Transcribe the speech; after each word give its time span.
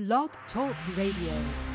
Blog 0.00 0.30
Talk 0.54 0.74
Radio. 0.96 1.69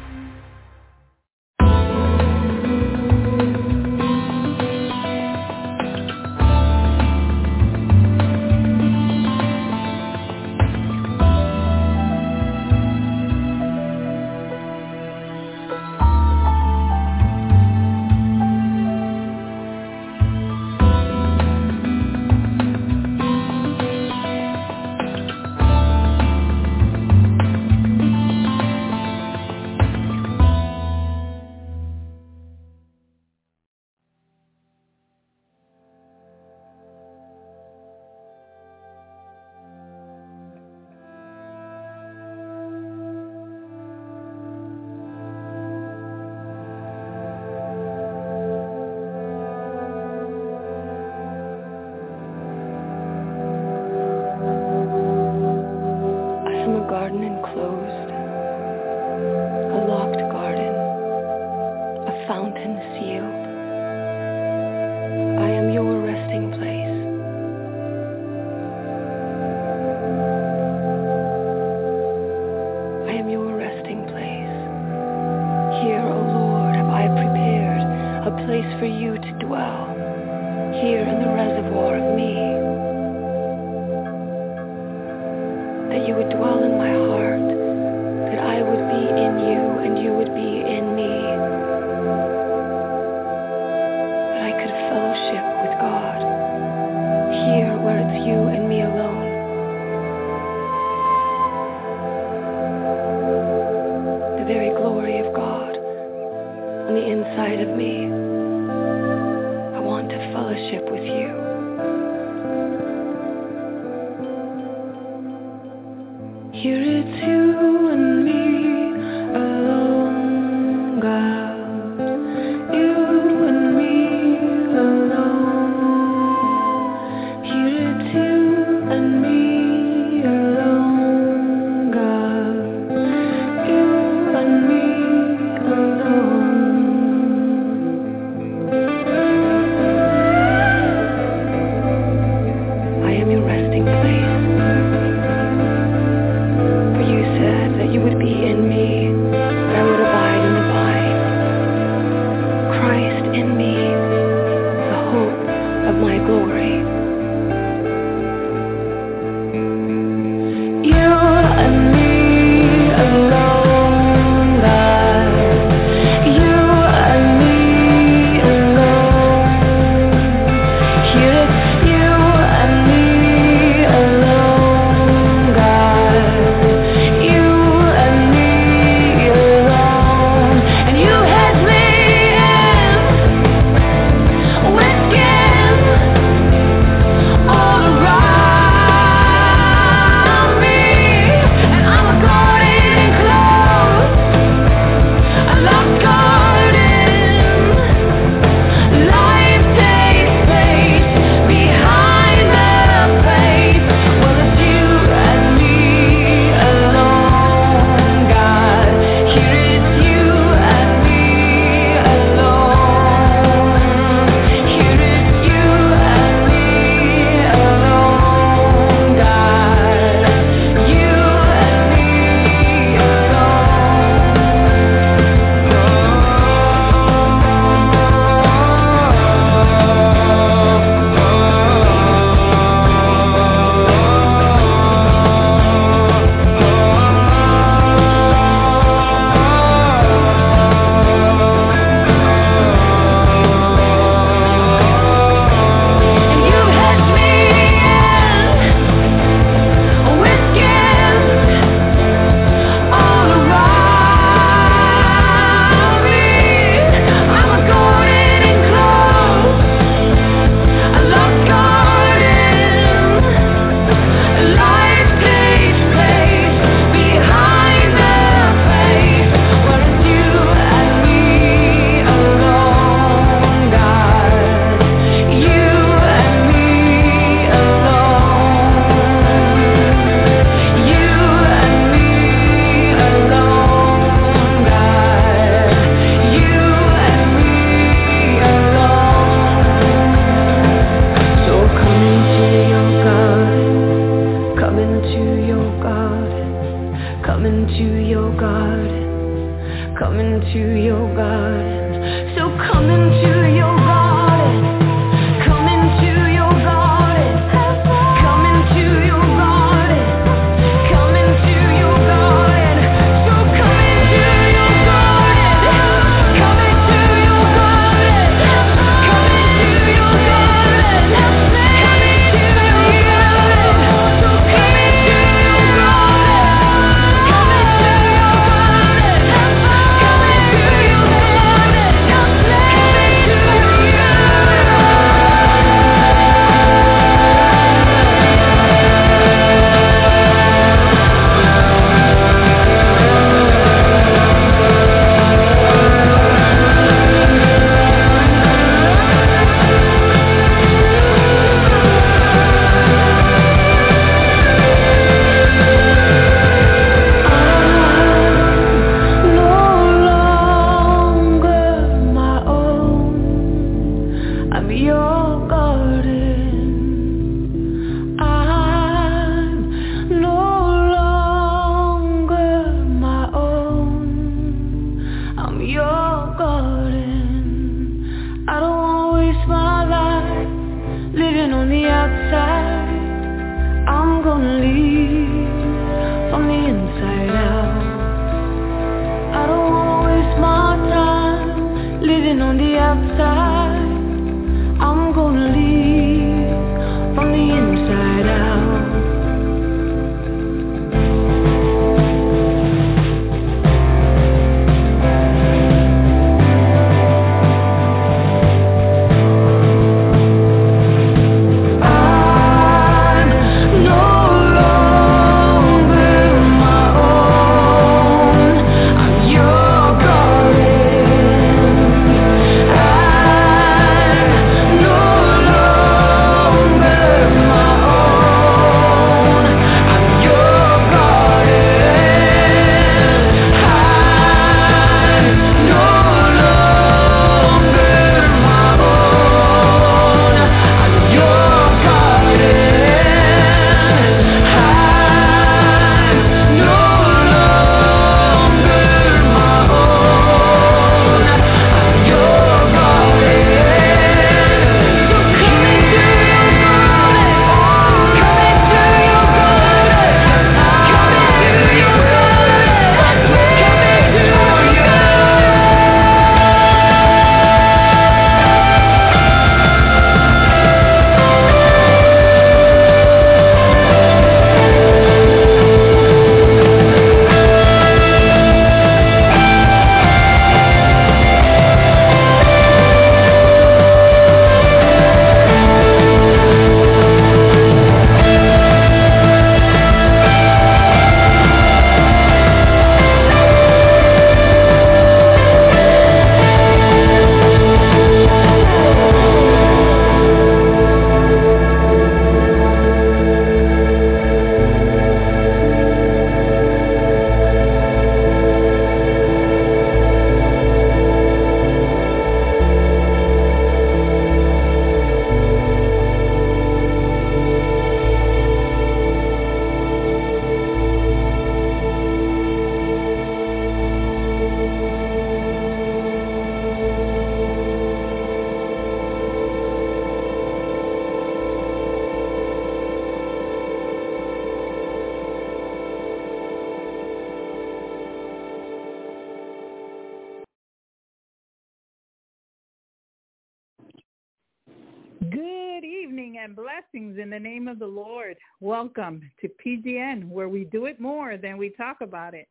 To 549.45 549.51
PGN, 549.65 550.27
where 550.29 550.49
we 550.49 550.63
do 550.63 550.85
it 550.85 550.99
more 550.99 551.37
than 551.37 551.57
we 551.57 551.69
talk 551.69 551.97
about 552.01 552.33
it. 552.33 552.47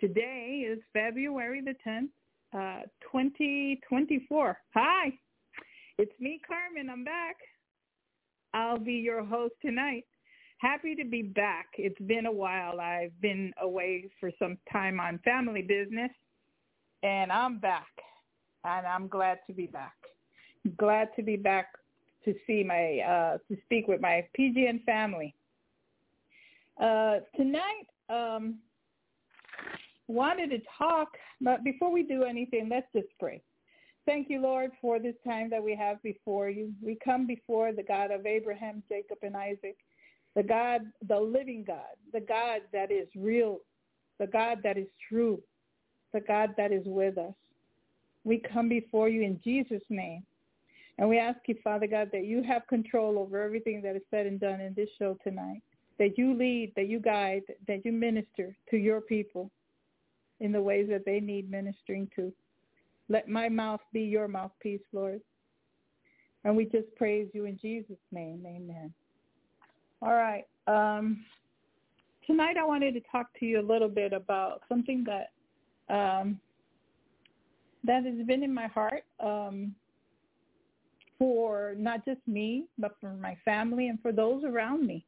Today 0.00 0.66
is 0.68 0.78
February 0.92 1.62
the 1.62 1.74
10th, 1.86 2.08
uh, 2.52 2.82
2024. 3.12 4.58
Hi, 4.74 5.12
it's 5.98 6.12
me, 6.20 6.40
Carmen. 6.46 6.90
I'm 6.90 7.04
back. 7.04 7.36
I'll 8.52 8.78
be 8.78 8.94
your 8.94 9.24
host 9.24 9.54
tonight. 9.62 10.04
Happy 10.58 10.94
to 10.94 11.04
be 11.04 11.22
back. 11.22 11.66
It's 11.78 12.00
been 12.06 12.26
a 12.26 12.32
while. 12.32 12.80
I've 12.80 13.18
been 13.20 13.52
away 13.60 14.10
for 14.20 14.30
some 14.38 14.58
time 14.72 15.00
on 15.00 15.18
family 15.24 15.62
business, 15.62 16.10
and 17.02 17.32
I'm 17.32 17.58
back. 17.58 17.88
And 18.64 18.86
I'm 18.86 19.08
glad 19.08 19.38
to 19.46 19.52
be 19.52 19.66
back. 19.66 19.94
Glad 20.78 21.08
to 21.16 21.22
be 21.22 21.36
back 21.36 21.68
to 22.24 22.34
see 22.46 22.64
my 22.64 23.00
uh, 23.00 23.38
to 23.48 23.60
speak 23.64 23.88
with 23.88 24.00
my 24.00 24.26
PGN 24.38 24.84
family. 24.84 25.34
Uh, 26.80 27.20
tonight, 27.36 27.86
um, 28.08 28.56
wanted 30.08 30.50
to 30.50 30.58
talk, 30.76 31.08
but 31.40 31.64
before 31.64 31.92
we 31.92 32.02
do 32.02 32.24
anything, 32.24 32.68
let's 32.70 32.86
just 32.94 33.08
pray. 33.18 33.40
Thank 34.06 34.28
you, 34.28 34.40
Lord, 34.40 34.70
for 34.82 34.98
this 34.98 35.14
time 35.26 35.48
that 35.50 35.62
we 35.62 35.74
have 35.76 36.02
before 36.02 36.50
you. 36.50 36.72
We 36.82 36.98
come 37.02 37.26
before 37.26 37.72
the 37.72 37.82
God 37.82 38.10
of 38.10 38.26
Abraham, 38.26 38.82
Jacob, 38.88 39.18
and 39.22 39.36
Isaac, 39.36 39.76
the 40.34 40.42
God, 40.42 40.82
the 41.08 41.18
living 41.18 41.64
God, 41.66 41.96
the 42.12 42.20
God 42.20 42.62
that 42.72 42.90
is 42.90 43.08
real 43.16 43.60
the 44.18 44.26
God 44.26 44.58
that 44.62 44.78
is 44.78 44.86
true, 45.08 45.42
the 46.12 46.20
God 46.20 46.54
that 46.56 46.72
is 46.72 46.84
with 46.86 47.18
us. 47.18 47.34
We 48.24 48.38
come 48.38 48.68
before 48.68 49.08
you 49.08 49.22
in 49.22 49.40
Jesus' 49.42 49.82
name. 49.90 50.24
And 50.98 51.08
we 51.08 51.18
ask 51.18 51.40
you, 51.46 51.56
Father 51.64 51.88
God, 51.88 52.10
that 52.12 52.24
you 52.24 52.42
have 52.44 52.66
control 52.68 53.18
over 53.18 53.42
everything 53.42 53.82
that 53.82 53.96
is 53.96 54.02
said 54.10 54.26
and 54.26 54.38
done 54.38 54.60
in 54.60 54.74
this 54.74 54.88
show 54.98 55.18
tonight. 55.24 55.62
That 55.98 56.18
you 56.18 56.34
lead, 56.34 56.72
that 56.76 56.88
you 56.88 56.98
guide, 56.98 57.42
that 57.68 57.84
you 57.84 57.92
minister 57.92 58.56
to 58.70 58.76
your 58.76 59.00
people 59.00 59.50
in 60.40 60.52
the 60.52 60.60
ways 60.60 60.88
that 60.90 61.04
they 61.04 61.20
need 61.20 61.50
ministering 61.50 62.10
to. 62.16 62.32
Let 63.08 63.28
my 63.28 63.48
mouth 63.48 63.80
be 63.92 64.02
your 64.02 64.28
mouthpiece, 64.28 64.80
Lord. 64.92 65.20
And 66.44 66.56
we 66.56 66.64
just 66.64 66.94
praise 66.96 67.28
you 67.32 67.44
in 67.44 67.58
Jesus' 67.60 67.96
name. 68.12 68.44
Amen. 68.46 68.92
All 70.02 70.14
right. 70.14 70.44
Um, 70.66 71.24
tonight 72.26 72.56
I 72.58 72.64
wanted 72.64 72.92
to 72.94 73.00
talk 73.10 73.28
to 73.40 73.46
you 73.46 73.60
a 73.60 73.62
little 73.62 73.88
bit 73.88 74.12
about 74.12 74.62
something 74.68 75.04
that 75.06 75.30
um, 75.94 76.40
that 77.84 78.04
has 78.04 78.26
been 78.26 78.42
in 78.42 78.52
my 78.52 78.66
heart 78.66 79.04
um, 79.20 79.74
for 81.18 81.74
not 81.78 82.04
just 82.04 82.20
me, 82.26 82.64
but 82.78 82.96
for 83.00 83.12
my 83.14 83.36
family 83.44 83.88
and 83.88 84.00
for 84.00 84.12
those 84.12 84.42
around 84.44 84.86
me. 84.86 85.04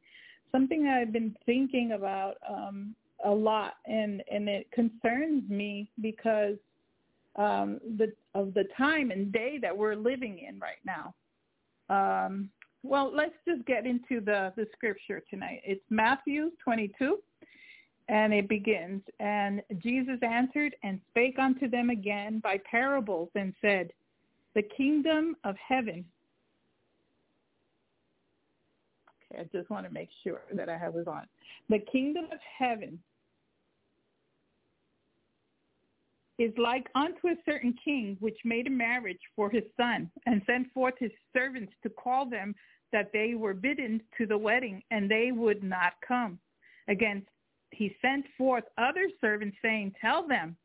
Something 0.51 0.87
I've 0.87 1.11
been 1.11 1.35
thinking 1.45 1.93
about 1.93 2.35
um, 2.47 2.95
a 3.25 3.31
lot, 3.31 3.75
and 3.85 4.23
and 4.31 4.47
it 4.47 4.71
concerns 4.71 5.49
me 5.49 5.89
because 6.01 6.57
um, 7.35 7.79
the 7.97 8.11
of 8.33 8.53
the 8.53 8.65
time 8.77 9.11
and 9.11 9.31
day 9.31 9.57
that 9.61 9.75
we're 9.75 9.95
living 9.95 10.39
in 10.47 10.59
right 10.59 10.79
now. 10.85 11.13
Um, 11.89 12.49
well, 12.83 13.11
let's 13.13 13.35
just 13.47 13.65
get 13.65 13.85
into 13.85 14.21
the, 14.23 14.53
the 14.55 14.67
scripture 14.73 15.21
tonight. 15.29 15.61
It's 15.65 15.83
Matthew 15.89 16.51
22, 16.63 17.17
and 18.07 18.33
it 18.33 18.47
begins, 18.47 19.01
And 19.19 19.61
Jesus 19.79 20.19
answered 20.21 20.75
and 20.83 21.01
spake 21.09 21.37
unto 21.39 21.69
them 21.69 21.89
again 21.89 22.39
by 22.39 22.59
parables 22.69 23.29
and 23.35 23.53
said, 23.61 23.91
The 24.55 24.61
kingdom 24.61 25.35
of 25.43 25.55
heaven. 25.57 26.05
Okay, 29.31 29.41
I 29.41 29.57
just 29.57 29.69
want 29.69 29.85
to 29.85 29.93
make 29.93 30.09
sure 30.23 30.41
that 30.53 30.69
I 30.69 30.77
have 30.77 30.95
it 30.95 31.07
on. 31.07 31.23
The 31.69 31.79
kingdom 31.79 32.25
of 32.25 32.39
heaven 32.57 32.99
is 36.37 36.53
like 36.57 36.87
unto 36.95 37.27
a 37.27 37.35
certain 37.45 37.73
king 37.83 38.15
which 38.19 38.37
made 38.45 38.67
a 38.67 38.71
marriage 38.71 39.19
for 39.35 39.49
his 39.49 39.63
son 39.75 40.09
and 40.25 40.41
sent 40.45 40.71
forth 40.71 40.93
his 40.99 41.11
servants 41.35 41.73
to 41.83 41.89
call 41.89 42.29
them 42.29 42.53
that 42.93 43.11
they 43.11 43.33
were 43.35 43.53
bidden 43.53 44.01
to 44.17 44.25
the 44.25 44.37
wedding 44.37 44.81
and 44.91 45.09
they 45.09 45.31
would 45.31 45.63
not 45.63 45.93
come. 46.07 46.39
Again, 46.87 47.25
he 47.71 47.95
sent 48.01 48.25
forth 48.37 48.63
other 48.77 49.09
servants 49.19 49.57
saying, 49.61 49.93
tell 49.99 50.25
them 50.27 50.55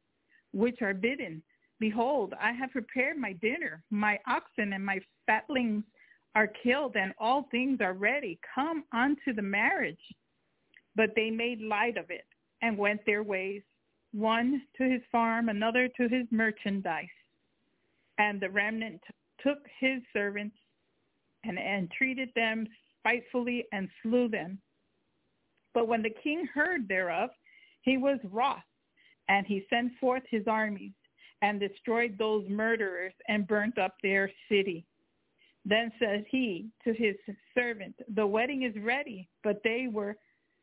which 0.53 0.83
are 0.83 0.95
bidden, 0.95 1.43
behold, 1.81 2.35
I 2.41 2.53
have 2.53 2.71
prepared 2.71 3.17
my 3.17 3.33
dinner. 3.33 3.83
My 3.91 4.19
oxen 4.27 4.75
and 4.75 4.85
my 4.85 5.01
fatlings 5.27 5.83
are 6.35 6.47
killed 6.47 6.97
and 6.97 7.13
all 7.19 7.49
things 7.51 7.81
are 7.81 7.93
ready. 7.93 8.39
Come 8.55 8.85
unto 8.93 9.33
the 9.35 9.43
marriage. 9.43 10.01
But 10.95 11.11
they 11.17 11.31
made 11.31 11.61
light 11.61 11.97
of 11.97 12.11
it 12.11 12.27
and 12.61 12.77
went 12.77 13.05
their 13.07 13.23
ways 13.23 13.63
one 14.13 14.63
to 14.77 14.85
his 14.85 15.01
farm, 15.11 15.49
another 15.49 15.89
to 15.89 16.03
his 16.09 16.27
merchandise. 16.31 17.07
And 18.19 18.41
the 18.41 18.51
remnant 18.51 19.01
took 19.43 19.59
his 19.81 20.03
servants 20.13 20.57
and 21.45 21.59
entreated 21.59 22.29
them 22.37 22.67
spitefully 22.99 23.65
and 23.73 23.89
slew 24.03 24.29
them. 24.29 24.59
But 25.75 25.89
when 25.89 26.03
the 26.03 26.15
king 26.23 26.47
heard 26.53 26.87
thereof, 26.87 27.31
he 27.81 27.97
was 27.97 28.19
wroth, 28.31 28.59
and 29.29 29.47
he 29.47 29.67
sent 29.71 29.93
forth 29.99 30.23
his 30.31 30.47
armies 30.47 30.93
and 31.41 31.59
destroyed 31.59 32.17
those 32.19 32.45
murderers 32.49 33.15
and 33.29 33.49
burnt 33.49 33.79
up 33.79 33.95
their 34.03 34.31
city. 34.49 34.85
Then 35.65 35.93
said 35.99 36.25
he 36.29 36.69
to 36.85 36.93
his 36.93 37.15
servant, 37.55 37.95
The 38.15 38.27
wedding 38.27 38.63
is 38.63 38.75
ready, 38.83 39.29
but 39.45 39.61
they 39.63 39.89
were 39.91 40.17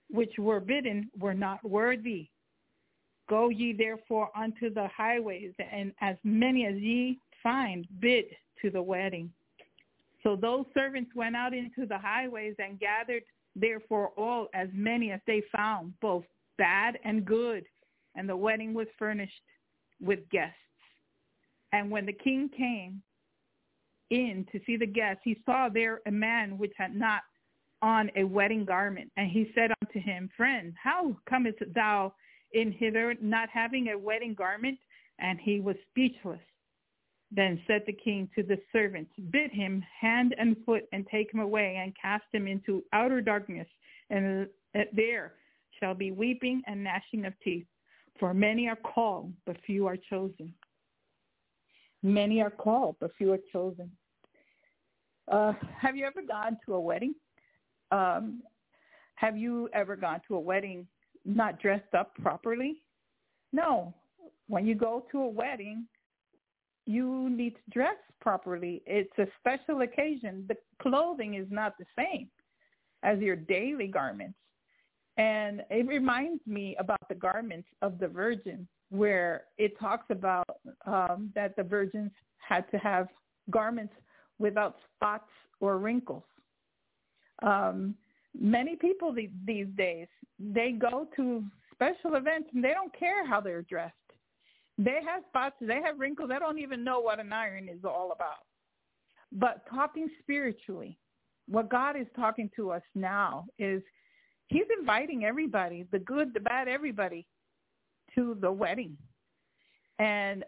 which 0.10 0.34
were 0.40 0.60
bidden 0.60 1.10
were 1.20 1.34
not 1.34 1.64
worthy. 1.64 2.30
Go 3.30 3.50
ye 3.50 3.74
therefore 3.74 4.30
unto 4.36 4.74
the 4.74 4.88
highways, 4.88 5.54
and 5.60 5.94
as 6.02 6.18
many 6.24 6.66
as 6.66 6.76
ye 6.76 7.20
find, 7.44 7.88
bid 8.00 8.26
to 8.62 8.72
the 8.72 8.82
wedding. 8.82 9.32
So 10.24 10.36
those 10.36 10.66
servants 10.74 11.12
went 11.16 11.36
out 11.36 11.54
into 11.54 11.86
the 11.86 11.98
highways 11.98 12.56
and 12.58 12.80
gathered 12.80 13.24
therefore 13.56 14.10
all 14.18 14.48
as 14.54 14.68
many 14.74 15.12
as 15.12 15.22
they 15.28 15.44
found, 15.56 15.94
both 16.02 16.26
bad 16.58 16.98
and 17.06 17.24
good. 17.24 17.64
And 18.16 18.28
the 18.28 18.36
wedding 18.36 18.74
was 18.74 18.88
furnished 18.98 19.42
with 20.02 20.28
guests. 20.30 20.56
And 21.72 21.92
when 21.92 22.06
the 22.06 22.14
king 22.14 22.50
came 22.56 23.02
in 24.10 24.46
to 24.52 24.60
see 24.66 24.78
the 24.78 24.86
guests, 24.86 25.22
he 25.24 25.42
saw 25.46 25.70
there 25.70 26.02
a 26.06 26.12
man 26.12 26.58
which 26.58 26.74
had 26.78 26.96
not 26.96 27.22
on 27.82 28.10
a 28.16 28.24
wedding 28.24 28.66
garment. 28.66 29.12
And 29.18 29.30
he 29.30 29.52
said 29.56 29.72
unto 29.82 30.00
him, 30.00 30.30
Friend, 30.36 30.74
how 30.82 31.16
comest 31.28 31.60
thou 31.74 32.14
in 32.54 32.72
hither, 32.72 33.16
not 33.22 33.50
having 33.50 33.90
a 33.90 33.98
wedding 33.98 34.34
garment? 34.34 34.78
And 35.20 35.40
he 35.40 35.60
was 35.60 35.76
speechless. 35.90 36.40
Then 37.32 37.62
said 37.68 37.84
the 37.86 37.94
king 37.94 38.28
to 38.36 38.42
the 38.42 38.58
servants, 38.72 39.12
Bid 39.30 39.52
him 39.52 39.84
hand 40.02 40.34
and 40.40 40.58
foot 40.66 40.84
and 40.92 41.06
take 41.08 41.32
him 41.32 41.40
away 41.40 41.80
and 41.80 41.94
cast 42.02 42.24
him 42.32 42.48
into 42.48 42.84
outer 42.92 43.22
darkness, 43.22 43.68
and 44.10 44.48
there 44.94 45.34
shall 45.80 45.94
be 45.94 46.12
weeping 46.12 46.64
and 46.66 46.84
gnashing 46.84 47.26
of 47.26 47.34
teeth. 47.44 47.68
For 48.20 48.34
many 48.34 48.68
are 48.68 48.76
called, 48.76 49.32
but 49.46 49.58
few 49.66 49.86
are 49.86 49.98
chosen. 50.10 50.54
Many 52.02 52.42
are 52.42 52.50
called, 52.50 52.96
but 53.00 53.16
few 53.16 53.32
are 53.34 53.40
chosen. 53.54 53.92
Uh, 55.30 55.54
have 55.80 55.96
you 55.96 56.06
ever 56.06 56.22
gone 56.22 56.58
to 56.66 56.74
a 56.74 56.80
wedding? 56.80 57.14
Um, 57.92 58.42
have 59.16 59.38
you 59.38 59.70
ever 59.74 59.96
gone 59.96 60.22
to 60.28 60.36
a 60.36 60.40
wedding 60.40 60.88
not 61.26 61.62
dressed 61.62 61.94
up 61.98 62.16
properly? 62.16 62.82
No. 63.52 63.94
When 64.48 64.66
you 64.66 64.76
go 64.76 65.06
to 65.12 65.20
a 65.20 65.28
wedding, 65.28 65.86
you 66.86 67.30
need 67.30 67.56
to 67.56 67.62
dress 67.72 67.98
properly. 68.20 68.82
It's 68.86 69.12
a 69.20 69.28
special 69.40 69.82
occasion. 69.82 70.46
The 70.48 70.56
clothing 70.82 71.36
is 71.36 71.48
not 71.50 71.74
the 71.78 71.86
same 71.98 72.30
as 73.04 73.20
your 73.20 73.36
daily 73.36 73.88
garments. 73.88 74.38
And 75.18 75.64
it 75.70 75.88
reminds 75.88 76.46
me 76.48 76.76
about 76.80 77.08
the 77.10 77.16
garments 77.16 77.68
of 77.82 78.00
the 78.00 78.08
virgin, 78.08 78.68
where 78.90 79.44
it 79.58 79.78
talks 79.80 80.06
about 80.10 80.48
um, 80.86 81.32
that 81.36 81.56
the 81.56 81.64
virgins 81.64 82.12
had 82.38 82.70
to 82.72 82.78
have 82.78 83.08
garments 83.52 83.94
without 84.40 84.78
spots 84.96 85.30
or 85.60 85.78
wrinkles. 85.78 86.24
Um, 87.44 87.96
many 88.40 88.76
people 88.76 89.14
these 89.14 89.68
days 89.76 90.08
they 90.40 90.72
go 90.72 91.08
to 91.16 91.44
special 91.74 92.16
events 92.16 92.50
and 92.54 92.64
they 92.64 92.74
don't 92.74 92.98
care 92.98 93.26
how 93.28 93.40
they're 93.42 93.62
dressed. 93.64 93.94
They 94.78 95.00
have 95.06 95.24
spots, 95.28 95.56
they 95.60 95.82
have 95.84 96.00
wrinkles. 96.00 96.30
They 96.30 96.40
don't 96.40 96.60
even 96.60 96.84
know 96.84 97.02
what 97.02 97.20
an 97.20 97.34
iron 97.34 97.68
is 97.68 97.84
all 97.84 98.14
about. 98.14 98.46
But 99.32 99.64
talking 99.70 100.10
spiritually, 100.22 100.98
what 101.48 101.70
God 101.70 101.98
is 101.98 102.08
talking 102.16 102.50
to 102.56 102.72
us 102.72 102.82
now 102.96 103.46
is 103.58 103.82
he's 104.48 104.64
inviting 104.80 105.26
everybody, 105.26 105.86
the 105.92 106.00
good, 106.00 106.34
the 106.34 106.40
bad, 106.40 106.68
everybody 106.68 107.26
to 108.16 108.38
the 108.40 108.52
wedding. 108.52 108.98
And 110.00 110.46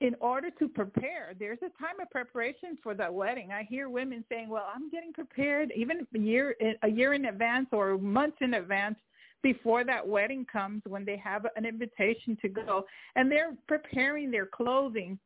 in 0.00 0.14
order 0.20 0.50
to 0.58 0.68
prepare, 0.68 1.34
there's 1.38 1.58
a 1.62 1.82
time 1.82 2.00
of 2.02 2.10
preparation 2.10 2.76
for 2.82 2.94
the 2.94 3.10
wedding. 3.10 3.50
I 3.52 3.62
hear 3.62 3.88
women 3.88 4.24
saying, 4.28 4.48
"Well, 4.48 4.70
I'm 4.72 4.90
getting 4.90 5.12
prepared 5.12 5.72
even 5.74 6.06
a 6.14 6.18
year 6.18 6.54
a 6.82 6.88
year 6.88 7.14
in 7.14 7.26
advance 7.26 7.68
or 7.72 7.96
months 7.96 8.36
in 8.40 8.54
advance 8.54 8.98
before 9.42 9.84
that 9.84 10.06
wedding 10.06 10.44
comes 10.44 10.82
when 10.86 11.04
they 11.04 11.16
have 11.16 11.46
an 11.56 11.64
invitation 11.64 12.36
to 12.42 12.48
go 12.48 12.84
and 13.14 13.30
they're 13.30 13.54
preparing 13.68 14.30
their 14.30 14.46
clothing 14.46 15.18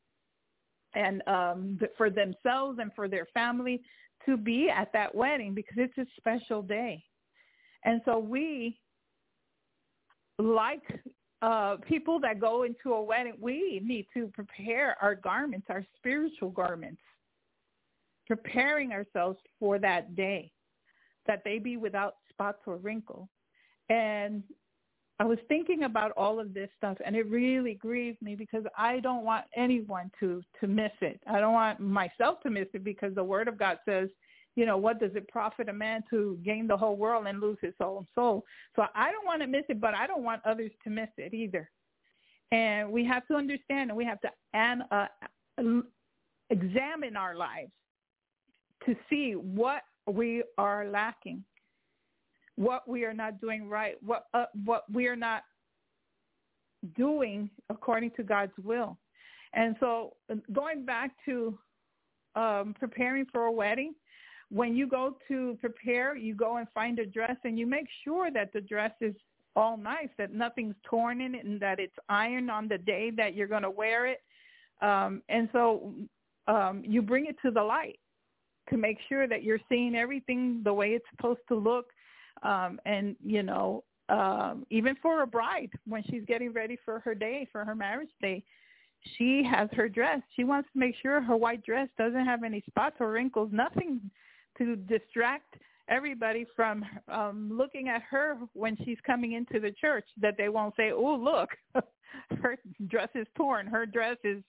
and 0.95 1.23
um 1.27 1.81
for 1.97 2.11
themselves 2.11 2.79
and 2.81 2.93
for 2.95 3.09
their 3.09 3.27
family 3.33 3.81
to 4.27 4.37
be 4.37 4.69
at 4.69 4.93
that 4.93 5.15
wedding 5.15 5.55
because 5.55 5.79
it's 5.79 5.99
a 5.99 6.07
special 6.17 6.63
day. 6.63 7.03
And 7.85 8.03
so 8.05 8.19
we 8.19 8.79
like 10.39 10.83
uh, 11.43 11.77
people 11.89 12.21
that 12.21 12.39
go 12.39 12.65
into 12.65 12.93
a 12.93 13.03
wedding, 13.03 13.35
we 13.41 13.81
need 13.85 14.07
to 14.15 14.29
prepare 14.29 14.97
our 15.01 15.15
garments, 15.15 15.67
our 15.71 15.85
spiritual 15.97 16.51
garments, 16.51 17.01
preparing 18.27 18.93
ourselves 18.93 19.39
for 19.59 19.79
that 19.79 20.15
day, 20.15 20.53
that 21.27 21.43
they 21.45 21.59
be 21.59 21.77
without 21.77 22.17
spots 22.29 22.61
or 22.67 22.77
wrinkle. 22.77 23.29
And 23.89 24.43
I 25.19 25.25
was 25.25 25.39
thinking 25.49 25.85
about 25.85 26.13
all 26.13 26.41
of 26.41 26.55
this 26.55 26.71
stuff, 26.77 26.97
and 27.05 27.15
it 27.15 27.29
really 27.29 27.75
grieved 27.75 28.23
me 28.23 28.35
because 28.35 28.65
I 28.77 29.01
don't 29.01 29.25
want 29.25 29.45
anyone 29.55 30.11
to 30.21 30.43
to 30.61 30.67
miss 30.67 30.93
it. 31.03 31.21
I 31.27 31.41
don't 31.41 31.53
want 31.53 31.81
myself 31.81 32.41
to 32.43 32.51
miss 32.51 32.69
it 32.73 32.85
because 32.85 33.15
the 33.15 33.25
Word 33.25 33.49
of 33.49 33.59
God 33.59 33.79
says, 33.85 34.09
you 34.61 34.67
know, 34.67 34.77
what 34.77 35.01
does 35.01 35.13
it 35.15 35.27
profit 35.29 35.71
a 35.71 35.73
man 35.73 36.05
to 36.11 36.39
gain 36.45 36.67
the 36.67 36.77
whole 36.77 36.95
world 36.95 37.27
and 37.27 37.41
lose 37.41 37.57
his 37.63 37.73
own 37.81 38.07
soul? 38.15 38.45
So 38.77 38.85
I 38.95 39.11
don't 39.11 39.25
want 39.25 39.41
to 39.41 39.47
miss 39.47 39.63
it, 39.71 39.81
but 39.81 39.95
I 39.95 40.07
don't 40.07 40.23
want 40.23 40.43
others 40.45 40.71
to 40.85 40.91
miss 40.91 41.09
it 41.17 41.33
either. 41.33 41.71
And 42.53 42.93
we 42.93 43.03
have 43.07 43.27
to 43.29 43.37
understand 43.37 43.89
and 43.89 43.97
we 43.97 44.05
have 44.05 44.21
to 44.21 44.29
an, 44.53 44.83
uh, 44.91 45.07
examine 46.51 47.17
our 47.17 47.35
lives 47.35 47.71
to 48.85 48.95
see 49.09 49.33
what 49.33 49.81
we 50.07 50.43
are 50.59 50.87
lacking, 50.91 51.43
what 52.57 52.87
we 52.87 53.07
are 53.07 53.15
not 53.15 53.41
doing 53.41 53.67
right, 53.67 53.95
what 54.03 54.27
uh, 54.35 54.45
what 54.67 54.85
we 54.93 55.07
are 55.07 55.17
not 55.17 55.45
doing 56.99 57.49
according 57.71 58.11
to 58.19 58.23
God's 58.23 58.53
will. 58.63 58.99
And 59.55 59.75
so 59.81 60.17
going 60.53 60.85
back 60.85 61.13
to 61.25 61.59
um, 62.35 62.75
preparing 62.79 63.25
for 63.33 63.45
a 63.45 63.53
wedding, 63.53 63.95
when 64.51 64.75
you 64.75 64.87
go 64.87 65.17
to 65.29 65.57
prepare, 65.61 66.17
you 66.17 66.35
go 66.35 66.57
and 66.57 66.67
find 66.75 66.99
a 66.99 67.07
dress 67.07 67.37
and 67.45 67.59
you 67.59 67.67
make 67.67 67.87
sure 68.05 68.31
that 68.33 68.53
the 68.53 68.61
dress 68.61 68.93
is 69.01 69.15
all 69.57 69.77
nice, 69.77 70.09
that 70.19 70.33
nothing's 70.33 70.75
torn 70.85 71.21
in 71.21 71.35
it 71.35 71.45
and 71.45 71.61
that 71.61 71.79
it's 71.79 71.95
ironed 72.09 72.51
on 72.51 72.69
the 72.69 72.79
day 72.79 73.11
that 73.17 73.35
you're 73.35 73.47
going 73.47 73.63
to 73.63 73.71
wear 73.71 74.07
it. 74.07 74.23
Um, 74.83 75.23
and 75.29 75.49
so 75.53 75.95
um, 76.47 76.83
you 76.85 77.03
bring 77.03 77.27
it 77.27 77.37
to 77.45 77.51
the 77.51 77.63
light 77.63 77.99
to 78.71 78.77
make 78.77 78.99
sure 79.09 79.29
that 79.29 79.43
you're 79.43 79.61
seeing 79.69 79.95
everything 79.95 80.63
the 80.65 80.73
way 80.73 80.91
it's 80.91 81.05
supposed 81.17 81.41
to 81.49 81.55
look. 81.55 81.87
Um, 82.43 82.81
and, 82.87 83.17
you 83.25 83.43
know, 83.43 83.85
um, 84.09 84.67
even 84.71 84.97
for 85.01 85.23
a 85.23 85.27
bride, 85.27 85.71
when 85.87 86.03
she's 86.11 86.25
getting 86.27 86.53
ready 86.53 86.77
for 86.85 86.99
her 87.01 87.15
day, 87.15 87.47
for 87.53 87.65
her 87.65 87.75
marriage 87.75 88.11
day, 88.21 88.43
she 89.17 89.45
has 89.49 89.69
her 89.73 89.89
dress. 89.89 90.21
She 90.35 90.45
wants 90.45 90.69
to 90.73 90.79
make 90.79 90.95
sure 91.01 91.21
her 91.21 91.37
white 91.37 91.65
dress 91.65 91.89
doesn't 91.97 92.25
have 92.25 92.43
any 92.43 92.63
spots 92.67 92.97
or 93.01 93.13
wrinkles, 93.13 93.51
nothing 93.53 94.01
to 94.61 94.77
distract 94.77 95.57
everybody 95.89 96.47
from 96.55 96.85
um 97.09 97.51
looking 97.53 97.89
at 97.89 98.03
her 98.09 98.37
when 98.53 98.77
she's 98.85 98.99
coming 99.05 99.33
into 99.33 99.59
the 99.59 99.73
church 99.81 100.05
that 100.21 100.37
they 100.39 100.49
won't 100.49 100.75
say, 100.77 100.93
"Oh, 100.93 101.17
look, 101.17 101.51
her 102.43 102.57
dress 102.87 103.09
is 103.15 103.27
torn. 103.37 103.67
Her 103.67 103.87
dress 103.87 104.17
is 104.23 104.43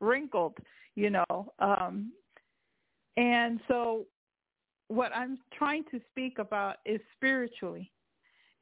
wrinkled," 0.00 0.58
you 0.94 1.10
know. 1.10 1.52
Um 1.58 2.12
and 3.16 3.60
so 3.68 4.06
what 4.88 5.12
I'm 5.14 5.38
trying 5.56 5.84
to 5.90 6.00
speak 6.10 6.38
about 6.38 6.76
is 6.84 7.00
spiritually. 7.16 7.90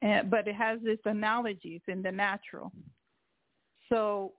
And, 0.02 0.30
but 0.30 0.48
it 0.48 0.54
has 0.54 0.78
this 0.82 0.98
analogies 1.04 1.80
in 1.88 2.02
the 2.02 2.12
natural. 2.12 2.72
So 3.88 4.32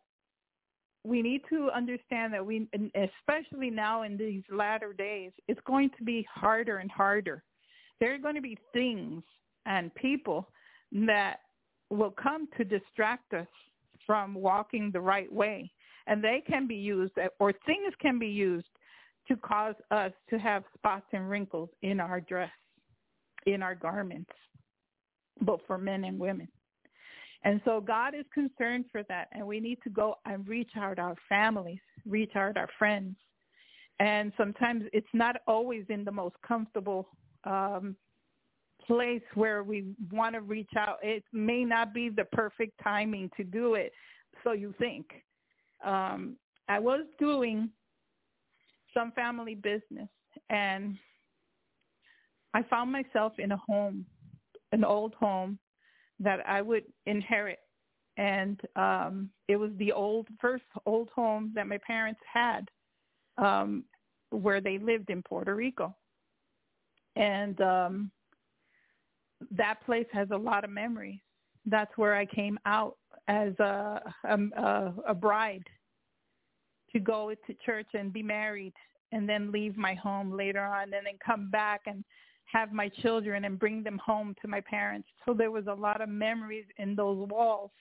we 1.04 1.22
need 1.22 1.42
to 1.50 1.70
understand 1.76 2.34
that 2.34 2.46
we, 2.46 2.68
especially 2.96 3.70
now 3.70 4.04
in 4.04 4.18
these 4.18 4.44
latter 4.50 4.94
days, 4.94 5.32
it's 5.48 5.60
going 5.66 5.90
to 5.98 6.04
be 6.04 6.26
harder 6.34 6.78
and 6.78 6.90
harder. 6.90 7.44
There 8.00 8.14
are 8.14 8.20
going 8.20 8.36
to 8.36 8.42
be 8.42 8.58
things 8.72 9.24
and 9.66 9.94
people 9.96 10.50
that 10.92 11.38
will 11.90 12.12
come 12.12 12.48
to 12.58 12.64
distract 12.64 13.34
us 13.34 13.48
from 14.06 14.34
walking 14.34 14.92
the 14.92 15.02
right 15.02 15.32
way. 15.32 15.72
And 16.08 16.24
they 16.24 16.44
can 16.46 16.68
be 16.68 16.76
used, 16.76 17.14
or 17.40 17.54
things 17.66 17.94
can 18.02 18.20
be 18.20 18.28
used 18.28 18.68
to 19.28 19.38
cause 19.38 19.76
us 19.92 20.12
to 20.30 20.38
have 20.38 20.64
spots 20.78 21.06
and 21.14 21.30
wrinkles 21.30 21.70
in 21.82 22.00
our 22.00 22.20
dress, 22.20 22.52
in 23.46 23.64
our 23.64 23.76
garments, 23.76 24.32
both 25.42 25.62
for 25.66 25.78
men 25.78 26.04
and 26.04 26.20
women. 26.20 26.48
And 27.44 27.60
so 27.66 27.82
God 27.82 28.16
is 28.16 28.26
concerned 28.34 28.86
for 28.92 29.04
that. 29.10 29.28
And 29.34 29.46
we 29.46 29.60
need 29.60 29.80
to 29.84 29.90
go 29.90 30.16
and 30.26 30.48
reach 30.48 30.72
out 30.78 31.00
our 31.00 31.16
families, 31.28 31.80
reach 32.06 32.36
out 32.36 32.58
our 32.58 32.70
friends. 32.80 33.16
And 34.00 34.32
sometimes 34.38 34.86
it's 34.94 35.06
not 35.14 35.38
always 35.48 35.86
in 35.90 36.04
the 36.04 36.12
most 36.12 36.36
comfortable 36.46 37.08
um, 37.44 37.96
place 38.86 39.22
where 39.36 39.64
we 39.64 39.94
want 40.12 40.36
to 40.36 40.42
reach 40.42 40.72
out. 40.78 40.98
It 41.04 41.24
may 41.32 41.64
not 41.64 41.94
be 41.94 42.10
the 42.10 42.26
perfect 42.26 42.74
timing 42.84 43.30
to 43.38 43.44
do 43.44 43.76
it, 43.76 43.92
so 44.44 44.54
you 44.54 44.74
think. 44.80 45.06
Um, 45.86 46.38
I 46.70 46.80
was 46.80 47.02
doing 47.20 47.70
some 48.94 49.12
family 49.12 49.56
business 49.56 50.08
and 50.50 50.98
I 52.54 52.64
found 52.64 52.92
myself 52.92 53.34
in 53.38 53.52
a 53.52 53.58
home, 53.58 54.06
an 54.72 54.84
old 54.84 55.14
home 55.16 55.60
that 56.20 56.48
I 56.48 56.62
would 56.62 56.84
inherit. 57.06 57.60
And 58.18 58.62
um, 58.76 59.30
it 59.48 59.56
was 59.56 59.72
the 59.78 59.92
old 59.92 60.28
first 60.40 60.64
old 60.86 61.10
home 61.16 61.52
that 61.56 61.68
my 61.68 61.80
parents 61.86 62.22
had 62.32 62.70
um, 63.38 63.84
where 64.30 64.62
they 64.62 64.78
lived 64.78 65.10
in 65.10 65.24
Puerto 65.24 65.56
Rico. 65.56 65.96
And 67.16 67.60
um, 67.62 68.12
that 69.52 69.84
place 69.86 70.08
has 70.12 70.28
a 70.32 70.38
lot 70.38 70.64
of 70.64 70.70
memories. 70.70 71.20
That's 71.66 71.96
where 71.98 72.16
I 72.16 72.26
came 72.26 72.60
out 72.66 72.98
as 73.28 73.54
a, 73.60 74.02
a, 74.26 74.94
a 75.08 75.14
bride 75.14 75.64
to 76.92 77.00
go 77.00 77.34
to 77.48 77.54
church 77.66 77.88
and 77.94 78.14
be 78.14 78.22
married 78.24 78.74
and 79.12 79.28
then 79.28 79.52
leave 79.52 79.78
my 79.78 79.94
home 79.94 80.36
later 80.36 80.62
on 80.62 80.84
and 80.84 81.06
then 81.06 81.18
come 81.24 81.50
back 81.50 81.82
and 81.86 82.04
have 82.54 82.72
my 82.72 82.88
children 82.88 83.46
and 83.46 83.60
bring 83.60 83.84
them 83.84 83.98
home 83.98 84.36
to 84.42 84.48
my 84.48 84.62
parents. 84.62 85.08
So 85.26 85.34
there 85.34 85.52
was 85.52 85.66
a 85.68 85.74
lot 85.74 86.02
of 86.02 86.08
memories 86.08 86.66
in 86.78 86.96
those 86.96 87.28
walls, 87.28 87.72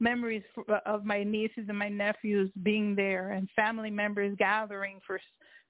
memories 0.00 0.42
of 0.84 1.04
my 1.04 1.22
nieces 1.22 1.64
and 1.68 1.78
my 1.78 1.88
nephews 1.88 2.50
being 2.62 2.96
there 2.96 3.30
and 3.32 3.48
family 3.54 3.90
members 3.90 4.36
gathering 4.38 5.00
for 5.06 5.20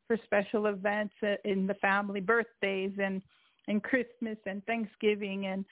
for 0.07 0.19
special 0.25 0.67
events 0.67 1.15
in 1.45 1.69
the 1.69 1.75
family 1.75 2.21
birthdays 2.21 2.93
and 3.01 3.23
and 3.69 3.83
Christmas 3.83 4.39
and 4.47 4.65
Thanksgiving 4.65 5.47
and 5.47 5.65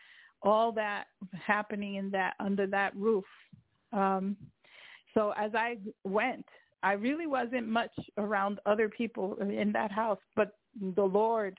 all 0.43 0.71
that 0.73 1.07
happening 1.45 1.97
in 1.97 2.11
that 2.11 2.35
under 2.39 2.67
that 2.69 2.95
roof. 2.95 3.25
Um, 3.93 4.37
so 5.15 5.33
as 5.37 5.53
I 5.55 5.79
went, 6.05 6.47
I 6.83 6.93
really 6.93 7.27
wasn't 7.27 7.67
much 7.67 7.91
around 8.19 8.61
other 8.67 8.89
people 8.89 9.37
in 9.41 9.73
that 9.73 9.91
house, 9.91 10.21
but 10.37 10.59
the 10.95 11.03
Lord 11.03 11.59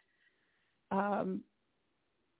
um 0.91 1.41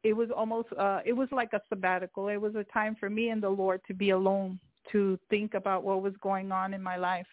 it 0.04 0.14
was 0.14 0.30
almost 0.36 0.70
uh 0.78 1.00
it 1.06 1.14
was 1.14 1.28
like 1.32 1.54
a 1.54 1.62
sabbatical. 1.70 2.28
It 2.30 2.38
was 2.38 2.56
a 2.56 2.64
time 2.66 2.96
for 3.00 3.10
me 3.10 3.30
and 3.30 3.42
the 3.44 3.50
lord 3.50 3.82
to 3.88 3.94
be 3.94 4.12
alone 4.12 4.60
to 4.92 5.20
think 5.30 5.54
about 5.54 5.84
what 5.84 6.02
was 6.02 6.14
going 6.22 6.52
on 6.52 6.74
in 6.74 6.82
my 6.82 6.98
life. 6.98 7.28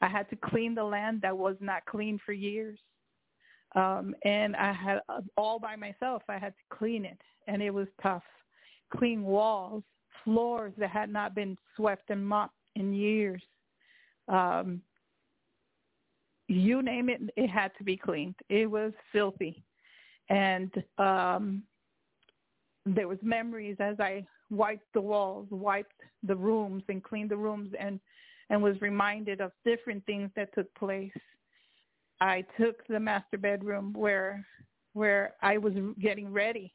I 0.00 0.08
had 0.08 0.28
to 0.30 0.36
clean 0.36 0.74
the 0.74 0.84
land 0.84 1.20
that 1.22 1.36
was 1.36 1.56
not 1.60 1.84
clean 1.86 2.18
for 2.24 2.32
years. 2.32 2.78
Um 3.74 4.14
and 4.24 4.54
i 4.56 4.72
had 4.72 5.00
all 5.36 5.58
by 5.58 5.76
myself 5.76 6.22
i 6.28 6.38
had 6.38 6.54
to 6.54 6.76
clean 6.76 7.04
it. 7.04 7.20
And 7.48 7.62
it 7.62 7.70
was 7.70 7.88
tough. 8.02 8.24
Clean 8.96 9.22
walls 9.22 9.82
floors 10.24 10.72
that 10.78 10.90
had 10.90 11.10
not 11.10 11.34
been 11.34 11.56
swept 11.74 12.10
and 12.10 12.24
mopped 12.24 12.54
in 12.76 12.92
years. 12.92 13.42
Um 14.28 14.82
you 16.46 16.82
name 16.82 17.08
it 17.08 17.22
it 17.36 17.48
had 17.48 17.72
to 17.78 17.84
be 17.84 17.96
cleaned. 17.96 18.36
It 18.48 18.70
was 18.70 18.92
filthy 19.10 19.64
and 20.28 20.70
um 20.98 21.62
there 22.84 23.08
was 23.08 23.18
memories 23.22 23.76
as 23.78 24.00
I 24.00 24.26
wiped 24.50 24.92
the 24.92 25.00
walls, 25.00 25.46
wiped 25.50 26.00
the 26.22 26.36
rooms 26.36 26.82
and 26.88 27.02
cleaned 27.02 27.30
the 27.30 27.36
rooms 27.36 27.70
and 27.78 28.00
and 28.50 28.62
was 28.62 28.80
reminded 28.80 29.40
of 29.40 29.52
different 29.64 30.04
things 30.04 30.30
that 30.36 30.52
took 30.54 30.72
place. 30.74 31.12
I 32.20 32.44
took 32.60 32.86
the 32.86 33.00
master 33.00 33.38
bedroom 33.38 33.92
where 33.94 34.46
where 34.94 35.34
I 35.40 35.58
was 35.58 35.72
getting 36.00 36.32
ready 36.32 36.72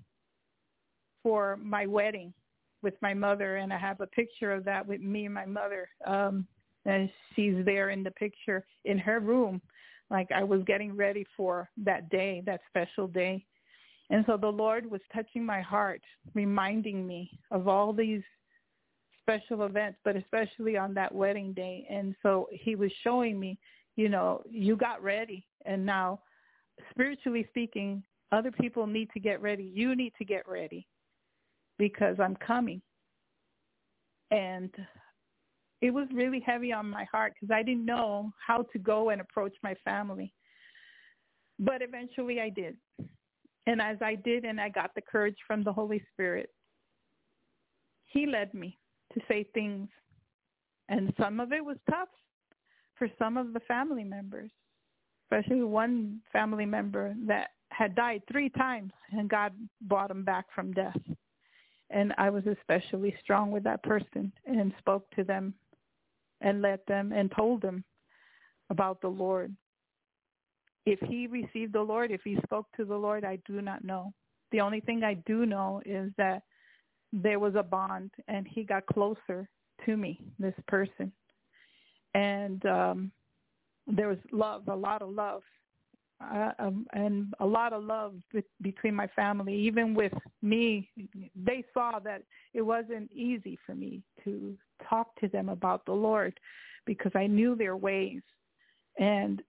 for 1.22 1.58
my 1.58 1.86
wedding 1.86 2.34
with 2.82 2.96
my 3.02 3.14
mother 3.14 3.58
and 3.58 3.72
I 3.72 3.78
have 3.78 4.02
a 4.02 4.08
picture 4.08 4.52
of 4.52 4.64
that 4.66 4.88
with 4.88 5.02
me 5.02 5.26
and 5.26 5.34
my 5.34 5.46
mother. 5.46 5.90
Um 6.06 6.48
and 6.86 7.10
she's 7.36 7.66
there 7.66 7.90
in 7.90 8.02
the 8.02 8.12
picture 8.12 8.66
in 8.86 8.98
her 8.98 9.20
room 9.20 9.62
like 10.10 10.32
I 10.32 10.44
was 10.44 10.62
getting 10.66 10.96
ready 10.96 11.26
for 11.36 11.70
that 11.84 12.10
day, 12.10 12.42
that 12.46 12.62
special 12.70 13.08
day. 13.08 13.46
And 14.10 14.24
so 14.26 14.38
the 14.38 14.48
Lord 14.48 14.90
was 14.90 15.02
touching 15.14 15.46
my 15.46 15.62
heart, 15.62 16.02
reminding 16.34 17.06
me 17.06 17.40
of 17.52 17.68
all 17.68 17.92
these 17.92 18.22
special 19.22 19.64
events, 19.64 19.98
but 20.06 20.16
especially 20.16 20.78
on 20.78 20.94
that 20.94 21.14
wedding 21.14 21.52
day. 21.52 21.86
And 21.90 22.16
so 22.24 22.48
he 22.52 22.76
was 22.76 22.92
showing 23.04 23.38
me, 23.38 23.60
you 23.98 24.08
know, 24.08 24.42
you 24.50 24.78
got 24.78 25.04
ready. 25.04 25.46
And 25.66 25.86
now, 25.86 26.22
spiritually 26.92 27.46
speaking, 27.50 28.04
other 28.32 28.52
people 28.52 28.88
need 28.88 29.10
to 29.14 29.20
get 29.20 29.42
ready. 29.42 29.64
You 29.64 29.96
need 29.96 30.14
to 30.18 30.26
get 30.26 30.48
ready 30.48 30.88
because 31.78 32.16
I'm 32.20 32.36
coming. 32.38 32.82
And 34.32 34.72
it 35.82 35.92
was 35.92 36.08
really 36.12 36.40
heavy 36.40 36.72
on 36.74 36.90
my 36.90 37.06
heart 37.06 37.34
because 37.34 37.54
I 37.54 37.64
didn't 37.64 37.86
know 37.86 38.32
how 38.46 38.64
to 38.74 38.80
go 38.80 39.10
and 39.10 39.22
approach 39.22 39.54
my 39.64 39.76
family. 39.86 40.34
But 41.60 41.82
eventually 41.82 42.40
I 42.40 42.50
did. 42.50 42.78
And 43.68 43.82
as 43.82 43.98
I 44.02 44.16
did 44.16 44.46
and 44.46 44.60
I 44.60 44.70
got 44.70 44.96
the 44.96 45.02
courage 45.02 45.38
from 45.46 45.64
the 45.64 45.74
Holy 45.74 46.02
Spirit, 46.14 46.50
he 48.06 48.26
led 48.26 48.54
me 48.54 48.78
to 49.14 49.20
say 49.28 49.46
things. 49.54 49.90
And 50.90 51.14
some 51.20 51.40
of 51.40 51.52
it 51.52 51.64
was 51.64 51.78
tough 51.90 52.10
for 52.96 53.10
some 53.20 53.38
of 53.38 53.54
the 53.54 53.60
family 53.62 54.04
members, 54.04 54.50
especially 55.26 55.64
one 55.64 56.22
family 56.32 56.66
member 56.66 57.14
that 57.28 57.50
had 57.70 57.94
died 57.96 58.22
three 58.32 58.50
times 58.50 58.92
and 59.12 59.30
God 59.30 59.52
brought 59.82 60.10
him 60.10 60.24
back 60.24 60.46
from 60.56 60.72
death. 60.72 60.98
And 61.90 62.14
I 62.18 62.30
was 62.30 62.44
especially 62.48 63.16
strong 63.22 63.52
with 63.52 63.64
that 63.64 63.84
person 63.84 64.32
and 64.46 64.74
spoke 64.80 65.10
to 65.12 65.24
them 65.24 65.54
and 66.42 66.62
led 66.62 66.80
them 66.88 67.12
and 67.12 67.32
told 67.32 67.62
them 67.62 67.84
about 68.70 69.02
the 69.02 69.08
Lord. 69.08 69.56
If 70.86 71.00
he 71.02 71.28
received 71.28 71.74
the 71.74 71.82
Lord, 71.82 72.12
if 72.12 72.22
he 72.24 72.38
spoke 72.44 72.68
to 72.78 72.86
the 72.86 72.96
Lord, 72.96 73.26
I 73.26 73.40
do 73.46 73.62
not 73.62 73.84
know. 73.84 74.14
The 74.52 74.62
only 74.62 74.80
thing 74.80 75.04
I 75.04 75.16
do 75.26 75.46
know 75.46 75.82
is 75.86 76.12
that 76.18 76.44
there 77.12 77.40
was 77.40 77.56
a 77.56 77.64
bond 77.64 78.12
and 78.28 78.48
he 78.48 78.64
got 78.64 78.86
closer 78.86 79.50
to 79.86 79.98
me, 79.98 80.22
this 80.40 80.54
person. 80.68 81.12
And 82.14 82.66
um 82.66 83.12
there 83.88 84.10
was 84.10 84.18
love, 84.32 84.68
a 84.68 84.76
lot 84.76 85.02
of 85.02 85.10
love 85.10 85.44
uh, 86.22 86.52
um, 86.60 86.88
and 86.94 87.34
a 87.40 87.46
lot 87.46 87.74
of 87.74 87.84
love 87.84 88.14
be- 88.34 88.44
between 88.62 88.96
my 88.96 89.08
family. 89.08 89.54
Even 89.56 89.94
with 89.94 90.14
me, 90.42 90.90
they 91.36 91.64
saw 91.74 92.00
that 92.00 92.24
it 92.54 92.62
wasn't 92.62 93.12
easy 93.12 93.58
for 93.66 93.76
me 93.76 94.02
to 94.24 94.58
talk 94.90 95.16
to 95.20 95.28
them 95.28 95.50
about 95.50 95.86
the 95.86 95.94
Lord 95.94 96.40
because 96.86 97.12
I 97.16 97.28
knew 97.28 97.56
their 97.56 97.76
ways, 97.78 98.22
and 98.98 99.42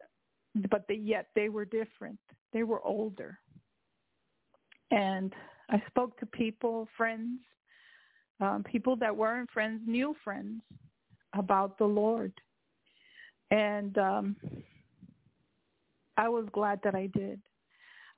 but 0.71 0.85
they, 0.89 0.97
yet 0.97 1.29
they 1.35 1.49
were 1.49 1.65
different. 1.65 2.19
They 2.53 2.65
were 2.65 2.85
older, 2.85 3.39
and 4.91 5.35
I 5.71 5.83
spoke 5.89 6.19
to 6.21 6.27
people, 6.27 6.89
friends, 6.97 7.41
um, 8.41 8.63
people 8.65 8.97
that 8.97 9.17
weren't 9.17 9.51
friends, 9.51 9.83
new 9.87 10.15
friends, 10.23 10.63
about 11.35 11.79
the 11.79 11.87
Lord, 11.87 12.33
and. 13.51 13.97
um 13.99 14.37
I 16.19 16.29
was 16.29 16.47
glad 16.53 16.81
that 16.83 16.95
I 16.95 17.07
did. 17.07 17.41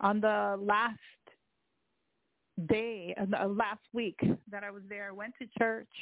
On 0.00 0.20
the 0.20 0.56
last 0.58 0.98
day, 2.66 3.14
uh, 3.20 3.46
last 3.46 3.82
week 3.92 4.18
that 4.50 4.64
I 4.64 4.70
was 4.70 4.82
there, 4.88 5.08
I 5.08 5.12
went 5.12 5.34
to 5.40 5.46
church. 5.58 5.92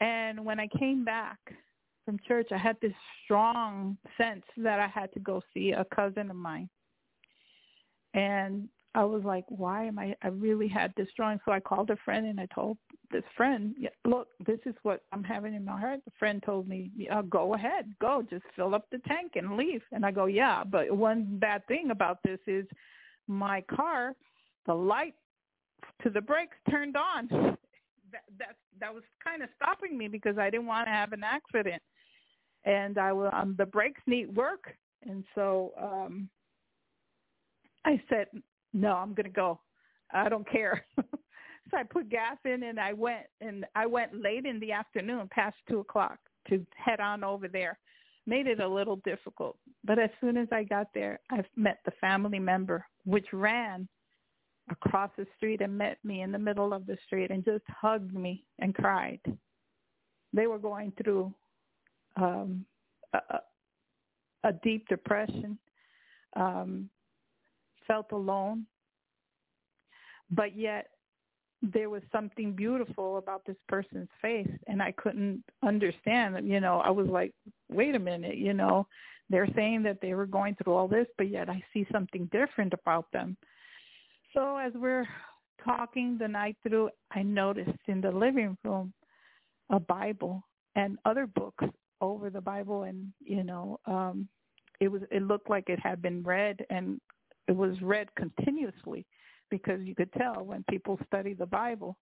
And 0.00 0.44
when 0.44 0.58
I 0.58 0.68
came 0.78 1.04
back 1.04 1.38
from 2.04 2.18
church, 2.26 2.48
I 2.50 2.58
had 2.58 2.76
this 2.82 2.92
strong 3.24 3.96
sense 4.18 4.44
that 4.56 4.80
I 4.80 4.88
had 4.88 5.12
to 5.12 5.20
go 5.20 5.40
see 5.54 5.70
a 5.70 5.86
cousin 5.94 6.28
of 6.28 6.36
mine. 6.36 6.68
And 8.14 8.68
I 8.94 9.04
was 9.04 9.22
like, 9.22 9.44
why 9.48 9.84
am 9.84 9.98
I, 9.98 10.16
I 10.22 10.28
really 10.28 10.68
had 10.68 10.92
this 10.96 11.08
strong. 11.10 11.38
So 11.44 11.52
I 11.52 11.60
called 11.60 11.90
a 11.90 11.96
friend 12.04 12.26
and 12.26 12.40
I 12.40 12.46
told 12.54 12.78
this 13.10 13.22
friend, 13.36 13.74
look, 14.04 14.28
this 14.46 14.58
is 14.66 14.74
what 14.82 15.02
I'm 15.12 15.22
having 15.22 15.54
in 15.54 15.64
my 15.64 15.78
heart. 15.78 16.00
The 16.04 16.12
friend 16.18 16.42
told 16.44 16.68
me, 16.68 16.90
yeah, 16.96 17.22
go 17.28 17.54
ahead, 17.54 17.94
go, 18.00 18.24
just 18.28 18.44
fill 18.56 18.74
up 18.74 18.86
the 18.90 18.98
tank 19.06 19.32
and 19.36 19.56
leave. 19.56 19.82
And 19.92 20.04
I 20.04 20.10
go, 20.10 20.26
yeah, 20.26 20.64
but 20.64 20.90
one 20.94 21.38
bad 21.38 21.66
thing 21.68 21.90
about 21.90 22.18
this 22.24 22.40
is 22.46 22.66
my 23.26 23.62
car, 23.74 24.14
the 24.66 24.74
light 24.74 25.14
to 26.02 26.10
the 26.10 26.20
brakes 26.20 26.56
turned 26.70 26.96
on. 26.96 27.28
That 28.10 28.22
that 28.38 28.56
that 28.80 28.94
was 28.94 29.02
kind 29.22 29.42
of 29.42 29.50
stopping 29.56 29.98
me 29.98 30.08
because 30.08 30.38
I 30.38 30.48
didn't 30.48 30.66
want 30.66 30.86
to 30.86 30.90
have 30.90 31.12
an 31.12 31.22
accident, 31.22 31.82
and 32.64 32.96
I 32.96 33.12
will 33.12 33.30
um, 33.34 33.54
the 33.58 33.66
brakes 33.66 34.00
need 34.06 34.34
work, 34.34 34.74
and 35.02 35.24
so 35.34 35.72
um 35.78 36.30
I 37.84 38.00
said, 38.08 38.28
no, 38.72 38.92
I'm 38.92 39.14
going 39.14 39.24
to 39.24 39.30
go. 39.30 39.60
I 40.12 40.28
don't 40.28 40.48
care. 40.50 40.84
so 40.96 41.76
I 41.76 41.82
put 41.82 42.08
gas 42.08 42.36
in 42.44 42.62
and 42.62 42.80
I 42.80 42.92
went 42.92 43.26
and 43.40 43.64
I 43.74 43.86
went 43.86 44.20
late 44.20 44.46
in 44.46 44.60
the 44.60 44.72
afternoon 44.72 45.28
past 45.30 45.56
two 45.68 45.80
o'clock 45.80 46.18
to 46.48 46.64
head 46.76 47.00
on 47.00 47.24
over 47.24 47.48
there. 47.48 47.78
Made 48.26 48.46
it 48.46 48.60
a 48.60 48.68
little 48.68 48.96
difficult. 49.04 49.56
But 49.84 49.98
as 49.98 50.10
soon 50.20 50.36
as 50.36 50.48
I 50.52 50.64
got 50.64 50.88
there, 50.94 51.20
I 51.30 51.42
met 51.56 51.78
the 51.84 51.92
family 52.00 52.38
member, 52.38 52.84
which 53.04 53.26
ran 53.32 53.88
across 54.70 55.10
the 55.16 55.26
street 55.36 55.62
and 55.62 55.76
met 55.76 55.98
me 56.04 56.20
in 56.20 56.30
the 56.30 56.38
middle 56.38 56.74
of 56.74 56.86
the 56.86 56.98
street 57.06 57.30
and 57.30 57.44
just 57.44 57.64
hugged 57.68 58.14
me 58.14 58.44
and 58.58 58.74
cried. 58.74 59.20
They 60.34 60.46
were 60.46 60.58
going 60.58 60.92
through 61.02 61.32
um, 62.16 62.66
a, 63.14 63.38
a 64.44 64.52
deep 64.62 64.86
depression. 64.88 65.58
Um, 66.36 66.90
felt 67.88 68.12
alone, 68.12 68.66
but 70.30 70.56
yet 70.56 70.86
there 71.60 71.90
was 71.90 72.02
something 72.12 72.52
beautiful 72.52 73.18
about 73.18 73.42
this 73.44 73.56
person's 73.68 74.08
face 74.22 74.50
and 74.68 74.80
I 74.80 74.92
couldn't 74.92 75.42
understand. 75.64 76.48
You 76.48 76.60
know, 76.60 76.80
I 76.84 76.90
was 76.90 77.08
like, 77.08 77.32
wait 77.68 77.96
a 77.96 77.98
minute, 77.98 78.36
you 78.36 78.54
know, 78.54 78.86
they're 79.28 79.48
saying 79.56 79.82
that 79.82 79.98
they 80.00 80.14
were 80.14 80.26
going 80.26 80.54
through 80.54 80.74
all 80.74 80.88
this, 80.88 81.06
but 81.16 81.28
yet 81.28 81.50
I 81.50 81.62
see 81.72 81.86
something 81.92 82.28
different 82.30 82.72
about 82.72 83.06
them. 83.12 83.36
So 84.34 84.56
as 84.56 84.72
we're 84.74 85.06
talking 85.64 86.16
the 86.16 86.28
night 86.28 86.56
through, 86.62 86.90
I 87.10 87.22
noticed 87.22 87.80
in 87.86 88.00
the 88.00 88.12
living 88.12 88.56
room 88.62 88.92
a 89.70 89.80
Bible 89.80 90.44
and 90.76 90.98
other 91.04 91.26
books 91.26 91.64
over 92.00 92.30
the 92.30 92.40
Bible 92.40 92.84
and, 92.84 93.12
you 93.20 93.42
know, 93.42 93.80
um 93.86 94.28
it 94.80 94.88
was 94.88 95.02
it 95.10 95.22
looked 95.22 95.50
like 95.50 95.68
it 95.68 95.80
had 95.80 96.00
been 96.00 96.22
read 96.22 96.64
and 96.70 97.00
it 97.48 97.56
was 97.56 97.80
read 97.82 98.08
continuously 98.14 99.06
because 99.50 99.80
you 99.82 99.94
could 99.94 100.12
tell 100.12 100.44
when 100.44 100.64
people 100.70 100.98
study 101.06 101.32
the 101.32 101.46
Bible. 101.46 101.96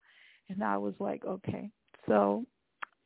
And 0.48 0.62
I 0.62 0.76
was 0.76 0.94
like, 0.98 1.24
okay. 1.24 1.70
So 2.06 2.44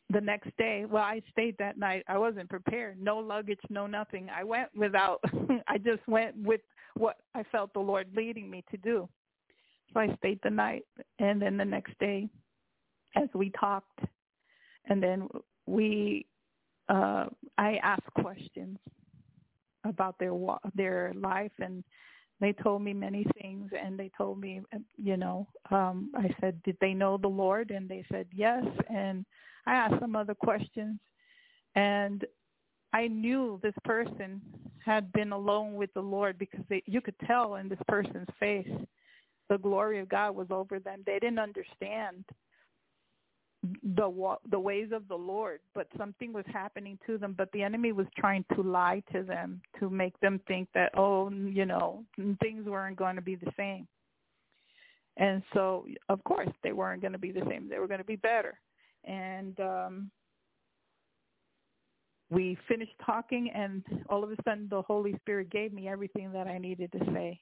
the 0.08 0.20
next 0.20 0.50
day, 0.56 0.86
well, 0.88 1.02
I 1.02 1.22
stayed 1.30 1.56
that 1.58 1.78
night. 1.78 2.04
I 2.08 2.18
wasn't 2.18 2.48
prepared. 2.48 3.00
No 3.00 3.18
luggage, 3.18 3.60
no 3.68 3.86
nothing. 3.86 4.28
I 4.34 4.42
went 4.44 4.68
without, 4.74 5.20
I 5.68 5.78
just 5.78 6.06
went 6.08 6.36
with 6.36 6.62
what 6.96 7.16
I 7.34 7.44
felt 7.44 7.72
the 7.74 7.80
Lord 7.80 8.08
leading 8.16 8.50
me 8.50 8.64
to 8.70 8.76
do. 8.78 9.08
So 9.92 10.00
I 10.00 10.14
stayed 10.16 10.40
the 10.42 10.50
night. 10.50 10.84
And 11.18 11.40
then 11.40 11.56
the 11.56 11.64
next 11.64 11.92
day, 11.98 12.28
as 13.16 13.28
we 13.34 13.50
talked, 13.50 14.00
and 14.86 15.02
then 15.02 15.28
we, 15.66 16.26
uh, 16.88 17.26
I 17.58 17.76
asked 17.82 18.12
questions 18.20 18.78
about 19.84 20.18
their 20.18 20.32
their 20.74 21.12
life 21.14 21.52
and 21.58 21.82
they 22.40 22.52
told 22.52 22.82
me 22.82 22.92
many 22.94 23.26
things 23.40 23.70
and 23.78 23.98
they 23.98 24.10
told 24.16 24.40
me 24.40 24.62
you 24.96 25.16
know 25.16 25.46
um 25.70 26.10
i 26.16 26.28
said 26.40 26.62
did 26.62 26.76
they 26.80 26.94
know 26.94 27.16
the 27.16 27.28
lord? 27.28 27.70
And 27.70 27.88
they 27.88 28.04
said 28.10 28.26
yes. 28.34 28.64
And 28.88 29.24
i 29.66 29.74
asked 29.74 30.00
some 30.00 30.16
other 30.16 30.34
questions 30.34 30.98
and 31.74 32.24
i 32.92 33.06
knew 33.06 33.60
this 33.62 33.74
person 33.84 34.40
had 34.84 35.12
been 35.12 35.32
alone 35.32 35.74
with 35.74 35.92
the 35.94 36.00
lord 36.00 36.38
because 36.38 36.64
they 36.68 36.82
you 36.86 37.00
could 37.00 37.18
tell 37.26 37.56
in 37.56 37.68
this 37.68 37.78
person's 37.86 38.28
face 38.38 38.68
the 39.48 39.58
glory 39.58 39.98
of 39.98 40.08
god 40.08 40.34
was 40.34 40.46
over 40.50 40.78
them. 40.78 41.02
They 41.04 41.18
didn't 41.18 41.38
understand 41.38 42.24
the 43.62 44.36
the 44.50 44.58
ways 44.58 44.88
of 44.92 45.06
the 45.08 45.16
Lord, 45.16 45.60
but 45.74 45.86
something 45.98 46.32
was 46.32 46.46
happening 46.52 46.98
to 47.06 47.18
them. 47.18 47.34
But 47.36 47.52
the 47.52 47.62
enemy 47.62 47.92
was 47.92 48.06
trying 48.16 48.44
to 48.54 48.62
lie 48.62 49.02
to 49.12 49.22
them 49.22 49.60
to 49.78 49.90
make 49.90 50.18
them 50.20 50.40
think 50.48 50.68
that 50.74 50.92
oh, 50.96 51.30
you 51.30 51.66
know, 51.66 52.04
things 52.40 52.66
weren't 52.66 52.96
going 52.96 53.16
to 53.16 53.22
be 53.22 53.34
the 53.34 53.52
same. 53.56 53.86
And 55.16 55.42
so, 55.52 55.86
of 56.08 56.24
course, 56.24 56.48
they 56.62 56.72
weren't 56.72 57.02
going 57.02 57.12
to 57.12 57.18
be 57.18 57.32
the 57.32 57.44
same. 57.50 57.68
They 57.68 57.78
were 57.78 57.88
going 57.88 57.98
to 57.98 58.04
be 58.04 58.16
better. 58.16 58.58
And 59.04 59.58
um 59.60 60.10
we 62.30 62.56
finished 62.68 62.94
talking, 63.04 63.50
and 63.52 63.82
all 64.08 64.22
of 64.22 64.30
a 64.30 64.36
sudden, 64.44 64.68
the 64.70 64.82
Holy 64.82 65.16
Spirit 65.16 65.50
gave 65.50 65.72
me 65.72 65.88
everything 65.88 66.32
that 66.32 66.46
I 66.46 66.58
needed 66.58 66.92
to 66.92 67.04
say, 67.12 67.40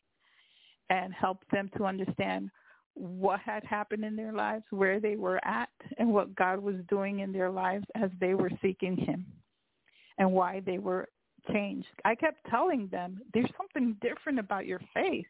and 0.89 1.13
helped 1.13 1.49
them 1.51 1.71
to 1.77 1.85
understand 1.85 2.51
what 2.99 3.41
had 3.41 3.65
happened 3.65 4.05
in 4.05 4.17
their 4.17 4.33
lives, 4.33 4.65
where 4.71 5.01
they 5.01 5.17
were 5.17 5.45
at, 5.47 5.69
and 5.99 6.13
what 6.13 6.35
God 6.35 6.59
was 6.59 6.77
doing 6.89 7.21
in 7.21 7.33
their 7.33 7.51
lives 7.51 7.85
as 7.95 8.11
they 8.21 8.35
were 8.35 8.51
seeking 8.61 8.97
him 8.97 9.27
and 10.19 10.33
why 10.33 10.61
they 10.67 10.79
were 10.79 11.09
changed. 11.53 11.89
I 12.05 12.15
kept 12.15 12.39
telling 12.51 12.89
them, 12.89 13.21
there's 13.33 13.51
something 13.57 13.97
different 14.03 14.39
about 14.39 14.67
your 14.67 14.81
face. 14.95 15.25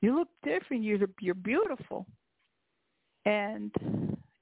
You 0.00 0.16
look 0.16 0.28
different. 0.44 0.84
You're, 0.84 1.08
you're 1.20 1.34
beautiful. 1.34 2.06
And 3.24 3.72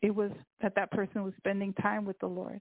it 0.02 0.14
was 0.14 0.30
that 0.60 0.74
that 0.74 0.90
person 0.90 1.24
was 1.24 1.32
spending 1.38 1.72
time 1.74 2.04
with 2.04 2.18
the 2.18 2.26
Lord. 2.26 2.60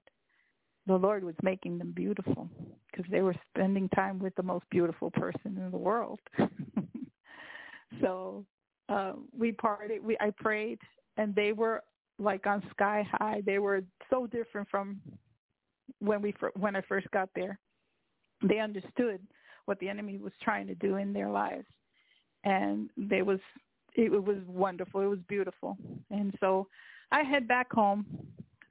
The 0.86 0.96
Lord 0.96 1.24
was 1.24 1.34
making 1.42 1.78
them 1.78 1.92
beautiful 1.92 2.48
because 2.90 3.10
they 3.10 3.20
were 3.20 3.34
spending 3.54 3.88
time 3.90 4.18
with 4.18 4.34
the 4.36 4.42
most 4.42 4.64
beautiful 4.70 5.10
person 5.10 5.58
in 5.58 5.70
the 5.70 5.76
world. 5.76 6.20
so 8.00 8.44
uh, 8.88 9.12
we 9.36 9.52
parted. 9.52 10.02
We 10.04 10.16
I 10.20 10.30
prayed, 10.30 10.78
and 11.16 11.34
they 11.34 11.52
were 11.52 11.82
like 12.18 12.46
on 12.46 12.62
sky 12.70 13.06
high. 13.12 13.42
They 13.44 13.58
were 13.58 13.82
so 14.10 14.26
different 14.26 14.68
from 14.68 15.00
when 15.98 16.22
we 16.22 16.34
when 16.58 16.76
I 16.76 16.82
first 16.82 17.10
got 17.10 17.28
there. 17.34 17.58
They 18.42 18.58
understood 18.58 19.20
what 19.64 19.78
the 19.80 19.88
enemy 19.88 20.18
was 20.18 20.32
trying 20.42 20.66
to 20.68 20.74
do 20.74 20.96
in 20.96 21.12
their 21.12 21.30
lives, 21.30 21.66
and 22.44 22.90
they 22.96 23.22
was 23.22 23.40
it, 23.94 24.12
it 24.12 24.24
was 24.24 24.38
wonderful. 24.46 25.00
It 25.00 25.06
was 25.06 25.18
beautiful, 25.28 25.76
and 26.10 26.34
so 26.40 26.68
I 27.10 27.22
head 27.22 27.48
back 27.48 27.72
home 27.72 28.06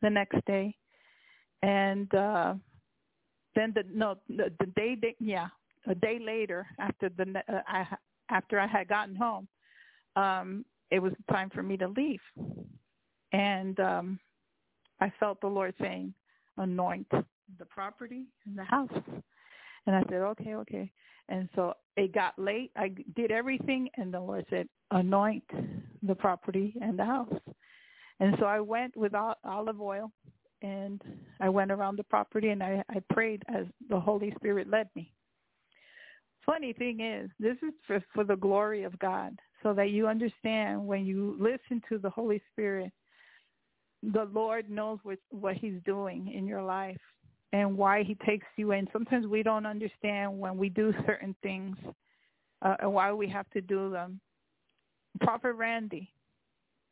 the 0.02 0.10
next 0.10 0.38
day, 0.46 0.76
and 1.62 2.14
uh 2.14 2.54
then 3.56 3.74
the 3.74 3.84
no 3.92 4.16
the, 4.30 4.52
the 4.60 4.68
day 4.68 4.96
they 5.02 5.16
yeah 5.20 5.48
a 5.88 5.96
day 5.96 6.20
later 6.20 6.68
after 6.80 7.10
the 7.10 7.44
uh, 7.50 7.62
I 7.68 7.86
after 8.30 8.60
I 8.60 8.68
had 8.68 8.88
gotten 8.88 9.16
home, 9.16 9.48
um, 10.16 10.66
it 10.92 11.00
was 11.00 11.14
time 11.30 11.50
for 11.50 11.64
me 11.64 11.78
to 11.78 11.88
leave, 11.88 12.22
and 13.32 13.80
um, 13.80 14.20
I 15.02 15.12
felt 15.20 15.42
the 15.42 15.48
Lord 15.48 15.74
saying, 15.80 16.14
"Anoint 16.58 17.08
the 17.12 17.66
property 17.66 18.26
and 18.46 18.58
the 18.58 18.64
house." 18.64 18.90
And 19.88 19.96
I 19.96 20.02
said, 20.10 20.22
"Okay, 20.22 20.56
okay." 20.56 20.92
And 21.30 21.50
so 21.56 21.74
it 21.98 22.14
got 22.14 22.38
late. 22.38 22.72
I 22.76 22.92
did 23.16 23.32
everything, 23.32 23.90
and 23.98 24.14
the 24.14 24.20
Lord 24.20 24.46
said, 24.50 24.68
"Anoint 24.92 25.44
the 26.04 26.16
property 26.16 26.76
and 26.82 26.98
the 26.98 27.06
house." 27.06 27.34
And 28.20 28.36
so 28.40 28.46
I 28.46 28.60
went 28.60 28.96
with 28.96 29.14
olive 29.14 29.82
oil, 29.82 30.12
and 30.62 31.02
I 31.42 31.50
went 31.50 31.72
around 31.72 31.98
the 31.98 32.04
property, 32.04 32.50
and 32.50 32.64
I, 32.64 32.84
I 32.90 33.02
prayed 33.12 33.44
as 33.54 33.66
the 33.90 34.00
Holy 34.00 34.34
Spirit 34.38 34.70
led 34.70 34.88
me 34.96 35.12
funny 36.46 36.74
thing 36.74 37.00
is, 37.02 37.30
this 37.40 37.58
is 37.64 37.74
for, 37.88 38.04
for 38.14 38.24
the 38.24 38.36
glory 38.36 38.84
of 38.84 38.98
God, 39.00 39.38
so 39.66 39.74
that 39.74 39.90
you 39.90 40.08
understand 40.08 40.86
when 40.86 41.08
you 41.08 41.36
listen 41.40 41.82
to 41.90 41.98
the 41.98 42.10
Holy 42.10 42.40
Spirit, 42.52 42.92
the 44.04 44.30
Lord 44.32 44.70
knows 44.70 45.00
what, 45.02 45.18
what 45.32 45.56
he's 45.56 45.82
doing 45.88 46.32
in 46.32 46.46
your 46.46 46.62
life 46.62 47.02
and 47.52 47.76
why 47.76 48.04
he 48.04 48.16
takes 48.28 48.46
you 48.58 48.74
in. 48.74 48.88
Sometimes 48.94 49.26
we 49.26 49.42
don't 49.42 49.66
understand 49.66 50.38
when 50.38 50.56
we 50.56 50.70
do 50.70 50.94
certain 51.08 51.36
things 51.42 51.76
uh, 52.62 52.76
and 52.80 52.94
why 52.94 53.12
we 53.12 53.28
have 53.28 53.50
to 53.52 53.62
do 53.62 53.90
them. 53.90 54.22
Prophet 55.22 55.54
Randy 55.54 56.12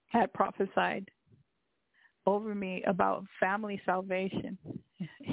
had 0.08 0.34
prophesied 0.34 1.12
over 2.26 2.56
me 2.56 2.84
about 2.88 3.24
family 3.40 3.80
salvation 3.86 4.58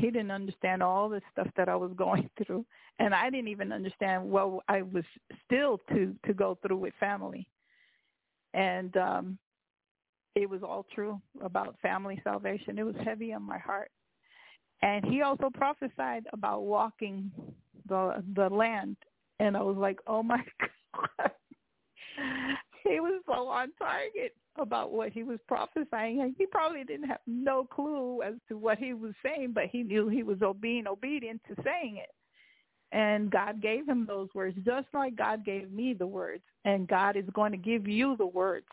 he 0.01 0.11
didn't 0.11 0.31
understand 0.31 0.83
all 0.83 1.09
the 1.09 1.21
stuff 1.33 1.49
that 1.57 1.69
I 1.69 1.77
was 1.77 1.93
going 1.97 2.29
through, 2.45 2.65
and 2.99 3.15
I 3.15 3.31
didn't 3.31 3.49
even 3.49 3.73
understand 3.73 4.25
what 4.25 4.65
I 4.69 4.83
was 4.83 5.05
still 5.45 5.79
to 5.91 6.15
to 6.27 6.35
go 6.35 6.59
through 6.63 6.79
with 6.79 6.95
family. 6.99 7.47
And 8.55 8.97
um 8.97 9.39
it 10.35 10.49
was 10.49 10.63
all 10.63 10.87
true 10.95 11.21
about 11.43 11.77
family 11.83 12.21
salvation. 12.23 12.79
It 12.79 12.85
was 12.85 12.95
heavy 13.05 13.33
on 13.33 13.43
my 13.43 13.59
heart. 13.59 13.91
And 14.83 15.05
he 15.05 15.23
also 15.23 15.51
prophesied 15.53 16.27
about 16.33 16.63
walking 16.63 17.31
the 17.87 18.23
the 18.35 18.49
land, 18.49 18.97
and 19.39 19.57
I 19.57 19.63
was 19.63 19.77
like, 19.77 19.99
"Oh 20.07 20.23
my 20.23 20.43
God!" 20.95 21.31
he 22.89 23.01
was 23.01 23.23
so 23.27 23.49
on 23.49 23.71
target 23.79 24.35
about 24.57 24.93
what 24.93 25.11
he 25.11 25.23
was 25.23 25.39
prophesying. 25.47 26.23
And 26.23 26.35
he 26.37 26.47
probably 26.47 26.85
didn't 26.85 27.09
have 27.09 27.21
no 27.27 27.65
clue 27.65 28.23
as 28.23 28.35
to 28.49 28.59
what 28.59 28.79
he 28.79 28.93
was 28.93 29.13
saying, 29.25 29.53
but 29.55 29.65
he 29.67 29.83
knew 29.83 30.09
he 30.09 30.23
was 30.23 30.39
being 30.61 30.87
obedient 30.87 31.41
to 31.49 31.63
saying 31.63 31.99
it. 31.99 32.11
And 32.93 33.31
God 33.31 33.63
gave 33.63 33.89
him 33.89 34.05
those 34.05 34.29
words, 34.35 34.57
just 34.65 34.89
like 34.93 35.15
God 35.15 35.45
gave 35.45 35.71
me 35.71 35.95
the 35.95 36.07
words. 36.07 36.43
And 36.65 36.89
God 36.89 37.17
is 37.17 37.25
going 37.33 37.53
to 37.53 37.59
give 37.59 37.87
you 37.87 38.17
the 38.17 38.27
words 38.27 38.67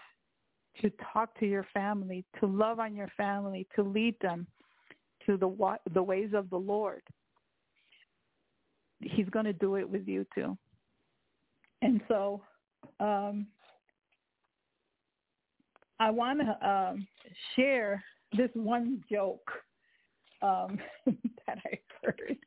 to 0.81 0.91
talk 1.13 1.37
to 1.39 1.45
your 1.45 1.67
family, 1.73 2.25
to 2.39 2.47
love 2.47 2.79
on 2.79 2.95
your 2.95 3.11
family, 3.15 3.67
to 3.75 3.83
lead 3.83 4.15
them 4.21 4.47
to 5.25 5.37
the 5.37 5.77
the 5.93 6.01
ways 6.01 6.31
of 6.33 6.49
the 6.49 6.57
Lord. 6.57 7.01
He's 9.01 9.29
going 9.29 9.45
to 9.45 9.53
do 9.53 9.75
it 9.75 9.87
with 9.87 10.07
you 10.07 10.25
too. 10.33 10.57
And 11.83 12.01
so 12.07 12.41
um, 12.99 13.47
I 15.99 16.09
want 16.11 16.39
to 16.41 16.69
um, 16.69 17.07
share 17.55 18.03
this 18.35 18.49
one 18.53 19.03
joke 19.09 19.49
um, 20.41 20.77
that 21.05 21.57
I 21.65 21.79
heard. 22.03 22.37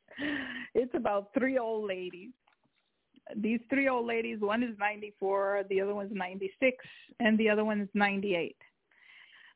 It's 0.73 0.93
about 0.95 1.29
three 1.37 1.57
old 1.57 1.87
ladies. 1.87 2.31
These 3.35 3.59
three 3.69 3.87
old 3.87 4.07
ladies, 4.07 4.39
one 4.39 4.63
is 4.63 4.77
94, 4.77 5.63
the 5.69 5.81
other 5.81 5.95
one's 5.95 6.11
96, 6.13 6.77
and 7.19 7.37
the 7.37 7.49
other 7.49 7.63
one 7.63 7.81
is 7.81 7.89
98. 7.93 8.55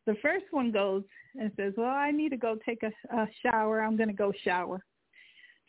The 0.05 0.15
first 0.21 0.45
one 0.51 0.71
goes 0.71 1.03
and 1.35 1.51
says, 1.57 1.73
well, 1.75 1.89
I 1.89 2.11
need 2.11 2.29
to 2.29 2.37
go 2.37 2.57
take 2.65 2.83
a, 2.83 3.15
a 3.15 3.27
shower. 3.41 3.81
I'm 3.81 3.97
going 3.97 4.09
to 4.09 4.15
go 4.15 4.31
shower. 4.43 4.83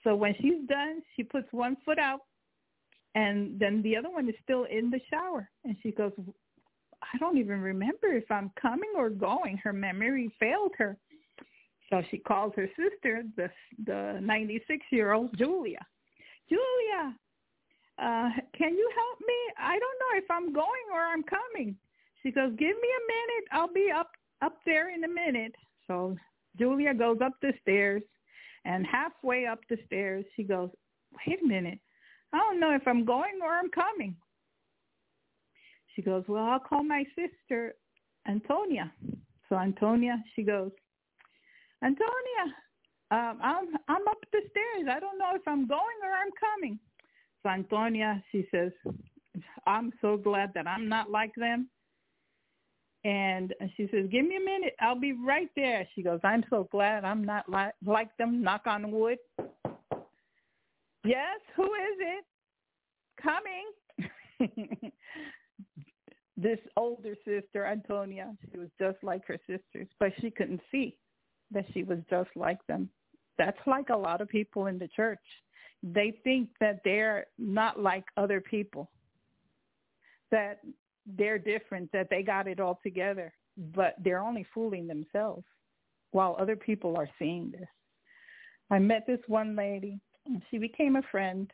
So 0.05 0.15
when 0.15 0.35
she's 0.41 0.69
done, 0.69 1.03
she 1.17 1.25
puts 1.25 1.49
one 1.53 1.77
foot 1.85 1.99
out, 1.99 2.21
and 3.15 3.59
then 3.59 3.83
the 3.83 3.97
other 3.97 4.11
one 4.11 4.29
is 4.29 4.35
still 4.43 4.65
in 4.65 4.91
the 4.91 5.01
shower. 5.11 5.49
And 5.65 5.75
she 5.83 5.91
goes, 5.91 6.13
I 7.13 7.19
don't 7.19 7.39
even 7.39 7.61
remember 7.61 8.09
if 8.09 8.31
I'm 8.31 8.51
coming 8.61 8.93
or 8.97 9.11
going. 9.11 9.59
Her 9.59 9.73
memory 9.73 10.31
failed 10.39 10.73
her. 10.79 10.97
So 11.91 12.03
she 12.11 12.19
calls 12.19 12.53
her 12.57 12.69
sister, 12.77 13.23
the 13.37 13.49
the 13.85 14.19
96 14.21 14.85
year 14.91 15.13
old 15.13 15.37
Julia. 15.37 15.79
Julia, 16.49 17.15
uh, 17.99 18.31
can 18.57 18.75
you 18.75 18.91
help 18.95 19.21
me? 19.21 19.35
I 19.59 19.79
don't 19.79 19.81
know 19.81 20.19
if 20.19 20.31
I'm 20.31 20.53
going 20.53 20.87
or 20.93 21.01
I'm 21.01 21.23
coming. 21.23 21.77
She 22.23 22.33
goes, 22.33 22.51
give 22.59 22.77
me 22.77 22.89
a 22.89 23.07
minute. 23.07 23.45
I'll 23.53 23.73
be 23.73 23.91
up 23.95 24.11
up 24.43 24.59
there 24.67 24.93
in 24.93 25.05
a 25.05 25.09
minute. 25.09 25.55
So 25.87 26.17
Julia 26.59 26.93
goes 26.93 27.19
up 27.25 27.35
the 27.41 27.53
stairs, 27.63 28.03
and 28.65 28.87
halfway 28.87 29.47
up 29.47 29.61
the 29.71 29.79
stairs, 29.87 30.25
she 30.35 30.43
goes, 30.43 30.71
wait 31.27 31.43
a 31.43 31.47
minute. 31.47 31.79
I 32.33 32.39
don't 32.39 32.61
know 32.61 32.75
if 32.75 32.87
I'm 32.87 33.05
going 33.05 33.39
or 33.43 33.55
I'm 33.55 33.71
coming. 33.71 34.17
She 35.97 36.03
goes, 36.03 36.25
well, 36.29 36.45
I'll 36.45 36.61
call 36.61 36.85
my 36.85 37.05
sister, 37.17 37.75
Antonia. 38.29 38.93
So 39.49 39.57
Antonia, 39.57 40.23
she 40.35 40.43
goes, 40.43 40.71
Antonia, 41.83 42.55
um, 43.11 43.39
I'm 43.43 43.67
I'm 43.89 44.09
up 44.09 44.19
the 44.33 44.41
stairs. 44.51 44.89
I 44.91 45.01
don't 45.01 45.19
know 45.19 45.31
if 45.35 45.43
I'm 45.47 45.67
going 45.67 45.99
or 46.03 46.13
I'm 46.13 46.31
coming. 46.39 46.79
So 47.43 47.49
Antonia, 47.49 48.23
she 48.31 48.47
says, 48.51 48.73
I'm 49.67 49.93
so 50.03 50.17
glad 50.17 50.53
that 50.55 50.67
I'm 50.67 50.89
not 50.89 51.11
like 51.11 51.35
them. 51.37 51.69
And 53.05 53.55
she 53.77 53.89
says, 53.93 54.07
give 54.11 54.27
me 54.27 54.37
a 54.37 54.45
minute. 54.45 54.75
I'll 54.81 54.99
be 54.99 55.13
right 55.13 55.49
there. 55.55 55.87
She 55.95 56.03
goes, 56.03 56.19
I'm 56.25 56.45
so 56.51 56.69
glad 56.73 57.05
I'm 57.05 57.25
not 57.25 57.49
like, 57.49 57.73
like 57.85 58.15
them. 58.17 58.43
Knock 58.43 58.63
on 58.67 58.91
wood. 58.91 59.19
Yes, 61.05 61.39
who 61.55 61.65
is 61.65 61.99
it? 62.01 62.25
Coming. 63.23 64.93
this 66.37 66.59
older 66.77 67.15
sister, 67.25 67.65
Antonia, 67.65 68.35
she 68.51 68.59
was 68.59 68.69
just 68.79 68.99
like 69.03 69.27
her 69.27 69.39
sisters, 69.47 69.89
but 69.99 70.13
she 70.21 70.31
couldn't 70.31 70.61
see 70.71 70.97
that 71.51 71.65
she 71.73 71.83
was 71.83 71.99
just 72.11 72.31
like 72.37 72.59
them. 72.67 72.89
That's 73.39 73.59
like 73.67 73.89
a 73.91 73.97
lot 73.97 74.21
of 74.21 74.29
people 74.29 74.67
in 74.67 74.79
the 74.79 74.89
church. 74.89 75.19
They 75.83 76.19
think 76.25 76.49
that 76.61 76.81
they're 76.85 77.27
not 77.39 77.81
like 77.81 78.05
other 78.17 78.41
people, 78.41 78.91
that 80.31 80.61
they're 81.07 81.39
different, 81.39 81.91
that 81.93 82.09
they 82.11 82.23
got 82.23 82.49
it 82.49 82.61
all 82.61 82.81
together, 82.83 83.33
but 83.75 83.95
they're 84.03 84.23
only 84.23 84.47
fooling 84.53 84.87
themselves 84.87 85.45
while 86.11 86.37
other 86.39 86.57
people 86.57 86.97
are 86.97 87.09
seeing 87.19 87.51
this. 87.51 87.69
I 88.71 88.79
met 88.79 89.07
this 89.07 89.21
one 89.27 89.55
lady. 89.55 90.01
And 90.29 90.43
she 90.51 90.59
became 90.59 90.97
a 90.97 91.03
friend, 91.13 91.49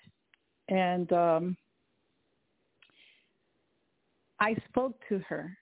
and 0.71 1.13
um, 1.13 1.57
I 4.43 4.57
spoke 4.69 5.01
to 5.09 5.21
her 5.21 5.57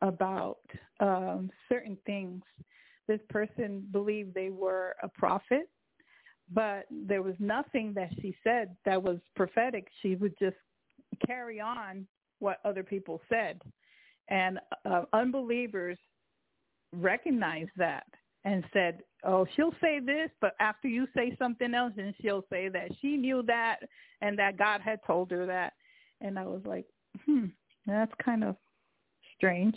about 0.00 0.60
um, 1.00 1.50
certain 1.68 1.98
things. 2.06 2.42
This 3.06 3.20
person 3.28 3.86
believed 3.92 4.32
they 4.32 4.48
were 4.48 4.96
a 5.02 5.08
prophet, 5.08 5.68
but 6.50 6.86
there 6.90 7.20
was 7.20 7.34
nothing 7.38 7.92
that 7.94 8.08
she 8.22 8.34
said 8.42 8.74
that 8.86 9.02
was 9.02 9.18
prophetic. 9.34 9.88
She 10.00 10.14
would 10.14 10.32
just 10.38 10.56
carry 11.26 11.60
on 11.60 12.06
what 12.38 12.60
other 12.64 12.82
people 12.82 13.20
said. 13.28 13.60
And 14.28 14.60
uh, 14.86 15.02
unbelievers 15.12 15.98
recognized 16.94 17.70
that 17.76 18.06
and 18.46 18.64
said, 18.72 19.00
oh, 19.24 19.46
she'll 19.54 19.74
say 19.82 20.00
this, 20.00 20.30
but 20.40 20.54
after 20.58 20.88
you 20.88 21.06
say 21.14 21.36
something 21.38 21.74
else, 21.74 21.92
and 21.98 22.14
she'll 22.22 22.46
say 22.48 22.70
that 22.70 22.88
she 23.02 23.18
knew 23.18 23.42
that 23.46 23.80
and 24.22 24.38
that 24.38 24.56
God 24.56 24.80
had 24.80 25.00
told 25.06 25.30
her 25.32 25.44
that. 25.44 25.74
And 26.22 26.38
I 26.38 26.44
was 26.46 26.62
like, 26.64 26.86
hmm, 27.26 27.46
that's 27.86 28.12
kind 28.24 28.44
of 28.44 28.56
strange. 29.36 29.76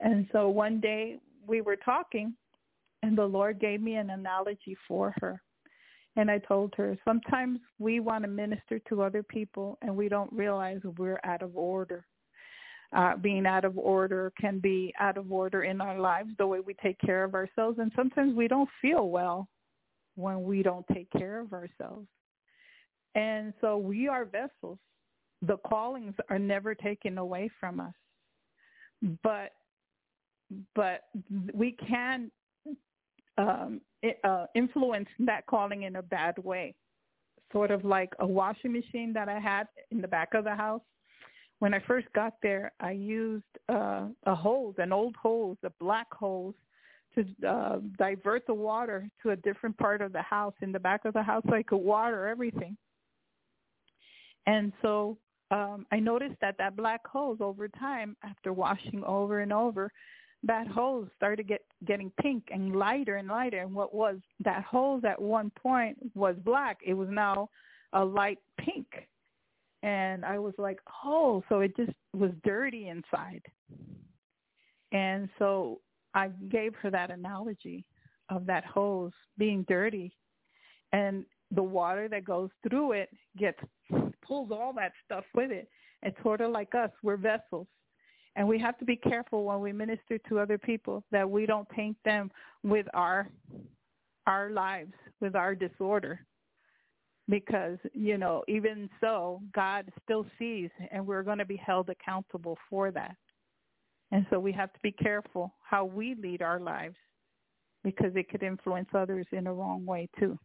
And 0.00 0.26
so 0.32 0.48
one 0.48 0.80
day 0.80 1.18
we 1.46 1.60
were 1.60 1.76
talking 1.76 2.34
and 3.02 3.18
the 3.18 3.24
Lord 3.24 3.60
gave 3.60 3.82
me 3.82 3.96
an 3.96 4.10
analogy 4.10 4.76
for 4.88 5.14
her. 5.20 5.40
And 6.16 6.30
I 6.30 6.38
told 6.38 6.72
her, 6.76 6.96
sometimes 7.04 7.58
we 7.78 8.00
want 8.00 8.24
to 8.24 8.28
minister 8.28 8.78
to 8.88 9.02
other 9.02 9.22
people 9.22 9.78
and 9.82 9.94
we 9.94 10.08
don't 10.08 10.32
realize 10.32 10.80
we're 10.96 11.20
out 11.24 11.42
of 11.42 11.56
order. 11.56 12.06
Uh, 12.96 13.16
being 13.16 13.44
out 13.44 13.64
of 13.64 13.76
order 13.76 14.32
can 14.40 14.60
be 14.60 14.94
out 15.00 15.18
of 15.18 15.32
order 15.32 15.64
in 15.64 15.80
our 15.80 15.98
lives, 15.98 16.30
the 16.38 16.46
way 16.46 16.60
we 16.60 16.74
take 16.74 16.98
care 17.00 17.24
of 17.24 17.34
ourselves. 17.34 17.78
And 17.80 17.90
sometimes 17.96 18.34
we 18.34 18.46
don't 18.46 18.68
feel 18.80 19.08
well 19.08 19.48
when 20.14 20.44
we 20.44 20.62
don't 20.62 20.86
take 20.94 21.10
care 21.10 21.40
of 21.40 21.52
ourselves. 21.52 22.06
And 23.16 23.52
so 23.60 23.76
we 23.76 24.06
are 24.06 24.24
vessels 24.24 24.78
the 25.46 25.56
callings 25.58 26.14
are 26.28 26.38
never 26.38 26.74
taken 26.74 27.18
away 27.18 27.50
from 27.60 27.80
us 27.80 27.94
but 29.22 29.52
but 30.74 31.02
we 31.52 31.72
can 31.88 32.30
um, 33.38 33.80
uh, 34.22 34.46
influence 34.54 35.08
that 35.18 35.46
calling 35.46 35.82
in 35.82 35.96
a 35.96 36.02
bad 36.02 36.36
way 36.38 36.74
sort 37.54 37.70
of 37.70 37.84
like 37.84 38.12
a 38.18 38.26
washing 38.26 38.72
machine 38.72 39.12
that 39.12 39.28
I 39.28 39.38
had 39.38 39.68
in 39.90 40.00
the 40.00 40.08
back 40.08 40.34
of 40.34 40.44
the 40.44 40.54
house. 40.54 40.82
When 41.60 41.72
I 41.72 41.78
first 41.86 42.08
got 42.12 42.34
there, 42.42 42.72
I 42.80 42.90
used 42.90 43.44
uh, 43.68 44.06
a 44.26 44.34
hose, 44.34 44.74
an 44.78 44.92
old 44.92 45.14
hose, 45.14 45.56
a 45.62 45.70
black 45.80 46.08
hose, 46.12 46.54
to 47.14 47.48
uh, 47.48 47.78
divert 47.96 48.44
the 48.48 48.54
water 48.54 49.08
to 49.22 49.30
a 49.30 49.36
different 49.36 49.78
part 49.78 50.02
of 50.02 50.12
the 50.12 50.20
house 50.20 50.54
in 50.62 50.72
the 50.72 50.80
back 50.80 51.04
of 51.04 51.14
the 51.14 51.22
house 51.22 51.44
so 51.48 51.54
I 51.54 51.62
could 51.62 51.76
water 51.76 52.26
everything. 52.26 52.76
And 54.46 54.72
so 54.82 55.16
um, 55.54 55.86
I 55.92 56.00
noticed 56.00 56.34
that 56.40 56.58
that 56.58 56.74
black 56.74 57.06
hose 57.06 57.38
over 57.40 57.68
time, 57.68 58.16
after 58.24 58.52
washing 58.52 59.04
over 59.04 59.38
and 59.38 59.52
over, 59.52 59.88
that 60.42 60.66
hose 60.66 61.06
started 61.16 61.46
get 61.46 61.62
getting 61.86 62.10
pink 62.20 62.48
and 62.50 62.74
lighter 62.74 63.16
and 63.16 63.28
lighter. 63.28 63.60
And 63.60 63.72
what 63.72 63.94
was 63.94 64.16
that 64.44 64.64
hose 64.64 65.02
at 65.04 65.20
one 65.20 65.50
point 65.50 65.96
was 66.14 66.34
black. 66.44 66.78
It 66.84 66.94
was 66.94 67.08
now 67.08 67.48
a 67.92 68.04
light 68.04 68.38
pink. 68.58 68.86
And 69.84 70.24
I 70.24 70.38
was 70.40 70.54
like, 70.58 70.80
oh, 71.04 71.44
so 71.48 71.60
it 71.60 71.76
just 71.76 71.92
was 72.12 72.32
dirty 72.42 72.88
inside. 72.88 73.42
And 74.90 75.28
so 75.38 75.80
I 76.14 76.30
gave 76.48 76.74
her 76.82 76.90
that 76.90 77.12
analogy 77.12 77.84
of 78.28 78.44
that 78.46 78.64
hose 78.64 79.12
being 79.38 79.64
dirty 79.68 80.12
and 80.92 81.24
the 81.50 81.62
water 81.62 82.08
that 82.08 82.24
goes 82.24 82.50
through 82.66 82.92
it 82.92 83.10
gets 83.38 83.58
pulls 84.26 84.50
all 84.50 84.72
that 84.74 84.92
stuff 85.04 85.24
with 85.34 85.50
it. 85.50 85.68
It's 86.02 86.16
sort 86.22 86.40
of 86.40 86.50
like 86.50 86.74
us. 86.74 86.90
We're 87.02 87.16
vessels. 87.16 87.66
And 88.36 88.48
we 88.48 88.58
have 88.58 88.76
to 88.78 88.84
be 88.84 88.96
careful 88.96 89.44
when 89.44 89.60
we 89.60 89.72
minister 89.72 90.18
to 90.28 90.40
other 90.40 90.58
people 90.58 91.04
that 91.12 91.28
we 91.28 91.46
don't 91.46 91.68
taint 91.74 91.96
them 92.04 92.30
with 92.62 92.86
our 92.94 93.28
our 94.26 94.50
lives, 94.50 94.92
with 95.20 95.36
our 95.36 95.54
disorder. 95.54 96.24
Because, 97.28 97.78
you 97.92 98.18
know, 98.18 98.42
even 98.48 98.90
so, 99.00 99.40
God 99.54 99.90
still 100.02 100.26
sees 100.38 100.70
and 100.90 101.06
we're 101.06 101.22
going 101.22 101.38
to 101.38 101.46
be 101.46 101.56
held 101.56 101.88
accountable 101.88 102.58
for 102.68 102.90
that. 102.90 103.16
And 104.12 104.26
so 104.30 104.38
we 104.38 104.52
have 104.52 104.72
to 104.72 104.80
be 104.82 104.92
careful 104.92 105.54
how 105.62 105.84
we 105.84 106.14
lead 106.14 106.42
our 106.42 106.60
lives 106.60 106.96
because 107.82 108.12
it 108.14 108.28
could 108.28 108.42
influence 108.42 108.88
others 108.94 109.26
in 109.32 109.46
a 109.46 109.54
wrong 109.54 109.86
way 109.86 110.08
too. 110.18 110.38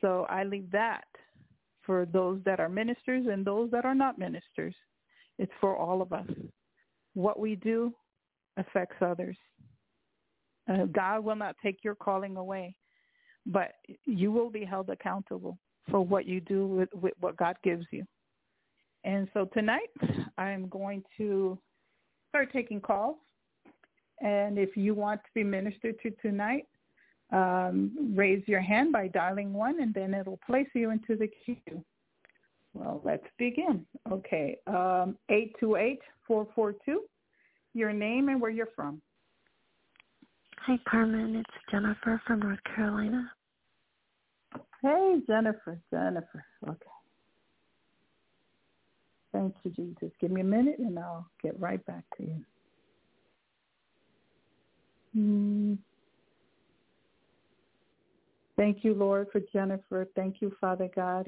So 0.00 0.26
I 0.30 0.44
leave 0.44 0.70
that 0.70 1.04
for 1.90 2.06
those 2.06 2.38
that 2.44 2.60
are 2.60 2.68
ministers 2.68 3.26
and 3.28 3.44
those 3.44 3.68
that 3.72 3.84
are 3.84 3.96
not 3.96 4.16
ministers. 4.16 4.76
It's 5.40 5.50
for 5.60 5.76
all 5.76 6.00
of 6.00 6.12
us. 6.12 6.28
What 7.14 7.40
we 7.40 7.56
do 7.56 7.92
affects 8.56 8.94
others. 9.00 9.36
Uh, 10.72 10.84
God 10.84 11.24
will 11.24 11.34
not 11.34 11.56
take 11.60 11.82
your 11.82 11.96
calling 11.96 12.36
away, 12.36 12.76
but 13.44 13.72
you 14.06 14.30
will 14.30 14.50
be 14.50 14.64
held 14.64 14.88
accountable 14.88 15.58
for 15.90 16.00
what 16.00 16.26
you 16.26 16.40
do 16.40 16.64
with, 16.64 16.88
with 16.94 17.14
what 17.18 17.36
God 17.36 17.56
gives 17.64 17.86
you. 17.90 18.04
And 19.02 19.26
so 19.34 19.46
tonight 19.46 19.90
I'm 20.38 20.68
going 20.68 21.02
to 21.16 21.58
start 22.28 22.52
taking 22.52 22.80
calls. 22.80 23.16
And 24.20 24.58
if 24.58 24.76
you 24.76 24.94
want 24.94 25.22
to 25.24 25.30
be 25.34 25.42
ministered 25.42 25.96
to 26.04 26.12
tonight, 26.22 26.66
um, 27.32 28.12
raise 28.14 28.42
your 28.46 28.60
hand 28.60 28.92
by 28.92 29.08
dialing 29.08 29.52
one, 29.52 29.80
and 29.80 29.94
then 29.94 30.14
it'll 30.14 30.40
place 30.46 30.68
you 30.74 30.90
into 30.90 31.16
the 31.16 31.28
queue. 31.44 31.84
Well, 32.74 33.00
let's 33.04 33.26
begin. 33.38 33.86
Okay, 34.10 34.58
um, 34.66 35.16
828-442, 35.30 36.76
your 37.74 37.92
name 37.92 38.28
and 38.28 38.40
where 38.40 38.50
you're 38.50 38.68
from. 38.74 39.00
Hi, 40.66 40.78
Carmen. 40.88 41.36
It's 41.36 41.50
Jennifer 41.70 42.20
from 42.26 42.40
North 42.40 42.58
Carolina. 42.74 43.30
Hey, 44.82 45.20
Jennifer, 45.26 45.80
Jennifer. 45.90 46.44
Okay. 46.68 46.76
Thank 49.32 49.54
you, 49.62 49.70
Jesus. 49.70 50.10
Give 50.20 50.30
me 50.30 50.40
a 50.40 50.44
minute 50.44 50.78
and 50.78 50.98
I'll 50.98 51.26
get 51.42 51.58
right 51.58 51.84
back 51.86 52.04
to 52.16 52.24
you. 52.24 52.44
Mm. 55.16 55.78
Thank 58.60 58.84
you, 58.84 58.92
Lord, 58.92 59.28
for 59.32 59.40
Jennifer. 59.54 60.06
Thank 60.14 60.42
you, 60.42 60.52
Father 60.60 60.90
God. 60.94 61.26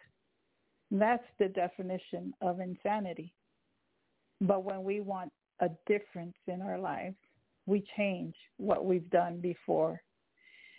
that's 0.91 1.25
the 1.39 1.49
definition 1.49 2.33
of 2.41 2.61
insanity. 2.61 3.35
But 4.43 4.65
when 4.65 4.83
we 4.83 5.01
want 5.01 5.33
a 5.61 5.71
difference 5.87 6.35
in 6.49 6.61
our 6.61 6.79
lives, 6.79 7.17
we 7.67 7.85
change 7.97 8.35
what 8.57 8.85
we've 8.85 9.09
done 9.11 9.41
before. 9.41 10.03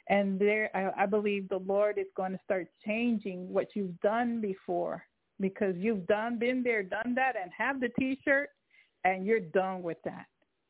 And 0.09 0.37
there, 0.37 0.69
I, 0.75 1.03
I 1.03 1.05
believe 1.05 1.47
the 1.47 1.63
Lord 1.65 1.97
is 1.97 2.07
going 2.17 2.33
to 2.33 2.39
start 2.43 2.67
changing 2.85 3.51
what 3.51 3.67
you've 3.73 3.99
done 4.01 4.41
before 4.41 5.05
because 5.39 5.75
you've 5.77 6.05
done, 6.07 6.37
been 6.37 6.61
there, 6.61 6.83
done 6.83 7.13
that, 7.15 7.35
and 7.41 7.51
have 7.57 7.79
the 7.79 7.89
T-shirt, 7.97 8.49
and 9.05 9.25
you're 9.25 9.39
done 9.39 9.81
with 9.81 9.97
that 10.03 10.25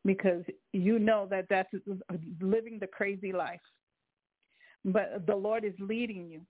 because 0.06 0.44
you 0.72 1.00
know 1.00 1.28
that 1.32 1.46
that's 1.50 1.74
living 2.42 2.78
the 2.80 2.88
crazy 2.88 3.32
life. 3.32 3.60
But 4.86 5.26
the 5.26 5.36
Lord 5.36 5.64
is 5.64 5.74
leading 5.80 6.30
you. 6.30 6.42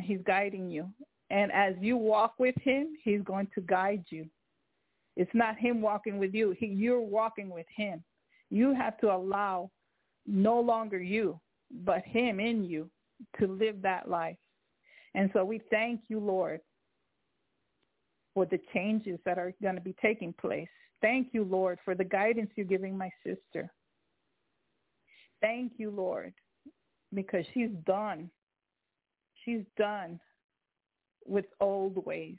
He's 0.00 0.20
guiding 0.26 0.70
you. 0.70 0.90
And 1.30 1.50
as 1.52 1.74
you 1.80 1.96
walk 1.96 2.34
with 2.38 2.54
him, 2.60 2.96
he's 3.02 3.22
going 3.22 3.48
to 3.54 3.60
guide 3.62 4.04
you. 4.10 4.28
It's 5.16 5.30
not 5.34 5.56
him 5.56 5.80
walking 5.80 6.18
with 6.18 6.34
you. 6.34 6.54
He, 6.58 6.66
you're 6.66 7.00
walking 7.00 7.50
with 7.50 7.66
him. 7.74 8.02
You 8.50 8.74
have 8.74 8.98
to 8.98 9.12
allow 9.12 9.70
no 10.26 10.60
longer 10.60 11.00
you, 11.00 11.40
but 11.84 12.02
him 12.04 12.38
in 12.40 12.64
you 12.64 12.90
to 13.38 13.46
live 13.46 13.82
that 13.82 14.08
life. 14.08 14.36
And 15.14 15.30
so 15.32 15.44
we 15.44 15.60
thank 15.70 16.02
you, 16.08 16.20
Lord, 16.20 16.60
for 18.34 18.44
the 18.44 18.60
changes 18.74 19.18
that 19.24 19.38
are 19.38 19.54
going 19.62 19.76
to 19.76 19.80
be 19.80 19.94
taking 20.02 20.34
place 20.34 20.68
Thank 21.00 21.28
you, 21.32 21.44
Lord, 21.44 21.78
for 21.84 21.94
the 21.94 22.04
guidance 22.04 22.50
you're 22.56 22.66
giving 22.66 22.96
my 22.96 23.10
sister. 23.24 23.70
Thank 25.40 25.72
you, 25.76 25.90
Lord, 25.90 26.32
because 27.14 27.44
she's 27.52 27.70
done. 27.86 28.30
She's 29.44 29.64
done 29.76 30.18
with 31.26 31.44
old 31.60 32.04
ways. 32.06 32.38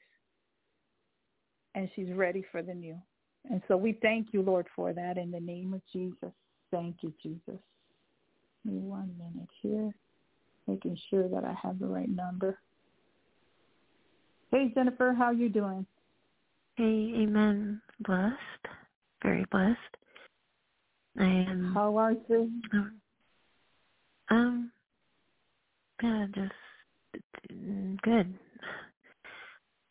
And 1.76 1.90
she's 1.96 2.12
ready 2.14 2.44
for 2.52 2.62
the 2.62 2.74
new. 2.74 2.98
And 3.50 3.62
so 3.68 3.78
we 3.78 3.98
thank 4.02 4.28
you, 4.32 4.42
Lord, 4.42 4.68
for 4.76 4.94
that 4.94 5.18
in 5.18 5.32
the 5.32 5.40
name 5.40 5.74
of 5.74 5.82
Jesus. 5.94 6.34
Thank 6.72 6.98
you, 7.02 7.14
Jesus. 7.24 7.60
one 8.64 9.14
minute 9.18 9.50
here, 9.62 9.94
making 10.68 10.98
sure 11.10 11.30
that 11.30 11.44
I 11.46 11.54
have 11.62 11.80
the 11.80 11.86
right 11.86 12.10
number. 12.10 12.60
Hey, 14.52 14.72
Jennifer, 14.74 15.14
how 15.18 15.32
you 15.32 15.50
doing? 15.50 15.86
Hey, 16.76 17.14
amen. 17.22 17.82
Blessed. 18.02 18.36
Very 19.24 19.46
blessed. 19.52 19.78
I 21.20 21.26
am. 21.26 21.72
How 21.74 21.98
are 21.98 22.14
you? 22.30 22.52
Um, 24.30 24.72
yeah, 26.04 26.28
just 26.36 26.52
good. 28.04 28.34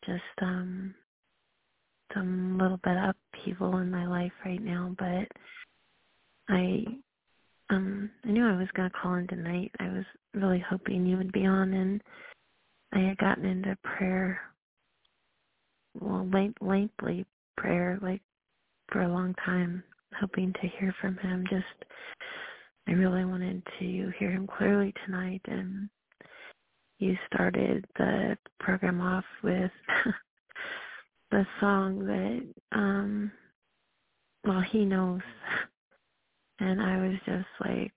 Just 0.05 0.21
um, 0.41 0.95
some 2.17 2.57
little 2.57 2.79
bit 2.83 2.97
of 2.97 3.15
upheaval 3.33 3.77
in 3.77 3.91
my 3.91 4.07
life 4.07 4.31
right 4.45 4.61
now, 4.61 4.95
but 4.97 5.27
I 6.49 6.85
um 7.69 8.09
I 8.25 8.29
knew 8.29 8.45
I 8.47 8.57
was 8.57 8.67
gonna 8.75 8.91
call 9.01 9.15
in 9.15 9.27
tonight. 9.27 9.71
I 9.79 9.89
was 9.89 10.05
really 10.33 10.63
hoping 10.69 11.05
you 11.05 11.17
would 11.17 11.31
be 11.31 11.45
on, 11.45 11.73
and 11.73 12.01
I 12.93 12.99
had 12.99 13.17
gotten 13.17 13.45
into 13.45 13.77
prayer 13.83 14.39
well, 15.99 16.27
length, 16.31 16.61
lengthy 16.61 17.25
prayer, 17.57 17.97
like 18.01 18.21
for 18.91 19.01
a 19.01 19.11
long 19.11 19.33
time, 19.45 19.83
hoping 20.19 20.53
to 20.53 20.67
hear 20.79 20.93
from 21.01 21.17
him. 21.17 21.45
Just 21.49 21.65
I 22.87 22.91
really 22.91 23.25
wanted 23.25 23.61
to 23.79 24.11
hear 24.17 24.31
him 24.31 24.47
clearly 24.47 24.93
tonight 25.05 25.41
and 25.45 25.89
you 26.99 27.15
started 27.31 27.85
the 27.97 28.37
program 28.59 29.01
off 29.01 29.25
with 29.43 29.71
the 31.31 31.45
song 31.59 32.05
that 32.05 32.77
um 32.77 33.31
well 34.45 34.61
he 34.71 34.85
knows 34.85 35.21
and 36.59 36.81
I 36.81 36.97
was 36.97 37.17
just 37.25 37.47
like 37.61 37.91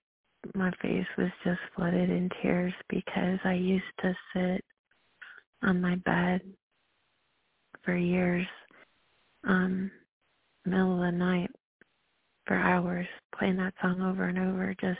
my 0.55 0.71
face 0.81 1.05
was 1.17 1.31
just 1.43 1.59
flooded 1.75 2.09
in 2.09 2.29
tears 2.41 2.73
because 2.89 3.39
I 3.43 3.53
used 3.53 3.83
to 4.01 4.15
sit 4.33 4.65
on 5.63 5.79
my 5.81 5.95
bed 5.97 6.41
for 7.83 7.95
years, 7.95 8.45
um, 9.43 9.91
middle 10.65 10.95
of 11.03 11.11
the 11.11 11.17
night 11.17 11.51
for 12.45 12.55
hours, 12.55 13.07
playing 13.37 13.57
that 13.57 13.73
song 13.81 14.01
over 14.01 14.25
and 14.25 14.37
over, 14.39 14.75
just 14.81 14.99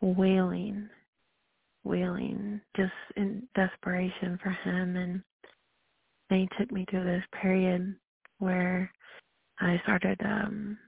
wailing, 0.00 0.88
wailing, 1.84 2.60
just 2.76 2.92
in 3.16 3.46
desperation 3.54 4.38
for 4.42 4.50
him. 4.50 4.96
And 4.96 5.22
then 6.32 6.40
he 6.40 6.48
took 6.58 6.72
me 6.72 6.86
through 6.90 7.04
this 7.04 7.24
period 7.40 7.94
where 8.38 8.90
I 9.60 9.80
started 9.84 10.18
um 10.24 10.78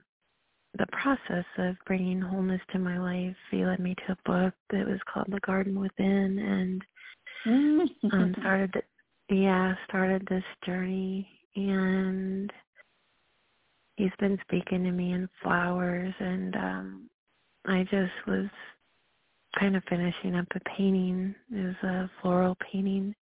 the 0.76 0.86
process 0.86 1.44
of 1.58 1.76
bringing 1.86 2.20
wholeness 2.20 2.60
to 2.72 2.80
my 2.80 2.98
life. 2.98 3.36
He 3.50 3.64
led 3.64 3.78
me 3.78 3.94
to 4.06 4.12
a 4.12 4.28
book 4.28 4.54
that 4.70 4.88
was 4.88 4.98
called 5.12 5.26
The 5.28 5.38
Garden 5.46 5.78
Within, 5.78 6.38
and 6.38 6.82
um, 8.12 8.34
started 8.40 8.82
yeah 9.30 9.74
started 9.88 10.26
this 10.28 10.44
journey. 10.66 11.28
And 11.56 12.52
he's 13.96 14.10
been 14.18 14.38
speaking 14.48 14.82
to 14.84 14.90
me 14.90 15.12
in 15.12 15.28
flowers, 15.42 16.14
and 16.18 16.56
um, 16.56 17.10
I 17.66 17.84
just 17.84 18.12
was 18.26 18.46
kind 19.60 19.76
of 19.76 19.84
finishing 19.88 20.34
up 20.34 20.48
a 20.56 20.60
painting. 20.76 21.34
It 21.52 21.64
was 21.64 21.88
a 21.88 22.10
floral 22.20 22.56
painting, 22.72 23.14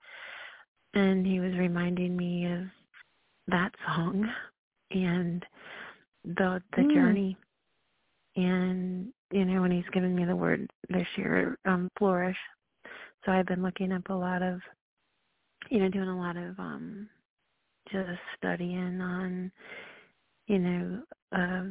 and 0.95 1.27
he 1.27 1.41
was 1.41 1.53
reminding 1.55 2.17
me 2.17 2.47
of 2.47 2.65
that 3.49 3.73
song 3.87 4.29
and 4.91 5.45
the 6.25 6.63
the 6.77 6.83
mm. 6.83 6.95
journey. 6.95 7.37
And 8.37 9.13
you 9.31 9.45
know 9.45 9.61
when 9.63 9.71
he's 9.71 9.89
given 9.93 10.15
me 10.15 10.25
the 10.25 10.37
word 10.37 10.69
this 10.89 11.07
year 11.17 11.59
um 11.65 11.89
flourish. 11.99 12.37
So 13.25 13.33
i've 13.33 13.47
been 13.47 13.63
looking 13.63 13.93
up 13.93 14.09
a 14.09 14.15
lot 14.15 14.43
of 14.43 14.61
you 15.71 15.79
know 15.79 15.89
doing 15.89 16.09
a 16.09 16.19
lot 16.19 16.37
of 16.37 16.59
um 16.59 17.09
just 17.91 18.21
studying 18.39 19.01
on 19.01 19.51
you 20.47 20.59
know 20.59 21.03
uh 21.37 21.63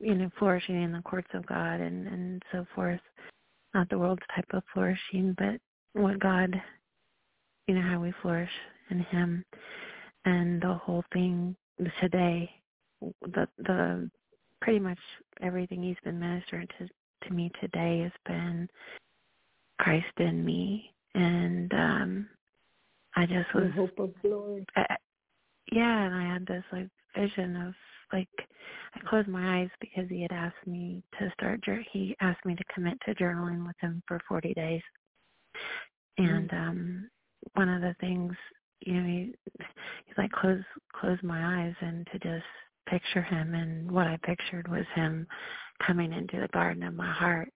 you 0.00 0.14
know 0.14 0.30
flourishing 0.38 0.82
in 0.82 0.92
the 0.92 1.02
courts 1.02 1.28
of 1.34 1.46
god 1.46 1.80
and 1.80 2.06
and 2.06 2.42
so 2.52 2.66
forth. 2.74 3.00
Not 3.72 3.88
the 3.88 3.98
world's 3.98 4.22
type 4.34 4.46
of 4.52 4.62
flourishing 4.72 5.34
but 5.36 5.60
what 6.00 6.18
god 6.20 6.60
you 7.66 7.74
know 7.74 7.82
how 7.82 8.00
we 8.00 8.12
flourish 8.22 8.50
in 8.90 9.00
him 9.00 9.44
and 10.24 10.60
the 10.60 10.74
whole 10.74 11.04
thing 11.12 11.56
today 12.00 12.50
the 13.22 13.46
the 13.58 14.10
pretty 14.60 14.78
much 14.78 14.98
everything 15.42 15.82
he's 15.82 15.96
been 16.04 16.18
ministering 16.18 16.66
to 16.78 16.88
to 17.26 17.34
me 17.34 17.50
today 17.60 18.00
has 18.00 18.12
been 18.26 18.68
Christ 19.78 20.06
in 20.18 20.44
me, 20.44 20.92
and 21.14 21.72
um 21.74 22.28
I 23.16 23.26
just 23.26 23.52
was 23.54 23.64
the 23.64 23.72
hope 23.72 23.98
of 23.98 24.10
glory. 24.22 24.66
I, 24.76 24.96
yeah, 25.72 26.04
and 26.04 26.14
I 26.14 26.32
had 26.32 26.46
this 26.46 26.64
like 26.72 26.88
vision 27.16 27.56
of 27.56 27.74
like 28.12 28.28
I 28.94 29.00
closed 29.08 29.28
my 29.28 29.60
eyes 29.60 29.70
because 29.80 30.08
he 30.08 30.22
had 30.22 30.32
asked 30.32 30.66
me 30.66 31.02
to 31.18 31.30
start. 31.32 31.60
He 31.92 32.16
asked 32.20 32.44
me 32.44 32.54
to 32.54 32.64
commit 32.72 32.98
to 33.06 33.14
journaling 33.14 33.66
with 33.66 33.76
him 33.80 34.02
for 34.06 34.20
40 34.28 34.54
days, 34.54 34.82
and 36.18 36.48
mm-hmm. 36.48 36.68
um 36.68 37.10
one 37.52 37.68
of 37.68 37.82
the 37.82 37.94
things 38.00 38.32
you 38.80 38.94
know 38.94 39.06
he, 39.06 39.34
he's 40.06 40.18
like 40.18 40.32
close 40.32 40.62
close 40.98 41.18
my 41.22 41.64
eyes 41.64 41.74
and 41.80 42.06
to 42.12 42.18
just 42.18 42.44
picture 42.88 43.22
him 43.22 43.54
and 43.54 43.90
what 43.90 44.06
I 44.06 44.18
pictured 44.22 44.68
was 44.68 44.84
him 44.94 45.26
coming 45.86 46.12
into 46.12 46.40
the 46.40 46.48
garden 46.48 46.82
of 46.82 46.94
my 46.94 47.10
heart 47.10 47.48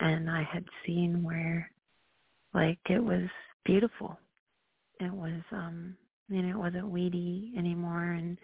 and 0.00 0.30
I 0.30 0.42
had 0.50 0.64
seen 0.86 1.22
where 1.22 1.70
like 2.54 2.78
it 2.88 3.02
was 3.02 3.28
beautiful. 3.64 4.18
It 5.00 5.12
was 5.12 5.40
um 5.52 5.96
you 6.28 6.42
know 6.42 6.56
it 6.56 6.62
wasn't 6.62 6.88
weedy 6.88 7.52
anymore 7.56 8.12
and 8.12 8.38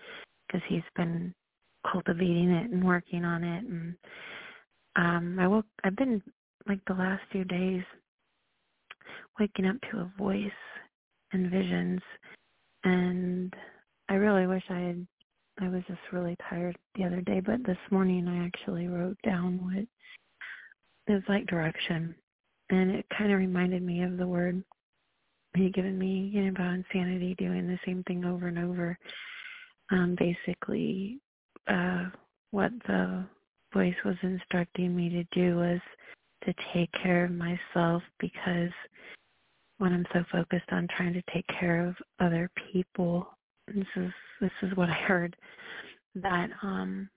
because 0.46 0.62
he's 0.68 0.82
been 0.96 1.34
cultivating 1.90 2.50
it 2.50 2.70
and 2.70 2.84
working 2.84 3.24
on 3.24 3.44
it 3.44 3.64
and 3.64 3.94
um 4.96 5.38
I 5.38 5.46
woke 5.46 5.66
I've 5.84 5.96
been 5.96 6.22
like 6.66 6.80
the 6.86 6.94
last 6.94 7.22
few 7.32 7.44
days 7.44 7.82
waking 9.38 9.66
up 9.66 9.76
to 9.90 9.98
a 9.98 10.12
voice 10.18 10.50
and 11.32 11.50
visions 11.50 12.00
and 12.84 13.54
I 14.08 14.14
really 14.14 14.46
wish 14.46 14.62
I 14.70 14.78
had 14.78 15.06
I 15.60 15.68
was 15.68 15.82
just 15.88 16.00
really 16.12 16.36
tired 16.48 16.76
the 16.94 17.04
other 17.04 17.20
day, 17.20 17.40
but 17.40 17.64
this 17.66 17.78
morning 17.90 18.28
I 18.28 18.46
actually 18.46 18.86
wrote 18.86 19.18
down 19.24 19.58
what 19.64 19.86
it 21.08 21.12
was 21.12 21.22
like 21.28 21.46
direction. 21.46 22.14
And 22.70 22.90
it 22.92 23.06
kind 23.16 23.32
of 23.32 23.38
reminded 23.38 23.82
me 23.82 24.02
of 24.02 24.18
the 24.18 24.26
word 24.26 24.62
he 25.56 25.64
had 25.64 25.74
given 25.74 25.98
me, 25.98 26.30
you 26.32 26.42
know, 26.42 26.50
about 26.50 26.74
insanity, 26.74 27.34
doing 27.38 27.66
the 27.66 27.78
same 27.84 28.04
thing 28.04 28.24
over 28.24 28.46
and 28.46 28.58
over. 28.58 28.96
Um, 29.90 30.16
basically, 30.18 31.18
uh, 31.66 32.04
what 32.52 32.70
the 32.86 33.24
voice 33.72 33.96
was 34.04 34.16
instructing 34.22 34.94
me 34.94 35.08
to 35.08 35.24
do 35.32 35.56
was 35.56 35.80
to 36.44 36.54
take 36.72 36.90
care 37.02 37.24
of 37.24 37.32
myself 37.32 38.02
because 38.20 38.70
when 39.78 39.92
I'm 39.92 40.06
so 40.12 40.24
focused 40.30 40.70
on 40.70 40.88
trying 40.96 41.14
to 41.14 41.22
take 41.32 41.46
care 41.60 41.86
of 41.86 41.96
other 42.20 42.50
people, 42.72 43.28
this 43.68 43.86
is 43.96 44.12
this 44.40 44.50
is 44.62 44.76
what 44.76 44.88
I 44.90 44.94
heard 44.94 45.36
that 46.14 46.50
um 46.62 47.08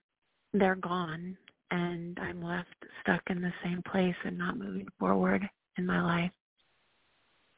they're 0.53 0.75
gone 0.75 1.37
and 1.71 2.19
I'm 2.19 2.43
left 2.43 2.75
stuck 3.01 3.21
in 3.29 3.41
the 3.41 3.53
same 3.63 3.81
place 3.89 4.15
and 4.25 4.37
not 4.37 4.57
moving 4.57 4.87
forward 4.99 5.47
in 5.77 5.85
my 5.85 6.01
life 6.01 6.31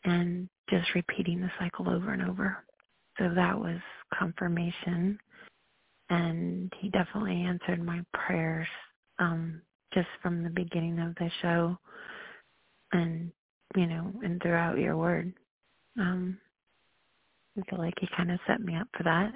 and 0.03 0.47
just 0.69 0.93
repeating 0.93 1.41
the 1.41 1.51
cycle 1.59 1.89
over 1.89 2.13
and 2.13 2.21
over. 2.21 2.63
So 3.17 3.31
that 3.35 3.57
was 3.57 3.79
confirmation. 4.17 5.17
And 6.09 6.71
he 6.79 6.89
definitely 6.89 7.41
answered 7.43 7.83
my 7.83 8.03
prayers 8.13 8.67
um 9.19 9.61
just 9.93 10.07
from 10.21 10.43
the 10.43 10.49
beginning 10.49 10.99
of 10.99 11.15
the 11.15 11.29
show. 11.41 11.77
And 12.91 13.31
you 13.75 13.87
know 13.87 14.11
and 14.23 14.41
throughout 14.41 14.77
your 14.77 14.97
word 14.97 15.33
um 15.99 16.37
I 17.57 17.61
feel 17.69 17.79
like 17.79 17.93
he 17.99 18.07
kind 18.15 18.31
of 18.31 18.39
set 18.47 18.61
me 18.61 18.75
up 18.75 18.87
for 18.97 19.03
that. 19.03 19.35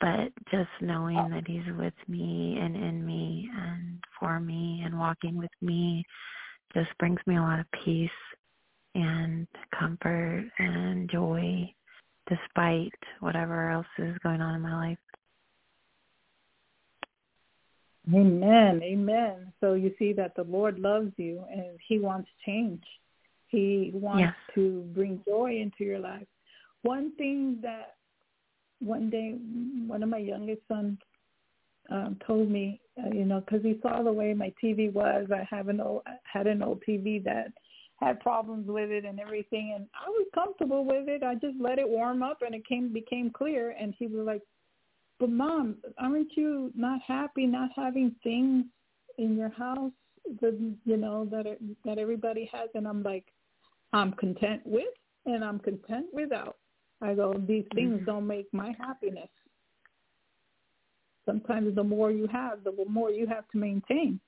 But 0.00 0.32
just 0.50 0.70
knowing 0.80 1.30
that 1.30 1.46
he's 1.46 1.66
with 1.78 1.94
me 2.08 2.58
and 2.60 2.74
in 2.74 3.06
me 3.06 3.48
and 3.56 4.02
for 4.18 4.40
me 4.40 4.82
and 4.84 4.98
walking 4.98 5.36
with 5.36 5.50
me 5.60 6.04
just 6.74 6.90
brings 6.98 7.20
me 7.26 7.36
a 7.36 7.40
lot 7.40 7.60
of 7.60 7.66
peace 7.84 8.10
and 8.94 9.46
comfort 9.78 10.44
and 10.58 11.08
joy 11.10 11.72
despite 12.28 12.92
whatever 13.20 13.70
else 13.70 13.86
is 13.98 14.16
going 14.22 14.40
on 14.40 14.54
in 14.54 14.60
my 14.60 14.74
life. 14.88 14.98
Amen. 18.08 18.80
Amen. 18.82 19.52
So 19.60 19.74
you 19.74 19.94
see 19.98 20.12
that 20.14 20.34
the 20.34 20.42
Lord 20.44 20.78
loves 20.78 21.12
you 21.16 21.44
and 21.50 21.78
he 21.86 21.98
wants 21.98 22.28
change. 22.44 22.82
He 23.48 23.90
wants 23.94 24.36
to 24.54 24.80
bring 24.94 25.20
joy 25.26 25.60
into 25.60 25.84
your 25.84 25.98
life. 25.98 26.26
One 26.82 27.14
thing 27.16 27.58
that 27.62 27.94
one 28.80 29.10
day 29.10 29.36
one 29.86 30.02
of 30.02 30.08
my 30.08 30.18
youngest 30.18 30.62
sons 30.66 30.98
um, 31.90 32.16
told 32.26 32.50
me, 32.50 32.80
uh, 32.98 33.10
you 33.14 33.24
know, 33.24 33.40
because 33.40 33.62
he 33.62 33.78
saw 33.82 34.02
the 34.02 34.12
way 34.12 34.34
my 34.34 34.52
TV 34.62 34.92
was. 34.92 35.26
I 35.32 35.46
have 35.54 35.68
an 35.68 35.80
old, 35.80 36.02
had 36.24 36.46
an 36.46 36.62
old 36.62 36.82
TV 36.88 37.22
that 37.24 37.52
had 37.96 38.20
problems 38.20 38.66
with 38.66 38.90
it 38.90 39.04
and 39.04 39.20
everything, 39.20 39.74
and 39.76 39.86
I 39.94 40.08
was 40.08 40.26
comfortable 40.34 40.84
with 40.84 41.08
it. 41.08 41.22
I 41.22 41.34
just 41.34 41.56
let 41.60 41.78
it 41.78 41.88
warm 41.88 42.22
up, 42.22 42.38
and 42.42 42.54
it 42.54 42.66
came 42.66 42.92
became 42.92 43.30
clear. 43.30 43.74
And 43.78 43.94
he 43.98 44.06
was 44.06 44.26
like, 44.26 44.42
"But 45.22 45.30
mom, 45.30 45.76
aren't 45.98 46.36
you 46.36 46.72
not 46.74 47.00
happy 47.06 47.46
not 47.46 47.70
having 47.76 48.10
things 48.24 48.64
in 49.18 49.36
your 49.36 49.50
house 49.50 49.92
that 50.40 50.58
you 50.84 50.96
know 50.96 51.26
that 51.26 51.46
it, 51.46 51.60
that 51.84 51.98
everybody 51.98 52.50
has?" 52.52 52.68
And 52.74 52.88
I'm 52.88 53.04
like, 53.04 53.26
I'm 53.92 54.12
content 54.14 54.62
with 54.64 54.92
and 55.26 55.44
I'm 55.44 55.60
content 55.60 56.06
without. 56.12 56.56
I 57.00 57.14
go, 57.14 57.34
these 57.46 57.66
things 57.72 57.98
mm-hmm. 57.98 58.04
don't 58.04 58.26
make 58.26 58.52
my 58.52 58.74
happiness. 58.80 59.28
Sometimes 61.24 61.76
the 61.76 61.84
more 61.84 62.10
you 62.10 62.26
have, 62.26 62.64
the 62.64 62.74
more 62.88 63.12
you 63.12 63.28
have 63.28 63.48
to 63.52 63.58
maintain. 63.58 64.18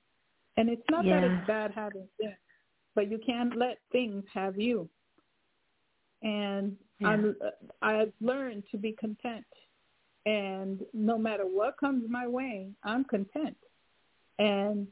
And 0.57 0.68
it's 0.68 0.88
not 0.88 1.05
yeah. 1.05 1.22
that 1.22 1.30
it's 1.30 1.47
bad 1.49 1.72
having 1.74 2.07
things, 2.20 2.36
but 2.95 3.11
you 3.11 3.18
can't 3.26 3.57
let 3.57 3.78
things 3.90 4.22
have 4.32 4.61
you. 4.61 4.88
And 6.22 6.76
yeah. 7.01 7.09
I'm, 7.09 7.36
I've 7.82 8.12
learned 8.20 8.62
to 8.70 8.78
be 8.78 8.92
content. 8.92 9.45
And 10.27 10.81
no 10.93 11.18
matter 11.18 11.45
what 11.45 11.77
comes 11.79 12.05
my 12.09 12.27
way, 12.27 12.70
I'm 12.83 13.05
content. 13.05 13.57
And 14.39 14.89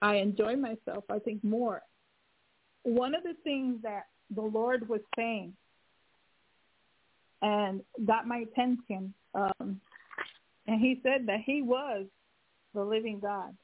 I 0.00 0.16
enjoy 0.16 0.56
myself, 0.56 1.04
I 1.10 1.18
think, 1.18 1.42
more. 1.42 1.82
One 2.82 3.14
of 3.14 3.22
the 3.22 3.34
things 3.42 3.82
that 3.82 4.04
the 4.34 4.42
Lord 4.42 4.88
was 4.88 5.00
saying 5.16 5.54
and 7.42 7.82
got 8.04 8.26
my 8.26 8.38
attention, 8.38 9.12
um, 9.34 9.80
and 10.66 10.80
he 10.80 11.00
said 11.02 11.26
that 11.26 11.40
he 11.44 11.62
was 11.62 12.06
the 12.74 12.82
living 12.82 13.20
God. 13.20 13.54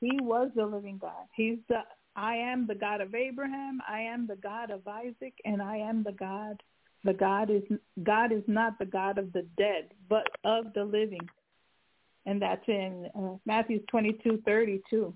He 0.00 0.18
was 0.20 0.50
the 0.54 0.66
living 0.66 0.98
God. 0.98 1.26
He's 1.34 1.58
the 1.68 1.80
I 2.16 2.36
am 2.36 2.66
the 2.66 2.74
God 2.74 3.00
of 3.00 3.14
Abraham, 3.14 3.80
I 3.88 4.02
am 4.02 4.26
the 4.26 4.36
God 4.36 4.70
of 4.70 4.86
Isaac, 4.86 5.34
and 5.44 5.60
I 5.60 5.78
am 5.78 6.04
the 6.04 6.12
God 6.12 6.62
the 7.04 7.12
God 7.12 7.50
is 7.50 7.62
God 8.02 8.32
is 8.32 8.42
not 8.46 8.78
the 8.78 8.86
God 8.86 9.18
of 9.18 9.32
the 9.32 9.46
dead, 9.56 9.90
but 10.08 10.26
of 10.44 10.72
the 10.74 10.84
living. 10.84 11.28
And 12.26 12.40
that's 12.40 12.66
in 12.66 13.10
uh, 13.14 13.36
Matthew 13.44 13.80
22, 13.90 14.42
32. 14.46 15.14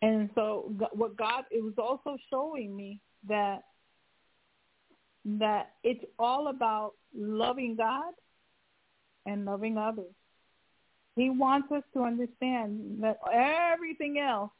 And 0.00 0.30
so 0.34 0.72
what 0.94 1.16
God, 1.16 1.44
it 1.50 1.62
was 1.62 1.74
also 1.78 2.16
showing 2.30 2.74
me 2.74 3.00
that 3.28 3.62
that 5.24 5.74
it's 5.84 6.04
all 6.18 6.48
about 6.48 6.94
loving 7.14 7.76
God 7.76 8.12
and 9.26 9.44
loving 9.44 9.78
others. 9.78 10.12
He 11.14 11.30
wants 11.30 11.70
us 11.70 11.84
to 11.92 12.02
understand 12.02 12.98
that 13.02 13.18
everything 13.32 14.18
else, 14.18 14.50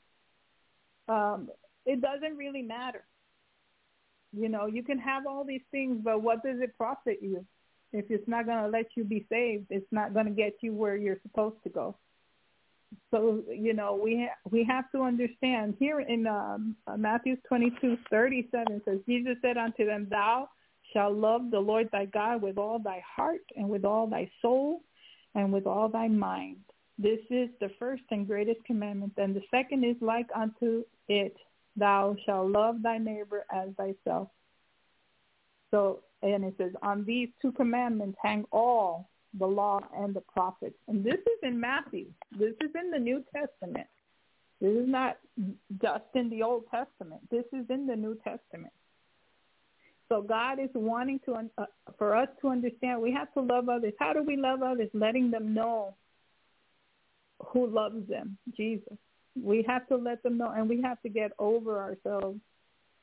um, 1.09 1.49
it 1.87 2.01
doesn't 2.01 2.37
really 2.37 2.63
matter. 2.63 3.05
You 4.33 4.49
know, 4.49 4.67
you 4.67 4.83
can 4.83 4.99
have 4.99 5.27
all 5.27 5.45
these 5.45 5.63
things, 5.71 5.99
but 6.03 6.23
what 6.23 6.43
does 6.43 6.61
it 6.61 6.77
profit 6.77 7.19
you? 7.23 7.45
If 7.93 8.07
it's 8.11 8.27
not 8.27 8.47
going 8.47 8.63
to 8.63 8.69
let 8.69 8.87
you 8.97 9.05
be 9.05 9.27
saved, 9.29 9.67
it's 9.69 9.93
not 9.93 10.15
going 10.15 10.27
to 10.27 10.33
get 10.33 10.55
you 10.63 10.73
where 10.73 10.97
you're 10.97 11.21
supposed 11.23 11.63
to 11.65 11.69
go. 11.69 11.97
So 13.11 13.43
you 13.51 13.73
know 13.73 13.99
we 14.03 14.27
ha- 14.29 14.51
we 14.51 14.65
have 14.65 14.91
to 14.93 15.03
understand 15.03 15.77
here 15.79 16.01
in 16.01 16.27
um, 16.27 16.77
Matthew 16.97 17.37
twenty 17.49 17.73
two 17.81 17.97
thirty 18.11 18.49
seven 18.51 18.83
says 18.85 18.99
Jesus 19.09 19.37
said 19.43 19.57
unto 19.57 19.87
them, 19.87 20.07
Thou 20.11 20.49
shalt 20.93 21.15
love 21.15 21.51
the 21.51 21.59
Lord 21.59 21.89
thy 21.91 22.07
God 22.07 22.43
with 22.43 22.59
all 22.59 22.79
thy 22.79 23.03
heart 23.17 23.41
and 23.57 23.69
with 23.69 23.85
all 23.85 24.07
thy 24.07 24.31
soul 24.43 24.83
and 25.35 25.53
with 25.53 25.67
all 25.67 25.89
thy 25.89 26.09
mind. 26.09 26.59
This 26.99 27.21
is 27.31 27.49
the 27.61 27.71
first 27.79 28.03
and 28.11 28.27
greatest 28.27 28.63
commandment, 28.67 29.15
and 29.17 29.35
the 29.35 29.43
second 29.51 29.85
is 29.85 29.97
like 30.01 30.27
unto 30.35 30.85
it, 31.09 31.35
thou 31.77 32.17
shalt 32.25 32.51
love 32.51 32.83
thy 32.83 32.99
neighbor 32.99 33.45
as 33.53 33.71
thyself. 33.77 34.29
So, 35.71 36.01
and 36.23 36.45
it 36.45 36.55
says, 36.59 36.73
on 36.83 37.05
these 37.05 37.29
two 37.41 37.53
commandments 37.53 38.19
hang 38.23 38.45
all 38.53 39.09
the 39.39 39.47
law 39.47 39.81
and 39.97 40.15
the 40.15 40.21
prophets. 40.21 40.77
And 40.89 41.03
this 41.03 41.15
is 41.15 41.39
in 41.43 41.59
Matthew. 41.59 42.07
This 42.39 42.53
is 42.61 42.71
in 42.79 42.91
the 42.91 42.99
New 42.99 43.25
Testament. 43.35 43.87
This 44.61 44.75
is 44.75 44.89
not 44.89 45.19
just 45.81 46.05
in 46.15 46.29
the 46.31 46.43
Old 46.43 46.65
Testament. 46.71 47.23
This 47.31 47.45
is 47.53 47.65
in 47.71 47.87
the 47.87 47.97
New 47.97 48.15
Testament. 48.17 48.73
So 50.09 50.21
God 50.21 50.61
is 50.61 50.69
wanting 50.75 51.21
to 51.25 51.49
uh, 51.57 51.65
for 51.97 52.15
us 52.15 52.29
to 52.43 52.49
understand 52.49 53.01
we 53.01 53.13
have 53.13 53.33
to 53.33 53.41
love 53.41 53.71
others. 53.71 53.95
How 53.99 54.13
do 54.13 54.23
we 54.23 54.37
love 54.37 54.63
others? 54.63 54.91
Letting 54.93 55.31
them 55.31 55.55
know 55.55 55.97
who 57.47 57.67
loves 57.67 58.07
them, 58.09 58.37
Jesus. 58.55 58.99
We 59.41 59.65
have 59.69 59.87
to 59.89 59.97
let 59.97 60.23
them 60.23 60.39
know, 60.39 60.51
and 60.51 60.69
we 60.69 60.83
have 60.83 61.01
to 61.03 61.09
get 61.09 61.33
over 61.39 61.81
ourselves, 61.81 62.39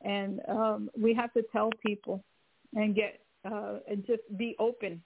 and 0.02 0.40
um, 0.48 0.90
we 0.98 1.14
have 1.14 1.34
to 1.34 1.44
tell 1.52 1.70
people, 1.86 2.24
and 2.76 2.96
get 2.96 3.20
uh, 3.46 3.80
and 3.90 4.06
just 4.06 4.22
be 4.38 4.56
open. 4.60 5.02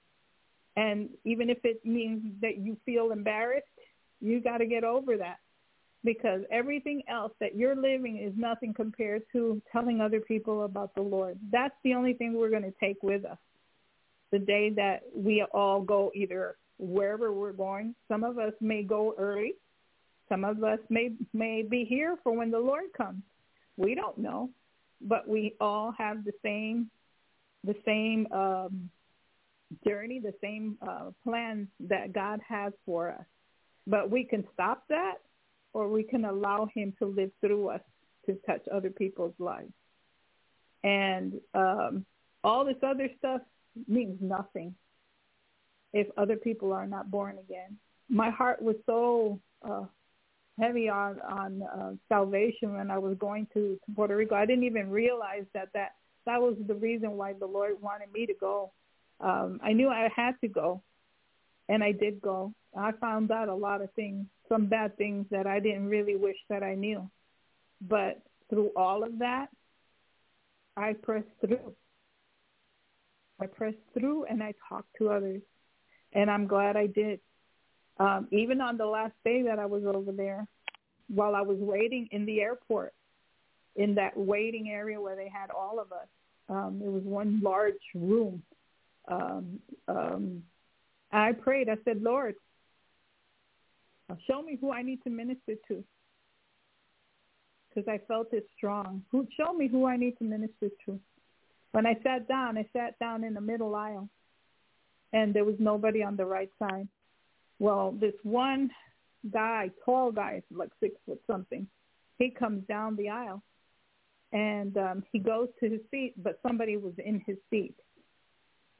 And 0.76 1.10
even 1.24 1.50
if 1.50 1.60
it 1.64 1.86
means 1.86 2.24
that 2.42 2.58
you 2.58 2.78
feel 2.86 3.12
embarrassed, 3.12 3.68
you 4.20 4.42
got 4.42 4.58
to 4.58 4.66
get 4.66 4.84
over 4.84 5.18
that 5.18 5.38
because 6.04 6.42
everything 6.52 7.04
else 7.08 7.32
that 7.40 7.56
you're 7.56 7.76
living 7.76 8.18
is 8.18 8.34
nothing 8.36 8.74
compared 8.74 9.24
to 9.32 9.62
telling 9.72 10.02
other 10.02 10.20
people 10.20 10.64
about 10.64 10.94
the 10.96 11.02
Lord. 11.02 11.38
That's 11.52 11.76
the 11.84 11.94
only 11.94 12.14
thing 12.14 12.34
we're 12.34 12.50
going 12.50 12.64
to 12.64 12.74
take 12.80 13.02
with 13.04 13.24
us. 13.26 13.38
The 14.32 14.40
day 14.40 14.72
that 14.72 15.04
we 15.16 15.46
all 15.54 15.82
go 15.82 16.12
either 16.16 16.58
wherever 16.80 17.32
we're 17.32 17.54
going, 17.54 17.96
some 18.08 18.24
of 18.24 18.40
us 18.40 18.54
may 18.60 18.84
go 18.84 19.16
early 19.18 19.54
some 20.30 20.44
of 20.44 20.64
us 20.64 20.80
may 20.90 21.12
may 21.34 21.64
be 21.64 21.86
here 21.86 22.18
for 22.24 22.36
when 22.36 22.52
the 22.52 22.60
Lord 22.60 22.86
comes. 22.96 23.24
We 23.78 23.96
don't 23.96 24.18
know, 24.18 24.50
but 25.02 25.28
we 25.28 25.56
all 25.60 25.94
have 25.98 26.24
the 26.24 26.34
same 26.44 26.90
the 27.64 27.76
same 27.86 28.28
um, 28.32 28.90
journey, 29.88 30.20
the 30.20 30.34
same 30.42 30.78
uh, 30.82 31.12
plans 31.24 31.68
that 31.80 32.14
God 32.14 32.40
has 32.48 32.74
for 32.86 33.12
us. 33.12 33.26
But 33.88 34.10
we 34.10 34.24
can 34.24 34.46
stop 34.54 34.86
that, 34.90 35.16
or 35.74 35.88
we 35.88 36.04
can 36.04 36.26
allow 36.26 36.68
Him 36.74 36.94
to 37.00 37.06
live 37.06 37.32
through 37.42 37.70
us 37.70 37.82
to 38.26 38.38
touch 38.46 38.62
other 38.74 38.90
people's 38.90 39.34
lives. 39.40 39.74
And 40.84 41.40
um, 41.54 42.06
all 42.44 42.66
this 42.66 42.76
other 42.84 43.10
stuff 43.18 43.42
means 43.88 44.18
nothing 44.22 44.76
if 45.94 46.08
other 46.18 46.36
people 46.36 46.74
are 46.74 46.88
not 46.88 47.10
born 47.10 47.38
again. 47.38 47.78
My 48.10 48.30
heart 48.30 48.62
was 48.62 48.76
so 48.86 49.40
uh, 49.68 49.86
heavy 50.60 50.90
on 50.90 51.20
on 51.22 51.64
uh, 51.64 51.92
salvation 52.10 52.76
when 52.76 52.92
I 52.92 52.98
was 52.98 53.18
going 53.18 53.48
to, 53.54 53.80
to 53.86 53.96
Puerto 53.96 54.16
Rico. 54.16 54.36
I 54.36 54.46
didn't 54.46 54.66
even 54.66 54.90
realize 54.90 55.46
that 55.54 55.70
that 55.74 55.96
that 56.26 56.42
was 56.42 56.56
the 56.68 56.76
reason 56.76 57.12
why 57.18 57.34
the 57.34 57.46
Lord 57.46 57.82
wanted 57.82 58.12
me 58.14 58.26
to 58.26 58.34
go. 58.40 58.72
Um, 59.20 59.60
I 59.64 59.74
knew 59.74 59.90
I 59.90 60.10
had 60.16 60.34
to 60.42 60.48
go, 60.48 60.84
and 61.70 61.84
I 61.84 61.92
did 61.92 62.22
go. 62.22 62.54
I 62.76 62.92
found 62.94 63.32
out 63.32 63.50
a 63.50 63.56
lot 63.56 63.82
of 63.82 63.92
things, 63.94 64.26
some 64.50 64.66
bad 64.68 64.98
things 64.98 65.26
that 65.32 65.48
I 65.48 65.60
didn't 65.60 65.88
really 65.88 66.16
wish 66.16 66.38
that 66.50 66.64
I 66.64 66.76
knew. 66.76 67.10
But 67.82 68.22
through 68.50 68.72
all 68.76 69.04
of 69.04 69.20
that, 69.20 69.48
I 70.76 70.94
pressed 70.94 71.28
through. 71.42 71.76
I 73.40 73.48
pressed 73.48 73.78
through 73.94 74.26
and 74.26 74.42
I 74.42 74.54
talked 74.70 74.96
to 74.98 75.10
others. 75.10 75.42
And 76.14 76.30
I'm 76.30 76.48
glad 76.48 76.78
I 76.78 76.88
did 76.88 77.20
um, 78.00 78.28
even 78.32 78.62
on 78.62 78.78
the 78.78 78.86
last 78.86 79.14
day 79.24 79.44
that 79.44 79.60
I 79.60 79.66
was 79.66 79.84
over 79.86 80.12
there, 80.12 80.48
while 81.08 81.36
I 81.36 81.42
was 81.42 81.58
waiting 81.60 82.08
in 82.12 82.26
the 82.26 82.42
airport, 82.42 82.94
in 83.76 83.96
that 83.96 84.16
waiting 84.16 84.70
area 84.70 85.00
where 85.00 85.16
they 85.16 85.30
had 85.30 85.50
all 85.52 85.80
of 85.80 85.92
us, 85.92 86.08
um, 86.50 86.80
there 86.80 86.92
was 86.92 87.04
one 87.04 87.42
large 87.44 87.74
room. 87.96 88.42
Um, 89.08 89.60
um, 89.88 90.44
I 91.12 91.32
prayed. 91.32 91.70
I 91.70 91.78
said, 91.86 92.02
Lord, 92.02 92.36
show 94.28 94.42
me 94.42 94.58
who 94.60 94.72
I 94.72 94.82
need 94.82 95.04
to 95.04 95.10
minister 95.10 95.56
to. 95.68 95.84
Because 97.70 97.88
I 97.88 98.00
felt 98.08 98.34
it 98.34 98.48
strong. 98.56 99.04
Who 99.12 99.28
show 99.38 99.54
me 99.54 99.68
who 99.68 99.88
I 99.88 99.98
need 99.98 100.18
to 100.20 100.24
minister 100.24 100.70
to. 100.86 101.00
When 101.72 101.88
I 101.88 101.98
sat 102.04 102.28
down, 102.28 102.58
I 102.58 102.68
sat 102.72 102.98
down 103.00 103.24
in 103.24 103.34
the 103.34 103.42
middle 103.42 103.74
aisle, 103.76 104.08
and 105.12 105.34
there 105.34 105.44
was 105.44 105.56
nobody 105.58 106.04
on 106.04 106.16
the 106.16 106.26
right 106.26 106.52
side. 106.60 106.88
Well, 107.60 107.96
this 108.00 108.14
one 108.24 108.72
guy, 109.32 109.72
tall 109.86 110.12
guy, 110.12 110.42
like 110.52 110.70
six 110.80 110.96
foot 111.06 111.22
something, 111.28 111.68
he 112.18 112.30
comes 112.30 112.64
down 112.68 112.96
the 112.96 113.10
aisle 113.10 113.42
and 114.34 114.76
um, 114.78 115.04
he 115.12 115.20
goes 115.20 115.48
to 115.60 115.70
his 115.70 115.80
seat, 115.92 116.16
but 116.18 116.40
somebody 116.46 116.76
was 116.76 116.94
in 116.98 117.22
his 117.26 117.38
seat. 117.50 117.76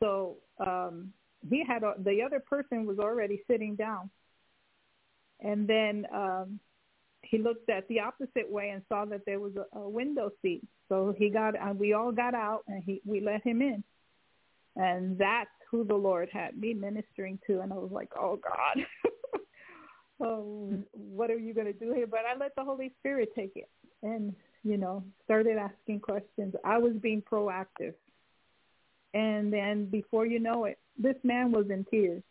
So 0.02 0.38
um, 0.60 1.14
he 1.48 1.64
had 1.66 1.84
a, 1.84 1.94
the 2.00 2.24
other 2.24 2.40
person 2.40 2.86
was 2.86 2.98
already 2.98 3.42
sitting 3.50 3.76
down, 3.76 4.10
and 5.40 5.68
then 5.68 6.08
um, 6.14 6.60
he 7.22 7.38
looked 7.38 7.70
at 7.70 7.88
the 7.88 8.00
opposite 8.00 8.50
way 8.50 8.70
and 8.70 8.82
saw 8.90 9.06
that 9.06 9.22
there 9.26 9.40
was 9.40 9.54
a, 9.56 9.80
a 9.80 9.88
window 9.88 10.32
seat. 10.42 10.64
So 10.90 11.14
he 11.18 11.30
got, 11.30 11.54
and 11.60 11.80
we 11.80 11.94
all 11.94 12.12
got 12.12 12.34
out, 12.34 12.64
and 12.68 12.84
he 12.84 13.02
we 13.06 13.22
let 13.22 13.44
him 13.44 13.62
in, 13.62 13.84
and 14.76 15.18
that's 15.18 15.50
who 15.74 15.84
the 15.84 15.96
Lord 15.96 16.30
had 16.32 16.56
me 16.56 16.76
ministering 16.76 17.40
to, 17.48 17.62
and 17.62 17.74
I 17.74 17.78
was 17.78 17.90
like, 17.92 18.12
oh 18.16 18.38
God, 18.38 18.86
oh, 20.22 20.72
what 20.92 21.32
are 21.32 21.40
you 21.40 21.52
going 21.52 21.66
to 21.66 21.74
do 21.74 21.92
here? 21.94 22.06
But 22.06 22.20
I 22.32 22.38
let 22.38 22.56
the 22.56 22.64
Holy 22.64 22.94
Spirit 23.00 23.30
take 23.36 23.54
it, 23.56 23.68
and 24.04 24.36
you 24.64 24.78
know, 24.78 25.04
started 25.26 25.58
asking 25.58 26.02
questions. 26.02 26.54
I 26.64 26.78
was 26.78 26.94
being 27.02 27.24
proactive, 27.24 27.96
and 29.16 29.52
then 29.52 29.86
before 29.86 30.28
you 30.28 30.40
know 30.40 30.66
it, 30.66 30.78
this 30.96 31.18
man 31.24 31.52
was 31.52 31.66
in 31.72 31.88
tears 31.90 32.22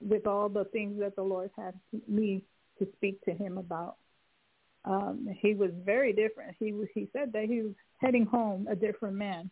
with 0.00 0.26
all 0.26 0.48
the 0.48 0.64
things 0.64 0.98
that 1.00 1.14
the 1.14 1.22
Lord 1.22 1.50
had 1.58 1.74
me 2.08 2.42
to 2.78 2.88
speak 2.96 3.22
to 3.26 3.32
him 3.32 3.58
about. 3.58 3.96
Um, 4.86 5.28
he 5.42 5.52
was 5.52 5.72
very 5.84 6.14
different. 6.14 6.56
He 6.58 6.72
was, 6.72 6.88
he 6.94 7.06
said 7.12 7.34
that 7.34 7.44
he 7.44 7.60
was 7.60 7.72
heading 7.98 8.24
home 8.24 8.66
a 8.70 8.74
different 8.74 9.16
man. 9.16 9.50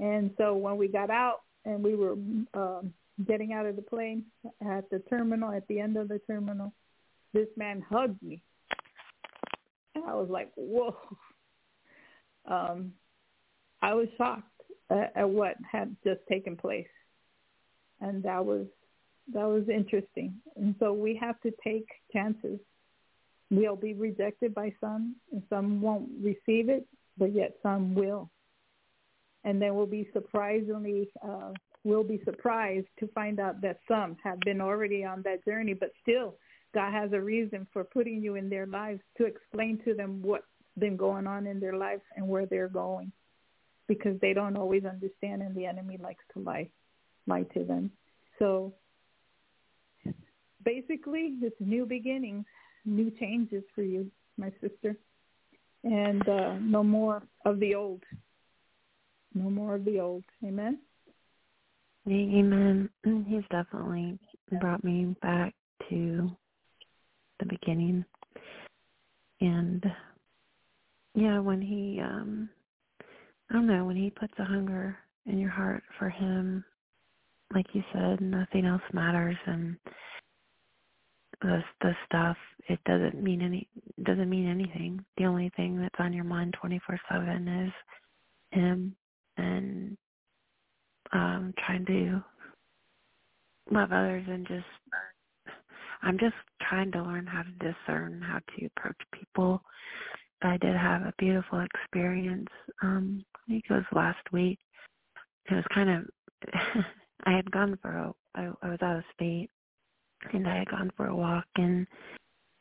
And 0.00 0.30
so 0.38 0.54
when 0.54 0.78
we 0.78 0.88
got 0.88 1.10
out 1.10 1.42
and 1.66 1.84
we 1.84 1.94
were 1.94 2.12
um, 2.54 2.92
getting 3.28 3.52
out 3.52 3.66
of 3.66 3.76
the 3.76 3.82
plane 3.82 4.24
at 4.66 4.88
the 4.90 5.00
terminal, 5.10 5.52
at 5.52 5.68
the 5.68 5.78
end 5.78 5.96
of 5.96 6.08
the 6.08 6.20
terminal, 6.26 6.72
this 7.34 7.48
man 7.56 7.84
hugged 7.88 8.20
me. 8.22 8.42
And 9.94 10.04
I 10.04 10.14
was 10.14 10.28
like, 10.30 10.50
whoa. 10.56 10.96
Um, 12.46 12.94
I 13.82 13.92
was 13.94 14.08
shocked 14.16 14.48
at, 14.90 15.12
at 15.14 15.28
what 15.28 15.56
had 15.70 15.94
just 16.02 16.20
taken 16.28 16.56
place. 16.56 16.88
And 18.00 18.22
that 18.22 18.44
was 18.44 18.66
that 19.32 19.46
was 19.46 19.68
interesting. 19.68 20.34
And 20.56 20.74
so 20.80 20.92
we 20.92 21.14
have 21.20 21.40
to 21.42 21.52
take 21.62 21.86
chances. 22.12 22.58
We'll 23.50 23.76
be 23.76 23.94
rejected 23.94 24.54
by 24.54 24.74
some, 24.80 25.16
and 25.30 25.42
some 25.50 25.80
won't 25.80 26.08
receive 26.20 26.68
it, 26.68 26.86
but 27.18 27.34
yet 27.34 27.56
some 27.62 27.94
will. 27.94 28.30
And 29.44 29.60
then 29.60 29.74
we'll 29.74 29.86
be 29.86 30.08
surprisingly, 30.12 31.08
uh, 31.26 31.52
we'll 31.82 32.04
be 32.04 32.20
surprised 32.24 32.88
to 32.98 33.08
find 33.08 33.40
out 33.40 33.60
that 33.62 33.80
some 33.88 34.16
have 34.22 34.38
been 34.40 34.60
already 34.60 35.04
on 35.04 35.22
that 35.22 35.44
journey, 35.44 35.74
but 35.74 35.92
still, 36.02 36.36
God 36.74 36.92
has 36.92 37.12
a 37.12 37.20
reason 37.20 37.66
for 37.72 37.82
putting 37.82 38.22
you 38.22 38.34
in 38.36 38.48
their 38.50 38.66
lives 38.66 39.00
to 39.16 39.24
explain 39.24 39.80
to 39.84 39.94
them 39.94 40.20
what's 40.22 40.44
been 40.78 40.96
going 40.96 41.26
on 41.26 41.46
in 41.46 41.58
their 41.58 41.76
lives 41.76 42.02
and 42.16 42.28
where 42.28 42.46
they're 42.46 42.68
going, 42.68 43.10
because 43.88 44.20
they 44.20 44.32
don't 44.32 44.56
always 44.56 44.84
understand, 44.84 45.42
and 45.42 45.56
the 45.56 45.66
enemy 45.66 45.98
likes 46.00 46.24
to 46.34 46.40
lie, 46.40 46.68
lie 47.26 47.42
to 47.54 47.64
them. 47.64 47.90
So 48.38 48.74
basically, 50.64 51.38
it's 51.42 51.56
new 51.60 51.86
beginnings, 51.86 52.44
new 52.84 53.10
changes 53.10 53.64
for 53.74 53.82
you, 53.82 54.10
my 54.36 54.52
sister, 54.60 54.96
and 55.82 56.28
uh, 56.28 56.54
no 56.60 56.84
more 56.84 57.22
of 57.44 57.58
the 57.58 57.74
old. 57.74 58.04
No 59.34 59.50
more 59.50 59.76
of 59.76 59.84
the 59.84 60.00
old. 60.00 60.24
Amen. 60.44 60.80
Amen. 62.08 62.90
He's 63.28 63.44
definitely 63.50 64.18
brought 64.60 64.82
me 64.82 65.14
back 65.22 65.54
to 65.88 66.30
the 67.38 67.46
beginning. 67.46 68.04
And 69.40 69.84
yeah, 71.14 71.38
when 71.40 71.60
he 71.60 72.00
um 72.00 72.48
I 73.50 73.54
don't 73.54 73.66
know, 73.66 73.84
when 73.84 73.96
he 73.96 74.10
puts 74.10 74.32
a 74.38 74.44
hunger 74.44 74.96
in 75.26 75.38
your 75.38 75.50
heart 75.50 75.82
for 75.98 76.08
him, 76.08 76.64
like 77.54 77.66
you 77.72 77.82
said, 77.92 78.20
nothing 78.20 78.64
else 78.64 78.82
matters 78.92 79.36
and 79.46 79.76
the 81.42 81.60
the 81.80 81.92
stuff 82.06 82.36
it 82.68 82.78
doesn't 82.84 83.22
mean 83.22 83.42
any 83.42 83.68
doesn't 84.04 84.30
mean 84.30 84.48
anything. 84.48 85.04
The 85.16 85.24
only 85.24 85.50
thing 85.56 85.80
that's 85.80 85.94
on 85.98 86.12
your 86.12 86.24
mind 86.24 86.54
twenty 86.60 86.80
four 86.86 86.98
seven 87.10 87.48
is 87.48 87.72
him 88.52 88.96
and 89.40 89.96
um 91.12 91.54
trying 91.66 91.84
to 91.86 92.22
love 93.70 93.92
others 93.92 94.24
and 94.28 94.46
just 94.46 94.64
I'm 96.02 96.18
just 96.18 96.34
trying 96.68 96.90
to 96.92 97.02
learn 97.02 97.26
how 97.26 97.42
to 97.42 97.50
discern 97.50 98.22
how 98.22 98.38
to 98.38 98.66
approach 98.66 98.96
people. 99.12 99.62
I 100.42 100.56
did 100.56 100.74
have 100.74 101.02
a 101.02 101.12
beautiful 101.18 101.60
experience. 101.60 102.48
Um, 102.82 103.24
I 103.36 103.38
think 103.50 103.64
it 103.68 103.72
was 103.72 103.84
last 103.92 104.32
week. 104.32 104.58
It 105.50 105.54
was 105.54 105.64
kind 105.74 105.90
of 105.90 106.04
I 107.26 107.32
had 107.32 107.50
gone 107.50 107.78
for 107.82 107.90
a 107.90 108.12
I, 108.34 108.50
I 108.62 108.70
was 108.70 108.78
out 108.82 108.96
of 108.96 109.04
state 109.14 109.50
and 110.32 110.48
I 110.48 110.58
had 110.58 110.70
gone 110.70 110.90
for 110.96 111.06
a 111.06 111.16
walk 111.16 111.46
and 111.56 111.86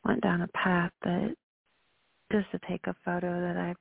went 0.03 0.21
down 0.21 0.41
a 0.41 0.47
path 0.49 0.91
that 1.03 1.36
just 2.32 2.51
to 2.51 2.59
take 2.67 2.86
a 2.88 2.95
photo 3.05 3.41
that 3.41 3.57
I 3.57 3.75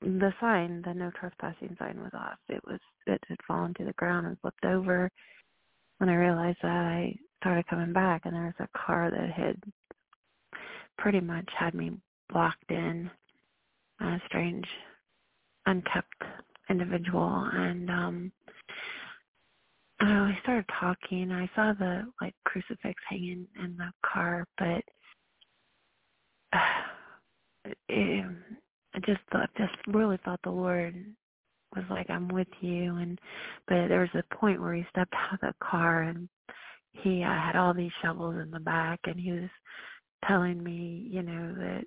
the 0.00 0.32
sign, 0.40 0.82
the 0.84 0.94
no 0.94 1.10
trespassing 1.18 1.76
sign 1.78 2.00
was 2.00 2.12
off. 2.14 2.38
It 2.48 2.62
was 2.66 2.80
it 3.06 3.22
had 3.28 3.38
fallen 3.46 3.74
to 3.74 3.84
the 3.84 3.92
ground 3.94 4.26
and 4.26 4.38
flipped 4.40 4.64
over. 4.64 5.10
When 5.98 6.08
I 6.08 6.14
realized 6.14 6.58
that 6.62 6.70
I 6.70 7.16
started 7.40 7.66
coming 7.66 7.92
back 7.92 8.22
and 8.24 8.34
there 8.34 8.54
was 8.58 8.68
a 8.68 8.78
car 8.78 9.10
that 9.10 9.30
had 9.30 9.56
pretty 10.98 11.20
much 11.20 11.48
had 11.56 11.74
me 11.74 11.92
blocked 12.30 12.70
in 12.70 13.10
a 14.00 14.18
strange 14.26 14.66
unkept 15.66 16.22
individual 16.70 17.48
and 17.52 17.90
um 17.90 18.32
uh, 20.00 20.30
started 20.42 20.64
talking. 20.78 21.32
I 21.32 21.50
saw 21.56 21.72
the 21.72 22.04
like 22.20 22.34
crucifix 22.44 23.02
hanging 23.08 23.46
in 23.62 23.76
the 23.76 23.90
car, 24.06 24.46
but 24.56 24.84
uh, 26.52 26.58
it, 27.88 28.24
I 28.94 29.00
just 29.00 29.20
thought, 29.30 29.50
just 29.56 29.74
really 29.88 30.18
thought 30.24 30.40
the 30.42 30.50
Lord 30.50 30.94
was 31.74 31.84
like, 31.90 32.08
"I'm 32.10 32.28
with 32.28 32.48
you." 32.60 32.96
And 32.96 33.20
but 33.66 33.88
there 33.88 34.00
was 34.00 34.14
a 34.14 34.34
point 34.34 34.60
where 34.60 34.74
he 34.74 34.86
stepped 34.90 35.14
out 35.14 35.34
of 35.34 35.40
the 35.40 35.54
car 35.64 36.02
and 36.02 36.28
he 36.92 37.22
uh, 37.22 37.28
had 37.28 37.56
all 37.56 37.74
these 37.74 37.92
shovels 38.02 38.36
in 38.42 38.50
the 38.50 38.60
back, 38.60 39.00
and 39.04 39.18
he 39.18 39.32
was 39.32 39.50
telling 40.26 40.62
me, 40.62 41.06
you 41.10 41.22
know, 41.22 41.54
that 41.54 41.84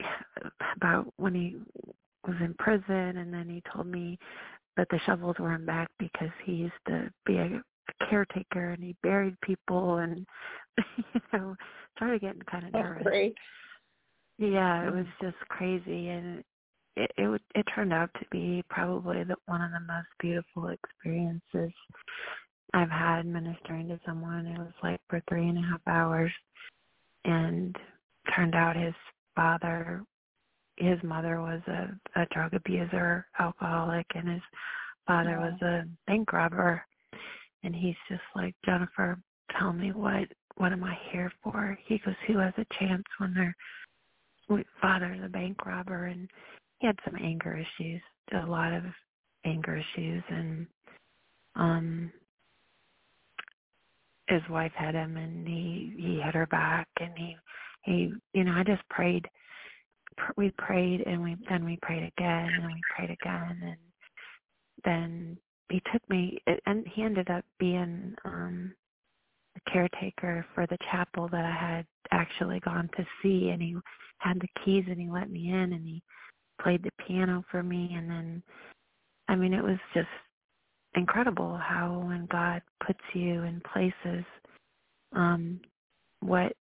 about 0.76 1.12
when 1.16 1.34
he 1.34 1.56
was 2.26 2.36
in 2.40 2.54
prison, 2.58 3.16
and 3.18 3.32
then 3.32 3.48
he 3.48 3.62
told 3.72 3.86
me 3.86 4.18
that 4.76 4.88
the 4.90 5.00
shovels 5.06 5.36
were 5.38 5.54
in 5.54 5.64
back 5.66 5.88
because 5.98 6.30
he 6.44 6.52
used 6.52 6.72
to 6.88 7.10
be 7.26 7.36
a 7.36 7.62
caretaker 8.08 8.70
and 8.70 8.82
he 8.82 8.96
buried 9.02 9.38
people 9.42 9.98
and 9.98 10.26
you 11.14 11.20
know 11.32 11.54
started 11.96 12.20
getting 12.20 12.42
kind 12.50 12.66
of 12.66 12.72
nervous. 12.72 13.02
great. 13.02 13.34
Yeah, 14.38 14.88
it 14.88 14.94
was 14.94 15.06
just 15.20 15.36
crazy 15.48 16.08
and 16.08 16.42
it 16.96 17.10
it 17.16 17.40
it 17.54 17.66
turned 17.74 17.92
out 17.92 18.10
to 18.14 18.26
be 18.30 18.62
probably 18.68 19.24
the 19.24 19.36
one 19.46 19.60
of 19.62 19.70
the 19.70 19.80
most 19.80 20.08
beautiful 20.20 20.68
experiences 20.68 21.72
I've 22.74 22.90
had 22.90 23.26
ministering 23.26 23.88
to 23.88 24.00
someone. 24.06 24.46
It 24.46 24.58
was 24.58 24.72
like 24.82 25.00
for 25.08 25.22
three 25.28 25.48
and 25.48 25.58
a 25.58 25.62
half 25.62 25.80
hours 25.86 26.32
and 27.24 27.76
turned 28.34 28.54
out 28.54 28.76
his 28.76 28.94
father 29.36 30.04
his 30.76 30.98
mother 31.02 31.40
was 31.40 31.60
a, 31.68 32.20
a 32.20 32.26
drug 32.32 32.54
abuser, 32.54 33.26
alcoholic, 33.38 34.06
and 34.14 34.28
his 34.28 34.42
father 35.06 35.38
was 35.38 35.60
a 35.62 35.84
bank 36.06 36.32
robber. 36.32 36.82
And 37.62 37.74
he's 37.74 37.96
just 38.08 38.22
like, 38.34 38.54
Jennifer, 38.64 39.18
tell 39.58 39.72
me 39.72 39.92
what 39.92 40.28
what 40.56 40.72
am 40.72 40.84
I 40.84 40.96
here 41.10 41.32
for? 41.42 41.78
He 41.86 41.98
goes, 41.98 42.14
who 42.26 42.38
has 42.38 42.52
a 42.58 42.66
chance 42.78 43.04
when 43.18 43.32
their 43.32 43.56
father's 44.80 45.20
a 45.24 45.28
bank 45.28 45.64
robber? 45.66 46.06
And 46.06 46.28
he 46.78 46.86
had 46.86 46.98
some 47.04 47.16
anger 47.16 47.56
issues, 47.56 48.00
a 48.32 48.46
lot 48.46 48.72
of 48.72 48.84
anger 49.44 49.76
issues, 49.76 50.22
and 50.28 50.66
um 51.56 52.12
his 54.28 54.42
wife 54.48 54.72
had 54.74 54.94
him, 54.94 55.16
and 55.16 55.46
he 55.46 55.94
he 55.96 56.20
had 56.24 56.34
her 56.34 56.46
back, 56.46 56.88
and 57.00 57.12
he 57.16 57.36
he 57.84 58.12
you 58.32 58.44
know 58.44 58.52
I 58.52 58.62
just 58.64 58.88
prayed 58.88 59.28
we 60.36 60.50
prayed 60.58 61.02
and 61.06 61.22
we 61.22 61.36
then 61.48 61.64
we 61.64 61.78
prayed 61.82 62.12
again 62.16 62.50
and 62.54 62.66
we 62.66 62.80
prayed 62.96 63.10
again 63.10 63.58
and 63.62 63.76
then 64.84 65.38
he 65.68 65.80
took 65.92 66.02
me 66.08 66.38
and 66.66 66.86
he 66.94 67.02
ended 67.02 67.30
up 67.30 67.44
being 67.58 68.14
um 68.24 68.74
caretaker 69.70 70.44
for 70.54 70.66
the 70.66 70.78
chapel 70.90 71.28
that 71.30 71.44
I 71.44 71.52
had 71.52 71.86
actually 72.10 72.60
gone 72.60 72.88
to 72.96 73.04
see 73.22 73.50
and 73.50 73.62
he 73.62 73.76
had 74.18 74.40
the 74.40 74.48
keys 74.64 74.84
and 74.88 75.00
he 75.00 75.08
let 75.08 75.30
me 75.30 75.48
in 75.48 75.72
and 75.72 75.86
he 75.86 76.02
played 76.60 76.82
the 76.82 76.90
piano 77.06 77.44
for 77.50 77.62
me 77.62 77.92
and 77.94 78.08
then 78.10 78.42
I 79.28 79.34
mean 79.34 79.52
it 79.52 79.62
was 79.62 79.78
just 79.94 80.08
incredible 80.94 81.56
how 81.56 82.04
when 82.06 82.26
God 82.26 82.62
puts 82.86 83.00
you 83.14 83.42
in 83.42 83.62
places 83.72 84.24
um 85.14 85.60
what 86.20 86.52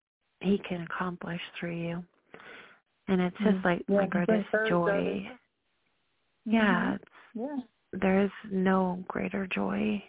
he 0.41 0.61
can 0.69 0.83
accomplish 0.83 1.41
through 1.59 1.77
you 1.77 2.05
and 3.11 3.21
it's 3.21 3.37
just 3.39 3.57
mm-hmm. 3.57 3.67
like 3.67 3.83
yeah, 3.89 3.97
my 3.97 4.07
greatest 4.07 4.49
joy. 4.69 5.29
Yeah, 6.47 6.97
mm-hmm. 7.37 7.41
yeah. 7.41 7.57
There 7.93 8.25
is 8.25 8.31
no 8.51 9.05
greater 9.09 9.49
joy 9.53 10.03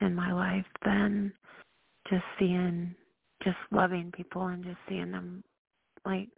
in 0.00 0.14
my 0.14 0.32
life 0.32 0.66
than 0.84 1.32
just 2.08 2.24
seeing, 2.38 2.94
just 3.42 3.56
loving 3.70 4.12
people 4.14 4.46
and 4.46 4.64
just 4.64 4.78
seeing 4.88 5.12
them 5.12 5.42
like 6.04 6.28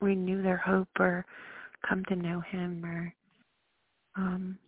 renew 0.00 0.42
their 0.42 0.56
hope 0.56 0.88
or 0.98 1.24
come 1.88 2.04
to 2.06 2.16
know 2.16 2.40
Him 2.40 2.84
or 2.84 3.14
um. 4.16 4.58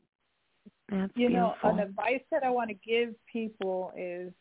That's 0.89 1.11
you 1.17 1.29
beautiful. 1.29 1.57
know, 1.65 1.71
an 1.71 1.81
advice 1.81 2.23
that 2.31 2.45
I 2.45 2.51
want 2.51 2.71
to 2.71 2.75
give 2.75 3.13
people 3.33 3.93
is 3.97 4.33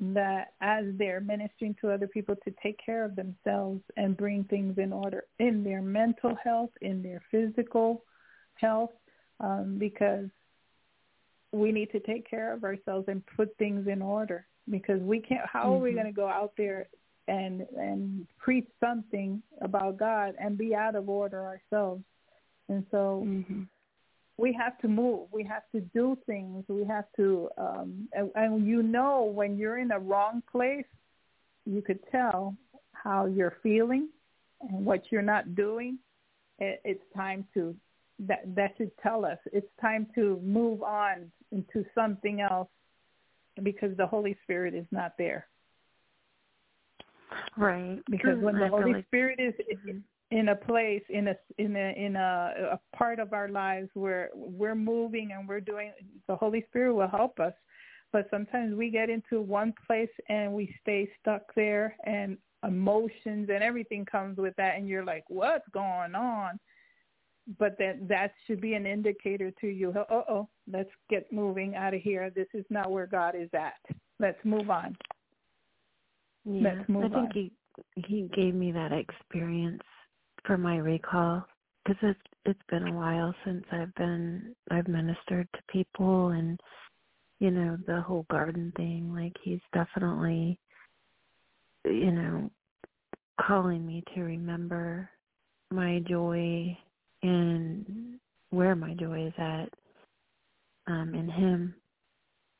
that 0.00 0.52
as 0.60 0.84
they're 0.96 1.20
ministering 1.20 1.76
to 1.80 1.90
other 1.90 2.06
people 2.06 2.34
to 2.44 2.52
take 2.62 2.78
care 2.84 3.04
of 3.04 3.16
themselves 3.16 3.80
and 3.96 4.16
bring 4.16 4.44
things 4.44 4.78
in 4.78 4.92
order 4.92 5.24
in 5.38 5.64
their 5.64 5.82
mental 5.82 6.36
health, 6.42 6.70
in 6.82 7.02
their 7.02 7.22
physical 7.30 8.04
health, 8.54 8.90
um, 9.40 9.76
because 9.78 10.26
we 11.52 11.72
need 11.72 11.90
to 11.92 12.00
take 12.00 12.28
care 12.28 12.52
of 12.52 12.64
ourselves 12.64 13.06
and 13.08 13.22
put 13.36 13.56
things 13.56 13.86
in 13.88 14.02
order 14.02 14.46
because 14.70 15.00
we 15.00 15.20
can't 15.20 15.46
how 15.46 15.64
mm-hmm. 15.64 15.70
are 15.70 15.78
we 15.78 15.90
mm-hmm. 15.90 15.98
going 15.98 16.06
to 16.06 16.12
go 16.12 16.28
out 16.28 16.52
there 16.56 16.88
and 17.26 17.66
and 17.76 18.26
preach 18.38 18.68
something 18.80 19.42
about 19.60 19.98
God 19.98 20.34
and 20.40 20.56
be 20.56 20.74
out 20.74 20.94
of 20.94 21.08
order 21.08 21.44
ourselves 21.44 22.02
and 22.68 22.84
so 22.90 23.24
mm-hmm 23.26 23.62
we 24.38 24.52
have 24.52 24.78
to 24.78 24.88
move. 24.88 25.28
We 25.32 25.42
have 25.44 25.64
to 25.72 25.80
do 25.80 26.16
things. 26.24 26.64
We 26.68 26.84
have 26.84 27.04
to, 27.16 27.50
um, 27.58 28.08
and, 28.12 28.30
and 28.36 28.66
you 28.66 28.82
know 28.82 29.24
when 29.24 29.58
you're 29.58 29.78
in 29.78 29.90
a 29.90 29.98
wrong 29.98 30.42
place, 30.50 30.86
you 31.66 31.82
could 31.82 31.98
tell 32.10 32.56
how 32.92 33.26
you're 33.26 33.56
feeling 33.62 34.08
and 34.60 34.86
what 34.86 35.10
you're 35.10 35.22
not 35.22 35.54
doing. 35.54 35.98
It, 36.60 36.80
it's 36.84 37.02
time 37.14 37.44
to 37.54 37.74
that 38.20 38.52
that 38.56 38.74
should 38.76 38.90
tell 39.00 39.24
us 39.24 39.38
it's 39.52 39.68
time 39.80 40.06
to 40.16 40.40
move 40.42 40.82
on 40.82 41.30
into 41.52 41.84
something 41.94 42.40
else 42.40 42.68
because 43.62 43.96
the 43.96 44.06
Holy 44.06 44.36
Spirit 44.42 44.74
is 44.74 44.86
not 44.90 45.12
there. 45.18 45.46
Right. 47.56 48.00
Because 48.10 48.38
when 48.38 48.58
the 48.58 48.68
Holy 48.68 49.02
Spirit 49.02 49.40
is 49.40 49.54
Mhm. 49.54 50.02
in 50.30 50.50
a 50.50 50.56
place 50.56 51.02
in 51.08 51.28
a 51.28 51.36
in 51.56 51.74
a 51.74 51.92
in 51.96 52.16
a, 52.16 52.70
a 52.72 52.96
part 52.96 53.18
of 53.18 53.32
our 53.32 53.48
lives 53.48 53.88
where 53.94 54.30
we're 54.34 54.74
moving 54.74 55.32
and 55.32 55.48
we're 55.48 55.60
doing 55.60 55.92
the 56.26 56.36
Holy 56.36 56.62
Spirit 56.68 56.92
will 56.92 57.08
help 57.08 57.40
us 57.40 57.54
but 58.12 58.28
sometimes 58.30 58.74
we 58.74 58.90
get 58.90 59.08
into 59.08 59.40
one 59.40 59.72
place 59.86 60.10
and 60.28 60.52
we 60.52 60.74
stay 60.82 61.10
stuck 61.20 61.42
there 61.54 61.96
and 62.04 62.36
emotions 62.66 63.48
and 63.50 63.62
everything 63.62 64.04
comes 64.04 64.36
with 64.36 64.54
that 64.56 64.76
and 64.76 64.86
you're 64.86 65.04
like 65.04 65.24
what's 65.28 65.68
going 65.70 66.14
on 66.14 66.58
but 67.58 67.76
that 67.78 68.06
that 68.08 68.32
should 68.46 68.60
be 68.60 68.74
an 68.74 68.86
indicator 68.86 69.50
to 69.60 69.68
you 69.68 69.90
uh 69.92 70.22
oh 70.28 70.48
let's 70.70 70.90
get 71.08 71.32
moving 71.32 71.74
out 71.76 71.94
of 71.94 72.02
here 72.02 72.30
this 72.30 72.48
is 72.52 72.64
not 72.70 72.90
where 72.90 73.06
God 73.06 73.34
is 73.34 73.48
at 73.54 73.74
let's 74.20 74.38
move 74.44 74.68
on 74.70 74.96
Yeah, 76.44 76.74
Let's 76.76 76.88
move 76.88 77.04
I 77.04 77.08
think 77.08 77.16
on. 77.16 77.30
he 77.34 77.52
he 77.96 78.30
gave 78.34 78.54
me 78.54 78.72
that 78.72 78.92
experience 78.92 79.82
for 80.46 80.58
my 80.58 80.76
recall 80.76 81.44
because 81.84 81.98
it's 82.02 82.20
it's 82.44 82.62
been 82.70 82.88
a 82.88 82.92
while 82.92 83.34
since 83.44 83.64
I've 83.72 83.94
been 83.94 84.54
I've 84.70 84.88
ministered 84.88 85.48
to 85.54 85.60
people 85.70 86.28
and 86.28 86.58
you 87.38 87.50
know 87.50 87.76
the 87.86 88.00
whole 88.00 88.26
garden 88.30 88.72
thing. 88.76 89.12
Like 89.14 89.34
he's 89.42 89.60
definitely 89.72 90.58
you 91.84 92.12
know 92.12 92.50
calling 93.40 93.86
me 93.86 94.02
to 94.14 94.22
remember 94.22 95.08
my 95.70 96.00
joy 96.08 96.76
and 97.22 98.18
where 98.50 98.74
my 98.74 98.94
joy 98.94 99.26
is 99.26 99.32
at 99.38 99.68
um 100.86 101.14
in 101.14 101.28
him 101.28 101.74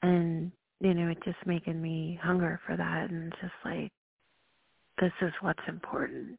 and 0.03 0.53
you 0.81 0.95
know 0.95 1.09
it's 1.09 1.25
just 1.25 1.39
making 1.47 1.81
me 1.81 2.19
hunger 2.23 2.61
for 2.67 2.77
that 2.77 3.11
and 3.11 3.33
just 3.41 3.53
like 3.65 3.91
this 5.01 5.13
is 5.23 5.33
what's 5.41 5.63
important 5.69 6.39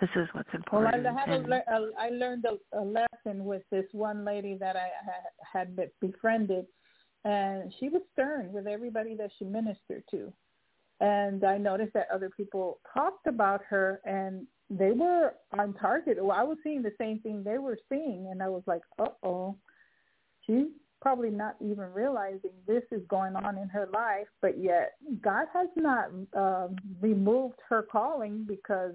this 0.00 0.10
is 0.14 0.28
what's 0.32 0.48
important. 0.52 1.04
Well, 1.04 1.16
I 1.16 1.20
had 1.20 1.28
a, 1.30 1.48
le- 1.48 1.64
a, 1.68 1.90
I 1.98 2.08
learned 2.10 2.44
a, 2.44 2.78
a 2.78 2.82
lesson 2.84 3.44
with 3.44 3.62
this 3.70 3.86
one 3.92 4.24
lady 4.24 4.56
that 4.60 4.76
I 4.76 4.90
ha- 5.04 5.30
had 5.52 5.78
befriended, 6.00 6.66
and 7.24 7.72
she 7.80 7.88
was 7.88 8.02
stern 8.12 8.52
with 8.52 8.66
everybody 8.66 9.14
that 9.16 9.30
she 9.38 9.46
ministered 9.46 10.04
to. 10.10 10.32
And 11.00 11.44
I 11.44 11.56
noticed 11.56 11.94
that 11.94 12.08
other 12.12 12.30
people 12.30 12.78
talked 12.92 13.26
about 13.26 13.62
her, 13.68 14.00
and 14.04 14.46
they 14.70 14.92
were 14.92 15.34
on 15.56 15.74
target. 15.74 16.18
Well, 16.22 16.36
I 16.36 16.42
was 16.42 16.58
seeing 16.64 16.82
the 16.82 16.92
same 16.98 17.20
thing 17.20 17.42
they 17.42 17.58
were 17.58 17.78
seeing, 17.88 18.28
and 18.30 18.42
I 18.42 18.48
was 18.48 18.62
like, 18.66 18.82
"Uh 18.98 19.10
oh, 19.22 19.56
she's 20.46 20.66
probably 21.00 21.30
not 21.30 21.56
even 21.60 21.92
realizing 21.92 22.50
this 22.66 22.82
is 22.90 23.02
going 23.08 23.36
on 23.36 23.58
in 23.58 23.68
her 23.68 23.88
life." 23.92 24.26
But 24.40 24.58
yet, 24.58 24.94
God 25.22 25.46
has 25.52 25.68
not 25.76 26.10
um, 26.34 26.76
removed 27.00 27.60
her 27.68 27.82
calling 27.82 28.44
because 28.44 28.94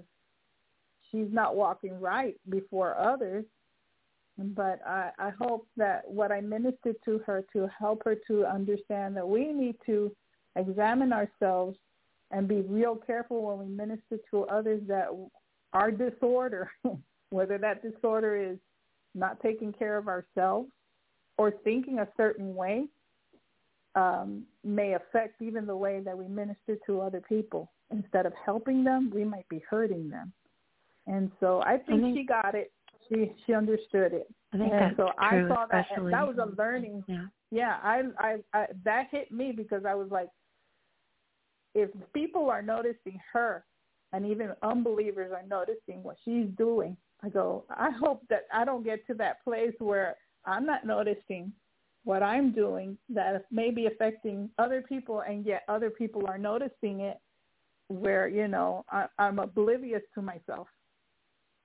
she's 1.10 1.28
not 1.30 1.56
walking 1.56 1.98
right 2.00 2.36
before 2.48 2.98
others. 2.98 3.44
But 4.38 4.80
I, 4.86 5.10
I 5.18 5.30
hope 5.30 5.68
that 5.76 6.10
what 6.10 6.32
I 6.32 6.40
ministered 6.40 6.96
to 7.04 7.18
her 7.26 7.44
to 7.52 7.68
help 7.78 8.02
her 8.04 8.16
to 8.28 8.46
understand 8.46 9.16
that 9.16 9.28
we 9.28 9.52
need 9.52 9.76
to 9.86 10.14
examine 10.56 11.12
ourselves 11.12 11.76
and 12.30 12.48
be 12.48 12.62
real 12.62 12.96
careful 12.96 13.42
when 13.42 13.58
we 13.58 13.74
minister 13.74 14.18
to 14.30 14.44
others 14.44 14.80
that 14.88 15.08
our 15.72 15.90
disorder, 15.90 16.70
whether 17.30 17.58
that 17.58 17.82
disorder 17.82 18.36
is 18.36 18.58
not 19.14 19.40
taking 19.40 19.72
care 19.72 19.96
of 19.96 20.08
ourselves 20.08 20.68
or 21.38 21.50
thinking 21.64 21.98
a 21.98 22.08
certain 22.16 22.54
way, 22.54 22.86
um, 23.94 24.44
may 24.64 24.94
affect 24.94 25.40
even 25.42 25.66
the 25.66 25.76
way 25.76 26.00
that 26.00 26.16
we 26.16 26.26
minister 26.28 26.76
to 26.86 27.00
other 27.00 27.20
people. 27.20 27.70
Instead 27.90 28.24
of 28.24 28.32
helping 28.44 28.84
them, 28.84 29.10
we 29.14 29.24
might 29.24 29.48
be 29.48 29.62
hurting 29.68 30.08
them. 30.08 30.32
And 31.06 31.30
so 31.40 31.62
I 31.62 31.78
think, 31.78 32.16
she 32.16 32.24
got 32.24 32.54
it. 32.54 32.72
She 33.08 33.32
she 33.44 33.52
understood 33.52 34.12
it. 34.12 34.32
I 34.54 34.58
think 34.58 34.72
and 34.72 34.94
so 34.96 35.10
true 35.28 35.46
I 35.46 35.48
saw 35.48 35.66
that 35.70 35.86
especially 35.90 36.12
that 36.12 36.26
was 36.26 36.38
a 36.38 36.54
learning. 36.56 37.04
yeah 37.08 37.26
Yeah, 37.50 37.76
I, 37.82 38.02
I 38.18 38.36
I 38.54 38.66
that 38.84 39.08
hit 39.10 39.32
me 39.32 39.52
because 39.52 39.84
I 39.84 39.94
was 39.94 40.08
like, 40.10 40.28
if 41.74 41.90
people 42.14 42.48
are 42.48 42.62
noticing 42.62 43.20
her, 43.32 43.64
and 44.12 44.26
even 44.26 44.50
unbelievers 44.62 45.32
are 45.32 45.46
noticing 45.46 46.02
what 46.02 46.16
she's 46.24 46.46
doing, 46.58 46.96
I 47.22 47.28
go, 47.28 47.64
I 47.70 47.90
hope 47.90 48.22
that 48.30 48.46
I 48.52 48.64
don't 48.64 48.84
get 48.84 49.06
to 49.06 49.14
that 49.14 49.42
place 49.44 49.74
where 49.78 50.16
I'm 50.44 50.66
not 50.66 50.86
noticing 50.86 51.52
what 52.04 52.22
I'm 52.22 52.52
doing 52.52 52.98
that 53.10 53.44
may 53.50 53.70
be 53.70 53.86
affecting 53.86 54.50
other 54.58 54.82
people, 54.82 55.20
and 55.20 55.46
yet 55.46 55.62
other 55.68 55.88
people 55.88 56.26
are 56.26 56.38
noticing 56.38 57.00
it, 57.00 57.18
where 57.88 58.26
you 58.26 58.48
know 58.48 58.84
I, 58.90 59.06
I'm 59.18 59.38
oblivious 59.38 60.02
to 60.14 60.22
myself. 60.22 60.66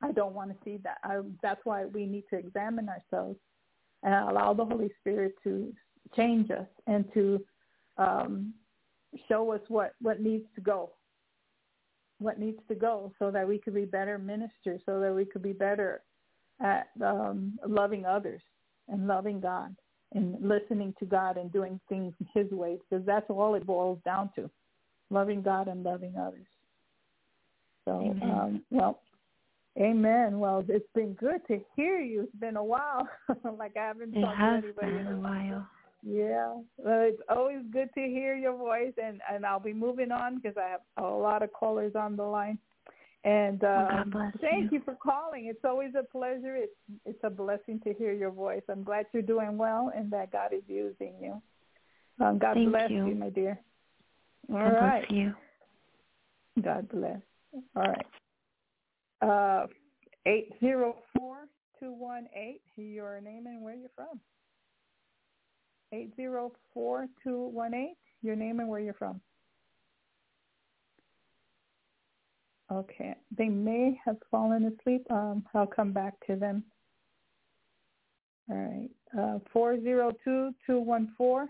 I 0.04 0.12
don't 0.12 0.36
want 0.36 0.52
to 0.52 0.58
see 0.64 0.78
that. 0.84 0.98
I, 1.04 1.22
that's 1.42 1.62
why 1.64 1.86
we 1.86 2.06
need 2.06 2.26
to 2.30 2.38
examine 2.38 2.88
ourselves 2.88 3.40
and 4.04 4.14
allow 4.14 4.54
the 4.54 4.66
Holy 4.66 4.92
Spirit 5.00 5.34
to 5.44 5.74
change 6.16 6.52
us 6.52 6.68
and 6.86 7.06
to 7.14 7.44
um, 7.98 8.54
show 9.28 9.52
us 9.52 9.62
what, 9.70 9.94
what 10.02 10.22
needs 10.22 10.46
to 10.56 10.62
go, 10.62 10.92
what 12.20 12.40
needs 12.40 12.60
to 12.68 12.76
go 12.76 13.12
so 13.20 13.32
that 13.32 13.48
we 13.48 13.60
could 13.60 13.76
be 13.76 13.86
better 13.86 14.18
ministers, 14.18 14.82
so 14.86 15.00
that 15.00 15.14
we 15.14 15.26
could 15.26 15.44
be 15.44 15.54
better 15.54 16.02
at 16.62 16.90
um, 17.04 17.58
loving 17.68 18.06
others 18.06 18.42
and 18.88 19.08
loving 19.08 19.40
God 19.40 19.76
and 20.14 20.36
listening 20.42 20.94
to 21.00 21.06
God 21.06 21.38
and 21.38 21.52
doing 21.52 21.80
things 21.90 22.14
his 22.34 22.50
way 22.52 22.78
because 22.78 23.06
that's 23.06 23.30
all 23.30 23.56
it 23.56 23.66
boils 23.66 24.00
down 24.06 24.32
to, 24.36 24.50
loving 25.10 25.42
God 25.42 25.68
and 25.68 25.84
loving 25.84 26.16
others. 26.16 26.48
So, 27.86 28.00
Amen. 28.02 28.22
um, 28.24 28.64
well, 28.72 29.02
Amen. 29.80 30.40
Well, 30.40 30.66
it's 30.68 30.90
been 30.96 31.14
good 31.14 31.40
to 31.50 31.60
hear 31.76 32.00
you. 32.00 32.22
It's 32.22 32.36
been 32.40 32.58
a 32.58 32.64
while. 32.64 33.08
like 33.60 33.78
I 33.78 33.86
haven't 33.86 34.18
it 34.18 34.22
talked 34.22 34.40
to 34.40 34.44
anybody 34.44 34.92
been 34.92 35.06
in 35.06 35.08
a 35.08 35.20
while 35.20 35.68
yeah, 36.08 36.54
well, 36.78 37.02
it's 37.02 37.22
always 37.30 37.60
good 37.72 37.90
to 37.96 38.02
hear 38.02 38.36
your 38.36 38.56
voice, 38.56 38.94
and 39.02 39.22
and 39.32 39.46
I'll 39.46 39.60
be 39.60 39.74
moving 39.74 40.12
on 40.12 40.36
because 40.36 40.58
I 40.58 40.70
have 40.70 40.82
a 40.98 41.08
lot 41.08 41.44
of 41.44 41.52
callers 41.54 41.94
on 41.96 42.16
the 42.16 42.24
line. 42.24 42.58
And 43.24 43.62
um, 43.64 43.88
God 43.90 44.12
bless 44.12 44.34
thank 44.40 44.72
you. 44.72 44.78
you 44.78 44.84
for 44.86 44.96
calling. 44.96 45.48
It's 45.48 45.66
always 45.66 45.92
a 46.00 46.04
pleasure. 46.04 46.56
It's 46.56 46.72
it's 47.06 47.20
a 47.24 47.30
blessing 47.30 47.82
to 47.84 47.94
hear 47.94 48.14
your 48.14 48.32
voice. 48.32 48.62
I'm 48.70 48.84
glad 48.84 49.08
you're 49.12 49.22
doing 49.24 49.58
well 49.58 49.92
and 49.96 50.12
that 50.12 50.32
God 50.32 50.54
is 50.54 50.64
using 50.68 51.16
you. 51.22 51.42
Um, 52.24 52.38
God 52.38 52.54
Thank 52.54 52.70
bless 52.70 52.90
you. 52.90 53.08
you, 53.08 53.16
my 53.16 53.30
dear. 53.30 53.60
All 54.50 54.58
God 54.60 54.74
right. 54.74 55.08
bless 55.08 55.20
you 55.20 55.34
God 56.64 56.90
bless. 56.90 57.20
All 57.76 57.84
right. 57.84 58.06
Uh, 59.22 59.68
eight 60.26 60.54
zero 60.60 60.96
four 61.18 61.48
two 61.80 61.92
one 61.92 62.28
eight. 62.36 62.62
Your 62.76 63.22
name 63.22 63.48
and 63.48 63.62
where 63.62 63.76
you're 63.76 63.90
from. 63.96 64.20
Eight 65.94 66.14
zero 66.16 66.52
four 66.74 67.08
two 67.24 67.48
one 67.48 67.74
eight. 67.74 67.98
Your 68.22 68.36
name 68.36 68.60
and 68.60 68.68
where 68.68 68.80
you're 68.80 68.94
from. 68.94 69.22
Okay. 72.72 73.16
They 73.38 73.48
may 73.48 74.00
have 74.04 74.18
fallen 74.30 74.66
asleep. 74.66 75.06
Um, 75.10 75.46
I'll 75.54 75.68
come 75.68 75.94
back 75.94 76.14
to 76.28 76.36
them. 76.36 76.64
All 78.50 78.58
right. 78.58 78.90
Uh, 79.18 79.40
four 79.54 79.80
zero 79.82 80.12
two 80.24 80.52
two 80.66 80.80
one 80.80 81.14
four. 81.18 81.48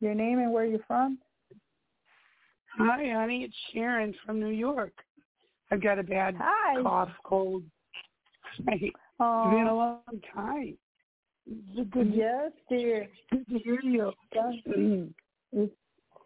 Your 0.00 0.14
name 0.14 0.38
and 0.38 0.52
where 0.52 0.66
you're 0.66 0.84
from. 0.86 1.18
Hi, 2.78 3.10
honey. 3.10 3.44
It's 3.44 3.56
Sharon 3.72 4.14
from 4.24 4.38
New 4.38 4.50
York. 4.50 4.92
I've 5.70 5.82
got 5.82 5.98
a 5.98 6.02
bad 6.02 6.34
Hi. 6.38 6.82
cough, 6.82 7.10
cold. 7.24 7.62
It's 9.18 9.50
been 9.50 9.66
a 9.66 9.74
long 9.74 10.02
time. 10.34 10.76
To- 11.46 11.52
mm-hmm. 11.52 12.12
yes, 12.12 12.52
dear. 12.68 13.08
good 13.30 13.48
to 13.48 13.58
hear 13.58 13.80
you. 13.82 14.12
It's 15.52 15.72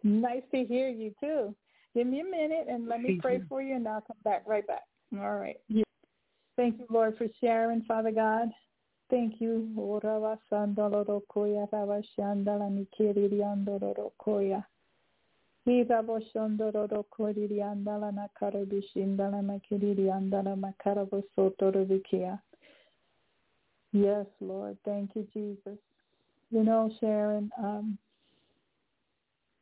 nice 0.03 0.41
to 0.53 0.65
hear 0.65 0.89
you 0.89 1.13
too. 1.19 1.55
Give 1.95 2.07
me 2.07 2.21
a 2.21 2.23
minute 2.23 2.67
and 2.69 2.87
let 2.87 3.01
me 3.01 3.19
pray 3.21 3.41
for 3.47 3.61
you 3.61 3.75
and 3.75 3.87
I'll 3.87 4.01
come 4.01 4.17
back 4.23 4.43
right 4.47 4.65
back. 4.65 4.83
All 5.13 5.35
right. 5.35 5.59
Yeah. 5.67 5.83
Thank 6.55 6.79
you, 6.79 6.85
Lord, 6.89 7.17
for 7.17 7.27
Sharon, 7.39 7.83
Father 7.87 8.11
God. 8.11 8.49
Thank 9.09 9.41
you. 9.41 9.69
Ora 9.77 10.19
wa 10.19 10.37
sandaloro 10.51 11.21
koya 11.29 11.67
rava 11.71 12.01
shandala 12.17 12.69
nikiri 12.69 13.43
andororo 13.43 14.11
koya. 14.17 14.63
Hira 15.65 16.01
bo 16.01 16.19
shondororo 16.33 17.05
koriri 17.11 17.61
andala 17.61 18.11
nakara 18.11 18.65
bishindala 18.65 19.43
makiriri 19.43 20.09
andala 20.09 20.55
makara 20.55 21.05
bo 21.05 21.21
vikia. 21.85 22.39
Yes, 23.91 24.25
Lord. 24.39 24.77
Thank 24.85 25.11
you, 25.15 25.27
Jesus. 25.33 25.77
You 26.49 26.63
know, 26.63 26.91
Sharon, 26.99 27.51
um, 27.57 27.97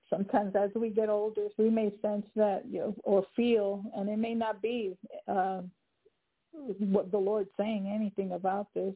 sometimes 0.10 0.56
as 0.56 0.72
we 0.76 0.90
get 0.90 1.10
older, 1.10 1.48
we 1.58 1.70
may 1.70 1.92
sense 2.02 2.26
that 2.36 2.64
you 2.70 2.80
know, 2.80 2.96
or 3.04 3.26
feel, 3.36 3.84
and 3.96 4.10
it 4.10 4.18
may 4.18 4.34
not 4.34 4.62
be 4.62 4.98
uh, 5.28 5.62
what 6.54 7.12
the 7.12 7.18
Lord's 7.18 7.50
saying 7.58 7.92
anything 7.94 8.34
about 8.34 8.68
this 8.74 8.94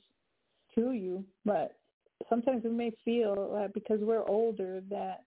to 0.75 0.91
you, 0.91 1.23
but 1.45 1.75
sometimes 2.29 2.63
we 2.63 2.71
may 2.71 2.91
feel 3.05 3.69
because 3.73 3.99
we're 4.01 4.27
older 4.27 4.81
that 4.89 5.23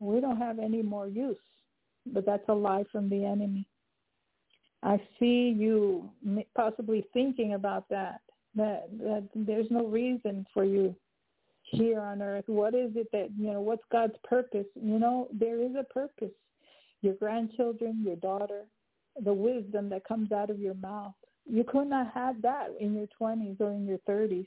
we 0.00 0.20
don't 0.20 0.38
have 0.38 0.58
any 0.58 0.82
more 0.82 1.08
use, 1.08 1.36
but 2.06 2.26
that's 2.26 2.48
a 2.48 2.54
lie 2.54 2.84
from 2.92 3.08
the 3.08 3.24
enemy. 3.24 3.66
I 4.82 5.00
see 5.18 5.54
you 5.58 6.08
possibly 6.54 7.04
thinking 7.12 7.54
about 7.54 7.88
that, 7.88 8.20
that, 8.58 8.88
that 8.98 9.28
there's 9.34 9.70
no 9.70 9.86
reason 9.86 10.46
for 10.52 10.64
you 10.64 10.94
here 11.62 12.00
on 12.00 12.22
earth. 12.22 12.44
What 12.46 12.74
is 12.74 12.90
it 12.94 13.08
that, 13.12 13.28
you 13.38 13.52
know, 13.52 13.60
what's 13.60 13.82
God's 13.90 14.16
purpose? 14.24 14.66
You 14.74 14.98
know, 14.98 15.28
there 15.32 15.62
is 15.62 15.72
a 15.78 15.84
purpose. 15.84 16.32
Your 17.02 17.14
grandchildren, 17.14 18.02
your 18.04 18.16
daughter, 18.16 18.64
the 19.24 19.32
wisdom 19.32 19.88
that 19.90 20.06
comes 20.06 20.32
out 20.32 20.50
of 20.50 20.58
your 20.58 20.74
mouth. 20.74 21.14
You 21.46 21.64
could 21.64 21.88
not 21.88 22.12
have 22.12 22.42
that 22.42 22.68
in 22.80 22.94
your 22.94 23.06
20s 23.20 23.60
or 23.60 23.72
in 23.72 23.86
your 23.86 23.98
30s. 24.08 24.46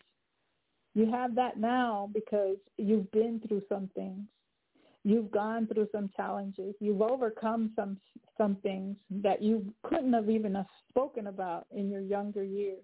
You 0.94 1.10
have 1.10 1.36
that 1.36 1.58
now 1.58 2.10
because 2.14 2.58
you've 2.78 3.12
been 3.12 3.42
through 3.48 3.64
some 3.70 3.90
things. 3.96 4.26
You've 5.04 5.32
gone 5.32 5.68
through 5.68 5.88
some 5.92 6.10
challenges. 6.16 6.76
You've 6.80 7.02
overcome 7.02 7.72
some 7.76 7.98
some 8.38 8.56
things 8.58 8.96
that 9.10 9.42
you 9.42 9.74
couldn't 9.84 10.14
have 10.14 10.30
even 10.30 10.56
have 10.56 10.68
spoken 10.90 11.28
about 11.28 11.66
in 11.76 11.90
your 11.90 12.02
younger 12.02 12.44
years. 12.44 12.84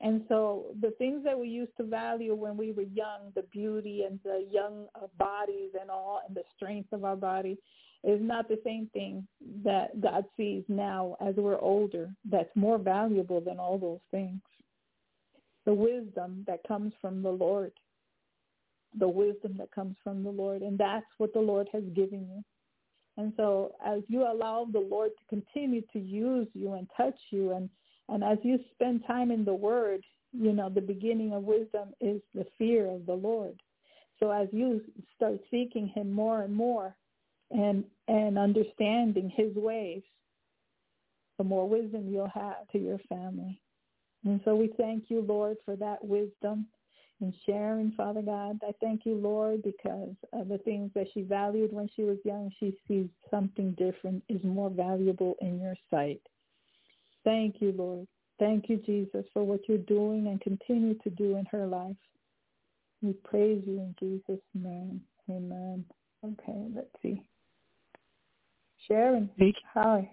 And 0.00 0.22
so 0.28 0.66
the 0.80 0.90
things 0.92 1.24
that 1.24 1.38
we 1.38 1.48
used 1.48 1.76
to 1.78 1.84
value 1.84 2.34
when 2.34 2.56
we 2.56 2.72
were 2.72 2.82
young, 2.82 3.32
the 3.34 3.44
beauty 3.44 4.04
and 4.08 4.20
the 4.24 4.46
young 4.50 4.86
uh, 4.94 5.06
bodies 5.18 5.70
and 5.80 5.90
all, 5.90 6.20
and 6.26 6.36
the 6.36 6.42
strength 6.54 6.92
of 6.92 7.04
our 7.04 7.16
body, 7.16 7.56
is 8.04 8.20
not 8.20 8.46
the 8.46 8.60
same 8.62 8.88
thing 8.92 9.26
that 9.64 10.00
God 10.00 10.24
sees 10.36 10.64
now 10.68 11.16
as 11.20 11.34
we're 11.36 11.58
older. 11.58 12.10
That's 12.30 12.54
more 12.54 12.78
valuable 12.78 13.40
than 13.40 13.58
all 13.58 13.78
those 13.78 14.00
things. 14.10 14.40
The 15.64 15.74
wisdom 15.74 16.44
that 16.46 16.60
comes 16.68 16.92
from 17.00 17.22
the 17.22 17.30
Lord, 17.30 17.72
the 18.98 19.08
wisdom 19.08 19.56
that 19.58 19.72
comes 19.72 19.96
from 20.04 20.22
the 20.22 20.30
Lord, 20.30 20.62
and 20.62 20.78
that's 20.78 21.06
what 21.16 21.32
the 21.32 21.40
Lord 21.40 21.68
has 21.72 21.82
given 21.94 22.28
you. 22.28 22.44
And 23.16 23.32
so 23.36 23.72
as 23.84 24.02
you 24.08 24.22
allow 24.22 24.68
the 24.70 24.78
Lord 24.78 25.10
to 25.18 25.24
continue 25.28 25.82
to 25.92 25.98
use 25.98 26.48
you 26.52 26.74
and 26.74 26.86
touch 26.96 27.18
you 27.30 27.52
and 27.52 27.70
and 28.08 28.22
as 28.22 28.38
you 28.42 28.58
spend 28.74 29.04
time 29.06 29.30
in 29.30 29.44
the 29.44 29.54
word, 29.54 30.02
you 30.32 30.52
know, 30.52 30.68
the 30.68 30.80
beginning 30.80 31.32
of 31.32 31.42
wisdom 31.42 31.90
is 32.00 32.20
the 32.34 32.46
fear 32.58 32.86
of 32.86 33.06
the 33.06 33.14
Lord. 33.14 33.60
So 34.20 34.30
as 34.30 34.48
you 34.52 34.80
start 35.14 35.38
seeking 35.50 35.88
him 35.88 36.12
more 36.12 36.42
and 36.42 36.54
more 36.54 36.96
and 37.50 37.84
and 38.08 38.38
understanding 38.38 39.30
his 39.34 39.54
ways, 39.54 40.02
the 41.38 41.44
more 41.44 41.68
wisdom 41.68 42.08
you'll 42.08 42.28
have 42.28 42.66
to 42.72 42.78
your 42.78 42.98
family. 43.08 43.60
And 44.24 44.40
so 44.44 44.56
we 44.56 44.72
thank 44.76 45.04
you, 45.08 45.20
Lord, 45.20 45.56
for 45.64 45.76
that 45.76 46.04
wisdom 46.04 46.66
and 47.20 47.32
Sharon, 47.46 47.92
Father 47.96 48.22
God. 48.22 48.60
I 48.62 48.72
thank 48.80 49.06
you, 49.06 49.14
Lord, 49.14 49.62
because 49.62 50.14
of 50.32 50.48
the 50.48 50.58
things 50.58 50.90
that 50.94 51.06
she 51.14 51.22
valued 51.22 51.72
when 51.72 51.88
she 51.94 52.02
was 52.02 52.18
young, 52.24 52.52
she 52.58 52.76
sees 52.86 53.08
something 53.30 53.72
different 53.72 54.22
is 54.28 54.42
more 54.44 54.70
valuable 54.70 55.34
in 55.40 55.60
your 55.60 55.76
sight. 55.90 56.20
Thank 57.26 57.56
you, 57.60 57.72
Lord. 57.72 58.06
Thank 58.38 58.68
you, 58.68 58.76
Jesus, 58.86 59.26
for 59.32 59.42
what 59.42 59.68
you're 59.68 59.78
doing 59.78 60.28
and 60.28 60.40
continue 60.40 60.94
to 60.94 61.10
do 61.10 61.36
in 61.36 61.44
her 61.46 61.66
life. 61.66 61.96
We 63.02 63.14
praise 63.24 63.62
you 63.66 63.80
in 63.80 63.94
Jesus' 63.98 64.42
name. 64.54 65.00
Amen. 65.28 65.84
Okay, 66.24 66.68
let's 66.72 66.88
see. 67.02 67.26
Sharon. 68.86 69.28
Hi. 69.74 70.08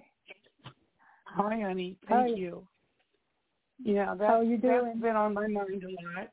Hi, 1.25 1.61
honey. 1.61 1.97
Thank 2.09 2.31
Hi. 2.31 2.35
you. 2.35 2.67
Yeah, 3.83 4.15
that, 4.15 4.27
How 4.27 4.39
are 4.39 4.43
you 4.43 4.57
doing? 4.57 4.85
that's 4.85 4.99
been 4.99 5.15
on 5.15 5.35
my 5.35 5.47
mind 5.47 5.83
a 5.83 6.17
lot. 6.17 6.29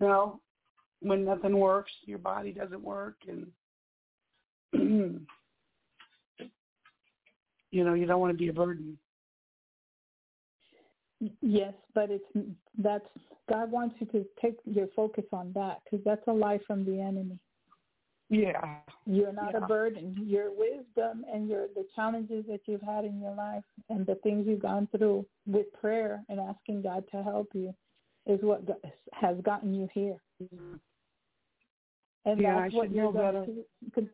You 0.00 0.06
know, 0.06 0.40
when 1.00 1.24
nothing 1.24 1.58
works, 1.58 1.90
your 2.04 2.18
body 2.18 2.52
doesn't 2.52 2.82
work, 2.82 3.16
and 3.26 3.48
you 7.72 7.84
know, 7.84 7.94
you 7.94 8.06
don't 8.06 8.20
want 8.20 8.32
to 8.32 8.38
be 8.38 8.48
a 8.48 8.52
burden. 8.52 8.96
Yes, 11.40 11.74
but 11.94 12.10
it's 12.10 12.24
that's 12.78 13.06
God 13.48 13.70
wants 13.70 13.96
you 14.00 14.06
to 14.08 14.24
take 14.40 14.58
your 14.64 14.88
focus 14.94 15.24
on 15.32 15.52
that 15.54 15.80
because 15.84 16.04
that's 16.04 16.26
a 16.28 16.32
lie 16.32 16.58
from 16.66 16.84
the 16.84 17.00
enemy. 17.00 17.38
Yeah. 18.28 18.78
You're 19.06 19.32
not 19.32 19.52
Yeah. 19.52 19.64
a 19.64 19.66
burden. 19.66 20.16
Your 20.24 20.50
wisdom 20.50 21.24
and 21.32 21.48
your 21.48 21.68
the 21.68 21.86
challenges 21.94 22.44
that 22.48 22.60
you've 22.66 22.82
had 22.82 23.04
in 23.04 23.20
your 23.20 23.34
life 23.34 23.64
and 23.88 24.06
the 24.06 24.16
things 24.16 24.46
you've 24.46 24.62
gone 24.62 24.88
through 24.88 25.26
with 25.46 25.72
prayer 25.74 26.24
and 26.28 26.40
asking 26.40 26.82
God 26.82 27.04
to 27.12 27.22
help 27.22 27.48
you 27.54 27.74
is 28.26 28.40
what 28.42 28.62
has 29.12 29.36
gotten 29.42 29.74
you 29.74 29.88
here. 29.92 30.16
Mm-hmm. 30.42 30.74
And 32.24 32.40
Yeah, 32.40 32.62
that's 32.62 32.74
I 32.74 32.76
what 32.76 32.86
should 32.86 32.96
you're 32.96 33.04
know 33.04 33.12
going 33.12 33.44
better. 33.44 33.46
to 33.94 34.08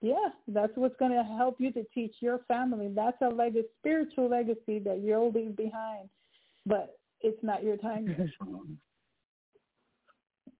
yeah, 0.00 0.28
that's 0.48 0.72
what's 0.76 0.96
going 0.98 1.12
to 1.12 1.22
help 1.22 1.56
you 1.60 1.72
to 1.72 1.84
teach 1.94 2.14
your 2.20 2.40
family. 2.48 2.90
That's 2.94 3.20
a 3.20 3.28
legacy, 3.28 3.68
spiritual 3.78 4.30
legacy 4.30 4.78
that 4.80 5.00
you'll 5.02 5.30
leave 5.30 5.56
behind. 5.56 6.08
But 6.66 6.98
it's 7.20 7.42
not 7.42 7.62
your 7.62 7.76
time 7.76 8.06
yet. 8.08 8.28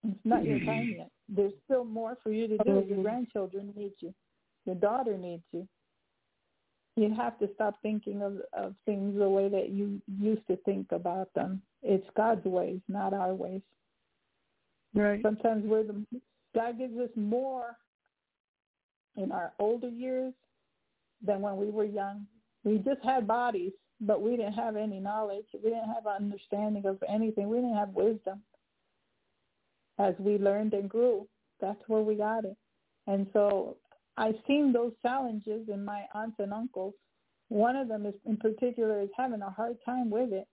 It's 0.03 0.19
not 0.25 0.47
your 0.47 0.59
time 0.61 0.95
yet. 0.97 1.11
There's 1.29 1.53
still 1.67 1.85
more 1.85 2.17
for 2.23 2.33
you 2.33 2.49
to 2.49 2.57
do. 2.65 2.83
Your 2.89 2.99
oh. 3.01 3.03
grandchildren 3.03 3.75
need 3.77 3.93
you. 4.01 4.15
Your 4.65 4.75
daughter 4.77 5.19
needs 5.19 5.43
you. 5.53 5.69
You 6.97 7.15
have 7.15 7.39
to 7.41 7.51
stop 7.55 7.75
thinking 7.83 8.23
of, 8.23 8.39
of 8.55 8.75
things 8.87 9.19
the 9.19 9.29
way 9.29 9.51
that 9.51 9.69
you 9.69 10.01
used 10.19 10.47
to 10.47 10.57
think 10.65 10.87
about 10.93 11.29
them. 11.35 11.61
It's 11.83 12.07
God's 12.17 12.47
ways, 12.47 12.81
not 12.89 13.13
our 13.13 13.35
ways. 13.35 13.61
Right. 14.95 15.21
Sometimes 15.23 15.65
we're 15.67 15.85
the 15.85 16.03
God 16.55 16.79
gives 16.79 16.97
us 16.99 17.11
more 17.15 17.77
in 19.17 19.33
our 19.33 19.53
older 19.59 19.89
years 19.89 20.33
than 21.23 21.41
when 21.41 21.57
we 21.57 21.71
were 21.71 21.85
young. 21.85 22.27
We 22.65 22.79
just 22.79 23.03
had 23.05 23.27
bodies, 23.27 23.73
but 24.01 24.23
we 24.23 24.37
didn't 24.37 24.55
have 24.55 24.77
any 24.77 25.01
knowledge. 25.01 25.47
We 25.53 25.71
didn't 25.71 25.93
have 25.95 26.07
understanding 26.07 26.87
of 26.87 27.03
anything. 27.09 27.49
We 27.49 27.59
didn't 27.59 27.77
have 27.77 27.91
wisdom. 27.91 28.43
As 29.99 30.15
we 30.19 30.39
learned 30.39 30.73
and 30.73 30.89
grew, 30.89 31.27
that's 31.61 31.81
where 31.87 32.01
we 32.01 32.15
got 32.15 32.45
it. 32.45 32.57
And 33.07 33.27
so 33.33 33.77
I've 34.17 34.37
seen 34.47 34.73
those 34.73 34.93
challenges 35.03 35.69
in 35.69 35.85
my 35.85 36.05
aunts 36.15 36.37
and 36.39 36.53
uncles. 36.53 36.95
One 37.49 37.77
of 37.77 37.89
them 37.89 38.07
is 38.07 38.15
in 38.25 38.37
particular 38.37 39.01
is 39.01 39.11
having 39.17 39.43
a 39.43 39.51
hard 39.51 39.77
time 39.85 40.11
with 40.11 40.33
it. 40.33 40.47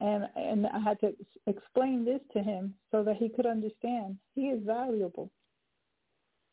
And 0.00 0.24
and 0.34 0.66
I 0.66 0.80
had 0.80 0.98
to 1.00 1.14
explain 1.46 2.04
this 2.04 2.20
to 2.32 2.42
him 2.42 2.74
so 2.90 3.04
that 3.04 3.16
he 3.16 3.28
could 3.28 3.46
understand. 3.46 4.16
He 4.34 4.46
is 4.48 4.62
valuable 4.64 5.30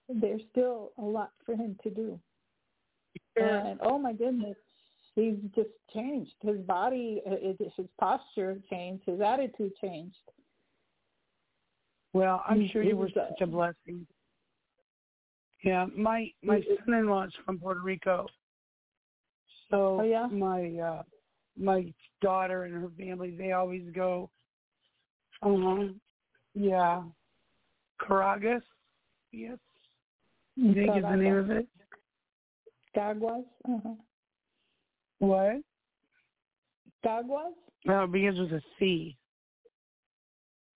there's 0.09 0.41
still 0.51 0.91
a 0.97 1.01
lot 1.01 1.31
for 1.45 1.55
him 1.55 1.77
to 1.83 1.89
do. 1.89 2.19
And 3.35 3.79
oh 3.83 3.99
my 3.99 4.13
goodness, 4.13 4.55
he's 5.15 5.35
just 5.55 5.69
changed. 5.93 6.33
His 6.41 6.57
body, 6.61 7.21
uh, 7.29 7.35
his 7.59 7.87
posture 7.99 8.59
changed. 8.69 9.03
His 9.05 9.21
attitude 9.21 9.73
changed. 9.81 10.15
Well, 12.13 12.43
I'm 12.47 12.61
He- 12.61 12.67
sure 12.69 12.81
he 12.81 12.89
you 12.89 12.97
were 12.97 13.05
was, 13.05 13.17
uh, 13.17 13.29
such 13.29 13.41
a 13.41 13.47
blessing. 13.47 14.07
Yeah, 15.63 15.85
my 15.95 16.31
my 16.41 16.59
He- 16.59 16.77
son-in-law 16.85 17.23
is 17.25 17.35
from 17.45 17.59
Puerto 17.59 17.81
Rico, 17.81 18.27
so 19.69 19.99
Oh, 19.99 20.03
yeah? 20.03 20.27
my 20.27 20.77
uh 20.77 21.03
my 21.57 21.93
daughter 22.21 22.63
and 22.63 22.73
her 22.75 22.89
family 22.91 23.31
they 23.35 23.51
always 23.51 23.89
go. 23.91 24.29
Uh-huh. 25.41 25.89
Yeah, 26.53 27.03
Caragas. 27.99 28.63
Yes, 29.31 29.59
I 30.59 30.73
think 30.73 30.97
is 30.97 31.03
the 31.03 31.15
name 31.15 31.35
of 31.35 31.51
it. 31.51 31.67
Caguas. 32.95 33.43
Uh-huh. 33.69 33.93
What? 35.19 35.57
Caguas 37.05 37.53
No, 37.85 38.03
it 38.03 38.11
begins 38.11 38.39
with 38.39 38.51
a 38.53 38.61
C. 38.79 39.17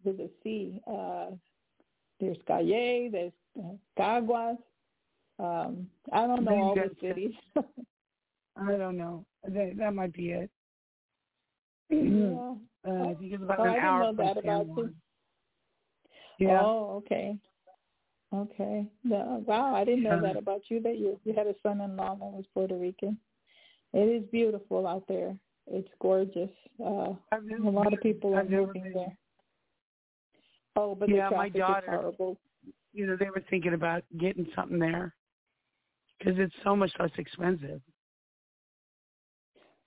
with 0.04 0.20
a 0.20 0.30
C. 0.44 0.82
Uh, 0.88 1.28
there's 2.20 2.38
Calle. 2.48 3.10
There's 3.12 3.32
uh, 3.60 3.74
Caguas. 3.98 4.58
Um, 5.40 5.88
I 6.14 6.28
don't 6.28 6.44
know 6.44 6.56
all 6.56 6.76
the 6.76 6.92
cities. 7.02 7.34
I 7.56 8.78
don't 8.78 8.98
know. 8.98 9.26
That 9.44 9.74
that 9.78 9.94
might 9.94 10.14
be 10.14 10.32
it. 10.32 10.50
yeah. 11.90 12.54
Uh, 12.88 13.10
I 13.10 13.14
think 13.16 13.34
it's 13.34 13.44
about 13.44 13.60
Oh, 13.60 13.64
an 13.64 13.76
hour 13.76 14.04
know 14.04 14.14
from 14.16 14.26
that 14.26 14.36
San 14.36 14.44
about 14.44 14.68
Juan. 14.68 14.96
Yeah. 16.40 16.62
Oh, 16.62 17.04
okay. 17.06 17.38
Okay. 18.34 18.86
No, 19.04 19.44
wow, 19.46 19.76
I 19.76 19.84
didn't 19.84 20.04
know 20.04 20.22
that 20.22 20.38
about 20.38 20.62
you. 20.70 20.80
That 20.82 20.98
you 20.98 21.20
you 21.26 21.34
had 21.34 21.48
a 21.48 21.56
son-in-law 21.62 22.16
that 22.16 22.32
was 22.32 22.46
Puerto 22.54 22.76
Rican. 22.76 23.18
It 23.94 24.24
is 24.24 24.24
beautiful 24.32 24.88
out 24.88 25.04
there. 25.08 25.36
It's 25.68 25.90
gorgeous. 26.00 26.50
Uh, 26.84 27.14
I've 27.32 27.44
a 27.50 27.70
lot 27.70 27.94
of 27.94 28.02
people 28.02 28.34
are 28.36 28.44
moving 28.44 28.84
been. 28.84 28.94
there. 28.94 29.18
Oh, 30.78 30.96
but 30.96 31.10
Yeah, 31.10 31.30
the 31.30 31.36
my 31.36 31.50
daughter-. 31.50 32.12
You 32.94 33.08
know, 33.08 33.18
they 33.18 33.30
were 33.30 33.44
thinking 33.50 33.74
about 33.74 34.04
getting 34.18 34.48
something 34.56 34.80
there 34.80 35.14
because 36.18 36.36
it's 36.38 36.54
so 36.64 36.76
much 36.76 36.92
less 37.00 37.12
expensive. 37.18 37.82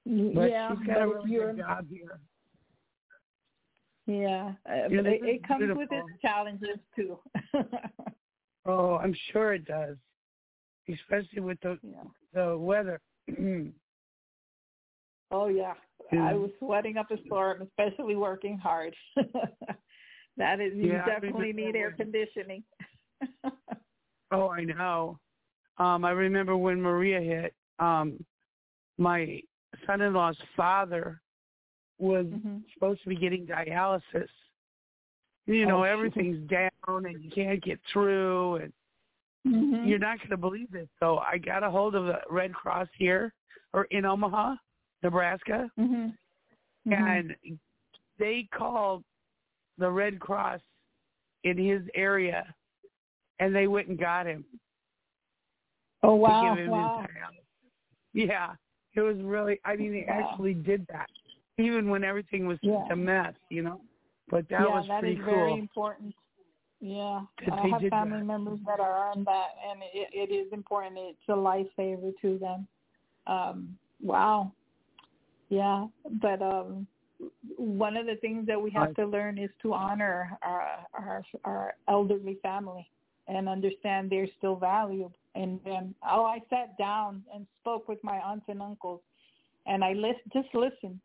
But 0.07 0.51
yeah, 0.51 0.75
she's 0.77 0.87
got 0.87 1.03
a 1.03 1.07
really 1.07 1.31
good 1.31 1.59
job 1.59 1.87
here. 1.89 2.19
Yeah, 4.07 4.53
uh, 4.69 4.89
yeah 4.91 5.01
it, 5.01 5.21
it 5.23 5.49
comes 5.49 5.61
beautiful. 5.61 5.83
with 5.83 5.93
its 5.93 6.21
challenges 6.21 6.79
too. 6.95 7.19
oh, 8.67 8.97
I'm 8.97 9.15
sure 9.33 9.55
it 9.55 9.65
does, 9.65 9.97
especially 10.89 11.41
with 11.41 11.61
the 11.61 11.79
yeah. 11.83 12.05
the 12.33 12.57
weather. 12.59 13.01
oh 15.31 15.49
yeah. 15.49 15.75
yeah, 16.13 16.29
I 16.29 16.35
was 16.35 16.51
sweating 16.59 16.97
up 16.97 17.11
a 17.11 17.17
storm, 17.27 17.63
especially 17.63 18.17
working 18.17 18.59
hard. 18.59 18.95
that 20.37 20.61
is, 20.61 20.73
you 20.75 20.93
yeah, 20.93 21.07
definitely 21.07 21.53
need 21.53 21.77
air 21.77 21.93
conditioning. 21.93 22.63
oh, 24.33 24.49
I 24.51 24.65
know. 24.65 25.19
Um, 25.79 26.05
I 26.05 26.11
remember 26.11 26.57
when 26.57 26.81
Maria 26.81 27.21
hit. 27.21 27.55
Um, 27.79 28.25
my 28.97 29.41
son-in-law's 29.87 30.37
father 30.57 31.21
was 31.99 32.27
mm-hmm. 32.27 32.59
supposed 32.73 33.03
to 33.03 33.09
be 33.09 33.17
getting 33.17 33.47
dialysis. 33.47 34.29
You 35.47 35.67
know, 35.67 35.81
oh, 35.81 35.83
everything's 35.83 36.49
down 36.49 36.71
and 36.87 37.23
you 37.23 37.31
can't 37.31 37.63
get 37.63 37.79
through 37.93 38.57
and 38.57 38.73
mm-hmm. 39.47 39.87
you're 39.87 39.99
not 39.99 40.19
going 40.19 40.31
to 40.31 40.37
believe 40.37 40.75
it. 40.75 40.89
So 41.01 41.19
I 41.19 41.37
got 41.39 41.63
a 41.63 41.71
hold 41.71 41.95
of 41.95 42.07
the 42.07 42.21
Red 42.31 42.55
Cross 42.55 42.89
here 42.99 43.33
or 43.75 43.85
in 43.91 44.07
Omaha, 44.07 44.55
Nebraska. 45.03 45.71
Mm-hmm. 45.79 46.93
And 46.93 47.35
they 48.19 48.49
called 48.57 49.05
the 49.79 49.91
Red 49.91 50.19
Cross 50.19 50.61
in 51.45 51.59
his 51.59 51.83
area 51.95 52.47
and 53.39 53.55
they 53.55 53.67
went 53.67 53.89
and 53.89 53.99
got 53.99 54.27
him. 54.27 54.45
Oh 56.03 56.15
wow. 56.15 56.57
wow. 56.69 57.07
Yeah. 58.15 58.53
It 58.95 59.01
was 59.01 59.17
really 59.23 59.61
I 59.65 59.77
mean 59.77 59.93
they 59.93 60.07
wow. 60.09 60.31
actually 60.31 60.55
did 60.55 60.87
that 60.91 61.09
even 61.59 61.89
when 61.89 62.05
everything 62.05 62.47
was 62.47 62.59
yeah. 62.63 62.85
a 62.91 62.97
mess, 62.97 63.35
you 63.51 63.63
know. 63.63 63.81
But 64.31 64.49
that 64.49 64.61
yeah, 64.61 64.67
was 64.67 64.87
that 64.89 65.01
pretty 65.01 65.17
is 65.17 65.25
cool. 65.25 65.35
very 65.35 65.59
important. 65.59 66.15
Yeah, 66.81 67.21
I 67.51 67.69
have 67.69 67.81
family 67.91 68.19
that. 68.19 68.25
members 68.25 68.59
that 68.67 68.81
are 68.81 69.11
on 69.11 69.25
that, 69.25 69.49
and 69.71 69.83
it, 69.95 70.09
it 70.13 70.35
is 70.35 70.53
important. 70.53 70.97
It's 70.99 71.19
a 71.29 71.33
lifesaver 71.33 72.13
to 72.21 72.39
them. 72.39 72.67
Um, 73.27 73.79
wow. 74.03 74.53
Yeah, 75.49 75.87
but 76.21 76.43
um, 76.43 76.87
one 77.57 77.97
of 77.97 78.07
the 78.07 78.17
things 78.17 78.47
that 78.47 78.61
we 78.61 78.71
have 78.73 78.95
to 78.97 79.07
learn 79.07 79.39
is 79.39 79.51
to 79.63 79.73
honor 79.73 80.37
our 80.43 80.87
our, 80.95 81.23
our 81.45 81.75
elderly 81.89 82.39
family 82.43 82.89
and 83.29 83.49
understand 83.49 84.11
they're 84.11 84.29
still 84.39 84.57
valuable. 84.57 85.13
And 85.35 85.59
then, 85.65 85.95
oh, 86.09 86.25
I 86.25 86.39
sat 86.51 86.77
down 86.79 87.23
and 87.35 87.47
spoke 87.61 87.89
with 87.89 87.99
my 88.05 88.19
aunts 88.19 88.45
and 88.49 88.63
uncles, 88.63 89.01
and 89.67 89.83
I 89.83 89.93
list, 89.95 90.21
just 90.33 90.49
listened 90.55 91.01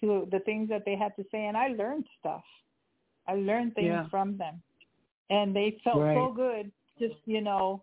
to 0.00 0.28
the 0.30 0.40
things 0.40 0.68
that 0.68 0.84
they 0.84 0.96
had 0.96 1.14
to 1.16 1.24
say, 1.30 1.46
and 1.46 1.56
I 1.56 1.68
learned 1.68 2.06
stuff. 2.18 2.44
I 3.28 3.34
learned 3.34 3.74
things 3.74 3.88
yeah. 3.88 4.08
from 4.08 4.36
them, 4.38 4.62
and 5.28 5.54
they 5.54 5.78
felt 5.84 6.00
right. 6.00 6.14
so 6.14 6.32
good. 6.34 6.70
Just 6.98 7.16
you 7.26 7.40
know, 7.40 7.82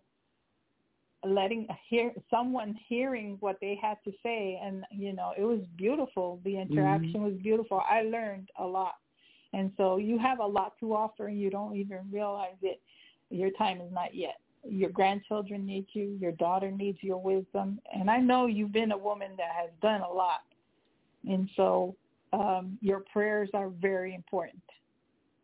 letting 1.24 1.66
hear 1.88 2.12
someone 2.30 2.78
hearing 2.88 3.36
what 3.40 3.58
they 3.60 3.78
had 3.80 3.98
to 4.04 4.12
say, 4.22 4.60
and 4.62 4.84
you 4.90 5.12
know, 5.12 5.32
it 5.36 5.44
was 5.44 5.60
beautiful. 5.76 6.40
The 6.44 6.58
interaction 6.58 7.14
mm-hmm. 7.14 7.24
was 7.24 7.34
beautiful. 7.42 7.82
I 7.88 8.02
learned 8.02 8.50
a 8.58 8.64
lot, 8.64 8.94
and 9.52 9.72
so 9.76 9.96
you 9.96 10.18
have 10.18 10.40
a 10.40 10.46
lot 10.46 10.74
to 10.80 10.94
offer, 10.94 11.28
and 11.28 11.40
you 11.40 11.50
don't 11.50 11.76
even 11.76 12.00
realize 12.10 12.56
it. 12.62 12.80
Your 13.30 13.50
time 13.52 13.80
is 13.80 13.92
not 13.92 14.14
yet 14.14 14.36
your 14.64 14.90
grandchildren 14.90 15.66
need 15.66 15.86
you, 15.92 16.16
your 16.20 16.32
daughter 16.32 16.70
needs 16.70 16.98
your 17.00 17.18
wisdom. 17.18 17.80
And 17.94 18.10
I 18.10 18.18
know 18.18 18.46
you've 18.46 18.72
been 18.72 18.92
a 18.92 18.98
woman 18.98 19.32
that 19.36 19.50
has 19.54 19.70
done 19.82 20.02
a 20.02 20.12
lot. 20.12 20.42
And 21.28 21.48
so 21.56 21.94
um, 22.32 22.78
your 22.80 23.00
prayers 23.12 23.48
are 23.54 23.68
very 23.68 24.14
important. 24.14 24.62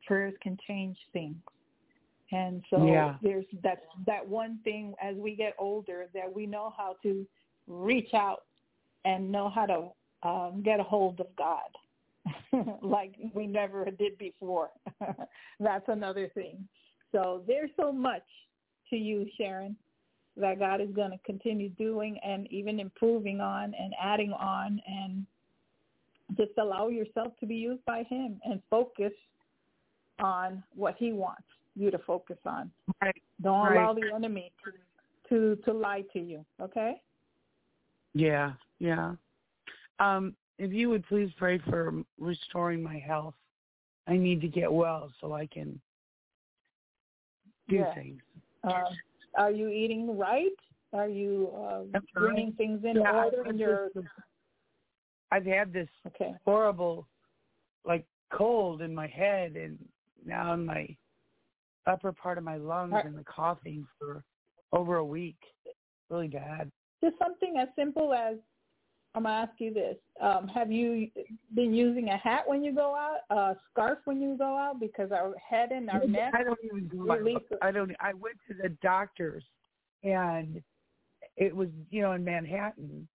Prayers 0.06 0.34
can 0.42 0.58
change 0.66 0.96
things. 1.12 1.36
And 2.32 2.64
so 2.70 2.84
yeah. 2.86 3.16
there's 3.22 3.44
that 3.62 3.82
that 4.06 4.26
one 4.26 4.58
thing 4.64 4.94
as 5.00 5.14
we 5.16 5.36
get 5.36 5.54
older 5.58 6.06
that 6.14 6.32
we 6.32 6.46
know 6.46 6.72
how 6.76 6.96
to 7.02 7.26
reach 7.66 8.12
out 8.14 8.44
and 9.04 9.30
know 9.30 9.48
how 9.48 9.66
to 9.66 10.28
um, 10.28 10.62
get 10.64 10.80
a 10.80 10.82
hold 10.82 11.20
of 11.20 11.26
God 11.36 11.60
like 12.82 13.14
we 13.34 13.46
never 13.46 13.84
did 13.84 14.16
before. 14.18 14.70
That's 15.60 15.84
another 15.88 16.30
thing. 16.34 16.66
So 17.12 17.42
there's 17.46 17.70
so 17.78 17.92
much 17.92 18.24
to 18.90 18.96
you, 18.96 19.26
Sharon, 19.38 19.76
that 20.36 20.58
God 20.58 20.80
is 20.80 20.90
going 20.94 21.10
to 21.10 21.18
continue 21.24 21.68
doing 21.70 22.18
and 22.24 22.50
even 22.50 22.80
improving 22.80 23.40
on 23.40 23.74
and 23.78 23.94
adding 24.02 24.32
on 24.32 24.80
and 24.86 25.26
just 26.36 26.52
allow 26.58 26.88
yourself 26.88 27.32
to 27.40 27.46
be 27.46 27.54
used 27.54 27.84
by 27.84 28.02
him 28.04 28.40
and 28.44 28.60
focus 28.70 29.12
on 30.18 30.62
what 30.74 30.94
he 30.98 31.12
wants 31.12 31.42
you 31.76 31.90
to 31.90 31.98
focus 31.98 32.38
on. 32.46 32.70
Right. 33.02 33.22
Don't 33.42 33.66
right. 33.66 33.76
allow 33.76 33.94
the 33.94 34.10
enemy 34.14 34.52
to, 35.28 35.56
to 35.56 35.62
to 35.62 35.72
lie 35.72 36.04
to 36.12 36.20
you. 36.20 36.44
Okay. 36.60 37.00
Yeah, 38.14 38.52
yeah. 38.78 39.14
Um, 39.98 40.34
if 40.58 40.72
you 40.72 40.88
would 40.90 41.06
please 41.06 41.30
pray 41.36 41.58
for 41.58 41.92
restoring 42.18 42.82
my 42.82 42.98
health. 42.98 43.34
I 44.06 44.16
need 44.16 44.40
to 44.42 44.48
get 44.48 44.70
well 44.70 45.10
so 45.20 45.32
I 45.32 45.46
can 45.46 45.80
do 47.68 47.76
yeah. 47.76 47.94
things. 47.94 48.20
Uh, 48.62 48.82
are 49.36 49.50
you 49.50 49.68
eating 49.68 50.18
right? 50.18 50.52
Are 50.92 51.08
you 51.08 51.50
uh, 51.56 51.98
bringing 52.14 52.46
right. 52.46 52.56
things 52.56 52.84
in 52.84 52.96
yeah, 52.96 53.24
order 53.24 53.46
in 53.48 53.58
your 53.58 53.88
I've 55.34 55.44
had 55.44 55.72
this 55.72 55.88
okay. 56.06 56.32
horrible, 56.44 57.08
like 57.84 58.06
cold 58.32 58.82
in 58.82 58.94
my 58.94 59.08
head 59.08 59.56
and 59.56 59.76
now 60.24 60.54
in 60.54 60.64
my 60.64 60.96
upper 61.88 62.12
part 62.12 62.38
of 62.38 62.44
my 62.44 62.56
lungs 62.56 62.92
right. 62.92 63.04
and 63.04 63.18
the 63.18 63.24
coughing 63.24 63.84
for 63.98 64.22
over 64.72 64.96
a 64.96 65.04
week. 65.04 65.38
Really 66.08 66.28
bad. 66.28 66.70
Just 67.02 67.16
something 67.18 67.56
as 67.60 67.66
simple 67.74 68.14
as 68.14 68.36
I'm 69.16 69.24
gonna 69.24 69.34
ask 69.34 69.52
you 69.58 69.74
this: 69.74 69.96
um, 70.22 70.46
Have 70.46 70.70
you 70.70 71.08
been 71.52 71.74
using 71.74 72.10
a 72.10 72.16
hat 72.16 72.44
when 72.46 72.62
you 72.62 72.72
go 72.72 72.94
out, 72.94 73.36
a 73.36 73.56
scarf 73.72 73.98
when 74.04 74.22
you 74.22 74.36
go 74.38 74.56
out? 74.56 74.78
Because 74.78 75.10
our 75.10 75.34
head 75.36 75.72
and 75.72 75.90
our 75.90 76.06
neck. 76.06 76.32
I 76.38 76.44
don't 76.44 76.60
even 76.64 76.86
go 76.86 77.10
out. 77.10 77.42
I 77.60 77.72
don't. 77.72 77.90
I 77.98 78.12
went 78.12 78.36
to 78.46 78.54
the 78.54 78.68
doctor's, 78.82 79.42
and 80.04 80.62
it 81.36 81.54
was 81.54 81.70
you 81.90 82.02
know 82.02 82.12
in 82.12 82.22
Manhattan, 82.22 83.08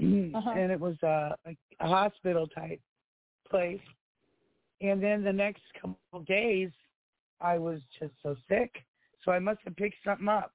uh-huh. 0.00 0.50
and 0.50 0.72
it 0.72 0.80
was 0.80 0.96
a, 1.02 1.36
a, 1.46 1.56
a 1.80 1.86
hospital 1.86 2.46
type 2.46 2.80
place. 3.48 3.80
And 4.80 5.02
then 5.02 5.22
the 5.22 5.32
next 5.32 5.62
couple 5.80 5.98
of 6.12 6.26
days, 6.26 6.70
I 7.40 7.58
was 7.58 7.80
just 7.98 8.12
so 8.22 8.36
sick, 8.48 8.74
so 9.24 9.32
I 9.32 9.38
must 9.38 9.60
have 9.64 9.76
picked 9.76 9.96
something 10.04 10.28
up 10.28 10.52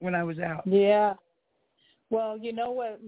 when 0.00 0.14
I 0.14 0.24
was 0.24 0.38
out. 0.38 0.62
Yeah. 0.66 1.14
Well, 2.10 2.38
you 2.38 2.52
know 2.52 2.70
what 2.70 3.00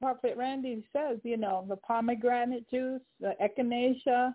Prophet 0.00 0.34
Randy 0.36 0.84
says, 0.92 1.18
you 1.22 1.36
know, 1.36 1.64
the 1.68 1.76
pomegranate 1.76 2.68
juice, 2.70 3.00
the 3.20 3.34
echinacea, 3.42 4.34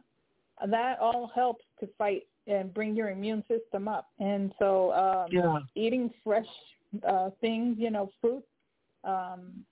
that 0.67 0.99
all 0.99 1.31
helps 1.33 1.65
to 1.79 1.87
fight 1.97 2.23
and 2.47 2.73
bring 2.73 2.95
your 2.95 3.09
immune 3.09 3.43
system 3.47 3.87
up. 3.87 4.07
And 4.19 4.51
so 4.59 4.91
um, 4.93 5.29
yeah. 5.31 5.59
eating 5.75 6.11
fresh 6.23 6.45
uh, 7.07 7.29
things, 7.39 7.77
you 7.79 7.91
know, 7.91 8.11
fruit, 8.19 8.43
um, 9.03 9.63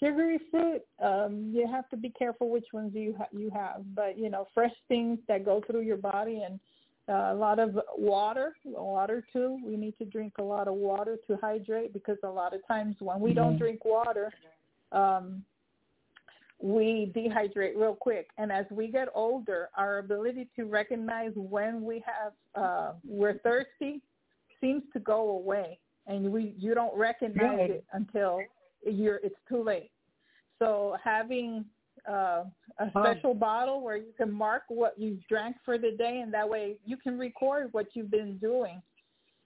sugary 0.00 0.38
fruit, 0.50 0.82
um, 1.02 1.50
you 1.54 1.66
have 1.66 1.88
to 1.90 1.96
be 1.96 2.10
careful 2.10 2.50
which 2.50 2.66
ones 2.72 2.92
you 2.94 3.14
ha- 3.16 3.28
you 3.32 3.50
have. 3.50 3.82
But 3.94 4.18
you 4.18 4.30
know, 4.30 4.48
fresh 4.54 4.74
things 4.88 5.18
that 5.28 5.44
go 5.44 5.62
through 5.66 5.82
your 5.82 5.96
body 5.96 6.42
and 6.44 6.60
uh, 7.08 7.32
a 7.32 7.34
lot 7.34 7.58
of 7.58 7.78
water, 7.96 8.54
water 8.64 9.24
too. 9.32 9.58
We 9.64 9.76
need 9.76 9.96
to 9.98 10.04
drink 10.04 10.34
a 10.38 10.42
lot 10.42 10.68
of 10.68 10.74
water 10.74 11.18
to 11.28 11.36
hydrate 11.36 11.92
because 11.92 12.18
a 12.24 12.28
lot 12.28 12.54
of 12.54 12.66
times 12.66 12.96
when 12.98 13.20
we 13.20 13.30
mm-hmm. 13.30 13.38
don't 13.38 13.58
drink 13.58 13.84
water, 13.84 14.32
um, 14.92 15.44
we 16.60 17.12
dehydrate 17.14 17.76
real 17.76 17.94
quick. 17.94 18.28
And 18.38 18.50
as 18.50 18.66
we 18.70 18.88
get 18.88 19.08
older, 19.14 19.68
our 19.76 19.98
ability 19.98 20.48
to 20.56 20.64
recognize 20.64 21.32
when 21.34 21.84
we 21.84 22.02
have 22.06 22.32
uh, 22.54 22.92
we're 23.04 23.38
thirsty 23.38 24.00
seems 24.60 24.82
to 24.94 24.98
go 24.98 25.30
away, 25.30 25.78
and 26.06 26.32
we 26.32 26.54
you 26.58 26.74
don't 26.74 26.96
recognize 26.96 27.70
it 27.70 27.84
until 27.92 28.40
you're 28.92 29.20
it's 29.22 29.36
too 29.48 29.62
late. 29.62 29.90
So 30.58 30.96
having 31.02 31.64
uh, 32.08 32.44
a 32.78 32.90
special 32.90 33.34
bottle 33.34 33.82
where 33.82 33.96
you 33.96 34.12
can 34.16 34.32
mark 34.32 34.62
what 34.68 34.98
you 34.98 35.18
drank 35.28 35.56
for 35.64 35.78
the 35.78 35.92
day, 35.92 36.20
and 36.22 36.32
that 36.32 36.48
way 36.48 36.76
you 36.84 36.96
can 36.96 37.18
record 37.18 37.68
what 37.72 37.88
you've 37.94 38.10
been 38.10 38.38
doing. 38.38 38.80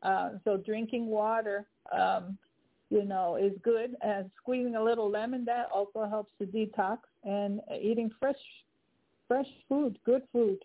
Uh, 0.02 0.30
so 0.44 0.56
drinking 0.56 1.06
water, 1.06 1.66
um, 1.92 2.38
you 2.90 3.04
know, 3.04 3.36
is 3.36 3.52
good. 3.62 3.96
And 4.02 4.30
squeezing 4.38 4.76
a 4.76 4.82
little 4.82 5.10
lemon 5.10 5.44
that 5.46 5.68
also 5.72 6.06
helps 6.08 6.32
to 6.38 6.46
detox. 6.46 6.98
And 7.24 7.60
eating 7.80 8.10
fresh, 8.18 8.36
fresh 9.28 9.46
food, 9.68 9.98
good 10.04 10.22
food. 10.32 10.58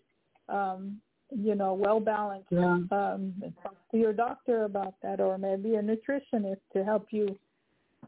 Um, 0.47 0.99
you 1.31 1.55
know, 1.55 1.73
well 1.73 1.99
balanced. 1.99 2.47
Yeah. 2.51 2.79
Um, 2.91 3.33
talk 3.63 3.75
to 3.91 3.97
your 3.97 4.13
doctor 4.13 4.65
about 4.65 4.95
that, 5.01 5.19
or 5.19 5.37
maybe 5.37 5.75
a 5.75 5.81
nutritionist 5.81 6.61
to 6.73 6.83
help 6.83 7.07
you 7.11 7.37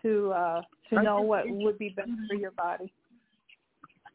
to 0.01 0.31
uh, 0.31 0.61
to 0.89 1.01
know 1.03 1.21
what 1.21 1.43
would 1.49 1.77
be 1.77 1.89
best 1.89 2.09
for 2.29 2.35
your 2.35 2.51
body. 2.51 2.91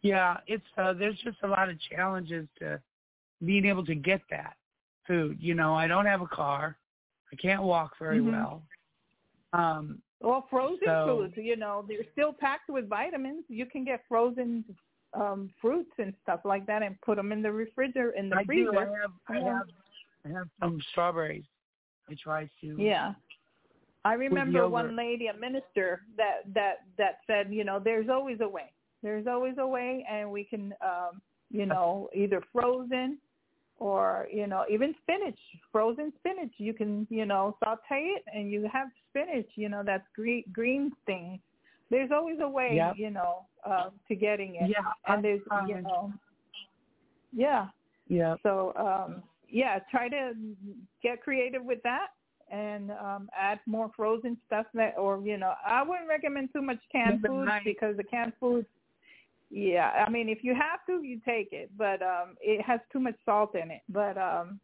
Yeah, 0.02 0.38
it's 0.46 0.64
uh, 0.76 0.92
there's 0.92 1.18
just 1.22 1.38
a 1.42 1.46
lot 1.48 1.68
of 1.68 1.76
challenges 1.80 2.48
to 2.58 2.80
being 3.44 3.64
able 3.64 3.84
to 3.86 3.94
get 3.94 4.20
that 4.30 4.56
food. 5.06 5.38
You 5.40 5.54
know, 5.54 5.74
I 5.74 5.86
don't 5.86 6.06
have 6.06 6.22
a 6.22 6.26
car. 6.26 6.76
I 7.32 7.36
can't 7.36 7.62
walk 7.62 7.92
very 7.98 8.18
Mhm. 8.20 8.32
well. 8.32 8.62
Um, 9.52 10.02
Well, 10.20 10.42
frozen 10.50 10.78
So- 10.86 11.06
foods, 11.06 11.36
you 11.36 11.56
know, 11.56 11.82
they're 11.88 12.04
still 12.12 12.32
packed 12.32 12.68
with 12.68 12.88
vitamins. 12.88 13.44
You 13.48 13.66
can 13.66 13.84
get 13.84 14.04
frozen 14.08 14.64
um 15.14 15.50
fruits 15.60 15.92
and 15.98 16.14
stuff 16.22 16.40
like 16.44 16.64
that 16.64 16.82
and 16.82 16.98
put 17.02 17.16
them 17.16 17.32
in 17.32 17.42
the 17.42 17.52
refrigerator 17.52 18.12
in 18.12 18.30
the 18.30 18.36
I 18.36 18.44
freezer. 18.44 18.70
do. 18.70 18.78
I 18.78 18.84
have. 18.84 19.12
I 19.28 19.34
have. 19.40 19.68
I 20.24 20.28
have 20.28 20.48
some 20.60 20.80
strawberries. 20.90 21.44
I 22.08 22.14
try 22.14 22.48
to. 22.62 22.76
Yeah. 22.78 23.14
I 24.04 24.14
remember 24.14 24.68
one 24.68 24.96
lady, 24.96 25.28
a 25.28 25.34
minister, 25.34 26.02
that 26.16 26.40
that 26.54 26.84
that 26.98 27.18
said, 27.26 27.52
you 27.52 27.64
know, 27.64 27.78
there's 27.78 28.08
always 28.08 28.38
a 28.40 28.48
way. 28.48 28.72
There's 29.02 29.26
always 29.26 29.54
a 29.58 29.66
way, 29.66 30.04
and 30.10 30.30
we 30.30 30.44
can, 30.44 30.74
um, 30.80 31.20
you 31.50 31.66
know, 31.66 32.08
either 32.14 32.42
frozen 32.52 33.18
or 33.78 34.28
you 34.32 34.46
know 34.46 34.64
even 34.70 34.94
spinach, 35.02 35.38
frozen 35.70 36.12
spinach. 36.18 36.52
You 36.58 36.74
can, 36.74 37.06
you 37.10 37.26
know, 37.26 37.56
saute 37.62 37.80
it, 38.16 38.24
and 38.32 38.50
you 38.50 38.68
have 38.72 38.88
spinach. 39.10 39.48
You 39.54 39.68
know, 39.68 39.82
that's 39.84 40.06
green 40.14 40.44
green 40.52 40.92
thing. 41.06 41.40
There's 41.90 42.10
always 42.10 42.38
a 42.40 42.48
way, 42.48 42.72
Yep. 42.76 42.94
you 42.96 43.10
know, 43.10 43.44
uh, 43.64 43.90
to 44.08 44.14
getting 44.14 44.56
it. 44.56 44.70
Yeah. 44.70 44.78
And 45.06 45.22
there's, 45.22 45.42
I- 45.50 45.66
you 45.66 45.82
know, 45.82 46.12
yeah. 47.32 47.66
Yeah. 48.08 48.34
So 48.42 48.72
um, 48.76 49.22
yeah, 49.48 49.78
try 49.90 50.08
to 50.08 50.32
get 51.02 51.22
creative 51.22 51.64
with 51.64 51.82
that 51.84 52.08
and 52.52 52.90
um, 52.92 53.30
add 53.36 53.58
more 53.66 53.90
frozen 53.96 54.36
stuff 54.46 54.66
that, 54.74 54.94
or 54.98 55.20
you 55.24 55.38
know, 55.38 55.54
I 55.66 55.82
wouldn't 55.82 56.08
recommend 56.08 56.50
too 56.52 56.62
much 56.62 56.78
canned 56.92 57.24
food 57.26 57.46
light. 57.46 57.62
because 57.64 57.96
the 57.96 58.04
canned 58.04 58.34
food. 58.38 58.66
Yeah, 59.50 59.90
I 59.90 60.08
mean, 60.08 60.28
if 60.28 60.38
you 60.42 60.54
have 60.54 60.84
to, 60.86 61.04
you 61.04 61.20
take 61.26 61.48
it, 61.52 61.70
but 61.76 62.00
um, 62.02 62.36
it 62.40 62.62
has 62.62 62.80
too 62.92 63.00
much 63.00 63.16
salt 63.24 63.54
in 63.54 63.70
it. 63.70 63.82
But 63.88 64.16
um, 64.16 64.60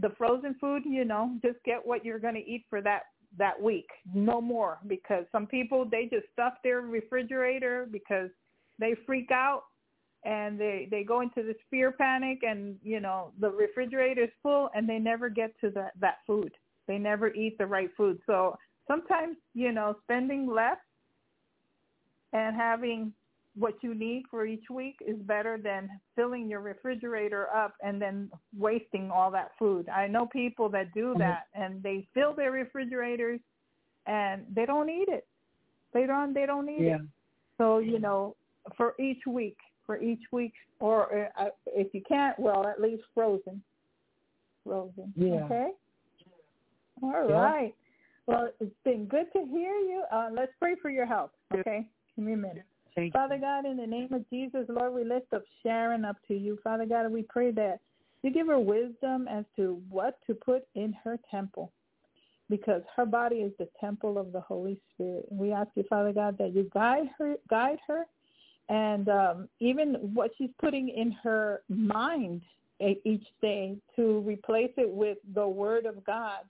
the 0.00 0.10
frozen 0.16 0.54
food, 0.60 0.82
you 0.86 1.04
know, 1.04 1.36
just 1.42 1.58
get 1.64 1.84
what 1.84 2.04
you're 2.04 2.18
going 2.18 2.34
to 2.34 2.46
eat 2.46 2.64
for 2.70 2.80
that 2.82 3.02
that 3.38 3.60
week, 3.60 3.88
no 4.12 4.40
more, 4.40 4.78
because 4.86 5.24
some 5.30 5.46
people 5.46 5.84
they 5.84 6.08
just 6.10 6.26
stuff 6.32 6.54
their 6.62 6.82
refrigerator 6.82 7.86
because 7.90 8.28
they 8.78 8.94
freak 9.06 9.30
out 9.30 9.64
and 10.24 10.60
they 10.60 10.88
they 10.90 11.04
go 11.04 11.20
into 11.22 11.42
this 11.42 11.56
fear 11.70 11.92
panic 11.92 12.40
and 12.42 12.76
you 12.82 13.00
know 13.00 13.32
the 13.40 13.48
refrigerator 13.48 14.24
is 14.24 14.30
full 14.42 14.68
and 14.74 14.86
they 14.86 14.98
never 14.98 15.30
get 15.30 15.58
to 15.60 15.70
that 15.70 15.92
that 15.98 16.18
food 16.26 16.52
they 16.86 16.98
never 16.98 17.32
eat 17.34 17.56
the 17.58 17.66
right 17.66 17.90
food 17.96 18.18
so 18.26 18.56
sometimes 18.88 19.36
you 19.54 19.72
know 19.72 19.96
spending 20.04 20.46
less 20.46 20.78
and 22.32 22.56
having 22.56 23.12
what 23.56 23.74
you 23.82 23.94
need 23.94 24.22
for 24.30 24.46
each 24.46 24.70
week 24.70 24.96
is 25.04 25.16
better 25.22 25.58
than 25.58 25.88
filling 26.14 26.48
your 26.48 26.60
refrigerator 26.60 27.48
up 27.54 27.74
and 27.82 28.00
then 28.00 28.30
wasting 28.56 29.10
all 29.10 29.30
that 29.30 29.50
food 29.58 29.88
i 29.88 30.06
know 30.06 30.26
people 30.26 30.68
that 30.68 30.92
do 30.94 31.14
Mhm. 31.14 31.18
that 31.18 31.46
and 31.54 31.82
they 31.82 32.06
fill 32.14 32.32
their 32.32 32.52
refrigerators 32.52 33.40
and 34.06 34.46
they 34.54 34.66
don't 34.66 34.88
eat 34.88 35.08
it 35.08 35.26
they 35.92 36.06
don't 36.06 36.32
they 36.32 36.46
don't 36.46 36.68
eat 36.68 36.86
Yeah. 36.86 36.96
it 36.96 37.02
so 37.60 37.78
you 37.78 37.98
know, 37.98 38.36
for 38.74 38.94
each 38.98 39.20
week, 39.26 39.58
for 39.84 40.00
each 40.00 40.22
week, 40.32 40.54
or 40.78 41.30
uh, 41.36 41.50
if 41.66 41.92
you 41.92 42.00
can't, 42.08 42.38
well, 42.38 42.66
at 42.66 42.80
least 42.80 43.02
frozen. 43.12 43.62
Frozen. 44.64 45.12
Yeah. 45.14 45.44
Okay. 45.44 45.72
All 47.02 47.28
Yeah. 47.28 47.34
right. 47.34 47.74
Well, 48.26 48.50
it's 48.60 48.74
been 48.84 49.06
good 49.06 49.32
to 49.32 49.44
hear 49.46 49.74
you. 49.74 50.04
Uh, 50.12 50.30
let's 50.32 50.52
pray 50.58 50.74
for 50.76 50.90
your 50.90 51.06
health. 51.06 51.32
Okay. 51.52 51.86
Give 52.16 52.24
me 52.24 52.34
a 52.34 52.36
minute. 52.36 52.64
Thank 52.94 53.12
Father 53.12 53.38
God, 53.38 53.66
in 53.66 53.76
the 53.76 53.86
name 53.86 54.12
of 54.12 54.28
Jesus, 54.30 54.66
Lord, 54.68 54.92
we 54.92 55.04
lift 55.04 55.32
up 55.32 55.42
Sharon 55.62 56.04
up 56.04 56.16
to 56.28 56.34
you. 56.34 56.58
Father 56.62 56.86
God, 56.86 57.10
we 57.10 57.22
pray 57.22 57.50
that 57.52 57.80
you 58.22 58.30
give 58.30 58.48
her 58.48 58.58
wisdom 58.58 59.26
as 59.28 59.44
to 59.56 59.80
what 59.88 60.18
to 60.26 60.34
put 60.34 60.66
in 60.74 60.92
her 61.04 61.18
temple 61.30 61.72
because 62.50 62.82
her 62.96 63.06
body 63.06 63.36
is 63.36 63.52
the 63.58 63.68
temple 63.80 64.18
of 64.18 64.32
the 64.32 64.40
Holy 64.40 64.78
Spirit. 64.92 65.26
And 65.30 65.38
we 65.38 65.52
ask 65.52 65.70
you, 65.76 65.84
Father 65.88 66.12
God, 66.12 66.36
that 66.38 66.54
you 66.54 66.68
guide 66.74 67.08
her, 67.16 67.36
guide 67.48 67.78
her, 67.86 68.04
and 68.68 69.08
um, 69.08 69.48
even 69.60 69.94
what 70.14 70.32
she's 70.36 70.50
putting 70.60 70.88
in 70.88 71.12
her 71.12 71.62
mind 71.68 72.42
e- 72.80 73.00
each 73.04 73.26
day 73.40 73.76
to 73.96 74.18
replace 74.20 74.72
it 74.76 74.90
with 74.90 75.18
the 75.34 75.46
Word 75.46 75.86
of 75.86 76.04
God. 76.04 76.40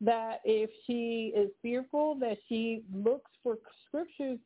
That 0.00 0.40
if 0.44 0.70
she 0.86 1.32
is 1.36 1.50
fearful, 1.62 2.16
that 2.16 2.38
she 2.48 2.82
looks 2.92 3.30
for 3.42 3.58
scriptures 3.86 4.38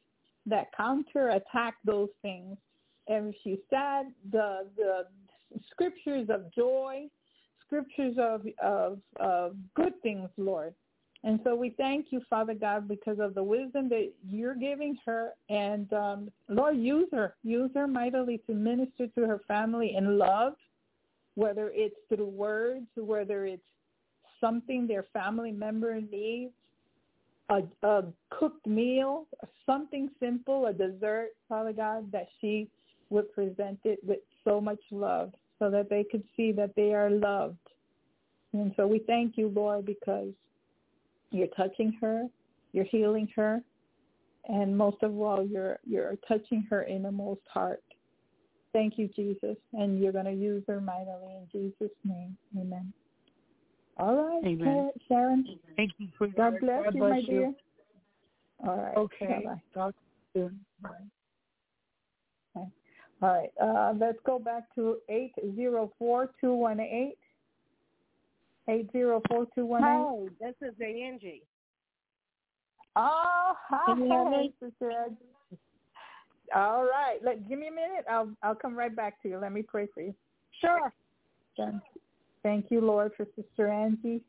that 0.47 0.69
counterattack 0.77 1.75
those 1.85 2.09
things. 2.23 2.57
And 3.09 3.29
if 3.29 3.35
she's 3.43 3.59
sad, 3.71 4.07
the 4.31 4.67
the 4.77 5.07
scriptures 5.71 6.29
of 6.31 6.53
joy, 6.55 7.07
scriptures 7.67 8.17
of 8.19 8.47
of, 8.63 8.99
of 9.19 9.57
good 9.75 10.01
things, 10.03 10.29
Lord. 10.37 10.75
And 11.25 11.41
so 11.43 11.57
we 11.57 11.71
thank 11.71 12.07
you, 12.11 12.21
Father 12.31 12.55
God, 12.55 12.87
because 12.87 13.19
of 13.19 13.35
the 13.35 13.43
wisdom 13.43 13.89
that 13.89 14.13
you're 14.29 14.55
giving 14.55 14.97
her. 15.05 15.31
And 15.49 15.93
um, 15.93 16.31
Lord, 16.49 16.77
use 16.77 17.09
her. 17.13 17.35
Use 17.43 17.71
her 17.75 17.89
mightily 17.89 18.41
to 18.47 18.55
minister 18.55 19.09
to 19.09 19.27
her 19.27 19.41
family 19.49 19.97
in 19.97 20.17
love, 20.17 20.53
whether 21.35 21.73
it's 21.75 21.97
through 22.09 22.29
words, 22.29 22.87
whether 22.95 23.47
it's 23.47 23.63
something 24.41 24.87
their 24.87 25.05
family 25.13 25.53
member 25.53 26.01
needs, 26.01 26.53
a, 27.51 27.63
a 27.83 28.05
cooked 28.31 28.67
meal, 28.67 29.27
something 29.65 30.11
simple, 30.21 30.67
a 30.67 30.73
dessert, 30.73 31.31
Father 31.49 31.73
God, 31.73 32.11
that 32.13 32.29
she 32.41 32.69
would 33.11 33.33
present 33.33 33.79
it 33.85 33.99
with 34.05 34.19
so 34.45 34.61
much 34.61 34.81
love 34.91 35.33
so 35.59 35.71
that 35.71 35.89
they 35.89 36.05
could 36.05 36.23
see 36.37 36.53
that 36.53 36.75
they 36.77 36.95
are 36.95 37.11
loved. 37.11 37.57
And 38.53 38.73
so 38.77 38.87
we 38.87 39.01
thank 39.01 39.37
you, 39.37 39.49
Lord, 39.49 39.87
because 39.87 40.29
you're 41.31 41.49
touching 41.49 41.93
her, 42.01 42.25
you're 42.73 42.85
healing 42.85 43.29
her, 43.37 43.63
and 44.49 44.77
most 44.77 45.03
of 45.03 45.19
all, 45.21 45.47
you're 45.47 45.79
you're 45.87 46.17
touching 46.27 46.67
her 46.71 46.85
innermost 46.85 47.43
heart. 47.53 47.83
Thank 48.73 48.99
you, 48.99 49.09
Jesus, 49.09 49.57
and 49.75 50.01
you're 50.01 50.13
going 50.13 50.25
to 50.25 50.33
use 50.33 50.63
her 50.69 50.81
mightily 50.81 51.35
in 51.37 51.49
Jesus' 51.53 51.95
name. 52.05 52.37
Amen. 52.59 52.93
All 53.99 54.17
right, 54.17 54.45
Amen. 54.45 54.91
Sharon. 55.09 55.45
Thank 55.77 55.93
you 55.99 56.09
for 56.17 56.29
God 56.29 56.53
your- 56.53 56.61
bless 56.61 56.85
God 56.85 56.95
you, 56.95 57.01
bless 57.01 57.11
my 57.11 57.19
you. 57.19 57.27
dear. 57.27 57.55
All 58.67 58.77
right. 58.77 58.97
Okay. 58.97 59.27
Bye-bye. 59.45 59.61
Talk 59.75 59.95
soon. 60.33 60.65
Bye. 60.81 60.91
All 62.55 62.71
right. 63.23 63.51
Uh, 63.61 63.95
let's 63.99 64.19
go 64.25 64.39
back 64.39 64.73
to 64.77 64.99
eight 65.09 65.35
zero 65.57 65.93
four 65.99 66.31
two 66.41 66.55
one 66.55 66.79
eight. 66.81 67.19
Eight 68.69 68.91
zero 68.93 69.21
four 69.29 69.47
two 69.55 69.67
one 69.67 69.83
eight. 69.83 69.89
Hi, 69.89 70.29
this 70.41 70.55
is 70.69 70.75
Angie. 70.81 71.43
Oh, 72.95 73.55
hi, 73.69 73.95
Can 73.97 74.31
me? 74.31 74.55
Sister 74.61 74.91
Ed. 74.91 75.17
All 76.55 76.85
right. 76.85 77.19
Let 77.23 77.49
give 77.49 77.59
me 77.59 77.69
a 77.69 77.73
minute. 77.73 78.05
I'll 78.09 78.31
I'll 78.43 78.55
come 78.55 78.77
right 78.77 78.95
back 78.95 79.21
to 79.23 79.29
you. 79.29 79.39
Let 79.39 79.53
me 79.53 79.63
pray 79.63 79.87
for 79.93 80.01
you. 80.01 80.15
Sure. 80.61 80.93
Then. 81.57 81.81
Thank 82.49 82.71
you, 82.71 82.81
Lord, 82.81 83.13
for 83.15 83.27
Sister 83.37 83.69
Angie. 83.69 84.23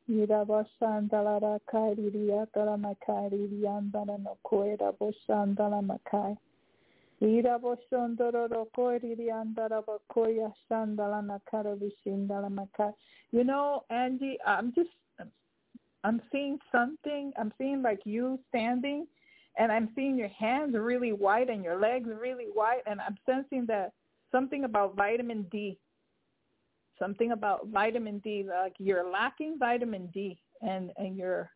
You 13.32 13.46
know, 13.46 13.86
Angie, 13.90 14.38
I'm 14.46 14.74
just 14.74 14.90
I'm 16.04 16.22
seeing 16.30 16.60
something. 16.74 17.32
I'm 17.40 17.54
seeing 17.58 17.82
like 17.82 18.02
you 18.04 18.38
standing 18.50 19.08
and 19.58 19.72
I'm 19.72 19.92
seeing 19.96 20.18
your 20.18 20.28
hands 20.28 20.76
really 20.78 21.14
white 21.14 21.50
and 21.50 21.64
your 21.64 21.80
legs 21.80 22.10
really 22.14 22.48
white 22.54 22.82
and 22.86 23.00
I'm 23.00 23.18
sensing 23.26 23.66
that 23.68 23.94
something 24.30 24.66
about 24.66 24.98
vitamin 24.98 25.44
D 25.50 25.78
something 27.00 27.32
about 27.32 27.68
vitamin 27.68 28.20
D, 28.20 28.46
like 28.48 28.74
you're 28.78 29.10
lacking 29.10 29.58
vitamin 29.58 30.08
D, 30.14 30.40
and 30.62 30.92
and 30.98 31.18
you're 31.18 31.50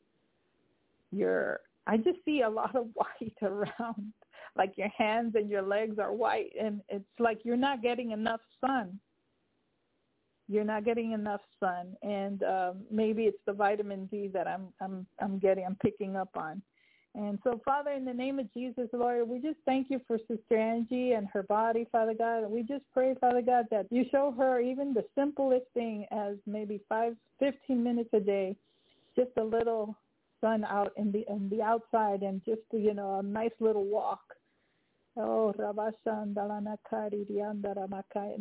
you're. 1.11 1.59
I 1.85 1.97
just 1.97 2.19
see 2.23 2.41
a 2.41 2.49
lot 2.49 2.75
of 2.75 2.87
white 2.93 3.37
around, 3.41 4.13
like 4.55 4.73
your 4.77 4.89
hands 4.97 5.35
and 5.35 5.49
your 5.49 5.61
legs 5.61 5.99
are 5.99 6.13
white, 6.13 6.51
and 6.59 6.81
it's 6.89 7.05
like 7.19 7.39
you're 7.43 7.57
not 7.57 7.81
getting 7.81 8.11
enough 8.11 8.41
sun. 8.61 8.99
You're 10.49 10.65
not 10.65 10.83
getting 10.83 11.13
enough 11.13 11.41
sun, 11.59 11.95
and 12.01 12.43
um, 12.43 12.81
maybe 12.91 13.23
it's 13.23 13.39
the 13.45 13.53
vitamin 13.53 14.05
D 14.07 14.29
that 14.33 14.47
I'm 14.47 14.67
I'm 14.81 15.05
I'm 15.19 15.39
getting. 15.39 15.65
I'm 15.65 15.77
picking 15.81 16.15
up 16.15 16.29
on. 16.35 16.61
And 17.15 17.37
so, 17.43 17.61
Father, 17.63 17.91
in 17.91 18.05
the 18.05 18.13
name 18.13 18.39
of 18.39 18.51
Jesus, 18.53 18.89
Lord, 18.91 19.29
we 19.29 19.39
just 19.39 19.59
thank 19.65 19.91
you 19.91 20.01
for 20.07 20.17
Sister 20.27 20.57
Angie 20.57 21.11
and 21.11 21.27
her 21.27 21.43
body, 21.43 21.87
Father 21.91 22.15
God. 22.15 22.49
We 22.49 22.63
just 22.63 22.83
pray, 22.91 23.13
Father 23.21 23.41
God, 23.41 23.65
that 23.69 23.85
you 23.91 24.05
show 24.11 24.33
her 24.37 24.59
even 24.59 24.93
the 24.93 25.05
simplest 25.13 25.65
thing 25.75 26.07
as 26.11 26.37
maybe 26.47 26.81
five, 26.89 27.15
fifteen 27.37 27.83
minutes 27.83 28.09
a 28.13 28.19
day, 28.19 28.55
just 29.15 29.29
a 29.37 29.43
little 29.43 29.95
sun 30.41 30.63
out 30.65 30.91
in 30.97 31.11
the 31.11 31.23
in 31.29 31.49
the 31.49 31.61
outside 31.61 32.23
and 32.23 32.43
just 32.43 32.61
you 32.71 32.93
know 32.93 33.19
a 33.19 33.23
nice 33.23 33.53
little 33.59 33.85
walk 33.85 34.21
Oh, 35.15 35.53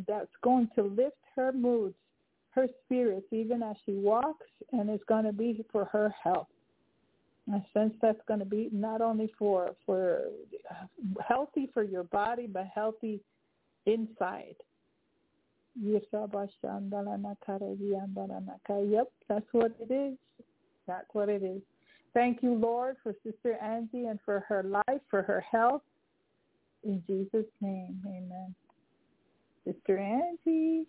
that's 0.09 0.31
going 0.43 0.69
to 0.75 0.83
lift 0.83 1.17
her 1.37 1.53
moods, 1.53 1.95
her 2.51 2.67
spirits, 2.85 3.27
even 3.31 3.63
as 3.63 3.77
she 3.85 3.93
walks, 3.93 4.47
and 4.73 4.89
it's 4.89 5.05
going 5.05 5.25
to 5.25 5.33
be 5.33 5.65
for 5.71 5.85
her 5.87 6.15
health. 6.23 6.49
I 7.51 7.65
sense 7.75 7.95
that's 8.01 8.21
going 8.29 8.41
to 8.41 8.47
be 8.47 8.69
not 8.73 9.01
only 9.01 9.33
for 9.39 9.75
for 9.85 10.23
uh, 10.71 10.85
healthy 11.27 11.69
for 11.75 11.83
your 11.83 12.05
body, 12.05 12.47
but 12.47 12.67
healthy 12.73 13.21
inside. 13.87 14.55
Yep, 15.75 16.03
that's 19.29 19.53
what 19.53 19.73
it 19.81 19.93
is. 19.93 20.17
That's 20.87 21.07
what 21.13 21.29
it 21.29 21.43
is. 21.43 21.61
Thank 22.15 22.43
you, 22.43 22.55
Lord, 22.55 22.97
for 23.03 23.15
Sister 23.25 23.55
Angie 23.55 24.07
and 24.07 24.21
for 24.25 24.41
her 24.41 24.63
life, 24.63 25.01
for 25.09 25.23
her 25.23 25.41
health. 25.41 25.83
In 26.85 27.03
Jesus' 27.07 27.47
name, 27.61 28.01
amen. 28.07 28.55
Sister 29.65 29.99
Angie. 29.99 30.87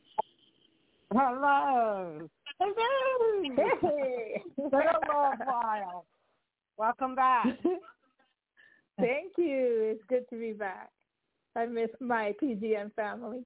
Hello. 1.14 2.30
Hello. 2.60 3.44
Hey. 3.82 4.42
Been 4.58 4.74
a 4.74 5.14
long 5.14 5.38
while. 5.46 6.06
Welcome 6.78 7.16
back. 7.16 7.48
Thank 9.00 9.34
you. 9.38 9.96
It's 9.96 10.04
good 10.08 10.28
to 10.30 10.40
be 10.40 10.54
back. 10.54 10.90
I 11.56 11.66
miss 11.66 11.90
my 12.00 12.34
PGN 12.42 12.94
family. 12.96 13.44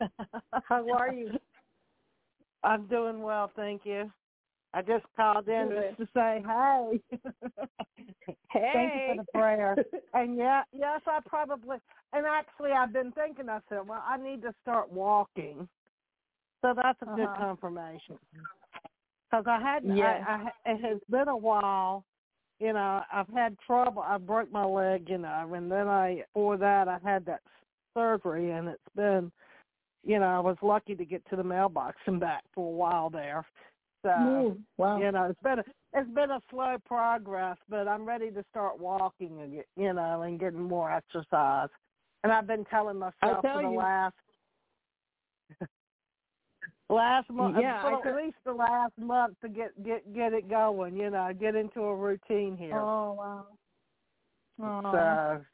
How 0.68 0.90
are 0.92 1.12
you? 1.12 1.32
I'm 2.62 2.86
doing 2.86 3.22
well, 3.22 3.50
thank 3.56 3.82
you. 3.84 4.10
I 4.74 4.82
just 4.82 5.04
called 5.16 5.48
in 5.48 5.68
Good. 5.68 5.96
just 5.98 5.98
to 5.98 6.08
say 6.14 6.44
hey. 6.46 7.00
Hey. 8.50 8.70
Thank 8.72 8.94
you 8.94 9.00
for 9.06 9.22
the 9.22 9.38
prayer. 9.38 9.76
And 10.12 10.36
yeah, 10.36 10.62
yes, 10.72 11.00
I 11.06 11.20
probably 11.26 11.78
and 12.12 12.26
actually 12.26 12.72
I've 12.72 12.92
been 12.92 13.12
thinking. 13.12 13.48
I 13.48 13.60
said, 13.68 13.86
well, 13.86 14.02
I 14.06 14.16
need 14.18 14.42
to 14.42 14.52
start 14.62 14.90
walking. 14.92 15.68
So 16.62 16.74
that's 16.74 17.00
a 17.02 17.06
good 17.06 17.24
Uh-huh. 17.24 17.36
confirmation. 17.38 18.18
Because 19.36 19.60
I 19.60 19.62
hadn't. 19.62 19.96
Yes. 19.96 20.22
I, 20.26 20.50
I, 20.64 20.72
it 20.72 20.80
has 20.82 20.98
been 21.10 21.28
a 21.28 21.36
while. 21.36 22.04
You 22.58 22.72
know, 22.72 23.02
I've 23.12 23.28
had 23.28 23.56
trouble. 23.66 24.02
I 24.02 24.16
broke 24.16 24.50
my 24.50 24.64
leg, 24.64 25.08
you 25.08 25.18
know, 25.18 25.52
and 25.54 25.70
then 25.70 25.88
I, 25.88 26.22
for 26.32 26.56
that, 26.56 26.88
I 26.88 26.98
had 27.04 27.26
that 27.26 27.40
surgery, 27.94 28.52
and 28.52 28.68
it's 28.68 28.80
been, 28.94 29.30
you 30.04 30.18
know, 30.18 30.26
I 30.26 30.40
was 30.40 30.56
lucky 30.62 30.94
to 30.94 31.04
get 31.04 31.22
to 31.28 31.36
the 31.36 31.44
mailbox 31.44 31.96
and 32.06 32.18
back 32.18 32.44
for 32.54 32.66
a 32.66 32.76
while 32.76 33.10
there. 33.10 33.44
So, 34.02 34.10
Ooh, 34.10 34.58
wow. 34.78 34.98
you 34.98 35.12
know, 35.12 35.24
it's 35.24 35.42
been 35.42 35.58
a, 35.58 35.64
it's 35.92 36.10
been 36.14 36.30
a 36.30 36.40
slow 36.48 36.76
progress, 36.86 37.58
but 37.68 37.86
I'm 37.86 38.06
ready 38.06 38.30
to 38.30 38.42
start 38.50 38.80
walking 38.80 39.42
and 39.42 39.52
get, 39.52 39.66
you 39.76 39.92
know, 39.92 40.22
and 40.22 40.40
getting 40.40 40.62
more 40.62 40.90
exercise. 40.90 41.68
And 42.24 42.32
I've 42.32 42.46
been 42.46 42.64
telling 42.66 42.98
myself 42.98 43.42
for 43.42 43.62
the 43.62 43.68
you- 43.68 43.76
last 43.76 44.14
last 46.88 47.30
month, 47.30 47.56
Yeah, 47.60 47.82
for 47.82 48.02
could- 48.02 48.16
at 48.16 48.24
least 48.24 48.36
the 48.44 48.52
last 48.52 48.96
month 48.98 49.38
to 49.40 49.48
get 49.48 49.82
get 49.82 50.12
get 50.14 50.32
it 50.32 50.48
going. 50.48 50.96
You 50.96 51.10
know, 51.10 51.32
get 51.38 51.54
into 51.54 51.82
a 51.82 51.94
routine 51.94 52.56
here. 52.56 52.78
Oh 52.78 53.12
wow. 53.12 53.46
Oh. 54.58 54.92
so 54.92 55.44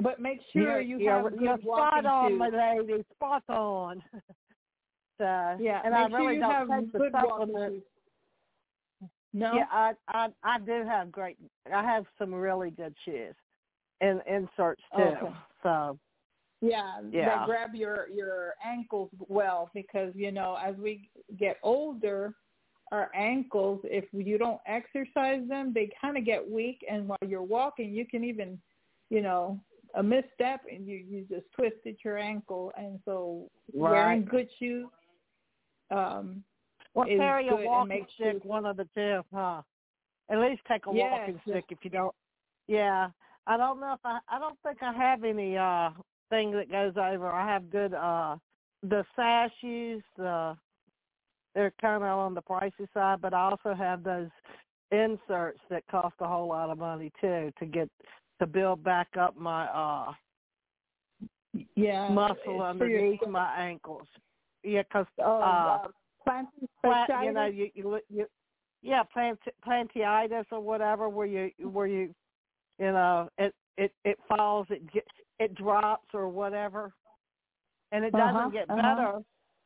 but 0.00 0.20
make 0.20 0.40
sure 0.52 0.80
you 0.80 1.08
have 1.08 1.24
good 1.30 1.40
you're 1.40 1.56
walking 1.62 2.00
spot 2.02 2.06
on, 2.06 2.30
shoes. 2.30 2.38
my 2.38 2.48
lady, 2.48 3.04
spot 3.14 3.42
on. 3.48 4.02
so 5.18 5.56
Yeah, 5.60 5.80
and 5.84 5.94
I 5.94 6.06
really 6.06 6.38
don't 6.38 6.50
have 6.50 6.68
take 6.68 6.92
the 6.92 6.98
good 6.98 7.12
walking 7.12 7.82
No. 9.32 9.54
Yeah, 9.54 9.66
I 9.70 9.92
I 10.08 10.28
I 10.42 10.58
do 10.58 10.84
have 10.84 11.12
great. 11.12 11.36
I 11.72 11.82
have 11.84 12.06
some 12.18 12.34
really 12.34 12.70
good 12.70 12.94
shoes 13.04 13.34
and 14.00 14.20
inserts 14.26 14.82
too. 14.96 15.02
Okay. 15.02 15.34
So 15.62 15.98
Yeah, 16.64 17.00
Yeah. 17.12 17.26
that 17.26 17.46
grab 17.46 17.74
your 17.74 18.08
your 18.08 18.54
ankles 18.64 19.10
well 19.28 19.70
because 19.74 20.12
you 20.16 20.32
know 20.32 20.56
as 20.62 20.74
we 20.76 21.10
get 21.38 21.58
older, 21.62 22.34
our 22.90 23.10
ankles 23.14 23.80
if 23.84 24.04
you 24.12 24.38
don't 24.38 24.60
exercise 24.66 25.46
them, 25.48 25.72
they 25.74 25.90
kind 26.00 26.16
of 26.16 26.24
get 26.24 26.48
weak, 26.48 26.82
and 26.90 27.06
while 27.08 27.18
you're 27.26 27.42
walking, 27.42 27.92
you 27.92 28.06
can 28.06 28.24
even, 28.24 28.58
you 29.10 29.20
know, 29.20 29.60
a 29.94 30.02
misstep 30.02 30.60
and 30.72 30.86
you 30.86 30.96
you 30.96 31.26
just 31.28 31.46
twisted 31.54 31.96
your 32.04 32.16
ankle, 32.16 32.72
and 32.78 32.98
so 33.04 33.50
wearing 33.74 34.24
good 34.24 34.48
shoes. 34.58 34.88
Um, 35.90 36.42
Well, 36.94 37.06
is 37.08 37.18
carry 37.18 37.48
a 37.48 37.50
good 37.50 37.60
and 37.60 37.66
walking 37.66 37.88
make 37.88 38.10
stick, 38.14 38.42
sure- 38.42 38.50
one 38.50 38.64
of 38.64 38.76
the 38.78 38.88
two, 38.94 39.22
huh? 39.34 39.60
At 40.30 40.38
least 40.38 40.62
take 40.66 40.86
a 40.86 40.92
Yes, 40.92 41.10
walking 41.12 41.40
stick 41.46 41.66
if 41.68 41.78
you 41.84 41.90
don't. 41.90 42.14
Yeah, 42.68 43.10
I 43.46 43.56
don't 43.58 43.80
know 43.80 43.92
if 43.92 44.00
I. 44.04 44.20
I 44.28 44.38
don't 44.38 44.58
think 44.62 44.82
I 44.82 44.92
have 44.94 45.24
any 45.24 45.58
uh 45.58 45.90
thing 46.30 46.50
that 46.52 46.70
goes 46.70 46.94
over. 46.96 47.28
I 47.30 47.46
have 47.46 47.70
good 47.70 47.94
uh 47.94 48.36
the 48.82 49.04
sash 49.16 49.50
shoes. 49.60 50.02
The 50.16 50.56
they're 51.54 51.72
kind 51.80 52.02
of 52.02 52.18
on 52.18 52.34
the 52.34 52.42
pricey 52.42 52.88
side, 52.92 53.20
but 53.20 53.32
I 53.32 53.50
also 53.50 53.74
have 53.74 54.02
those 54.02 54.30
inserts 54.90 55.60
that 55.70 55.84
cost 55.90 56.14
a 56.20 56.26
whole 56.26 56.48
lot 56.48 56.70
of 56.70 56.78
money 56.78 57.12
too 57.20 57.52
to 57.58 57.66
get 57.66 57.88
to 58.40 58.46
build 58.46 58.82
back 58.82 59.08
up 59.18 59.36
my 59.36 59.66
uh 59.66 60.12
yeah, 61.76 62.08
muscle 62.10 62.62
underneath 62.62 63.26
my 63.28 63.54
ankles. 63.56 64.08
Yeah, 64.62 64.82
'cause 64.90 65.06
Oh, 65.18 65.40
uh, 65.40 65.78
uh, 65.84 65.88
plant, 66.24 66.48
you 67.22 67.32
know, 67.32 67.46
you, 67.46 67.70
you, 67.74 68.00
you 68.08 68.26
yeah, 68.82 69.02
plant, 69.02 69.38
plantitis 69.66 70.44
or 70.50 70.60
whatever, 70.60 71.08
where 71.08 71.26
you, 71.26 71.50
where 71.68 71.86
you, 71.86 72.14
you 72.78 72.92
know, 72.92 73.28
it, 73.38 73.54
it, 73.78 73.92
it 74.04 74.18
falls, 74.28 74.66
it 74.70 74.90
get, 74.92 75.06
it 75.38 75.54
drops 75.54 76.08
or 76.14 76.28
whatever, 76.28 76.92
and 77.92 78.04
it 78.04 78.12
doesn't 78.12 78.36
Uh-huh, 78.36 78.48
get 78.50 78.70
uh-huh. 78.70 78.94
better. 78.96 79.18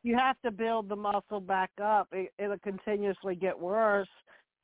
You 0.03 0.17
have 0.17 0.37
to 0.43 0.51
build 0.51 0.87
the 0.87 0.95
muscle 0.95 1.41
back 1.41 1.71
up. 1.81 2.07
It, 2.11 2.31
it'll 2.39 2.57
continuously 2.59 3.35
get 3.35 3.57
worse, 3.59 4.07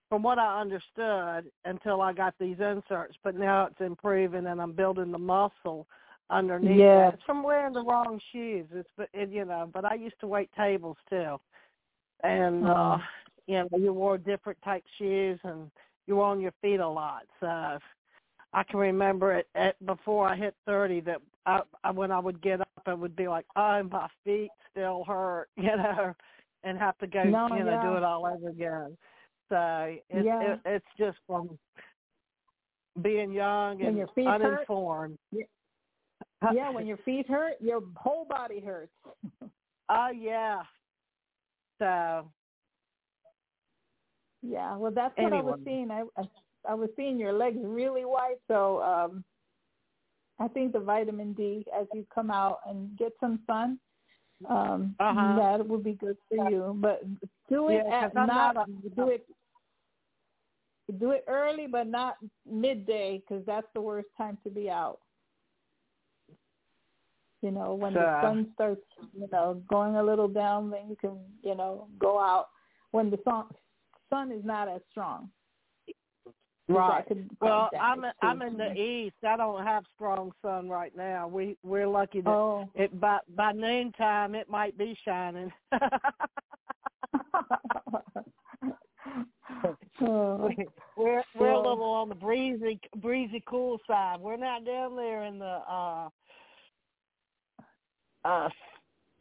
from 0.09 0.23
what 0.23 0.39
I 0.39 0.61
understood, 0.61 1.51
until 1.65 2.01
I 2.01 2.13
got 2.13 2.35
these 2.39 2.59
inserts. 2.59 3.17
But 3.23 3.35
now 3.35 3.65
it's 3.65 3.81
improving, 3.81 4.45
and 4.45 4.61
I'm 4.61 4.71
building 4.71 5.11
the 5.11 5.17
muscle 5.17 5.87
underneath. 6.29 6.77
That. 6.79 7.15
It's 7.15 7.23
from 7.23 7.43
wearing 7.43 7.73
the 7.73 7.83
wrong 7.83 8.19
shoes. 8.31 8.67
It's, 8.71 8.89
but 8.95 9.09
it, 9.13 9.29
you 9.29 9.45
know, 9.45 9.69
but 9.73 9.83
I 9.85 9.95
used 9.95 10.19
to 10.21 10.27
wait 10.27 10.49
tables 10.57 10.97
too 11.09 11.39
and 12.23 12.65
uh 12.65 12.97
Oh. 12.97 13.01
you 13.47 13.55
know 13.55 13.77
you 13.77 13.93
wore 13.93 14.17
different 14.17 14.57
type 14.63 14.83
shoes 14.97 15.39
and 15.43 15.69
you 16.07 16.15
were 16.15 16.23
on 16.23 16.39
your 16.39 16.53
feet 16.61 16.79
a 16.79 16.87
lot 16.87 17.23
so 17.39 17.77
i 18.55 18.63
can 18.63 18.79
remember 18.79 19.33
it 19.33 19.47
at 19.53 19.83
before 19.85 20.27
i 20.27 20.35
hit 20.35 20.55
thirty 20.65 20.99
that 21.01 21.21
I, 21.45 21.61
I 21.83 21.91
when 21.91 22.11
i 22.11 22.17
would 22.19 22.41
get 22.41 22.61
up 22.61 22.67
i 22.87 22.93
would 22.93 23.15
be 23.15 23.27
like 23.27 23.45
oh 23.55 23.83
my 23.83 24.07
feet 24.23 24.49
still 24.71 25.03
hurt 25.05 25.49
you 25.55 25.75
know 25.75 26.13
and 26.63 26.79
have 26.79 26.97
to 26.97 27.07
go 27.07 27.23
No, 27.23 27.47
you 27.49 27.63
know 27.63 27.79
do 27.83 27.95
it 27.97 28.03
all 28.03 28.25
over 28.25 28.49
again 28.49 28.97
so 29.49 29.95
it, 30.09 30.25
Yeah. 30.25 30.53
it 30.53 30.59
it's 30.65 30.85
just 30.97 31.17
from 31.27 31.59
being 33.01 33.31
young 33.31 33.81
and 33.83 34.09
feet 34.15 34.25
hurt? 34.25 34.41
uninformed 34.41 35.17
yeah, 36.53 36.69
when 36.69 36.85
your 36.85 36.97
feet 36.97 37.27
hurt, 37.27 37.53
your 37.59 37.81
whole 37.95 38.25
body 38.25 38.59
hurts. 38.59 38.91
oh 39.89 40.09
yeah 40.15 40.61
so 41.79 42.29
Yeah, 44.41 44.75
well, 44.77 44.91
that's 44.93 45.17
what 45.17 45.33
I 45.33 45.41
was 45.41 45.59
Anyway. 45.59 45.87
seeing. 45.87 45.91
I, 45.91 46.03
I 46.17 46.23
I 46.67 46.73
was 46.73 46.89
seeing 46.95 47.17
your 47.17 47.33
legs 47.33 47.59
really 47.61 48.05
white, 48.05 48.39
so 48.47 48.81
um 48.81 49.23
I 50.39 50.47
think 50.49 50.73
the 50.73 50.79
vitamin 50.79 51.33
D 51.33 51.65
as 51.77 51.87
you 51.93 52.05
come 52.13 52.29
out 52.29 52.59
and 52.67 52.97
get 52.97 53.13
some 53.19 53.39
sun, 53.47 53.79
um, 54.49 54.95
Uh-huh. 54.99 55.35
that 55.37 55.65
would 55.65 55.83
be 55.83 55.93
good 55.93 56.17
for 56.27 56.49
you. 56.49 56.75
But 56.81 57.03
do 57.49 57.69
it 57.69 57.85
Yeah, 57.87 58.05
at 58.05 58.15
not, 58.15 58.55
not 58.55 58.69
do 58.97 59.09
it 59.09 59.25
do 60.99 61.11
it 61.11 61.23
early, 61.27 61.67
but 61.67 61.87
not 61.87 62.17
midday 62.49 63.19
because 63.19 63.45
that's 63.45 63.67
the 63.73 63.81
worst 63.81 64.07
time 64.17 64.37
to 64.43 64.49
be 64.49 64.69
out. 64.69 64.99
You 67.41 67.51
know, 67.51 67.75
when 67.75 67.93
the 67.93 68.19
sun 68.21 68.51
starts, 68.55 68.81
you 69.13 69.27
know, 69.31 69.61
going 69.69 69.95
a 69.95 70.03
little 70.03 70.27
down, 70.27 70.69
then 70.69 70.89
you 70.89 70.95
can, 70.95 71.17
you 71.43 71.55
know, 71.55 71.87
go 71.99 72.19
out 72.19 72.47
when 72.91 73.09
the 73.09 73.19
sun 73.23 73.45
sun 74.09 74.31
is 74.31 74.43
not 74.43 74.67
as 74.67 74.81
strong. 74.91 75.29
Right. 76.67 77.05
Well, 77.41 77.69
I'm 77.79 78.01
too. 78.01 78.07
I'm 78.23 78.41
in 78.41 78.57
the 78.57 78.73
east. 78.73 79.17
I 79.27 79.37
don't 79.37 79.63
have 79.63 79.83
strong 79.93 80.31
sun 80.41 80.67
right 80.67 80.95
now. 80.97 81.27
We 81.27 81.57
we're 81.63 81.87
lucky 81.87 82.21
that 82.21 82.29
Oh. 82.29 82.67
it 82.73 82.99
by 82.99 83.19
by 83.35 83.51
noon 83.51 83.91
time 83.91 84.33
it 84.33 84.49
might 84.49 84.75
be 84.75 84.97
shining. 85.05 85.53
oh. 90.01 90.49
we're 90.97 91.23
we're 91.37 91.51
a 91.51 91.57
little 91.57 91.83
on 91.83 92.09
the 92.09 92.15
breezy 92.15 92.79
breezy 92.97 93.43
cool 93.47 93.79
side. 93.85 94.19
We're 94.19 94.37
not 94.37 94.65
down 94.65 94.95
there 94.95 95.25
in 95.25 95.37
the 95.37 95.61
uh 95.69 96.09
uh 98.23 98.49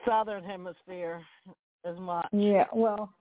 southern 0.06 0.44
hemisphere 0.44 1.20
as 1.84 1.98
much. 1.98 2.28
Yeah, 2.32 2.64
well, 2.72 3.12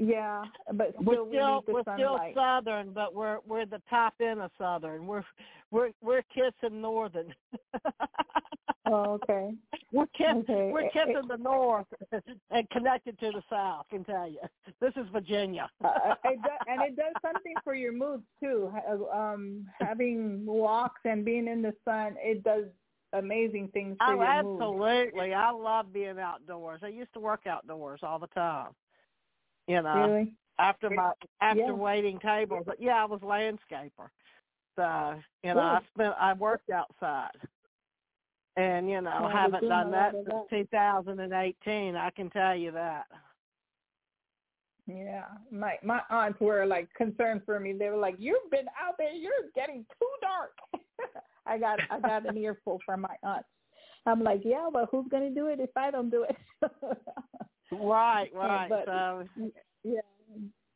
Yeah, 0.00 0.44
but 0.74 0.94
still 1.00 1.04
we're 1.04 1.14
still 1.14 1.64
need 1.66 1.74
we're 1.74 1.94
still 1.96 2.18
southern, 2.34 2.92
but 2.92 3.14
we're 3.14 3.38
we're 3.46 3.66
the 3.66 3.82
top 3.90 4.14
end 4.20 4.40
of 4.40 4.52
southern. 4.56 5.06
We're 5.08 5.24
we're 5.72 5.90
we're 6.00 6.22
kissing 6.32 6.80
northern. 6.80 7.34
oh, 8.86 9.14
okay. 9.14 9.50
We're 9.92 10.06
kissing 10.16 10.38
Okay. 10.48 10.70
we're 10.72 10.82
It- 10.82 10.92
kissing 10.92 11.22
the 11.28 11.36
north 11.38 11.86
and 12.50 12.70
connected 12.70 13.18
to 13.20 13.30
the 13.32 13.42
south. 13.50 13.86
I 13.90 13.94
can 13.96 14.04
tell 14.04 14.28
you, 14.28 14.38
this 14.80 14.92
is 14.96 15.06
Virginia. 15.12 15.68
uh, 15.84 16.14
it 16.24 16.40
does, 16.42 16.58
and 16.68 16.82
it 16.82 16.96
does 16.96 17.14
something 17.22 17.54
for 17.64 17.74
your 17.74 17.92
mood 17.92 18.22
too. 18.40 18.72
Uh, 18.88 19.04
Um, 19.18 19.66
having 19.80 20.46
walks 20.46 21.00
and 21.04 21.24
being 21.24 21.48
in 21.48 21.60
the 21.62 21.74
sun, 21.84 22.16
it 22.18 22.44
does 22.44 22.66
amazing 23.14 23.68
things 23.68 23.96
for 23.98 24.04
Oh, 24.12 24.22
your 24.22 24.42
mood. 24.44 24.62
absolutely! 24.62 25.34
I 25.34 25.50
love 25.50 25.92
being 25.92 26.18
outdoors. 26.20 26.82
I 26.84 26.88
used 26.88 27.12
to 27.14 27.20
work 27.20 27.46
outdoors 27.46 28.00
all 28.02 28.18
the 28.18 28.28
time. 28.28 28.74
You 29.68 29.82
know, 29.82 30.06
Really? 30.08 30.32
after 30.58 30.90
my 30.90 31.12
after 31.40 31.60
Yeah. 31.60 31.72
waiting 31.72 32.18
tables. 32.18 32.64
But 32.66 32.80
yeah, 32.80 33.02
I 33.02 33.04
was 33.04 33.20
landscaper. 33.20 34.08
So 34.74 35.20
you 35.42 35.54
know, 35.54 35.60
I 35.60 35.80
spent 35.94 36.14
I 36.18 36.32
worked 36.32 36.70
outside, 36.70 37.36
and 38.56 38.88
you 38.88 39.00
know, 39.02 39.10
I 39.10 39.30
haven't 39.30 39.68
done 39.68 39.90
that 39.90 40.14
since 40.14 40.28
of 40.32 40.48
2018. 40.50 41.96
I 41.96 42.10
can 42.10 42.30
tell 42.30 42.56
you 42.56 42.70
that. 42.72 43.06
Yeah, 44.86 45.24
my 45.50 45.76
my 45.82 46.00
aunts 46.08 46.40
were 46.40 46.64
like 46.64 46.92
concerned 46.94 47.42
for 47.44 47.60
me. 47.60 47.74
They 47.74 47.90
were 47.90 47.98
like, 47.98 48.16
"You've 48.18 48.50
been 48.50 48.68
out 48.82 48.94
there. 48.96 49.12
You're 49.12 49.32
getting 49.54 49.84
too 50.00 50.08
dark." 50.22 50.56
I 51.46 51.58
got 51.58 51.80
I 51.90 52.00
got 52.00 52.24
an 52.26 52.38
earful 52.38 52.80
from 52.86 53.02
my 53.02 53.14
aunts. 53.22 53.48
I'm 54.06 54.22
like, 54.22 54.40
"Yeah, 54.44 54.70
but 54.72 54.88
who's 54.90 55.08
gonna 55.10 55.28
do 55.30 55.48
it 55.48 55.60
if 55.60 55.76
I 55.76 55.90
don't 55.90 56.08
do 56.08 56.22
it?" 56.22 56.36
Right, 57.72 58.30
right. 58.34 58.68
but- 58.68 58.84
so 58.86 59.28
yeah, 59.84 60.00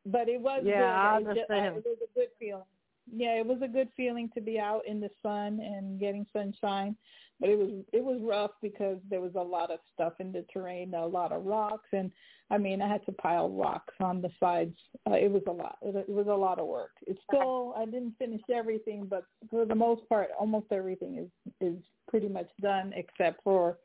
but 0.07 0.29
it 0.29 0.41
was 0.41 0.63
Yeah, 0.65 0.79
good. 0.81 0.85
I 0.85 1.17
understand. 1.17 1.77
it 1.77 1.85
was 1.85 1.97
a 2.03 2.19
good 2.19 2.29
feeling. 2.39 2.65
Yeah, 3.13 3.35
it 3.35 3.47
was 3.47 3.59
a 3.63 3.69
good 3.69 3.89
feeling 3.97 4.31
to 4.35 4.41
be 4.41 4.59
out 4.61 4.83
in 4.87 5.01
the 5.01 5.11
sun 5.23 5.59
and 5.61 5.99
getting 5.99 6.25
sunshine. 6.33 6.97
But 7.41 7.49
it 7.51 7.59
was 7.59 7.71
it 7.93 8.05
was 8.05 8.21
rough 8.23 8.53
because 8.63 8.99
there 9.11 9.21
was 9.21 9.33
a 9.35 9.43
lot 9.43 9.73
of 9.73 9.81
stuff 9.93 10.13
in 10.21 10.31
the 10.31 10.45
terrain, 10.53 10.95
a 10.95 11.05
lot 11.05 11.33
of 11.33 11.45
rocks, 11.45 11.89
and 11.93 12.13
I 12.51 12.59
mean 12.59 12.81
I 12.81 12.87
had 12.87 13.05
to 13.07 13.13
pile 13.13 13.51
rocks 13.51 13.95
on 14.01 14.23
the 14.23 14.31
sides. 14.39 14.77
Uh, 15.11 15.15
it 15.15 15.29
was 15.29 15.43
a 15.49 15.51
lot. 15.51 15.79
It, 15.83 15.97
it 15.97 16.09
was 16.09 16.29
a 16.29 16.35
lot 16.35 16.61
of 16.61 16.69
work. 16.69 16.93
It's 17.09 17.19
still 17.29 17.75
I 17.77 17.85
didn't 17.87 18.15
finish 18.17 18.43
everything, 18.55 19.07
but 19.07 19.25
for 19.51 19.65
the 19.65 19.75
most 19.75 20.09
part, 20.09 20.29
almost 20.39 20.67
everything 20.71 21.19
is 21.19 21.53
is 21.61 21.83
pretty 22.09 22.29
much 22.29 22.49
done 22.61 22.93
except 22.95 23.43
for 23.43 23.79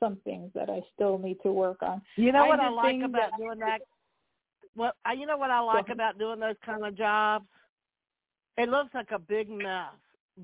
some 0.00 0.16
things 0.24 0.50
that 0.54 0.68
I 0.70 0.80
still 0.94 1.18
need 1.18 1.38
to 1.42 1.52
work 1.52 1.82
on. 1.82 2.02
you 2.16 2.32
know 2.32 2.44
I 2.44 2.48
what 2.48 2.60
I 2.60 2.68
like 2.70 2.96
about 3.02 3.30
that- 3.30 3.38
doing 3.38 3.58
that. 3.60 3.82
Well, 4.76 4.92
I- 5.04 5.12
you 5.12 5.26
know 5.26 5.36
what 5.36 5.50
I 5.50 5.60
like 5.60 5.88
about 5.90 6.18
doing 6.18 6.40
those 6.40 6.56
kind 6.64 6.84
of 6.84 6.94
jobs. 6.96 7.46
It 8.56 8.68
looks 8.68 8.92
like 8.94 9.10
a 9.10 9.18
big 9.18 9.48
mess, 9.48 9.94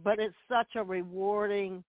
but 0.05 0.19
it's 0.19 0.37
such 0.49 0.77
a 0.77 0.83
rewarding 0.85 1.85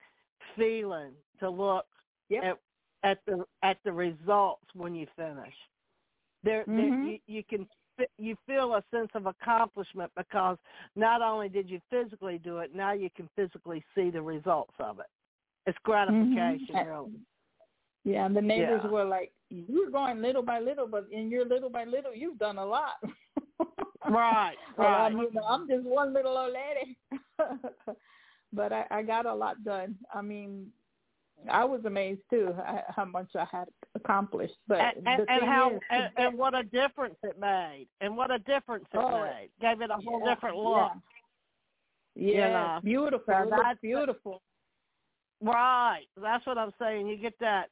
feeling 0.56 1.14
to 1.40 1.50
look 1.50 1.88
Yep. 2.30 2.44
at 2.44 2.60
at 3.04 3.26
the 3.26 3.46
at 3.62 3.82
the 3.84 3.92
results 3.94 4.66
when 4.74 4.96
you 4.96 5.06
finish. 5.16 5.56
There, 6.44 6.64
there 6.66 6.90
Mhm. 6.92 7.04
you, 7.04 7.20
you 7.28 7.44
can 7.44 7.70
you 8.18 8.36
feel 8.46 8.76
a 8.76 8.84
sense 8.92 9.10
of 9.16 9.26
accomplishment 9.26 10.12
because 10.16 10.58
not 10.96 11.22
only 11.22 11.50
did 11.50 11.68
you 11.70 11.80
physically 11.90 12.38
do 12.38 12.60
it, 12.60 12.74
now 12.76 12.92
you 12.92 13.10
can 13.10 13.28
physically 13.36 13.84
see 13.96 14.10
the 14.12 14.22
results 14.22 14.74
of 14.80 15.00
it. 15.00 15.08
It's 15.66 15.78
gratification, 15.80 16.76
Mhm. 16.76 16.86
really. 16.86 17.12
Yeah, 18.08 18.26
and 18.26 18.34
the 18.36 18.42
neighbors 18.42 18.82
Yeah. 18.86 18.90
were 18.90 19.04
like, 19.04 19.34
"You're 19.50 19.90
going 19.92 20.22
little 20.22 20.42
by 20.42 20.60
little, 20.62 20.88
but 20.88 21.08
in 21.12 21.30
your 21.30 21.44
little 21.46 21.70
by 21.70 21.84
little, 21.84 22.14
you've 22.16 22.40
done 22.40 22.58
a 22.58 22.66
lot." 22.66 22.96
Right, 24.10 24.56
right. 24.78 25.06
I'm, 25.08 25.18
you 25.18 25.30
know, 25.34 25.42
I'm 25.44 25.68
just 25.68 25.84
one 25.84 26.14
little 26.14 26.38
old 26.38 26.54
lady, 26.54 26.98
but 28.54 28.72
I, 28.72 28.86
I 28.90 29.02
got 29.02 29.26
a 29.26 29.34
lot 29.34 29.62
done. 29.66 29.96
I 30.14 30.22
mean, 30.22 30.68
I 31.52 31.66
was 31.66 31.82
amazed 31.84 32.22
too 32.30 32.56
I, 32.58 32.84
how 32.88 33.04
much 33.04 33.28
I 33.36 33.44
had 33.52 33.68
accomplished. 33.96 34.54
But 34.66 34.80
and, 34.80 35.06
and, 35.06 35.26
and 35.28 35.44
how 35.44 35.72
is, 35.72 35.80
and, 35.90 36.10
and 36.18 36.38
what 36.38 36.56
a 36.56 36.64
difference 36.64 37.18
it 37.22 37.38
made, 37.38 37.88
and 38.00 38.16
what 38.16 38.32
a 38.32 38.40
difference 38.40 38.86
it 38.94 38.98
Oh, 38.98 39.24
made. 39.26 39.50
Gave 39.60 39.82
it 39.82 39.90
a 39.90 39.96
whole 39.96 40.22
yeah, 40.24 40.34
different 40.34 40.56
look. 40.56 40.92
Yeah, 42.16 42.38
yeah 42.38 42.50
know. 42.54 42.80
beautiful. 42.82 43.26
So 43.28 43.34
It 43.42 43.46
looks 43.50 43.58
that's- 43.58 43.78
beautiful. 43.82 44.42
Right. 45.42 46.06
That's 46.22 46.46
what 46.48 46.58
I'm 46.58 46.72
saying. 46.80 47.08
You 47.08 47.18
get 47.18 47.38
that, 47.42 47.70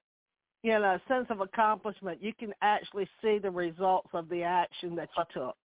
you 0.65 0.71
know, 0.71 0.97
sense 1.07 1.27
of 1.29 1.41
accomplishment. 1.41 2.23
You 2.23 2.33
can 2.33 2.51
actually 2.63 3.07
see 3.21 3.37
the 3.37 3.51
results 3.51 4.09
of 4.13 4.27
the 4.29 4.41
action 4.41 4.95
that 4.95 5.09
you 5.15 5.23
took. 5.31 5.55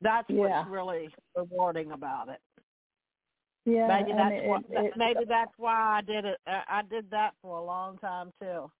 That's 0.00 0.26
Yeah. 0.30 0.36
what's 0.36 0.70
really 0.70 1.10
rewarding 1.36 1.92
about 1.92 2.30
it. 2.30 2.40
Yeah, 3.66 3.86
maybe 3.86 4.12
that's 4.16 4.32
it, 4.32 4.46
what. 4.46 4.62
it, 4.70 4.94
maybe 4.96 5.26
that's 5.28 5.52
why 5.58 5.98
I 5.98 6.00
did 6.00 6.24
it. 6.24 6.38
I 6.46 6.62
I 6.68 6.82
did 6.88 7.10
that 7.10 7.34
for 7.42 7.58
a 7.58 7.62
long 7.62 7.98
time 7.98 8.32
too. 8.40 8.70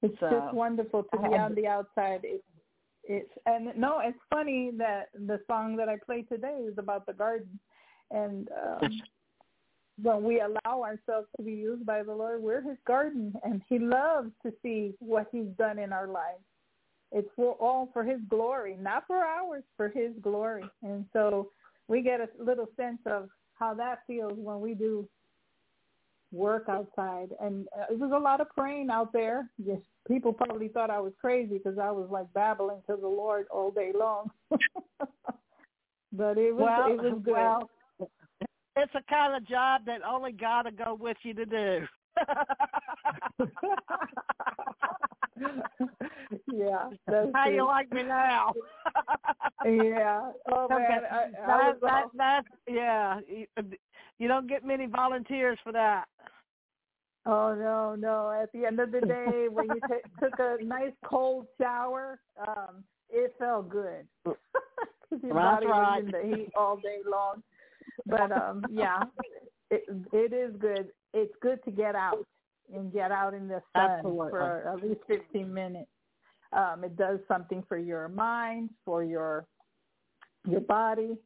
It's 0.00 0.18
So, 0.18 0.30
just 0.30 0.54
wonderful 0.54 1.02
to 1.02 1.18
be 1.18 1.36
on 1.36 1.54
the 1.54 1.66
outside. 1.66 2.20
It's 2.22 2.42
it's 3.04 3.30
and 3.44 3.76
no, 3.76 4.00
it's 4.02 4.16
funny 4.30 4.70
that 4.78 5.10
the 5.12 5.40
song 5.46 5.76
that 5.76 5.90
I 5.90 5.96
played 6.06 6.26
today 6.30 6.64
is 6.66 6.78
about 6.78 7.04
the 7.04 7.12
garden, 7.12 7.60
and 8.10 8.48
um, 8.64 9.02
when 10.02 10.22
we 10.22 10.40
allow 10.40 10.82
ourselves 10.82 11.28
to 11.36 11.42
be 11.42 11.52
used 11.52 11.84
by 11.86 12.02
the 12.02 12.12
Lord, 12.12 12.42
we're 12.42 12.62
His 12.62 12.78
garden, 12.86 13.34
and 13.44 13.62
He 13.68 13.78
loves 13.78 14.30
to 14.44 14.52
see 14.62 14.94
what 14.98 15.28
He's 15.32 15.48
done 15.58 15.78
in 15.78 15.92
our 15.92 16.06
lives. 16.06 16.42
It's 17.12 17.28
for 17.36 17.52
all 17.54 17.90
for 17.92 18.04
His 18.04 18.20
glory, 18.28 18.76
not 18.80 19.06
for 19.06 19.18
ours, 19.18 19.64
for 19.76 19.88
His 19.88 20.12
glory, 20.20 20.64
and 20.82 21.04
so 21.12 21.50
we 21.88 22.02
get 22.02 22.20
a 22.20 22.28
little 22.42 22.68
sense 22.76 23.00
of 23.06 23.28
how 23.54 23.74
that 23.74 24.00
feels 24.06 24.34
when 24.36 24.60
we 24.60 24.74
do 24.74 25.08
work 26.32 26.66
outside. 26.68 27.30
And 27.40 27.66
uh, 27.76 27.92
it 27.92 27.98
was 27.98 28.12
a 28.14 28.18
lot 28.18 28.40
of 28.40 28.48
praying 28.50 28.88
out 28.90 29.12
there. 29.12 29.50
Just 29.66 29.82
people 30.08 30.32
probably 30.32 30.68
thought 30.68 30.88
i 30.88 30.98
was 30.98 31.12
crazy 31.20 31.58
because 31.58 31.78
i 31.78 31.90
was 31.90 32.08
like 32.10 32.24
babbling 32.32 32.80
to 32.88 32.96
the 32.96 33.06
lord 33.06 33.46
all 33.50 33.70
day 33.70 33.92
long. 33.94 34.30
But 36.12 36.38
it 36.38 36.54
was 36.54 36.64
well, 36.64 36.92
it 36.92 37.02
was 37.02 37.22
good. 37.24 37.32
well, 37.32 37.70
it's 38.82 38.94
a 38.94 39.02
kind 39.10 39.34
of 39.36 39.46
job 39.48 39.82
that 39.86 40.00
only 40.02 40.32
God 40.32 40.64
will 40.64 40.72
go 40.84 40.94
with 40.94 41.16
you 41.22 41.34
to 41.34 41.44
do. 41.46 41.86
yeah 46.52 46.90
How 47.34 47.48
you 47.48 47.64
like 47.64 47.90
me 47.92 48.02
now? 48.02 48.52
yeah 49.64 50.30
oh 50.52 50.66
man 50.68 50.80
Okay. 50.80 51.06
I, 51.10 51.16
I 51.16 51.72
that, 51.72 51.80
that, 51.82 52.04
that, 52.16 52.42
yeah. 52.68 53.20
You, 54.18 54.28
don't 54.28 54.48
get 54.48 54.64
many 54.64 54.86
volunteers 54.86 55.58
for 55.62 55.72
that. 55.72 56.04
oh 57.26 57.54
no 57.54 57.94
no 57.94 58.30
at 58.42 58.50
the 58.52 58.66
end 58.66 58.80
of 58.80 58.92
the 58.92 59.00
day 59.00 59.46
when 59.50 59.66
you 59.66 59.80
t- 59.88 59.94
took 60.20 60.38
a 60.38 60.56
nice 60.62 60.92
cold 61.04 61.46
shower 61.60 62.18
um 62.46 62.84
it 63.08 63.34
felt 63.38 63.68
good 63.68 64.06
your 64.24 64.36
That's 65.22 65.32
body 65.34 65.66
right. 65.66 66.04
was 66.04 66.12
in 66.14 66.30
the 66.30 66.36
heat 66.36 66.50
all 66.56 66.76
day 66.76 66.98
long 67.10 67.42
but 68.06 68.32
um 68.32 68.62
yeah 68.70 69.02
it 69.70 69.82
it 70.12 70.32
is 70.32 70.54
good 70.60 70.88
it's 71.14 71.34
good 71.40 71.62
to 71.64 71.70
get 71.70 71.94
out 71.94 72.26
and 72.74 72.92
get 72.92 73.10
out 73.10 73.34
in 73.34 73.48
the 73.48 73.62
sun 73.76 73.90
Absolutely. 73.98 74.30
for 74.30 74.72
at 74.72 74.82
least 74.82 75.00
15 75.06 75.52
minutes 75.52 75.90
um 76.52 76.84
it 76.84 76.96
does 76.96 77.18
something 77.28 77.62
for 77.68 77.78
your 77.78 78.08
mind 78.08 78.70
for 78.84 79.02
your 79.04 79.46
your 80.48 80.60
body 80.60 81.16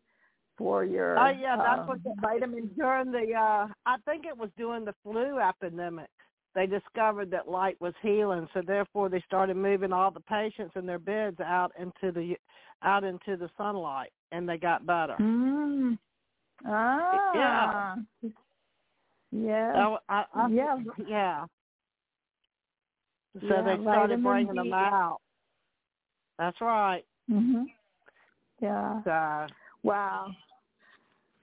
for 0.57 0.85
your 0.85 1.19
Oh 1.19 1.31
yeah, 1.31 1.57
that's 1.57 1.81
um, 1.81 1.87
what 1.89 2.05
the, 2.05 2.15
vitamin 2.21 2.71
during 2.77 3.11
the. 3.11 3.35
uh 3.35 3.67
I 3.87 3.97
think 4.05 4.25
it 4.27 4.37
was 4.37 4.51
during 4.57 4.85
the 4.85 4.95
flu 5.03 5.39
epidemic. 5.39 6.09
They 6.55 6.67
discovered 6.67 7.31
that 7.33 7.49
light 7.49 7.77
was 7.81 7.95
healing, 8.01 8.47
so 8.55 8.63
therefore 8.65 9.09
they 9.09 9.21
started 9.27 9.57
moving 9.57 9.93
all 9.93 10.13
the 10.13 10.21
patients 10.21 10.73
in 10.77 10.87
their 10.87 11.01
beds 11.01 11.41
out 11.41 11.73
into 11.79 12.13
the 12.13 12.37
out 12.83 13.03
into 13.03 13.37
the 13.37 13.51
sunlight, 13.57 14.13
and 14.31 14.49
they 14.49 14.57
got 14.57 14.87
better. 14.87 15.17
mm. 15.21 15.99
Ah 16.67 17.97
yeah 19.33 19.73
So 19.75 19.99
I, 20.09 20.25
I, 20.35 20.49
yeah 20.49 20.77
yeah. 21.09 21.45
So 23.41 23.49
Yeah, 23.49 23.63
they 23.63 23.83
started 23.83 24.23
bringing 24.23 24.53
D. 24.53 24.55
them 24.55 24.73
out. 24.73 25.19
That's 26.39 26.61
right. 26.61 27.05
mhm 27.31 27.67
yeah 28.61 29.01
So 29.05 29.47
Wow. 29.83 30.31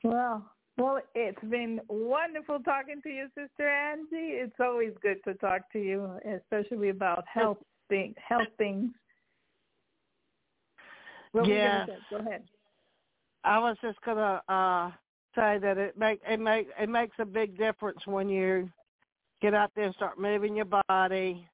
Well, 0.03 0.51
well, 0.77 0.99
it's 1.13 1.43
been 1.43 1.79
wonderful 1.87 2.59
talking 2.61 3.01
to 3.03 3.09
you, 3.09 3.27
Sister 3.37 3.69
Angie. 3.69 4.33
It's 4.33 4.55
always 4.59 4.93
good 5.01 5.17
to 5.25 5.35
talk 5.35 5.71
to 5.73 5.79
you, 5.79 6.09
especially 6.25 6.89
about 6.89 7.23
health 7.31 7.59
thing, 7.87 8.15
health 8.17 8.47
things. 8.57 8.91
What 11.33 11.47
Yeah. 11.47 11.85
Go 12.09 12.17
ahead. 12.17 12.43
I 13.43 13.59
was 13.59 13.77
just 13.81 14.01
gonna 14.01 14.41
uh 14.49 14.91
say 15.35 15.57
that 15.61 15.77
it 15.77 15.97
make 15.97 16.21
it 16.27 16.39
make 16.39 16.67
it 16.79 16.89
makes 16.89 17.15
a 17.19 17.25
big 17.25 17.57
difference 17.57 17.99
when 18.05 18.29
you 18.29 18.69
get 19.41 19.53
out 19.53 19.71
there 19.75 19.85
and 19.85 19.95
start 19.95 20.19
moving 20.19 20.55
your 20.55 20.67
body, 20.87 21.47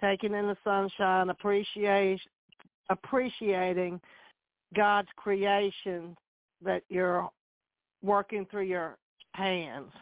taking 0.00 0.34
in 0.34 0.46
the 0.46 0.56
sunshine, 0.64 1.30
appreciate 1.30 2.20
appreciating 2.90 4.00
God's 4.74 5.08
creation 5.16 6.16
that 6.64 6.82
you're 6.88 7.28
working 8.02 8.46
through 8.50 8.62
your 8.62 8.96
hands. 9.34 9.92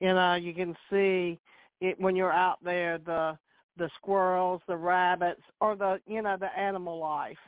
You 0.00 0.14
know, 0.14 0.34
you 0.34 0.54
can 0.54 0.76
see 0.90 1.38
it 1.80 2.00
when 2.00 2.16
you're 2.16 2.32
out 2.32 2.58
there 2.64 2.98
the 2.98 3.38
the 3.78 3.90
squirrels, 3.96 4.62
the 4.66 4.76
rabbits, 4.76 5.42
or 5.60 5.76
the 5.76 6.00
you 6.06 6.22
know 6.22 6.36
the 6.38 6.58
animal 6.58 6.98
life, 6.98 7.38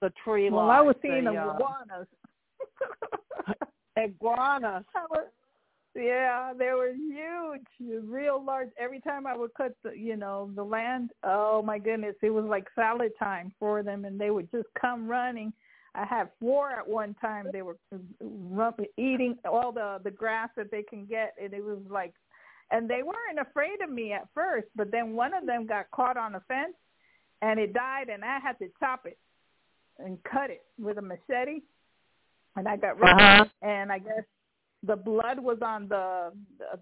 the 0.00 0.12
tree 0.22 0.50
well, 0.50 0.66
life. 0.66 0.68
Well, 0.68 0.76
I 0.76 0.80
was 0.80 0.96
seeing 1.02 1.24
the, 1.24 1.30
uh, 1.30 1.54
iguanas. 1.54 2.06
Iguanas. 3.98 4.84
Yeah, 5.94 6.52
they 6.56 6.70
were 6.74 6.92
huge, 6.92 8.04
real 8.04 8.44
large. 8.44 8.68
Every 8.78 9.00
time 9.00 9.26
I 9.26 9.36
would 9.36 9.52
cut 9.54 9.74
the, 9.82 9.90
you 9.98 10.16
know, 10.16 10.50
the 10.54 10.62
land, 10.62 11.10
oh 11.24 11.62
my 11.62 11.78
goodness, 11.78 12.14
it 12.22 12.30
was 12.30 12.44
like 12.44 12.66
salad 12.74 13.12
time 13.18 13.52
for 13.58 13.82
them, 13.82 14.04
and 14.04 14.20
they 14.20 14.30
would 14.30 14.50
just 14.52 14.68
come 14.80 15.08
running. 15.08 15.52
I 15.94 16.04
had 16.04 16.28
four 16.38 16.70
at 16.70 16.86
one 16.86 17.14
time. 17.20 17.46
They 17.52 17.62
were 17.62 17.76
eating 18.96 19.38
all 19.44 19.72
the 19.72 19.98
the 20.04 20.10
grass 20.10 20.50
that 20.56 20.70
they 20.70 20.82
can 20.82 21.06
get, 21.06 21.34
and 21.42 21.52
it 21.52 21.64
was 21.64 21.80
like, 21.90 22.12
and 22.70 22.88
they 22.88 23.02
weren't 23.02 23.40
afraid 23.40 23.80
of 23.82 23.90
me 23.90 24.12
at 24.12 24.28
first, 24.34 24.68
but 24.76 24.92
then 24.92 25.14
one 25.14 25.34
of 25.34 25.46
them 25.46 25.66
got 25.66 25.90
caught 25.90 26.16
on 26.16 26.36
a 26.36 26.40
fence, 26.40 26.76
and 27.42 27.58
it 27.58 27.72
died, 27.72 28.08
and 28.08 28.24
I 28.24 28.38
had 28.38 28.58
to 28.58 28.68
chop 28.78 29.06
it 29.06 29.18
and 29.98 30.22
cut 30.22 30.50
it 30.50 30.62
with 30.78 30.98
a 30.98 31.02
machete, 31.02 31.62
and 32.56 32.68
I 32.68 32.76
got 32.76 32.98
rid 32.98 33.08
uh-huh. 33.08 33.42
of 33.42 33.46
it, 33.46 33.52
and 33.62 33.92
I 33.92 33.98
guess 33.98 34.24
the 34.86 34.96
blood 34.96 35.38
was 35.38 35.58
on 35.62 35.88
the 35.88 36.32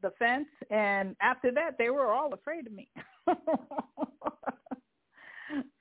the 0.03 0.11
fence 0.19 0.49
and 0.71 1.17
after 1.21 1.51
that 1.53 1.77
they 1.79 1.91
were 1.91 2.13
all 2.13 2.33
afraid 2.33 2.67
of 2.67 2.73
me. 2.73 2.89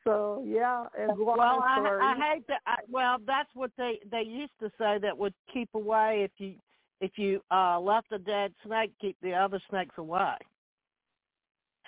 So 0.03 0.43
yeah 0.45 0.85
well 1.17 1.63
I, 1.63 1.79
I 1.99 2.33
hate 2.33 2.47
to 2.47 2.53
I, 2.67 2.75
well 2.87 3.17
that's 3.25 3.49
what 3.55 3.71
they 3.75 3.99
they 4.11 4.21
used 4.21 4.53
to 4.59 4.69
say 4.77 4.99
that 5.01 5.17
would 5.17 5.33
keep 5.51 5.69
away 5.73 6.21
if 6.23 6.31
you 6.37 6.53
if 7.01 7.17
you 7.17 7.41
uh 7.49 7.79
left 7.79 8.11
a 8.11 8.19
dead 8.19 8.53
snake 8.63 8.91
keep 9.01 9.17
the 9.23 9.33
other 9.33 9.59
snakes 9.67 9.95
away 9.97 10.35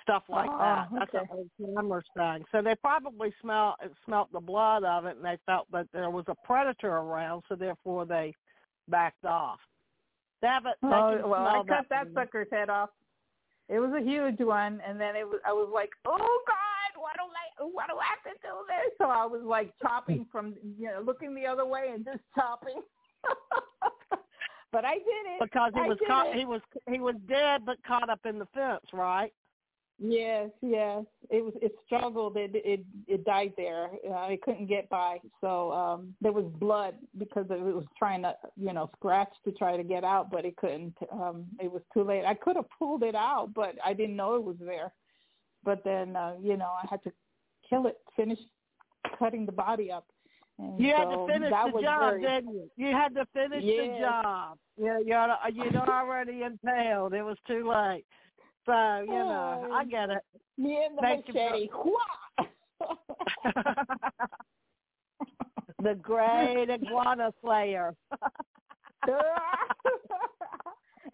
stuff 0.07 0.23
like 0.29 0.49
oh, 0.49 0.57
that 0.57 0.87
okay. 0.91 0.99
that's 1.01 1.29
what 1.29 1.37
old 1.37 1.75
timers 1.75 2.05
saying 2.15 2.43
so 2.51 2.61
they 2.61 2.75
probably 2.75 3.33
smell 3.41 3.75
smelt 4.05 4.31
the 4.31 4.39
blood 4.39 4.83
of 4.83 5.05
it 5.05 5.17
and 5.17 5.25
they 5.25 5.37
felt 5.45 5.67
that 5.71 5.85
there 5.91 6.09
was 6.09 6.23
a 6.27 6.35
predator 6.45 6.97
around 6.97 7.43
so 7.49 7.55
therefore 7.55 8.05
they 8.05 8.33
backed 8.87 9.25
off 9.25 9.59
that, 10.41 10.61
but 10.63 10.77
oh, 10.83 11.27
well, 11.27 11.47
I 11.47 11.57
cut 11.67 11.87
that, 11.89 11.89
that 11.89 12.07
sucker's 12.13 12.47
head 12.51 12.69
off. 12.69 12.89
It 13.69 13.79
was 13.79 13.91
a 13.97 14.03
huge 14.03 14.39
one, 14.39 14.79
and 14.87 14.99
then 14.99 15.15
it 15.15 15.27
was. 15.27 15.39
I 15.45 15.51
was 15.51 15.69
like, 15.73 15.89
"Oh 16.05 16.43
God, 16.47 17.01
why 17.01 17.11
don't 17.17 17.31
I? 17.31 17.69
Why 17.73 17.85
do 17.87 17.97
I 17.97 18.05
have 18.05 18.33
to 18.33 18.39
do 18.41 18.53
this?" 18.67 18.93
So 18.97 19.05
I 19.05 19.25
was 19.25 19.41
like 19.43 19.73
chopping 19.81 20.25
from, 20.31 20.53
you 20.79 20.87
know, 20.87 21.01
looking 21.03 21.33
the 21.33 21.45
other 21.45 21.65
way 21.65 21.91
and 21.93 22.05
just 22.05 22.19
chopping. 22.35 22.81
but 24.71 24.85
I 24.85 24.95
did 24.95 25.03
it 25.05 25.41
because 25.41 25.71
he 25.73 25.81
I 25.81 25.87
was 25.87 25.97
caught. 26.07 26.27
It. 26.27 26.35
He 26.35 26.45
was 26.45 26.61
he 26.89 26.99
was 26.99 27.15
dead, 27.27 27.65
but 27.65 27.77
caught 27.85 28.09
up 28.09 28.25
in 28.25 28.37
the 28.37 28.47
fence, 28.53 28.85
right? 28.93 29.33
Yes, 29.99 30.49
yes. 30.61 31.03
It 31.29 31.43
was. 31.43 31.53
It 31.61 31.73
struggled. 31.85 32.37
It 32.37 32.51
it 32.53 32.85
it 33.07 33.25
died 33.25 33.53
there. 33.57 33.85
Uh, 34.07 34.27
it 34.27 34.43
couldn't 34.43 34.67
get 34.67 34.87
by. 34.89 35.17
So 35.41 35.71
um 35.71 36.13
there 36.21 36.31
was 36.31 36.45
blood 36.59 36.95
because 37.17 37.47
it 37.49 37.59
was 37.59 37.85
trying 37.97 38.21
to 38.21 38.35
you 38.55 38.73
know 38.73 38.91
scratch 38.95 39.31
to 39.45 39.51
try 39.51 39.75
to 39.75 39.83
get 39.83 40.03
out, 40.03 40.29
but 40.29 40.45
it 40.45 40.55
couldn't. 40.57 40.95
Um 41.11 41.45
It 41.59 41.71
was 41.71 41.81
too 41.93 42.03
late. 42.03 42.25
I 42.25 42.35
could 42.35 42.55
have 42.57 42.69
pulled 42.77 43.01
it 43.01 43.15
out, 43.15 43.53
but 43.55 43.75
I 43.83 43.93
didn't 43.93 44.15
know 44.15 44.35
it 44.35 44.43
was 44.43 44.57
there. 44.59 44.93
But 45.63 45.83
then 45.83 46.15
uh, 46.15 46.35
you 46.39 46.57
know 46.57 46.71
I 46.83 46.85
had 46.87 47.03
to 47.03 47.11
kill 47.67 47.87
it. 47.87 47.97
Finish 48.15 48.39
cutting 49.17 49.47
the 49.47 49.51
body 49.51 49.91
up. 49.91 50.05
And 50.59 50.79
you 50.79 50.91
so 50.91 50.97
had 50.97 51.05
to 51.05 51.27
finish 51.27 51.49
the 51.51 51.81
job, 51.81 51.99
very, 51.99 52.21
didn't 52.21 52.53
you? 52.53 52.69
You 52.77 52.87
had 52.87 53.13
to 53.15 53.25
finish 53.33 53.63
yes. 53.63 53.77
the 53.77 53.99
job. 53.99 54.57
Yeah, 54.79 54.99
you're 55.03 55.65
you'd 55.65 55.75
already 55.75 56.43
impaled. 56.43 57.13
It 57.13 57.23
was 57.23 57.37
too 57.47 57.67
late. 57.67 58.05
So 58.67 58.99
you 58.99 59.13
know, 59.13 59.69
I 59.71 59.81
oh, 59.81 59.85
get 59.89 60.09
it. 60.09 60.23
Me 60.57 60.85
and 60.85 60.97
the 60.97 61.01
Thank 61.01 61.25
machete. 61.29 61.69
the 65.81 65.95
great 65.95 66.69
iguana 66.69 67.31
slayer. 67.41 67.95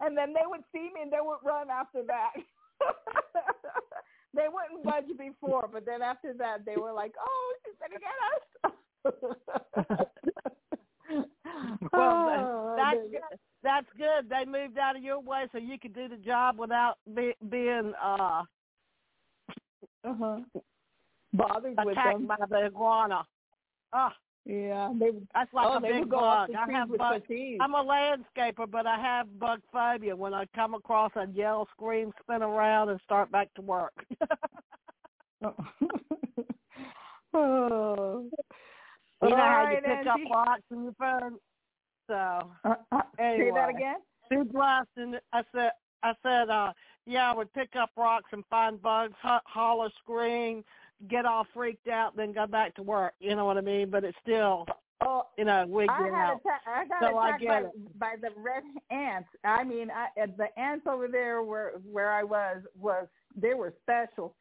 and 0.00 0.18
then 0.18 0.32
they 0.32 0.40
would 0.46 0.62
see 0.72 0.90
me 0.92 1.02
and 1.02 1.12
they 1.12 1.20
would 1.20 1.38
run 1.44 1.70
after 1.70 2.02
that. 2.08 2.32
they 4.34 4.48
wouldn't 4.50 4.82
budge 4.84 5.16
before, 5.16 5.68
but 5.72 5.86
then 5.86 6.02
after 6.02 6.34
that 6.36 6.64
they 6.66 6.74
were 6.76 6.92
like, 6.92 7.14
"Oh, 7.20 7.54
she's 7.64 7.76
gonna 7.78 8.00
get 8.00 8.12
us." 8.64 8.74
well, 11.92 11.92
oh, 11.92 12.74
that's 12.76 12.98
good. 13.10 13.38
That's 13.62 13.86
good. 13.96 14.28
They 14.28 14.44
moved 14.44 14.78
out 14.78 14.96
of 14.96 15.02
your 15.02 15.20
way 15.20 15.46
so 15.52 15.58
you 15.58 15.78
could 15.78 15.94
do 15.94 16.08
the 16.08 16.16
job 16.16 16.58
without 16.58 16.96
be, 17.14 17.32
being 17.50 17.92
uh 18.02 18.42
uh-huh. 20.04 20.40
bothered 21.32 21.78
with 21.84 21.94
them 21.94 22.26
by 22.26 22.36
the 22.48 22.66
iguana. 22.66 23.24
Ah, 23.92 24.14
yeah, 24.44 24.92
they 24.98 25.10
that's 25.32 25.52
like 25.54 25.66
oh, 25.66 25.76
a 25.78 25.80
big 25.80 26.10
bug. 26.10 26.50
I 26.54 26.70
have 26.70 26.90
with 26.90 26.98
bug. 26.98 27.22
I'm 27.60 27.74
a 27.74 27.82
landscaper, 27.82 28.70
but 28.70 28.86
I 28.86 28.98
have 29.00 29.38
bug 29.38 29.60
phobia. 29.72 30.14
When 30.14 30.34
I 30.34 30.44
come 30.54 30.74
across, 30.74 31.12
I 31.16 31.24
yell, 31.32 31.66
scream, 31.72 32.12
spin 32.22 32.42
around, 32.42 32.90
and 32.90 33.00
start 33.04 33.32
back 33.32 33.52
to 33.54 33.62
work. 33.62 33.94
oh. 37.34 38.28
You 39.24 39.30
know 39.30 39.36
All 39.36 39.48
how 39.48 39.64
right, 39.64 39.76
you 39.76 39.82
pick 39.82 40.06
Angie. 40.06 40.08
up 40.10 40.30
rocks 40.30 40.62
in 40.70 40.84
your 40.84 40.92
phone. 40.98 41.38
So 42.08 42.50
Uh, 42.64 42.74
uh, 42.92 43.02
anyway, 43.18 43.48
Say 43.48 43.50
that 43.54 43.68
again. 43.70 44.48
blessed, 44.52 44.88
and 44.96 45.20
I 45.32 45.42
said, 45.54 45.72
I 46.02 46.12
said, 46.22 46.50
uh, 46.50 46.72
yeah, 47.06 47.30
I 47.30 47.34
would 47.34 47.52
pick 47.54 47.70
up 47.76 47.90
rocks 47.96 48.28
and 48.32 48.44
find 48.50 48.80
bugs, 48.82 49.14
ho- 49.22 49.38
holler, 49.46 49.88
scream, 50.02 50.64
get 51.08 51.24
all 51.24 51.46
freaked 51.54 51.88
out, 51.88 52.16
then 52.16 52.32
go 52.32 52.46
back 52.46 52.74
to 52.74 52.82
work. 52.82 53.14
You 53.20 53.34
know 53.36 53.44
what 53.46 53.56
I 53.56 53.62
mean? 53.62 53.88
But 53.90 54.04
it's 54.04 54.18
still, 54.22 54.66
Oh, 55.06 55.26
you 55.36 55.44
know, 55.44 55.66
we 55.68 55.86
I 55.88 56.02
get 56.02 56.12
had 56.12 56.30
out. 56.30 56.40
atta- 56.46 56.70
I 56.70 56.84
got 56.86 57.00
So 57.02 57.18
I 57.18 57.28
attacked 57.28 57.42
get 57.42 57.48
by, 57.48 57.68
it. 57.68 57.98
by 57.98 58.16
the 58.20 58.30
red 58.40 58.62
ants. 58.90 59.28
I 59.44 59.64
mean, 59.64 59.90
I, 59.90 60.06
uh, 60.22 60.26
the 60.38 60.58
ants 60.58 60.86
over 60.86 61.08
there 61.08 61.42
where 61.42 61.72
where 61.90 62.12
I 62.12 62.22
was 62.22 62.62
was 62.78 63.06
they 63.36 63.54
were 63.54 63.74
special. 63.82 64.34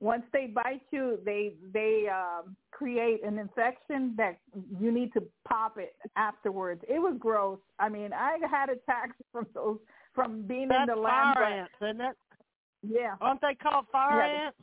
Once 0.00 0.22
they 0.32 0.46
bite 0.46 0.82
you, 0.92 1.18
they 1.24 1.54
they 1.72 2.06
um, 2.08 2.54
create 2.70 3.24
an 3.24 3.36
infection 3.38 4.14
that 4.16 4.38
you 4.80 4.92
need 4.92 5.12
to 5.12 5.22
pop 5.46 5.76
it 5.76 5.96
afterwards. 6.16 6.80
It 6.88 7.00
was 7.00 7.16
gross. 7.18 7.58
I 7.80 7.88
mean, 7.88 8.12
I 8.12 8.38
had 8.48 8.68
attacks 8.68 9.16
from 9.32 9.46
those 9.54 9.78
from 10.14 10.42
being 10.42 10.68
That's 10.68 10.82
in 10.88 10.94
the 10.96 11.00
land. 11.00 11.34
fire 11.36 11.44
ants, 11.44 11.72
isn't 11.82 12.00
it? 12.00 12.16
Yeah, 12.82 13.16
Aren't 13.20 13.40
they 13.40 13.54
called 13.60 13.86
fire 13.90 14.18
Yeah, 14.24 14.46
ants? 14.46 14.58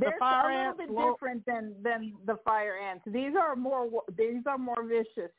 they're 0.00 0.16
fire 0.18 0.50
a 0.50 0.54
little 0.56 0.68
ants 0.68 0.78
bit 0.78 0.90
will- 0.90 1.12
different 1.12 1.44
than 1.46 1.74
than 1.82 2.14
the 2.26 2.36
fire 2.44 2.76
ants. 2.78 3.04
These 3.06 3.32
are 3.38 3.56
more 3.56 3.88
these 4.16 4.42
are 4.46 4.58
more 4.58 4.82
vicious. 4.84 5.30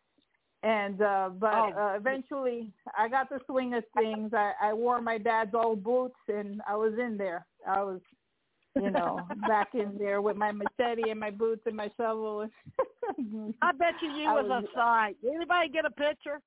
And 0.61 1.01
uh 1.01 1.29
but 1.39 1.53
Oh. 1.55 1.71
uh, 1.75 1.93
eventually 1.97 2.71
I 2.97 3.07
got 3.09 3.29
the 3.29 3.39
swing 3.47 3.73
of 3.73 3.83
things. 3.97 4.31
I 4.33 4.53
I 4.61 4.73
wore 4.73 5.01
my 5.01 5.17
dad's 5.17 5.55
old 5.55 5.83
boots 5.83 6.19
and 6.27 6.61
I 6.67 6.75
was 6.75 6.93
in 6.99 7.17
there. 7.17 7.45
I 7.67 7.81
was 7.81 8.01
you 8.75 8.91
know, 8.91 9.19
back 9.47 9.69
in 9.73 9.97
there 9.97 10.21
with 10.21 10.37
my 10.37 10.51
machete 10.51 11.09
and 11.09 11.19
my 11.19 11.31
boots 11.31 11.61
and 11.65 11.75
my 11.75 11.89
shovel. 11.97 12.47
I 13.61 13.71
bet 13.73 13.93
you 14.01 14.11
you 14.11 14.27
was, 14.27 14.45
was- 14.47 14.63
a 14.73 14.77
sight. 14.77 15.15
Did 15.21 15.35
Anybody 15.35 15.69
get 15.69 15.85
a 15.85 15.91
picture? 15.91 16.41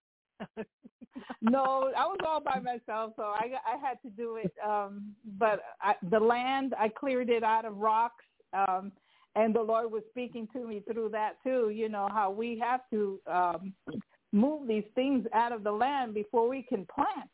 no, 1.40 1.92
I 1.96 2.04
was 2.06 2.18
all 2.26 2.40
by 2.40 2.58
myself, 2.60 3.12
so 3.16 3.22
I 3.22 3.52
I 3.66 3.76
had 3.76 4.00
to 4.02 4.10
do 4.16 4.36
it. 4.36 4.52
Um, 4.66 5.12
but 5.38 5.62
I, 5.80 5.94
the 6.10 6.18
land, 6.18 6.74
I 6.78 6.88
cleared 6.88 7.30
it 7.30 7.42
out 7.44 7.64
of 7.64 7.76
rocks, 7.76 8.24
um, 8.52 8.92
and 9.36 9.54
the 9.54 9.62
Lord 9.62 9.92
was 9.92 10.02
speaking 10.10 10.48
to 10.52 10.66
me 10.66 10.82
through 10.90 11.10
that 11.10 11.34
too. 11.44 11.70
You 11.70 11.88
know 11.88 12.08
how 12.12 12.30
we 12.30 12.58
have 12.58 12.80
to 12.90 13.20
um, 13.30 13.72
move 14.32 14.66
these 14.66 14.84
things 14.94 15.26
out 15.32 15.52
of 15.52 15.62
the 15.62 15.72
land 15.72 16.14
before 16.14 16.48
we 16.48 16.62
can 16.62 16.86
plant. 16.86 17.30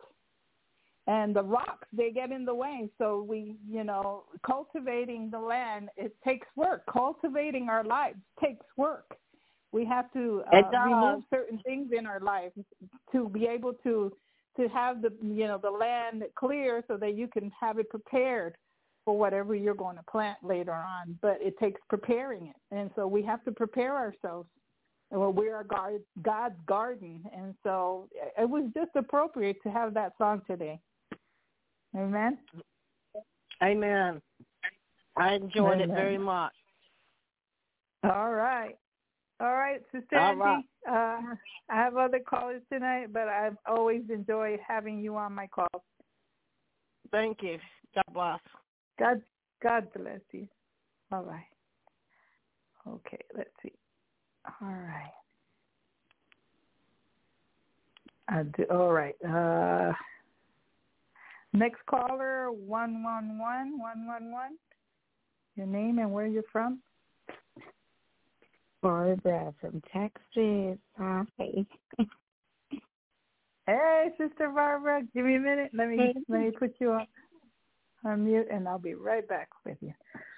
And 1.08 1.34
the 1.34 1.42
rocks, 1.42 1.88
they 1.90 2.10
get 2.10 2.32
in 2.32 2.44
the 2.44 2.54
way. 2.54 2.90
So 2.98 3.26
we, 3.26 3.56
you 3.66 3.82
know, 3.82 4.24
cultivating 4.46 5.30
the 5.30 5.38
land, 5.38 5.88
it 5.96 6.14
takes 6.22 6.46
work. 6.54 6.82
Cultivating 6.92 7.70
our 7.70 7.82
lives 7.82 8.18
takes 8.44 8.66
work. 8.76 9.16
We 9.72 9.86
have 9.86 10.12
to 10.12 10.42
uh, 10.52 10.56
remove 10.86 11.24
certain 11.30 11.60
things 11.64 11.92
in 11.98 12.06
our 12.06 12.20
lives 12.20 12.52
to 13.12 13.28
be 13.30 13.46
able 13.46 13.72
to 13.84 14.12
to 14.58 14.68
have 14.68 15.00
the 15.00 15.12
you 15.22 15.46
know 15.46 15.58
the 15.62 15.70
land 15.70 16.24
clear 16.34 16.84
so 16.88 16.98
that 16.98 17.14
you 17.14 17.26
can 17.28 17.50
have 17.58 17.78
it 17.78 17.88
prepared 17.88 18.56
for 19.04 19.16
whatever 19.16 19.54
you're 19.54 19.74
going 19.74 19.96
to 19.96 20.02
plant 20.10 20.36
later 20.42 20.74
on. 20.74 21.18
But 21.22 21.38
it 21.40 21.58
takes 21.58 21.80
preparing 21.88 22.48
it, 22.48 22.56
and 22.74 22.90
so 22.96 23.06
we 23.06 23.22
have 23.22 23.42
to 23.44 23.52
prepare 23.52 23.96
ourselves. 23.96 24.48
Well, 25.10 25.32
we 25.32 25.48
are 25.48 25.64
God's 26.22 26.56
garden, 26.66 27.24
and 27.34 27.54
so 27.62 28.08
it 28.38 28.48
was 28.48 28.64
just 28.74 28.90
appropriate 28.94 29.56
to 29.62 29.70
have 29.70 29.94
that 29.94 30.12
song 30.18 30.42
today. 30.46 30.78
Amen. 31.96 32.38
Amen. 33.62 34.20
I 35.16 35.34
enjoyed 35.34 35.80
Amen. 35.80 35.90
it 35.90 35.94
very 35.94 36.18
much. 36.18 36.52
All 38.04 38.32
right. 38.32 38.76
All 39.40 39.54
right, 39.54 39.80
Sister 39.92 40.18
All 40.18 40.42
Angie. 40.42 40.66
Uh, 40.88 41.20
I 41.70 41.76
have 41.76 41.96
other 41.96 42.18
callers 42.18 42.62
tonight, 42.72 43.12
but 43.12 43.28
I've 43.28 43.56
always 43.66 44.02
enjoyed 44.12 44.58
having 44.66 44.98
you 44.98 45.16
on 45.16 45.32
my 45.32 45.46
calls. 45.46 45.82
Thank 47.12 47.42
you. 47.42 47.58
God 47.94 48.04
bless. 48.12 48.40
God, 48.98 49.22
God 49.62 49.88
bless 49.96 50.20
you. 50.32 50.48
All 51.12 51.22
right. 51.22 51.46
Okay, 52.86 53.20
let's 53.36 53.50
see. 53.62 53.72
All 54.60 54.68
right. 54.68 55.12
I 58.28 58.42
do, 58.42 58.64
all 58.70 58.92
right. 58.92 59.14
Uh, 59.24 59.92
next 61.52 61.84
caller, 61.86 62.50
one 62.50 63.02
one 63.02 63.38
one 63.38 63.78
one 63.78 64.06
one 64.06 64.32
one. 64.32 64.56
Your 65.56 65.66
name 65.66 65.98
and 65.98 66.12
where 66.12 66.26
you're 66.26 66.42
from? 66.52 66.80
Barbara 68.82 69.52
from 69.60 69.82
Texas. 69.92 70.78
Hi. 70.96 71.24
Hey, 73.66 74.08
Sister 74.16 74.48
Barbara, 74.48 75.02
give 75.12 75.26
me 75.26 75.36
a 75.36 75.40
minute. 75.40 75.70
Let 75.74 75.88
me 75.88 75.96
Hey. 75.98 76.14
let 76.30 76.40
me 76.40 76.50
put 76.50 76.74
you 76.80 76.92
on 76.92 77.06
on 78.02 78.24
mute, 78.24 78.46
and 78.50 78.66
I'll 78.66 78.78
be 78.78 78.94
right 78.94 79.28
back 79.28 79.50
with 79.66 79.76
you. 79.82 79.92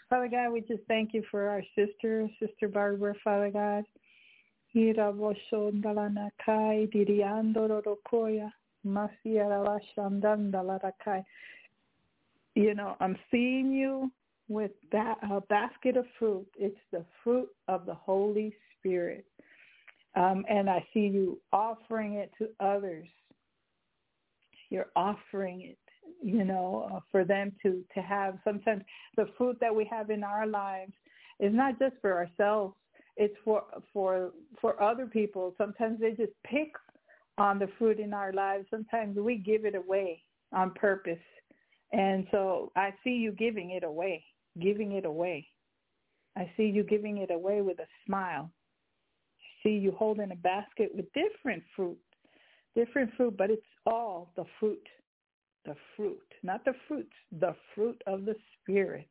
Father 0.09 0.27
God, 0.27 0.51
we 0.51 0.63
just 0.63 0.83
thank 0.89 1.15
you 1.15 1.23
for 1.31 1.49
our 1.49 1.63
sister, 1.77 2.29
Sister 2.41 2.67
Barbara. 2.67 3.15
Father 3.23 3.53
God, 3.53 3.85
Hirabosondalanakai 4.75 6.91
diriandororokoya 6.93 8.51
masiarabashandandalarakai. 8.51 8.60
You 12.55 12.75
know, 12.75 12.97
I'm 13.01 13.17
seeing 13.31 13.73
you 13.73 14.11
with 14.49 14.73
that 14.93 15.17
a 15.23 15.41
basket 15.43 15.97
of 15.97 16.05
fruit. 16.19 16.47
It's 16.59 16.77
the 16.91 17.05
fruit 17.23 17.49
of 17.69 17.87
the 17.87 17.95
Holy 17.95 18.55
Spirit. 18.79 19.25
Um, 20.17 20.45
and 20.51 20.69
I 20.69 20.85
see 20.93 21.07
you 21.07 21.39
offering 21.53 22.15
it 22.15 22.33
to 22.39 22.49
others. 22.59 23.07
You're 24.71 24.91
offering 24.97 25.63
it, 25.63 25.79
you 26.23 26.45
know, 26.45 26.89
uh, 26.93 27.01
for 27.11 27.25
them 27.25 27.53
to 27.63 27.85
to 27.95 28.01
have. 28.01 28.39
Sometimes 28.45 28.83
the 29.17 29.27
fruit 29.39 29.59
that 29.61 29.75
we 29.75 29.85
have 29.85 30.11
in 30.11 30.25
our 30.25 30.47
lives 30.47 30.93
is 31.39 31.53
not 31.55 31.79
just 31.79 31.95
for 32.01 32.15
ourselves; 32.15 32.75
it's 33.17 33.35
for 33.45 33.65
for 33.93 34.33
for 34.61 34.81
other 34.83 35.07
people. 35.07 35.55
Sometimes 35.59 36.01
they 36.01 36.11
just 36.11 36.33
pick 36.45 36.73
on 37.41 37.59
the 37.59 37.69
fruit 37.79 37.99
in 37.99 38.13
our 38.13 38.33
lives. 38.35 38.67
Sometimes 38.71 39.17
we 39.17 39.37
give 39.39 39.65
it 39.65 39.75
away 39.75 40.23
on 40.53 40.73
purpose, 40.75 41.19
and 41.93 42.27
so 42.31 42.71
I 42.77 42.93
see 43.03 43.13
you 43.13 43.33
giving 43.33 43.71
it 43.71 43.83
away, 43.83 44.23
giving 44.61 44.93
it 44.93 45.07
away. 45.07 45.49
I 46.37 46.53
see 46.57 46.65
you 46.65 46.85
giving 46.85 47.19
it 47.19 47.31
away 47.31 47.63
with 47.63 47.79
a 47.81 47.87
smile 48.07 48.51
I 49.39 49.69
see 49.69 49.77
you 49.77 49.93
holding 49.93 50.33
a 50.33 50.37
basket 50.37 50.91
with 50.95 51.07
different 51.13 51.63
fruit, 51.75 51.99
different 52.75 53.11
fruit, 53.17 53.37
but 53.37 53.51
it's 53.51 53.63
all 53.87 54.33
the 54.37 54.45
fruit, 54.59 54.87
the 55.65 55.75
fruit, 55.97 56.21
not 56.43 56.65
the 56.65 56.75
fruits, 56.87 57.13
the 57.41 57.55
fruit 57.75 58.01
of 58.07 58.27
the 58.27 58.37
Spirit. 58.63 59.09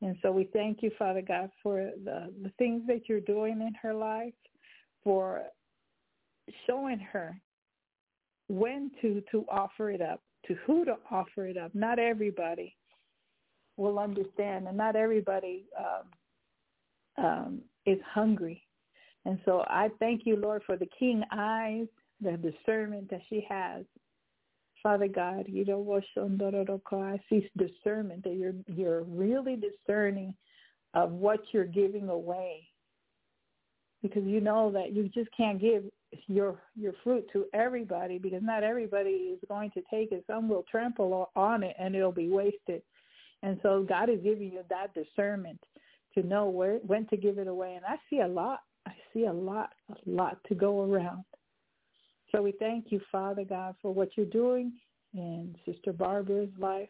And 0.00 0.16
so 0.22 0.32
we 0.32 0.48
thank 0.52 0.82
you, 0.82 0.90
Father 0.98 1.22
God, 1.22 1.50
for 1.62 1.90
the, 2.04 2.32
the 2.42 2.52
things 2.58 2.82
that 2.86 3.08
you're 3.08 3.20
doing 3.20 3.60
in 3.60 3.74
her 3.82 3.94
life, 3.94 4.34
for 5.02 5.42
showing 6.66 6.98
her 6.98 7.36
when 8.48 8.90
to, 9.02 9.22
to 9.30 9.44
offer 9.50 9.90
it 9.90 10.00
up, 10.00 10.20
to 10.46 10.54
who 10.66 10.84
to 10.84 10.96
offer 11.10 11.46
it 11.46 11.56
up. 11.56 11.74
Not 11.74 11.98
everybody 11.98 12.76
will 13.76 13.98
understand, 13.98 14.66
and 14.66 14.76
not 14.76 14.96
everybody 14.96 15.66
um, 15.78 17.24
um, 17.24 17.60
is 17.86 17.98
hungry 18.12 18.62
and 19.28 19.38
so 19.44 19.62
I 19.68 19.88
thank 19.98 20.22
you, 20.24 20.36
Lord, 20.36 20.62
for 20.64 20.78
the 20.78 20.88
keen 20.98 21.22
eyes, 21.30 21.86
the 22.20 22.38
discernment 22.38 23.10
that 23.10 23.20
she 23.28 23.46
has. 23.48 23.84
Father 24.82 25.06
God, 25.06 25.44
you 25.48 25.66
know 25.66 25.80
what 25.80 26.04
I 26.16 27.20
see 27.28 27.50
discernment 27.58 28.24
that 28.24 28.36
you're 28.36 28.54
you're 28.68 29.02
really 29.02 29.56
discerning 29.56 30.34
of 30.94 31.10
what 31.10 31.40
you're 31.52 31.66
giving 31.66 32.08
away. 32.08 32.66
Because 34.02 34.24
you 34.24 34.40
know 34.40 34.70
that 34.72 34.94
you 34.94 35.10
just 35.10 35.28
can't 35.36 35.60
give 35.60 35.84
your 36.26 36.60
your 36.76 36.94
fruit 37.04 37.26
to 37.32 37.46
everybody 37.52 38.18
because 38.18 38.42
not 38.42 38.62
everybody 38.62 39.10
is 39.10 39.38
going 39.48 39.70
to 39.72 39.82
take 39.90 40.12
it. 40.12 40.24
Some 40.26 40.48
will 40.48 40.64
trample 40.70 41.30
on 41.36 41.62
it 41.62 41.76
and 41.78 41.94
it'll 41.94 42.12
be 42.12 42.28
wasted. 42.28 42.82
And 43.42 43.58
so 43.62 43.84
God 43.88 44.08
is 44.08 44.20
giving 44.22 44.52
you 44.52 44.62
that 44.68 44.94
discernment 44.94 45.60
to 46.14 46.22
know 46.22 46.48
where 46.48 46.78
when 46.78 47.06
to 47.08 47.16
give 47.16 47.38
it 47.38 47.46
away. 47.46 47.74
And 47.74 47.84
I 47.84 47.96
see 48.10 48.20
a 48.20 48.28
lot 48.28 48.60
I 48.86 48.92
see 49.12 49.24
a 49.24 49.32
lot, 49.32 49.70
a 49.90 50.10
lot 50.10 50.38
to 50.48 50.54
go 50.54 50.82
around. 50.82 51.24
So 52.32 52.42
we 52.42 52.52
thank 52.52 52.86
you, 52.90 53.00
Father 53.12 53.44
God, 53.44 53.74
for 53.82 53.92
what 53.92 54.16
you're 54.16 54.26
doing 54.26 54.72
in 55.14 55.54
Sister 55.66 55.92
Barbara's 55.92 56.50
life. 56.58 56.88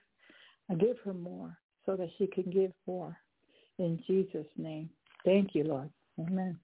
I 0.70 0.74
give 0.74 0.96
her 1.04 1.14
more 1.14 1.56
so 1.86 1.96
that 1.96 2.08
she 2.18 2.26
can 2.26 2.50
give 2.50 2.72
more. 2.86 3.16
In 3.78 4.00
Jesus' 4.06 4.46
name. 4.56 4.90
Thank 5.24 5.54
you, 5.54 5.64
Lord. 5.64 5.90
Amen. 6.20 6.58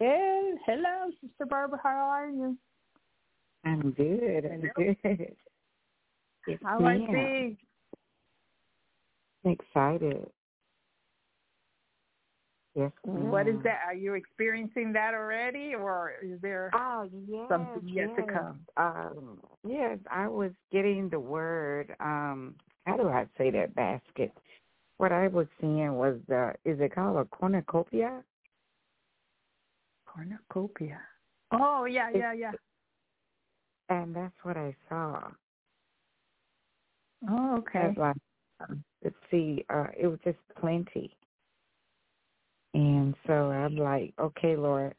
Hey, 0.00 0.54
hello, 0.66 1.10
Sister 1.22 1.46
Barbara. 1.46 1.80
How 1.82 1.90
are 1.90 2.30
you? 2.30 2.58
I'm 3.64 3.92
good. 3.92 4.46
I'm 4.46 4.70
good. 4.76 5.36
Yes, 6.46 6.58
How 6.64 6.78
are 6.80 6.98
ma'am. 6.98 7.08
things? 7.10 7.58
Excited. 9.44 10.30
Yes, 12.74 12.92
What 13.04 13.48
is 13.48 13.56
that? 13.64 13.80
Are 13.86 13.94
you 13.94 14.14
experiencing 14.14 14.92
that 14.94 15.14
already, 15.14 15.74
or 15.74 16.14
is 16.22 16.40
there 16.42 16.70
Oh, 16.74 17.08
yes. 17.28 17.48
something 17.48 17.88
yet 17.94 18.14
to 18.16 18.22
come? 18.32 18.66
Um, 18.76 19.40
yes, 19.68 19.98
I 20.10 20.28
was 20.28 20.52
getting 20.72 21.08
the 21.10 21.20
word. 21.20 21.94
Um, 22.00 22.56
how 22.86 22.96
do 22.96 23.08
I 23.08 23.26
say 23.38 23.50
that 23.52 23.74
basket? 23.74 24.32
What 24.98 25.12
I 25.12 25.28
was 25.28 25.46
seeing 25.60 25.94
was 25.94 26.18
the. 26.28 26.54
Is 26.64 26.78
it 26.80 26.94
called 26.94 27.18
a 27.18 27.24
cornucopia? 27.26 28.24
Cornucopia. 30.10 31.00
Oh, 31.52 31.84
yeah, 31.84 32.10
yeah, 32.10 32.32
yeah. 32.32 32.52
And 33.88 34.14
that's 34.14 34.34
what 34.42 34.56
I 34.56 34.74
saw. 34.88 35.30
Oh, 37.28 37.58
okay. 37.58 37.92
Like, 37.96 38.16
um, 38.60 38.82
let's 39.04 39.16
see, 39.30 39.64
uh, 39.68 39.86
it 39.98 40.06
was 40.06 40.18
just 40.24 40.38
plenty. 40.60 41.16
And 42.74 43.14
so 43.26 43.32
I'm 43.32 43.76
like, 43.76 44.14
okay, 44.18 44.56
Lord, 44.56 44.94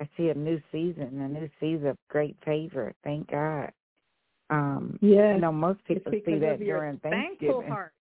I 0.00 0.08
see 0.16 0.28
a 0.28 0.34
new 0.34 0.60
season, 0.72 1.20
a 1.20 1.28
new 1.28 1.48
season 1.60 1.86
of 1.88 1.98
great 2.10 2.36
favor. 2.44 2.92
Thank 3.04 3.30
God. 3.30 3.70
Um, 4.50 4.98
Yes. 5.00 5.36
you 5.36 5.40
know, 5.40 5.52
most 5.52 5.84
people 5.84 6.12
see 6.24 6.38
that 6.38 6.58
during 6.58 6.98
thankful 6.98 7.46
Thanksgiving. 7.46 7.68
heart. 7.68 7.92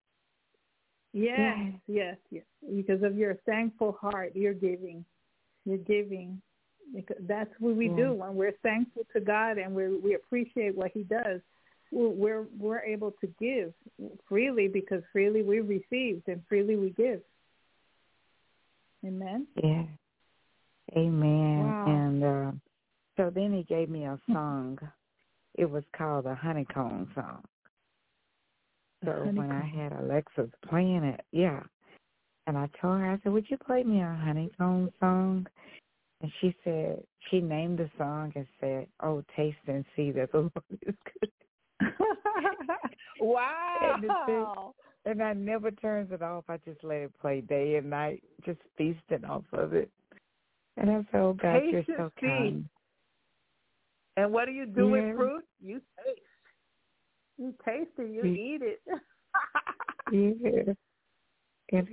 Yes, 1.13 1.73
yes, 1.87 2.17
yes. 2.31 2.43
Because 2.75 3.03
of 3.03 3.15
your 3.15 3.35
thankful 3.45 3.91
heart, 4.01 4.35
you're 4.35 4.55
giving. 4.55 5.05
You're 5.65 5.77
giving. 5.77 6.41
Because 6.93 7.17
that's 7.21 7.49
what 7.59 7.75
we 7.75 7.89
Yeah. 7.89 7.95
do 7.95 8.13
when 8.13 8.35
we're 8.35 8.57
thankful 8.63 9.05
to 9.13 9.19
God 9.19 9.57
and 9.57 9.73
we 9.73 9.97
we 9.97 10.13
appreciate 10.15 10.75
what 10.75 10.91
He 10.91 11.03
does. 11.03 11.41
We're 11.91 12.45
we're, 12.57 12.79
able 12.79 13.11
to 13.21 13.27
give 13.39 13.73
freely 14.27 14.67
because 14.67 15.03
freely 15.11 15.43
we 15.43 15.59
received 15.59 16.27
and 16.27 16.43
freely 16.47 16.75
we 16.75 16.89
give. 16.91 17.21
Amen. 19.05 19.47
Yeah. 19.55 19.85
Amen. 20.95 21.59
Wow. 21.59 21.85
And 21.87 22.23
uh, 22.23 22.51
so 23.17 23.29
then 23.29 23.53
he 23.53 23.63
gave 23.63 23.89
me 23.89 24.05
a 24.05 24.19
song. 24.31 24.79
it 25.55 25.69
was 25.69 25.83
called 25.95 26.25
the 26.25 26.35
Honeycomb 26.35 27.11
Song. 27.13 27.43
So 29.05 29.11
when 29.11 29.51
I 29.51 29.65
had 29.65 29.91
Alexis 29.91 30.49
playing 30.67 31.03
it, 31.03 31.21
yeah. 31.31 31.61
And 32.47 32.57
I 32.57 32.69
told 32.81 32.99
her, 32.99 33.11
I 33.11 33.19
said, 33.23 33.31
Would 33.31 33.49
you 33.49 33.57
play 33.57 33.83
me 33.83 34.01
a 34.01 34.19
honeycomb 34.23 34.91
song? 34.99 35.47
And 36.21 36.31
she 36.39 36.55
said 36.63 37.03
she 37.29 37.41
named 37.41 37.79
the 37.79 37.89
song 37.97 38.31
and 38.35 38.45
said, 38.59 38.87
Oh, 39.01 39.23
taste 39.35 39.57
and 39.67 39.85
see 39.95 40.11
that 40.11 40.31
the 40.31 40.37
Lord 40.55 40.79
is 40.87 40.95
good. 41.21 41.31
wow. 43.19 44.73
And 45.05 45.21
I 45.21 45.33
never 45.33 45.69
turns 45.69 46.11
it 46.11 46.21
off. 46.21 46.45
I 46.47 46.57
just 46.57 46.83
let 46.83 46.97
it 46.97 47.19
play 47.19 47.41
day 47.41 47.75
and 47.75 47.89
night, 47.89 48.23
just 48.45 48.59
feasting 48.77 49.25
off 49.27 49.43
of 49.51 49.73
it. 49.73 49.89
And 50.77 50.89
I 50.89 51.05
said, 51.11 51.21
Oh 51.21 51.33
God, 51.33 51.61
you're 51.69 51.81
Taste 51.81 51.89
and 51.89 51.97
so 51.97 52.11
see. 52.19 52.27
kind. 52.27 52.69
And 54.15 54.31
what 54.31 54.45
do 54.45 54.51
you 54.51 54.65
do 54.65 54.87
Yeah. 54.87 54.91
with 54.91 55.15
fruit? 55.15 55.45
You 55.61 55.81
taste. 56.05 56.21
You 57.37 57.53
taste 57.65 57.91
it. 57.97 58.11
You 58.11 58.25
Yeah. 58.25 58.31
eat 58.31 58.61
it. 58.61 58.81
Yeah. 60.11 60.73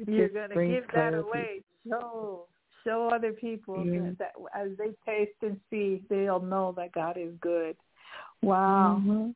You're 0.06 0.28
gonna 0.28 0.54
brings 0.54 0.74
give 0.74 0.90
that 0.92 1.14
away. 1.14 1.62
Show 1.88 2.46
show 2.84 3.08
other 3.12 3.32
people 3.32 3.84
Yeah. 3.84 4.12
that 4.18 4.32
as 4.54 4.70
they 4.76 4.92
taste 5.06 5.36
and 5.42 5.60
see, 5.70 6.02
they'll 6.08 6.40
know 6.40 6.72
that 6.72 6.92
God 6.92 7.16
is 7.16 7.34
good. 7.40 7.76
Wow. 8.42 9.00
Mhm. 9.00 9.34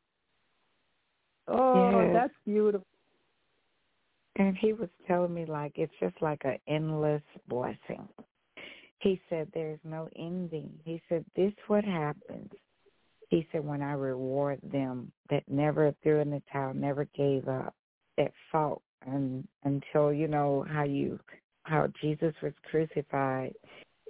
Oh, 1.47 2.01
Yes. 2.01 2.13
that's 2.13 2.37
beautiful. 2.45 2.87
And 4.37 4.57
he 4.57 4.73
was 4.73 4.89
telling 5.07 5.33
me 5.33 5.45
like 5.45 5.77
it's 5.77 5.93
just 5.99 6.21
like 6.21 6.43
an 6.45 6.59
endless 6.67 7.23
blessing. 7.47 8.07
He 8.99 9.21
said 9.29 9.51
there's 9.53 9.83
no 9.83 10.09
ending. 10.15 10.79
He 10.83 11.01
said 11.07 11.25
this 11.35 11.53
what 11.67 11.83
happens. 11.83 12.51
He 13.29 13.47
said 13.51 13.63
when 13.65 13.81
I 13.81 13.93
reward 13.93 14.59
them 14.63 15.11
that 15.29 15.47
never 15.47 15.91
threw 16.03 16.19
in 16.19 16.29
the 16.29 16.41
towel, 16.51 16.73
never 16.73 17.05
gave 17.05 17.47
up, 17.47 17.75
that 18.17 18.33
fought 18.51 18.81
and 19.05 19.47
until 19.63 20.13
you 20.13 20.27
know 20.27 20.65
how 20.69 20.83
you 20.83 21.19
how 21.63 21.87
Jesus 22.01 22.33
was 22.41 22.53
crucified 22.69 23.53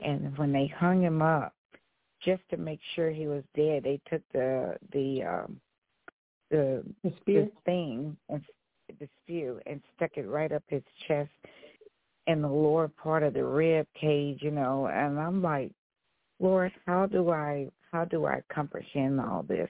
and 0.01 0.37
when 0.37 0.51
they 0.51 0.67
hung 0.67 1.01
him 1.01 1.21
up 1.21 1.53
just 2.21 2.41
to 2.49 2.57
make 2.57 2.79
sure 2.95 3.11
he 3.11 3.27
was 3.27 3.43
dead, 3.55 3.83
they 3.83 3.99
took 4.09 4.21
the 4.33 4.75
the 4.91 5.23
um 5.23 5.59
the 6.49 6.83
the, 7.03 7.13
spear. 7.21 7.43
the 7.43 7.51
thing 7.65 8.17
and 8.29 8.41
the 8.99 9.07
spew 9.21 9.59
and 9.65 9.81
stuck 9.95 10.11
it 10.15 10.27
right 10.27 10.51
up 10.51 10.63
his 10.67 10.83
chest 11.07 11.29
in 12.27 12.41
the 12.41 12.47
lower 12.47 12.87
part 12.87 13.23
of 13.23 13.33
the 13.33 13.43
rib 13.43 13.85
cage, 13.99 14.39
you 14.41 14.51
know, 14.51 14.87
and 14.87 15.19
I'm 15.19 15.41
like, 15.41 15.71
Lord, 16.39 16.71
how 16.85 17.05
do 17.05 17.29
I 17.29 17.69
how 17.91 18.05
do 18.05 18.25
I 18.25 18.41
comprehend 18.53 19.21
all 19.21 19.43
this? 19.43 19.69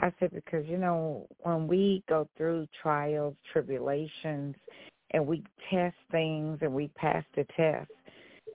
I 0.00 0.12
said 0.18 0.30
because 0.32 0.64
you 0.66 0.78
know 0.78 1.26
when 1.40 1.66
we 1.66 2.02
go 2.08 2.28
through 2.36 2.68
trials, 2.82 3.34
tribulations, 3.52 4.54
and 5.10 5.26
we 5.26 5.42
test 5.70 5.96
things 6.10 6.58
and 6.60 6.72
we 6.72 6.88
pass 6.88 7.24
the 7.34 7.44
test, 7.56 7.90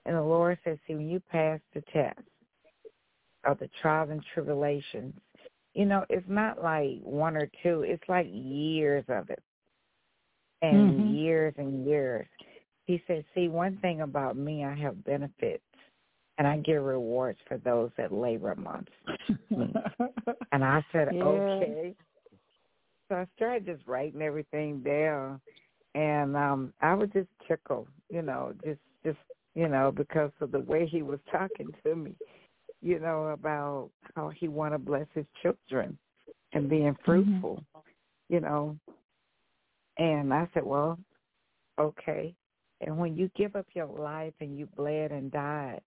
and 0.06 0.16
the 0.16 0.22
Lord 0.22 0.58
says, 0.64 0.78
see, 0.88 0.96
when 0.96 1.10
you 1.10 1.22
pass 1.32 1.60
the 1.74 1.82
test 1.94 2.20
of 3.46 3.60
the 3.60 3.70
trials 3.82 4.10
and 4.10 4.24
tribulations, 4.34 5.14
you 5.74 5.86
know 5.86 6.06
it's 6.10 6.26
not 6.30 6.64
like 6.64 7.00
one 7.02 7.36
or 7.36 7.50
two; 7.62 7.82
it's 7.82 8.08
like 8.08 8.28
years 8.32 9.04
of 9.10 9.30
it, 9.30 9.44
and 10.62 10.94
mm-hmm. 10.94 11.16
years 11.16 11.54
and 11.58 11.86
years. 11.86 12.28
He 12.86 13.02
said, 13.08 13.24
see, 13.34 13.48
one 13.48 13.78
thing 13.78 14.02
about 14.02 14.36
me, 14.36 14.66
I 14.66 14.76
have 14.76 15.06
benefits 15.06 15.64
and 16.38 16.48
I 16.48 16.58
get 16.58 16.74
rewards 16.74 17.40
for 17.48 17.58
those 17.58 17.92
that 17.98 18.12
labor 18.12 18.52
amongst 18.52 18.92
me. 19.50 19.74
and 20.52 20.64
I 20.64 20.84
said, 20.92 21.10
yeah. 21.12 21.24
okay. 21.24 21.96
So 23.10 23.16
I 23.16 23.28
started 23.36 23.66
just 23.66 23.86
writing 23.88 24.22
everything 24.22 24.80
down, 24.82 25.40
and 25.94 26.36
um 26.36 26.74
I 26.82 26.94
would 26.94 27.14
just 27.14 27.30
tickle, 27.48 27.88
you 28.10 28.22
know, 28.22 28.54
just 28.64 28.80
just 29.06 29.18
you 29.56 29.68
know 29.68 29.92
because 29.92 30.32
of 30.42 30.52
the 30.52 30.60
way 30.60 30.88
he 30.88 31.02
was 31.02 31.20
talking 31.32 31.70
to 31.84 31.96
me, 31.96 32.16
you 32.82 33.00
know 33.00 33.28
about 33.28 33.90
how 34.16 34.30
he 34.30 34.48
want 34.48 34.74
to 34.74 34.80
bless 34.80 35.08
his 35.14 35.26
children 35.42 35.98
and 36.54 36.70
being 36.70 36.94
Mm-hmm. 36.94 37.06
fruitful, 37.06 37.64
mm-hmm. 37.76 38.34
you 38.34 38.40
know. 38.40 38.78
And 39.98 40.34
I 40.34 40.48
said, 40.54 40.64
well, 40.64 40.98
okay. 41.80 42.34
And 42.82 42.98
when 42.98 43.16
you 43.16 43.30
give 43.36 43.56
up 43.56 43.68
your 43.74 43.86
life 43.86 44.34
and 44.40 44.58
you 44.58 44.68
bled 44.76 45.12
and 45.12 45.32
died, 45.32 45.82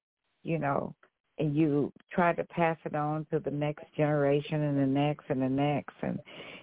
you 0.47 0.59
know, 0.59 0.95
and 1.39 1.57
you 1.57 1.93
try 2.13 2.33
to 2.33 2.45
pass 2.45 2.79
it 2.85 2.95
on 2.95 3.27
to 3.31 3.39
the 3.41 3.51
next 3.51 3.85
generation 3.97 4.63
and 4.63 4.79
the 4.79 4.87
next 4.87 5.25
and 5.29 5.43
the 5.43 5.49
next 5.49 5.95
and 6.03 6.19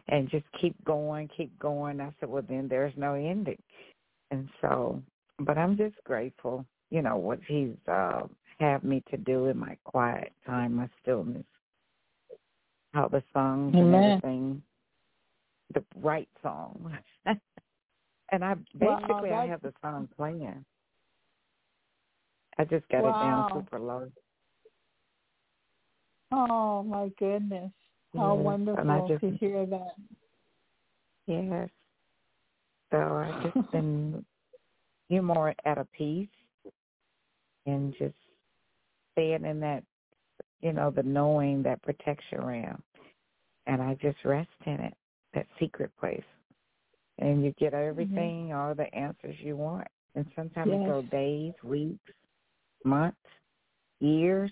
and 0.09 0.29
just 0.29 0.45
keep 0.59 0.75
going, 0.83 1.29
keep 1.35 1.57
going. 1.59 2.01
I 2.01 2.11
said, 2.19 2.29
Well 2.29 2.43
then 2.47 2.67
there's 2.67 2.93
no 2.97 3.13
ending. 3.13 3.61
And 4.31 4.49
so 4.61 5.01
but 5.39 5.57
I'm 5.57 5.77
just 5.77 5.95
grateful, 6.05 6.65
you 6.89 7.01
know, 7.01 7.17
what 7.17 7.39
he's 7.47 7.75
uh 7.87 8.21
have 8.59 8.83
me 8.83 9.03
to 9.09 9.17
do 9.17 9.47
in 9.47 9.57
my 9.57 9.77
quiet 9.83 10.31
time, 10.45 10.75
my 10.75 10.89
stillness. 11.01 11.43
How 12.93 13.07
the 13.07 13.23
songs 13.33 13.75
Amen. 13.75 13.93
and 13.93 14.05
everything 14.05 14.61
the 15.73 15.83
right 16.01 16.29
song. 16.41 16.95
and 17.25 18.43
I 18.45 18.55
basically 18.77 19.31
wow, 19.31 19.43
I 19.43 19.47
have 19.47 19.61
the 19.61 19.73
song 19.81 20.07
playing. 20.15 20.63
I 22.57 22.65
just 22.65 22.87
got 22.89 23.03
wow. 23.03 23.09
it 23.09 23.23
down 23.23 23.63
super 23.63 23.79
low. 23.79 24.11
Oh 26.31 26.83
my 26.83 27.09
goodness! 27.19 27.71
How 28.15 28.35
yes. 28.35 28.43
wonderful 28.43 29.07
just, 29.07 29.21
to 29.21 29.37
hear 29.37 29.65
that. 29.65 29.93
Yes. 31.27 31.69
So 32.91 32.97
I 32.97 33.51
just 33.55 33.71
been 33.71 34.25
you 35.09 35.21
more 35.21 35.53
at 35.65 35.77
a 35.77 35.85
peace 35.97 36.27
and 37.65 37.93
just 37.97 38.15
staying 39.13 39.45
in 39.45 39.59
that, 39.59 39.83
you 40.61 40.73
know, 40.73 40.91
the 40.91 41.03
knowing 41.03 41.63
that 41.63 41.81
protection 41.81 42.43
realm, 42.43 42.81
and 43.67 43.81
I 43.81 43.95
just 44.01 44.17
rest 44.25 44.49
in 44.65 44.73
it, 44.73 44.93
that 45.33 45.45
secret 45.59 45.91
place, 45.99 46.23
and 47.19 47.43
you 47.43 47.53
get 47.59 47.73
everything, 47.73 48.47
mm-hmm. 48.47 48.57
all 48.57 48.75
the 48.75 48.93
answers 48.93 49.35
you 49.39 49.55
want, 49.55 49.87
and 50.15 50.25
sometimes 50.35 50.71
yes. 50.71 50.81
it 50.81 50.87
go 50.87 51.01
days, 51.03 51.53
weeks, 51.63 52.13
months, 52.85 53.17
years. 53.99 54.51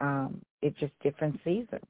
Um, 0.00 0.40
it's 0.62 0.78
just 0.78 0.92
different 1.02 1.38
seasons. 1.44 1.84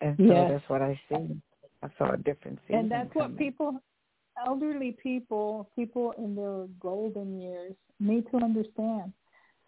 And 0.00 0.16
so 0.16 0.24
yes. 0.24 0.50
that's 0.52 0.68
what 0.68 0.82
I 0.82 0.98
see. 1.08 1.40
I 1.82 1.88
saw 1.98 2.12
a 2.12 2.16
different 2.16 2.58
season. 2.66 2.80
And 2.80 2.90
that's 2.90 3.12
coming. 3.12 3.30
what 3.30 3.38
people, 3.38 3.82
elderly 4.46 4.96
people, 5.02 5.70
people 5.76 6.14
in 6.18 6.34
their 6.34 6.66
golden 6.80 7.40
years 7.40 7.74
need 7.98 8.24
to 8.30 8.38
understand 8.38 9.12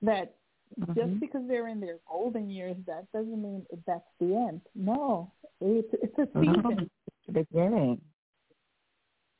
that 0.03 0.35
mm-hmm. 0.79 0.93
just 0.95 1.21
because 1.21 1.43
they're 1.49 1.69
in 1.69 1.81
their 1.81 1.99
golden 2.09 2.51
years, 2.51 2.77
that 2.87 3.11
doesn't 3.13 3.43
mean 3.43 3.65
that's 3.87 4.03
the 4.21 4.35
end. 4.35 4.61
No, 4.75 5.31
it's, 5.61 5.89
it's 6.03 6.19
a 6.19 6.27
season. 6.39 6.63
No, 6.63 6.71
it's 6.71 6.91
the 7.27 7.33
beginning. 7.33 8.01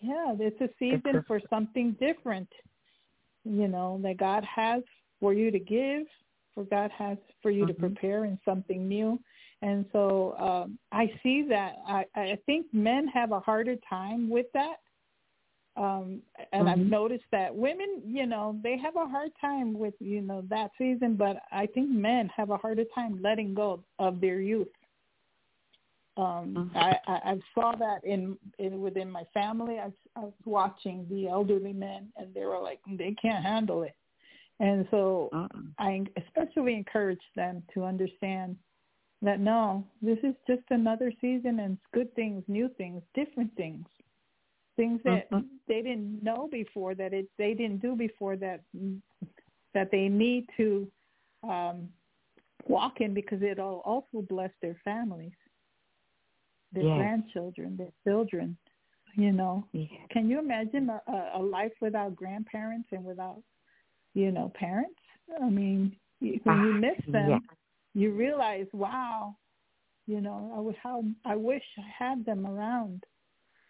Yeah, 0.01 0.35
it's 0.39 0.61
a 0.61 0.69
season 0.79 1.03
it's 1.05 1.27
for 1.27 1.41
something 1.49 1.97
different, 2.01 2.49
you 3.45 3.69
know, 3.69 4.01
that 4.03 4.17
God 4.17 4.45
has 4.45 4.83
for 5.21 5.33
you 5.33 5.51
to 5.51 5.59
give, 5.59 6.07
for 6.55 6.65
God 6.65 6.91
has 6.97 7.19
for 7.43 7.51
you 7.51 7.65
mm-hmm. 7.65 7.73
to 7.73 7.75
prepare 7.75 8.25
in 8.25 8.39
something 8.45 8.89
new. 8.89 9.19
And 9.63 9.85
so 9.93 10.37
um, 10.39 10.79
I 10.91 11.11
see 11.23 11.47
that. 11.49 11.77
I, 11.87 12.05
I 12.17 12.39
think 12.47 12.67
men 12.73 13.07
have 13.09 13.31
a 13.33 13.41
harder 13.41 13.77
time 13.89 14.29
with 14.29 14.47
that. 14.55 14.77
Um, 15.77 16.21
and 16.53 16.67
mm-hmm. 16.67 16.69
I've 16.69 16.79
noticed 16.79 17.25
that 17.33 17.55
women, 17.55 18.03
you 18.05 18.27
know, 18.27 18.59
they 18.63 18.77
have 18.77 18.97
a 18.97 19.07
hard 19.07 19.31
time 19.41 19.79
with, 19.79 19.95
you 20.01 20.21
know, 20.21 20.43
that 20.51 20.71
season, 20.77 21.15
but 21.17 21.39
I 21.51 21.67
think 21.67 21.91
men 21.91 22.29
have 22.37 22.51
a 22.51 22.57
harder 22.57 22.85
time 22.95 23.21
letting 23.23 23.55
go 23.55 23.83
of 23.99 24.21
their 24.21 24.41
youth. 24.41 24.69
Um, 26.17 26.71
mm-hmm. 26.73 26.77
I, 26.77 26.99
I, 27.07 27.31
I 27.33 27.39
saw 27.55 27.75
that 27.77 28.05
in, 28.05 28.37
in 28.59 28.81
within 28.81 29.11
my 29.11 29.25
family. 29.33 29.79
I, 29.79 29.91
I 30.15 30.25
was 30.25 30.33
watching 30.45 31.07
the 31.11 31.29
elderly 31.29 31.73
men, 31.73 32.13
and 32.17 32.35
they 32.35 32.45
were 32.45 32.59
like, 32.59 32.81
they 32.87 33.15
can't 33.21 33.45
handle 33.45 33.83
it. 33.83 33.97
And 34.61 34.87
so 34.91 35.31
uh-uh. 35.33 35.49
I 35.79 36.05
especially 36.25 36.75
encourage 36.75 37.23
them 37.35 37.63
to 37.75 37.85
understand 37.85 38.57
that 39.23 39.41
no, 39.41 39.85
this 40.03 40.19
is 40.23 40.35
just 40.47 40.63
another 40.71 41.13
season 41.21 41.61
and 41.61 41.79
good 41.95 42.15
things, 42.15 42.43
new 42.49 42.69
things, 42.77 43.03
different 43.15 43.55
things, 43.57 43.87
things 44.77 45.01
that 45.05 45.31
mm-hmm. 45.31 45.47
they 45.69 45.81
didn't 45.83 46.23
know 46.23 46.49
before, 46.51 46.95
that 46.95 47.13
it 47.13 47.29
they 47.39 47.55
didn't 47.55 47.81
do 47.81 47.97
before, 47.97 48.37
that 48.37 48.61
that 49.75 49.91
they 49.91 50.09
need 50.09 50.47
to 50.57 50.87
um, 51.45 51.89
walk 52.67 53.01
in 53.01 53.15
because 53.15 53.43
it'll 53.43 53.83
also 53.85 54.25
bless 54.29 54.51
their 54.61 54.77
families, 54.85 55.33
their 56.73 56.85
yes. 56.85 56.99
grandchildren, 56.99 57.77
their 57.77 57.93
children. 58.05 58.57
You 59.15 59.33
know, 59.33 59.67
yes. 59.73 59.89
can 60.11 60.31
you 60.31 60.39
imagine 60.39 60.89
a, 60.89 61.31
a 61.35 61.43
life 61.43 61.73
without 61.83 62.17
grandparents 62.17 62.89
and 62.93 63.05
without 63.05 63.43
you 64.15 64.31
know, 64.31 64.53
parents. 64.55 64.99
I 65.41 65.49
mean, 65.49 65.97
when 66.21 66.41
you 66.45 66.75
miss 66.75 67.13
them, 67.13 67.31
yeah. 67.31 67.39
you 67.95 68.13
realize, 68.13 68.67
wow, 68.73 69.37
you 70.07 70.21
know, 70.21 70.53
I 70.55 70.61
would 70.61 70.77
how 70.83 71.05
I 71.25 71.37
wish 71.37 71.63
I 71.79 72.05
had 72.05 72.25
them 72.25 72.47
around, 72.47 73.05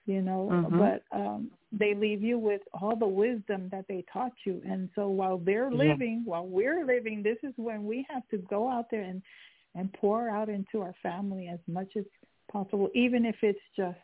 you 0.06 0.22
know, 0.22 0.48
mm-hmm. 0.50 0.78
but 0.78 1.02
um 1.16 1.50
they 1.70 1.94
leave 1.94 2.22
you 2.22 2.38
with 2.38 2.62
all 2.80 2.96
the 2.96 3.06
wisdom 3.06 3.68
that 3.70 3.84
they 3.88 4.04
taught 4.12 4.32
you. 4.44 4.60
And 4.66 4.88
so 4.94 5.08
while 5.08 5.38
they're 5.38 5.70
living, 5.70 6.22
while 6.24 6.46
we're 6.46 6.84
living, 6.84 7.22
this 7.22 7.38
is 7.42 7.52
when 7.56 7.84
we 7.84 8.06
have 8.10 8.26
to 8.30 8.38
go 8.38 8.68
out 8.68 8.86
there 8.90 9.02
and 9.02 9.22
and 9.74 9.92
pour 9.94 10.28
out 10.28 10.48
into 10.48 10.80
our 10.80 10.94
family 11.02 11.48
as 11.48 11.60
much 11.66 11.92
as 11.96 12.04
possible, 12.52 12.88
even 12.94 13.24
if 13.24 13.36
it's 13.42 13.60
just 13.76 13.98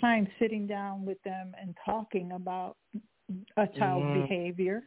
time 0.00 0.28
sitting 0.38 0.66
down 0.66 1.04
with 1.04 1.22
them 1.22 1.54
and 1.60 1.74
talking 1.84 2.32
about 2.32 2.76
a 3.56 3.66
child's 3.78 4.06
yeah. 4.06 4.20
behavior 4.22 4.82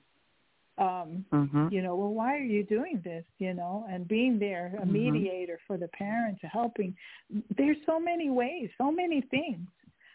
um 0.79 1.25
mm-hmm. 1.33 1.67
you 1.71 1.81
know 1.81 1.95
well 1.95 2.13
why 2.13 2.35
are 2.35 2.43
you 2.43 2.63
doing 2.63 3.01
this 3.03 3.25
you 3.37 3.53
know 3.53 3.85
and 3.89 4.07
being 4.07 4.39
there 4.39 4.73
a 4.77 4.81
mm-hmm. 4.81 4.93
mediator 4.93 5.59
for 5.67 5.77
the 5.77 5.87
parents 5.89 6.39
helping 6.51 6.95
there's 7.57 7.77
so 7.85 7.99
many 7.99 8.29
ways 8.29 8.69
so 8.77 8.91
many 8.91 9.21
things 9.29 9.67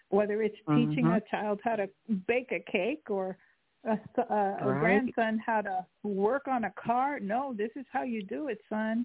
whether 0.08 0.42
it's 0.42 0.56
mm-hmm. 0.66 0.90
teaching 0.90 1.06
a 1.06 1.20
child 1.30 1.60
how 1.62 1.76
to 1.76 1.88
bake 2.26 2.50
a 2.50 2.64
cake 2.70 3.04
or 3.10 3.36
a, 3.84 3.98
a, 4.22 4.34
a 4.62 4.66
right. 4.66 4.80
grandson 4.80 5.38
how 5.44 5.60
to 5.60 5.84
work 6.02 6.48
on 6.48 6.64
a 6.64 6.72
car 6.82 7.20
no 7.20 7.54
this 7.56 7.70
is 7.76 7.84
how 7.92 8.02
you 8.02 8.22
do 8.24 8.48
it 8.48 8.58
son 8.70 9.04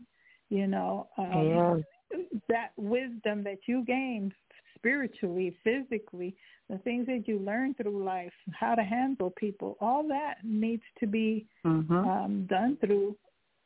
you 0.49 0.65
know 0.65 1.09
um 1.17 1.47
yeah. 1.47 1.75
That 2.47 2.71
wisdom 2.77 3.43
that 3.43 3.59
you 3.67 3.83
gained 3.85 4.33
spiritually, 4.75 5.55
physically, 5.63 6.35
the 6.69 6.77
things 6.79 7.05
that 7.07 7.27
you 7.27 7.39
learn 7.39 7.73
through 7.73 8.03
life, 8.03 8.31
how 8.53 8.75
to 8.75 8.83
handle 8.83 9.31
people, 9.31 9.77
all 9.81 10.07
that 10.07 10.35
needs 10.43 10.83
to 10.99 11.07
be 11.07 11.45
mm-hmm. 11.65 11.93
um, 11.93 12.45
done 12.49 12.77
through 12.79 13.15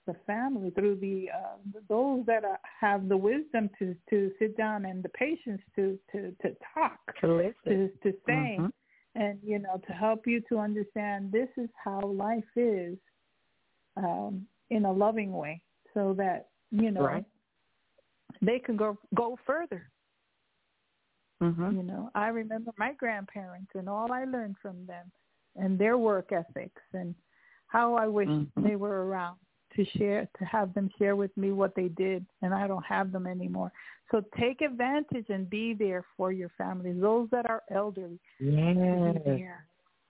the 0.06 0.16
family, 0.28 0.70
through 0.72 0.96
the 0.96 1.28
uh, 1.34 1.80
those 1.88 2.26
that 2.26 2.44
are, 2.44 2.60
have 2.80 3.08
the 3.08 3.16
wisdom 3.16 3.70
to 3.80 3.96
to 4.10 4.32
sit 4.40 4.58
down 4.58 4.86
and 4.86 5.04
the 5.04 5.10
patience 5.10 5.62
to 5.76 5.98
to 6.12 6.36
to 6.42 6.56
talk, 6.74 7.00
to 7.22 7.34
listen, 7.34 7.54
to 7.66 8.12
to 8.12 8.18
say, 8.26 8.58
mm-hmm. 8.60 8.66
and 9.16 9.40
you 9.44 9.60
know 9.60 9.82
to 9.88 9.94
help 9.94 10.28
you 10.28 10.42
to 10.50 10.58
understand 10.58 11.32
this 11.32 11.48
is 11.58 11.70
how 11.82 12.02
life 12.02 12.44
is 12.56 12.98
um, 13.96 14.46
in 14.70 14.86
a 14.86 14.92
loving 14.92 15.32
way, 15.32 15.62
so 15.94 16.14
that 16.18 16.50
you 16.72 16.92
know 16.92 17.02
right. 17.02 17.26
They 18.42 18.60
can 18.60 18.76
go 18.76 18.98
go 19.16 19.38
further. 19.46 19.90
Mm-hmm. 21.42 21.78
You 21.78 21.84
know, 21.84 22.10
I 22.16 22.28
remember 22.28 22.72
my 22.78 22.94
grandparents 22.94 23.72
and 23.76 23.90
all 23.90 24.12
I 24.12 24.26
learned 24.26 24.56
from 24.62 24.86
them, 24.86 25.12
and 25.56 25.78
their 25.78 25.98
work 25.98 26.32
ethics, 26.32 26.82
and 26.94 27.14
how 27.68 27.96
I 27.96 28.08
wish 28.08 28.30
mm-hmm. 28.30 28.68
they 28.68 28.76
were 28.76 29.08
around 29.08 29.38
to 29.76 29.86
share 29.98 30.28
to 30.38 30.46
have 30.46 30.74
them 30.74 30.90
share 30.98 31.16
with 31.16 31.36
me 31.36 31.52
what 31.52 31.76
they 31.76 31.88
did 31.88 32.26
and 32.42 32.54
I 32.54 32.68
don't 32.68 32.86
have 32.86 33.12
them 33.12 33.28
anymore. 33.28 33.72
So 34.12 34.24
take 34.40 34.62
advantage 34.62 35.26
and 35.30 35.50
be 35.50 35.74
there 35.74 36.06
for 36.16 36.32
your 36.32 36.50
family. 36.58 36.94
Those 36.94 37.28
that 37.32 37.50
are 37.50 37.64
elderly. 37.74 38.20
Yes. 38.40 38.76
Be 38.76 39.20
there 39.26 39.66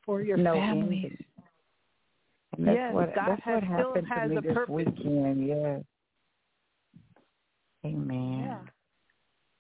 for 0.05 0.21
your 0.21 0.37
no 0.37 0.53
families. 0.53 1.17
That's 2.57 2.75
yes, 2.75 2.93
what 2.93 3.15
God 3.15 3.39
has, 3.43 3.63
happened 3.63 4.07
has 4.07 4.31
a 4.31 4.41
purpose. 4.41 4.69
weekend, 4.69 5.47
yes. 5.47 5.81
Amen. 7.85 8.45
Yeah. 8.45 8.59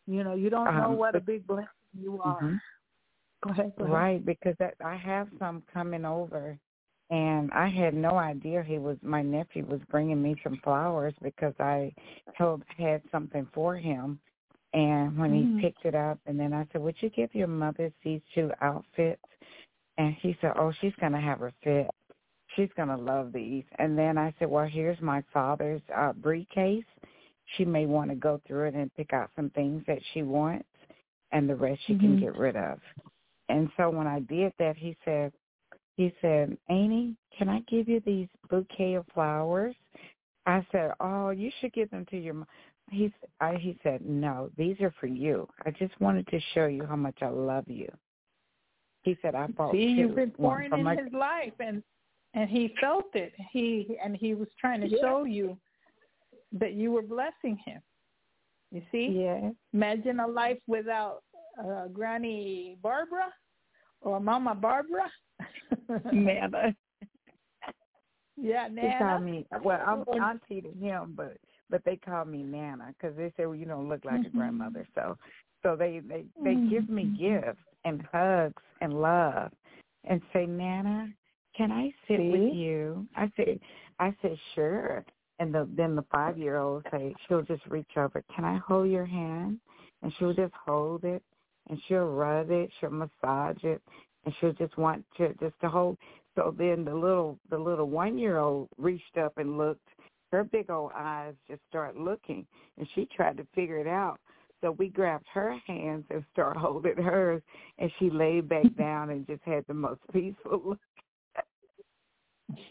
You 0.05 0.23
know, 0.23 0.33
you 0.35 0.49
don't 0.49 0.65
know 0.65 0.91
um, 0.91 0.97
what 0.97 1.13
but, 1.13 1.21
a 1.21 1.25
big 1.25 1.47
blessing 1.47 1.67
you 1.99 2.19
are. 2.21 2.41
Mm-hmm. 2.41 2.55
Go 3.43 3.49
ahead. 3.51 3.73
Go 3.77 3.83
ahead. 3.85 3.93
Right, 3.93 4.25
because 4.25 4.55
that, 4.59 4.75
I 4.83 4.95
have 4.95 5.27
some 5.39 5.63
coming 5.73 6.05
over 6.05 6.57
and 7.13 7.51
I 7.51 7.67
had 7.67 7.93
no 7.93 8.17
idea 8.17 8.63
he 8.63 8.79
was 8.79 8.97
my 9.03 9.21
nephew 9.21 9.65
was 9.65 9.81
bringing 9.91 10.21
me 10.21 10.35
some 10.43 10.59
flowers 10.63 11.13
because 11.21 11.53
I 11.59 11.93
told 12.37 12.63
had 12.77 13.01
something 13.11 13.47
for 13.53 13.75
him, 13.75 14.19
and 14.73 15.17
when 15.17 15.31
mm-hmm. 15.31 15.57
he 15.57 15.61
picked 15.61 15.85
it 15.85 15.95
up, 15.95 16.19
and 16.25 16.39
then 16.39 16.53
I 16.53 16.65
said, 16.71 16.81
"Would 16.81 16.95
you 17.01 17.09
give 17.09 17.35
your 17.35 17.47
mother 17.47 17.91
these 18.03 18.21
two 18.33 18.51
outfits?" 18.61 19.21
And 19.97 20.15
he 20.21 20.35
said, 20.41 20.53
"Oh, 20.55 20.73
she's 20.81 20.95
gonna 20.99 21.21
have 21.21 21.39
her 21.39 21.51
fit. 21.63 21.91
She's 22.55 22.71
gonna 22.75 22.97
love 22.97 23.31
these." 23.31 23.65
And 23.77 23.95
then 23.97 24.17
I 24.17 24.33
said, 24.39 24.49
"Well, 24.49 24.65
here's 24.65 24.99
my 24.99 25.23
father's 25.31 25.81
uh, 25.95 26.13
briefcase. 26.13 26.85
She 27.57 27.65
may 27.65 27.85
want 27.85 28.09
to 28.09 28.15
go 28.15 28.41
through 28.47 28.67
it 28.69 28.75
and 28.75 28.93
pick 28.95 29.13
out 29.13 29.29
some 29.35 29.49
things 29.51 29.83
that 29.87 29.99
she 30.13 30.23
wants, 30.23 30.67
and 31.31 31.49
the 31.49 31.55
rest 31.55 31.81
she 31.85 31.93
mm-hmm. 31.93 32.01
can 32.01 32.19
get 32.19 32.37
rid 32.37 32.55
of." 32.55 32.79
And 33.49 33.69
so 33.77 33.89
when 33.89 34.07
I 34.07 34.19
did 34.21 34.53
that, 34.59 34.77
he 34.77 34.95
said, 35.03 35.31
he 35.95 36.13
said, 36.21 36.57
Amy, 36.69 37.15
can 37.37 37.49
I 37.49 37.59
give 37.69 37.87
you 37.87 38.01
these 38.05 38.27
bouquet 38.49 38.95
of 38.95 39.05
flowers? 39.13 39.75
I 40.45 40.65
said, 40.71 40.91
oh, 40.99 41.29
you 41.29 41.51
should 41.59 41.73
give 41.73 41.89
them 41.91 42.05
to 42.09 42.17
your 42.17 42.33
mom. 42.33 42.47
He, 42.89 43.13
I, 43.39 43.55
he 43.55 43.77
said, 43.83 44.01
no, 44.05 44.49
these 44.57 44.79
are 44.81 44.93
for 44.99 45.07
you. 45.07 45.47
I 45.65 45.71
just 45.71 45.99
wanted 46.01 46.27
to 46.27 46.39
show 46.53 46.65
you 46.65 46.85
how 46.85 46.95
much 46.95 47.17
I 47.21 47.29
love 47.29 47.65
you. 47.67 47.89
He 49.03 49.17
said, 49.21 49.35
I 49.35 49.47
bought 49.47 49.73
See, 49.73 49.85
two. 49.85 49.91
you've 49.91 50.15
been 50.15 50.31
pouring 50.31 50.71
in 50.73 50.83
my... 50.83 50.95
his 50.95 51.11
life, 51.13 51.53
and 51.59 51.83
and 52.33 52.49
he 52.49 52.73
felt 52.81 53.05
it. 53.13 53.33
He 53.51 53.97
and 54.03 54.17
he 54.17 54.33
was 54.33 54.47
trying 54.59 54.81
to 54.81 54.87
yeah. 54.87 54.97
show 55.01 55.23
you 55.25 55.57
that 56.53 56.73
you 56.73 56.91
were 56.91 57.01
blessing 57.01 57.57
him. 57.65 57.81
You 58.71 58.81
see? 58.91 59.09
Yeah. 59.21 59.51
Imagine 59.73 60.19
a 60.19 60.27
life 60.27 60.59
without 60.67 61.21
uh, 61.59 61.87
Granny 61.87 62.77
Barbara 62.81 63.31
or 64.01 64.19
Mama 64.19 64.55
Barbara. 64.55 65.11
Nana. 66.11 66.75
yeah, 68.37 68.67
Nana. 68.71 68.81
They 68.81 68.95
call 68.99 69.19
me 69.19 69.45
well. 69.63 69.81
I'm 69.85 70.21
auntie 70.21 70.61
to 70.61 70.71
him, 70.71 71.13
but 71.15 71.37
but 71.69 71.83
they 71.85 71.97
call 71.97 72.25
me 72.25 72.43
Nana 72.43 72.93
because 72.97 73.15
they 73.17 73.31
say 73.37 73.45
well, 73.45 73.55
you 73.55 73.65
don't 73.65 73.89
look 73.89 74.05
like 74.05 74.21
mm-hmm. 74.21 74.37
a 74.37 74.39
grandmother. 74.39 74.87
So 74.95 75.17
so 75.61 75.75
they 75.75 76.01
they 76.07 76.25
they 76.43 76.51
mm-hmm. 76.51 76.69
give 76.69 76.89
me 76.89 77.05
gifts 77.19 77.59
and 77.85 78.03
hugs 78.11 78.61
and 78.81 78.93
love, 78.93 79.51
and 80.05 80.21
say 80.31 80.45
Nana, 80.45 81.09
can 81.55 81.71
I 81.71 81.93
sit 82.07 82.19
See? 82.19 82.29
with 82.29 82.53
you? 82.53 83.07
I 83.15 83.31
say 83.37 83.59
I 83.99 84.13
say 84.21 84.39
sure. 84.55 85.05
And 85.39 85.53
the, 85.53 85.67
then 85.75 85.95
the 85.95 86.05
five 86.11 86.37
year 86.37 86.57
old 86.57 86.83
say 86.91 87.13
she'll 87.27 87.41
just 87.41 87.65
reach 87.67 87.89
over. 87.97 88.23
Can 88.35 88.45
I 88.45 88.57
hold 88.57 88.89
your 88.89 89.05
hand? 89.05 89.59
And 90.01 90.13
she'll 90.17 90.33
just 90.33 90.53
hold 90.65 91.03
it, 91.05 91.23
and 91.69 91.79
she'll 91.87 92.07
rub 92.09 92.51
it, 92.51 92.69
she'll 92.79 92.91
massage 92.91 93.63
it, 93.63 93.81
and 94.25 94.33
she'll 94.39 94.53
just 94.53 94.77
want 94.77 95.03
to 95.17 95.29
just 95.39 95.59
to 95.61 95.69
hold. 95.69 95.97
So 96.35 96.53
then 96.57 96.83
the 96.83 96.93
little 96.93 97.39
the 97.49 97.57
little 97.57 97.89
one 97.89 98.17
year 98.17 98.37
old 98.37 98.69
reached 98.77 99.17
up 99.17 99.37
and 99.37 99.57
looked. 99.57 99.87
Her 100.31 100.43
big 100.43 100.69
old 100.69 100.91
eyes 100.95 101.35
just 101.47 101.61
start 101.69 101.95
looking, 101.95 102.45
and 102.77 102.87
she 102.95 103.07
tried 103.15 103.37
to 103.37 103.47
figure 103.53 103.77
it 103.77 103.87
out. 103.87 104.19
So 104.61 104.71
we 104.71 104.87
grabbed 104.87 105.25
her 105.33 105.55
hands 105.67 106.05
and 106.09 106.23
started 106.31 106.59
holding 106.61 106.97
hers, 106.97 107.41
and 107.77 107.91
she 107.99 108.09
laid 108.09 108.49
back 108.49 108.65
down 108.77 109.09
and 109.09 109.27
just 109.27 109.43
had 109.43 109.65
the 109.67 109.73
most 109.73 110.01
peaceful 110.11 110.61
look. 110.65 110.79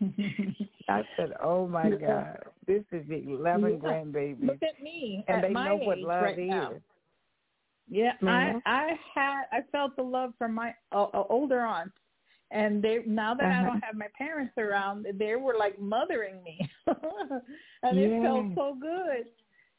I 0.88 1.02
said, 1.16 1.32
"Oh 1.42 1.66
my 1.66 1.90
God, 1.90 2.38
this 2.66 2.82
is 2.92 3.04
eleven 3.10 3.72
yeah. 3.72 3.78
grandbabies." 3.78 4.46
Look 4.46 4.62
at 4.62 4.82
me, 4.82 5.24
and 5.28 5.38
at 5.38 5.48
they 5.48 5.54
know 5.54 5.76
what 5.76 5.98
love 5.98 6.22
right 6.22 6.38
is. 6.38 6.48
Now. 6.48 6.72
Yeah, 7.88 8.12
mm-hmm. 8.22 8.28
I 8.28 8.60
I 8.64 8.98
had 9.14 9.44
I 9.52 9.60
felt 9.70 9.96
the 9.96 10.02
love 10.02 10.32
from 10.38 10.54
my 10.54 10.74
uh, 10.92 11.06
older 11.28 11.60
aunts, 11.60 11.94
and 12.50 12.82
they 12.82 12.98
now 13.06 13.34
that 13.34 13.44
uh-huh. 13.44 13.60
I 13.60 13.64
don't 13.64 13.84
have 13.84 13.96
my 13.96 14.08
parents 14.16 14.54
around, 14.58 15.06
they 15.14 15.34
were 15.36 15.56
like 15.58 15.78
mothering 15.80 16.42
me, 16.42 16.58
and 16.86 17.98
yeah. 17.98 18.06
it 18.06 18.22
felt 18.22 18.46
so 18.54 18.76
good. 18.80 19.26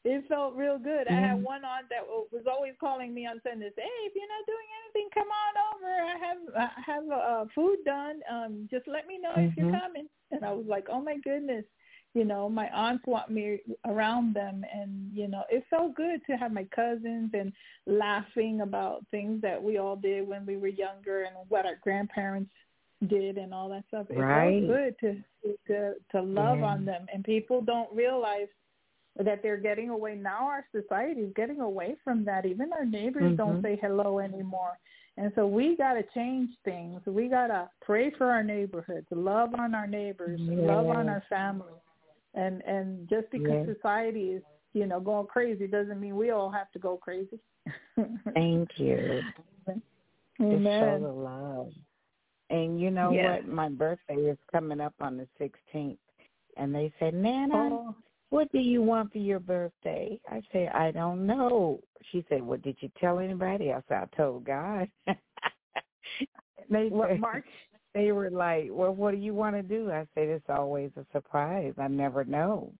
It 0.04 0.24
felt 0.28 0.54
real 0.54 0.78
good. 0.78 1.06
Mm-hmm. 1.06 1.24
I 1.24 1.28
had 1.28 1.42
one 1.42 1.64
aunt 1.64 1.86
that 1.90 2.04
was 2.06 2.44
always 2.46 2.74
calling 2.78 3.14
me 3.14 3.26
on 3.26 3.40
Sundays. 3.42 3.72
Hey, 3.76 3.88
if 4.04 4.12
you're 4.14 4.28
not 4.28 4.44
doing 4.46 4.68
anything, 4.84 5.08
come 5.14 5.28
on 5.28 5.54
over. 5.72 5.90
I 5.90 6.16
have 6.20 6.40
I 6.54 6.80
have 6.84 7.10
uh, 7.10 7.44
food 7.54 7.78
done. 7.84 8.20
Um, 8.30 8.68
just 8.70 8.86
let 8.86 9.06
me 9.06 9.18
know 9.18 9.30
mm-hmm. 9.30 9.48
if 9.48 9.56
you're 9.56 9.80
coming. 9.80 10.08
And 10.30 10.44
I 10.44 10.52
was 10.52 10.66
like, 10.68 10.86
oh 10.90 11.00
my 11.00 11.16
goodness 11.24 11.64
you 12.14 12.24
know 12.24 12.48
my 12.48 12.68
aunts 12.68 13.04
want 13.06 13.28
me 13.28 13.58
around 13.86 14.34
them 14.34 14.64
and 14.72 15.10
you 15.12 15.28
know 15.28 15.42
it 15.50 15.64
felt 15.68 15.94
good 15.94 16.20
to 16.26 16.36
have 16.36 16.52
my 16.52 16.66
cousins 16.74 17.30
and 17.34 17.52
laughing 17.86 18.60
about 18.62 19.04
things 19.10 19.42
that 19.42 19.62
we 19.62 19.78
all 19.78 19.96
did 19.96 20.26
when 20.26 20.46
we 20.46 20.56
were 20.56 20.68
younger 20.68 21.24
and 21.24 21.34
what 21.48 21.66
our 21.66 21.78
grandparents 21.82 22.50
did 23.08 23.36
and 23.36 23.52
all 23.52 23.68
that 23.68 23.84
stuff 23.88 24.06
it 24.08 24.18
right. 24.18 24.62
felt 24.62 24.78
good 24.78 24.94
to 25.00 25.54
to 25.66 25.92
to 26.10 26.22
love 26.22 26.58
yeah. 26.58 26.64
on 26.64 26.84
them 26.84 27.04
and 27.12 27.24
people 27.24 27.60
don't 27.60 27.92
realize 27.94 28.48
that 29.22 29.42
they're 29.42 29.56
getting 29.56 29.90
away 29.90 30.14
now 30.16 30.46
our 30.48 30.64
society 30.72 31.20
is 31.20 31.32
getting 31.36 31.60
away 31.60 31.94
from 32.02 32.24
that 32.24 32.44
even 32.44 32.72
our 32.72 32.84
neighbors 32.84 33.22
mm-hmm. 33.22 33.36
don't 33.36 33.62
say 33.62 33.78
hello 33.80 34.18
anymore 34.18 34.78
and 35.16 35.30
so 35.36 35.46
we 35.46 35.76
got 35.76 35.92
to 35.94 36.02
change 36.14 36.50
things 36.64 37.00
we 37.06 37.28
got 37.28 37.46
to 37.46 37.68
pray 37.80 38.10
for 38.18 38.26
our 38.26 38.42
neighborhoods 38.42 39.06
love 39.10 39.54
on 39.58 39.74
our 39.74 39.86
neighbors 39.86 40.40
yes. 40.42 40.58
love 40.60 40.86
on 40.88 41.08
our 41.08 41.22
family 41.28 41.72
and 42.34 42.62
and 42.62 43.08
just 43.08 43.30
because 43.30 43.66
yes. 43.66 43.76
society 43.76 44.30
is 44.30 44.42
you 44.72 44.86
know 44.86 44.98
going 44.98 45.26
crazy 45.26 45.66
doesn't 45.66 46.00
mean 46.00 46.16
we 46.16 46.30
all 46.30 46.50
have 46.50 46.70
to 46.72 46.78
go 46.78 46.96
crazy 46.96 47.38
thank 48.34 48.68
you 48.76 49.20
Amen. 50.40 50.64
show 50.64 50.98
the 51.00 51.12
love 51.12 51.68
and 52.50 52.80
you 52.80 52.90
know 52.90 53.12
yes. 53.12 53.42
what 53.44 53.48
my 53.48 53.68
birthday 53.68 54.16
is 54.16 54.38
coming 54.50 54.80
up 54.80 54.94
on 55.00 55.16
the 55.16 55.28
16th 55.40 55.98
and 56.56 56.74
they 56.74 56.92
said 56.98 57.14
nana 57.14 57.70
oh. 57.72 57.94
What 58.34 58.50
do 58.52 58.58
you 58.58 58.82
want 58.82 59.12
for 59.12 59.18
your 59.18 59.40
birthday 59.40 60.18
i 60.28 60.40
say 60.52 60.68
i 60.68 60.90
don't 60.90 61.26
know 61.26 61.80
she 62.10 62.24
said 62.28 62.42
well 62.42 62.58
did 62.58 62.76
you 62.80 62.90
tell 63.00 63.18
anybody 63.18 63.72
i 63.72 63.80
said 63.88 63.98
i 63.98 64.16
told 64.16 64.44
god 64.44 64.88
they 66.70 66.88
what 66.88 67.10
said, 67.10 67.20
march 67.20 67.46
they 67.94 68.12
were 68.12 68.30
like, 68.30 68.68
"Well, 68.70 68.94
what 68.94 69.12
do 69.12 69.16
you 69.16 69.34
want 69.34 69.56
to 69.56 69.62
do?" 69.62 69.90
I 69.90 70.06
said, 70.14 70.28
"It's 70.28 70.44
always 70.48 70.90
a 70.96 71.06
surprise. 71.12 71.72
I 71.78 71.88
never 71.88 72.24
know." 72.24 72.72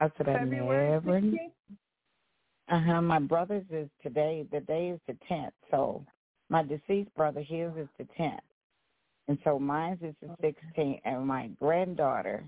I 0.00 0.10
said, 0.16 0.26
February 0.26 0.88
"I 0.88 0.90
never." 0.90 1.20
16th? 1.20 1.36
Uh 2.70 2.80
huh. 2.80 3.02
My 3.02 3.18
brother's 3.18 3.66
is 3.70 3.88
today. 4.02 4.46
The 4.50 4.60
day 4.60 4.88
is 4.88 5.00
the 5.06 5.16
tenth. 5.28 5.52
So 5.70 6.04
my 6.48 6.62
deceased 6.62 7.14
brother, 7.14 7.40
his 7.40 7.70
is 7.76 7.88
the 7.98 8.06
tenth, 8.16 8.40
and 9.28 9.38
so 9.44 9.58
mine's 9.58 10.02
is 10.02 10.14
the 10.22 10.34
sixteenth. 10.40 11.00
And 11.04 11.26
my 11.26 11.50
granddaughter, 11.60 12.44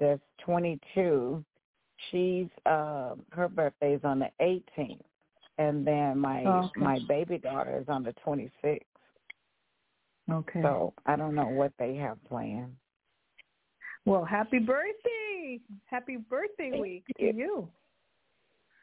that's 0.00 0.22
twenty-two, 0.44 1.44
she's 2.10 2.48
uh 2.66 3.14
her 3.30 3.48
birthday 3.48 3.94
is 3.94 4.00
on 4.02 4.18
the 4.18 4.30
eighteenth, 4.40 5.02
and 5.58 5.86
then 5.86 6.18
my 6.18 6.44
okay. 6.44 6.80
my 6.80 6.98
baby 7.06 7.38
daughter 7.38 7.78
is 7.78 7.88
on 7.88 8.02
the 8.02 8.14
twenty-sixth. 8.24 8.86
Okay. 10.30 10.62
So 10.62 10.94
I 11.06 11.16
don't 11.16 11.34
know 11.34 11.48
what 11.48 11.72
they 11.78 11.94
have 11.96 12.16
planned. 12.24 12.74
Well, 14.06 14.24
happy 14.24 14.58
birthday! 14.58 15.60
Happy 15.84 16.16
birthday 16.16 16.70
Thank 16.70 16.82
week 16.82 17.04
you. 17.18 17.32
to 17.32 17.38
you. 17.38 17.68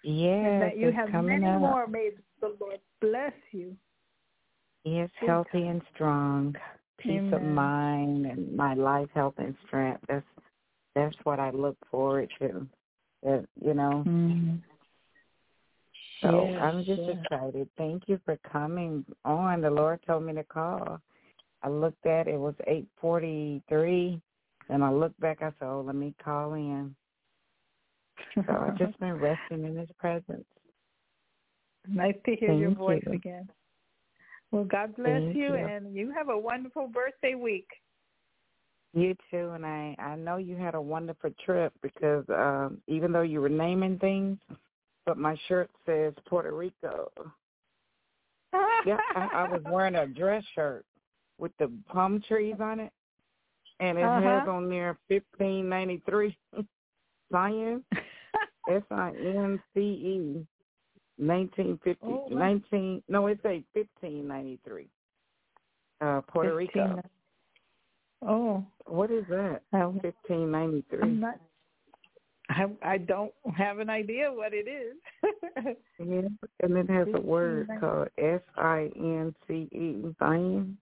Yes, 0.03 0.45
and 0.45 0.61
that 0.61 0.77
you 0.77 0.91
have 0.91 1.11
many 1.23 1.45
up. 1.45 1.59
more. 1.59 1.87
May 1.87 2.11
the 2.39 2.55
Lord 2.61 2.79
bless 3.01 3.33
you. 3.51 3.75
Yes, 4.83 5.09
healthy 5.25 5.67
and 5.67 5.81
strong, 5.93 6.55
peace 6.97 7.33
of 7.33 7.41
mind, 7.41 8.25
and 8.25 8.55
my 8.55 8.73
life, 8.73 9.09
health, 9.13 9.33
and 9.37 9.55
strength. 9.65 10.01
That's 10.07 10.25
that's 10.97 11.15
what 11.23 11.39
I 11.39 11.51
look 11.51 11.77
forward 11.89 12.29
to. 12.39 12.67
That 13.23 13.45
you 13.61 13.73
know. 13.73 14.03
Mhm. 14.05 14.61
So 16.21 16.29
I'm 16.59 16.83
just 16.83 17.01
excited. 17.01 17.69
Thank 17.77 18.03
you 18.07 18.19
for 18.25 18.37
coming 18.37 19.05
on. 19.23 19.61
The 19.61 19.69
Lord 19.69 19.99
told 20.05 20.23
me 20.23 20.33
to 20.33 20.43
call. 20.43 20.99
I 21.63 21.69
looked 21.69 22.05
at 22.05 22.27
it, 22.27 22.37
was 22.37 22.55
eight 22.67 22.87
forty 22.99 23.61
three 23.69 24.21
and 24.69 24.83
I 24.83 24.91
looked 24.91 25.19
back, 25.19 25.41
I 25.41 25.49
said, 25.59 25.67
Oh, 25.67 25.83
let 25.85 25.95
me 25.95 26.13
call 26.23 26.53
in. 26.53 26.95
So 28.35 28.43
I've 28.47 28.77
just 28.77 28.99
been 28.99 29.13
resting 29.15 29.63
in 29.63 29.75
his 29.77 29.89
presence. 29.97 30.45
nice 31.87 32.15
to 32.25 32.35
hear 32.35 32.53
your 32.53 32.71
voice 32.71 33.03
you. 33.05 33.13
again. 33.13 33.49
Well, 34.51 34.65
God 34.65 34.95
bless 34.95 35.21
Thank 35.21 35.37
you, 35.37 35.55
you. 35.55 35.55
and 35.55 35.95
you 35.95 36.11
have 36.11 36.29
a 36.29 36.37
wonderful 36.37 36.87
birthday 36.87 37.35
week. 37.35 37.67
You 38.93 39.15
too, 39.29 39.51
and 39.53 39.65
I 39.65 39.95
I 39.99 40.15
know 40.15 40.37
you 40.37 40.55
had 40.55 40.73
a 40.75 40.81
wonderful 40.81 41.29
trip 41.45 41.73
because 41.81 42.23
um 42.29 42.81
even 42.87 43.11
though 43.11 43.21
you 43.21 43.41
were 43.41 43.49
naming 43.49 43.99
things, 43.99 44.37
but 45.05 45.17
my 45.17 45.37
shirt 45.47 45.69
says 45.85 46.13
Puerto 46.27 46.51
Rico. 46.55 47.11
Yeah, 48.85 48.97
I, 49.15 49.29
I 49.33 49.43
was 49.43 49.61
wearing 49.69 49.95
a 49.95 50.07
dress 50.07 50.43
shirt 50.55 50.85
with 51.37 51.51
the 51.59 51.69
palm 51.89 52.21
trees 52.27 52.55
on 52.59 52.79
it, 52.79 52.91
and 53.79 53.97
it 53.97 54.01
has 54.01 54.43
Uh-huh. 54.43 54.51
on 54.51 54.69
there 54.69 54.97
fifteen 55.07 55.67
ninety 55.69 56.01
three 56.09 56.37
Zion 57.31 57.83
S 58.69 58.83
I 58.89 59.09
N 59.09 59.59
C 59.73 59.79
E 59.79 60.47
nineteen 61.17 61.77
fifty 61.83 62.05
Oh, 62.07 62.27
wow. 62.29 62.37
nineteen 62.37 63.03
no 63.09 63.27
it's 63.27 63.43
a 63.45 63.63
fifteen 63.73 64.27
ninety 64.27 64.59
three. 64.65 64.87
Uh 65.99 66.21
Puerto 66.21 66.55
Rico. 66.55 67.01
15. 68.21 68.29
Oh, 68.29 68.65
What 68.85 69.11
is 69.11 69.25
that? 69.29 69.61
I, 69.73 69.91
Fifteen 70.01 70.51
ninety 70.51 70.83
three. 70.89 71.21
I 72.49 72.67
I 72.81 72.97
don't 72.97 73.33
have 73.55 73.79
an 73.79 73.89
idea 73.89 74.31
what 74.31 74.53
it 74.53 74.67
is. 74.67 74.95
Yeah, 75.99 76.27
and 76.61 76.77
it 76.77 76.89
has 76.91 77.07
a 77.15 77.19
word 77.19 77.67
called 77.79 78.09
S 78.19 78.41
I 78.55 78.91
N 78.95 79.33
C 79.47 79.67
E 79.71 80.15
Zion. 80.19 80.77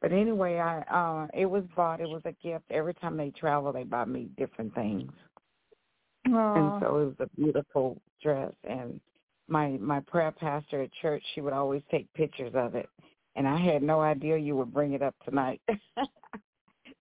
But 0.00 0.12
anyway, 0.12 0.56
I 0.56 0.80
uh 0.80 1.26
it 1.38 1.44
was 1.44 1.64
bought. 1.76 2.00
It 2.00 2.08
was 2.08 2.22
a 2.24 2.32
gift. 2.42 2.64
Every 2.70 2.94
time 2.94 3.18
they 3.18 3.30
travel, 3.30 3.70
they 3.72 3.84
buy 3.84 4.06
me 4.06 4.28
different 4.38 4.74
things, 4.74 5.12
and 6.24 6.72
so 6.80 6.86
it 7.00 7.06
was 7.06 7.14
a 7.20 7.28
beautiful 7.36 8.00
dress. 8.22 8.52
And 8.64 8.98
my 9.46 9.76
my 9.78 10.00
prayer 10.00 10.32
pastor 10.32 10.82
at 10.82 10.90
church, 11.02 11.22
she 11.34 11.42
would 11.42 11.52
always 11.52 11.82
take 11.90 12.10
pictures 12.14 12.54
of 12.54 12.74
it, 12.74 12.88
and 13.36 13.46
I 13.46 13.58
had 13.58 13.82
no 13.82 14.00
idea 14.00 14.38
you 14.38 14.56
would 14.56 14.72
bring 14.72 14.94
it 14.94 15.02
up 15.02 15.14
tonight. 15.24 15.60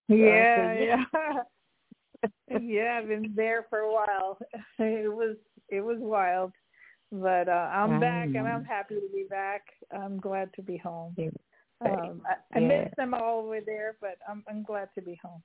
yeah, 0.07 0.73
yeah. 0.73 1.03
yeah, 2.49 2.57
yeah. 2.59 2.99
I've 3.01 3.07
been 3.07 3.33
there 3.35 3.65
for 3.69 3.79
a 3.79 3.91
while. 3.93 4.37
It 4.79 5.11
was 5.13 5.37
it 5.69 5.81
was 5.81 5.97
wild, 5.99 6.51
but 7.11 7.47
uh, 7.49 7.69
I'm 7.73 7.99
back 7.99 8.29
and. 8.35 8.47
I'm 8.47 8.63
happy 8.65 8.95
to 8.95 9.09
be 9.13 9.25
back. 9.29 9.61
I'm 9.91 10.19
glad 10.19 10.53
to 10.55 10.61
be 10.61 10.77
home. 10.77 11.15
Um, 11.81 12.21
I, 12.25 12.57
I 12.57 12.59
Yeah. 12.59 12.67
miss 12.67 12.93
them 12.97 13.13
all 13.13 13.39
over 13.39 13.59
there, 13.61 13.97
but 14.01 14.17
I'm 14.29 14.43
I'm 14.49 14.63
glad 14.63 14.89
to 14.95 15.01
be 15.01 15.19
home. 15.23 15.41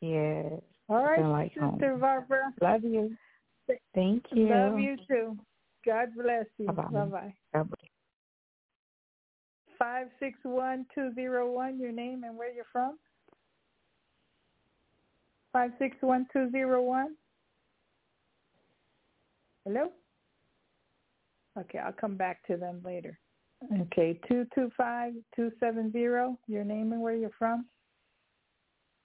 yes, 0.00 0.60
All 0.88 1.04
right, 1.04 1.24
like 1.24 1.52
Sister 1.52 1.90
home. 1.90 2.00
Barbara. 2.00 2.52
love 2.60 2.84
you. 2.84 3.16
Thank 3.94 4.24
you. 4.32 4.48
Love 4.48 4.78
you 4.78 4.96
too. 5.08 5.36
God 5.86 6.08
bless 6.16 6.46
you. 6.58 6.66
Bye-bye. 6.72 7.04
Bye 7.52 7.62
bye. 7.62 7.76
Five 9.78 10.08
six 10.20 10.38
one 10.42 10.86
two 10.94 11.12
zero 11.14 11.50
one. 11.50 11.78
Your 11.78 11.92
name 11.92 12.24
and 12.24 12.36
where 12.36 12.52
you're 12.52 12.64
from. 12.72 12.98
Five 15.52 15.72
six 15.78 15.96
one 16.00 16.26
two 16.32 16.50
zero 16.50 16.82
one. 16.82 17.16
Hello. 19.64 19.90
Okay, 21.58 21.78
I'll 21.78 21.92
come 21.92 22.16
back 22.16 22.46
to 22.46 22.56
them 22.56 22.80
later. 22.84 23.18
Okay, 23.82 24.18
two 24.28 24.46
two 24.54 24.70
five 24.76 25.12
two 25.34 25.50
seven 25.60 25.92
zero. 25.92 26.38
Your 26.46 26.64
name 26.64 26.92
and 26.92 27.02
where 27.02 27.14
you're 27.14 27.30
from. 27.38 27.66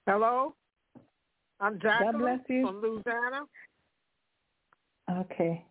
Hello, 0.06 0.54
I'm 1.60 1.80
Jacqueline 1.80 2.18
bless 2.18 2.40
you. 2.48 2.66
from 2.66 2.80
Louisiana. 2.80 3.40
Okay. 5.10 5.64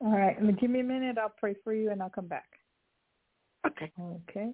All 0.00 0.12
right. 0.12 0.36
Give 0.60 0.70
me 0.70 0.80
a 0.80 0.84
minute. 0.84 1.18
I'll 1.18 1.34
pray 1.36 1.54
for 1.64 1.74
you 1.74 1.90
and 1.90 2.00
I'll 2.00 2.10
come 2.10 2.28
back. 2.28 2.48
Okay. 3.66 3.90
Okay. 4.00 4.50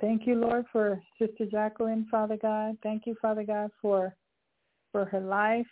Thank 0.00 0.26
you, 0.26 0.34
Lord, 0.34 0.64
for 0.72 1.00
Sister 1.18 1.46
Jacqueline, 1.50 2.06
Father 2.10 2.36
God. 2.36 2.76
Thank 2.82 3.06
you, 3.06 3.16
Father 3.20 3.44
God, 3.44 3.70
for 3.80 4.14
for 4.92 5.04
her 5.06 5.20
life. 5.20 5.66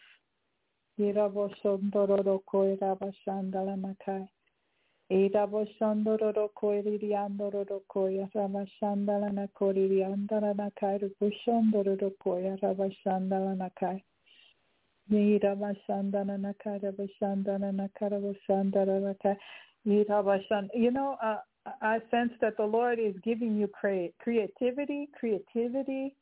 You 20.75 20.91
know, 20.91 21.17
uh, 21.23 21.37
I 21.81 22.01
sense 22.11 22.33
that 22.41 22.57
the 22.57 22.65
Lord 22.65 22.99
is 22.99 23.15
giving 23.23 23.57
you 23.57 23.69
crea- 23.69 24.13
creativity, 24.21 25.09
creativity, 25.19 26.17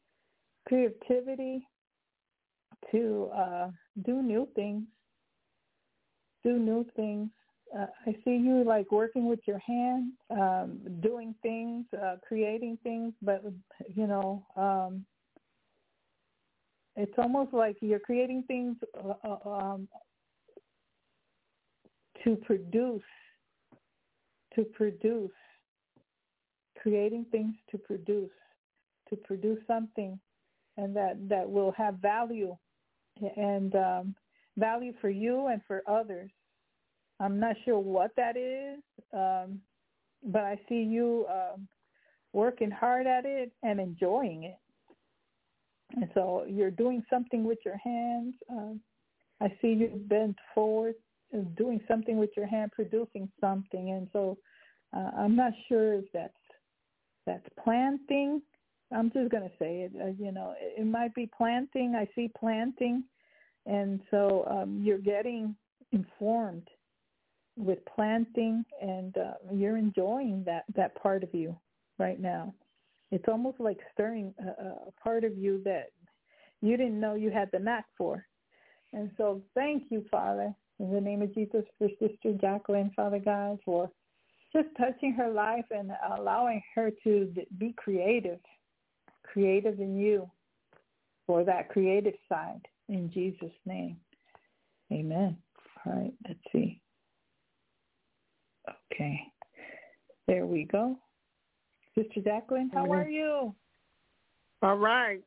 creativity 0.67 1.67
to 2.91 3.31
uh, 3.35 3.71
do 4.05 4.23
new 4.23 4.49
things, 4.55 4.85
do 6.45 6.59
new 6.59 6.85
things. 6.95 7.31
Uh, 7.77 7.87
I 8.07 8.12
see 8.25 8.37
you 8.37 8.65
like 8.65 8.91
working 8.91 9.29
with 9.29 9.41
your 9.47 9.61
hands, 9.61 10.12
um, 10.31 10.81
doing 11.01 11.35
things, 11.43 11.87
uh, 12.03 12.17
creating 12.27 12.79
things, 12.83 13.15
but 13.23 13.43
you 13.95 14.07
know, 14.07 14.45
um, 14.57 15.07
it's 16.97 17.15
almost 17.17 17.55
like 17.55 17.77
you're 17.81 18.01
creating 18.01 18.45
things 18.47 18.77
uh, 19.03 19.15
uh, 19.25 19.49
um, 19.49 19.89
to 22.25 22.37
produce 22.37 23.03
to 24.55 24.64
produce, 24.64 25.31
creating 26.81 27.27
things 27.31 27.55
to 27.70 27.78
produce, 27.78 28.31
to 29.09 29.16
produce 29.16 29.59
something, 29.66 30.18
and 30.77 30.94
that 30.97 31.16
that 31.28 31.48
will 31.48 31.72
have 31.72 31.94
value, 31.97 32.56
and 33.36 33.74
um, 33.74 34.14
value 34.56 34.93
for 35.01 35.10
you 35.10 35.48
and 35.48 35.60
for 35.66 35.82
others. 35.86 36.31
I'm 37.18 37.39
not 37.39 37.56
sure 37.64 37.78
what 37.78 38.12
that 38.16 38.36
is, 38.36 38.81
um, 39.12 39.60
but 40.24 40.43
I 40.43 40.59
see 40.68 40.82
you 40.82 41.27
um, 41.31 41.68
working 42.32 42.70
hard 42.70 43.06
at 43.06 43.27
it 43.27 43.52
and 43.62 43.78
enjoying 43.78 44.44
it. 44.44 44.59
And 45.97 46.09
so 46.14 46.47
you're 46.48 46.70
doing 46.70 47.02
something 47.10 47.44
with 47.44 47.59
your 47.64 47.77
hands. 47.77 48.35
Um, 48.48 48.81
I 49.40 49.48
see 49.60 49.68
you 49.68 49.89
bent 50.06 50.36
forward 50.55 50.94
doing 51.57 51.81
something 51.89 52.19
with 52.19 52.31
your 52.36 52.47
hand, 52.47 52.73
producing 52.73 53.31
something, 53.40 53.90
and 53.90 54.09
so 54.12 54.39
uh, 54.97 55.11
I'm 55.16 55.36
not 55.36 55.52
sure 55.69 55.94
if 55.94 56.05
that's 56.12 56.35
that's 57.27 57.47
planting. 57.62 58.43
I'm 58.93 59.11
just 59.12 59.31
going 59.31 59.44
to 59.44 59.57
say 59.59 59.82
it. 59.82 59.93
Uh, 60.01 60.12
you 60.19 60.32
know, 60.32 60.55
it, 60.61 60.81
it 60.81 60.86
might 60.86 61.15
be 61.15 61.31
planting. 61.36 61.94
I 61.94 62.09
see 62.15 62.31
planting, 62.39 63.05
and 63.66 64.01
so 64.11 64.44
um, 64.51 64.81
you're 64.82 64.98
getting 64.98 65.55
informed 65.93 66.69
with 67.57 67.78
planting, 67.94 68.65
and 68.81 69.16
uh, 69.16 69.35
you're 69.52 69.77
enjoying 69.77 70.43
that 70.47 70.65
that 70.74 71.01
part 71.01 71.23
of 71.23 71.32
you 71.32 71.57
right 71.98 72.20
now. 72.20 72.52
It's 73.12 73.27
almost 73.28 73.61
like 73.61 73.78
stirring 73.93 74.35
a, 74.40 74.62
a 74.62 74.93
part 75.02 75.24
of 75.24 75.36
you 75.36 75.62
that 75.65 75.90
you 76.62 76.77
didn't 76.77 77.01
know 77.01 77.15
you 77.15 77.31
had 77.31 77.51
the 77.52 77.59
knack 77.59 77.86
for. 77.97 78.24
And 78.93 79.11
so 79.16 79.43
thank 79.55 79.85
you, 79.90 80.05
Father, 80.11 80.55
in 80.81 80.90
the 80.90 81.01
name 81.01 81.23
of 81.23 81.35
Jesus 81.35 81.65
for 81.78 81.89
Sister 82.01 82.32
Jacqueline, 82.40 82.90
Father 82.97 83.19
God, 83.19 83.59
for 83.65 83.90
just 84.52 84.69
touching 84.78 85.12
her 85.12 85.31
life 85.31 85.66
and 85.70 85.93
allowing 86.19 86.62
her 86.74 86.90
to 87.05 87.32
be 87.59 87.74
creative, 87.77 88.40
creative 89.23 89.78
in 89.78 89.97
you 89.97 90.28
for 91.27 91.44
that 91.44 91.69
creative 91.69 92.15
side 92.28 92.62
in 92.89 93.11
Jesus' 93.12 93.52
name. 93.66 93.97
Amen. 94.90 95.36
All 95.86 95.93
right, 95.93 96.12
let's 96.27 96.40
see. 96.51 96.81
Okay. 98.93 99.20
There 100.27 100.47
we 100.47 100.65
go. 100.65 100.98
Sister 101.94 102.20
Jacqueline, 102.24 102.70
how 102.73 102.90
are 102.90 103.09
you? 103.09 103.55
All 104.62 104.77
right. 104.77 105.23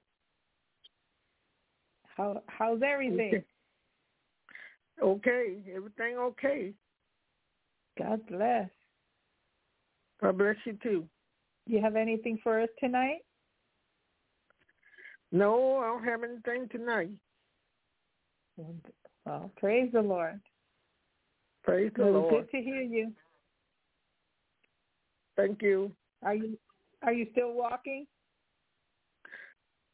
How 2.15 2.41
how's 2.47 2.81
everything? 2.83 3.43
Okay, 5.03 5.57
everything 5.75 6.17
okay. 6.17 6.71
God 7.99 8.21
bless. 8.27 8.69
God 10.21 10.37
bless 10.37 10.55
you 10.65 10.77
too. 10.81 11.05
Do 11.67 11.73
you 11.73 11.81
have 11.81 11.97
anything 11.97 12.39
for 12.41 12.61
us 12.61 12.69
tonight? 12.79 13.19
No, 15.33 15.77
I 15.79 15.87
don't 15.87 16.03
have 16.05 16.23
anything 16.23 16.69
tonight. 16.69 17.09
Well, 19.25 19.51
praise 19.57 19.89
the 19.91 20.01
Lord. 20.01 20.39
Praise 21.63 21.91
the 21.97 22.05
Lord. 22.05 22.47
Good 22.51 22.57
to 22.57 22.63
hear 22.63 22.81
you. 22.81 23.11
Thank 25.35 25.61
you. 25.61 25.91
Are 26.23 26.35
you 26.35 26.57
are 27.01 27.13
you 27.13 27.27
still 27.33 27.53
walking? 27.53 28.05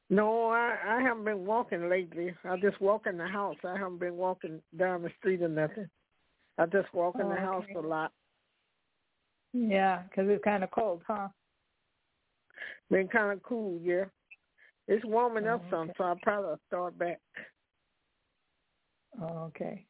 No, 0.10 0.48
I 0.48 0.76
I 0.86 1.02
haven't 1.02 1.26
been 1.26 1.46
walking 1.46 1.90
lately. 1.90 2.34
I 2.44 2.58
just 2.58 2.82
walk 2.82 3.06
in 3.06 3.18
the 3.18 3.28
house. 3.28 3.58
I 3.64 3.78
haven't 3.78 4.00
been 4.00 4.16
walking 4.18 4.62
down 4.78 5.04
the 5.04 5.12
street 5.20 5.42
or 5.42 5.50
nothing. 5.50 5.90
I 6.58 6.66
just 6.66 6.94
walk 6.94 7.16
in 7.20 7.26
Oh, 7.26 7.30
the 7.30 7.36
okay. 7.36 7.44
house 7.44 7.66
a 7.76 7.80
lot. 7.80 8.12
Yeah, 9.54 10.04
because 10.04 10.30
it's 10.30 10.44
kind 10.44 10.64
of 10.64 10.72
cold, 10.72 11.02
huh? 11.08 11.30
Been 12.90 13.08
kind 13.08 13.32
of 13.32 13.44
cool, 13.44 13.80
yeah. 13.84 14.06
It's 14.88 15.06
warming 15.06 15.48
up 15.48 15.62
Oh, 15.66 15.70
some, 15.70 15.84
okay. 15.84 15.94
so 15.98 16.04
I'll 16.04 16.16
probably 16.22 16.56
start 16.68 16.98
back. 16.98 17.20
Oh, 19.22 19.46
okay. 19.46 19.86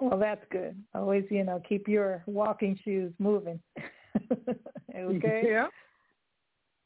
Well, 0.00 0.18
that's 0.18 0.44
good. 0.50 0.76
Always, 0.94 1.24
you 1.30 1.44
know, 1.44 1.62
keep 1.68 1.88
your 1.88 2.22
walking 2.26 2.78
shoes 2.84 3.12
moving. 3.18 3.60
okay. 4.96 5.42
Yeah. 5.46 5.68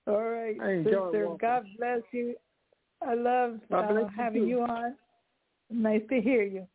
All 0.07 0.23
right, 0.23 0.57
I 0.63 0.71
enjoy 0.73 1.07
sister. 1.07 1.27
walking. 1.27 1.39
God 1.39 1.67
bless 1.79 2.03
you. 2.13 2.37
I 3.03 3.15
love 3.15 3.61
uh, 3.73 3.83
bless 3.93 4.05
you 4.05 4.11
having 4.17 4.43
too. 4.43 4.49
you 4.49 4.63
on. 4.63 4.95
Nice 5.71 6.03
to 6.11 6.21
hear 6.21 6.43
you. 6.43 6.67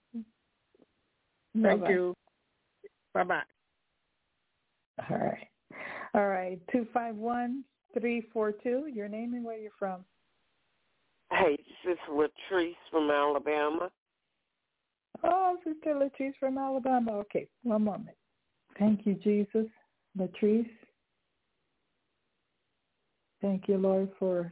Thank 1.62 1.82
Bye-bye. 1.82 1.90
you. 1.92 2.14
Bye 3.14 3.24
bye. 3.24 3.42
All 5.10 5.18
right. 5.18 5.48
All 6.14 6.28
right. 6.28 6.60
Two 6.72 6.88
five 6.94 7.16
one 7.16 7.64
three 8.00 8.28
four 8.34 8.52
two. 8.52 8.88
Your 8.94 9.08
name 9.08 9.34
and 9.34 9.44
where 9.44 9.58
you're 9.58 9.72
from. 9.78 10.06
Hey, 11.32 11.58
this 11.86 11.94
is 11.94 12.00
Latrice 12.10 12.76
from 12.90 13.10
Alabama. 13.10 13.90
Oh, 15.24 15.58
Sister 15.64 15.94
Latrice 15.96 16.34
from 16.40 16.58
Alabama. 16.58 17.12
Okay, 17.20 17.48
one 17.64 17.84
moment. 17.84 18.18
Thank 18.80 19.06
you, 19.06 19.16
Jesus. 19.16 19.68
Latrice. 20.18 20.70
Thank 23.42 23.68
you, 23.68 23.78
Lord, 23.78 24.10
for 24.20 24.52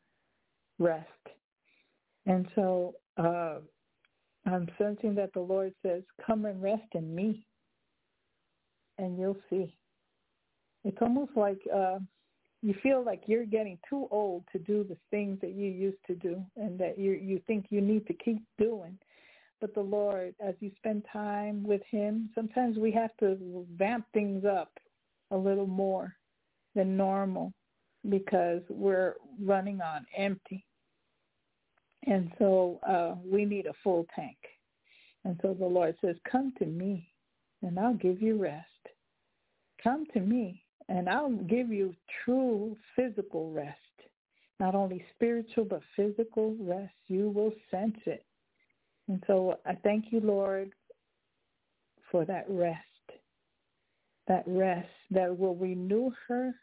rest. 0.79 1.07
And 2.25 2.47
so 2.55 2.95
uh, 3.17 3.59
I'm 4.45 4.67
sensing 4.77 5.15
that 5.15 5.33
the 5.33 5.39
Lord 5.39 5.73
says, 5.83 6.03
come 6.25 6.45
and 6.45 6.61
rest 6.61 6.83
in 6.93 7.13
me 7.13 7.45
and 8.97 9.17
you'll 9.17 9.37
see. 9.49 9.75
It's 10.83 10.97
almost 11.01 11.31
like 11.35 11.59
uh, 11.73 11.99
you 12.61 12.75
feel 12.81 13.03
like 13.03 13.23
you're 13.27 13.45
getting 13.45 13.77
too 13.89 14.07
old 14.11 14.43
to 14.51 14.59
do 14.59 14.83
the 14.83 14.97
things 15.09 15.39
that 15.41 15.53
you 15.53 15.69
used 15.69 16.03
to 16.07 16.15
do 16.15 16.43
and 16.55 16.79
that 16.79 16.97
you 16.97 17.13
you 17.13 17.41
think 17.47 17.67
you 17.69 17.81
need 17.81 18.07
to 18.07 18.13
keep 18.13 18.41
doing 18.57 18.97
but 19.61 19.75
the 19.75 19.81
Lord, 19.81 20.33
as 20.43 20.55
you 20.59 20.71
spend 20.75 21.05
time 21.13 21.63
with 21.63 21.83
Him, 21.89 22.31
sometimes 22.33 22.77
we 22.77 22.91
have 22.91 23.11
to 23.19 23.65
vamp 23.77 24.05
things 24.11 24.43
up 24.43 24.71
a 25.29 25.37
little 25.37 25.67
more 25.67 26.15
than 26.73 26.97
normal 26.97 27.53
because 28.09 28.61
we're 28.69 29.15
running 29.43 29.81
on 29.81 30.05
empty. 30.17 30.65
And 32.07 32.31
so 32.39 32.79
uh, 32.87 33.15
we 33.23 33.45
need 33.45 33.67
a 33.67 33.73
full 33.83 34.05
tank. 34.15 34.37
And 35.23 35.39
so 35.41 35.53
the 35.53 35.65
Lord 35.65 35.95
says, 36.03 36.15
come 36.29 36.51
to 36.59 36.65
me 36.65 37.07
and 37.61 37.79
I'll 37.79 37.93
give 37.93 38.21
you 38.21 38.41
rest. 38.41 38.65
Come 39.83 40.05
to 40.13 40.19
me 40.19 40.63
and 40.89 41.07
I'll 41.07 41.31
give 41.31 41.69
you 41.69 41.95
true 42.25 42.75
physical 42.95 43.51
rest. 43.51 43.77
Not 44.59 44.75
only 44.75 45.03
spiritual, 45.15 45.65
but 45.65 45.81
physical 45.95 46.55
rest. 46.59 46.93
You 47.07 47.29
will 47.29 47.53
sense 47.69 47.97
it. 48.05 48.25
And 49.07 49.23
so 49.27 49.59
I 49.65 49.75
thank 49.83 50.05
you, 50.11 50.21
Lord, 50.21 50.71
for 52.11 52.25
that 52.25 52.45
rest, 52.47 52.77
that 54.27 54.43
rest 54.45 54.89
that 55.11 55.37
will 55.37 55.55
renew 55.55 56.11
her 56.27 56.53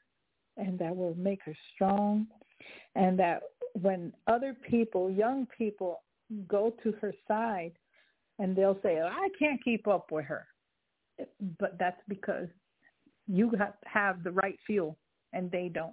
and 0.59 0.78
that 0.78 0.94
will 0.94 1.14
make 1.14 1.40
her 1.44 1.55
strong 1.74 2.26
and 2.94 3.18
that 3.18 3.43
when 3.80 4.12
other 4.26 4.56
people, 4.68 5.10
young 5.10 5.47
people, 5.56 6.02
go 6.47 6.74
to 6.82 6.93
her 7.01 7.14
side 7.26 7.72
and 8.39 8.55
they'll 8.55 8.78
say, 8.82 8.98
oh, 9.02 9.09
I 9.10 9.28
can't 9.39 9.62
keep 9.64 9.86
up 9.89 10.12
with 10.12 10.24
her. 10.26 10.47
But 11.59 11.78
that's 11.78 12.01
because 12.09 12.48
you 13.26 13.52
have 13.85 14.22
the 14.22 14.32
right 14.32 14.59
fuel 14.66 14.97
and 15.32 15.51
they 15.51 15.70
don't. 15.72 15.93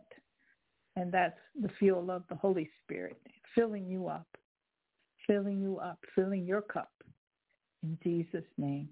And 0.95 1.11
that's 1.11 1.37
the 1.61 1.69
fuel 1.79 2.11
of 2.11 2.23
the 2.29 2.35
Holy 2.35 2.69
Spirit, 2.83 3.17
filling 3.55 3.87
you 3.87 4.07
up 4.07 4.27
filling 5.27 5.61
you 5.61 5.79
up, 5.79 5.99
filling 6.13 6.45
your 6.45 6.61
cup. 6.61 6.91
In 7.83 7.97
Jesus' 8.03 8.43
name. 8.57 8.89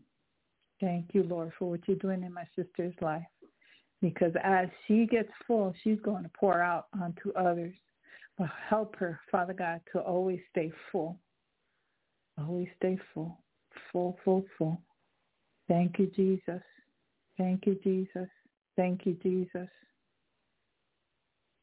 Thank 0.80 1.10
you, 1.14 1.24
Lord, 1.24 1.52
for 1.58 1.70
what 1.70 1.82
you're 1.88 1.98
doing 1.98 2.24
in 2.24 2.34
my 2.34 2.46
sister's 2.56 2.94
life. 3.02 3.24
Because 4.04 4.34
as 4.44 4.68
she 4.86 5.06
gets 5.06 5.30
full, 5.48 5.74
she's 5.82 6.00
going 6.02 6.24
to 6.24 6.32
pour 6.38 6.62
out 6.62 6.88
onto 7.02 7.32
others. 7.38 7.74
But 8.38 8.50
help 8.68 8.98
her, 8.98 9.18
Father 9.32 9.54
God, 9.54 9.80
to 9.94 10.02
always 10.02 10.42
stay 10.52 10.74
full. 10.92 11.18
Always 12.38 12.68
stay 12.76 12.98
full. 13.14 13.40
Full, 13.94 14.20
full, 14.26 14.44
full. 14.58 14.82
Thank 15.70 16.00
you, 16.00 16.08
Jesus. 16.08 16.62
Thank 17.38 17.66
you, 17.66 17.80
Jesus. 17.82 18.28
Thank 18.76 19.06
you, 19.06 19.14
Jesus. 19.24 19.70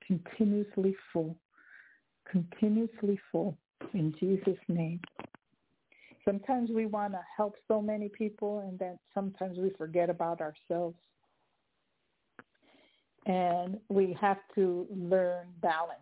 Continuously 0.06 0.96
full. 1.12 1.36
Continuously 2.26 3.20
full 3.30 3.58
in 3.92 4.14
Jesus' 4.18 4.56
name. 4.66 4.98
Sometimes 6.24 6.70
we 6.70 6.86
want 6.86 7.12
to 7.12 7.20
help 7.36 7.54
so 7.68 7.82
many 7.82 8.08
people 8.08 8.60
and 8.60 8.78
then 8.78 8.98
sometimes 9.12 9.58
we 9.58 9.72
forget 9.76 10.08
about 10.08 10.40
ourselves. 10.40 10.96
And 13.30 13.78
we 13.88 14.16
have 14.20 14.38
to 14.56 14.88
learn 14.90 15.46
balance 15.62 16.00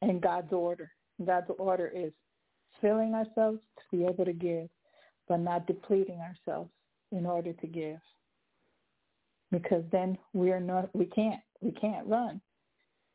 and 0.00 0.22
God's 0.22 0.50
order. 0.50 0.90
God's 1.24 1.50
order 1.58 1.92
is 1.94 2.10
filling 2.80 3.12
ourselves 3.12 3.60
to 3.78 3.96
be 3.96 4.04
able 4.04 4.24
to 4.24 4.32
give, 4.32 4.70
but 5.28 5.40
not 5.40 5.66
depleting 5.66 6.20
ourselves 6.20 6.70
in 7.12 7.26
order 7.26 7.52
to 7.52 7.66
give. 7.66 7.98
Because 9.52 9.84
then 9.92 10.16
we 10.32 10.52
are 10.52 10.60
not 10.60 10.88
we 10.94 11.04
can't 11.04 11.40
we 11.60 11.72
can't 11.72 12.06
run 12.06 12.40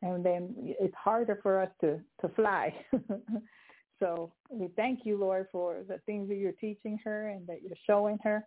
and 0.03 0.23
then 0.23 0.53
it's 0.57 0.95
harder 0.95 1.39
for 1.41 1.59
us 1.59 1.69
to 1.81 1.99
to 2.21 2.29
fly. 2.35 2.71
so 3.99 4.31
we 4.51 4.67
thank 4.75 4.99
you, 5.05 5.17
Lord, 5.17 5.47
for 5.51 5.77
the 5.87 5.99
things 6.05 6.29
that 6.29 6.35
you're 6.35 6.51
teaching 6.53 6.99
her 7.03 7.29
and 7.29 7.47
that 7.47 7.61
you're 7.63 7.77
showing 7.87 8.19
her. 8.23 8.45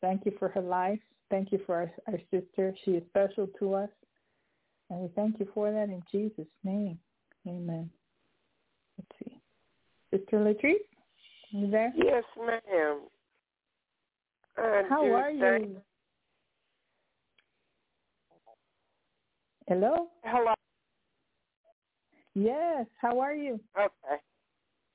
Thank 0.00 0.24
you 0.26 0.32
for 0.38 0.48
her 0.50 0.60
life. 0.60 1.00
Thank 1.30 1.52
you 1.52 1.60
for 1.66 1.76
our, 1.76 1.92
our 2.06 2.18
sister. 2.30 2.74
She 2.84 2.92
is 2.92 3.02
special 3.08 3.48
to 3.58 3.74
us, 3.74 3.90
and 4.90 5.00
we 5.00 5.08
thank 5.16 5.40
you 5.40 5.48
for 5.54 5.70
that 5.72 5.88
in 5.88 6.02
Jesus' 6.10 6.46
name. 6.62 6.98
Amen. 7.46 7.90
Let's 8.98 9.10
see, 9.18 9.40
Sister 10.10 10.38
Latrice, 10.38 10.74
you 11.50 11.70
there? 11.70 11.92
Yes, 11.96 12.24
ma'am. 12.38 13.00
I 14.56 14.82
How 14.88 15.12
are 15.12 15.30
you? 15.30 15.76
Hello. 19.66 20.08
Hello. 20.24 20.54
Yes. 22.34 22.86
How 23.00 23.18
are 23.18 23.34
you? 23.34 23.58
Okay. 23.78 24.20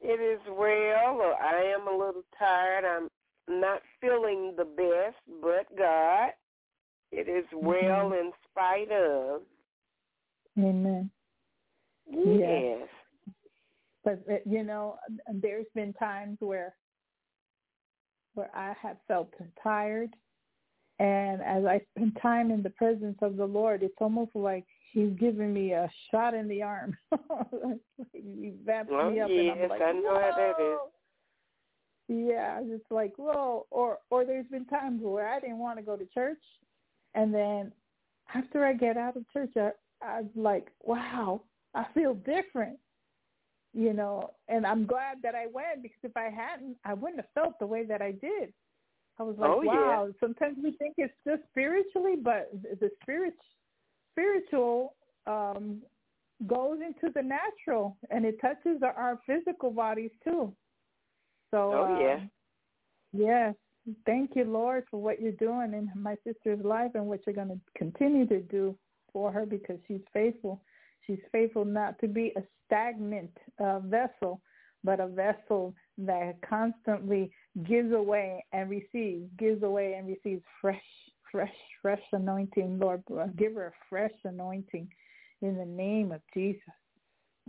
It 0.02 0.22
is 0.22 0.40
well. 0.48 1.36
I 1.42 1.74
am 1.76 1.88
a 1.88 1.92
little 1.92 2.24
tired. 2.38 2.86
I'm 2.86 3.10
not 3.50 3.82
feeling 4.00 4.54
the 4.58 4.66
best, 4.66 5.18
but 5.42 5.66
God, 5.78 6.30
it 7.12 7.28
is 7.28 7.46
well 7.54 8.14
in 8.14 8.32
spite 8.50 8.92
of. 8.92 9.42
Amen. 10.58 11.10
Yes. 12.10 12.88
But 14.04 14.24
uh, 14.30 14.36
you 14.46 14.64
know, 14.64 14.98
there's 15.34 15.66
been 15.76 15.94
times 15.94 16.38
where 16.40 16.76
where 18.36 18.56
I 18.56 18.74
have 18.82 18.98
felt 19.08 19.34
tired. 19.62 20.12
And 21.00 21.42
as 21.42 21.64
I 21.64 21.80
spend 21.92 22.18
time 22.22 22.52
in 22.52 22.62
the 22.62 22.72
presence 22.72 23.18
of 23.22 23.38
the 23.38 23.46
Lord, 23.46 23.84
it's 23.84 23.96
almost 24.00 24.32
like 24.36 24.66
He's 24.92 25.12
giving 25.20 25.54
me 25.54 25.74
a 25.74 25.90
shot 26.10 26.34
in 26.34 26.48
the 26.48 26.64
arm. 26.64 26.98
he 28.14 28.54
vamps 28.66 28.92
oh, 28.94 29.12
me 29.12 29.20
up, 29.20 29.30
yes, 29.32 29.52
and 29.54 29.64
I'm 29.64 29.70
like, 29.70 29.82
I 29.82 29.92
know 29.92 30.20
how 30.20 30.32
that 30.36 30.56
is. 30.60 30.78
Yeah, 32.10 32.60
it's 32.62 32.92
like, 32.92 33.14
well, 33.18 33.68
Or 33.72 34.00
or 34.10 34.26
there's 34.26 34.48
been 34.48 34.66
times 34.66 35.02
where 35.02 35.30
I 35.30 35.40
didn't 35.40 35.60
want 35.60 35.78
to 35.78 35.86
go 35.86 35.96
to 35.96 36.06
church, 36.06 36.42
and 37.16 37.34
then 37.34 37.72
after 38.34 38.66
I 38.66 38.74
get 38.74 38.98
out 38.98 39.16
of 39.16 39.24
church, 39.32 39.54
I 39.56 39.72
I'm 40.02 40.30
like, 40.36 40.68
wow, 40.84 41.42
I 41.74 41.86
feel 41.94 42.16
different 42.16 42.80
you 43.74 43.94
know, 43.94 44.32
and 44.48 44.66
I'm 44.66 44.86
glad 44.86 45.18
that 45.24 45.36
I 45.36 45.46
went 45.46 45.84
because 45.84 46.00
if 46.04 46.18
I 46.18 46.30
hadn't, 46.30 46.78
I 46.86 46.94
wouldn't 46.94 47.20
have 47.20 47.30
felt 47.34 47.60
the 47.60 47.68
way 47.68 47.86
that 47.86 48.02
I 48.02 48.12
did. 48.12 48.52
I 49.20 49.24
was 49.24 49.36
like, 49.38 49.50
oh, 49.50 49.62
wow. 49.64 50.06
Yeah. 50.08 50.12
Sometimes 50.20 50.58
we 50.64 50.72
think 50.72 50.96
it's 50.98 51.14
just 51.28 51.44
spiritually, 51.50 52.16
but 52.22 52.50
the 52.80 52.90
spirit, 53.02 53.36
spiritual 54.12 54.96
um, 55.28 55.82
goes 56.48 56.80
into 56.80 57.14
the 57.14 57.22
natural, 57.22 57.98
and 58.10 58.26
it 58.26 58.40
touches 58.42 58.82
our 58.82 59.20
physical 59.28 59.72
bodies 59.72 60.12
too. 60.24 60.54
So, 61.52 61.74
oh 61.74 62.00
yeah, 62.00 62.16
um, 62.16 62.32
yes. 63.14 63.56
Thank 64.06 64.32
you, 64.36 64.44
Lord, 64.44 64.84
for 64.92 65.02
what 65.02 65.22
you're 65.22 65.32
doing 65.32 65.74
in 65.74 65.90
my 65.96 66.16
sister's 66.26 66.64
life 66.64 66.92
and 66.94 67.06
what 67.06 67.22
you're 67.26 67.36
going 67.36 67.48
to 67.50 67.60
continue 67.76 68.28
to 68.28 68.42
do 68.42 68.76
for 69.12 69.32
her 69.32 69.46
because 69.46 69.78
she's 69.88 70.02
faithful. 70.14 70.62
She's 71.08 71.20
faithful 71.32 71.66
not 71.66 71.98
to 72.00 72.08
be 72.08 72.34
a 72.36 72.44
stagnant 72.66 73.36
uh, 73.60 73.80
vessel, 73.80 74.42
but 74.84 75.00
a 75.00 75.08
vessel 75.08 75.74
that 75.98 76.36
constantly 76.48 77.32
gives 77.68 77.94
away 77.94 78.46
and 78.54 78.70
receives, 78.70 79.26
gives 79.38 79.64
away 79.64 79.96
and 79.98 80.08
receives 80.08 80.44
fresh, 80.62 80.82
fresh, 81.32 81.56
fresh 81.82 82.02
anointing. 82.12 82.80
Lord, 82.80 83.04
give 83.38 83.56
her 83.56 83.68
a 83.68 83.86
fresh 83.90 84.14
anointing 84.24 84.88
in 85.42 85.58
the 85.58 85.66
name 85.66 86.12
of 86.12 86.22
Jesus. 86.34 86.62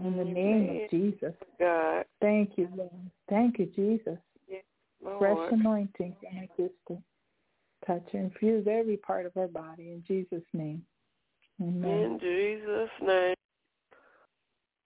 In 0.02 0.16
the 0.16 0.24
name 0.24 0.70
of 0.70 0.90
Jesus. 0.90 1.34
God. 1.58 2.04
Thank 2.20 2.52
you, 2.56 2.68
Lord. 2.74 2.90
Thank 3.28 3.58
you, 3.58 3.66
Jesus. 3.66 4.18
Yes, 4.48 4.62
fresh 5.18 5.38
anointing 5.50 6.16
for 6.20 6.34
my 6.34 6.48
sister. 6.56 7.02
Touch 7.86 8.06
and 8.12 8.24
infuse 8.24 8.66
every 8.70 8.96
part 8.96 9.26
of 9.26 9.34
her 9.34 9.48
body 9.48 9.90
in 9.90 10.04
Jesus' 10.06 10.44
name. 10.52 10.82
Amen. 11.60 11.90
In 11.90 12.18
Jesus' 12.18 12.90
name. 13.02 13.34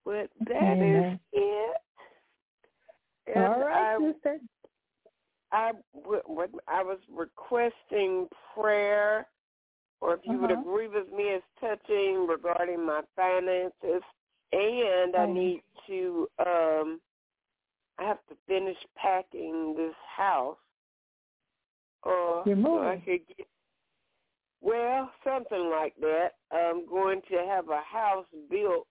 But 0.05 0.31
that 0.47 0.63
Amen. 0.63 1.15
is 1.15 1.21
it. 1.33 1.77
And 3.35 3.45
All 3.45 3.61
right, 3.61 3.97
I, 3.97 4.13
sister. 4.13 4.39
I, 5.53 5.71
I 6.69 6.83
was 6.83 6.99
requesting 7.11 8.29
prayer, 8.55 9.27
or 10.01 10.15
if 10.15 10.21
you 10.25 10.39
would 10.41 10.51
Uh-huh. 10.51 10.61
agree 10.61 10.89
with 10.89 11.11
me, 11.13 11.31
as 11.31 11.43
touching 11.61 12.27
regarding 12.29 12.85
my 12.85 13.03
finances, 13.17 14.03
and 14.55 15.17
I 15.17 15.27
Mhm. 15.27 15.35
need 15.35 15.63
to. 15.87 16.31
um 16.39 17.01
I 17.99 18.05
have 18.05 18.25
to 18.27 18.35
finish 18.47 18.77
packing 18.97 19.75
this 19.77 19.95
house. 20.17 20.59
Uh, 22.05 22.43
You're 22.45 22.57
so 22.63 22.79
I 22.79 22.97
could 23.05 23.27
get. 23.29 23.47
Well, 24.61 25.13
something 25.23 25.71
like 25.71 25.95
that. 25.97 26.35
I'm 26.51 26.87
going 26.87 27.23
to 27.23 27.47
have 27.47 27.69
a 27.69 27.81
house 27.83 28.27
built. 28.51 28.89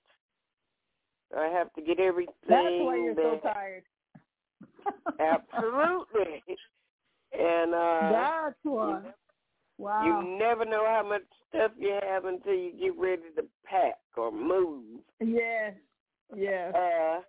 I 1.35 1.47
have 1.47 1.73
to 1.73 1.81
get 1.81 1.99
everything. 1.99 2.33
That's 2.47 2.79
why 2.79 2.95
you're 2.97 3.15
so 3.15 3.39
tired. 3.41 3.83
Absolutely. 5.19 6.43
And 7.31 7.73
uh 7.73 8.09
That's 8.11 8.59
why. 8.63 9.01
You, 9.83 9.89
Wow. 9.89 10.21
you 10.21 10.37
never 10.39 10.65
know 10.65 10.85
how 10.87 11.03
much 11.07 11.23
stuff 11.49 11.71
you 11.77 11.97
have 12.09 12.25
until 12.25 12.53
you 12.53 12.71
get 12.79 12.97
ready 12.97 13.23
to 13.35 13.43
pack 13.65 13.95
or 14.17 14.31
move. 14.31 15.01
yes. 15.19 15.73
Yes. 16.35 16.73
Uh 16.73 17.21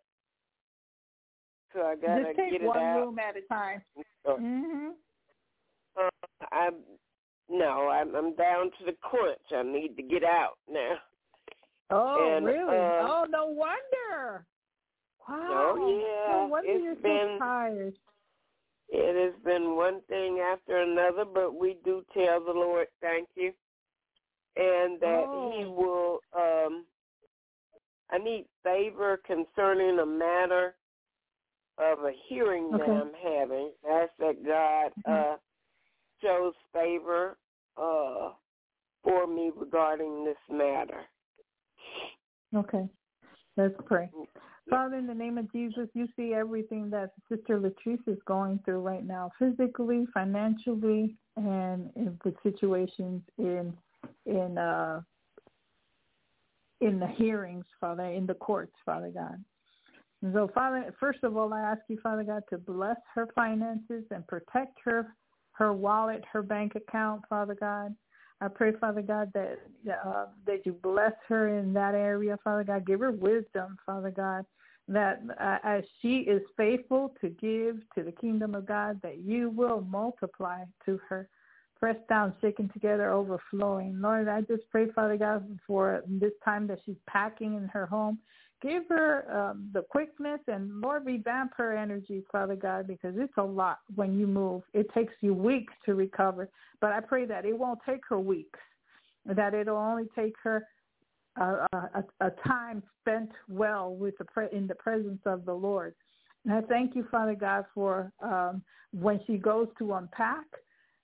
so 1.72 1.82
I 1.82 1.96
gotta 1.96 2.22
Just 2.24 2.36
take 2.36 2.52
get 2.52 2.62
it 2.62 2.66
one 2.66 2.78
out. 2.78 3.00
room 3.00 3.18
at 3.18 3.36
a 3.36 3.40
time. 3.52 3.82
Uh, 4.24 4.36
Mhm. 4.36 4.94
uh, 6.00 6.08
I'm 6.52 6.76
no, 7.48 7.88
I'm 7.88 8.14
I'm 8.14 8.34
down 8.36 8.70
to 8.78 8.84
the 8.86 8.92
crunch. 9.02 9.52
I 9.52 9.62
need 9.62 9.96
to 9.96 10.02
get 10.02 10.22
out 10.24 10.58
now. 10.68 10.96
Oh, 11.90 12.36
And, 12.36 12.46
really? 12.46 12.76
uh, 12.78 13.06
oh, 13.06 13.26
no 13.28 13.46
wonder. 13.46 14.46
Wow. 15.28 15.74
Oh, 15.76 15.98
yeah. 16.00 16.32
No 16.42 16.46
wonder 16.46 16.70
It's 16.70 16.82
you're 16.84 16.94
been- 16.96 17.36
so 17.38 17.44
tired. 17.44 17.98
It 18.96 19.16
has 19.16 19.42
been 19.44 19.74
one 19.74 20.02
thing 20.02 20.38
after 20.38 20.78
another, 20.78 21.24
but 21.24 21.56
we 21.56 21.76
do 21.84 22.04
tell 22.14 22.40
the 22.44 22.52
Lord 22.52 22.86
thank 23.00 23.28
you. 23.34 23.52
And 24.56 25.00
that 25.00 25.24
he 25.52 25.64
Oh. 25.64 25.70
will 25.70 26.20
um 26.32 26.86
I 28.10 28.18
need 28.18 28.46
favor 28.62 29.16
concerning 29.16 29.98
a 29.98 30.06
matter 30.06 30.76
of 31.78 32.04
a 32.04 32.12
hearing 32.28 32.70
that 32.70 32.82
I'm 32.88 33.14
having. 33.14 33.72
I 33.84 34.02
ask 34.02 34.12
that 34.18 34.44
God 34.46 34.92
uh 35.06 35.36
shows 36.22 36.54
favor 36.72 37.36
uh 37.76 38.30
for 39.02 39.26
me 39.26 39.50
regarding 39.56 40.24
this 40.24 40.38
matter. 40.48 41.04
Okay. 42.54 42.88
Let's 43.56 43.74
pray. 43.86 44.08
Father, 44.70 44.96
in 44.96 45.06
the 45.06 45.14
name 45.14 45.36
of 45.36 45.50
Jesus, 45.52 45.88
you 45.94 46.08
see 46.16 46.32
everything 46.32 46.88
that 46.90 47.12
Sister 47.28 47.60
Latrice 47.60 48.06
is 48.06 48.18
going 48.26 48.60
through 48.64 48.80
right 48.80 49.06
now, 49.06 49.30
physically, 49.38 50.06
financially, 50.14 51.16
and 51.36 51.90
with 52.24 52.34
situations 52.42 53.22
in 53.38 53.74
in 54.26 54.56
uh, 54.56 55.02
in 56.80 56.98
the 56.98 57.06
hearings, 57.06 57.66
Father, 57.80 58.04
in 58.04 58.26
the 58.26 58.34
courts, 58.34 58.74
Father 58.86 59.10
God. 59.10 59.42
So, 60.32 60.50
Father, 60.54 60.94
first 60.98 61.22
of 61.22 61.36
all, 61.36 61.52
I 61.52 61.60
ask 61.60 61.80
you, 61.88 61.98
Father 62.02 62.24
God, 62.24 62.44
to 62.48 62.56
bless 62.56 62.96
her 63.14 63.28
finances 63.34 64.04
and 64.10 64.26
protect 64.26 64.78
her 64.84 65.14
her 65.52 65.72
wallet, 65.72 66.24
her 66.32 66.42
bank 66.42 66.74
account, 66.74 67.22
Father 67.28 67.54
God. 67.54 67.94
I 68.40 68.48
pray, 68.48 68.72
Father 68.80 69.02
God, 69.02 69.30
that 69.34 69.58
uh, 70.04 70.26
that 70.46 70.64
you 70.64 70.72
bless 70.72 71.12
her 71.28 71.58
in 71.58 71.72
that 71.74 71.94
area, 71.94 72.38
Father 72.42 72.64
God. 72.64 72.86
Give 72.86 73.00
her 73.00 73.12
wisdom, 73.12 73.76
Father 73.84 74.10
God, 74.10 74.46
that 74.88 75.22
uh, 75.40 75.58
as 75.64 75.84
she 76.00 76.18
is 76.18 76.42
faithful 76.56 77.14
to 77.20 77.30
give 77.30 77.76
to 77.94 78.02
the 78.02 78.12
kingdom 78.12 78.54
of 78.54 78.66
God, 78.66 79.00
that 79.02 79.18
you 79.18 79.50
will 79.50 79.80
multiply 79.82 80.64
to 80.84 81.00
her, 81.08 81.28
pressed 81.78 82.06
down, 82.08 82.34
shaken 82.40 82.68
together, 82.70 83.10
overflowing. 83.10 84.00
Lord, 84.00 84.28
I 84.28 84.42
just 84.42 84.62
pray, 84.70 84.90
Father 84.90 85.16
God, 85.16 85.58
for 85.66 86.02
this 86.06 86.32
time 86.44 86.66
that 86.66 86.80
she's 86.84 86.96
packing 87.08 87.54
in 87.54 87.68
her 87.68 87.86
home. 87.86 88.18
Give 88.62 88.84
her 88.88 89.50
um, 89.50 89.68
the 89.72 89.82
quickness 89.82 90.40
and 90.48 90.80
Lord, 90.80 91.04
revamp 91.04 91.52
her 91.56 91.76
energy, 91.76 92.22
Father 92.32 92.56
God, 92.56 92.86
because 92.86 93.14
it's 93.18 93.36
a 93.36 93.42
lot 93.42 93.80
when 93.94 94.18
you 94.18 94.26
move. 94.26 94.62
It 94.72 94.86
takes 94.94 95.12
you 95.20 95.34
weeks 95.34 95.72
to 95.84 95.94
recover. 95.94 96.48
But 96.80 96.92
I 96.92 97.00
pray 97.00 97.26
that 97.26 97.44
it 97.44 97.58
won't 97.58 97.80
take 97.86 98.00
her 98.08 98.18
weeks, 98.18 98.58
that 99.26 99.52
it'll 99.52 99.76
only 99.76 100.08
take 100.14 100.34
her 100.42 100.66
a, 101.36 101.66
a, 101.72 102.04
a 102.20 102.30
time 102.46 102.82
spent 103.00 103.30
well 103.48 103.94
with 103.94 104.16
the 104.18 104.24
pre- 104.24 104.52
in 104.52 104.66
the 104.66 104.74
presence 104.74 105.20
of 105.26 105.44
the 105.44 105.54
Lord. 105.54 105.94
And 106.44 106.52
I 106.54 106.60
thank 106.62 106.94
you, 106.94 107.06
Father 107.10 107.34
God, 107.34 107.64
for 107.74 108.12
um, 108.22 108.62
when 108.92 109.20
she 109.26 109.36
goes 109.36 109.68
to 109.78 109.94
unpack, 109.94 110.46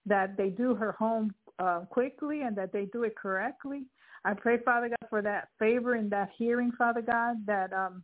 that 0.07 0.37
they 0.37 0.49
do 0.49 0.75
her 0.75 0.93
home 0.93 1.35
uh, 1.59 1.81
quickly 1.91 2.43
and 2.43 2.57
that 2.57 2.73
they 2.73 2.87
do 2.87 3.03
it 3.05 3.17
correctly. 3.17 3.85
I 4.25 4.35
pray, 4.35 4.59
Father 4.65 4.89
God, 4.89 5.09
for 5.09 5.23
that 5.23 5.49
favor 5.59 5.95
and 5.95 6.11
that 6.11 6.31
hearing, 6.37 6.73
Father 6.73 7.03
God, 7.03 7.37
that 7.47 7.73
um, 7.73 8.03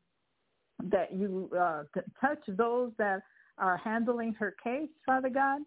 that 0.90 1.14
you 1.14 1.50
uh, 1.58 1.84
touch 2.20 2.40
those 2.48 2.92
that 2.98 3.22
are 3.58 3.76
handling 3.78 4.34
her 4.34 4.54
case, 4.62 4.90
Father 5.06 5.30
God, 5.30 5.62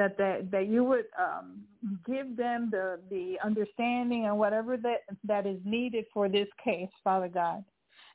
that 0.00 0.16
that, 0.16 0.50
that 0.50 0.66
you 0.66 0.82
would 0.82 1.04
um, 1.18 1.60
give 2.06 2.34
them 2.34 2.70
the, 2.72 2.98
the 3.10 3.36
understanding 3.44 4.24
and 4.24 4.38
whatever 4.38 4.78
that, 4.78 5.00
that 5.24 5.46
is 5.46 5.58
needed 5.62 6.06
for 6.12 6.26
this 6.26 6.48
case, 6.64 6.88
Father 7.04 7.28
God, 7.28 7.62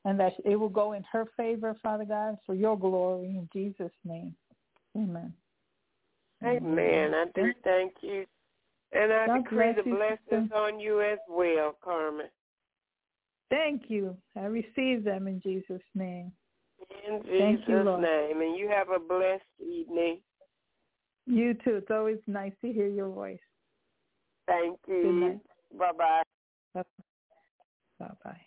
and 0.04 0.20
that 0.20 0.34
it 0.44 0.56
will 0.56 0.70
go 0.70 0.94
in 0.94 1.04
her 1.12 1.26
favor, 1.38 1.76
Father 1.84 2.06
God, 2.06 2.38
for 2.44 2.56
your 2.56 2.76
glory 2.78 3.28
in 3.28 3.48
Jesus' 3.54 3.94
name. 4.04 4.34
Amen. 4.98 5.32
Amen. 6.44 7.14
I 7.14 7.26
do 7.36 7.54
thank 7.64 7.94
you. 8.02 8.26
And 8.92 9.14
I 9.14 9.28
God 9.28 9.44
decree 9.44 9.74
the 9.74 9.84
blessings 9.84 10.50
sister. 10.50 10.56
on 10.56 10.80
you 10.80 11.02
as 11.02 11.20
well, 11.30 11.76
Carmen. 11.84 12.30
Thank 13.52 13.84
you. 13.90 14.18
I 14.36 14.46
receive 14.46 15.04
them 15.04 15.28
in 15.28 15.40
Jesus' 15.40 15.82
name. 15.94 16.32
In 17.08 17.22
Jesus' 17.24 17.68
you, 17.68 17.84
name. 18.02 18.42
And 18.42 18.58
you 18.58 18.70
have 18.70 18.90
a 18.90 18.98
blessed 18.98 19.44
evening. 19.60 20.18
You 21.26 21.54
too. 21.54 21.78
It's 21.78 21.92
always 21.92 22.18
nice 22.28 22.54
to 22.62 22.72
hear 22.72 22.88
your 22.88 23.10
voice. 23.10 23.40
Thank 24.48 24.78
you. 24.88 25.40
Bye 25.78 25.92
bye. 25.98 26.84
Bye 28.00 28.12
bye. 28.24 28.42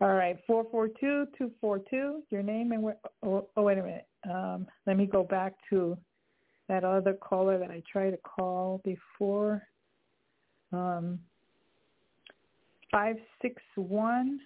All 0.00 0.14
right, 0.14 0.36
four 0.46 0.64
four 0.70 0.88
two 0.88 1.26
two 1.38 1.50
four 1.60 1.80
two. 1.90 2.22
Your 2.30 2.42
name 2.42 2.72
and 2.72 2.82
where? 2.82 2.96
Oh, 3.24 3.48
oh, 3.56 3.62
wait 3.62 3.78
a 3.78 3.82
minute. 3.82 4.06
Um, 4.28 4.66
let 4.86 4.96
me 4.96 5.06
go 5.06 5.24
back 5.24 5.54
to 5.70 5.96
that 6.68 6.84
other 6.84 7.14
caller 7.14 7.58
that 7.58 7.70
I 7.70 7.82
tried 7.90 8.10
to 8.10 8.18
call 8.18 8.80
before. 8.84 9.62
Um, 10.72 11.18
five 12.90 13.16
six 13.40 13.62
one 13.76 14.40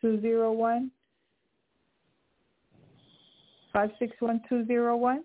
two 0.00 0.20
zero 0.20 0.52
one. 0.52 0.90
Five 3.72 3.90
six 3.98 4.12
one 4.20 4.40
two 4.48 4.64
zero 4.66 4.96
one. 4.96 5.24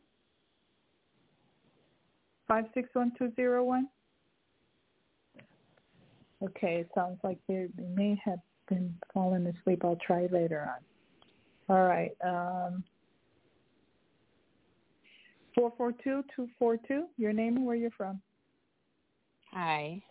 Five 2.51 2.65
six 2.73 2.89
one 2.91 3.13
two 3.17 3.31
zero 3.37 3.63
one. 3.63 3.87
Okay, 6.43 6.83
sounds 6.93 7.17
like 7.23 7.37
they, 7.47 7.67
they 7.77 7.87
may 7.95 8.21
have 8.25 8.39
been 8.67 8.93
falling 9.13 9.47
asleep. 9.47 9.85
I'll 9.85 9.97
try 10.05 10.27
later 10.29 10.69
on. 10.69 11.73
All 11.73 11.85
right. 11.87 12.11
Um, 12.21 12.83
four 15.55 15.71
four 15.77 15.93
two 16.03 16.25
two 16.35 16.49
four 16.59 16.75
two. 16.75 17.05
Your 17.15 17.31
name 17.31 17.55
and 17.55 17.65
where 17.65 17.77
you're 17.77 17.89
from. 17.91 18.21
Hi. 19.53 20.01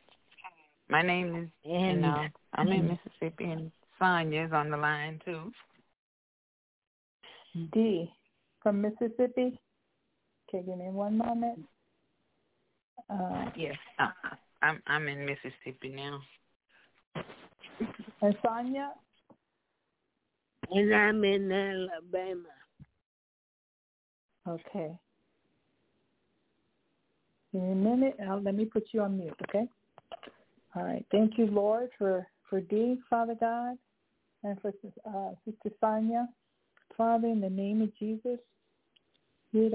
My 0.89 1.03
name 1.03 1.37
is, 1.37 1.49
And- 1.71 1.97
you 1.97 2.01
know, 2.01 2.25
I'm 2.55 2.69
in 2.69 2.89
Mississippi, 2.89 3.45
and 3.51 3.71
Sonia's 3.99 4.53
on 4.55 4.71
the 4.71 4.79
line 4.79 5.21
too. 5.27 5.53
D 7.75 8.11
from 8.63 8.81
Mississippi. 8.81 9.61
Okay, 10.49 10.65
give 10.65 10.79
me 10.79 10.89
one 10.89 11.19
moment. 11.19 11.67
Uh, 13.11 13.51
Yes, 13.57 13.77
uh, 13.99 14.11
I'm 14.63 14.81
I'm 14.87 15.09
in 15.09 15.27
Mississippi 15.27 15.89
now. 15.89 16.21
and 18.23 18.37
Sonia. 18.45 18.93
And 20.71 20.95
I'm 20.95 21.25
in 21.25 21.51
Alabama. 21.51 22.49
Okay. 24.47 24.93
Give 27.53 27.63
me 27.63 27.73
a 27.73 27.75
minute. 27.75 28.17
Uh, 28.25 28.37
let 28.37 28.55
me 28.55 28.65
put 28.65 28.87
you 28.93 29.03
on 29.03 29.19
mute, 29.19 29.35
okay? 29.49 29.67
All 30.77 30.85
right. 30.85 31.05
Thank 31.11 31.37
you, 31.37 31.47
Lord, 31.47 31.91
for, 31.99 32.27
for 32.49 32.61
Dee, 32.61 33.01
Father 33.09 33.35
God, 33.39 33.77
and 34.45 34.61
for 34.61 34.73
uh, 35.07 35.35
Sister 35.45 35.75
Sonia. 35.81 36.29
Father, 36.97 37.27
in 37.29 37.41
the 37.41 37.51
name 37.51 37.83
of 37.83 37.97
Jesus. 37.99 38.39
You 39.53 39.69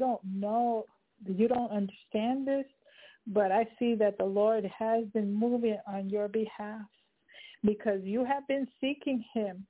don't 0.00 0.24
know, 0.24 0.86
you 1.26 1.48
don't 1.48 1.70
understand 1.70 2.46
this, 2.46 2.64
but 3.26 3.52
I 3.52 3.68
see 3.78 3.94
that 3.96 4.18
the 4.18 4.24
Lord 4.24 4.70
has 4.78 5.04
been 5.12 5.32
moving 5.32 5.78
on 5.86 6.08
your 6.08 6.28
behalf 6.28 6.80
because 7.64 8.00
you 8.02 8.24
have 8.24 8.46
been 8.48 8.66
seeking 8.80 9.24
him 9.34 9.66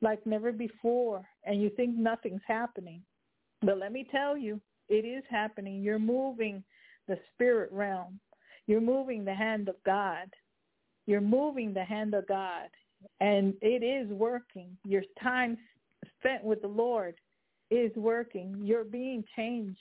like 0.00 0.26
never 0.26 0.52
before 0.52 1.24
and 1.44 1.62
you 1.62 1.70
think 1.70 1.96
nothing's 1.96 2.42
happening. 2.46 3.02
But 3.62 3.78
let 3.78 3.92
me 3.92 4.06
tell 4.10 4.36
you, 4.36 4.60
it 4.88 5.06
is 5.06 5.24
happening. 5.30 5.82
You're 5.82 5.98
moving 5.98 6.62
the 7.08 7.18
spirit 7.32 7.70
realm. 7.72 8.20
You're 8.66 8.80
moving 8.80 9.24
the 9.24 9.34
hand 9.34 9.68
of 9.68 9.76
God. 9.84 10.28
You're 11.06 11.20
moving 11.20 11.74
the 11.74 11.84
hand 11.84 12.14
of 12.14 12.26
God. 12.26 12.68
And 13.20 13.54
it 13.60 13.82
is 13.82 14.10
working. 14.10 14.76
Your 14.84 15.02
time 15.22 15.58
spent 16.18 16.42
with 16.42 16.62
the 16.62 16.68
Lord 16.68 17.14
is 17.70 17.94
working. 17.96 18.56
You're 18.62 18.84
being 18.84 19.24
changed 19.36 19.78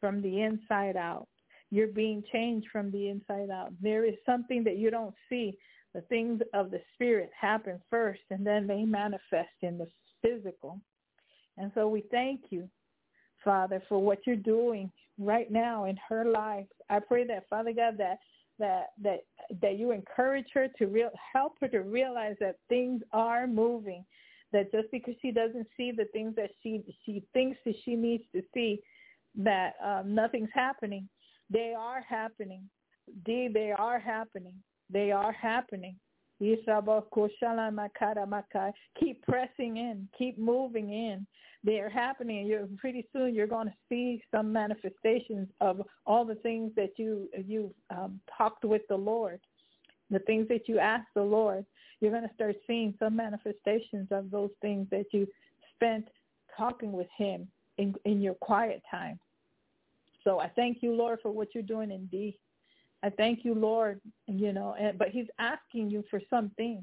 from 0.00 0.22
the 0.22 0.42
inside 0.42 0.96
out. 0.96 1.28
You're 1.70 1.88
being 1.88 2.22
changed 2.32 2.68
from 2.70 2.90
the 2.90 3.08
inside 3.08 3.50
out. 3.50 3.72
There 3.82 4.04
is 4.04 4.14
something 4.24 4.64
that 4.64 4.78
you 4.78 4.90
don't 4.90 5.14
see. 5.28 5.58
The 5.94 6.00
things 6.02 6.40
of 6.54 6.70
the 6.70 6.80
spirit 6.94 7.30
happen 7.38 7.80
first 7.90 8.20
and 8.30 8.46
then 8.46 8.66
they 8.66 8.84
manifest 8.84 9.48
in 9.62 9.78
the 9.78 9.88
physical. 10.22 10.80
And 11.58 11.72
so 11.74 11.88
we 11.88 12.04
thank 12.10 12.42
you, 12.50 12.68
Father, 13.42 13.82
for 13.88 13.98
what 13.98 14.26
you're 14.26 14.36
doing 14.36 14.92
right 15.18 15.50
now 15.50 15.86
in 15.86 15.98
her 16.08 16.24
life. 16.26 16.66
I 16.90 17.00
pray 17.00 17.26
that 17.28 17.48
Father 17.48 17.72
God 17.72 17.96
that 17.98 18.18
that 18.58 18.88
that 19.02 19.20
that 19.62 19.78
you 19.78 19.90
encourage 19.92 20.46
her 20.54 20.68
to 20.78 20.86
real 20.86 21.10
help 21.32 21.54
her 21.60 21.68
to 21.68 21.80
realize 21.80 22.36
that 22.40 22.56
things 22.68 23.02
are 23.12 23.46
moving 23.46 24.04
that 24.52 24.72
just 24.72 24.90
because 24.90 25.14
she 25.20 25.30
doesn't 25.30 25.66
see 25.76 25.92
the 25.92 26.06
things 26.12 26.34
that 26.36 26.50
she 26.62 26.82
she 27.04 27.22
thinks 27.32 27.58
that 27.64 27.74
she 27.84 27.94
needs 27.94 28.24
to 28.34 28.42
see 28.54 28.80
that 29.36 29.74
um, 29.84 30.14
nothing's 30.14 30.48
happening. 30.54 31.08
They 31.50 31.74
are 31.78 32.00
happening. 32.00 32.62
D, 33.24 33.48
they 33.52 33.72
are 33.76 33.98
happening. 33.98 34.54
They 34.90 35.12
are 35.12 35.32
happening. 35.32 35.96
Keep 39.00 39.22
pressing 39.22 39.76
in. 39.76 40.08
Keep 40.18 40.38
moving 40.38 40.92
in 40.92 41.26
they 41.66 41.80
are 41.80 41.90
happening 41.90 42.46
you're 42.46 42.66
pretty 42.78 43.06
soon 43.12 43.34
you're 43.34 43.46
going 43.46 43.66
to 43.66 43.74
see 43.88 44.22
some 44.30 44.52
manifestations 44.52 45.48
of 45.60 45.82
all 46.06 46.24
the 46.24 46.36
things 46.36 46.72
that 46.76 46.92
you 46.96 47.28
you 47.46 47.74
um, 47.90 48.18
talked 48.36 48.64
with 48.64 48.82
the 48.88 48.96
lord 48.96 49.40
the 50.10 50.20
things 50.20 50.48
that 50.48 50.68
you 50.68 50.78
asked 50.78 51.08
the 51.14 51.22
lord 51.22 51.64
you're 52.00 52.12
going 52.12 52.26
to 52.26 52.34
start 52.34 52.56
seeing 52.66 52.94
some 52.98 53.16
manifestations 53.16 54.06
of 54.10 54.30
those 54.30 54.50
things 54.62 54.86
that 54.90 55.06
you 55.12 55.26
spent 55.74 56.06
talking 56.56 56.92
with 56.92 57.08
him 57.16 57.46
in 57.76 57.94
in 58.04 58.22
your 58.22 58.34
quiet 58.34 58.82
time 58.90 59.18
so 60.24 60.38
i 60.38 60.48
thank 60.56 60.82
you 60.82 60.92
lord 60.94 61.18
for 61.20 61.30
what 61.30 61.48
you're 61.54 61.62
doing 61.62 61.90
in 61.90 62.06
d 62.06 62.38
I 63.02 63.10
thank 63.10 63.44
you, 63.44 63.54
Lord, 63.54 64.00
you 64.26 64.52
know, 64.52 64.74
and, 64.78 64.98
but 64.98 65.10
he's 65.10 65.28
asking 65.38 65.90
you 65.90 66.02
for 66.10 66.20
some 66.28 66.50
things. 66.56 66.82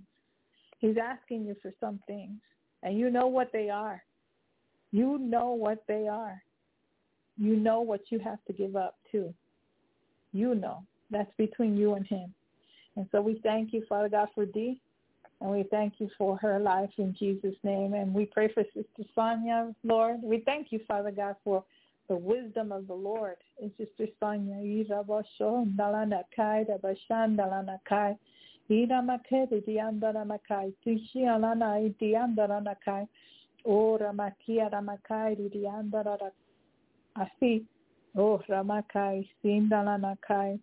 He's 0.79 0.95
asking 0.97 1.45
you 1.45 1.55
for 1.61 1.73
some 1.79 1.99
things, 2.07 2.39
and 2.81 2.97
you 2.97 3.09
know 3.09 3.27
what 3.27 3.51
they 3.51 3.69
are. 3.69 4.01
You 4.93 5.17
know 5.17 5.51
what 5.51 5.83
they 5.89 6.07
are. 6.07 6.41
You 7.37 7.57
know 7.57 7.81
what 7.81 8.03
you 8.11 8.19
have 8.19 8.39
to 8.45 8.53
give 8.53 8.77
up 8.77 8.95
too. 9.11 9.33
You 10.31 10.55
know. 10.55 10.83
That's 11.13 11.31
between 11.37 11.77
you 11.77 11.93
and 11.93 12.05
him. 12.05 12.33
And 12.95 13.07
so 13.11 13.21
we 13.21 13.39
thank 13.43 13.71
you, 13.73 13.83
Father 13.87 14.09
God, 14.09 14.29
for 14.33 14.45
Dee, 14.45 14.79
and 15.41 15.51
we 15.51 15.63
thank 15.69 15.93
you 15.99 16.09
for 16.17 16.37
her 16.37 16.59
life 16.59 16.89
in 16.97 17.15
Jesus' 17.17 17.55
name. 17.63 17.93
And 17.93 18.13
we 18.13 18.25
pray 18.25 18.51
for 18.53 18.63
Sister 18.73 19.03
Sonia, 19.15 19.73
Lord. 19.83 20.17
We 20.23 20.39
thank 20.39 20.71
you, 20.71 20.79
Father 20.87 21.11
God, 21.11 21.35
for 21.43 21.63
the 22.07 22.15
wisdom 22.15 22.71
of 22.71 22.87
the 22.87 22.93
Lord. 22.93 23.37
It's 23.59 23.75
just 23.77 24.11
Sonia. 24.19 24.55
Irabasho 24.55 25.65
dalanakai 33.65 33.99
dabashan 33.99 34.71
dalanakai. 34.71 35.37
Iramakedi 35.37 35.49
diandaramakai. 35.49 35.51
Tishialana 35.53 35.59
diandaranakai. 35.59 35.65
O 35.75 35.97
ramakia 35.99 36.19
ramakai 36.19 36.31
diandarara. 36.31 36.31
Asi. 37.15 37.65
Oh 38.15 38.41
ramakai 38.49 39.27
sindalanakai. 39.43 40.59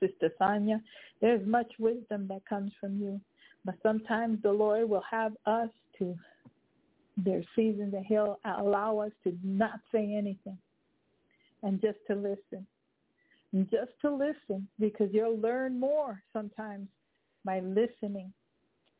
Sister 0.00 0.32
Sonia, 0.38 0.80
there's 1.20 1.46
much 1.46 1.72
wisdom 1.78 2.28
that 2.28 2.46
comes 2.48 2.72
from 2.80 3.00
you. 3.00 3.20
But 3.64 3.74
sometimes 3.82 4.42
the 4.42 4.52
Lord 4.52 4.88
will 4.88 5.04
have 5.10 5.32
us 5.46 5.70
to 5.98 6.16
there's 7.24 7.46
seasons 7.56 7.92
that 7.92 8.04
he'll 8.06 8.38
allow 8.44 8.98
us 8.98 9.10
to 9.24 9.36
not 9.42 9.80
say 9.92 10.14
anything 10.16 10.58
and 11.62 11.80
just 11.80 11.98
to 12.06 12.14
listen. 12.14 12.66
And 13.52 13.68
just 13.70 13.90
to 14.02 14.10
listen 14.14 14.68
because 14.78 15.08
you'll 15.12 15.40
learn 15.40 15.80
more 15.80 16.22
sometimes 16.32 16.88
by 17.44 17.60
listening 17.60 18.32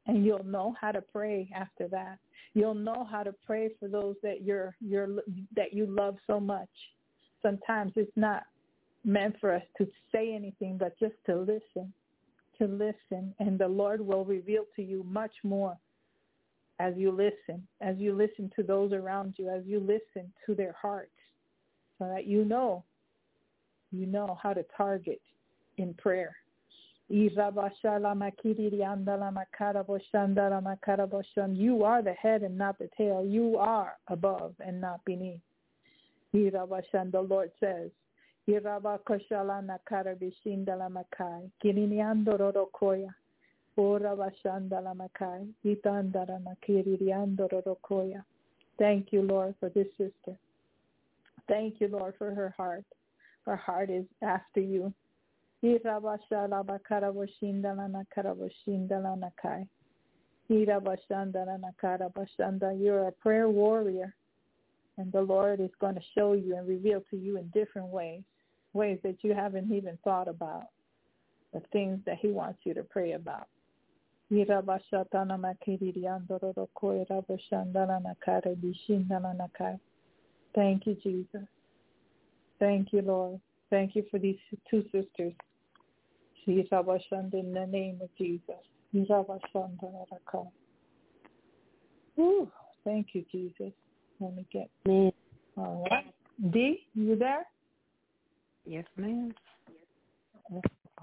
and 0.09 0.25
you'll 0.25 0.45
know 0.45 0.75
how 0.81 0.91
to 0.91 1.01
pray 1.01 1.49
after 1.55 1.87
that. 1.89 2.19
You'll 2.55 2.75
know 2.75 3.07
how 3.09 3.23
to 3.23 3.35
pray 3.47 3.71
for 3.79 3.89
those 3.89 4.17
that 4.23 4.43
you're 4.43 4.75
you're 4.81 5.09
that 5.55 5.73
you 5.73 5.87
love 5.87 6.17
so 6.27 6.41
much. 6.41 6.69
Sometimes 7.43 7.93
it's 7.95 8.11
not 8.17 8.45
meant 9.05 9.37
for 9.41 9.55
us 9.55 9.63
to 9.77 9.87
say 10.11 10.35
anything 10.35 10.77
but 10.77 10.99
just 10.99 11.15
to 11.27 11.37
listen. 11.37 11.93
To 12.59 12.67
listen 12.67 13.33
and 13.39 13.57
the 13.57 13.69
Lord 13.69 14.01
will 14.01 14.25
reveal 14.25 14.65
to 14.75 14.83
you 14.83 15.05
much 15.05 15.31
more 15.45 15.77
as 16.81 16.95
you 16.97 17.11
listen, 17.11 17.67
as 17.81 17.97
you 17.99 18.15
listen 18.15 18.51
to 18.57 18.63
those 18.63 18.93
around 18.93 19.35
you, 19.37 19.49
as 19.49 19.63
you 19.67 19.81
listen 19.81 20.33
to 20.47 20.55
their 20.55 20.75
hearts, 20.81 21.11
so 21.99 22.07
that 22.07 22.27
you 22.27 22.45
know, 22.45 22.85
you 23.91 24.07
know 24.07 24.39
how 24.41 24.53
to 24.53 24.65
target 24.77 25.21
in 25.77 25.95
prayer. 25.95 26.37
You 27.11 27.31
are 31.85 32.03
the 32.03 32.13
head 32.21 32.43
and 32.43 32.59
not 32.59 32.79
the 32.79 32.89
tail. 32.97 33.25
You 33.27 33.57
are 33.57 33.97
above 34.09 34.55
and 34.61 34.81
not 34.81 35.05
beneath. 35.05 35.41
The 36.33 37.27
Lord 37.29 37.51
says. 37.61 37.91
Thank 48.79 49.13
you, 49.13 49.23
Lord, 49.23 49.55
for 49.61 49.69
this 49.71 49.87
sister. 49.97 50.39
Thank 51.49 51.81
you, 51.81 51.89
Lord, 51.89 52.15
for 52.19 52.35
her 52.35 52.55
heart. 52.57 52.85
Her 53.47 53.57
heart 53.57 53.91
is 53.91 54.05
after 54.23 54.61
you. 54.61 54.93
You're 62.81 63.09
a 63.09 63.13
prayer 63.13 63.49
warrior, 63.49 64.15
and 64.97 65.13
the 65.13 65.21
Lord 65.21 65.61
is 65.61 65.71
going 65.81 65.95
to 65.97 66.01
show 66.15 66.33
you 66.33 66.57
and 66.57 66.67
reveal 66.69 67.03
to 67.11 67.17
you 67.17 67.39
in 67.39 67.49
different 67.49 67.89
ways, 67.89 68.23
ways 68.73 68.99
that 69.03 69.17
you 69.23 69.35
haven't 69.35 69.73
even 69.73 69.99
thought 70.05 70.29
about, 70.29 70.69
the 71.53 71.61
things 71.73 71.99
that 72.07 72.19
He 72.19 72.29
wants 72.29 72.61
you 72.65 72.75
to 72.75 72.83
pray 72.85 73.13
about. 73.13 73.49
Thank 80.55 80.87
you, 80.87 80.95
Jesus. 81.03 81.47
Thank 82.59 82.93
you, 82.93 83.03
Lord. 83.03 83.41
Thank 83.71 83.97
you 83.97 84.05
for 84.11 84.19
these 84.19 84.37
two 84.71 84.83
sisters. 84.93 85.33
In 86.49 87.53
the 87.53 87.67
name 87.67 88.01
of 88.03 88.09
Jesus. 88.17 88.57
Ooh, 92.19 92.51
thank 92.85 93.09
you, 93.13 93.25
Jesus. 93.31 93.73
Let 94.19 94.35
me 94.35 94.47
get 94.51 94.71
me. 94.87 95.13
All 95.57 95.87
right. 95.91 96.07
D, 96.51 96.81
you 96.95 97.17
there? 97.17 97.45
Yes, 98.65 98.85
ma'am. 98.97 99.35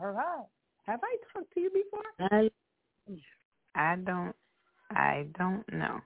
All 0.02 0.12
right. 0.12 0.46
Have 0.88 1.00
I 1.04 1.16
talked 1.34 1.54
to 1.54 1.60
you 1.60 1.70
before? 1.70 2.02
I, 2.32 2.50
I 3.76 3.96
don't. 3.98 4.36
I 4.92 5.26
don't 5.38 5.64
know. 5.74 6.00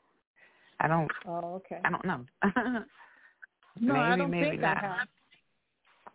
I 0.82 0.88
don't. 0.88 1.12
Oh, 1.26 1.56
okay. 1.56 1.80
I 1.86 1.90
don't 1.90 2.06
know. 2.06 2.26
no, 3.80 3.94
maybe, 3.94 4.00
I 4.00 4.16
don't 4.18 4.32
maybe 4.32 4.50
think 4.50 4.62
not. 4.62 4.78
I 4.78 4.82
have. 4.82 5.08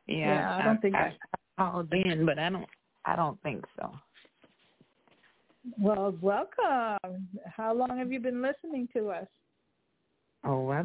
Yeah, 0.07 0.17
yeah 0.17 0.57
I 0.57 0.63
don't 0.63 0.81
think 0.81 0.95
I, 0.95 1.17
I 1.59 1.71
called 1.71 1.93
in, 1.93 2.27
but 2.27 2.39
I 2.39 2.51
don't. 2.51 2.67
I 3.07 3.17
don't 3.17 3.41
think 3.43 3.65
so. 3.79 3.93
Well, 5.79 6.17
welcome. 6.21 7.29
How 7.47 7.75
long 7.75 7.97
have 7.99 8.13
you 8.13 8.21
been 8.21 8.43
listening 8.43 8.89
to 8.95 9.11
us? 9.11 9.27
Oh, 10.45 10.71
I 10.71 10.85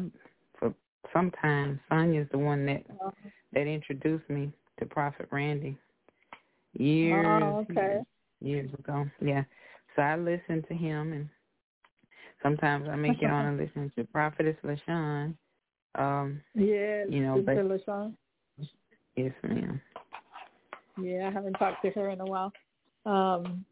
for 0.58 0.74
some 1.12 1.30
time. 1.42 1.80
Sonia's 1.88 2.28
the 2.32 2.38
one 2.38 2.64
that 2.66 2.82
Oh. 3.00 3.12
that 3.52 3.66
introduced 3.66 4.28
me 4.30 4.52
to 4.78 4.86
Prophet 4.86 5.28
Randy 5.30 5.76
years, 6.74 7.26
Oh, 7.42 7.58
okay. 7.70 7.74
years, 7.74 8.06
years 8.40 8.74
ago. 8.78 9.06
Yeah, 9.20 9.44
so 9.96 10.02
I 10.02 10.16
listen 10.16 10.62
to 10.68 10.74
him, 10.74 11.12
and 11.12 11.28
sometimes 12.42 12.88
I 12.88 12.96
make 12.96 13.20
it 13.22 13.30
on 13.30 13.46
and 13.46 13.58
listen 13.60 13.92
to 13.96 14.04
Prophetess 14.04 14.56
LaShawn. 14.64 15.34
Um, 15.96 16.40
Yes, 16.54 17.06
you 17.10 17.22
know, 17.22 17.42
but 17.44 17.56
LaShawn. 17.56 18.14
yes, 19.16 19.32
ma'am. 19.42 19.80
Yeah, 21.02 21.28
I 21.28 21.30
haven't 21.30 21.54
talked 21.54 21.82
to 21.82 21.90
her 21.90 22.10
in 22.10 22.20
a 22.20 22.24
while. 22.24 22.52
Um, 23.06 23.64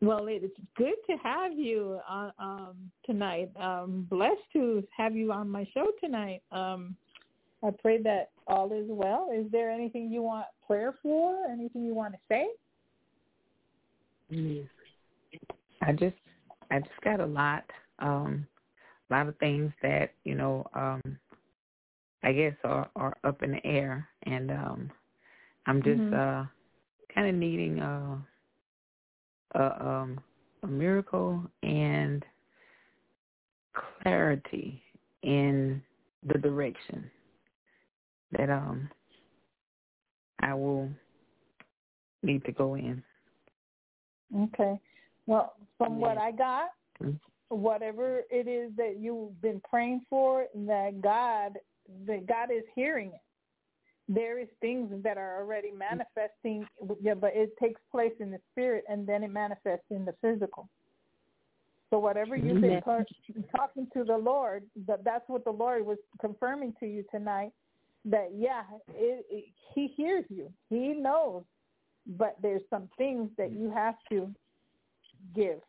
well, 0.00 0.26
it's 0.28 0.56
good 0.76 0.94
to 1.08 1.16
have 1.22 1.52
you 1.52 1.98
on 2.08 2.32
um, 2.38 2.90
tonight. 3.06 3.50
Um, 3.56 4.06
blessed 4.10 4.42
to 4.52 4.86
have 4.96 5.16
you 5.16 5.32
on 5.32 5.48
my 5.48 5.66
show 5.72 5.86
tonight. 6.02 6.42
Um, 6.52 6.96
I 7.62 7.70
pray 7.70 8.02
that 8.02 8.30
all 8.46 8.72
is 8.72 8.84
well. 8.88 9.30
Is 9.34 9.50
there 9.50 9.70
anything 9.70 10.10
you 10.10 10.22
want 10.22 10.46
prayer 10.66 10.94
for? 11.02 11.46
Anything 11.50 11.84
you 11.84 11.94
want 11.94 12.12
to 12.12 12.18
say? 12.28 12.46
Mm. 14.30 14.68
I 15.82 15.92
just 15.92 16.16
I 16.70 16.80
just 16.80 17.00
got 17.02 17.20
a 17.20 17.26
lot, 17.26 17.64
um, 17.98 18.46
a 19.10 19.14
lot 19.14 19.28
of 19.28 19.36
things 19.38 19.72
that 19.82 20.12
you 20.24 20.34
know, 20.34 20.66
um, 20.74 21.00
I 22.22 22.32
guess 22.32 22.54
are 22.64 22.90
are 22.96 23.16
up 23.24 23.42
in 23.42 23.52
the 23.52 23.66
air, 23.66 24.06
and 24.24 24.50
um, 24.50 24.90
I'm 25.66 25.82
just 25.82 26.00
Mhm. 26.00 26.12
uh, 26.12 26.46
kind 27.14 27.28
of 27.28 27.34
needing 27.34 27.78
a, 27.80 28.18
a 29.54 29.86
um 29.86 30.20
a 30.62 30.66
miracle 30.66 31.42
and 31.62 32.24
clarity 34.02 34.82
in 35.22 35.82
the 36.26 36.38
direction 36.38 37.10
that 38.32 38.50
um 38.50 38.88
I 40.40 40.54
will 40.54 40.90
need 42.22 42.44
to 42.44 42.52
go 42.52 42.74
in. 42.74 43.02
Okay. 44.36 44.80
Well, 45.26 45.54
from 45.78 46.00
what 46.00 46.18
I 46.18 46.32
got, 46.32 46.70
Mm. 47.02 47.18
whatever 47.48 48.22
it 48.30 48.46
is 48.46 48.70
that 48.76 48.98
you've 48.98 49.40
been 49.40 49.60
praying 49.68 50.02
for, 50.08 50.46
that 50.54 51.00
God, 51.00 51.58
that 52.06 52.26
God 52.26 52.50
is 52.50 52.64
hearing 52.74 53.08
it. 53.08 53.20
There 54.08 54.38
is 54.38 54.48
things 54.60 54.90
that 55.02 55.16
are 55.16 55.40
already 55.40 55.68
mm-hmm. 55.68 55.78
manifesting, 55.78 56.66
yeah, 57.00 57.14
but 57.14 57.32
it 57.34 57.56
takes 57.60 57.80
place 57.90 58.12
in 58.20 58.30
the 58.30 58.38
spirit 58.52 58.84
and 58.88 59.06
then 59.06 59.22
it 59.22 59.30
manifests 59.30 59.86
in 59.90 60.04
the 60.04 60.14
physical. 60.20 60.68
So 61.90 61.98
whatever 61.98 62.34
you've 62.34 62.60
been 62.60 62.80
mm-hmm. 62.80 62.90
Amen. 62.90 63.44
talking 63.54 63.86
to 63.96 64.04
the 64.04 64.16
Lord, 64.16 64.64
that 64.86 65.04
that's 65.04 65.24
what 65.28 65.44
the 65.44 65.52
Lord 65.52 65.86
was 65.86 65.98
confirming 66.20 66.74
to 66.80 66.86
you 66.86 67.04
tonight. 67.10 67.52
That 68.04 68.30
yeah, 68.36 68.62
it, 68.88 69.24
it, 69.30 69.44
He 69.74 69.86
hears 69.96 70.24
you. 70.28 70.52
He 70.68 70.88
knows, 70.88 71.44
but 72.06 72.36
there's 72.42 72.62
some 72.68 72.88
things 72.98 73.30
that 73.38 73.52
you 73.52 73.70
have 73.70 73.94
to 74.10 74.28
give, 75.34 75.60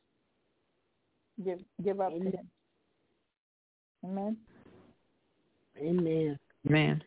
give, 1.43 1.59
give 1.83 2.01
up 2.01 2.11
to 2.11 2.25
Him. 2.25 2.49
Amen. 4.03 4.37
Amen. 5.79 6.39
Man. 6.63 7.03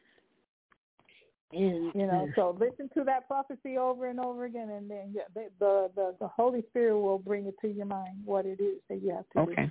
And 1.51 1.93
You 1.95 2.07
know, 2.07 2.29
so 2.37 2.57
listen 2.61 2.91
to 2.95 3.05
that 3.05 3.27
prophecy 3.27 3.79
over 3.79 4.09
and 4.09 4.21
over 4.21 4.45
again, 4.45 4.69
and 4.71 4.91
then 4.91 5.13
yeah, 5.15 5.23
the 5.35 5.49
the 5.59 5.91
the, 5.95 6.15
the 6.21 6.29
Holy 6.29 6.63
Spirit 6.71 6.99
will 6.99 7.19
bring 7.19 7.47
it 7.47 7.55
to 7.63 7.69
your 7.69 7.87
mind 7.87 8.21
what 8.25 8.45
it 8.45 8.61
is 8.61 8.77
that 8.89 9.03
you 9.03 9.11
have 9.15 9.25
to 9.31 9.47
do. 9.47 9.53
Okay. 9.53 9.71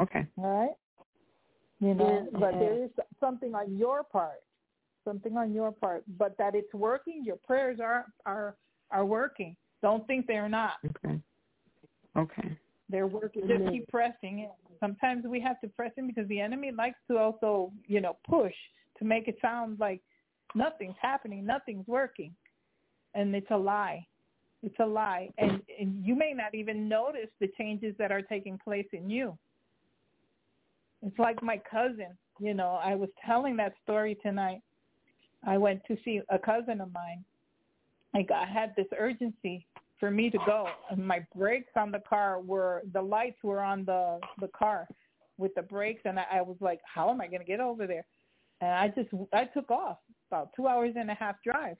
Okay. 0.00 0.26
All 0.36 0.60
right. 0.60 0.76
You 1.80 1.94
know, 1.94 2.28
Yeah. 2.32 2.38
but 2.38 2.52
there 2.58 2.84
is 2.84 2.90
something 3.18 3.54
on 3.54 3.76
your 3.78 4.04
part, 4.04 4.42
something 5.04 5.36
on 5.36 5.52
your 5.54 5.72
part, 5.72 6.04
but 6.18 6.36
that 6.36 6.54
it's 6.54 6.72
working. 6.74 7.24
Your 7.24 7.36
prayers 7.36 7.80
are 7.80 8.06
are 8.26 8.54
are 8.90 9.06
working. 9.06 9.56
Don't 9.80 10.06
think 10.06 10.26
they're 10.26 10.48
not. 10.50 10.74
Okay. 10.84 11.18
Okay. 12.16 12.58
They're 12.90 13.06
working. 13.06 13.42
Mm-hmm. 13.42 13.50
Just 13.50 13.60
Amen. 13.62 13.72
keep 13.72 13.88
pressing 13.88 14.40
in. 14.40 14.50
Sometimes 14.80 15.24
we 15.24 15.40
have 15.40 15.60
to 15.60 15.68
press 15.68 15.92
in 15.96 16.06
because 16.06 16.28
the 16.28 16.40
enemy 16.40 16.72
likes 16.72 16.98
to 17.10 17.16
also, 17.16 17.72
you 17.86 18.00
know, 18.00 18.16
push 18.28 18.54
to 18.98 19.04
make 19.04 19.28
it 19.28 19.38
sound 19.40 19.78
like 19.78 20.02
nothing's 20.54 20.96
happening, 21.00 21.44
nothing's 21.44 21.86
working, 21.86 22.34
and 23.14 23.34
it's 23.34 23.50
a 23.50 23.56
lie. 23.56 24.06
It's 24.62 24.78
a 24.80 24.86
lie, 24.86 25.30
and 25.38 25.62
and 25.80 26.04
you 26.04 26.16
may 26.16 26.32
not 26.32 26.54
even 26.54 26.88
notice 26.88 27.28
the 27.40 27.48
changes 27.56 27.94
that 27.98 28.10
are 28.10 28.22
taking 28.22 28.58
place 28.58 28.86
in 28.92 29.08
you. 29.08 29.38
It's 31.06 31.18
like 31.18 31.42
my 31.42 31.60
cousin. 31.70 32.16
You 32.40 32.54
know, 32.54 32.80
I 32.82 32.94
was 32.94 33.08
telling 33.24 33.56
that 33.58 33.74
story 33.84 34.16
tonight. 34.22 34.60
I 35.46 35.58
went 35.58 35.82
to 35.86 35.96
see 36.04 36.20
a 36.28 36.38
cousin 36.38 36.80
of 36.80 36.92
mine. 36.92 37.24
Got, 38.26 38.48
I 38.48 38.50
had 38.50 38.74
this 38.76 38.86
urgency 38.98 39.64
for 40.00 40.10
me 40.10 40.28
to 40.30 40.38
go, 40.44 40.68
and 40.90 41.06
my 41.06 41.24
brakes 41.36 41.70
on 41.76 41.92
the 41.92 42.00
car 42.00 42.40
were 42.40 42.82
the 42.92 43.02
lights 43.02 43.38
were 43.44 43.60
on 43.60 43.84
the 43.84 44.18
the 44.40 44.48
car 44.48 44.88
with 45.36 45.54
the 45.54 45.62
brakes, 45.62 46.02
and 46.04 46.18
I, 46.18 46.24
I 46.32 46.42
was 46.42 46.56
like, 46.60 46.80
how 46.82 47.10
am 47.10 47.20
I 47.20 47.28
going 47.28 47.40
to 47.40 47.46
get 47.46 47.60
over 47.60 47.86
there? 47.86 48.04
And 48.60 48.70
I 48.70 48.88
just 48.88 49.08
I 49.32 49.44
took 49.44 49.70
off 49.70 49.98
about 50.30 50.50
two 50.54 50.66
hours 50.66 50.94
and 50.96 51.10
a 51.10 51.14
half 51.14 51.36
drive, 51.42 51.76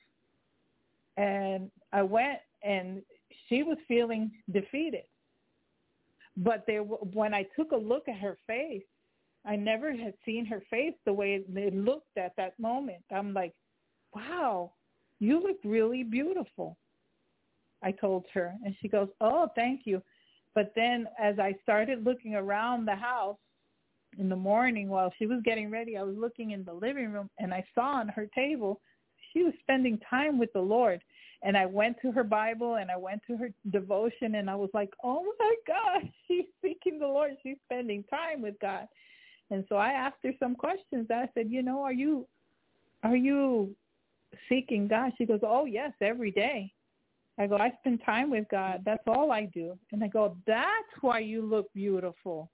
and 1.17 1.71
I 1.93 2.03
went, 2.03 2.39
and 2.63 3.03
she 3.49 3.63
was 3.63 3.79
feeling 3.87 4.31
defeated. 4.53 5.05
But 6.37 6.65
there, 6.67 6.83
when 6.83 7.35
I 7.35 7.45
took 7.57 7.73
a 7.73 7.77
look 7.77 8.09
at 8.09 8.19
her 8.19 8.39
face, 8.47 8.85
I 9.45 9.57
never 9.57 9.95
had 9.95 10.15
seen 10.25 10.45
her 10.47 10.63
face 10.71 10.95
the 11.05 11.13
way 11.13 11.43
it 11.49 11.75
looked 11.75 12.17
at 12.17 12.35
that 12.37 12.59
moment. 12.59 13.03
I'm 13.11 13.33
like, 13.33 13.55
wow, 14.15 14.73
you 15.19 15.43
look 15.43 15.57
really 15.65 16.03
beautiful. 16.03 16.77
I 17.83 17.93
told 17.93 18.27
her, 18.35 18.55
and 18.65 18.75
she 18.81 18.89
goes, 18.89 19.09
oh, 19.21 19.49
thank 19.55 19.83
you. 19.85 20.03
But 20.55 20.73
then 20.75 21.07
as 21.21 21.39
I 21.39 21.55
started 21.63 22.05
looking 22.05 22.35
around 22.35 22.85
the 22.85 22.97
house 22.97 23.39
in 24.19 24.29
the 24.29 24.37
morning 24.37 24.89
while 24.89 25.13
she 25.19 25.27
was 25.27 25.41
getting 25.45 25.71
ready, 25.71 25.97
I 25.97 26.03
was 26.03 26.17
looking 26.17 26.51
in 26.51 26.65
the 26.65 26.73
living 26.73 27.13
room 27.13 27.31
and 27.39 27.55
I 27.55 27.65
saw 27.75 27.99
on 27.99 28.09
her 28.09 28.27
table 28.35 28.81
she 29.33 29.43
was 29.43 29.55
spending 29.61 29.99
time 30.11 30.39
with 30.39 30.53
the 30.53 30.61
Lord. 30.61 31.03
And 31.43 31.57
I 31.57 31.67
went 31.67 31.97
to 32.03 32.11
her 32.11 32.25
Bible 32.25 32.77
and 32.77 32.91
I 32.91 32.97
went 32.97 33.23
to 33.29 33.37
her 33.37 33.51
devotion 33.71 34.35
and 34.35 34.51
I 34.51 34.57
was 34.57 34.71
like, 34.75 34.91
oh 35.05 35.25
my 35.39 35.55
God, 35.67 36.11
she's 36.27 36.47
seeking 36.63 36.99
the 36.99 37.07
Lord. 37.07 37.37
She's 37.43 37.59
spending 37.67 38.05
time 38.05 38.43
with 38.43 38.55
God. 38.61 38.89
And 39.51 39.65
so 39.69 39.77
I 39.77 39.91
asked 39.91 40.19
her 40.25 40.33
some 40.41 40.55
questions. 40.55 41.07
I 41.11 41.29
said, 41.35 41.49
you 41.49 41.63
know, 41.63 41.83
are 41.83 41.93
you, 41.93 42.27
are 43.05 43.17
you 43.17 43.75
seeking 44.49 44.89
God? 44.89 45.13
She 45.17 45.27
goes, 45.27 45.41
oh 45.43 45.65
yes, 45.65 45.93
every 46.01 46.33
day. 46.33 46.73
I 47.39 47.47
go, 47.47 47.57
I 47.57 47.73
spend 47.81 48.01
time 48.05 48.31
with 48.31 48.47
God. 48.51 48.83
That's 48.85 49.05
all 49.07 49.31
I 49.31 49.45
do. 49.55 49.79
And 49.93 50.03
I 50.03 50.09
go, 50.09 50.37
that's 50.45 51.03
why 51.03 51.21
you 51.21 51.43
look 51.43 51.73
beautiful. 51.73 52.51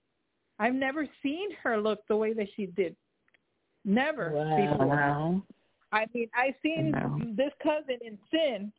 I've 0.59 0.75
never 0.75 1.07
seen 1.23 1.51
her 1.63 1.81
look 1.81 2.01
the 2.09 2.17
way 2.17 2.33
that 2.35 2.49
she 2.55 2.67
did. 2.67 2.97
Never 3.85 4.31
Wow. 4.31 4.57
before. 4.57 5.43
I 5.93 6.07
mean, 6.15 6.29
I 6.35 6.55
seen 6.63 6.93
Wow. 6.93 7.19
this 7.35 7.53
cousin 7.63 7.99
in 8.03 8.19
sin, 8.31 8.73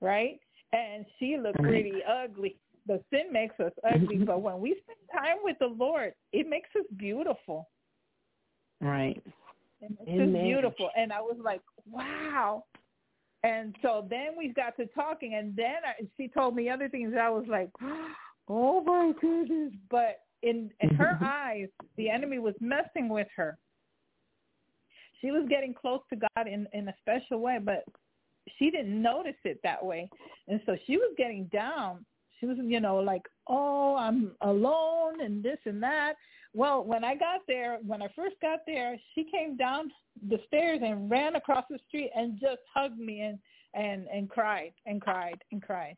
right? 0.00 0.40
And 0.72 1.06
she 1.18 1.36
looked 1.36 1.58
Right. 1.60 1.68
pretty 1.68 2.04
ugly. 2.04 2.58
the 2.86 3.02
sin 3.10 3.32
makes 3.32 3.58
us 3.58 3.72
ugly, 3.82 4.18
but 4.18 4.40
when 4.40 4.60
we 4.60 4.78
spend 4.80 4.98
time 5.12 5.38
with 5.42 5.58
the 5.58 5.66
Lord, 5.66 6.14
it 6.30 6.46
makes 6.46 6.70
us 6.76 6.86
beautiful. 6.96 7.68
Right. 8.80 9.20
It 9.80 9.90
makes 9.98 10.20
us 10.20 10.28
beautiful. 10.28 10.90
And 10.96 11.12
I 11.12 11.20
was 11.20 11.36
like, 11.40 11.62
wow. 11.84 12.64
And 13.42 13.76
so 13.82 14.06
then 14.08 14.36
we 14.36 14.48
got 14.48 14.76
to 14.76 14.86
talking, 14.86 15.34
and 15.34 15.54
then 15.56 15.76
I, 15.84 16.04
she 16.16 16.28
told 16.28 16.54
me 16.54 16.68
other 16.68 16.88
things. 16.88 17.14
I 17.20 17.28
was 17.28 17.46
like, 17.48 17.70
oh 18.48 18.82
my 18.82 19.12
goodness! 19.20 19.72
But 19.90 20.20
in 20.46 20.70
in 20.80 20.94
her 20.96 21.14
mm-hmm. 21.14 21.24
eyes, 21.24 21.68
the 21.96 22.08
enemy 22.08 22.38
was 22.38 22.54
messing 22.60 23.08
with 23.08 23.28
her. 23.36 23.58
She 25.20 25.30
was 25.30 25.46
getting 25.48 25.74
close 25.74 26.00
to 26.10 26.16
God 26.16 26.46
in 26.46 26.66
in 26.72 26.88
a 26.88 26.94
special 27.00 27.40
way, 27.40 27.58
but 27.62 27.84
she 28.58 28.70
didn't 28.70 29.00
notice 29.00 29.40
it 29.44 29.60
that 29.62 29.84
way, 29.84 30.08
and 30.48 30.60
so 30.66 30.76
she 30.86 30.96
was 30.96 31.12
getting 31.16 31.44
down. 31.46 32.04
She 32.38 32.46
was, 32.46 32.58
you 32.60 32.80
know, 32.80 32.96
like, 32.98 33.22
oh, 33.48 33.96
I'm 33.96 34.32
alone 34.42 35.22
and 35.22 35.42
this 35.42 35.58
and 35.64 35.82
that. 35.82 36.14
Well, 36.52 36.84
when 36.84 37.02
I 37.02 37.14
got 37.14 37.40
there, 37.48 37.78
when 37.86 38.02
I 38.02 38.08
first 38.14 38.36
got 38.42 38.60
there, 38.66 38.96
she 39.14 39.24
came 39.24 39.56
down 39.56 39.90
the 40.28 40.38
stairs 40.46 40.80
and 40.84 41.10
ran 41.10 41.36
across 41.36 41.64
the 41.70 41.78
street 41.88 42.10
and 42.14 42.38
just 42.38 42.60
hugged 42.72 42.98
me 42.98 43.20
and 43.22 43.38
and 43.74 44.06
and 44.12 44.28
cried 44.28 44.72
and 44.86 45.00
cried 45.00 45.38
and 45.50 45.62
cried. 45.62 45.96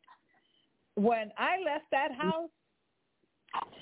When 0.95 1.31
I 1.37 1.57
left 1.63 1.85
that 1.91 2.11
mm-hmm. 2.11 2.29
house, 2.29 2.49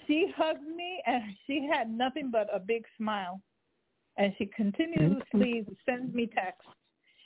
she 0.08 0.32
hugged 0.36 0.64
me 0.64 1.02
and 1.06 1.24
she 1.46 1.68
had 1.72 1.90
nothing 1.90 2.30
but 2.32 2.48
a 2.54 2.60
big 2.60 2.84
smile. 2.98 3.42
And 4.18 4.34
she 4.38 4.48
continuously 4.48 5.66
sends 5.86 6.14
me 6.14 6.28
texts 6.28 6.68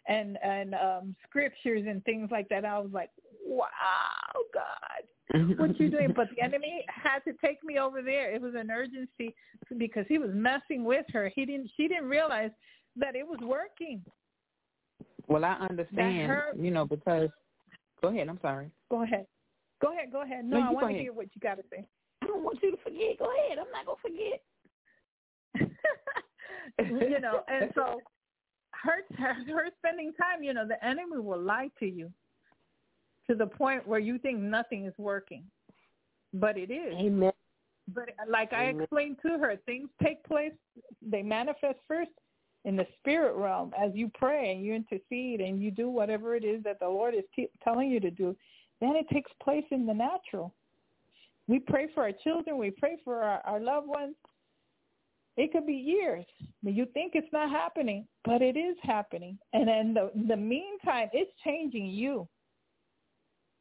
and 0.07 0.37
and 0.43 0.75
um 0.75 1.15
scriptures 1.27 1.85
and 1.87 2.03
things 2.03 2.29
like 2.31 2.49
that. 2.49 2.65
I 2.65 2.79
was 2.79 2.91
like, 2.91 3.11
"Wow, 3.45 3.69
God, 4.53 5.57
what 5.57 5.79
you 5.79 5.89
doing?" 5.89 6.13
But 6.15 6.27
the 6.35 6.41
enemy 6.43 6.83
had 6.89 7.19
to 7.19 7.33
take 7.43 7.63
me 7.63 7.79
over 7.79 8.01
there. 8.01 8.33
It 8.33 8.41
was 8.41 8.55
an 8.55 8.71
urgency 8.71 9.33
because 9.77 10.05
he 10.09 10.17
was 10.17 10.31
messing 10.33 10.83
with 10.83 11.05
her. 11.13 11.31
He 11.33 11.45
didn't. 11.45 11.71
She 11.77 11.87
didn't 11.87 12.09
realize 12.09 12.51
that 12.97 13.15
it 13.15 13.25
was 13.25 13.39
working. 13.41 14.03
Well, 15.27 15.45
I 15.45 15.53
understand, 15.69 16.29
her, 16.29 16.45
you 16.57 16.71
know, 16.71 16.85
because 16.85 17.29
go 18.01 18.09
ahead. 18.09 18.27
I'm 18.27 18.39
sorry. 18.41 18.69
Go 18.89 19.03
ahead. 19.03 19.25
Go 19.81 19.93
ahead. 19.93 20.11
Go 20.11 20.23
ahead. 20.23 20.45
No, 20.45 20.59
No, 20.59 20.67
I 20.67 20.71
want 20.71 20.89
to 20.89 21.01
hear 21.01 21.13
what 21.13 21.27
you 21.33 21.39
got 21.41 21.55
to 21.55 21.63
say. 21.71 21.85
Don't 22.41 22.45
want 22.45 22.63
you 22.63 22.71
to 22.71 22.77
forget. 22.77 23.19
Go 23.19 23.25
ahead. 23.25 23.59
I'm 23.59 23.71
not 23.71 23.85
gonna 23.85 23.97
forget. 24.01 24.41
you 27.11 27.19
know, 27.19 27.43
and 27.47 27.71
so 27.75 28.01
her, 28.71 29.03
her 29.19 29.69
spending 29.77 30.11
time, 30.13 30.41
you 30.41 30.55
know, 30.55 30.67
the 30.67 30.83
enemy 30.83 31.19
will 31.19 31.39
lie 31.39 31.69
to 31.79 31.85
you 31.85 32.11
to 33.29 33.35
the 33.35 33.45
point 33.45 33.87
where 33.87 33.99
you 33.99 34.17
think 34.17 34.39
nothing 34.39 34.85
is 34.85 34.93
working, 34.97 35.43
but 36.33 36.57
it 36.57 36.71
is. 36.71 36.95
Amen. 36.95 37.31
But 37.93 38.09
like 38.27 38.53
I 38.53 38.65
explained 38.65 39.17
to 39.23 39.37
her, 39.37 39.57
things 39.67 39.89
take 40.01 40.23
place, 40.23 40.53
they 41.01 41.21
manifest 41.21 41.77
first 41.87 42.09
in 42.65 42.75
the 42.75 42.87
spirit 42.99 43.35
realm 43.35 43.71
as 43.79 43.91
you 43.93 44.09
pray 44.15 44.51
and 44.51 44.65
you 44.65 44.73
intercede 44.73 45.41
and 45.41 45.61
you 45.61 45.69
do 45.69 45.89
whatever 45.89 46.35
it 46.35 46.43
is 46.43 46.63
that 46.63 46.79
the 46.79 46.87
Lord 46.87 47.13
is 47.13 47.23
t- 47.35 47.49
telling 47.63 47.91
you 47.91 47.99
to 47.99 48.09
do. 48.09 48.35
Then 48.79 48.95
it 48.95 49.07
takes 49.09 49.31
place 49.43 49.65
in 49.69 49.85
the 49.85 49.93
natural. 49.93 50.55
We 51.51 51.59
pray 51.59 51.87
for 51.93 52.03
our 52.03 52.13
children, 52.13 52.57
we 52.57 52.71
pray 52.71 52.95
for 53.03 53.23
our, 53.23 53.41
our 53.43 53.59
loved 53.59 53.87
ones. 53.87 54.15
It 55.35 55.51
could 55.51 55.67
be 55.67 55.73
years, 55.73 56.23
but 56.63 56.71
you 56.71 56.85
think 56.93 57.11
it's 57.13 57.27
not 57.33 57.49
happening, 57.49 58.07
but 58.23 58.41
it 58.41 58.55
is 58.55 58.77
happening. 58.83 59.37
And 59.51 59.69
in 59.69 59.93
the, 59.93 60.11
the 60.29 60.37
meantime, 60.37 61.09
it's 61.11 61.31
changing 61.43 61.87
you 61.87 62.25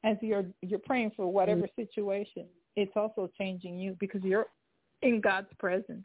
as 0.04 0.16
you're 0.20 0.44
you're 0.62 0.78
praying 0.78 1.10
for 1.16 1.26
whatever 1.32 1.62
mm. 1.62 1.74
situation. 1.74 2.46
It's 2.76 2.92
also 2.94 3.28
changing 3.36 3.80
you 3.80 3.96
because 3.98 4.22
you're 4.22 4.46
in 5.02 5.20
God's 5.20 5.48
presence. 5.58 6.04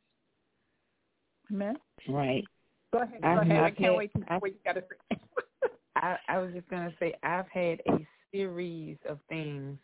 Amen. 1.51 1.75
Right. 2.09 2.45
Go 2.93 3.03
ahead. 3.03 3.21
Go 3.21 3.27
I've- 3.27 3.51
ahead. 3.51 3.63
I 3.63 3.69
can't 3.69 3.91
had- 3.91 3.97
wait 3.97 4.11
to 4.13 4.19
hear 4.27 4.39
what 4.39 4.51
you 4.51 4.57
got 4.65 4.73
to 4.73 4.83
say. 5.11 5.19
I, 5.97 6.17
I 6.29 6.39
was 6.39 6.51
just 6.51 6.67
gonna 6.67 6.93
say 6.99 7.13
I've 7.21 7.49
had 7.49 7.79
a 7.87 8.07
series 8.31 8.97
of 9.07 9.19
things 9.29 9.77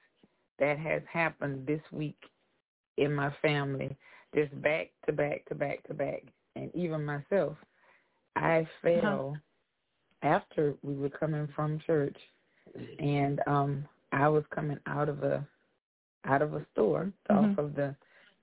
that 0.61 0.79
has 0.79 1.01
happened 1.11 1.67
this 1.67 1.81
week 1.91 2.15
in 2.97 3.13
my 3.13 3.33
family, 3.41 3.97
just 4.33 4.61
back 4.61 4.91
to 5.05 5.11
back 5.11 5.43
to 5.49 5.55
back 5.55 5.83
to 5.87 5.93
back, 5.93 6.23
and 6.55 6.73
even 6.73 7.03
myself. 7.03 7.57
I 8.37 8.65
fell 8.81 9.35
after 10.23 10.75
we 10.83 10.95
were 10.95 11.09
coming 11.09 11.49
from 11.53 11.79
church, 11.85 12.17
and 12.99 13.41
um 13.47 13.85
I 14.13 14.29
was 14.29 14.43
coming 14.53 14.79
out 14.87 15.09
of 15.09 15.23
a 15.23 15.45
out 16.25 16.41
of 16.41 16.53
a 16.53 16.65
store 16.71 17.11
Mhm. 17.29 17.51
off 17.51 17.57
of 17.57 17.75
the. 17.75 17.95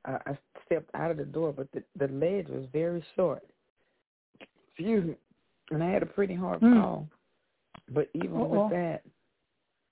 Uh, 0.05 0.19
I 0.27 0.39
stepped 0.67 0.91
out 0.95 1.11
of 1.11 1.17
the 1.17 1.25
door, 1.25 1.53
but 1.53 1.71
the 1.73 1.83
the 1.97 2.09
ledge 2.09 2.49
was 2.49 2.67
very 2.73 3.05
short. 3.15 3.45
Excuse 4.67 5.05
me, 5.05 5.17
and 5.71 5.83
I 5.83 5.91
had 5.91 6.03
a 6.03 6.07
pretty 6.07 6.35
hard 6.35 6.61
Mm. 6.61 6.75
fall. 6.75 7.09
But 7.91 8.11
even 8.15 8.41
Uh-oh. 8.41 8.65
with 8.65 8.71
that, 8.71 9.03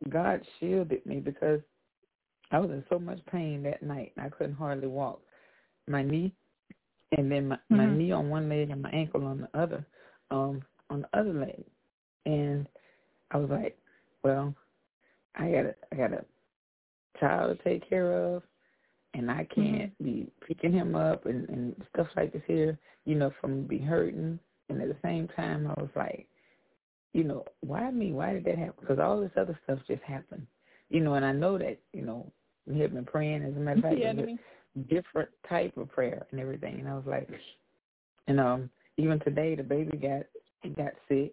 God 0.09 0.47
shielded 0.59 1.05
me 1.07 1.21
because 1.21 1.63
I 2.51 2.59
was 2.59 2.71
in 2.71 2.85
so 2.89 2.99
much 2.99 3.19
pain 3.27 3.63
that 3.65 3.83
night. 3.83 4.13
I 4.19 4.29
couldn't 4.29 4.55
hardly 4.55 4.87
walk. 4.89 5.21
My 5.89 6.03
knee, 6.03 6.33
and 7.17 7.31
then 7.31 7.49
my, 7.49 7.59
my 7.69 7.87
Mhm. 7.87 7.97
knee 7.97 8.13
on 8.13 8.31
one 8.31 8.49
leg 8.49 8.71
and 8.71 8.83
my 8.83 8.91
ankle 8.91 9.25
on 9.25 9.41
the 9.43 9.59
other, 9.59 9.85
um, 10.31 10.63
on 10.91 11.03
the 11.03 11.19
other 11.19 11.33
leg. 11.33 11.65
And 12.25 12.69
I 13.31 13.39
was 13.39 13.51
like, 13.51 13.79
well, 14.23 14.55
I 15.35 15.51
got 15.51 15.67
a, 15.67 15.75
I 15.93 15.97
got 15.97 16.13
a 16.13 16.25
child 17.19 17.57
to 17.57 17.65
take 17.65 17.89
care 17.89 18.13
of, 18.13 18.43
and 19.15 19.31
I 19.31 19.45
can't 19.45 19.97
be 20.03 20.31
picking 20.47 20.73
him 20.73 20.95
up 20.95 21.27
and, 21.27 21.49
and 21.49 21.87
stuff 21.93 22.09
like 22.17 22.33
this 22.33 22.43
here, 22.47 22.79
you 23.05 23.15
know, 23.15 23.31
from 23.41 23.67
be 23.67 23.79
hurting. 23.79 24.39
And 24.69 24.83
at 24.83 24.89
the 24.89 24.97
same 25.03 25.29
time, 25.29 25.67
I 25.69 25.81
was 25.81 25.91
like, 25.95 26.29
you 27.13 27.25
know, 27.25 27.45
why 27.61 27.91
me? 27.91 28.13
Why 28.13 28.33
did 28.33 28.45
that 28.45 28.59
happen? 28.59 28.75
Because 28.81 28.99
all 28.99 29.21
this 29.21 29.31
other 29.37 29.59
stuff 29.65 29.79
just 29.87 30.03
happened, 30.03 30.47
you 30.91 31.01
know. 31.01 31.15
And 31.15 31.25
I 31.25 31.33
know 31.33 31.57
that, 31.57 31.79
you 31.93 32.03
know, 32.03 32.31
we 32.67 32.81
have 32.81 32.93
been 32.93 33.05
praying. 33.05 33.43
As 33.43 33.55
a 33.55 33.59
matter 33.59 33.79
of 33.79 33.83
fact, 33.85 33.97
the 33.97 34.03
it 34.03 34.17
was 34.17 34.25
enemy. 34.25 34.39
a 34.77 34.79
different 34.95 35.31
type 35.49 35.77
of 35.77 35.91
prayer 35.91 36.27
and 36.31 36.41
everything. 36.41 36.81
And 36.81 36.89
I 36.89 36.95
was 36.95 37.05
like, 37.07 37.29
and 38.27 38.41
um, 38.41 38.71
even 38.97 39.21
today, 39.21 39.55
the 39.55 39.63
baby 39.63 39.97
got 39.97 40.23
got 40.77 40.93
sick, 41.09 41.33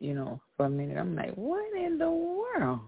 you 0.00 0.14
know, 0.14 0.40
for 0.56 0.66
a 0.66 0.70
minute. 0.70 0.98
I'm 0.98 1.14
like, 1.14 1.34
what 1.34 1.76
in 1.76 1.98
the 1.98 2.10
world? 2.10 2.80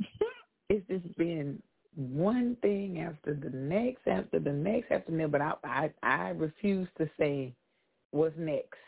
it's 0.68 0.86
just 0.88 1.16
been 1.16 1.60
one 1.96 2.56
thing 2.62 3.00
after 3.00 3.34
the 3.34 3.50
next, 3.50 4.06
after 4.06 4.38
the 4.38 4.52
next, 4.52 4.90
after 4.90 5.10
the 5.10 5.18
next. 5.18 5.32
But 5.32 5.40
I, 5.40 5.52
I, 5.64 5.90
I 6.02 6.28
refuse 6.30 6.88
to 6.98 7.08
say 7.18 7.52
what's 8.12 8.36
next. 8.38 8.78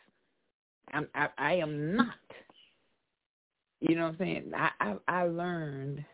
I'm, 0.92 1.08
I, 1.14 1.28
I 1.36 1.54
am 1.54 1.96
not. 1.96 2.14
You 3.80 3.96
know 3.96 4.04
what 4.04 4.12
I'm 4.12 4.18
saying? 4.18 4.52
I, 4.56 4.70
I, 4.80 4.96
I 5.08 5.22
learned 5.24 6.04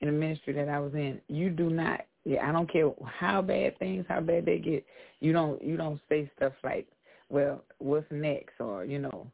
in 0.00 0.08
the 0.08 0.12
ministry 0.12 0.52
that 0.54 0.68
I 0.68 0.78
was 0.78 0.94
in. 0.94 1.20
You 1.28 1.50
do 1.50 1.70
not. 1.70 2.00
Yeah, 2.24 2.48
I 2.48 2.52
don't 2.52 2.70
care 2.70 2.90
how 3.04 3.40
bad 3.40 3.78
things, 3.78 4.04
how 4.08 4.20
bad 4.20 4.44
they 4.44 4.58
get. 4.58 4.84
You 5.20 5.32
don't, 5.32 5.62
you 5.62 5.76
don't 5.76 6.00
say 6.08 6.30
stuff 6.36 6.52
like, 6.62 6.86
"Well, 7.30 7.64
what's 7.78 8.06
next?" 8.10 8.60
or 8.60 8.84
you 8.84 8.98
know. 8.98 9.26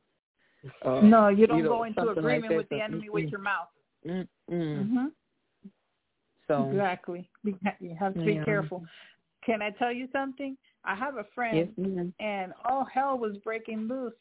Uh, 0.85 1.01
no, 1.01 1.29
you 1.29 1.47
don't 1.47 1.63
know, 1.63 1.69
go 1.69 1.85
into 1.85 2.01
something 2.01 2.23
like 2.23 2.39
agreement 2.39 2.57
with 2.57 2.69
the 2.69 2.81
enemy 2.81 3.09
with 3.09 3.25
mm, 3.25 3.31
your 3.31 3.41
mouth. 3.41 3.69
mm, 4.07 4.29
mm. 4.51 4.85
Mm-hmm. 4.85 5.07
So 6.49 6.71
Exactly. 6.71 7.29
You 7.45 7.97
have 7.99 8.15
to 8.15 8.25
be 8.25 8.35
Yeah. 8.35 8.45
careful. 8.45 8.85
Can 9.45 9.63
I 9.63 9.71
tell 9.71 9.93
you 9.93 10.09
something? 10.13 10.57
I 10.85 10.95
have 10.95 11.17
a 11.17 11.25
friend, 11.35 11.73
yes, 11.77 12.07
and 12.21 12.53
all 12.65 12.85
hell 12.85 13.19
was 13.19 13.37
breaking 13.39 13.89
loose 13.89 14.15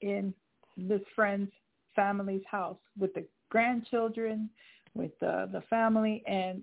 in 0.00 0.34
this 0.76 1.02
friend's 1.14 1.52
family's 1.94 2.44
house 2.48 2.78
with 2.96 3.12
the 3.14 3.24
grandchildren, 3.48 4.50
with 4.94 5.16
the 5.20 5.48
the 5.52 5.62
family, 5.62 6.22
and 6.26 6.62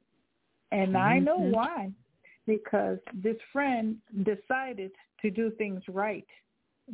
and 0.71 0.97
I 0.97 1.19
know 1.19 1.39
Mhm. 1.39 1.51
why, 1.51 1.91
because 2.45 2.99
this 3.13 3.37
friend 3.53 4.01
decided 4.23 4.91
to 5.21 5.29
do 5.29 5.51
things 5.51 5.87
right 5.87 6.27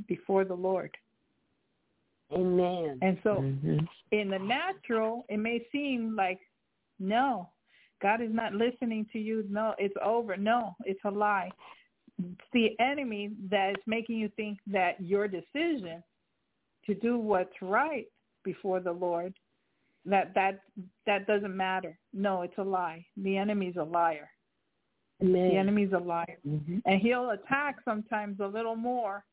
before 0.08 0.46
the 0.46 0.56
Lord, 0.56 0.96
Amen. 2.32 3.00
and 3.02 3.20
so 3.24 3.42
Mhm. 3.42 3.88
in 4.12 4.30
the 4.30 4.40
natural, 4.40 5.26
it 5.30 5.38
may 5.38 5.66
seem 5.72 6.16
like, 6.16 6.40
no, 7.00 7.50
God 8.00 8.22
is 8.22 8.34
not 8.34 8.54
listening 8.54 9.06
to 9.08 9.20
you. 9.20 9.44
No, 9.50 9.76
it's 9.78 9.96
over. 10.02 10.36
No, 10.38 10.76
it's 10.86 11.04
a 11.06 11.12
lie. 11.12 11.52
It's 12.20 12.50
the 12.52 12.80
enemy 12.80 13.32
that 13.50 13.72
is 13.72 13.88
making 13.88 14.18
you 14.18 14.30
think 14.30 14.60
that 14.68 15.00
your 15.02 15.28
decision 15.28 16.04
to 16.86 16.94
do 16.96 17.18
what's 17.18 17.62
right 17.62 18.08
before 18.44 18.80
the 18.80 18.92
Lord, 18.92 19.34
that 20.06 20.34
that 20.36 20.62
that 21.06 21.28
doesn't 21.28 21.56
matter. 21.56 21.98
No, 22.14 22.42
it's 22.42 22.58
a 22.58 22.64
lie. 22.64 23.06
The 23.18 23.38
enemy's 23.38 23.76
a 23.78 23.84
liar. 23.84 24.30
Amen. 25.22 25.50
The 25.50 25.56
enemy's 25.58 25.92
a 25.94 26.00
liar. 26.00 26.40
Mhm. 26.48 26.82
And 26.86 27.00
he'll 27.02 27.30
attack 27.32 27.78
sometimes 27.86 28.40
a 28.40 28.48
little 28.48 28.76
more 28.76 29.24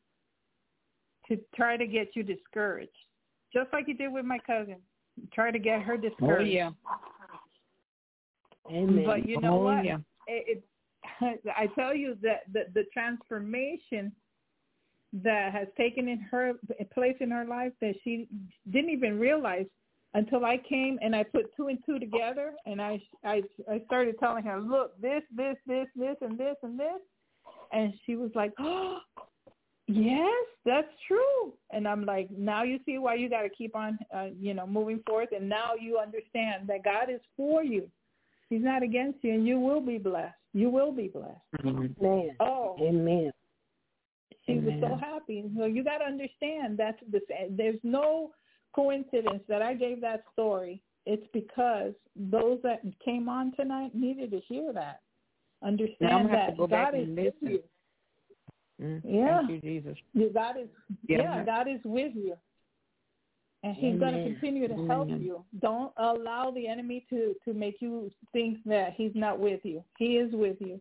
to 1.29 1.39
try 1.57 1.77
to 1.77 1.87
get 1.87 2.15
you 2.15 2.23
discouraged. 2.23 2.91
Just 3.53 3.73
like 3.73 3.87
he 3.87 3.95
did 3.95 4.13
with 4.13 4.25
my 4.27 4.39
cousin. 4.41 4.77
Try 5.33 5.51
to 5.51 5.59
get 5.59 5.81
her 5.83 5.97
discouraged. 5.97 6.23
Oh 6.23 6.45
discouraged. 6.45 6.53
yeah. 6.53 6.71
Amen. 8.71 9.05
But 9.07 9.27
you 9.27 9.41
know 9.41 9.55
Oh, 9.61 9.65
what? 9.65 9.85
yeah. 9.85 9.99
It, 10.27 10.63
it, 11.21 11.43
I 11.57 11.67
tell 11.75 11.95
you 11.95 12.17
that 12.23 12.43
the, 12.53 12.65
the 12.75 12.85
transformation 12.93 14.13
that 15.15 15.53
has 15.53 15.69
taken 15.77 16.07
in 16.09 16.19
her 16.21 16.53
place 16.93 17.17
in 17.21 17.31
her 17.31 17.47
life 17.47 17.73
that 17.81 17.95
she 18.05 18.29
didn't 18.71 18.91
even 18.91 19.19
realize 19.19 19.65
until 20.15 20.45
I 20.45 20.59
came 20.69 20.99
and 21.03 21.15
I 21.15 21.23
put 21.23 21.55
two 21.57 21.69
and 21.69 21.79
two 21.85 21.99
together 21.99 22.55
and 22.67 22.81
I 22.81 23.01
I 23.25 23.43
I 23.71 23.83
started 23.87 24.19
telling 24.19 24.45
her, 24.45 24.61
look, 24.61 25.01
this, 25.01 25.23
this, 25.35 25.57
this, 25.67 25.87
this, 25.97 26.17
and 26.21 26.39
this 26.39 26.57
and 26.63 26.79
this, 26.79 27.01
and 27.73 27.93
she 28.05 28.17
was 28.17 28.31
like, 28.35 28.53
oh, 28.59 28.99
yes, 29.87 30.45
that's 30.65 30.89
true. 31.07 31.53
And 31.71 31.87
I'm 31.87 32.05
like, 32.05 32.29
now 32.31 32.63
you 32.63 32.79
see 32.87 32.99
why 32.99 33.15
you 33.15 33.29
got 33.29 33.43
to 33.43 33.51
keep 33.51 33.77
on, 33.77 33.99
uh, 34.15 34.29
you 34.39 34.55
know, 34.55 34.67
moving 34.67 35.03
forth, 35.07 35.29
and 35.35 35.49
now 35.49 35.73
you 35.79 35.99
understand 35.99 36.69
that 36.69 36.85
God 36.85 37.11
is 37.11 37.21
for 37.37 37.63
you. 37.63 37.89
He's 38.51 38.63
not 38.63 38.83
against 38.83 39.19
you, 39.23 39.35
and 39.35 39.47
you 39.47 39.61
will 39.61 39.81
be 39.81 39.99
blessed. 39.99 40.35
You 40.55 40.71
will 40.71 40.93
be 40.93 41.09
blessed. 41.09 41.39
Amen. 41.65 42.37
Oh, 42.41 42.77
Amen. 42.81 43.31
she 44.47 44.55
was 44.55 44.73
so 44.81 44.87
Amen. 44.87 44.99
happy. 44.99 45.45
So 45.57 45.67
you 45.67 45.85
got 45.85 45.99
to 45.99 46.05
understand 46.05 46.79
that's 46.79 46.99
the 47.13 47.21
there's 47.51 47.79
no 47.83 48.31
coincidence 48.75 49.43
that 49.49 49.63
I 49.63 49.75
gave 49.75 50.01
that 50.01 50.25
story. 50.33 50.83
It's 51.07 51.27
because 51.33 51.93
those 52.15 52.59
that 52.63 52.83
came 53.05 53.29
on 53.29 53.53
tonight 53.53 53.95
needed 53.95 54.31
to 54.33 54.41
hear 54.41 54.73
that. 54.73 55.01
Understand 55.63 56.31
that 56.31 56.57
go 56.57 56.67
God 56.67 56.95
is 56.95 57.09
with 57.09 57.35
you. 57.41 57.63
Mm, 58.81 59.03
Yeah. 59.05 59.39
Thank 59.39 59.51
you, 59.51 59.61
Jesus. 59.61 59.99
God 60.33 60.57
is 60.57 60.69
Yeah. 61.09 61.19
yeah, 61.19 61.45
God 61.45 61.67
is 61.67 61.83
with 61.85 62.15
you. 62.15 62.37
And 63.65 63.75
he's 63.75 63.99
going 63.99 64.13
to 64.13 64.23
continue 64.23 64.69
to 64.69 64.87
help 64.87 65.09
you. 65.09 65.45
Don't 65.59 65.93
allow 65.97 66.53
the 66.53 66.69
enemy 66.69 67.05
to 67.11 67.35
to 67.45 67.53
make 67.53 67.83
you 67.83 68.13
think 68.33 68.63
that 68.65 68.93
he's 68.93 69.15
not 69.17 69.41
with 69.41 69.65
you. 69.65 69.83
He 69.97 70.19
is 70.19 70.33
with 70.33 70.61
you. 70.61 70.81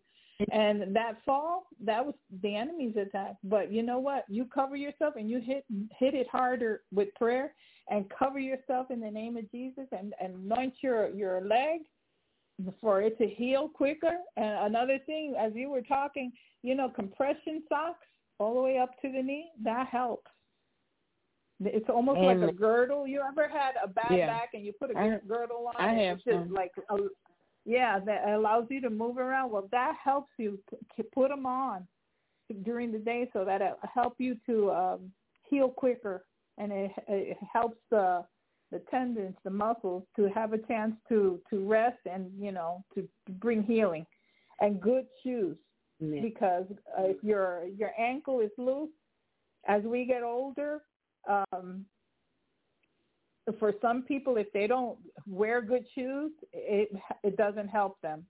And 0.52 0.96
that 0.96 1.18
fall, 1.26 1.68
that 1.84 2.06
was 2.06 2.14
the 2.44 2.56
enemy's 2.56 2.96
attack. 2.96 3.36
But 3.44 3.72
you 3.72 3.82
know 3.82 3.98
what? 3.98 4.24
You 4.30 4.46
cover 4.46 4.76
yourself 4.76 5.16
and 5.16 5.30
you 5.30 5.40
hit 5.40 5.66
hit 5.98 6.14
it 6.14 6.28
harder 6.32 6.82
with 6.94 7.14
prayer 7.16 7.54
and 7.90 8.06
cover 8.18 8.38
yourself 8.38 8.92
in 8.92 9.00
the 9.00 9.10
name 9.10 9.38
of 9.38 9.50
Jesus 9.52 9.86
and, 9.92 10.14
and 10.22 10.36
anoint 10.52 10.76
your 10.82 11.10
your 11.10 11.42
leg 11.42 11.82
for 12.82 13.02
it 13.02 13.18
to 13.18 13.28
heal 13.28 13.68
quicker. 13.68 14.18
And 14.36 14.66
another 14.76 15.00
thing, 15.06 15.36
as 15.40 15.54
you 15.56 15.70
were 15.72 15.82
talking, 15.82 16.32
you 16.62 16.76
know, 16.76 16.90
compression 16.90 17.64
socks 17.68 18.06
all 18.40 18.54
the 18.54 18.62
way 18.62 18.78
up 18.78 18.92
to 19.02 19.12
the 19.12 19.22
knee, 19.24 19.50
that 19.64 19.88
helps. 19.88 20.30
It's 21.60 21.90
almost 21.90 22.20
like 22.20 22.38
a 22.38 22.54
girdle. 22.54 23.08
You 23.08 23.24
ever 23.28 23.48
had 23.50 23.72
a 23.84 23.88
bad 23.88 24.12
Yeah. 24.16 24.28
back 24.28 24.50
and 24.54 24.64
you 24.64 24.74
put 24.74 24.92
a 24.92 24.98
I- 25.00 25.20
girdle 25.28 25.68
on? 25.68 25.74
I 25.84 25.94
have 25.94 26.18
it's 26.18 26.26
just 26.26 26.38
some. 26.46 26.54
like 26.54 26.72
a, 26.92 26.98
yeah, 27.68 28.00
that 28.00 28.30
allows 28.30 28.66
you 28.70 28.80
to 28.80 28.90
move 28.90 29.18
around. 29.18 29.52
Well, 29.52 29.68
that 29.74 29.96
helps 30.02 30.32
you 30.40 30.58
p- 30.96 31.04
put 31.14 31.28
them 31.28 31.46
on 31.46 31.86
during 32.64 32.94
the 32.94 32.98
day 32.98 33.30
so 33.34 33.44
that 33.44 33.62
it 33.62 33.74
help 33.94 34.16
you 34.20 34.38
to 34.46 34.72
um, 34.72 35.12
heal 35.50 35.68
quicker, 35.68 36.26
and 36.58 36.72
it, 36.72 36.92
it 37.10 37.38
helps 37.52 37.78
the 37.92 38.26
the 38.72 38.80
tendons, 38.90 39.36
the 39.44 39.50
muscles, 39.50 40.04
to 40.16 40.30
have 40.30 40.54
a 40.54 40.58
chance 40.60 40.94
to 41.10 41.42
to 41.50 41.68
rest 41.68 42.00
and 42.10 42.32
you 42.40 42.54
know 42.54 42.86
to, 42.96 43.02
to 43.26 43.34
bring 43.34 43.62
healing, 43.64 44.06
and 44.62 44.80
good 44.80 45.06
shoes 45.22 45.58
Amen. 46.02 46.22
because 46.22 46.66
uh, 46.98 47.04
if 47.04 47.22
your 47.22 47.66
your 47.78 47.92
ankle 48.00 48.40
is 48.40 48.52
loose, 48.58 48.90
as 49.68 49.84
we 49.84 50.06
get 50.06 50.24
older, 50.24 50.84
um, 51.28 51.86
for 53.60 53.74
some 53.82 54.04
people, 54.04 54.38
if 54.38 54.52
they 54.54 54.68
don't 54.68 54.98
wear 55.26 55.62
good 55.62 55.86
shoes, 55.96 56.32
it 56.54 56.90
it 57.24 57.38
doesn't 57.38 57.68
help 57.68 58.00
them. 58.02 58.26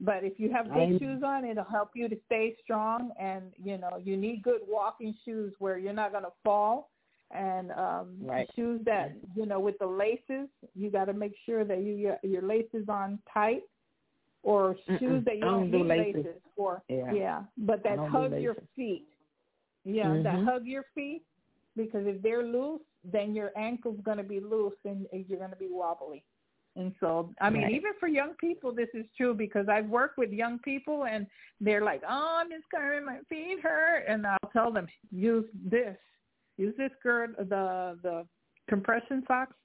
But 0.00 0.22
if 0.22 0.38
you 0.38 0.50
have 0.52 0.66
good 0.72 0.94
I- 0.94 0.98
shoes 0.98 1.22
on, 1.24 1.44
it'll 1.44 1.64
help 1.64 1.90
you 1.94 2.08
to 2.08 2.16
stay 2.26 2.56
strong. 2.62 3.10
And 3.20 3.52
you 3.62 3.78
know, 3.78 4.00
you 4.02 4.16
need 4.16 4.42
good 4.42 4.60
walking 4.66 5.14
shoes 5.24 5.52
where 5.58 5.76
you're 5.78 5.92
not 5.92 6.12
going 6.12 6.24
to 6.24 6.32
fall. 6.44 6.90
And 7.30 7.72
um, 7.72 8.16
Right. 8.22 8.48
shoes 8.56 8.80
that 8.86 9.12
you 9.34 9.44
know 9.44 9.60
with 9.60 9.78
the 9.78 9.86
laces, 9.86 10.48
you 10.74 10.90
got 10.90 11.06
to 11.06 11.12
make 11.12 11.34
sure 11.44 11.64
that 11.64 11.78
you 11.82 11.94
your, 11.94 12.18
your 12.22 12.42
laces 12.42 12.88
on 12.88 13.18
tight, 13.32 13.64
or 14.42 14.76
shoes 14.98 15.02
Mm-mm. 15.02 15.24
that 15.26 15.34
you 15.34 15.40
don't 15.42 15.70
don't 15.70 15.70
do 15.70 15.78
need 15.78 15.86
laces. 15.88 16.24
laces 16.24 16.42
for. 16.56 16.82
Yeah. 16.88 17.12
Yeah, 17.12 17.42
but 17.58 17.82
that 17.82 17.98
hug 17.98 18.32
your 18.40 18.56
feet. 18.74 19.06
Yeah, 19.84 20.22
that 20.22 20.36
Mhm. 20.36 20.44
hug 20.44 20.66
your 20.66 20.84
feet 20.94 21.22
because 21.76 22.06
if 22.06 22.20
they're 22.22 22.42
loose, 22.42 22.80
then 23.12 23.34
your 23.34 23.50
ankle's 23.56 24.00
going 24.04 24.18
to 24.18 24.22
be 24.22 24.40
loose 24.40 24.74
and 24.84 25.06
you're 25.12 25.38
going 25.38 25.50
to 25.50 25.56
be 25.56 25.68
wobbly. 25.70 26.24
And 26.76 26.94
so, 27.00 27.32
I 27.40 27.50
mean, 27.50 27.62
Right. 27.62 27.72
even 27.72 27.92
for 27.98 28.06
young 28.06 28.34
people, 28.34 28.72
this 28.72 28.88
is 28.94 29.04
true 29.16 29.34
because 29.34 29.68
I've 29.68 29.88
worked 29.88 30.16
with 30.16 30.30
young 30.30 30.60
people 30.60 31.06
and 31.06 31.26
they're 31.60 31.82
like, 31.82 32.02
"Oh, 32.08 32.44
Miss 32.48 32.62
Carmen, 32.72 33.04
my 33.04 33.18
feet 33.28 33.60
hurt," 33.60 34.04
and 34.06 34.24
I'll 34.24 34.50
tell 34.52 34.70
them, 34.70 34.86
"Use 35.10 35.48
this, 35.54 35.98
use 36.56 36.76
this 36.76 36.92
gird, 37.02 37.34
the 37.36 37.98
the 38.02 38.26
compression 38.68 39.24
socks." 39.26 39.56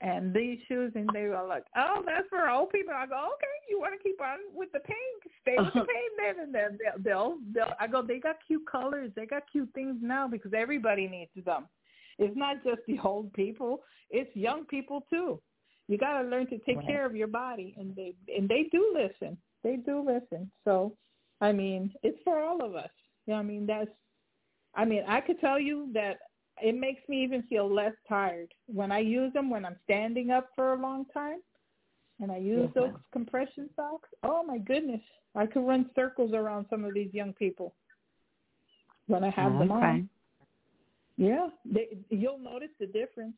And 0.00 0.34
these 0.34 0.58
shoes, 0.66 0.92
and 0.96 1.08
they 1.12 1.26
were 1.26 1.46
like, 1.46 1.64
"Oh, 1.76 2.02
that's 2.04 2.28
for 2.28 2.48
old 2.48 2.70
people." 2.70 2.94
I 2.94 3.06
go, 3.06 3.32
"Okay, 3.34 3.56
you 3.68 3.78
want 3.78 3.92
to 3.96 4.02
keep 4.02 4.20
on 4.20 4.38
with 4.54 4.72
the 4.72 4.80
pain? 4.80 5.12
Stay 5.42 5.56
with 5.58 5.74
the 5.74 5.84
pain 5.94 6.10
then." 6.16 6.38
And 6.44 6.54
then 6.54 6.78
they'll, 6.82 7.02
they'll, 7.02 7.38
they'll. 7.52 7.74
I 7.78 7.86
go, 7.86 8.00
"They 8.00 8.20
got 8.20 8.36
cute 8.46 8.66
colors. 8.66 9.12
They 9.14 9.26
got 9.26 9.42
cute 9.52 9.70
things 9.74 9.96
now 10.00 10.28
because 10.28 10.52
everybody 10.54 11.08
needs 11.08 11.32
them. 11.44 11.68
It's 12.18 12.36
not 12.36 12.62
just 12.64 12.80
the 12.86 12.98
old 13.02 13.32
people; 13.32 13.82
it's 14.10 14.34
young 14.36 14.64
people 14.66 15.06
too. 15.10 15.40
You 15.88 15.98
got 15.98 16.22
to 16.22 16.28
learn 16.28 16.46
to 16.48 16.58
take 16.60 16.78
Right. 16.78 16.86
care 16.86 17.06
of 17.06 17.14
your 17.14 17.26
body, 17.28 17.74
and 17.76 17.94
they 17.94 18.14
and 18.34 18.48
they 18.48 18.64
do 18.64 18.92
listen. 18.94 19.36
They 19.62 19.76
do 19.76 20.00
listen. 20.00 20.50
So, 20.64 20.96
I 21.40 21.52
mean, 21.52 21.92
it's 22.02 22.22
for 22.22 22.42
all 22.42 22.64
of 22.64 22.74
us. 22.74 22.90
Yeah, 23.26 23.36
I 23.38 23.42
mean 23.42 23.66
that's. 23.66 23.90
I 24.74 24.84
mean, 24.84 25.04
I 25.06 25.20
could 25.20 25.40
tell 25.40 25.60
you 25.60 25.90
that 25.92 26.18
it 26.62 26.74
makes 26.74 27.06
me 27.08 27.22
even 27.22 27.42
feel 27.44 27.72
less 27.72 27.94
tired 28.08 28.52
when 28.66 28.90
I 28.90 28.98
use 29.00 29.32
them 29.32 29.50
when 29.50 29.64
I'm 29.64 29.76
standing 29.84 30.30
up 30.30 30.48
for 30.54 30.74
a 30.74 30.80
long 30.80 31.04
time, 31.12 31.40
and 32.20 32.30
I 32.30 32.38
use 32.38 32.70
those 32.74 32.92
compression 33.12 33.70
socks. 33.76 34.08
Oh 34.22 34.42
my 34.42 34.58
goodness, 34.58 35.00
I 35.34 35.46
could 35.46 35.66
run 35.66 35.90
circles 35.94 36.32
around 36.32 36.66
some 36.70 36.84
of 36.84 36.94
these 36.94 37.12
young 37.12 37.32
people 37.34 37.74
when 39.06 39.24
I 39.24 39.30
have 39.30 39.54
oh, 39.54 39.58
them 39.58 39.72
okay. 39.72 39.86
on. 39.86 40.08
Yeah, 41.16 41.48
they, 41.64 41.88
you'll 42.10 42.38
notice 42.38 42.70
the 42.80 42.86
difference. 42.86 43.34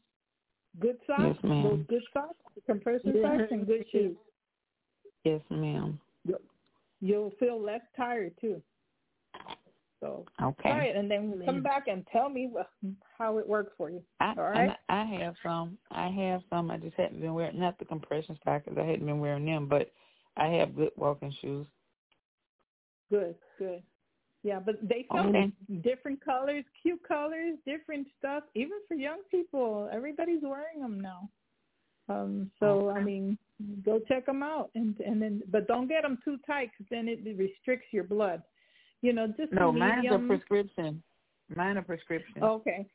Good 0.81 0.99
socks, 1.07 1.23
Yes, 1.23 1.37
ma'am. 1.43 1.63
those 1.63 1.87
good 1.89 2.03
socks, 2.13 2.35
compression 2.67 3.15
Yeah. 3.17 3.39
socks, 3.39 3.51
and 3.53 3.67
good 3.67 3.85
shoes. 3.91 4.17
Yes, 5.25 5.41
ma'am. 5.51 5.99
You'll 7.01 7.31
feel 7.39 7.61
less 7.61 7.83
tired 7.97 8.35
too. 8.41 8.63
So 10.01 10.25
Okay. 10.41 10.69
try 10.71 10.85
it, 10.85 10.97
and 10.97 11.11
then 11.11 11.33
Amen. 11.33 11.47
come 11.47 11.63
back 11.63 11.89
and 11.89 12.07
tell 12.13 12.29
me 12.29 12.51
how 13.19 13.39
it 13.39 13.47
worked 13.49 13.77
for 13.77 13.91
you. 13.91 14.03
I, 14.21 14.35
All 14.37 14.45
right. 14.45 14.57
and 14.57 14.77
I 14.89 15.05
have 15.19 15.35
some. 15.43 15.79
I 15.91 16.09
have 16.09 16.43
some. 16.51 16.71
I 16.71 16.79
just 16.79 16.97
hadn't 16.97 17.21
been 17.21 17.35
wearing 17.35 17.59
not 17.59 17.79
the 17.79 17.85
compression 17.85 18.37
stockings. 18.41 18.79
I 18.79 18.85
hadn't 18.85 19.07
been 19.07 19.21
wearing 19.21 19.45
them, 19.47 19.67
but 19.69 19.91
I 20.37 20.47
have 20.49 20.77
good 20.77 20.91
walking 20.97 21.33
shoes. 21.41 21.67
Good, 23.11 23.35
good. 23.59 23.83
Yeah, 24.47 24.61
but 24.61 24.77
they 24.81 25.05
sell 25.13 25.27
Okay. 25.27 25.51
different 25.83 26.25
colors, 26.25 26.65
cute 26.81 27.03
colors, 27.03 27.59
different 27.67 28.07
stuff. 28.17 28.45
Even 28.55 28.79
for 28.87 28.95
young 28.95 29.23
people, 29.29 29.91
everybody's 29.93 30.43
wearing 30.43 30.81
them 30.81 31.01
now. 31.01 31.29
Um, 32.09 32.49
so 32.61 32.91
I 32.91 33.03
mean, 33.03 33.37
go 33.85 33.99
check 34.07 34.25
them 34.25 34.45
out, 34.45 34.71
and 34.77 34.97
and 35.01 35.21
then 35.21 35.43
but 35.51 35.67
don't 35.67 35.89
get 35.89 36.03
them 36.03 36.19
too 36.25 36.39
tight 36.47 36.71
because 36.71 36.89
then 36.93 37.09
it 37.09 37.25
restricts 37.37 37.89
your 37.91 38.05
blood. 38.05 38.41
You 39.03 39.15
know, 39.15 39.27
just 39.27 39.53
No, 39.53 39.71
a 39.71 39.73
mine's 39.73 39.99
a 39.99 40.19
medium. 40.19 40.29
prescription. 40.29 41.03
Mine 41.57 41.79
a 41.79 41.83
prescription. 41.83 42.45
Okay. 42.45 42.87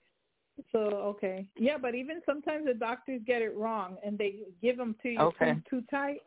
So 0.71 0.79
okay, 0.79 1.47
yeah, 1.57 1.77
but 1.77 1.95
even 1.95 2.21
sometimes 2.25 2.65
the 2.65 2.75
doctors 2.75 3.21
get 3.27 3.41
it 3.41 3.57
wrong 3.57 3.97
and 4.05 4.17
they 4.17 4.43
give 4.61 4.77
them 4.77 4.95
to 5.03 5.09
you 5.09 5.19
Okay. 5.19 5.55
too, 5.55 5.81
too 5.81 5.83
tight, 5.91 6.21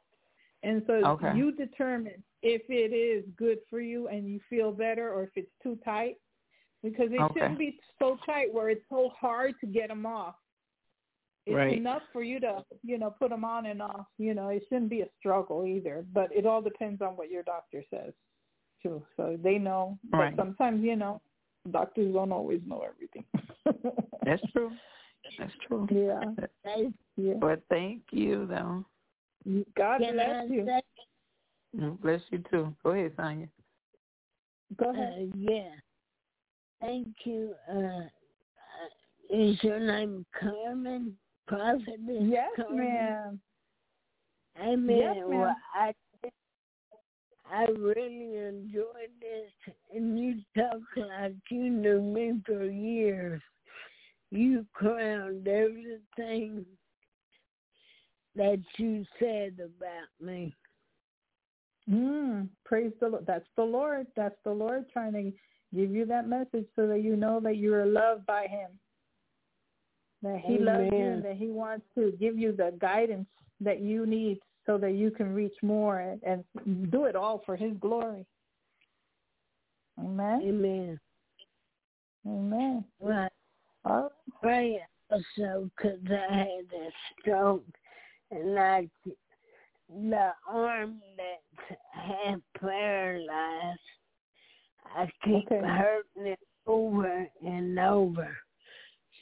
and 0.65 0.83
so 0.87 0.95
Okay. 0.95 1.37
you 1.37 1.53
determine 1.53 2.23
if 2.43 2.63
it 2.69 2.93
is 2.95 3.25
good 3.37 3.59
for 3.71 3.81
you 3.81 4.09
and 4.09 4.29
you 4.29 4.41
feel 4.51 4.73
better, 4.73 5.13
or 5.13 5.25
if 5.25 5.31
it's 5.37 5.51
too 5.63 5.79
tight, 5.85 6.17
because 6.83 7.09
it 7.13 7.21
Okay. 7.21 7.41
shouldn't 7.41 7.59
be 7.59 7.79
so 7.99 8.19
tight 8.27 8.53
where 8.53 8.71
it's 8.71 8.85
so 8.89 9.11
hard 9.19 9.55
to 9.61 9.67
get 9.67 9.89
them 9.89 10.07
off. 10.07 10.37
It's 11.47 11.55
Right. 11.55 11.77
enough 11.77 12.03
for 12.13 12.23
you 12.23 12.41
to 12.41 12.65
you 12.83 12.99
know 12.99 13.11
put 13.11 13.31
them 13.31 13.45
on 13.45 13.67
and 13.67 13.83
off. 13.83 14.07
You 14.19 14.35
know, 14.35 14.49
it 14.49 14.65
shouldn't 14.69 14.91
be 14.91 15.03
a 15.03 15.09
struggle 15.19 15.67
either, 15.67 16.05
but 16.13 16.35
it 16.35 16.47
all 16.47 16.63
depends 16.63 17.03
on 17.03 17.17
what 17.17 17.31
your 17.31 17.43
doctor 17.43 17.85
says 17.91 18.15
too. 18.83 19.05
So 19.17 19.39
they 19.43 19.59
know, 19.59 19.99
but 20.11 20.19
Right. 20.19 20.37
sometimes 20.37 20.83
you 20.83 20.97
know 20.97 21.21
doctors 21.71 22.13
don't 22.13 22.33
always 22.33 22.61
know 22.67 22.83
everything. 22.83 23.25
That's 24.25 24.43
true. 24.53 24.73
That's 25.39 25.53
true. 25.67 25.87
Yeah. 25.91 26.47
Yeah. 27.17 27.35
But 27.41 27.63
thank 27.69 28.03
you, 28.11 28.47
though. 28.47 28.85
God 29.77 30.01
can 30.01 30.19
I 30.21 30.25
bless 30.47 30.51
you. 30.51 30.67
say, 30.67 30.81
Mm, 31.77 32.01
Bless 32.01 32.21
you 32.31 32.39
too. 32.51 32.73
Go 32.85 32.91
ahead, 32.91 33.13
Sonia. 33.17 33.49
Go 34.77 34.91
ahead. 34.91 35.15
uh, 35.19 35.37
yeah. 35.37 35.71
Thank 36.81 37.09
you. 37.25 37.55
Uh, 37.69 37.75
uh, 37.77 38.09
is 39.31 39.57
your 39.63 39.81
name 39.81 40.25
Carmen? 40.39 41.17
Prophet 41.49 41.99
yes, 42.07 42.49
Carmen? 42.57 42.79
ma'am. 42.79 43.41
I 44.61 44.77
mean, 44.77 44.99
Yes, 44.99 45.17
ma'am. 45.17 45.29
well, 45.29 45.57
I 45.75 45.93
I 47.51 47.65
really 47.77 48.37
enjoyed 48.39 49.13
this, 49.21 49.75
and 49.95 50.19
you 50.19 50.37
talk 50.57 50.81
like 50.97 51.35
you 51.51 51.71
knew 51.71 52.01
me 52.01 52.41
for 52.47 52.65
years. 52.65 53.43
You 54.31 54.65
crowned 54.73 55.47
everything 55.47 56.65
that 58.37 58.63
you 58.77 59.05
said 59.19 59.59
about 59.61 60.27
me. 60.27 60.55
Mm, 61.91 62.49
praise 62.65 62.93
the 63.01 63.09
Lord. 63.09 63.27
That's 63.27 63.49
the 63.57 63.65
Lord. 63.65 64.07
That's 64.17 64.37
the 64.45 64.53
Lord 64.53 64.87
trying 64.93 65.13
to 65.13 65.33
give 65.75 65.91
you 65.91 66.07
that 66.07 66.29
message 66.29 66.67
so 66.77 66.87
that 66.87 67.03
you 67.03 67.17
know 67.17 67.41
that 67.41 67.57
you 67.57 67.75
are 67.75 67.87
loved 67.87 68.27
by 68.27 68.47
him. 68.47 68.71
That 70.23 70.41
he 70.43 70.59
loves 70.59 70.89
you 70.93 71.05
and 71.05 71.25
that 71.25 71.37
he 71.37 71.49
wants 71.49 71.85
to 71.97 72.13
give 72.19 72.39
you 72.39 72.53
the 72.53 72.73
guidance 72.81 73.27
that 73.61 73.81
you 73.81 74.07
need 74.07 74.39
so 74.65 74.79
that 74.79 74.93
you 74.93 75.11
can 75.11 75.35
reach 75.35 75.55
more 75.63 76.01
and, 76.01 76.45
and 76.57 76.91
do 76.91 77.05
it 77.05 77.15
all 77.15 77.43
for 77.45 77.57
his 77.57 77.73
glory. 77.81 78.25
Amen. 79.99 80.41
Amen. 80.43 81.01
Amen. 82.27 82.85
Well, 82.99 83.29
All 83.85 84.13
pray 84.41 84.81
also 85.11 85.71
because 85.77 85.99
I 86.09 86.35
had 86.35 86.65
a 86.75 86.89
stroke, 87.21 87.65
and 88.35 88.59
I 88.59 88.89
the 89.89 90.31
arm 90.49 91.01
that 91.17 91.79
half 91.93 92.41
paralyzed, 92.59 93.79
I 94.97 95.09
keep 95.25 95.47
Okay. 95.47 95.67
hurting 95.67 96.27
it 96.27 96.39
over 96.67 97.29
and 97.45 97.79
over. 97.79 98.37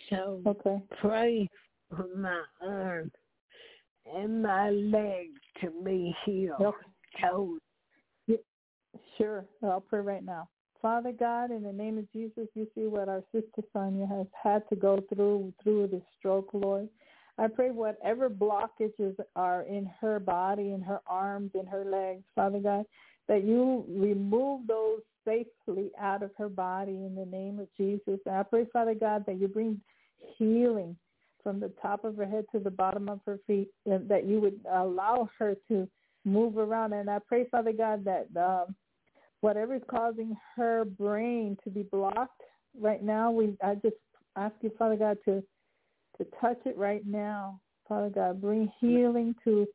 So 0.09 0.43
Okay. 0.47 0.82
pray 1.01 1.48
for 1.90 2.09
my 2.16 2.43
arm 2.60 3.10
and 4.06 4.43
my 4.43 4.70
leg 4.70 5.28
to 5.60 5.70
be 5.84 6.14
healed. 6.24 6.60
Okay. 6.60 6.86
Totally. 7.20 7.59
Sure. 9.16 9.44
I'll 9.62 9.80
pray 9.80 10.01
right 10.01 10.24
now. 10.24 10.48
Father 10.80 11.12
God, 11.12 11.51
in 11.51 11.62
the 11.62 11.72
name 11.72 11.97
of 11.97 12.10
Jesus, 12.12 12.48
you 12.55 12.66
see 12.74 12.86
what 12.86 13.09
our 13.09 13.22
sister 13.32 13.62
Sonia 13.72 14.06
has 14.06 14.26
had 14.43 14.68
to 14.68 14.76
go 14.76 14.98
through 15.09 15.52
through 15.62 15.86
this 15.86 16.02
stroke, 16.18 16.51
Lord. 16.52 16.89
I 17.38 17.48
pray 17.48 17.70
whatever 17.70 18.28
blockages 18.28 19.16
are 19.36 19.62
in 19.62 19.90
her 20.00 20.20
body, 20.20 20.72
in 20.72 20.82
her 20.82 21.00
arms, 21.06 21.50
in 21.54 21.66
her 21.66 21.84
legs, 21.84 22.22
Father 22.34 22.59
God, 22.59 22.84
that 23.28 23.44
you 23.44 23.84
remove 23.88 24.66
those 24.66 25.00
safely 25.24 25.90
out 25.98 26.22
of 26.22 26.30
her 26.36 26.48
body 26.48 26.92
in 26.92 27.14
the 27.14 27.24
name 27.24 27.59
of 27.59 27.68
Jesus. 27.76 28.20
And 28.26 28.36
I 28.36 28.42
pray, 28.42 28.66
Father 28.72 28.94
God, 28.94 29.24
that 29.26 29.40
you 29.40 29.48
bring 29.48 29.80
healing 30.36 30.96
from 31.42 31.59
the 31.59 31.72
top 31.80 32.04
of 32.04 32.16
her 32.16 32.26
head 32.26 32.44
to 32.52 32.60
the 32.60 32.70
bottom 32.70 33.09
of 33.09 33.20
her 33.26 33.38
feet, 33.46 33.68
and 33.86 34.09
that 34.09 34.26
you 34.26 34.40
would 34.40 34.60
allow 34.70 35.28
her 35.38 35.56
to 35.68 35.88
move 36.24 36.56
around. 36.56 36.92
And 36.92 37.10
I 37.10 37.18
pray, 37.26 37.46
Father 37.50 37.72
God, 37.72 38.04
that 38.04 38.28
um, 38.36 38.74
whatever 39.40 39.74
is 39.74 39.82
causing 39.90 40.36
her 40.56 40.84
brain 40.84 41.56
to 41.64 41.70
be 41.70 41.82
blocked 41.82 42.42
right 42.78 43.02
now, 43.02 43.30
we 43.30 43.56
I 43.62 43.74
just 43.76 43.96
ask 44.36 44.54
you, 44.60 44.70
Father 44.78 44.96
God, 44.96 45.18
to 45.24 45.42
to 46.23 46.31
touch 46.40 46.61
it 46.65 46.77
right 46.77 47.07
now. 47.07 47.61
Father 47.89 48.11
God, 48.11 48.40
bring 48.40 48.70
healing 48.81 49.35
to 49.44 49.66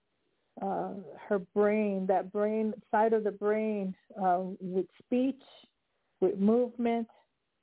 uh, 0.62 0.94
her 1.28 1.40
brain, 1.40 2.06
that 2.08 2.32
brain 2.32 2.74
side 2.90 3.14
of 3.14 3.24
the 3.24 3.32
brain, 3.32 3.94
uh, 4.22 4.42
with 4.60 4.86
speech, 5.04 5.42
with 6.20 6.40
movement. 6.40 7.08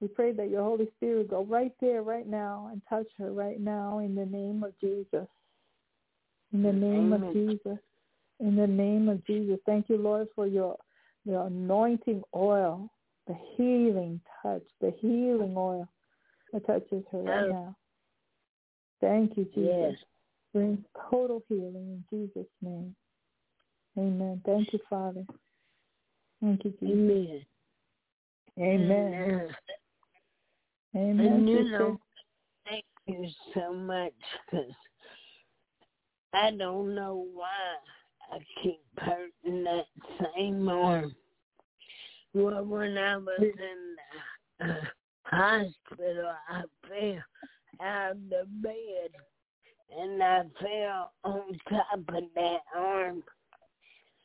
We 0.00 0.08
pray 0.08 0.32
that 0.32 0.50
your 0.50 0.62
Holy 0.62 0.88
Spirit 0.96 1.30
go 1.30 1.44
right 1.44 1.72
there, 1.80 2.02
right 2.02 2.26
now, 2.26 2.68
and 2.70 2.82
touch 2.88 3.06
her 3.18 3.32
right 3.32 3.58
now 3.58 4.00
in 4.00 4.14
the 4.14 4.26
name 4.26 4.62
of 4.62 4.78
Jesus. 4.80 5.26
In 6.52 6.62
the 6.62 6.72
name 6.72 7.12
of 7.12 7.32
Jesus. 7.32 7.78
In 8.40 8.56
the 8.56 8.66
name 8.66 9.08
of 9.08 9.24
Jesus. 9.26 9.58
Thank 9.66 9.88
you, 9.88 9.96
Lord, 9.96 10.28
for 10.34 10.46
your 10.46 10.76
your 11.24 11.46
anointing 11.46 12.22
oil, 12.36 12.90
the 13.26 13.36
healing 13.56 14.20
touch, 14.42 14.62
the 14.80 14.92
healing 15.00 15.54
oil 15.56 15.88
that 16.52 16.66
touches 16.66 17.02
her 17.10 17.22
right 17.22 17.48
now. 17.48 17.76
Thank 19.04 19.36
you, 19.36 19.44
Jesus. 19.54 19.66
Yes. 19.66 19.94
Bring 20.54 20.82
total 21.10 21.42
healing 21.46 21.74
in 21.74 22.04
Jesus' 22.10 22.50
name. 22.62 22.96
Amen. 23.98 24.40
Thank 24.46 24.72
you, 24.72 24.78
Father. 24.88 25.26
Thank 26.40 26.64
you, 26.64 26.70
Jesus. 26.80 27.44
Amen. 28.58 29.14
Amen. 29.14 29.40
Uh, 30.94 30.98
Amen. 30.98 31.26
and 31.26 31.48
you 31.50 31.64
sister. 31.64 31.78
know, 31.78 32.00
thank 32.66 32.84
you 33.06 33.28
so 33.52 33.74
much 33.74 34.14
because 34.50 34.72
I 36.32 36.52
don't 36.52 36.94
know 36.94 37.26
why 37.34 37.48
I 38.32 38.38
keep 38.62 38.80
hurting 38.96 39.64
that 39.64 39.84
same 40.34 40.66
arm. 40.66 41.14
Well, 42.32 42.64
when 42.64 42.96
I 42.96 43.18
was 43.18 43.38
in 43.38 43.96
the 44.60 44.64
uh, 44.64 44.76
hospital, 45.24 46.32
I 46.48 46.62
fell 46.88 47.22
out 47.80 48.12
of 48.12 48.18
the 48.30 48.46
bed 48.62 49.10
and 49.96 50.22
I 50.22 50.42
fell 50.60 51.12
on 51.24 51.58
top 51.68 51.98
of 52.08 52.24
that 52.34 52.60
arm. 52.76 53.22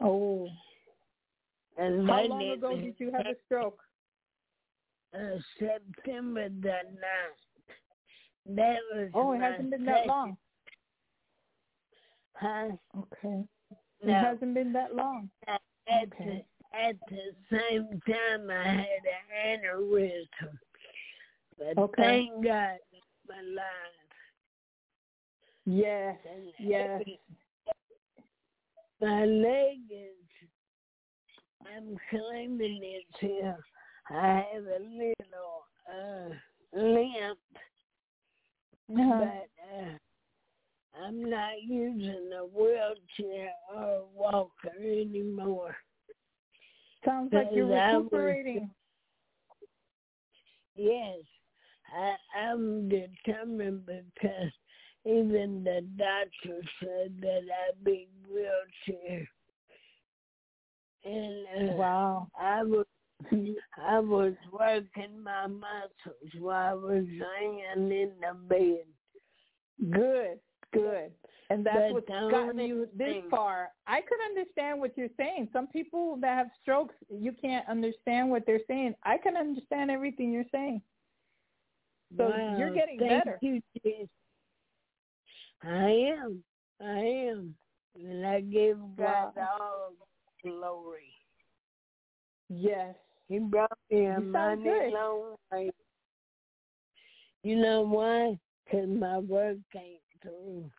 Oh, 0.01 0.47
And 1.77 2.07
how 2.09 2.23
long 2.23 2.49
ago 2.49 2.75
did 2.75 2.95
you 2.97 3.11
have 3.11 3.25
a 3.25 3.35
stroke? 3.45 3.79
uh, 5.13 5.37
September 5.57 6.49
the 6.49 6.79
9th. 6.95 8.55
That 8.55 8.77
was 8.93 9.09
Oh, 9.13 9.33
it 9.33 9.41
hasn't 9.41 9.71
been 9.71 9.85
that 9.85 10.07
long. 10.07 10.37
Huh? 12.35 12.69
Okay. 12.97 13.43
It 14.01 14.13
hasn't 14.13 14.53
been 14.53 14.71
that 14.73 14.95
long. 14.95 15.29
At 15.47 15.61
Okay. 15.87 16.45
the 16.71 16.77
at 16.77 16.95
the 17.09 17.31
same 17.51 17.99
time, 18.07 18.49
I 18.51 18.63
had 18.63 19.01
an 19.03 19.59
aneurysm. 19.65 20.57
But 21.57 21.77
Okay. 21.77 22.01
thank 22.29 22.43
God 22.45 22.77
I'm 23.31 23.45
alive. 23.45 24.09
Yes. 25.65 26.17
Yes. 26.59 27.01
My 29.01 29.25
leg 29.25 29.77
is, 29.91 30.47
I'm 31.65 31.97
claiming 32.09 32.79
it's 32.83 33.19
here. 33.19 33.57
I 34.09 34.43
have 34.53 34.63
a 34.63 34.79
little 34.83 35.63
uh, 35.87 36.29
limp, 36.73 37.39
Uh-huh. 38.91 39.19
but 39.19 39.49
uh, 39.77 41.05
I'm 41.05 41.29
not 41.29 41.61
using 41.63 42.31
a 42.37 42.45
wheelchair 42.45 43.51
or 43.73 43.83
a 43.83 44.03
walker 44.15 44.71
anymore. 44.81 45.75
Sounds 47.05 47.31
like 47.31 47.47
you're 47.53 47.77
I 47.77 47.93
was- 47.95 48.03
recuperating. 48.05 48.69
Yes, 50.75 51.19
I, 51.95 52.39
I'm 52.39 52.89
determined 52.89 53.85
because 53.85 54.51
even 55.05 55.63
the 55.63 55.81
doctor 55.97 56.61
said 56.81 57.13
that 57.21 57.41
I'd 57.69 57.83
be 57.83 58.07
wheelchair. 58.27 59.27
And 61.05 61.69
uh, 61.71 61.73
Wow. 61.73 62.27
I 62.39 62.63
was 62.63 62.85
I 63.85 63.99
was 63.99 64.33
working 64.51 65.21
my 65.23 65.47
muscles 65.47 66.31
while 66.39 66.69
I 66.69 66.73
was 66.73 67.03
laying 67.05 67.59
in 67.91 68.11
the 68.21 68.33
bed. 68.47 68.85
Good. 69.91 70.39
Good. 70.71 71.11
And 71.49 71.65
that's 71.65 71.77
But 71.77 71.93
what's 71.93 72.07
gotten 72.31 72.59
you 72.59 72.87
this 72.95 73.07
thing- 73.07 73.29
far. 73.29 73.69
I 73.87 74.01
could 74.01 74.19
understand 74.29 74.79
what 74.79 74.95
you're 74.97 75.09
saying. 75.17 75.49
Some 75.51 75.67
people 75.67 76.17
that 76.21 76.37
have 76.37 76.47
strokes, 76.61 76.93
you 77.09 77.31
can't 77.41 77.67
understand 77.67 78.29
what 78.29 78.45
they're 78.45 78.61
saying. 78.67 78.93
I 79.03 79.17
can 79.17 79.35
understand 79.35 79.89
everything 79.89 80.31
you're 80.31 80.43
saying. 80.51 80.81
So 82.17 82.29
you're 82.57 82.73
getting 82.73 82.99
thank 82.99 83.23
better. 83.25 83.37
You, 83.41 83.61
Jesus. 83.83 84.09
I 85.61 85.89
am. 86.17 86.43
I 86.81 86.99
am. 87.29 87.55
And 87.95 88.25
I 88.25 88.41
give 88.41 88.77
God 88.97 89.33
Wow. 89.35 89.57
all 89.59 89.93
glory. 90.43 91.13
Yes. 92.49 92.95
He 93.27 93.39
brought 93.39 93.77
me 93.91 94.05
a 94.05 94.19
You 94.19 94.31
sound 94.33 94.63
mighty 94.63 94.63
good. 94.63 94.93
long 94.93 95.35
way. 95.51 95.69
You 97.43 97.55
know 97.57 97.81
why? 97.83 98.39
'Cause 98.69 98.87
my 98.87 99.19
work 99.19 99.57
ain't 99.75 100.01
through. 100.21 100.71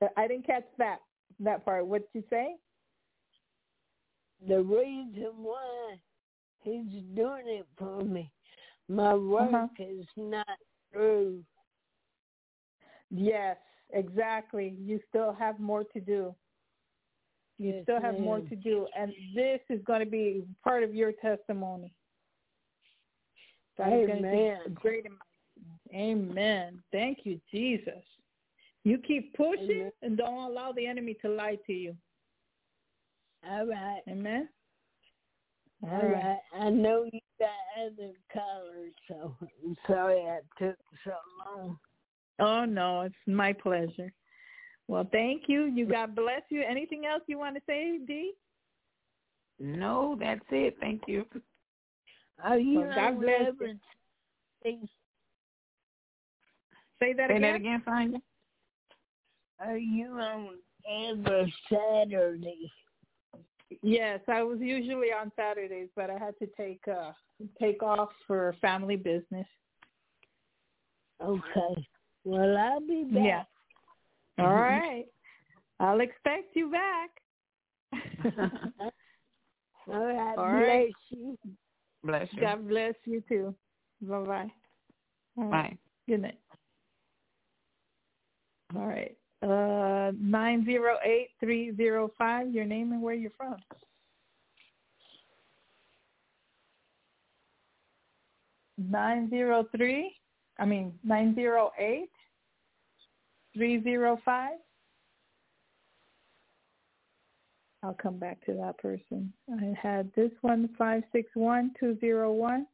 Uh, 0.00 0.08
I 0.16 0.26
didn't 0.28 0.46
catch 0.46 0.66
that 0.78 1.00
that 1.40 1.64
part. 1.64 1.86
What 1.86 2.02
you 2.14 2.22
say? 2.28 2.56
The 4.46 4.62
reason 4.62 5.42
why 5.42 6.00
he's 6.60 7.02
doing 7.14 7.46
it 7.48 7.66
for 7.76 8.00
me, 8.00 8.32
my 8.92 9.14
work 9.14 9.52
Uh-huh. 9.52 9.66
is 9.78 10.06
not 10.16 10.46
through. 10.92 11.42
Yes, 13.10 13.56
exactly. 13.90 14.74
You 14.78 15.00
still 15.08 15.32
have 15.32 15.58
more 15.58 15.84
to 15.84 16.00
do. 16.00 16.34
You 17.58 17.74
Yes, 17.74 17.82
still 17.84 18.00
have 18.00 18.18
more 18.18 18.40
to 18.40 18.56
do, 18.56 18.88
and 18.96 19.12
this 19.34 19.60
is 19.68 19.80
going 19.84 20.00
to 20.00 20.10
be 20.10 20.44
part 20.64 20.82
of 20.82 20.94
your 20.94 21.12
testimony. 21.12 21.94
God 23.78 23.92
is 23.92 24.06
going 24.06 24.22
to 24.22 24.30
do 24.30 24.36
Amen. 24.36 24.60
great. 24.74 25.06
Amen. 25.94 26.82
Thank 26.90 27.24
you, 27.24 27.40
Jesus. 27.50 28.02
You 28.84 28.98
keep 28.98 29.34
pushing 29.34 29.90
and 30.02 30.16
don't 30.16 30.50
allow 30.50 30.72
the 30.72 30.86
enemy 30.86 31.14
to 31.22 31.28
lie 31.28 31.58
to 31.66 31.72
you. 31.72 31.96
All 33.48 33.66
right. 33.66 34.00
Amen. 34.08 34.48
All 35.84 36.06
right. 36.06 36.38
I 36.54 36.70
know 36.70 37.04
you 37.04 37.20
got 37.42 37.84
other 37.84 38.12
callers, 38.32 38.92
so 39.08 39.34
I'm 39.40 39.76
sorry 39.86 40.20
I 40.20 40.40
took 40.58 40.76
so 41.04 41.12
long. 41.44 41.78
Oh 42.38 42.64
no, 42.64 43.02
it's 43.02 43.14
my 43.26 43.52
pleasure. 43.52 44.12
Well, 44.88 45.08
thank 45.10 45.42
you. 45.46 45.64
You 45.64 45.86
God 45.86 46.14
bless 46.14 46.42
you. 46.50 46.62
Anything 46.68 47.04
else 47.06 47.22
you 47.26 47.38
want 47.38 47.56
to 47.56 47.62
say, 47.66 47.98
Dee? 48.06 48.32
No, 49.58 50.16
that's 50.18 50.40
it. 50.50 50.76
Thank 50.80 51.02
you. 51.06 51.24
Are 52.42 52.58
you 52.58 52.80
Well, 52.80 52.94
God 52.94 53.20
bless 53.20 53.40
you. 53.40 53.46
every- 53.46 53.78
Say 57.00 57.12
that 57.14 57.30
Say 57.30 57.36
again. 57.36 57.42
that 57.42 57.56
again, 57.56 57.82
Sonia. 57.84 58.18
Are 59.58 59.72
oh, 59.72 59.74
you 59.74 60.06
on 60.20 60.58
every 60.88 61.54
Saturday? 61.68 62.70
Yes, 63.82 64.20
I 64.28 64.42
was 64.42 64.58
usually 64.60 65.12
on 65.12 65.32
Saturdays, 65.36 65.88
but 65.96 66.10
I 66.10 66.18
had 66.18 66.38
to 66.38 66.46
take 66.56 66.82
uh 66.88 67.12
take 67.60 67.82
off 67.82 68.10
for 68.26 68.54
family 68.60 68.96
business. 68.96 69.46
Okay. 71.22 71.86
Well, 72.24 72.56
I'll 72.56 72.80
be 72.80 73.04
back. 73.04 73.22
Yeah. 73.22 73.42
All 74.38 74.54
right. 74.54 75.06
I'll 75.80 76.00
expect 76.00 76.54
you 76.54 76.70
back. 76.70 77.10
All 79.88 80.04
right. 80.06 80.38
All 80.38 80.50
bless 80.50 80.68
right. 80.68 80.94
you. 81.10 81.38
Bless 82.04 82.28
you. 82.32 82.40
God 82.42 82.68
bless 82.68 82.94
you 83.04 83.22
too. 83.28 83.54
Bye 84.02 84.20
bye. 84.24 84.52
Bye. 85.36 85.78
Good 86.08 86.22
night. 86.22 86.38
All 88.76 88.86
right. 88.86 89.16
Uh 89.42 90.12
nine 90.20 90.64
zero 90.64 90.98
eight 91.04 91.30
three 91.40 91.74
zero 91.76 92.12
five, 92.16 92.52
your 92.52 92.64
name 92.64 92.92
and 92.92 93.02
where 93.02 93.14
you're 93.14 93.32
from. 93.36 93.56
Nine 98.78 99.28
zero 99.30 99.66
three 99.76 100.14
I 100.58 100.64
mean 100.64 100.92
nine 101.02 101.34
zero 101.34 101.72
eight 101.78 102.10
three 103.54 103.82
zero 103.82 104.20
five. 104.24 104.58
I'll 107.82 107.94
come 107.94 108.18
back 108.18 108.44
to 108.46 108.54
that 108.54 108.78
person. 108.78 109.32
I 109.50 109.74
had 109.80 110.12
this 110.14 110.30
one 110.42 110.68
five 110.78 111.02
six 111.10 111.28
one 111.34 111.72
two 111.80 111.98
zero 112.00 112.32
one. 112.32 112.66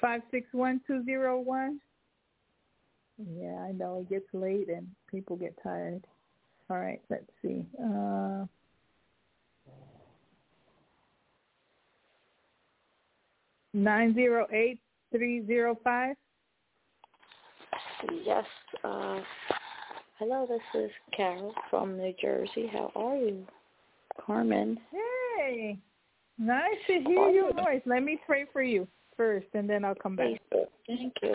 Five 0.00 0.22
six 0.30 0.46
one 0.52 0.80
two 0.86 1.04
zero 1.04 1.38
one. 1.38 1.80
Yeah, 3.38 3.58
I 3.68 3.72
know 3.72 3.98
it 4.00 4.08
gets 4.08 4.32
late 4.32 4.68
and 4.68 4.86
people 5.10 5.36
get 5.36 5.54
tired. 5.62 6.06
All 6.70 6.78
right, 6.78 7.00
let's 7.10 7.30
see. 7.42 7.66
Uh, 7.78 8.46
nine 13.74 14.14
zero 14.14 14.46
eight 14.52 14.80
three 15.12 15.46
zero 15.46 15.78
five. 15.84 16.16
Yes. 18.24 18.44
Uh, 18.82 19.20
hello, 20.18 20.46
this 20.48 20.82
is 20.82 20.90
Carol 21.14 21.52
from 21.68 21.98
New 21.98 22.14
Jersey. 22.22 22.70
How 22.72 22.90
are 22.94 23.16
you? 23.16 23.44
Carmen. 24.24 24.78
Hey, 24.90 25.76
nice 26.38 26.72
to 26.86 27.00
hear 27.06 27.28
your 27.28 27.52
voice. 27.52 27.82
Let 27.84 28.02
me 28.02 28.18
pray 28.26 28.46
for 28.50 28.62
you 28.62 28.88
first, 29.20 29.48
and 29.52 29.68
then 29.68 29.84
I'll 29.84 29.94
come 29.94 30.16
back. 30.16 30.40
Thank 30.86 31.12
you. 31.22 31.34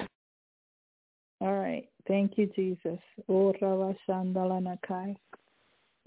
All 1.40 1.54
right. 1.54 1.88
Thank 2.08 2.36
you, 2.36 2.48
Jesus. 2.56 2.98
O 3.30 3.54
Rava 3.62 3.96
Nakai. 4.08 5.16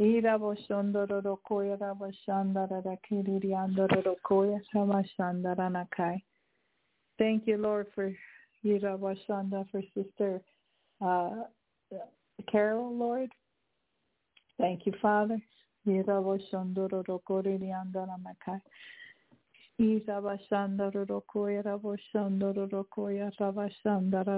Ira 0.00 0.36
Boshondoro 0.40 1.39
Koya 1.48 1.81
Rava 1.81 2.10
Shandara 2.26 2.82
Rakiri 2.84 3.50
Andoro 3.50 4.16
Koya 4.28 4.60
Rava 4.74 5.05
Shandara 5.16 5.70
Nakai. 5.70 6.20
Thank 7.16 7.47
you, 7.47 7.58
Lord, 7.58 7.86
for 7.94 8.12
Ira 8.65 8.98
Boshanda, 8.98 9.65
for 9.70 9.81
Sister 9.94 10.40
uh, 11.00 11.31
Carol, 12.50 12.97
Lord. 12.97 13.31
Thank 14.58 14.84
you, 14.84 14.94
Father. 15.00 15.40
Ira 15.86 16.20
Boshondoro 16.23 17.20
Kori 17.24 17.58
Andara 17.58 18.16
Nakai. 18.18 18.60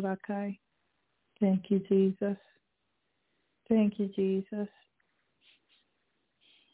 Rakai. 0.03 0.59
Thank 1.41 1.71
you, 1.71 1.79
Jesus. 1.89 2.37
Thank 3.69 3.99
you, 3.99 4.09
Jesus. 4.09 4.69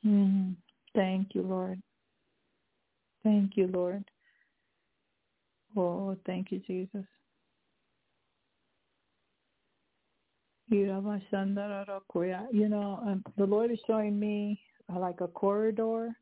Mm, 0.04 0.56
thank 0.94 1.34
you, 1.34 1.42
Lord. 1.42 1.80
Thank 3.22 3.56
you, 3.56 3.68
Lord. 3.68 4.04
Oh, 5.76 6.16
thank 6.26 6.50
you, 6.50 6.58
Jesus. 6.66 7.04
You 12.52 12.68
know, 12.68 12.98
um, 13.06 13.24
the 13.36 13.46
Lord 13.46 13.70
is 13.70 13.78
showing 13.86 14.18
me 14.18 14.60
uh, 14.92 14.98
like 14.98 15.20
a 15.20 15.28
corridor, 15.28 16.16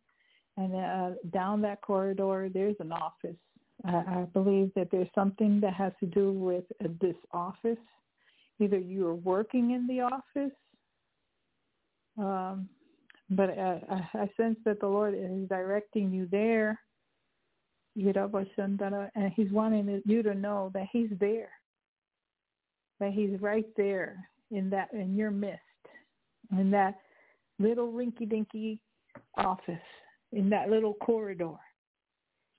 and 0.57 0.75
uh, 0.75 1.11
down 1.33 1.61
that 1.63 1.83
corridor 1.83 2.49
there's 2.53 2.77
an 2.81 2.93
office. 2.93 3.37
I, 3.85 3.97
I 3.97 4.27
believe 4.33 4.71
that 4.77 4.89
there's 4.91 5.09
something 5.15 5.61
that 5.61 5.75
has 5.75 5.93
to 6.01 6.07
do 6.07 6.33
with 6.33 6.65
uh, 6.83 6.89
this 7.01 7.17
office. 7.33 7.79
Either 8.61 8.79
you 8.79 9.07
are 9.09 9.15
working 9.15 9.73
in 9.73 9.87
the 9.87 10.01
office, 10.01 10.57
um, 12.19 12.69
but 13.31 13.51
I, 13.51 13.83
I, 13.91 14.19
I 14.21 14.31
sense 14.37 14.59
that 14.65 14.81
the 14.81 14.87
Lord 14.87 15.15
is 15.15 15.49
directing 15.49 16.13
you 16.13 16.29
there, 16.31 16.79
and 17.97 19.33
He's 19.35 19.51
wanting 19.51 20.03
you 20.05 20.23
to 20.23 20.35
know 20.35 20.71
that 20.75 20.87
He's 20.93 21.11
there, 21.19 21.51
that 23.01 23.13
He's 23.13 23.41
right 23.41 23.67
there 23.77 24.29
in 24.51 24.71
that 24.71 24.93
in 24.93 25.17
your 25.17 25.33
midst, 25.33 25.61
in 26.53 26.71
that 26.71 27.01
little 27.59 27.91
rinky-dinky 27.91 28.81
office, 29.37 29.79
in 30.35 30.51
that 30.51 30.71
little 30.71 30.95
corridor, 30.95 31.55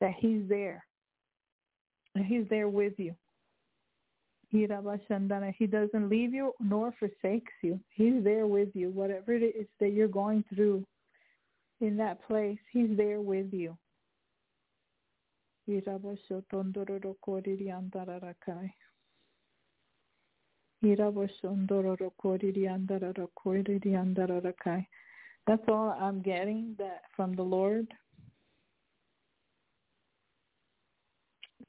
that 0.01 0.13
He's 0.17 0.47
there, 0.47 0.85
and 2.15 2.25
He's 2.25 2.47
there 2.49 2.69
with 2.69 2.93
you. 2.97 3.15
He 4.49 4.67
doesn't 4.67 6.09
leave 6.09 6.33
you 6.33 6.53
nor 6.59 6.93
forsakes 6.99 7.51
you. 7.61 7.79
He's 7.89 8.23
there 8.23 8.47
with 8.47 8.69
you. 8.73 8.89
Whatever 8.89 9.33
it 9.33 9.43
is 9.43 9.67
that 9.79 9.91
you're 9.91 10.07
going 10.07 10.43
through 10.53 10.85
in 11.81 11.97
that 11.97 12.25
place, 12.27 12.57
he's 12.71 12.95
there 12.95 13.19
with 13.21 13.53
you. 13.53 13.77
That's 25.47 25.63
all 25.67 25.95
I'm 25.99 26.21
getting 26.21 26.75
that 26.79 27.01
from 27.15 27.35
the 27.35 27.43
Lord. 27.43 27.87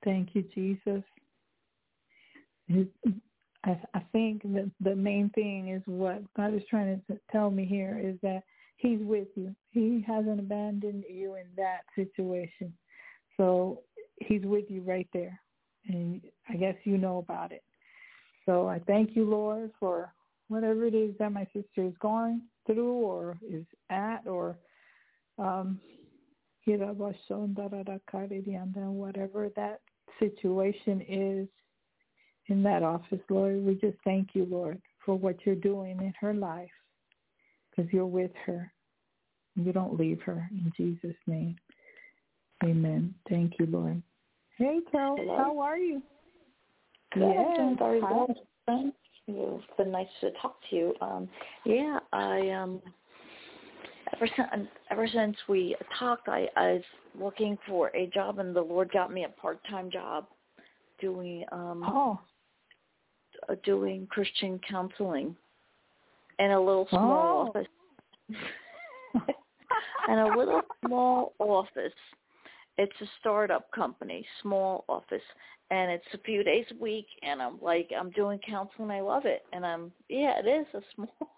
Thank 0.04 0.30
you, 0.34 0.44
Jesus. 0.54 1.02
I, 3.64 4.00
think 4.12 4.42
that 4.42 4.70
the 4.80 4.94
main 4.94 5.30
thing 5.30 5.68
is 5.68 5.82
what 5.86 6.22
God 6.34 6.54
is 6.54 6.62
trying 6.70 7.02
to 7.10 7.18
tell 7.30 7.50
me 7.50 7.64
here 7.64 8.00
is 8.02 8.16
that 8.22 8.42
He's 8.76 9.00
with 9.00 9.28
you. 9.34 9.54
He 9.70 10.04
hasn't 10.06 10.38
abandoned 10.38 11.04
you 11.10 11.34
in 11.34 11.46
that 11.56 11.80
situation. 11.94 12.72
So 13.36 13.80
He's 14.20 14.42
with 14.42 14.66
you 14.68 14.82
right 14.82 15.08
there. 15.12 15.38
And 15.88 16.20
I 16.48 16.54
guess 16.54 16.76
you 16.84 16.98
know 16.98 17.18
about 17.18 17.52
it. 17.52 17.62
So 18.44 18.68
I 18.68 18.80
thank 18.86 19.16
you, 19.16 19.28
Lord, 19.28 19.70
for 19.80 20.12
whatever 20.48 20.86
it 20.86 20.94
is 20.94 21.14
that 21.18 21.32
my 21.32 21.44
sister 21.52 21.82
is 21.84 21.94
going 22.00 22.42
through 22.66 22.94
or 22.94 23.38
is 23.48 23.64
at 23.90 24.26
or 24.26 24.58
um 25.38 25.80
whatever 28.96 29.48
that 29.54 29.80
situation 30.18 31.00
is 31.08 31.48
in 32.48 32.62
that 32.62 32.82
office, 32.82 33.20
Lord. 33.28 33.64
We 33.64 33.74
just 33.74 33.96
thank 34.04 34.30
you, 34.34 34.46
Lord, 34.50 34.80
for 35.04 35.14
what 35.14 35.36
you're 35.44 35.54
doing 35.54 36.00
in 36.00 36.12
her 36.20 36.34
life 36.34 36.70
because 37.70 37.92
you're 37.92 38.06
with 38.06 38.32
her. 38.46 38.72
You 39.54 39.72
don't 39.72 39.98
leave 39.98 40.20
her 40.22 40.48
in 40.50 40.72
Jesus' 40.76 41.16
name. 41.26 41.56
Amen. 42.64 43.14
Thank 43.28 43.54
you, 43.58 43.66
Lord. 43.66 44.02
Hey, 44.58 44.80
Carol, 44.90 45.16
Hello. 45.18 45.36
how 45.36 45.58
are 45.60 45.78
you? 45.78 46.02
Good. 47.12 47.22
I'm 47.22 47.54
doing 47.54 47.78
very 47.78 48.00
hi. 48.00 48.26
Well. 49.26 49.60
It's 49.62 49.76
been 49.76 49.90
nice 49.90 50.06
to 50.20 50.30
talk 50.42 50.56
to 50.70 50.76
you. 50.76 50.94
Um, 51.00 51.28
yeah, 51.64 51.98
I 52.12 52.50
um, 52.50 52.80
ever 54.14 54.28
since 54.36 54.68
ever 54.90 55.08
since 55.12 55.36
we 55.48 55.76
talked, 55.98 56.28
I, 56.28 56.48
I 56.56 56.72
was 56.72 56.82
looking 57.18 57.58
for 57.66 57.88
a 57.88 58.06
job, 58.08 58.38
and 58.38 58.54
the 58.54 58.60
Lord 58.60 58.90
got 58.92 59.12
me 59.12 59.24
a 59.24 59.28
part-time 59.28 59.90
job 59.90 60.26
doing 61.00 61.44
um 61.52 61.84
Oh. 61.84 62.20
uh, 63.48 63.54
doing 63.64 64.06
Christian 64.10 64.60
counseling 64.68 65.36
in 66.38 66.50
a 66.50 66.60
little 66.60 66.86
small 66.90 67.00
Oh. 67.00 67.48
office. 67.48 67.66
in 70.08 70.18
a 70.18 70.36
little 70.36 70.62
small 70.84 71.34
office. 71.38 71.92
It's 72.78 73.00
a 73.00 73.06
startup 73.20 73.70
company, 73.72 74.26
small 74.42 74.84
office, 74.88 75.22
and 75.70 75.90
it's 75.90 76.06
a 76.14 76.18
few 76.18 76.44
days 76.44 76.66
a 76.72 76.82
week. 76.82 77.06
And 77.22 77.40
I'm 77.40 77.58
like, 77.60 77.90
I'm 77.98 78.10
doing 78.10 78.38
counseling. 78.46 78.90
I 78.90 79.00
love 79.00 79.24
it, 79.24 79.44
and 79.52 79.64
I'm 79.64 79.92
yeah, 80.08 80.34
it 80.38 80.48
is 80.48 80.66
a 80.74 80.80
small, 80.94 81.30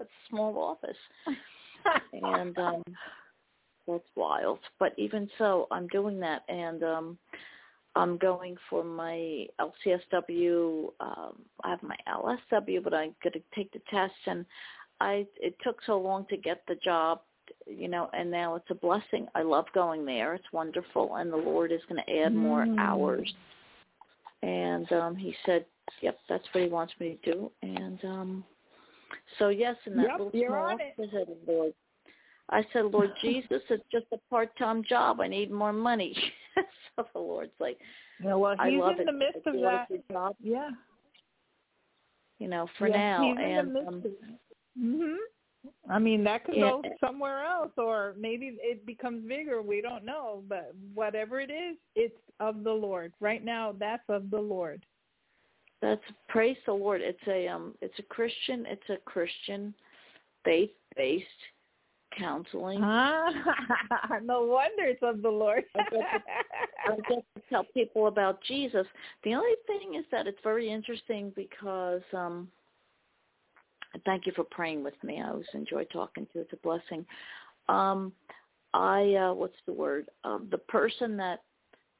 a 0.00 0.04
small 0.28 0.58
office, 0.58 0.96
and 2.12 2.56
um, 2.58 2.82
that's 3.86 4.04
wild. 4.16 4.60
But 4.78 4.92
even 4.96 5.28
so, 5.38 5.66
I'm 5.70 5.88
doing 5.88 6.20
that, 6.20 6.42
and 6.48 6.82
um, 6.82 7.18
I'm 7.96 8.16
going 8.18 8.56
for 8.70 8.84
my 8.84 9.46
LCSW. 9.60 10.88
Um, 11.00 11.42
I 11.62 11.70
have 11.70 11.82
my 11.82 11.96
LSW, 12.08 12.82
but 12.82 12.94
I'm 12.94 13.14
going 13.22 13.32
to 13.34 13.42
take 13.54 13.72
the 13.72 13.80
test, 13.90 14.14
and 14.26 14.44
I 15.00 15.26
it 15.40 15.56
took 15.62 15.78
so 15.86 15.98
long 15.98 16.26
to 16.30 16.36
get 16.36 16.62
the 16.66 16.76
job 16.76 17.20
you 17.66 17.88
know, 17.88 18.10
and 18.12 18.30
now 18.30 18.54
it's 18.54 18.70
a 18.70 18.74
blessing. 18.74 19.26
I 19.34 19.42
love 19.42 19.66
going 19.74 20.04
there. 20.04 20.34
It's 20.34 20.52
wonderful, 20.52 21.16
and 21.16 21.32
the 21.32 21.36
Lord 21.36 21.72
is 21.72 21.80
going 21.88 22.02
to 22.04 22.18
add 22.20 22.34
more 22.34 22.66
Mm. 22.66 22.78
hours. 22.78 23.32
And 24.42 24.90
um 24.92 25.16
he 25.16 25.34
said, 25.46 25.64
"Yep, 26.02 26.18
that's 26.28 26.44
what 26.52 26.64
He 26.64 26.68
wants 26.70 26.92
me 27.00 27.18
to 27.24 27.32
do." 27.32 27.50
And 27.62 28.04
um 28.04 28.44
so 29.38 29.48
yes, 29.48 29.76
in 29.86 29.96
that 29.96 30.08
Yep, 30.08 30.18
little 30.18 30.32
small 30.46 30.64
office, 30.66 30.92
I 30.98 31.10
said, 31.12 31.36
"Lord," 31.46 31.74
I 32.50 32.62
said, 32.72 32.84
"Lord 32.86 33.10
Jesus, 33.22 33.62
it's 33.70 33.84
just 33.90 34.06
a 34.12 34.18
part-time 34.30 34.84
job. 34.84 35.20
I 35.20 35.28
need 35.28 35.50
more 35.50 35.72
money." 35.72 36.14
so 36.96 37.06
the 37.14 37.18
Lord's 37.20 37.52
like, 37.58 37.78
Yeah, 38.22 38.34
well, 38.34 38.54
"I 38.58 38.68
he's 38.68 38.80
love 38.80 38.92
in 38.98 39.00
it. 39.00 39.06
the 39.06 39.12
midst 39.12 39.36
It's 39.36 39.46
of 39.46 39.54
that. 39.62 39.88
job, 40.12 40.36
Yeah. 40.42 40.70
you 42.38 42.48
know, 42.48 42.68
for 42.78 42.88
yeah, 42.88 42.96
now." 42.96 43.32
And 43.34 43.76
um. 43.88 44.04
Mhm. 44.78 45.16
I 45.88 45.98
mean, 45.98 46.24
that 46.24 46.44
could 46.44 46.56
Yeah. 46.56 46.70
go 46.70 46.82
somewhere 46.98 47.44
else, 47.44 47.72
or 47.76 48.14
maybe 48.16 48.58
it 48.60 48.86
becomes 48.86 49.26
bigger. 49.26 49.62
We 49.62 49.80
don't 49.80 50.04
know, 50.04 50.42
but 50.48 50.74
whatever 50.94 51.40
it 51.40 51.50
is, 51.50 51.76
it's 51.94 52.18
of 52.40 52.64
the 52.64 52.72
Lord. 52.72 53.12
Right 53.20 53.44
now, 53.44 53.72
that's 53.72 54.08
of 54.08 54.30
the 54.30 54.40
Lord. 54.40 54.84
That's 55.80 56.04
praise 56.28 56.56
the 56.64 56.72
Lord. 56.72 57.02
It's 57.02 57.26
a 57.26 57.48
um 57.48 57.74
it's 57.80 57.98
a 57.98 58.02
Christian 58.04 58.64
it's 58.66 58.88
a 58.88 58.96
Christian 59.04 59.74
faith 60.44 60.70
based 60.96 61.26
counseling. 62.16 62.80
Ah, 62.82 63.28
no 64.22 64.44
wonder 64.44 64.84
it's 64.84 65.02
of 65.02 65.20
the 65.20 65.28
Lord. 65.28 65.64
I 65.76 66.96
get 67.08 67.24
to 67.36 67.42
tell 67.50 67.64
people 67.74 68.06
about 68.06 68.42
Jesus. 68.42 68.86
The 69.24 69.34
only 69.34 69.56
thing 69.66 69.94
is 69.94 70.04
that 70.10 70.26
it's 70.26 70.38
very 70.42 70.70
interesting 70.70 71.32
because 71.36 72.02
um 72.12 72.48
thank 74.04 74.26
you 74.26 74.32
for 74.34 74.44
praying 74.44 74.82
with 74.82 75.02
me. 75.02 75.20
I 75.20 75.30
always 75.30 75.46
enjoy 75.54 75.84
talking 75.84 76.26
to 76.26 76.30
you. 76.34 76.40
It's 76.42 76.52
a 76.52 76.56
blessing. 76.56 77.04
Um 77.68 78.12
I 78.72 79.14
uh 79.14 79.32
what's 79.32 79.54
the 79.66 79.72
word? 79.72 80.08
Um 80.24 80.48
the 80.50 80.58
person 80.58 81.16
that 81.18 81.42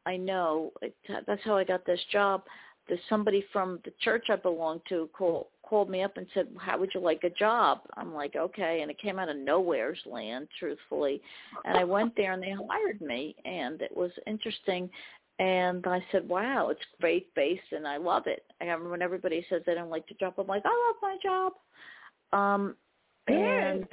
I 0.06 0.16
know 0.16 0.72
it, 0.82 0.94
that's 1.26 1.42
how 1.44 1.56
I 1.56 1.64
got 1.64 1.86
this 1.86 2.00
job. 2.12 2.42
There's 2.86 3.00
somebody 3.08 3.44
from 3.52 3.80
the 3.84 3.92
church 4.02 4.26
I 4.28 4.36
belong 4.36 4.82
to 4.90 5.08
call, 5.16 5.48
called 5.62 5.88
me 5.88 6.02
up 6.02 6.18
and 6.18 6.26
said, 6.34 6.48
"How 6.58 6.78
would 6.78 6.90
you 6.94 7.00
like 7.00 7.24
a 7.24 7.30
job?" 7.30 7.80
I'm 7.96 8.12
like, 8.12 8.36
"Okay," 8.36 8.82
and 8.82 8.90
it 8.90 8.98
came 8.98 9.18
out 9.18 9.30
of 9.30 9.36
nowhere's 9.36 10.00
land, 10.04 10.48
truthfully. 10.58 11.22
And 11.64 11.78
I 11.78 11.84
went 11.84 12.14
there 12.14 12.32
and 12.32 12.42
they 12.42 12.50
hired 12.68 13.00
me, 13.00 13.36
and 13.46 13.80
it 13.80 13.96
was 13.96 14.10
interesting. 14.26 14.90
And 15.38 15.84
I 15.86 16.04
said, 16.12 16.28
"Wow, 16.28 16.68
it's 16.68 16.80
faith 17.00 17.26
based, 17.34 17.72
and 17.72 17.88
I 17.88 17.96
love 17.96 18.26
it." 18.26 18.44
I 18.60 18.64
remember 18.64 18.90
when 18.90 19.02
everybody 19.02 19.44
says 19.48 19.62
they 19.66 19.74
don't 19.74 19.90
like 19.90 20.06
the 20.06 20.14
job, 20.14 20.34
I'm 20.38 20.46
like, 20.46 20.62
"I 20.64 20.68
love 20.88 20.96
my 21.02 21.16
job." 21.22 21.52
Um, 22.32 22.76
and 23.26 23.86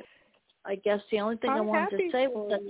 I 0.65 0.75
guess 0.75 1.01
the 1.09 1.19
only 1.19 1.37
thing 1.37 1.49
I 1.49 1.61
I'm 1.61 1.67
wanted 1.67 1.97
to 1.97 2.11
say 2.11 2.27
was 2.27 2.47
that 2.51 2.61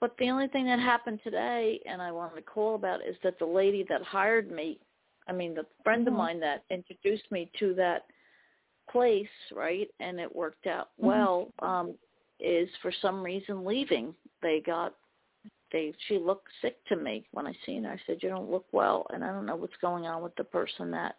but 0.00 0.16
the 0.18 0.30
only 0.30 0.48
thing 0.48 0.66
that 0.66 0.80
happened 0.80 1.20
today, 1.22 1.80
and 1.86 2.02
I 2.02 2.10
wanted 2.10 2.34
to 2.34 2.42
call 2.42 2.74
about, 2.74 3.06
is 3.06 3.16
that 3.22 3.38
the 3.38 3.46
lady 3.46 3.84
that 3.88 4.02
hired 4.02 4.50
me, 4.50 4.80
I 5.28 5.32
mean, 5.32 5.54
the 5.54 5.64
friend 5.84 6.06
of 6.08 6.12
Mhm. 6.12 6.18
mine 6.18 6.40
that 6.40 6.64
introduced 6.70 7.30
me 7.30 7.48
to 7.60 7.72
that 7.74 8.06
place, 8.90 9.28
right, 9.52 9.88
and 10.00 10.18
it 10.18 10.34
worked 10.34 10.66
out 10.66 10.90
Mhm. 11.00 11.06
well, 11.06 11.52
um, 11.60 11.96
is 12.40 12.68
for 12.82 12.90
some 13.00 13.22
reason 13.22 13.64
leaving. 13.64 14.12
They 14.42 14.60
got, 14.60 14.96
they, 15.72 15.92
she 16.08 16.18
looked 16.18 16.48
sick 16.60 16.76
to 16.86 16.96
me 16.96 17.26
when 17.32 17.46
I 17.46 17.52
seen 17.66 17.84
her. 17.84 17.92
I 17.92 18.00
said, 18.06 18.18
you 18.22 18.28
don't 18.28 18.50
look 18.50 18.66
well, 18.72 19.06
and 19.10 19.24
I 19.24 19.28
don't 19.28 19.46
know 19.46 19.56
what's 19.56 19.72
going 19.80 20.06
on 20.06 20.22
with 20.22 20.34
the 20.36 20.44
person 20.44 20.90
that 20.92 21.16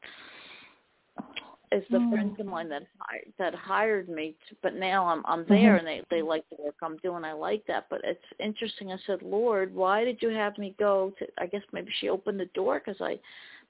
is 1.72 1.84
the 1.90 2.00
Hmm. 2.00 2.10
friend 2.10 2.40
of 2.40 2.46
mine 2.46 2.70
that 2.70 2.84
hired, 3.00 3.34
that 3.40 3.56
hired 3.56 4.10
me 4.10 4.36
to, 4.48 4.56
but 4.62 4.76
now 4.76 5.08
I'm 5.08 5.24
I'm 5.26 5.46
there 5.48 5.76
Mhm. 5.76 5.80
and 5.80 5.88
they 5.88 6.04
they 6.10 6.22
like 6.22 6.48
the 6.50 6.62
work 6.62 6.76
I'm 6.84 6.98
doing 6.98 7.26
I 7.26 7.34
like 7.34 7.66
that 7.66 7.88
but 7.90 8.02
it's 8.04 8.24
interesting 8.40 8.92
I 8.92 8.98
said 9.08 9.24
Lord 9.24 9.74
why 9.74 10.04
did 10.04 10.22
you 10.22 10.30
have 10.30 10.58
me 10.58 10.76
go 10.78 11.14
to 11.18 11.28
I 11.40 11.48
guess 11.48 11.64
maybe 11.72 11.92
she 12.00 12.10
opened 12.10 12.40
the 12.40 12.46
door 12.54 12.80
because 12.80 13.02
I've 13.02 13.20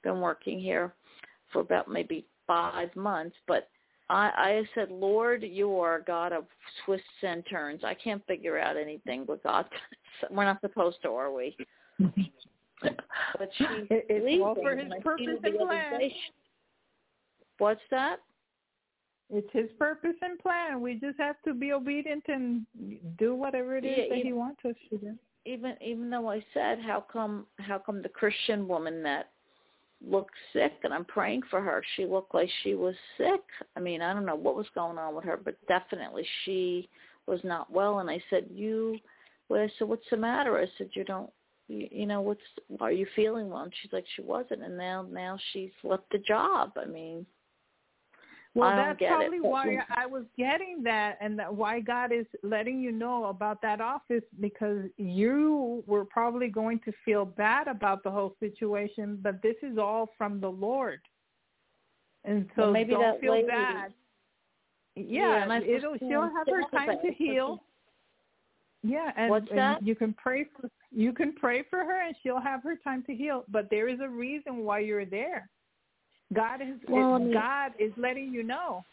been 0.04 0.20
working 0.20 0.60
here 0.60 0.94
for 1.52 1.62
about 1.62 1.88
maybe 1.88 2.26
five 2.46 2.94
months 2.96 3.38
but 3.48 3.70
I 4.10 4.30
I 4.36 4.64
said 4.76 4.92
Lord 4.92 5.44
you 5.44 5.78
are 5.80 5.98
a 5.98 6.04
God 6.04 6.34
of 6.34 6.46
twists 6.86 7.08
and 7.22 7.44
turns 7.50 7.84
I 7.84 7.94
can't 7.94 8.26
figure 8.28 8.58
out 8.60 8.78
anything 8.78 9.26
but 9.26 9.42
God 9.44 9.66
we're 10.32 10.46
not 10.46 10.62
supposed 10.62 10.98
to 11.04 11.10
are 11.10 11.32
we 11.34 11.56
but 12.00 13.50
she 13.58 13.64
It- 13.90 14.06
it's 14.10 14.44
all 14.44 14.56
for 14.56 14.76
his 14.76 14.92
purpose 15.02 15.26
and 15.44 15.58
plan. 15.60 16.12
What's 17.60 17.82
that? 17.92 18.18
It's 19.30 19.48
his 19.54 19.70
purpose 19.80 20.16
and 20.22 20.38
plan. 20.40 20.82
We 20.82 20.96
just 20.96 21.18
have 21.20 21.38
to 21.46 21.54
be 21.54 21.72
obedient 21.72 22.24
and 22.28 22.66
do 23.18 23.34
whatever 23.36 23.78
it 23.78 23.86
is 23.86 23.98
Yeah, 23.98 24.10
that 24.10 24.18
you- 24.18 24.24
he 24.26 24.34
wants 24.34 24.64
us 24.66 24.76
to 24.90 24.98
do. 24.98 25.18
even 25.46 25.78
even 25.82 26.10
though 26.10 26.30
I 26.30 26.44
said 26.54 26.80
how 26.82 27.02
come 27.02 27.48
how 27.60 27.78
come 27.80 28.02
the 28.02 28.10
Christian 28.10 28.68
woman 28.68 29.04
that 29.04 29.32
looked 30.06 30.36
sick 30.52 30.74
and 30.84 30.94
I'm 30.94 31.06
praying 31.06 31.42
for 31.50 31.62
her, 31.62 31.84
she 31.96 32.06
looked 32.06 32.34
like 32.34 32.50
she 32.64 32.76
was 32.76 32.96
sick. 33.18 33.42
I 33.76 33.80
mean, 33.80 34.02
I 34.02 34.14
don't 34.14 34.26
know 34.26 34.36
what 34.36 34.56
was 34.56 34.68
going 34.76 34.98
on 34.98 35.16
with 35.16 35.26
her, 35.26 35.38
but 35.38 35.56
definitely 35.68 36.26
she 36.44 36.90
was 37.26 37.40
not 37.44 37.72
well 37.72 38.00
and 38.00 38.10
I 38.10 38.22
said, 38.30 38.48
"You 38.52 38.98
well, 39.50 39.62
I 39.62 39.72
said, 39.78 39.88
"What's 39.88 40.10
the 40.10 40.18
matter?" 40.18 40.58
I 40.58 40.68
said, 40.78 40.90
"You 40.94 41.04
don't 41.04 41.32
you, 41.68 41.88
you 41.92 42.06
know, 42.06 42.22
what's 42.22 42.42
are 42.80 42.92
you 42.92 43.08
feeling 43.16 43.50
well?" 43.50 43.64
And 43.64 43.74
she's 43.82 43.94
like, 43.94 44.06
"She 44.16 44.22
wasn't." 44.22 44.64
And 44.64 44.78
now 44.78 45.06
now 45.10 45.38
she's 45.52 45.72
left 45.84 46.10
the 46.12 46.20
job. 46.20 46.74
I 46.78 46.86
mean, 46.86 47.26
Well, 48.56 48.76
that's 48.76 49.02
it, 49.02 49.08
probably 49.08 49.40
but 49.42 49.50
why 49.50 49.80
I 49.90 50.06
was 50.06 50.26
getting 50.38 50.84
that, 50.84 51.18
and 51.20 51.40
that 51.40 51.54
why 51.54 51.80
God 51.80 52.12
is 52.12 52.28
letting 52.44 52.82
you 52.82 52.92
know 52.92 53.26
about 53.26 53.62
that 53.64 53.82
office 53.82 54.24
because 54.40 54.84
you 54.98 55.84
were 55.88 56.06
probably 56.06 56.50
going 56.50 56.80
to 56.86 56.92
feel 57.04 57.26
bad 57.26 57.68
about 57.68 58.04
the 58.04 58.12
whole 58.12 58.36
situation, 58.40 59.18
but 59.24 59.42
this 59.42 59.56
is 59.64 59.80
all 59.80 60.10
from 60.18 60.40
the 60.40 60.50
Lord, 60.50 61.00
and 62.26 62.48
so 62.56 62.64
Well, 62.64 62.72
maybe 62.72 62.92
don't 62.92 63.20
feel 63.20 63.34
lady- 63.34 63.48
bad. 63.48 63.94
Yeah, 64.96 65.48
Yeah, 65.48 65.60
it'll 65.66 65.98
she'll 65.98 66.22
have 66.22 66.48
her 66.48 66.62
time 66.70 67.00
to 67.04 67.12
heal. 67.12 67.64
Yeah, 68.84 69.12
and, 69.16 69.50
and 69.50 69.88
you 69.88 69.96
can 69.96 70.14
pray 70.14 70.44
for 70.44 70.70
you 70.92 71.12
can 71.14 71.34
pray 71.34 71.64
for 71.68 71.80
her, 71.80 72.06
and 72.06 72.16
she'll 72.22 72.40
have 72.40 72.62
her 72.62 72.76
time 72.84 73.04
to 73.08 73.16
heal. 73.16 73.46
But 73.48 73.72
there 73.72 73.88
is 73.88 74.00
a 74.02 74.08
reason 74.08 74.60
why 74.60 74.80
you're 74.80 75.06
there. 75.06 75.50
God 76.34 76.62
is 76.62 76.76
Well, 76.88 77.20
God 77.32 77.72
is 77.80 77.92
letting 77.98 78.34
you 78.34 78.44
know 78.44 78.84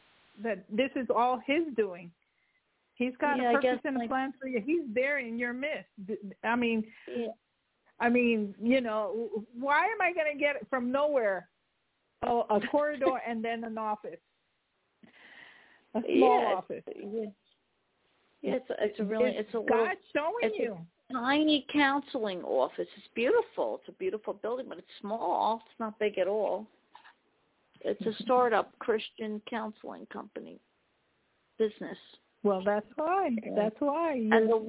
that 0.43 0.65
this 0.71 0.91
is 0.97 1.07
all 1.15 1.41
His 1.47 1.63
doing. 1.77 2.11
He's 2.95 3.17
got 3.21 3.39
Yeah, 3.39 3.51
a 3.51 3.53
purpose 3.55 3.71
guess, 3.73 3.81
and 3.85 4.03
a 4.03 4.09
plan 4.09 4.35
for 4.41 4.47
you. 4.47 4.61
He's 4.61 4.83
there 4.95 5.19
in 5.19 5.39
your 5.39 5.53
midst. 5.53 5.89
I 6.45 6.57
mean, 6.57 6.85
Yeah. 7.07 7.29
I 7.99 8.09
mean, 8.09 8.55
you 8.61 8.81
know, 8.81 9.29
why 9.59 9.85
am 9.85 10.01
I 10.01 10.13
going 10.13 10.33
to 10.33 10.39
get 10.39 10.57
it 10.57 10.67
from 10.71 10.91
nowhere? 10.91 11.49
Oh, 12.23 12.47
a 12.51 12.61
corridor 12.71 13.21
and 13.27 13.45
then 13.45 13.65
an 13.65 13.79
office, 13.79 14.21
a 15.95 16.01
small 16.01 16.41
yeah, 16.41 16.55
office. 16.55 16.83
Yeah. 16.97 17.27
It's 18.43 18.71
a, 18.71 18.75
it's 18.79 19.01
a 19.01 19.05
really 19.05 19.31
it's, 19.31 19.53
a 19.53 19.59
little 19.59 19.69
God 19.69 19.97
showing 20.15 20.35
it's 20.43 20.59
you. 20.59 20.79
a 21.11 21.13
tiny 21.13 21.67
counseling 21.73 22.43
office. 22.43 22.89
It's 22.97 23.09
beautiful. 23.15 23.81
It's 23.81 23.89
a 23.95 23.99
beautiful 23.99 24.35
building, 24.35 24.67
but 24.69 24.79
it's 24.79 24.87
small. 25.01 25.63
It's 25.67 25.81
not 25.81 25.99
big 25.99 26.19
at 26.19 26.27
all. 26.27 26.67
It's 27.83 28.01
a 28.07 28.23
startup 28.23 28.79
Christian 28.79 29.41
counseling 29.49 30.07
company 30.13 30.59
business. 31.59 31.99
Well, 32.43 32.63
that's 32.65 32.87
why. 32.97 33.31
That's 33.55 33.77
why 33.81 34.15
you're, 34.15 34.35
And 34.35 34.51
the 34.51 34.57
Lord- 34.57 34.67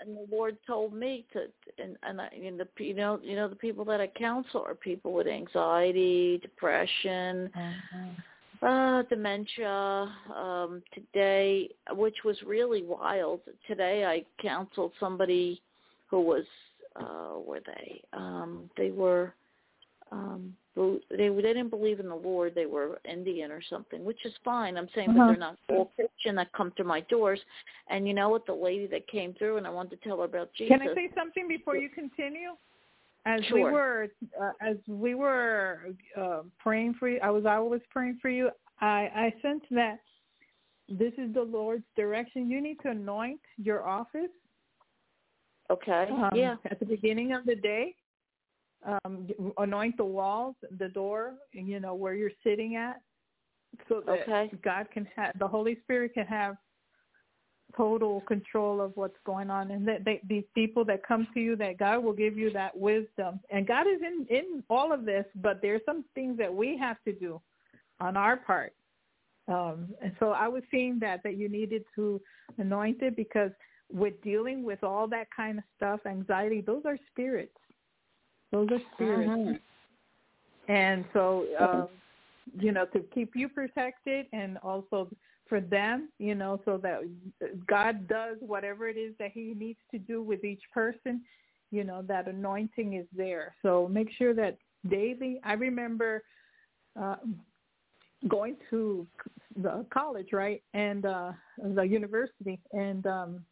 And 0.00 0.14
the 0.14 0.26
Lord 0.30 0.58
told 0.66 0.92
me 0.92 1.24
to, 1.32 1.46
and 1.82 1.96
and 2.02 2.20
I, 2.20 2.28
and 2.28 2.60
the 2.60 2.68
you 2.84 2.92
know 2.92 3.18
you 3.22 3.34
know 3.34 3.48
the 3.48 3.56
people 3.56 3.82
that 3.86 3.98
I 3.98 4.08
counsel 4.08 4.62
are 4.62 4.74
people 4.74 5.14
with 5.14 5.26
anxiety, 5.26 6.36
depression, 6.42 7.50
uh, 8.62 9.02
dementia. 9.04 10.12
Um, 10.34 10.82
today, 10.92 11.70
which 11.92 12.16
was 12.24 12.36
really 12.42 12.82
wild. 12.82 13.40
Today, 13.66 14.04
I 14.04 14.24
counseled 14.42 14.92
somebody 15.00 15.62
who 16.08 16.20
was, 16.20 16.44
uh, 16.96 17.38
were 17.38 17.60
they? 17.64 18.02
Um, 18.12 18.68
they 18.76 18.90
were 18.90 19.32
um 20.12 20.54
they 20.76 21.28
they 21.28 21.42
didn't 21.42 21.70
believe 21.70 22.00
in 22.00 22.08
the 22.08 22.14
Lord. 22.14 22.54
They 22.54 22.66
were 22.66 23.00
Indian 23.10 23.50
or 23.50 23.62
something, 23.62 24.04
which 24.04 24.24
is 24.24 24.34
fine. 24.44 24.76
I'm 24.76 24.88
saying, 24.94 25.10
Uh-huh. 25.10 25.18
but 25.18 25.26
they're 25.28 25.36
not 25.36 25.58
all 25.70 25.90
Christian 25.96 26.36
that 26.36 26.52
come 26.52 26.72
to 26.76 26.84
my 26.84 27.00
doors. 27.02 27.40
And 27.88 28.06
you 28.06 28.14
know 28.14 28.28
what? 28.28 28.46
The 28.46 28.54
lady 28.54 28.86
that 28.88 29.06
came 29.08 29.32
through, 29.34 29.56
and 29.56 29.66
I 29.66 29.70
wanted 29.70 30.00
to 30.00 30.08
tell 30.08 30.18
her 30.18 30.24
about 30.24 30.52
Jesus. 30.54 30.76
Can 30.76 30.88
I 30.88 30.94
say 30.94 31.10
something 31.16 31.48
before 31.48 31.76
you 31.76 31.88
continue? 31.88 32.50
As 33.24 33.40
we 33.52 33.62
were 33.62 34.08
uh, 34.40 34.52
as 34.60 34.76
we 34.86 35.14
were 35.14 35.88
uh, 36.16 36.42
praying 36.58 36.94
for 36.94 37.08
you, 37.08 37.18
I 37.22 37.30
was 37.30 37.44
always 37.44 37.82
praying 37.90 38.18
for 38.22 38.28
you. 38.28 38.50
I 38.80 39.10
I 39.14 39.34
sensed 39.42 39.66
that 39.70 39.98
this 40.88 41.12
is 41.18 41.32
the 41.34 41.42
Lord's 41.42 41.84
direction. 41.96 42.50
You 42.50 42.60
need 42.60 42.78
to 42.82 42.90
anoint 42.90 43.40
your 43.56 43.86
office. 43.86 44.30
Okay. 45.70 46.06
um, 46.12 46.30
yeah. 46.34 46.56
At 46.70 46.78
the 46.78 46.86
beginning 46.86 47.32
of 47.32 47.44
the 47.44 47.56
day, 47.56 47.96
um, 48.84 49.28
anoint 49.58 49.96
the 49.96 50.04
walls, 50.04 50.54
the 50.78 50.88
door, 50.88 51.34
you 51.52 51.80
know 51.80 51.94
where 51.94 52.14
you're 52.14 52.30
sitting 52.44 52.76
at, 52.76 53.00
so 53.88 54.02
that 54.06 54.28
Okay. 54.28 54.50
God 54.62 54.90
can 54.90 55.06
have 55.16 55.38
the 55.38 55.48
Holy 55.48 55.78
Spirit 55.82 56.14
can 56.14 56.26
have 56.26 56.56
total 57.76 58.20
control 58.22 58.80
of 58.80 58.92
what's 58.96 59.16
going 59.24 59.50
on, 59.50 59.70
and 59.70 59.86
that 59.88 60.04
they, 60.04 60.20
these 60.28 60.44
people 60.54 60.84
that 60.84 61.06
come 61.06 61.26
to 61.34 61.40
you, 61.40 61.56
that 61.56 61.78
God 61.78 62.04
will 62.04 62.12
give 62.12 62.38
you 62.38 62.50
that 62.52 62.76
wisdom, 62.76 63.40
and 63.50 63.66
God 63.66 63.86
is 63.86 64.00
in 64.00 64.26
in 64.30 64.62
all 64.70 64.92
of 64.92 65.04
this, 65.04 65.24
but 65.36 65.60
there's 65.62 65.82
some 65.84 66.04
things 66.14 66.38
that 66.38 66.52
we 66.52 66.78
have 66.78 66.96
to 67.04 67.12
do 67.12 67.40
on 68.00 68.16
our 68.16 68.36
part. 68.36 68.72
Um, 69.48 69.94
and 70.02 70.12
so 70.18 70.30
I 70.30 70.48
was 70.48 70.62
seeing 70.70 70.98
that 71.00 71.22
that 71.22 71.36
you 71.36 71.48
needed 71.48 71.84
to 71.94 72.20
anoint 72.58 73.02
it 73.02 73.16
because 73.16 73.50
with 73.92 74.20
dealing 74.22 74.64
with 74.64 74.82
all 74.82 75.06
that 75.08 75.28
kind 75.34 75.58
of 75.58 75.64
stuff, 75.76 76.00
anxiety, 76.06 76.60
those 76.60 76.82
are 76.84 76.98
spirits. 77.10 77.56
Those 78.52 78.68
are 78.70 78.80
spirits. 78.94 79.30
Mhm. 79.30 79.60
And 80.68 81.04
so, 81.12 81.46
um, 81.58 81.88
you 82.58 82.72
know, 82.72 82.86
to 82.86 83.00
keep 83.14 83.34
you 83.34 83.48
protected 83.48 84.26
and 84.32 84.58
also 84.58 85.08
for 85.48 85.60
them, 85.60 86.08
you 86.18 86.34
know, 86.34 86.60
so 86.64 86.76
that 86.78 87.02
God 87.66 88.08
does 88.08 88.36
whatever 88.40 88.88
it 88.88 88.96
is 88.96 89.14
that 89.18 89.30
he 89.32 89.54
needs 89.54 89.78
to 89.92 89.98
do 89.98 90.22
with 90.22 90.44
each 90.44 90.62
person, 90.72 91.24
you 91.70 91.84
know, 91.84 92.02
that 92.02 92.26
anointing 92.26 92.94
is 92.94 93.06
there. 93.12 93.54
So 93.62 93.88
make 93.88 94.10
sure 94.10 94.34
that 94.34 94.58
daily, 94.88 95.40
I 95.44 95.52
remember 95.52 96.24
uh, 97.00 97.16
going 98.28 98.56
to 98.70 99.06
the 99.56 99.86
college, 99.90 100.32
right, 100.32 100.62
and 100.74 101.06
uh, 101.06 101.32
the 101.62 101.82
university, 101.82 102.58
and 102.72 103.06
um, 103.06 103.44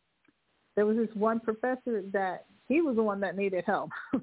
there 0.74 0.86
was 0.86 0.96
this 0.96 1.14
one 1.14 1.40
professor 1.40 2.02
that 2.12 2.46
he 2.68 2.80
was 2.80 2.96
the 2.96 3.02
one 3.02 3.20
that 3.20 3.36
needed 3.36 3.64
help. 3.66 3.90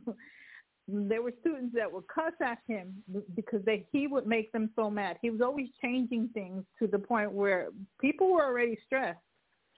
there 0.87 1.21
were 1.21 1.33
students 1.41 1.73
that 1.75 1.91
would 1.91 2.07
cuss 2.07 2.33
at 2.41 2.59
him 2.67 3.03
because 3.35 3.63
they 3.65 3.85
he 3.91 4.07
would 4.07 4.27
make 4.27 4.51
them 4.51 4.69
so 4.75 4.89
mad. 4.89 5.17
He 5.21 5.29
was 5.29 5.41
always 5.41 5.67
changing 5.81 6.29
things 6.33 6.63
to 6.79 6.87
the 6.87 6.99
point 6.99 7.31
where 7.31 7.69
people 7.99 8.31
were 8.31 8.43
already 8.43 8.77
stressed, 8.85 9.19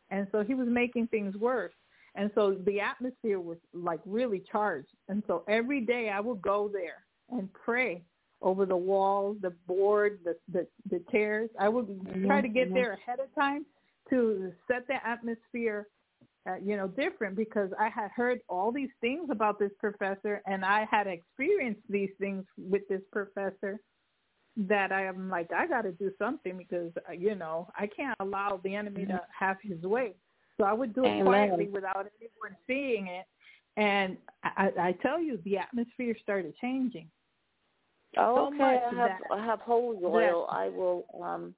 and 0.10 0.28
so 0.32 0.44
he 0.44 0.54
was 0.54 0.68
making 0.68 1.08
things 1.08 1.36
worse. 1.36 1.74
And 2.16 2.30
so 2.36 2.58
the 2.66 2.80
atmosphere 2.80 3.40
was 3.40 3.58
like 3.74 4.00
really 4.06 4.44
charged. 4.52 4.90
And 5.10 5.24
so 5.26 5.44
every 5.48 5.82
day 5.82 6.10
I 6.10 6.20
would 6.20 6.42
go 6.42 6.70
there 6.72 7.04
and 7.32 7.52
pray 7.54 8.04
over 8.42 8.66
the 8.66 8.78
walls, 8.78 9.38
the 9.42 9.52
board, 9.68 10.20
the 10.24 10.36
the, 10.52 10.68
the 10.90 11.04
chairs. 11.12 11.50
I 11.60 11.70
would 11.70 11.88
mm-hmm. 11.88 12.28
try 12.28 12.42
to 12.42 12.48
get 12.48 12.66
mm-hmm. 12.66 12.76
there 12.76 12.94
ahead 12.94 13.20
of 13.20 13.34
time 13.36 13.66
to 14.10 14.52
set 14.68 14.88
the 14.88 14.96
atmosphere 15.06 15.88
uh, 16.48 16.56
you 16.64 16.76
know, 16.76 16.88
different 16.88 17.36
because 17.36 17.70
I 17.80 17.90
had 17.90 18.12
heard 18.12 18.42
all 18.50 18.72
these 18.72 18.90
things 19.02 19.30
about 19.32 19.60
this 19.60 19.72
professor 19.80 20.42
and 20.46 20.66
I 20.66 20.86
had 20.90 21.08
experienced 21.08 21.82
these 21.90 22.10
things 22.20 22.44
with 22.58 22.82
this 22.90 23.02
professor 23.12 23.80
that 24.56 24.92
I 24.92 25.06
am 25.06 25.30
like, 25.30 25.52
I 25.56 25.68
got 25.68 25.84
to 25.84 25.92
do 25.92 26.12
something 26.20 26.58
because, 26.58 26.92
uh, 27.10 27.14
you 27.14 27.36
know, 27.36 27.68
I 27.78 27.88
can't 27.88 28.16
allow 28.20 28.60
the 28.64 28.76
enemy 28.76 29.06
to 29.06 29.22
have 29.38 29.58
his 29.64 29.82
way. 29.82 30.14
So 30.58 30.66
I 30.66 30.74
would 30.74 30.94
do 30.94 31.06
it 31.06 31.08
Amen. 31.08 31.24
quietly 31.26 31.68
without 31.68 32.08
anyone 32.20 32.58
seeing 32.68 33.08
it. 33.08 33.26
And 33.78 34.18
I, 34.44 34.70
I 34.80 34.92
tell 35.02 35.20
you, 35.20 35.40
the 35.46 35.58
atmosphere 35.58 36.16
started 36.22 36.54
changing. 36.62 37.10
Oh, 38.18 38.36
so 38.36 38.48
okay. 38.48 38.58
much 38.58 38.82
I 38.92 38.96
have 38.96 39.12
that- 39.22 39.32
I 39.32 39.44
have 39.44 39.60
holy 39.62 39.98
oil. 40.06 40.48
I 40.50 40.70
will 40.70 41.06
um 41.20 41.56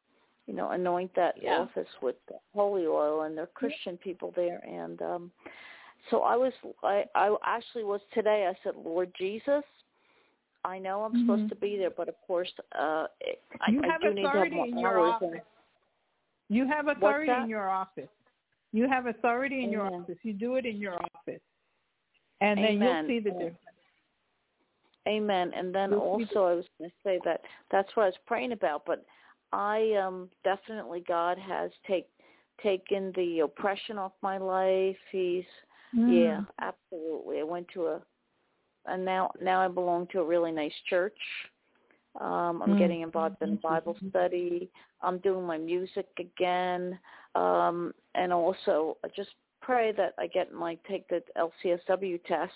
you 0.48 0.54
know, 0.54 0.70
anoint 0.72 1.14
that 1.16 1.36
Yeah. 1.42 1.60
office 1.60 1.88
with 2.02 2.16
holy 2.54 2.86
oil 2.86 3.22
and 3.24 3.38
they're 3.38 3.48
Christian 3.48 3.98
people 3.98 4.32
there 4.36 4.60
and 4.66 5.02
um 5.02 5.32
so 6.10 6.22
I 6.22 6.36
was 6.36 6.54
I 6.84 7.06
I 7.16 7.36
actually 7.44 7.84
was 7.84 8.02
today 8.14 8.48
I 8.48 8.56
said, 8.64 8.76
Lord 8.76 9.12
Jesus, 9.18 9.64
I 10.64 10.78
know 10.80 11.04
I'm 11.04 11.14
Mhm. 11.14 11.22
supposed 11.22 11.50
to 11.50 11.56
be 11.56 11.78
there, 11.78 11.90
but 11.90 12.10
of 12.10 12.16
course 12.28 12.52
uh 12.74 13.08
I, 13.62 13.72
You 13.72 13.82
I 13.84 13.88
have 13.88 14.02
do 14.02 14.14
need 14.14 14.22
to 14.24 14.28
have 14.30 14.38
authority 14.48 14.56
more 14.56 14.68
in 14.68 14.78
your 14.80 15.00
office. 15.00 15.30
and 15.32 15.42
You 16.50 16.68
have 16.68 16.88
authority 16.88 17.32
in 17.32 17.50
your 17.50 17.70
office. 17.70 18.10
You 18.72 18.88
have 18.88 19.06
authority 19.08 19.64
in 19.64 19.72
your 19.72 19.88
office. 19.94 20.18
You 20.24 20.34
do 20.34 20.56
it 20.56 20.66
in 20.66 20.78
your 20.78 20.96
office. 20.96 21.42
And 22.42 22.60
then 22.60 22.82
you'll 22.82 23.08
see 23.08 23.20
the 23.20 23.32
difference. 23.32 23.58
Amen. 25.08 25.54
And 25.56 25.74
then 25.74 25.92
You'll 25.92 26.18
see 26.20 26.26
the- 26.26 26.40
also 26.40 26.52
I 26.52 26.54
was 26.56 26.66
going 26.78 26.90
to 26.90 26.96
say 27.04 27.20
that 27.26 27.42
that's 27.72 27.96
what 27.96 28.04
I 28.04 28.08
was 28.08 28.18
praying 28.26 28.52
about, 28.52 28.86
but 28.86 29.06
I 29.52 29.94
um 29.94 30.30
definitely 30.44 31.04
God 31.08 31.38
has 31.38 31.72
take 31.88 32.08
taken 32.64 33.12
the 33.16 33.40
oppression 33.40 33.98
off 33.98 34.14
my 34.22 34.38
life. 34.38 34.98
He's 35.12 35.46
yeah, 36.08 36.42
Mm. 36.42 36.48
absolutely. 36.60 37.40
I 37.40 37.44
went 37.44 37.68
to 37.74 37.88
a 37.88 38.02
and 38.86 39.04
now 39.04 39.32
now 39.42 39.62
I 39.62 39.68
belong 39.68 40.08
to 40.08 40.20
a 40.20 40.26
really 40.26 40.52
nice 40.52 40.74
church. 40.90 41.18
Um 42.20 42.62
I'm 42.62 42.72
Mm. 42.72 42.80
getting 42.80 43.02
involved 43.02 43.42
in 43.42 43.58
Bible 43.58 43.98
study. 44.10 44.70
I'm 45.02 45.20
doing 45.20 45.46
my 45.46 45.58
music 45.58 46.08
again. 46.20 47.00
Um 47.36 47.94
and 48.16 48.32
also 48.34 48.98
I 49.04 49.08
just 49.16 49.32
pray 49.62 49.92
that 49.94 50.14
I 50.20 50.28
get 50.28 50.54
my 50.54 50.78
take 50.88 51.08
the 51.08 51.24
LCSW 51.38 52.24
test 52.26 52.54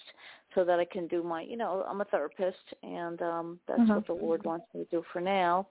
so 0.54 0.64
that 0.64 0.80
I 0.80 0.86
can 0.86 1.08
do 1.08 1.24
my 1.24 1.42
you 1.42 1.58
know, 1.58 1.84
I'm 1.90 2.02
a 2.02 2.06
therapist 2.06 2.58
and 2.84 3.22
um 3.22 3.60
that's 3.68 3.82
Uh-huh. 3.82 3.96
what 3.96 4.08
the 4.08 4.14
Lord 4.14 4.44
wants 4.46 4.66
me 4.74 4.84
to 4.84 4.90
do 4.90 5.04
for 5.12 5.22
now. 5.22 5.68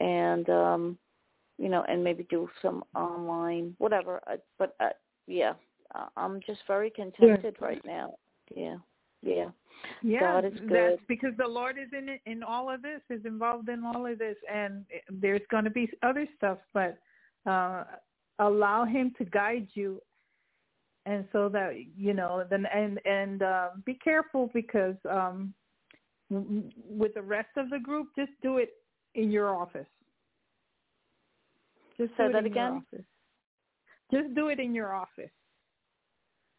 And 0.00 0.48
um 0.50 0.98
you 1.58 1.68
know, 1.68 1.84
and 1.88 2.02
maybe 2.02 2.26
do 2.28 2.48
some 2.60 2.82
online 2.94 3.74
whatever. 3.78 4.20
I, 4.26 4.36
but 4.58 4.74
uh, 4.80 4.88
yeah, 5.26 5.54
uh, 5.94 6.06
I'm 6.16 6.40
just 6.46 6.60
very 6.66 6.90
contented 6.90 7.56
right 7.60 7.84
now. 7.84 8.14
Yeah. 8.54 8.76
Yeah. 9.22 9.50
Yeah, 10.02 10.20
God 10.20 10.44
is 10.46 10.52
that's 10.54 10.66
good. 10.66 10.98
because 11.08 11.32
the 11.36 11.46
Lord 11.46 11.76
is 11.78 11.88
in 11.96 12.08
it, 12.08 12.20
in 12.26 12.42
all 12.42 12.70
of 12.70 12.82
this, 12.82 13.00
is 13.10 13.24
involved 13.24 13.68
in 13.68 13.84
all 13.84 14.06
of 14.06 14.18
this, 14.18 14.36
and 14.52 14.84
there's 15.10 15.42
going 15.50 15.64
to 15.64 15.70
be 15.70 15.90
other 16.02 16.26
stuff, 16.36 16.58
but 16.72 16.98
uh 17.46 17.84
allow 18.38 18.84
Him 18.84 19.12
to 19.18 19.24
guide 19.24 19.68
you, 19.74 20.00
and 21.06 21.26
so 21.32 21.48
that 21.50 21.74
you 21.96 22.14
know, 22.14 22.44
then 22.48 22.66
and 22.66 22.98
and 23.04 23.42
uh, 23.42 23.68
be 23.84 23.94
careful 23.94 24.50
because 24.54 24.96
um 25.10 25.54
with 26.30 27.14
the 27.14 27.22
rest 27.22 27.50
of 27.56 27.70
the 27.70 27.78
group, 27.78 28.08
just 28.16 28.32
do 28.42 28.58
it 28.58 28.70
in 29.14 29.30
your 29.30 29.54
office. 29.54 29.86
Just 31.96 32.10
Say 32.16 32.32
that 32.32 32.38
in 32.38 32.46
again? 32.46 32.84
Just 34.12 34.34
do 34.34 34.48
it 34.48 34.58
in 34.58 34.74
your 34.74 34.94
office. 34.94 35.30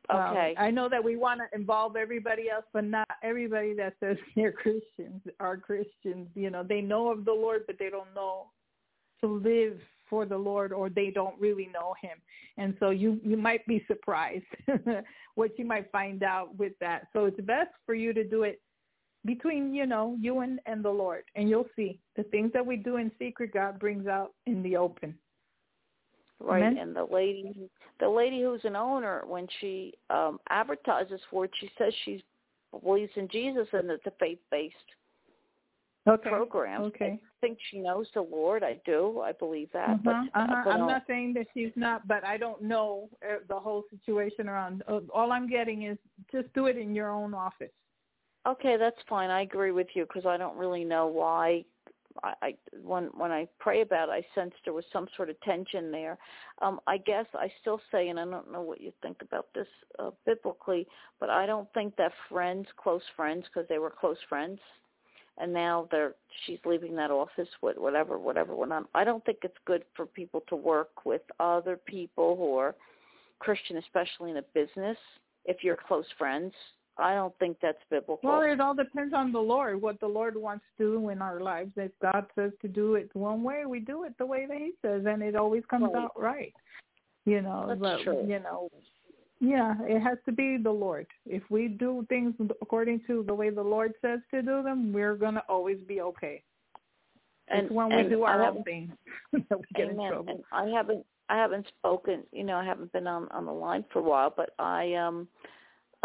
Um, 0.10 0.20
Okay. 0.20 0.56
I 0.58 0.72
know 0.72 0.88
that 0.90 1.04
we 1.04 1.16
want 1.16 1.42
to 1.42 1.58
involve 1.58 1.96
everybody 1.96 2.50
else, 2.50 2.66
but 2.74 2.84
not 2.84 3.08
everybody 3.24 3.74
that 3.76 3.96
says 4.00 4.18
they're 4.36 4.52
Christians 4.52 5.22
are 5.40 5.58
Christians. 5.58 6.30
You 6.36 6.50
know, 6.50 6.64
they 6.64 6.82
know 6.82 7.12
of 7.12 7.26
the 7.26 7.34
Lord, 7.34 7.64
but 7.68 7.78
they 7.80 7.90
don't 7.90 8.14
know 8.14 8.52
to 9.22 9.28
live 9.28 9.80
for 10.10 10.26
the 10.26 10.38
Lord, 10.38 10.72
or 10.72 10.90
they 10.90 11.10
don't 11.10 11.40
really 11.40 11.68
know 11.74 11.96
Him. 12.02 12.18
And 12.58 12.76
so 12.80 12.92
you 12.92 13.20
you 13.24 13.38
might 13.38 13.66
be 13.66 13.84
surprised 13.88 14.46
what 15.36 15.58
you 15.58 15.66
might 15.66 15.92
find 15.92 16.22
out 16.22 16.56
with 16.56 16.74
that. 16.80 17.08
So 17.12 17.26
it's 17.26 17.40
best 17.42 17.72
for 17.86 17.96
you 17.96 18.14
to 18.14 18.24
do 18.24 18.44
it 18.44 18.62
between 19.26 19.74
you 19.74 19.86
know 19.86 20.16
you 20.20 20.40
and 20.40 20.60
and 20.66 20.84
the 20.84 20.90
Lord, 20.90 21.24
and 21.36 21.50
you'll 21.50 21.70
see 21.76 22.00
the 22.16 22.24
things 22.24 22.52
that 22.54 22.66
we 22.66 22.78
do 22.78 22.98
in 22.98 23.12
secret, 23.20 23.54
God 23.54 23.80
brings 23.80 24.08
out 24.08 24.34
in 24.46 24.62
the 24.64 24.78
open. 24.78 25.16
right. 26.40 26.62
Amen. 26.64 26.78
And 26.78 26.96
the 26.96 27.04
lady 27.12 27.70
the 28.00 28.10
lady 28.10 28.42
who's 28.42 28.64
an 28.66 28.76
owner 28.76 29.24
when 29.28 29.48
she 29.60 29.94
um 30.10 30.40
advertises 30.50 31.22
for 31.30 31.46
it, 31.46 31.52
she 31.60 31.70
says 31.78 31.94
she 32.04 32.24
believes 32.82 33.12
in 33.16 33.28
Jesus 33.30 33.68
and 33.74 33.90
it's 33.90 34.06
a 34.06 34.12
faith 34.20 34.40
based 34.52 34.76
Okay. 36.08 36.30
program. 36.30 36.84
Okay. 36.84 37.20
I 37.20 37.30
think 37.42 37.58
she 37.72 37.80
knows 37.80 38.08
the 38.14 38.22
Lord. 38.22 38.64
I 38.64 38.80
do. 38.86 39.22
I 39.22 39.32
believe 39.32 39.70
that. 39.74 40.04
But 40.04 40.12
Uh-huh, 40.12 40.30
uh-huh. 40.36 40.62
but 40.66 40.72
I'm 40.72 40.80
no. 40.82 40.88
not 40.88 41.04
saying 41.08 41.34
that 41.34 41.48
she's 41.54 41.72
not, 41.76 42.08
but 42.08 42.24
I 42.24 42.38
don't 42.38 42.62
know 42.62 43.10
uh, 43.28 43.38
the 43.48 43.60
whole 43.60 43.84
situation 43.90 44.48
around. 44.48 44.84
Uh, 44.88 45.00
all 45.12 45.32
I'm 45.32 45.48
getting 45.50 45.84
is 45.84 45.98
just 46.32 46.54
do 46.54 46.68
it 46.68 46.78
in 46.78 46.94
your 46.94 47.10
own 47.10 47.34
office. 47.34 47.72
Okay, 48.48 48.78
that's 48.78 48.98
fine. 49.10 49.30
I 49.30 49.42
agree 49.42 49.72
with 49.72 49.88
you 49.96 50.06
because 50.06 50.26
I 50.26 50.38
don't 50.38 50.58
really 50.58 50.84
know 50.84 51.08
why. 51.08 51.66
I, 52.24 52.34
I 52.42 52.56
when 52.84 53.06
when 53.18 53.32
I 53.32 53.48
pray 53.60 53.82
about, 53.82 54.10
it, 54.10 54.12
I 54.12 54.40
sensed 54.40 54.58
there 54.64 54.74
was 54.74 54.86
some 54.94 55.08
sort 55.18 55.30
of 55.30 55.40
tension 55.42 55.92
there. 55.92 56.18
Um, 56.62 56.80
I 56.88 56.98
guess 56.98 57.26
I 57.34 57.52
still 57.62 57.82
say, 57.92 58.10
and 58.10 58.20
I 58.20 58.26
don't 58.26 58.52
know 58.52 58.62
what 58.62 58.82
you 58.82 58.94
think 59.02 59.18
about 59.22 59.48
this 59.56 59.68
uh, 60.00 60.12
biblically, 60.26 60.88
but 61.20 61.30
I 61.30 61.46
don't 61.46 61.72
think 61.74 61.96
that 61.98 62.12
friends, 62.30 62.68
close 62.78 63.02
friends, 63.16 63.46
because 63.46 63.68
they 63.68 63.80
were 63.80 63.90
close 63.90 64.18
friends, 64.30 64.60
and 65.40 65.52
now 65.52 65.88
they're 65.92 66.14
she's 66.46 66.60
leaving 66.66 66.96
that 66.98 67.12
office 67.12 67.50
with 67.62 67.78
whatever 67.78 68.20
whatever 68.20 68.56
went 68.56 68.72
on. 68.72 68.86
I 68.94 69.04
don't 69.04 69.26
think 69.26 69.40
it's 69.42 69.58
good 69.66 69.84
for 69.96 70.06
people 70.06 70.44
to 70.50 70.56
work 70.56 71.04
with 71.04 71.22
other 71.40 71.78
people 71.78 72.36
who 72.38 72.58
are 72.58 72.76
Christian, 73.40 73.78
especially 73.78 74.32
in 74.32 74.38
a 74.38 74.44
business. 74.54 74.98
If 75.46 75.64
you're 75.64 75.78
close 75.88 76.06
friends, 76.18 76.54
I 76.98 77.14
don't 77.14 77.38
think 77.40 77.58
that's 77.62 77.78
biblical. 77.90 78.20
Well, 78.24 78.42
it 78.42 78.62
all 78.62 78.74
depends 78.74 79.14
on 79.14 79.32
the 79.32 79.40
Lord, 79.40 79.82
what 79.82 80.00
the 80.00 80.08
Lord 80.08 80.38
wants 80.38 80.64
to 80.78 80.92
do 80.92 81.10
in 81.10 81.22
our 81.22 81.42
lives. 81.42 81.72
If 81.76 81.92
God 82.02 82.26
says 82.36 82.52
to 82.62 82.68
do 82.68 82.96
it 82.96 83.10
one 83.14 83.44
way, 83.44 83.66
we 83.66 83.80
do 83.80 84.06
it 84.06 84.14
the 84.18 84.26
way 84.26 84.46
that 84.48 84.58
He 84.58 84.72
says, 84.82 85.04
and 85.06 85.22
it 85.22 85.36
always 85.36 85.64
comes 85.70 85.90
right. 85.94 86.04
out 86.04 86.12
right. 86.20 86.54
You 87.26 87.42
know, 87.42 87.66
that's 87.68 87.80
but, 87.80 88.02
true. 88.04 88.26
you 88.28 88.40
know, 88.40 88.70
yeah, 89.42 89.74
it 89.82 90.00
has 90.02 90.18
to 90.26 90.32
be 90.32 90.58
the 90.58 90.72
Lord. 90.72 91.08
If 91.26 91.44
we 91.50 91.68
do 91.68 92.06
things 92.08 92.34
according 92.62 93.02
to 93.08 93.24
the 93.28 93.34
way 93.34 93.50
the 93.50 93.62
Lord 93.62 93.94
says 94.02 94.20
to 94.32 94.42
do 94.42 94.64
them, 94.64 94.94
we're 94.94 95.16
gonna 95.16 95.44
always 95.50 95.80
be 95.88 96.02
okay. 96.02 96.44
And 97.50 97.66
it's 97.66 97.72
when 97.72 97.92
and 97.92 98.06
we 98.06 98.10
do 98.10 98.24
our 98.24 98.42
own 98.44 98.64
thing 98.64 98.92
that 99.34 99.58
we 99.58 99.66
get 99.76 99.90
amen. 99.90 100.06
in 100.06 100.12
trouble. 100.12 100.30
And 100.30 100.44
I 100.52 100.76
haven't 100.76 101.06
I 101.30 101.36
haven't 101.36 101.68
spoken, 101.80 102.24
you 102.32 102.44
know, 102.44 102.56
I 102.56 102.64
haven't 102.64 102.94
been 102.94 103.08
on 103.08 103.28
on 103.32 103.46
the 103.46 103.52
line 103.52 103.84
for 103.92 104.00
a 104.00 104.04
while, 104.04 104.34
but 104.36 104.52
I 104.58 104.94
um 104.94 105.28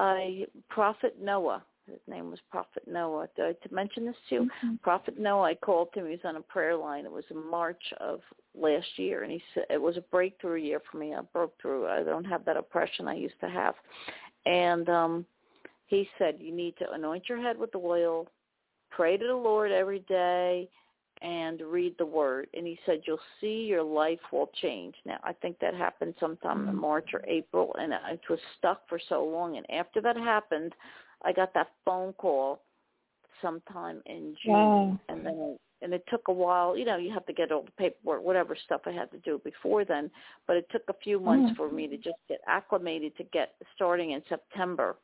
I 0.01 0.47
Prophet 0.71 1.17
Noah, 1.21 1.63
his 1.87 2.01
name 2.09 2.31
was 2.31 2.39
Prophet 2.51 2.83
Noah. 2.87 3.29
Did 3.37 3.45
I 3.45 3.69
to 3.69 3.75
mention 3.75 4.07
this 4.07 4.17
to 4.31 4.35
you? 4.35 4.41
Mm-hmm. 4.43 4.75
Prophet 4.77 5.19
Noah, 5.19 5.51
I 5.51 5.55
called 5.55 5.89
him. 5.95 6.07
He 6.07 6.13
was 6.13 6.21
on 6.25 6.37
a 6.37 6.41
prayer 6.41 6.75
line. 6.75 7.05
It 7.05 7.13
was 7.13 7.25
in 7.31 7.51
March 7.51 7.83
of 8.01 8.21
last 8.59 8.87
year, 8.97 9.25
and 9.25 9.31
he 9.31 9.43
said 9.53 9.65
it 9.69 9.81
was 9.81 9.99
a 9.99 10.03
breakthrough 10.11 10.57
year 10.57 10.81
for 10.91 10.97
me. 10.97 11.15
I 11.15 11.21
broke 11.21 11.53
through. 11.61 11.87
I 11.87 12.03
don't 12.03 12.25
have 12.25 12.47
that 12.47 12.57
oppression 12.57 13.09
I 13.09 13.15
used 13.15 13.39
to 13.41 13.49
have, 13.51 13.75
and 14.47 14.89
um 14.89 15.27
he 15.87 16.09
said 16.19 16.37
you 16.39 16.53
need 16.53 16.77
to 16.79 16.91
anoint 16.93 17.29
your 17.29 17.43
head 17.43 17.59
with 17.59 17.75
oil, 17.75 18.27
pray 18.91 19.19
to 19.19 19.27
the 19.27 19.35
Lord 19.35 19.71
every 19.71 20.01
day, 20.01 20.71
and 21.23 21.61
read 21.61 21.95
the 21.99 22.07
word. 22.07 22.49
And 22.55 22.67
he 22.67 22.79
said 22.87 23.03
you'll 23.07 23.19
see 23.41 23.65
your 23.67 23.83
life 23.83 24.21
will 24.33 24.51
change. 24.61 24.95
Now 25.05 25.19
I 25.23 25.33
think 25.35 25.59
that 25.61 25.75
happened 25.75 26.15
sometime 26.19 26.69
in 26.69 26.77
March 26.77 27.11
or 27.13 27.23
April, 27.27 27.75
and 27.79 27.93
I 27.95 28.19
was 28.29 28.39
stuck 28.59 28.89
for 28.89 28.99
so 29.09 29.25
long. 29.25 29.57
And 29.57 29.71
after 29.71 30.01
that 30.01 30.17
happened, 30.17 30.75
I 31.23 31.33
got 31.33 31.53
that 31.55 31.69
phone 31.85 32.13
call 32.15 32.63
sometime 33.43 34.03
in 34.07 34.37
June, 34.43 34.55
Wow. 34.55 34.99
and 35.09 35.25
then 35.25 35.59
and 35.83 35.95
it 35.95 36.05
took 36.11 36.29
a 36.29 36.33
while. 36.33 36.77
You 36.77 36.85
know, 36.85 36.99
you 36.99 37.11
have 37.13 37.25
to 37.25 37.33
get 37.33 37.51
all 37.51 37.63
the 37.63 37.71
paperwork, 37.73 38.23
whatever 38.23 38.55
stuff 38.55 38.83
I 38.85 38.91
had 38.91 39.11
to 39.13 39.19
do 39.19 39.41
before 39.43 39.85
then. 39.85 40.11
But 40.47 40.57
it 40.59 40.67
took 40.71 40.83
a 40.89 40.95
few 41.03 41.19
months 41.19 41.51
Mhm. 41.53 41.57
for 41.57 41.71
me 41.71 41.89
to 41.89 41.97
just 41.97 42.19
get 42.29 42.43
acclimated 42.47 43.17
to 43.17 43.25
get 43.25 43.55
starting 43.75 44.11
in 44.11 44.23
September. 44.27 44.97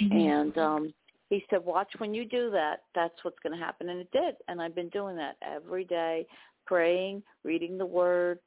Mhm. 0.00 0.12
And 0.12 0.58
um 0.58 0.94
he 1.28 1.44
said, 1.50 1.64
"Watch 1.64 1.92
when 1.98 2.14
you 2.14 2.24
do 2.24 2.50
that. 2.50 2.82
That's 2.94 3.22
what's 3.22 3.38
going 3.42 3.58
to 3.58 3.64
happen." 3.64 3.88
And 3.88 4.00
it 4.00 4.10
did. 4.12 4.36
And 4.48 4.60
I've 4.60 4.74
been 4.74 4.88
doing 4.90 5.16
that 5.16 5.36
every 5.42 5.84
day, 5.84 6.26
praying, 6.66 7.22
reading 7.44 7.78
the 7.78 7.86
Word 7.86 8.38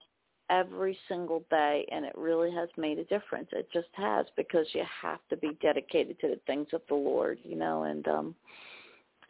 every 0.49 0.97
single 1.07 1.43
day, 1.49 1.87
and 1.91 2.05
it 2.05 2.13
really 2.17 2.51
has 2.51 2.69
made 2.77 2.97
a 2.97 3.03
difference. 3.05 3.49
It 3.51 3.69
just 3.71 3.89
has 3.93 4.25
because 4.35 4.65
you 4.73 4.83
have 5.01 5.19
to 5.29 5.37
be 5.37 5.57
dedicated 5.61 6.19
to 6.21 6.29
the 6.29 6.39
things 6.47 6.67
of 6.73 6.81
the 6.89 6.95
Lord, 6.95 7.39
you 7.43 7.55
know. 7.55 7.83
And 7.83 8.07
um 8.07 8.35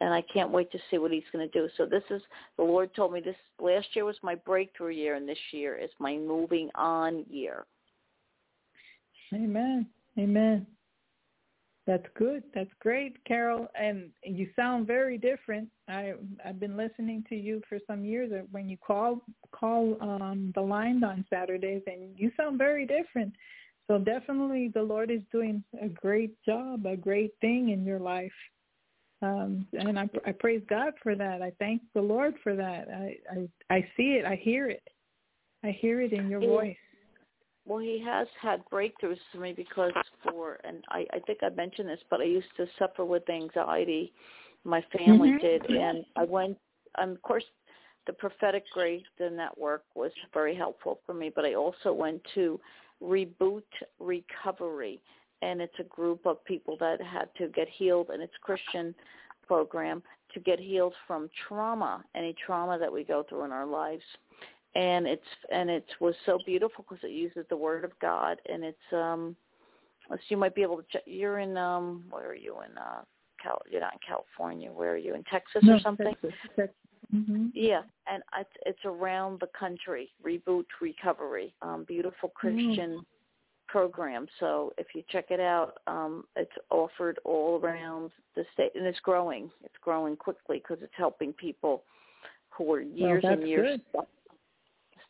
and 0.00 0.14
I 0.14 0.22
can't 0.22 0.50
wait 0.50 0.72
to 0.72 0.78
see 0.90 0.98
what 0.98 1.10
He's 1.10 1.22
going 1.32 1.46
to 1.48 1.58
do. 1.58 1.68
So 1.76 1.84
this 1.86 2.02
is 2.10 2.22
the 2.56 2.62
Lord 2.64 2.94
told 2.94 3.12
me 3.12 3.20
this 3.20 3.36
last 3.60 3.88
year 3.94 4.04
was 4.04 4.16
my 4.22 4.34
breakthrough 4.34 4.94
year, 4.94 5.14
and 5.14 5.28
this 5.28 5.38
year 5.52 5.76
is 5.76 5.90
my 5.98 6.16
moving 6.16 6.70
on 6.74 7.24
year. 7.28 7.66
Amen. 9.32 9.86
Amen. 10.18 10.66
That's 11.90 12.06
good. 12.14 12.44
That's 12.54 12.70
great, 12.78 13.16
Carol. 13.24 13.66
And 13.74 14.10
you 14.22 14.48
sound 14.54 14.86
very 14.86 15.18
different. 15.18 15.68
I 15.88 16.12
I've 16.44 16.60
been 16.60 16.76
listening 16.76 17.24
to 17.28 17.34
you 17.34 17.60
for 17.68 17.78
some 17.84 18.04
years. 18.04 18.30
uh, 18.30 18.44
When 18.52 18.68
you 18.68 18.76
call 18.76 19.24
call 19.50 19.96
um, 20.00 20.52
the 20.54 20.60
line 20.60 21.02
on 21.02 21.24
Saturdays, 21.28 21.82
and 21.88 22.16
you 22.16 22.30
sound 22.36 22.58
very 22.58 22.86
different. 22.86 23.32
So 23.88 23.98
definitely, 23.98 24.70
the 24.72 24.84
Lord 24.84 25.10
is 25.10 25.22
doing 25.32 25.64
a 25.82 25.88
great 25.88 26.40
job, 26.44 26.86
a 26.86 26.96
great 26.96 27.32
thing 27.40 27.70
in 27.70 27.84
your 27.84 27.98
life. 27.98 28.38
Um, 29.20 29.66
and 29.72 29.98
I, 29.98 30.08
I 30.24 30.30
praise 30.30 30.62
God 30.70 30.92
for 31.02 31.16
that. 31.16 31.42
I 31.42 31.50
thank 31.58 31.82
the 31.96 32.02
Lord 32.02 32.34
for 32.44 32.54
that. 32.54 32.86
I, 32.88 33.16
I 33.34 33.48
I 33.78 33.88
see 33.96 34.12
it. 34.12 34.24
I 34.24 34.36
hear 34.36 34.68
it. 34.68 34.84
I 35.64 35.72
hear 35.72 36.00
it 36.00 36.12
in 36.12 36.30
your 36.30 36.38
voice. 36.38 36.76
Well, 37.66 37.78
he 37.78 38.02
has 38.04 38.26
had 38.40 38.62
breakthroughs 38.72 39.18
for 39.30 39.38
me 39.38 39.52
because 39.52 39.92
for, 40.22 40.58
and 40.64 40.82
I, 40.88 41.06
I 41.12 41.18
think 41.20 41.40
I 41.42 41.50
mentioned 41.50 41.88
this, 41.88 42.00
but 42.08 42.20
I 42.20 42.24
used 42.24 42.48
to 42.56 42.66
suffer 42.78 43.04
with 43.04 43.28
anxiety. 43.28 44.12
My 44.64 44.82
family 44.96 45.30
Mhm. 45.30 45.40
did, 45.40 45.70
and 45.70 46.04
I 46.16 46.24
went. 46.24 46.58
Um, 46.96 47.10
of 47.10 47.22
course, 47.22 47.44
the 48.06 48.12
prophetic 48.12 48.64
grace, 48.72 49.04
the 49.18 49.30
network 49.30 49.84
was 49.94 50.12
very 50.32 50.54
helpful 50.54 51.00
for 51.06 51.14
me. 51.14 51.30
But 51.30 51.44
I 51.44 51.54
also 51.54 51.92
went 51.92 52.24
to 52.34 52.60
Reboot 53.02 53.62
Recovery, 53.98 55.00
and 55.42 55.60
it's 55.60 55.78
a 55.78 55.84
group 55.84 56.26
of 56.26 56.42
people 56.44 56.76
that 56.78 57.00
had 57.00 57.32
to 57.36 57.48
get 57.48 57.68
healed, 57.68 58.10
and 58.10 58.22
it's 58.22 58.36
Christian 58.38 58.94
program 59.46 60.02
to 60.32 60.40
get 60.40 60.58
healed 60.58 60.94
from 61.06 61.28
trauma, 61.46 62.04
any 62.14 62.32
trauma 62.34 62.78
that 62.78 62.92
we 62.92 63.04
go 63.04 63.22
through 63.22 63.44
in 63.44 63.52
our 63.52 63.66
lives 63.66 64.04
and 64.74 65.06
it's 65.06 65.22
and 65.52 65.68
it 65.68 65.86
was 66.00 66.14
so 66.26 66.38
beautiful 66.46 66.84
because 66.88 67.02
it 67.02 67.12
uses 67.12 67.44
the 67.48 67.56
word 67.56 67.84
of 67.84 67.90
God 68.00 68.38
and 68.48 68.64
it's 68.64 68.78
um 68.92 69.34
so 70.08 70.16
you 70.28 70.36
might 70.36 70.54
be 70.54 70.62
able 70.62 70.76
to 70.76 70.84
check 70.92 71.02
you're 71.06 71.40
in 71.40 71.56
um 71.56 72.04
where 72.10 72.28
are 72.28 72.34
you 72.34 72.56
in 72.68 72.76
uh 72.78 73.02
Cal 73.42 73.60
you're 73.70 73.80
not 73.80 73.94
in 73.94 73.98
California 74.06 74.70
where 74.70 74.92
are 74.92 74.98
you 74.98 75.14
in 75.14 75.24
Texas 75.24 75.62
No, 75.64 75.74
or 75.74 75.80
something 75.80 76.06
Texas, 76.22 76.32
Texas. 76.56 76.74
hmm 77.10 77.46
yeah 77.52 77.82
and 78.10 78.22
it's 78.38 78.50
it's 78.64 78.84
around 78.84 79.40
the 79.40 79.48
country 79.58 80.10
reboot 80.24 80.66
recovery 80.80 81.52
um 81.62 81.84
beautiful 81.84 82.28
Christian 82.28 83.04
program 83.66 84.26
so 84.38 84.72
if 84.78 84.88
you 84.94 85.02
check 85.10 85.26
it 85.30 85.40
out 85.40 85.78
um 85.88 86.24
it's 86.36 86.50
offered 86.70 87.18
all 87.24 87.60
around 87.62 88.10
the 88.36 88.44
state 88.52 88.72
and 88.76 88.86
it's 88.86 89.00
growing 89.00 89.50
it's 89.64 89.74
growing 89.82 90.16
quickly 90.16 90.58
because 90.58 90.78
it's 90.82 90.92
helping 90.96 91.32
people 91.32 91.82
who 92.50 92.72
are 92.72 92.80
years 92.80 93.22
that's 93.22 93.40
and 93.40 93.48
years 93.48 93.68
good. 93.72 93.82
stuck 93.90 94.08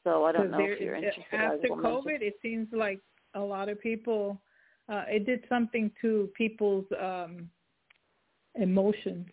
so 0.05 0.25
I 0.25 0.33
don't 0.33 0.51
know 0.51 0.59
there- 0.59 0.73
if 0.75 0.81
you're 0.81 0.95
interested. 0.95 1.25
After 1.33 1.69
COVID, 1.69 2.23
it 2.23 2.35
seems 2.43 2.69
like 2.73 3.01
a 3.35 3.41
lot 3.41 3.69
of 3.69 3.81
people, 3.81 4.41
uh, 4.89 5.05
it 5.09 5.27
did 5.27 5.45
something 5.49 5.91
to 6.01 6.31
people's 6.35 6.87
um, 7.01 7.49
emotions. 8.57 9.27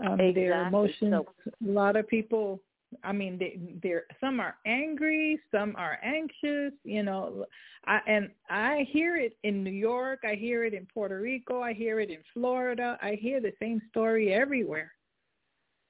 Um, 0.00 0.16
Their 0.16 0.66
emotions. 0.66 1.12
So- 1.12 1.26
a 1.66 1.70
lot 1.70 1.96
of 1.96 2.08
people. 2.08 2.60
I 3.04 3.12
mean, 3.12 3.38
they, 3.38 3.56
they're 3.84 4.02
some 4.20 4.40
are 4.40 4.56
angry, 4.66 5.38
some 5.52 5.76
are 5.76 6.00
anxious. 6.02 6.72
You 6.82 7.04
know, 7.04 7.44
I 7.86 8.00
and 8.08 8.30
I 8.48 8.84
hear 8.90 9.16
it 9.16 9.36
in 9.44 9.62
New 9.62 9.70
York. 9.70 10.20
I 10.24 10.34
hear 10.34 10.64
it 10.64 10.74
in 10.74 10.86
Puerto 10.92 11.20
Rico. 11.20 11.60
I 11.60 11.72
hear 11.72 12.00
it 12.00 12.10
in 12.10 12.18
Florida. 12.34 12.98
I 13.00 13.14
hear 13.14 13.40
the 13.40 13.52
same 13.60 13.80
story 13.90 14.32
everywhere. 14.32 14.90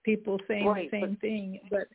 People 0.05 0.39
saying 0.47 0.67
Right, 0.67 0.91
the 0.91 1.01
same 1.01 1.11
but- 1.13 1.21
thing, 1.21 1.61
but 1.71 1.89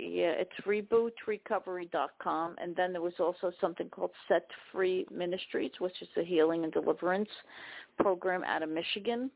yeah, 0.00 0.32
it's 0.36 0.50
rebootrecovery.com, 0.66 2.56
and 2.60 2.74
then 2.74 2.92
there 2.92 3.02
was 3.02 3.12
also 3.18 3.52
something 3.60 3.88
called 3.88 4.10
Set 4.28 4.46
Free 4.72 5.06
Ministries, 5.10 5.72
which 5.78 6.00
is 6.00 6.08
a 6.16 6.22
healing 6.22 6.64
and 6.64 6.72
deliverance 6.72 7.28
program 7.98 8.42
out 8.44 8.62
of 8.62 8.68
Michigan. 8.68 9.30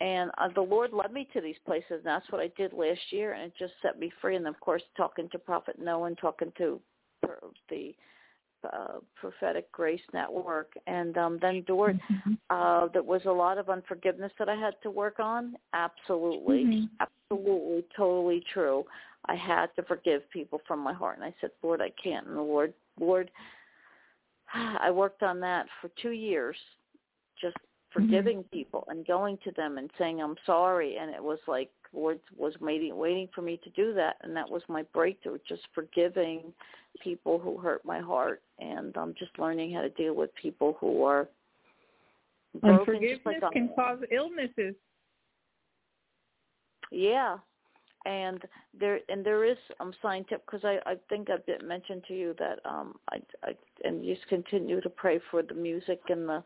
And 0.00 0.30
uh, 0.38 0.48
the 0.54 0.60
Lord 0.60 0.92
led 0.92 1.12
me 1.12 1.26
to 1.32 1.40
these 1.40 1.56
places, 1.64 1.86
and 1.90 2.04
that's 2.04 2.30
what 2.30 2.40
I 2.40 2.48
did 2.56 2.72
last 2.72 3.00
year, 3.10 3.32
and 3.32 3.44
it 3.44 3.52
just 3.58 3.72
set 3.82 3.98
me 3.98 4.12
free. 4.20 4.36
And 4.36 4.46
of 4.46 4.60
course, 4.60 4.82
talking 4.96 5.28
to 5.30 5.38
Prophet 5.38 5.78
Noah 5.78 6.08
and 6.08 6.18
talking 6.18 6.52
to 6.58 6.80
the 7.70 7.94
uh, 8.72 9.00
Prophetic 9.14 9.70
Grace 9.72 10.00
Network, 10.12 10.72
and 10.86 11.16
um, 11.18 11.38
then 11.40 11.62
Dort, 11.66 11.96
uh, 12.50 12.88
there 12.92 13.02
was 13.02 13.22
a 13.26 13.32
lot 13.32 13.58
of 13.58 13.68
unforgiveness 13.68 14.32
that 14.38 14.48
I 14.48 14.54
had 14.54 14.74
to 14.82 14.90
work 14.90 15.20
on. 15.20 15.56
Absolutely, 15.72 16.64
Mhm. 16.64 16.88
absolutely, 17.00 17.84
totally 17.94 18.40
true. 18.52 18.86
I 19.26 19.34
had 19.34 19.74
to 19.76 19.82
forgive 19.82 20.28
people 20.30 20.60
from 20.66 20.80
my 20.80 20.92
heart, 20.92 21.16
and 21.16 21.24
I 21.24 21.34
said, 21.40 21.50
Lord, 21.62 21.80
I 21.80 21.90
can't. 21.90 22.26
And 22.26 22.36
the 22.36 22.42
Lord, 22.42 22.72
Lord, 23.00 23.30
I 24.54 24.90
worked 24.90 25.22
on 25.22 25.40
that 25.40 25.66
for 25.80 25.88
two 26.00 26.12
years, 26.12 26.56
just 27.40 27.56
forgiving 27.90 28.44
people 28.44 28.84
and 28.88 29.06
going 29.06 29.38
to 29.38 29.50
them 29.52 29.78
and 29.78 29.90
saying 29.98 30.20
I'm 30.20 30.36
sorry. 30.44 30.98
And 30.98 31.14
it 31.14 31.22
was 31.22 31.38
like 31.46 31.70
Lord 31.96 32.20
was 32.36 32.52
waiting, 32.60 32.96
waiting 32.96 33.28
for 33.34 33.42
me 33.42 33.58
to 33.64 33.70
do 33.70 33.94
that, 33.94 34.16
and 34.22 34.36
that 34.36 34.48
was 34.48 34.62
my 34.68 34.82
breakthrough, 34.92 35.38
just 35.48 35.62
forgiving 35.74 36.52
people 37.02 37.38
who 37.38 37.56
hurt 37.58 37.84
my 37.84 38.00
heart, 38.00 38.42
and 38.58 38.96
um, 38.96 39.14
just 39.18 39.38
learning 39.38 39.72
how 39.72 39.80
to 39.80 39.88
deal 39.90 40.14
with 40.14 40.30
people 40.34 40.76
who 40.80 41.02
are 41.02 41.28
broken, 42.60 42.94
just 42.94 43.26
Unforgiveness 43.26 43.42
like 43.42 43.52
can 43.52 43.70
cause 43.74 43.98
illnesses. 44.12 44.74
Yeah, 46.92 47.38
and 48.06 48.42
there 48.78 49.00
and 49.08 49.26
there 49.26 49.44
is 49.44 49.56
um 49.80 49.92
scientific 50.00 50.46
because 50.46 50.64
I 50.64 50.78
I 50.86 50.96
think 51.08 51.28
I 51.28 51.38
did 51.46 51.66
mention 51.66 52.00
to 52.08 52.14
you 52.14 52.34
that 52.38 52.60
um 52.64 52.94
I 53.10 53.20
I 53.42 53.52
and 53.84 54.04
you 54.04 54.14
just 54.14 54.28
continue 54.28 54.80
to 54.80 54.90
pray 54.90 55.20
for 55.30 55.42
the 55.42 55.54
music 55.54 56.00
and 56.08 56.28
the 56.28 56.44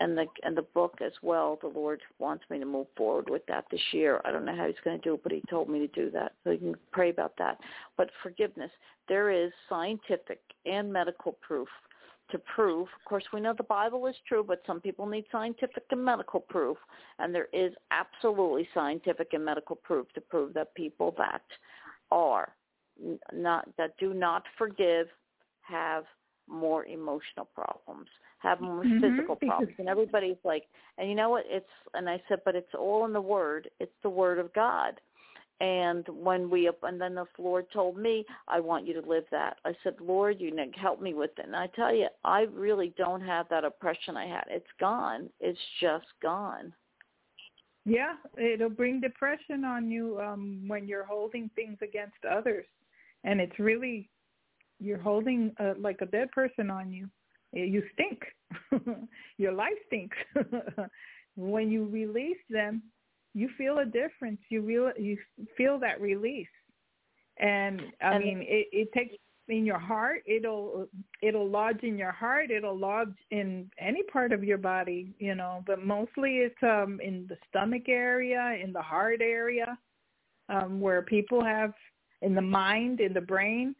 and 0.00 0.16
the 0.16 0.26
and 0.42 0.56
the 0.56 0.62
book 0.62 0.98
as 1.04 1.12
well. 1.22 1.58
The 1.60 1.68
Lord 1.68 2.00
wants 2.18 2.44
me 2.50 2.58
to 2.58 2.64
move 2.64 2.86
forward 2.96 3.30
with 3.30 3.46
that 3.46 3.64
this 3.70 3.80
year. 3.92 4.20
I 4.24 4.32
don't 4.32 4.44
know 4.44 4.56
how 4.56 4.66
He's 4.66 4.76
going 4.84 4.98
to 4.98 5.02
do 5.02 5.14
it, 5.14 5.22
but 5.22 5.32
He 5.32 5.42
told 5.48 5.68
me 5.68 5.78
to 5.80 5.88
do 5.88 6.10
that. 6.10 6.32
So 6.42 6.50
you 6.50 6.58
can 6.58 6.74
pray 6.92 7.10
about 7.10 7.34
that. 7.38 7.58
But 7.96 8.10
forgiveness, 8.22 8.70
there 9.08 9.30
is 9.30 9.52
scientific 9.68 10.40
and 10.66 10.92
medical 10.92 11.32
proof 11.40 11.68
to 12.30 12.38
prove. 12.54 12.88
Of 12.98 13.04
course, 13.08 13.24
we 13.32 13.40
know 13.40 13.54
the 13.56 13.64
Bible 13.64 14.06
is 14.06 14.16
true, 14.26 14.44
but 14.46 14.62
some 14.66 14.80
people 14.80 15.06
need 15.06 15.24
scientific 15.30 15.84
and 15.90 16.04
medical 16.04 16.40
proof, 16.40 16.78
and 17.18 17.34
there 17.34 17.48
is 17.52 17.72
absolutely 17.90 18.68
scientific 18.74 19.28
and 19.32 19.44
medical 19.44 19.76
proof 19.76 20.06
to 20.14 20.20
prove 20.20 20.54
that 20.54 20.74
people 20.74 21.14
that 21.18 21.42
are 22.10 22.54
not 23.32 23.68
that 23.76 23.96
do 23.98 24.14
not 24.14 24.44
forgive 24.56 25.08
have 25.62 26.04
more 26.48 26.84
emotional 26.86 27.46
problems, 27.54 28.08
have 28.38 28.60
more 28.60 28.84
Mhm, 28.84 29.00
physical 29.00 29.36
problems. 29.36 29.74
And 29.78 29.88
everybody's 29.88 30.42
like, 30.44 30.64
and 30.98 31.08
you 31.08 31.14
know 31.14 31.30
what? 31.30 31.44
It's 31.46 31.66
and 31.94 32.08
I 32.08 32.22
said, 32.28 32.40
but 32.44 32.54
it's 32.54 32.74
all 32.74 33.04
in 33.06 33.12
the 33.12 33.20
Word. 33.20 33.70
It's 33.80 33.92
the 34.02 34.10
Word 34.10 34.38
of 34.38 34.52
God. 34.52 35.00
And 35.60 36.06
when 36.08 36.50
we 36.50 36.68
and 36.82 37.00
then 37.00 37.14
the 37.14 37.26
Lord 37.38 37.66
told 37.72 37.96
me, 37.96 38.24
I 38.48 38.60
want 38.60 38.86
you 38.86 39.00
to 39.00 39.08
live 39.08 39.24
that. 39.30 39.58
I 39.64 39.74
said, 39.82 39.94
Lord, 40.00 40.40
you 40.40 40.54
know, 40.54 40.66
help 40.76 41.00
me 41.00 41.14
with 41.14 41.30
it. 41.38 41.46
And 41.46 41.56
I 41.56 41.68
tell 41.68 41.94
you, 41.94 42.08
I 42.24 42.42
really 42.52 42.92
don't 42.98 43.20
have 43.22 43.48
that 43.50 43.64
oppression 43.64 44.16
I 44.16 44.26
had. 44.26 44.44
It's 44.48 44.66
gone. 44.80 45.30
It's 45.40 45.58
just 45.80 46.06
gone. 46.20 46.74
Yeah, 47.86 48.14
it'll 48.38 48.70
bring 48.70 49.00
depression 49.00 49.64
on 49.64 49.90
you 49.90 50.18
um 50.20 50.64
when 50.66 50.88
you're 50.88 51.04
holding 51.04 51.50
things 51.54 51.76
against 51.82 52.16
others, 52.28 52.66
and 53.24 53.40
it's 53.40 53.58
really 53.58 54.08
you're 54.84 54.98
holding 54.98 55.52
uh, 55.58 55.74
like 55.78 55.98
a 56.02 56.06
dead 56.06 56.30
person 56.32 56.70
on 56.70 56.92
you. 56.92 57.08
You 57.52 57.82
stink. 57.94 58.20
Your 59.38 59.52
life 59.52 59.78
stinks. 59.86 60.16
when 61.36 61.70
you 61.70 61.86
release 61.86 62.42
them, 62.50 62.82
you 63.34 63.48
feel 63.56 63.78
a 63.78 63.84
difference. 63.84 64.40
You 64.48 64.62
real 64.62 64.92
you 64.98 65.16
feel 65.56 65.78
that 65.80 66.00
release, 66.00 66.54
and 67.38 67.80
I 68.02 68.14
And- 68.14 68.24
mean 68.24 68.38
it, 68.42 68.66
it 68.72 68.92
takes 68.92 69.14
in 69.48 69.66
your 69.66 69.78
heart. 69.78 70.22
It'll 70.26 70.88
it'll 71.22 71.48
lodge 71.48 71.82
in 71.82 71.98
your 71.98 72.12
heart. 72.12 72.50
It'll 72.50 72.78
lodge 72.78 73.14
in 73.30 73.70
any 73.78 74.02
part 74.04 74.32
of 74.32 74.42
your 74.42 74.58
body, 74.58 75.14
you 75.18 75.34
know. 75.34 75.62
But 75.66 75.84
mostly 75.84 76.38
it's 76.38 76.62
um 76.62 77.00
in 77.00 77.26
the 77.28 77.36
stomach 77.48 77.88
area, 77.88 78.56
in 78.62 78.72
the 78.72 78.82
heart 78.82 79.20
area, 79.20 79.76
um, 80.48 80.80
where 80.80 81.02
people 81.02 81.44
have 81.44 81.72
in 82.22 82.34
the 82.34 82.42
mind, 82.42 83.00
in 83.00 83.12
the 83.12 83.20
brain. 83.20 83.74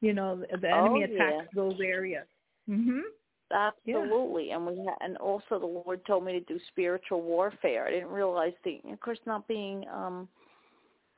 You 0.00 0.12
know, 0.12 0.36
the 0.36 0.68
enemy 0.68 1.04
Oh, 1.04 1.06
yeah. 1.12 1.30
attacks 1.30 1.54
those 1.54 1.80
areas. 1.80 2.26
Mhm. 2.68 3.02
Absolutely, 3.50 4.50
and 4.50 4.66
we 4.66 4.84
ha- 4.84 4.98
and 5.00 5.16
also 5.16 5.58
the 5.58 5.66
Lord 5.66 6.04
told 6.04 6.24
me 6.24 6.32
to 6.32 6.40
do 6.40 6.58
spiritual 6.68 7.22
warfare. 7.22 7.86
I 7.86 7.90
didn't 7.90 8.10
realize 8.10 8.52
the, 8.62 8.80
of 8.92 9.00
course, 9.00 9.18
not 9.24 9.48
being 9.48 9.88
um 9.88 10.28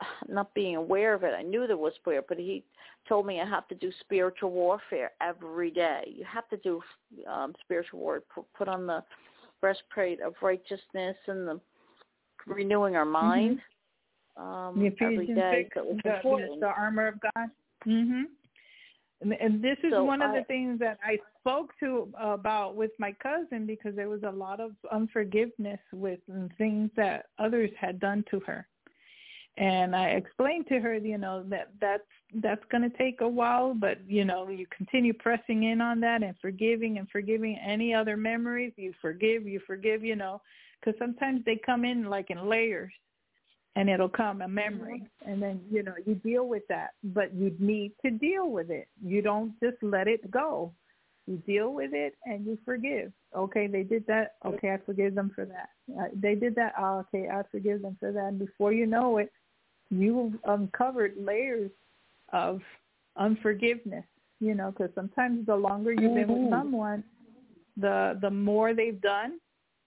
not 0.28 0.54
being 0.54 0.76
aware 0.76 1.14
of 1.14 1.24
it. 1.24 1.34
I 1.34 1.42
knew 1.42 1.66
there 1.66 1.76
was 1.76 1.92
prayer, 2.04 2.22
but 2.26 2.38
He 2.38 2.62
told 3.08 3.26
me 3.26 3.40
I 3.40 3.46
have 3.48 3.66
to 3.68 3.74
do 3.74 3.90
spiritual 4.00 4.52
warfare 4.52 5.10
every 5.20 5.70
day. 5.72 6.04
You 6.06 6.24
have 6.24 6.48
to 6.50 6.56
do 6.58 6.80
um 7.28 7.54
spiritual 7.62 7.98
war. 7.98 8.22
Put, 8.56 8.68
on 8.68 8.86
the 8.86 9.02
breastplate 9.60 10.20
of 10.20 10.34
righteousness 10.40 11.16
and 11.26 11.48
the 11.48 11.60
renewing 12.46 12.94
our 12.96 13.04
mind 13.04 13.60
um 14.36 14.78
The 14.78 15.04
every 15.04 15.26
day. 15.26 15.68
six, 15.72 15.74
So 15.74 16.36
the, 16.36 16.56
the 16.60 16.66
armor 16.66 17.08
of 17.08 17.20
God. 17.20 17.50
Mhm. 17.86 18.24
And, 19.20 19.32
and 19.34 19.62
this 19.62 19.76
is 19.82 19.92
So 19.92 20.04
one 20.04 20.22
of 20.22 20.30
I- 20.30 20.38
the 20.38 20.44
things 20.44 20.78
that 20.80 20.98
I 21.04 21.18
spoke 21.40 21.72
to 21.80 22.12
uh, 22.22 22.28
about 22.28 22.76
with 22.76 22.92
my 22.98 23.12
cousin 23.22 23.66
because 23.66 23.94
there 23.94 24.08
was 24.08 24.22
a 24.22 24.30
lot 24.30 24.60
of 24.60 24.72
unforgiveness 24.90 25.80
with 25.92 26.20
things 26.58 26.90
that 26.96 27.26
others 27.38 27.70
had 27.78 28.00
done 28.00 28.24
to 28.30 28.40
her. 28.40 28.66
And 29.56 29.94
I 29.94 30.10
explained 30.10 30.68
to 30.68 30.78
her, 30.78 30.96
you 30.96 31.18
know, 31.18 31.44
that 31.48 31.70
that's 31.80 32.02
that's 32.36 32.64
going 32.70 32.88
to 32.88 32.96
take 32.96 33.20
a 33.20 33.28
while, 33.28 33.74
but 33.74 33.98
you 34.06 34.24
know, 34.24 34.48
you 34.48 34.64
continue 34.74 35.12
pressing 35.12 35.64
in 35.64 35.80
on 35.80 36.00
that 36.00 36.22
and 36.22 36.34
forgiving 36.40 36.98
and 36.98 37.08
forgiving 37.10 37.58
any 37.58 37.92
other 37.92 38.16
memories. 38.16 38.72
You 38.76 38.94
forgive, 39.02 39.46
you 39.46 39.60
forgive, 39.66 40.04
you 40.04 40.16
know, 40.16 40.40
because 40.80 40.98
sometimes 40.98 41.44
they 41.44 41.60
come 41.66 41.84
in 41.84 42.04
like 42.08 42.30
in 42.30 42.48
layers 42.48 42.92
and 43.76 43.88
it'll 43.88 44.08
come 44.08 44.42
a 44.42 44.48
memory. 44.48 45.02
And 45.24 45.42
then 45.42 45.60
you 45.70 45.82
know 45.82 45.94
you 46.06 46.14
deal 46.16 46.46
with 46.48 46.62
that 46.68 46.90
but 47.02 47.32
you 47.34 47.54
need 47.58 47.92
to 48.04 48.10
deal 48.10 48.50
with 48.50 48.70
it. 48.70 48.88
You 49.04 49.22
don't 49.22 49.52
just 49.60 49.76
let 49.82 50.08
it 50.08 50.30
go. 50.30 50.72
You 51.26 51.36
deal 51.46 51.72
with 51.72 51.92
it 51.94 52.16
and 52.24 52.44
you 52.44 52.58
forgive. 52.64 53.12
Okay 53.36 53.66
they 53.66 53.82
did 53.82 54.06
that. 54.06 54.34
Okay 54.44 54.70
i 54.72 54.78
forgive 54.84 55.14
them 55.14 55.30
for 55.34 55.44
that. 55.44 55.70
Uh, 55.98 56.08
they 56.14 56.34
did 56.34 56.54
that. 56.56 56.74
Oh, 56.78 57.04
okay 57.14 57.28
i 57.28 57.42
forgive 57.50 57.82
them 57.82 57.96
for 58.00 58.12
that. 58.12 58.26
And 58.26 58.38
before 58.38 58.72
you 58.72 58.86
know 58.86 59.18
it 59.18 59.32
you've 59.90 60.34
uncovered 60.44 61.14
layers 61.18 61.70
of 62.32 62.60
unforgiveness 63.16 64.04
you 64.40 64.54
know 64.54 64.70
because 64.70 64.90
sometimes 64.94 65.44
the 65.46 65.54
longer 65.54 65.92
you've 65.92 66.14
been 66.14 66.28
with 66.28 66.42
Mhm. 66.42 66.50
someone 66.50 67.04
the 67.76 68.18
the 68.20 68.30
more 68.30 68.74
they've 68.74 69.00
done. 69.00 69.40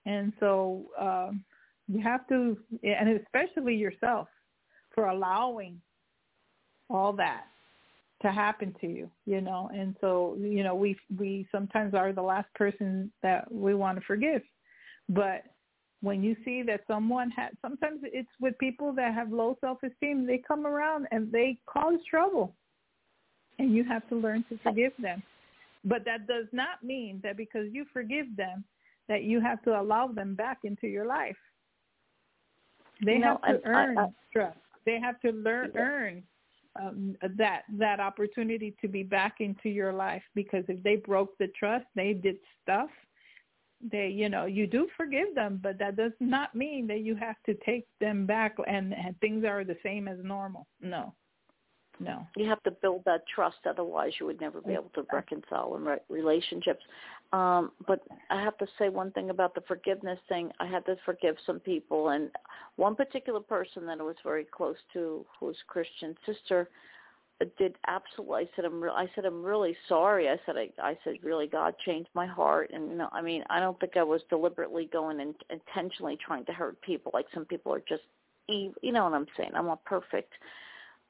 And 0.05 0.33
so 0.39 0.85
um 0.99 1.43
you 1.87 2.01
have 2.01 2.27
to 2.27 2.57
and 2.83 3.19
especially 3.19 3.75
yourself 3.75 4.27
for 4.93 5.07
allowing 5.07 5.81
all 6.89 7.13
that 7.13 7.45
to 8.21 8.31
happen 8.31 8.73
to 8.79 8.87
you 8.87 9.09
you 9.25 9.41
know? 9.41 9.69
And 9.73 9.95
so 10.01 10.37
you 10.39 10.63
know 10.63 10.75
we 10.75 10.97
we 11.17 11.47
sometimes 11.51 11.93
are 11.93 12.13
the 12.13 12.21
last 12.21 12.53
person 12.55 13.11
that 13.21 13.51
we 13.51 13.75
want 13.75 13.99
to 13.99 14.05
forgive. 14.05 14.41
But 15.09 15.43
when 16.01 16.23
you 16.23 16.35
see 16.43 16.63
that 16.63 16.81
someone 16.87 17.29
had 17.31 17.51
sometimes 17.61 18.01
it's 18.03 18.29
with 18.39 18.57
people 18.57 18.93
that 18.93 19.13
have 19.13 19.31
low 19.31 19.57
self 19.61 19.79
esteem 19.83 20.25
they 20.25 20.41
come 20.45 20.65
around 20.65 21.07
and 21.11 21.31
they 21.31 21.57
cause 21.65 21.99
trouble. 22.09 22.55
And 23.59 23.75
you 23.75 23.83
have 23.83 24.07
to 24.09 24.15
learn 24.15 24.43
to 24.49 24.57
forgive 24.63 24.93
them. 24.99 25.21
But 25.85 26.05
that 26.05 26.27
does 26.27 26.47
not 26.51 26.81
mean 26.81 27.19
that 27.23 27.37
because 27.37 27.67
you 27.71 27.85
forgive 27.93 28.35
them 28.35 28.63
that 29.07 29.23
you 29.23 29.41
have 29.41 29.61
to 29.63 29.79
allow 29.79 30.07
them 30.07 30.33
back 30.33 30.59
into 30.63 30.87
your 30.87 31.05
life 31.05 31.35
they 33.03 33.17
No, 33.17 33.39
have 33.43 33.61
to 33.61 33.67
I- 33.67 33.71
I- 33.71 33.85
earn 33.85 33.97
I- 33.97 34.09
trust. 34.31 34.57
They 34.85 34.99
have 34.99 35.19
to 35.21 35.31
learn 35.31 35.71
earn 35.75 36.23
um, 36.75 37.15
that 37.37 37.63
that 37.69 37.99
opportunity 37.99 38.75
to 38.81 38.87
be 38.87 39.03
back 39.03 39.39
into 39.39 39.69
your 39.69 39.93
life 39.93 40.23
because 40.33 40.65
if 40.67 40.81
they 40.83 40.95
broke 40.97 41.37
the 41.37 41.47
trust, 41.49 41.85
they 41.95 42.13
did 42.13 42.37
stuff. 42.61 42.89
They, 43.91 44.07
you 44.07 44.29
know, 44.29 44.45
you 44.45 44.65
do 44.65 44.87
forgive 44.95 45.35
them, 45.35 45.59
but 45.61 45.77
that 45.79 45.95
does 45.97 46.13
not 46.19 46.55
mean 46.55 46.87
that 46.87 46.99
you 47.01 47.15
have 47.15 47.35
to 47.45 47.53
take 47.65 47.85
them 47.99 48.25
back 48.25 48.55
and, 48.65 48.93
and 48.93 49.19
things 49.19 49.43
are 49.45 49.63
the 49.65 49.77
same 49.83 50.07
as 50.07 50.17
normal. 50.23 50.67
No, 50.81 51.13
no. 52.03 52.27
you 52.35 52.47
have 52.47 52.61
to 52.63 52.71
build 52.71 53.03
that 53.05 53.23
trust 53.33 53.57
otherwise 53.67 54.11
you 54.19 54.25
would 54.25 54.41
never 54.41 54.61
be 54.61 54.73
able 54.73 54.91
to 54.95 55.05
reconcile 55.11 55.75
in 55.75 55.83
re- 55.83 55.97
relationships. 56.09 56.83
Um 57.31 57.71
but 57.87 58.01
i 58.29 58.41
have 58.41 58.57
to 58.57 58.67
say 58.77 58.89
one 58.89 59.11
thing 59.11 59.29
about 59.29 59.55
the 59.55 59.61
forgiveness 59.61 60.19
thing. 60.29 60.51
I 60.59 60.67
had 60.67 60.85
to 60.85 60.95
forgive 61.05 61.35
some 61.45 61.59
people 61.59 62.09
and 62.09 62.29
one 62.75 62.95
particular 62.95 63.39
person 63.39 63.85
that 63.87 63.99
i 63.99 64.03
was 64.03 64.15
very 64.23 64.45
close 64.45 64.77
to 64.93 65.25
who's 65.39 65.57
a 65.67 65.71
christian 65.71 66.15
sister 66.25 66.69
did 67.57 67.75
absolutely 67.87 68.43
i 68.43 68.49
said 68.55 68.65
i'm 68.65 68.81
re- 68.81 68.89
i 68.93 69.07
said 69.15 69.25
i'm 69.25 69.43
really 69.43 69.75
sorry. 69.89 70.29
I 70.29 70.37
said 70.45 70.55
i 70.57 70.69
i 70.81 70.97
said 71.03 71.15
really 71.23 71.47
god 71.47 71.75
changed 71.85 72.09
my 72.13 72.25
heart. 72.25 72.71
And 72.73 72.89
you 72.89 72.95
know 72.95 73.09
i 73.11 73.21
mean 73.21 73.43
i 73.49 73.59
don't 73.59 73.79
think 73.79 73.97
i 73.97 74.03
was 74.03 74.21
deliberately 74.29 74.89
going 74.91 75.19
and 75.19 75.35
intentionally 75.49 76.17
trying 76.25 76.45
to 76.45 76.53
hurt 76.53 76.81
people. 76.81 77.11
Like 77.13 77.25
some 77.33 77.45
people 77.45 77.73
are 77.73 77.83
just 77.87 78.03
ev- 78.49 78.77
you 78.81 78.91
know 78.91 79.03
what 79.03 79.13
i'm 79.13 79.27
saying? 79.37 79.51
I'm 79.55 79.65
not 79.65 79.83
perfect 79.85 80.33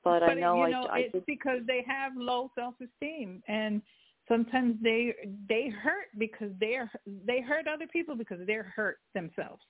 but, 0.03 0.23
I 0.23 0.33
know 0.33 0.55
you 0.57 0.63
I, 0.63 0.69
know 0.69 0.87
I 0.91 0.99
it's 1.13 1.25
because 1.25 1.59
they 1.67 1.83
have 1.87 2.11
low 2.15 2.51
self 2.55 2.75
esteem 2.81 3.41
and 3.47 3.81
sometimes 4.27 4.75
they 4.81 5.13
they 5.47 5.69
hurt 5.69 6.07
because 6.17 6.51
they're 6.59 6.91
they 7.25 7.41
hurt 7.41 7.67
other 7.67 7.87
people 7.87 8.15
because 8.15 8.39
they're 8.45 8.71
hurt 8.75 8.97
themselves. 9.13 9.61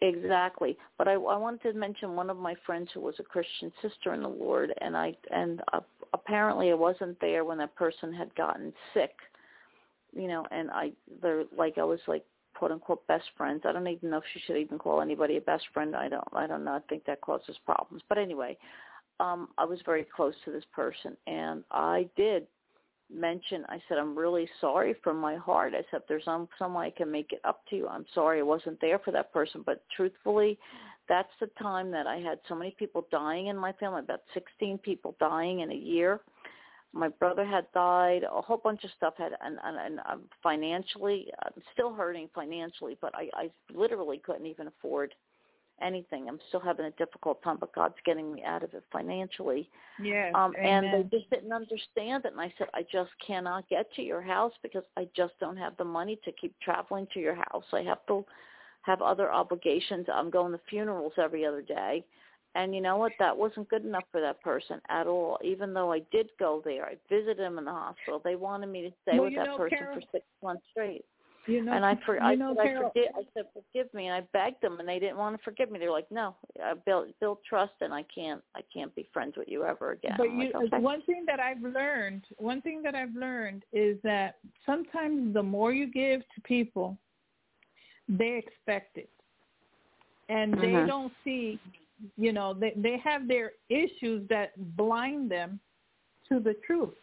Exactly. 0.00 0.76
But 0.98 1.08
I, 1.08 1.12
I 1.12 1.36
wanted 1.36 1.62
to 1.62 1.72
mention 1.72 2.14
one 2.14 2.28
of 2.28 2.36
my 2.36 2.54
friends 2.66 2.90
who 2.92 3.00
was 3.00 3.14
a 3.20 3.22
Christian 3.22 3.72
sister 3.80 4.12
in 4.12 4.22
the 4.22 4.28
Lord, 4.28 4.72
and 4.80 4.96
I 4.96 5.14
and 5.30 5.62
uh, 5.72 5.80
apparently 6.12 6.70
I 6.70 6.74
wasn't 6.74 7.18
there 7.20 7.44
when 7.44 7.58
that 7.58 7.74
person 7.76 8.12
had 8.12 8.34
gotten 8.34 8.72
sick, 8.92 9.12
you 10.14 10.28
know, 10.28 10.44
and 10.50 10.70
I 10.70 10.92
they're 11.22 11.44
like 11.56 11.78
I 11.78 11.84
was 11.84 12.00
like 12.06 12.24
quote 12.54 12.72
unquote 12.72 13.06
best 13.06 13.24
friends. 13.36 13.62
I 13.64 13.72
don't 13.72 13.86
even 13.86 14.10
know 14.10 14.18
if 14.18 14.24
she 14.32 14.40
should 14.40 14.56
even 14.56 14.78
call 14.78 15.00
anybody 15.00 15.36
a 15.36 15.40
best 15.40 15.64
friend. 15.72 15.96
I 15.96 16.08
don't 16.08 16.24
I 16.32 16.46
don't 16.46 16.64
know. 16.64 16.72
I 16.72 16.80
think 16.88 17.04
that 17.06 17.20
causes 17.20 17.56
problems. 17.64 18.02
But 18.08 18.18
anyway, 18.18 18.58
um, 19.20 19.48
I 19.58 19.64
was 19.64 19.78
very 19.84 20.04
close 20.04 20.34
to 20.44 20.52
this 20.52 20.64
person, 20.72 21.16
and 21.26 21.64
I 21.70 22.08
did 22.16 22.46
mention. 23.12 23.64
I 23.68 23.80
said 23.88 23.98
I'm 23.98 24.16
really 24.18 24.48
sorry 24.60 24.94
from 25.04 25.18
my 25.18 25.36
heart. 25.36 25.72
I 25.74 25.82
said 25.90 26.00
if 26.02 26.08
there's 26.08 26.24
some 26.24 26.48
some 26.58 26.74
way 26.74 26.86
I 26.86 26.90
can 26.90 27.10
make 27.10 27.32
it 27.32 27.40
up 27.44 27.60
to 27.70 27.76
you. 27.76 27.88
I'm 27.88 28.06
sorry 28.14 28.40
I 28.40 28.42
wasn't 28.42 28.80
there 28.80 28.98
for 28.98 29.12
that 29.12 29.32
person, 29.32 29.62
but 29.64 29.84
truthfully, 29.96 30.58
that's 31.08 31.28
the 31.40 31.48
time 31.60 31.90
that 31.92 32.06
I 32.06 32.16
had 32.16 32.38
so 32.48 32.54
many 32.54 32.74
people 32.78 33.06
dying 33.10 33.48
in 33.48 33.56
my 33.56 33.72
family, 33.72 34.00
about 34.00 34.22
16 34.32 34.78
people 34.78 35.14
dying 35.20 35.60
in 35.60 35.70
a 35.70 35.74
year. 35.74 36.20
my 36.92 37.08
brother 37.08 37.44
had 37.44 37.66
died. 37.74 38.22
A 38.24 38.40
whole 38.40 38.56
bunch 38.56 38.84
of 38.84 38.90
stuff 38.96 39.14
had, 39.18 39.32
and 39.42 39.58
and, 39.64 39.76
and 39.78 40.00
um, 40.10 40.22
financially, 40.42 41.28
I'm 41.44 41.62
still 41.72 41.92
hurting 41.92 42.28
financially, 42.34 42.96
but 43.00 43.14
I 43.14 43.28
I 43.34 43.50
literally 43.72 44.18
couldn't 44.18 44.46
even 44.46 44.66
afford 44.68 45.14
anything. 45.82 46.28
I'm 46.28 46.38
still 46.48 46.60
having 46.60 46.86
a 46.86 46.90
difficult 46.92 47.42
time, 47.42 47.58
but 47.58 47.74
God's 47.74 47.94
getting 48.04 48.32
me 48.32 48.42
out 48.44 48.62
of 48.62 48.72
it 48.74 48.84
financially. 48.92 49.68
Yes, 50.02 50.32
Um, 50.34 50.54
and 50.60 50.86
they 50.86 51.18
just 51.18 51.30
didn't 51.30 51.52
understand 51.52 52.24
it. 52.24 52.32
And 52.32 52.40
I 52.40 52.52
said, 52.58 52.68
I 52.74 52.82
just 52.90 53.10
cannot 53.24 53.68
get 53.68 53.92
to 53.94 54.02
your 54.02 54.22
house 54.22 54.52
because 54.62 54.84
I 54.96 55.08
just 55.16 55.34
don't 55.40 55.56
have 55.56 55.76
the 55.76 55.84
money 55.84 56.18
to 56.24 56.32
keep 56.32 56.54
traveling 56.60 57.06
to 57.14 57.20
your 57.20 57.34
house. 57.34 57.64
I 57.72 57.82
have 57.82 58.04
to 58.08 58.24
have 58.82 59.02
other 59.02 59.32
obligations. 59.32 60.06
I'm 60.12 60.30
going 60.30 60.52
to 60.52 60.60
funerals 60.68 61.14
every 61.18 61.44
other 61.44 61.62
day. 61.62 62.04
And 62.56 62.72
you 62.74 62.80
know 62.80 62.96
what? 62.96 63.12
That 63.18 63.36
wasn't 63.36 63.68
good 63.68 63.84
enough 63.84 64.04
for 64.12 64.20
that 64.20 64.40
person 64.40 64.80
at 64.88 65.08
all. 65.08 65.38
Even 65.42 65.74
though 65.74 65.92
I 65.92 66.00
did 66.12 66.28
go 66.38 66.62
there, 66.64 66.84
I 66.86 66.96
visited 67.10 67.40
him 67.40 67.58
in 67.58 67.64
the 67.64 67.72
hospital. 67.72 68.20
They 68.22 68.36
wanted 68.36 68.68
me 68.68 68.82
to 68.82 68.90
stay 69.02 69.18
Well, 69.18 69.24
with 69.24 69.34
that 69.34 69.46
know, 69.46 69.58
person 69.58 69.78
Carol- 69.78 69.94
for 69.96 70.02
six 70.12 70.24
months 70.42 70.62
straight. 70.70 71.04
You 71.46 71.62
know, 71.62 71.72
and 71.72 71.84
I 71.84 71.98
for 72.06 72.18
I 72.22 72.34
know, 72.34 72.54
said 72.54 72.60
I 72.60 72.66
Carol, 72.68 72.90
forgive 72.94 73.12
I 73.16 73.22
said 73.34 73.44
forgive 73.52 73.92
me 73.92 74.06
and 74.06 74.14
I 74.14 74.26
begged 74.32 74.62
them 74.62 74.80
and 74.80 74.88
they 74.88 74.98
didn't 74.98 75.18
want 75.18 75.36
to 75.36 75.42
forgive 75.42 75.70
me. 75.70 75.78
They're 75.78 75.90
like, 75.90 76.10
No, 76.10 76.36
I 76.62 76.72
built 76.74 77.08
built 77.20 77.40
trust 77.46 77.74
and 77.82 77.92
I 77.92 78.04
can't 78.14 78.42
I 78.54 78.60
can't 78.72 78.94
be 78.94 79.08
friends 79.12 79.34
with 79.36 79.48
you 79.48 79.64
ever 79.64 79.92
again. 79.92 80.14
But 80.16 80.30
I'm 80.30 80.40
you, 80.40 80.52
like, 80.54 80.72
okay. 80.72 80.78
one 80.78 81.02
thing 81.02 81.24
that 81.26 81.40
I've 81.40 81.60
learned, 81.62 82.24
one 82.38 82.62
thing 82.62 82.82
that 82.82 82.94
I've 82.94 83.14
learned 83.14 83.64
is 83.72 83.98
that 84.04 84.36
sometimes 84.64 85.34
the 85.34 85.42
more 85.42 85.72
you 85.72 85.92
give 85.92 86.20
to 86.20 86.40
people, 86.44 86.96
they 88.08 88.42
expect 88.42 88.96
it, 88.96 89.10
and 90.30 90.54
they 90.54 90.72
Mhm. 90.72 90.86
don't 90.86 91.12
see, 91.24 91.60
you 92.16 92.32
know, 92.32 92.54
they 92.54 92.72
they 92.76 92.96
have 92.98 93.28
their 93.28 93.52
issues 93.68 94.26
that 94.28 94.52
blind 94.76 95.30
them 95.30 95.60
to 96.28 96.40
the 96.40 96.54
truth, 96.66 96.96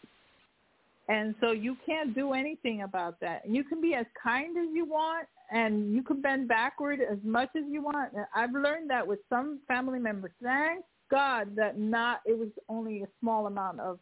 and 1.08 1.36
so 1.42 1.52
you 1.52 1.76
can't 1.86 2.14
do 2.14 2.34
anything 2.34 2.84
about 2.84 3.20
that. 3.20 3.42
You 3.48 3.64
can 3.64 3.82
be 3.82 3.94
as 3.96 4.06
kind 4.22 4.58
as 4.58 4.68
you 4.74 4.86
want, 4.86 5.28
and 5.52 5.94
you 5.94 6.04
can 6.04 6.22
bend 6.22 6.48
backward 6.48 7.00
as 7.02 7.18
much 7.24 7.50
as 7.58 7.64
you 7.70 7.84
want. 7.84 8.14
I've 8.36 8.54
learned 8.54 8.90
that 8.90 9.06
with 9.06 9.20
some 9.30 9.60
family 9.68 10.00
members. 10.00 10.32
Thank 10.42 10.86
God 11.10 11.56
that 11.58 11.78
not 11.78 12.22
it 12.26 12.38
was 12.38 12.48
only 12.70 13.04
a 13.04 13.08
small 13.20 13.48
amount 13.48 13.80
of 13.80 14.00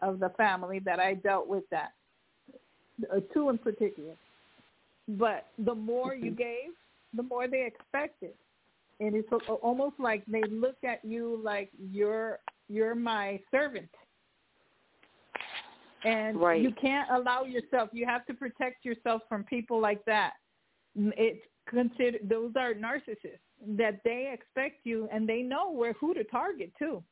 of 0.00 0.18
the 0.18 0.30
family 0.30 0.78
that 0.78 0.98
I 0.98 1.12
dealt 1.12 1.46
with 1.46 1.64
that, 1.70 1.90
uh, 3.14 3.20
two 3.34 3.50
in 3.50 3.58
particular. 3.58 4.14
But 5.06 5.46
the 5.58 5.74
more 5.74 6.14
you 6.14 6.30
gave, 6.30 6.70
the 7.14 7.22
more 7.22 7.48
they 7.48 7.66
expected, 7.66 8.32
and 9.00 9.14
it's 9.14 9.28
almost 9.62 9.96
like 9.98 10.24
they 10.26 10.42
look 10.50 10.76
at 10.84 11.04
you 11.04 11.40
like 11.44 11.70
you're 11.92 12.38
you're 12.68 12.94
my 12.94 13.40
servant, 13.50 13.90
and 16.04 16.40
Right. 16.40 16.62
you 16.62 16.72
can't 16.72 17.10
allow 17.10 17.44
yourself. 17.44 17.90
You 17.92 18.06
have 18.06 18.26
to 18.26 18.34
protect 18.34 18.84
yourself 18.84 19.22
from 19.28 19.44
people 19.44 19.80
like 19.80 20.04
that. 20.06 20.34
Mm, 20.98 21.12
it's 21.16 21.44
consider 21.66 22.18
those 22.22 22.52
are 22.56 22.74
narcissists 22.74 23.38
that 23.76 24.00
they 24.04 24.32
expect 24.32 24.84
you, 24.84 25.08
and 25.12 25.28
they 25.28 25.42
know 25.42 25.70
where 25.70 25.92
who 25.94 26.14
to 26.14 26.24
target 26.24 26.72
too, 26.78 27.02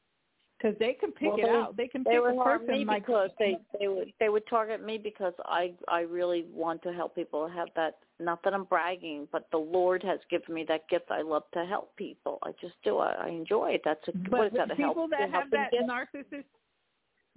because 0.58 0.76
they 0.78 0.94
can 0.94 1.12
pick 1.12 1.28
Well, 1.28 1.38
it 1.38 1.44
out. 1.48 1.76
They 1.76 1.86
can 1.86 2.02
they 2.02 2.12
pick 2.12 2.20
a 2.20 2.42
person 2.42 2.66
me 2.66 2.84
like 2.84 3.06
because 3.06 3.30
they 3.38 3.58
they 3.78 3.88
would 3.88 4.12
they 4.18 4.28
would 4.28 4.46
target 4.48 4.82
me 4.84 4.98
because 4.98 5.34
I 5.44 5.74
I 5.88 6.00
really 6.00 6.46
want 6.52 6.82
to 6.82 6.92
help 6.92 7.14
people 7.14 7.46
have 7.48 7.68
that 7.76 7.98
not 8.18 8.42
that 8.42 8.54
I'm 8.54 8.64
bragging 8.64 9.28
but 9.30 9.46
the 9.52 9.58
Lord 9.58 10.02
has 10.02 10.18
given 10.30 10.54
me 10.54 10.64
that 10.68 10.88
gift 10.88 11.10
I 11.10 11.22
love 11.22 11.44
to 11.54 11.64
help 11.64 11.94
people 11.96 12.38
I 12.42 12.52
just 12.60 12.74
do 12.82 12.98
I, 12.98 13.12
I 13.12 13.28
enjoy 13.28 13.72
it 13.72 13.82
that's 13.84 14.06
a 14.08 14.12
what 14.30 14.30
But 14.30 14.46
is 14.46 14.52
that 14.54 14.72
a 14.72 14.76
people 14.76 14.94
help 14.94 15.10
that 15.10 15.30
have 15.30 15.50
that 15.52 15.70
gift? 15.70 15.84
narcissist, 15.88 16.44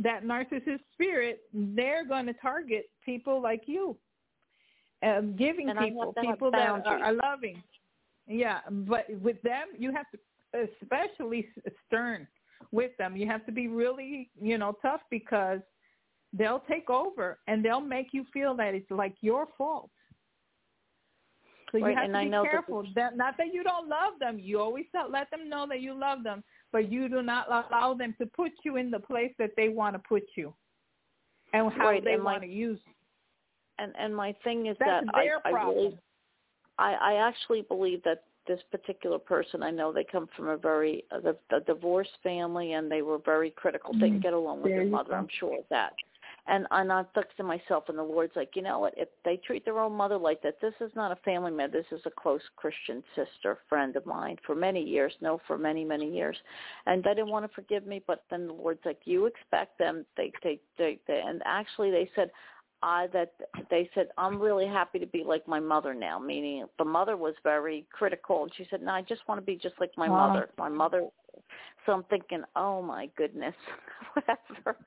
that 0.04 0.24
narcissist 0.24 0.80
spirit, 0.94 1.42
they're 1.54 2.06
going 2.06 2.26
to 2.26 2.34
target 2.34 2.90
people 3.04 3.42
like 3.42 3.64
you, 3.66 3.98
um, 5.04 5.36
giving 5.36 5.70
And 5.70 5.80
people, 5.80 6.14
people 6.22 6.52
that 6.52 6.70
are, 6.70 6.84
are 6.86 7.14
loving. 7.14 7.62
Yeah, 8.28 8.60
but 8.70 9.06
with 9.22 9.42
them, 9.42 9.68
you 9.78 9.94
have 9.94 10.06
to, 10.12 10.68
especially 10.82 11.48
stern 11.88 12.28
with 12.72 12.92
them. 12.98 13.16
You 13.16 13.28
have 13.28 13.46
to 13.46 13.52
be 13.52 13.68
really, 13.68 14.30
you 14.40 14.58
know, 14.58 14.78
tough 14.82 15.02
because 15.10 15.60
they'll 16.34 16.64
take 16.70 16.90
over 16.90 17.40
and 17.48 17.64
they'll 17.64 17.82
make 17.82 18.10
you 18.14 18.26
feel 18.32 18.56
that 18.56 18.74
it's 18.74 18.90
like 18.90 19.16
your 19.22 19.48
fault. 19.58 19.90
So 21.72 21.78
you 21.78 21.86
Right, 21.86 21.96
have 21.96 22.06
and 22.06 22.14
to 22.14 22.20
I 22.20 22.26
be 22.26 22.50
careful. 22.50 22.86
That 22.96 23.16
not 23.16 23.36
that 23.38 23.54
you 23.54 23.64
don't 23.64 23.88
love 23.88 24.14
them. 24.20 24.40
You 24.40 24.60
always 24.60 24.86
tell, 24.92 25.10
let 25.10 25.32
them 25.32 25.50
know 25.50 25.66
that 25.70 25.82
you 25.82 25.94
love 25.94 26.24
them, 26.24 26.44
but 26.72 26.92
you 26.92 27.10
do 27.10 27.22
not 27.22 27.48
allow 27.50 27.94
them 27.94 28.14
to 28.20 28.26
put 28.26 28.52
you 28.64 28.78
in 28.78 28.92
the 28.92 29.00
place 29.00 29.34
that 29.40 29.52
they 29.56 29.70
want 29.70 29.96
to 29.96 30.00
put 30.00 30.24
you, 30.36 30.54
and 31.54 31.72
how 31.74 31.86
Right, 31.90 32.04
they 32.04 32.14
and 32.14 32.24
my- 32.24 32.34
want 32.34 32.44
to 32.44 32.50
use. 32.50 32.80
you. 32.86 32.94
and 33.80 33.96
and 33.98 34.16
my 34.16 34.32
thing 34.44 34.68
is 34.68 34.78
That's 34.80 35.06
that 35.08 35.16
I 35.16 35.30
I 35.46 35.50
really 35.52 35.98
I 36.78 36.94
I 36.94 37.14
actually 37.16 37.62
believe 37.64 38.04
that 38.04 38.24
this 38.48 38.62
particular 38.72 39.20
person 39.20 39.62
I 39.64 39.72
know 39.72 39.92
they 39.92 40.04
come 40.04 40.28
from 40.36 40.48
a 40.50 40.58
very 40.58 41.04
a, 41.12 41.36
a 41.56 41.60
divorced 41.62 42.18
family 42.24 42.74
and 42.74 42.92
they 42.92 43.02
were 43.02 43.18
very 43.20 43.52
critical 43.52 43.94
They 43.94 44.00
didn't 44.00 44.20
Mhm. 44.20 44.24
get 44.24 44.34
along 44.34 44.62
with 44.62 44.72
their 44.72 44.86
mother. 44.86 45.14
I'm 45.16 45.28
sure 45.30 45.60
of 45.60 45.66
that 45.70 45.94
and 46.48 46.66
and 46.72 46.92
I 46.92 47.04
thought 47.14 47.26
to 47.38 47.44
myself 47.44 47.86
and 47.90 47.98
the 47.98 48.04
Lord's 48.04 48.36
like 48.36 48.52
you 48.56 48.62
know 48.62 48.80
what 48.80 48.94
if 48.98 49.10
they 49.24 49.38
treat 49.38 49.66
their 49.66 49.80
own 49.80 49.94
mother 49.94 50.18
like 50.18 50.42
that 50.44 50.60
this 50.62 50.74
is 50.82 50.92
not 50.96 51.12
a 51.12 51.16
family 51.18 51.52
member 51.52 51.78
this 51.78 51.98
is 51.98 52.06
a 52.06 52.12
close 52.12 52.42
Christian 52.56 53.04
sister 53.16 53.60
friend 53.70 53.96
of 53.96 54.06
mine 54.06 54.38
for 54.46 54.56
many 54.56 54.84
years 54.84 55.14
no 55.22 55.40
for 55.48 55.58
many 55.58 55.84
many 55.86 56.12
years 56.12 56.38
and 56.86 57.04
they 57.04 57.14
didn't 57.14 57.30
want 57.30 57.46
to 57.46 57.54
forgive 57.54 57.86
me 57.86 58.02
but 58.08 58.24
then 58.30 58.48
the 58.48 58.54
Lord's 58.54 58.82
like 58.86 59.00
you 59.06 59.26
expect 59.26 59.78
them 59.78 60.06
they 60.18 60.32
they 60.44 60.60
they, 60.78 61.00
they 61.08 61.22
and 61.26 61.42
actually 61.46 61.92
they 61.92 62.10
said 62.16 62.32
I 62.84 63.08
that 63.14 63.34
they 63.70 63.90
said 63.94 64.08
I'm 64.18 64.40
really 64.40 64.66
happy 64.66 64.98
to 65.00 65.06
be 65.06 65.24
like 65.24 65.48
my 65.48 65.60
mother 65.60 65.94
now. 65.94 66.18
Meaning 66.18 66.66
the 66.80 66.86
mother 66.86 67.16
was 67.16 67.36
very 67.44 67.86
critical, 67.92 68.44
and 68.44 68.52
she 68.56 68.66
said, 68.70 68.82
"No, 68.82 68.92
I 68.92 69.04
just 69.04 69.28
want 69.28 69.40
to 69.40 69.46
be 69.46 69.56
just 69.56 69.76
like 69.80 69.92
my 69.98 70.10
Wow. 70.10 70.28
mother." 70.28 70.50
My 70.58 70.70
mother. 70.70 71.08
So 71.86 71.94
I'm 71.94 72.04
thinking, 72.06 72.44
"Oh 72.56 72.82
my 72.82 73.08
goodness, 73.16 73.56
whatever." 74.14 74.78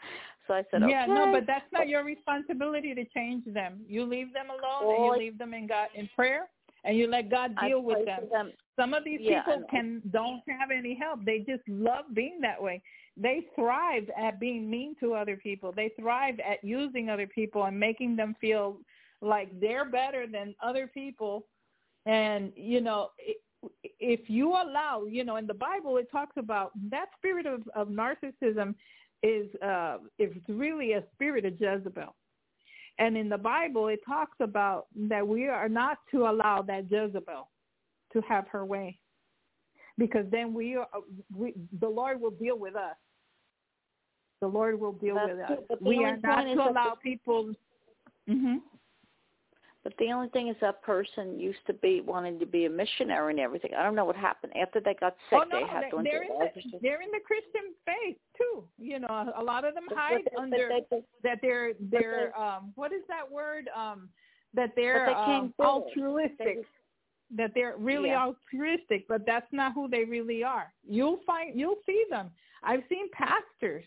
So 0.47 0.55
I 0.55 0.63
said, 0.71 0.83
yeah, 0.89 1.05
"Okay." 1.05 1.13
no, 1.13 1.31
but 1.33 1.47
that's 1.47 1.71
not 1.73 1.89
your 1.89 2.05
responsibility 2.05 2.95
to 2.95 3.05
change 3.07 3.45
them. 3.47 3.85
You 3.87 4.05
leave 4.05 4.33
them 4.33 4.47
alone 4.51 4.95
and 4.95 5.05
you 5.05 5.13
leave 5.19 5.39
them 5.39 5.55
in 5.55 5.67
God 5.67 5.89
in 5.95 6.09
prayer, 6.15 6.49
and 6.85 6.97
you 6.97 7.07
let 7.07 7.31
God 7.31 7.55
I 7.57 7.69
deal 7.69 7.81
with 7.83 8.05
them. 8.05 8.29
them. 8.31 8.53
Some 8.77 8.93
of 8.93 9.05
these 9.05 9.21
Yeah, 9.23 9.43
people 9.43 9.65
can 9.71 10.03
don't 10.11 10.43
have 10.49 10.71
any 10.71 10.95
help. 10.95 11.25
They 11.25 11.39
just 11.41 11.63
love 11.69 12.07
being 12.13 12.41
that 12.43 12.61
way. 12.61 12.83
They 13.17 13.47
thrive 13.55 14.11
at 14.19 14.41
being 14.41 14.69
mean 14.69 14.97
to 15.01 15.15
other 15.15 15.37
people. 15.37 15.73
They 15.73 15.91
thrive 15.91 16.41
at 16.41 16.63
using 16.65 17.09
other 17.09 17.29
people 17.29 17.65
and 17.65 17.79
making 17.79 18.17
them 18.17 18.35
feel 18.41 18.81
like 19.21 19.49
they're 19.61 19.85
better 19.85 20.27
than 20.27 20.55
other 20.63 20.89
people. 20.89 21.47
And 22.07 22.53
you 22.57 22.81
know, 22.81 23.13
i- 23.27 23.37
if 24.01 24.29
you 24.29 24.51
allow, 24.51 25.05
you 25.05 25.25
know, 25.25 25.37
in 25.37 25.47
the 25.47 25.55
Bible 25.55 25.97
it 25.97 26.11
talks 26.11 26.37
about 26.37 26.73
that 26.91 27.07
spirit 27.17 27.47
of, 27.47 27.67
of 27.75 27.89
narcissism 27.89 28.75
is 29.25 29.49
uh 29.63 29.97
it's 30.19 30.37
really 30.49 30.93
a 30.93 31.03
spirit 31.15 31.45
of 31.47 31.55
Jezebel. 31.59 32.15
And 32.99 33.17
in 33.17 33.29
the 33.29 33.39
Bible 33.39 33.89
it 33.89 34.01
talks 34.07 34.37
about 34.41 34.87
that 35.09 35.27
we 35.27 35.49
are 35.49 35.69
not 35.69 35.99
to 36.13 36.27
allow 36.27 36.63
that 36.63 36.91
Jezebel 36.91 37.49
to 38.13 38.21
have 38.29 38.47
her 38.49 38.65
way. 38.65 38.99
Because 39.97 40.27
then 40.31 40.53
we 40.53 40.77
are 40.77 40.87
we 41.35 41.55
the 41.81 41.89
lord 41.89 42.21
will 42.21 42.31
deal 42.31 42.59
with 42.59 42.77
us. 42.77 42.97
The 44.41 44.49
lord 44.49 44.79
will 44.79 44.93
deal 44.93 45.15
That's 45.15 45.31
with 45.31 45.41
us. 45.41 45.47
true, 45.47 45.77
the 45.81 45.85
we 45.85 46.05
are 46.05 46.19
not 46.19 46.43
to 46.43 46.71
allow 46.71 46.97
people 47.03 47.55
hmm 48.29 48.57
But 49.85 49.93
the 49.99 50.11
only 50.13 50.29
thing 50.31 50.49
is 50.49 50.57
that 50.63 50.83
person 50.83 51.39
used 51.39 51.59
to 51.67 51.75
be 51.75 52.01
wanting 52.01 52.39
to 52.41 52.47
be 52.47 52.65
a 52.65 52.71
missionary 52.71 53.33
and 53.35 53.41
everything. 53.41 53.73
I 53.79 53.83
don't 53.83 53.95
know 53.95 54.07
what 54.07 54.17
happened 54.17 54.55
after 54.57 54.81
they 54.81 54.95
got 54.95 55.15
sick. 55.29 55.39
oh 55.43 55.45
no 55.49 55.61
they 55.61 55.67
had 55.71 55.91
to 55.91 55.97
they, 55.99 56.03
they're 56.05 56.23
in 56.23 56.29
the 56.39 56.79
they're 56.81 57.03
in 57.03 57.11
the 57.11 57.21
christian 57.25 57.75
faith 57.85 58.17
too 58.39 58.65
you 58.79 58.99
know 58.99 59.33
a 59.37 59.43
lot 59.43 59.65
of 59.67 59.75
them 59.75 59.85
hide 59.91 60.23
but- 60.25 60.33
but 60.35 60.43
under 60.43 60.71
but- 60.91 61.05
that 61.23 61.39
they're 61.43 61.73
they're 61.79 62.33
they- 62.35 62.43
um 62.43 62.73
what 62.77 62.93
is 62.93 63.03
that 63.09 63.31
word 63.31 63.69
um 63.77 64.09
that 64.55 64.71
they're 64.75 65.07
they 65.07 65.13
um, 65.13 65.27
can't 65.27 65.57
do 65.59 65.63
it. 65.63 65.67
altruistic 65.67 66.39
They- 66.39 66.65
that 67.37 67.51
they're 67.55 67.77
really 67.79 68.11
Yeah. 68.11 68.27
altruistic, 68.27 69.09
but 69.09 69.27
that's 69.27 69.51
not 69.53 69.73
who 69.73 69.89
they 69.89 70.05
really 70.05 70.45
are. 70.45 70.73
You'll 70.87 71.21
find 71.27 71.59
you'll 71.59 71.81
see 71.85 72.05
them. 72.09 72.31
I've 72.63 72.85
seen 72.89 73.09
pastors 73.13 73.85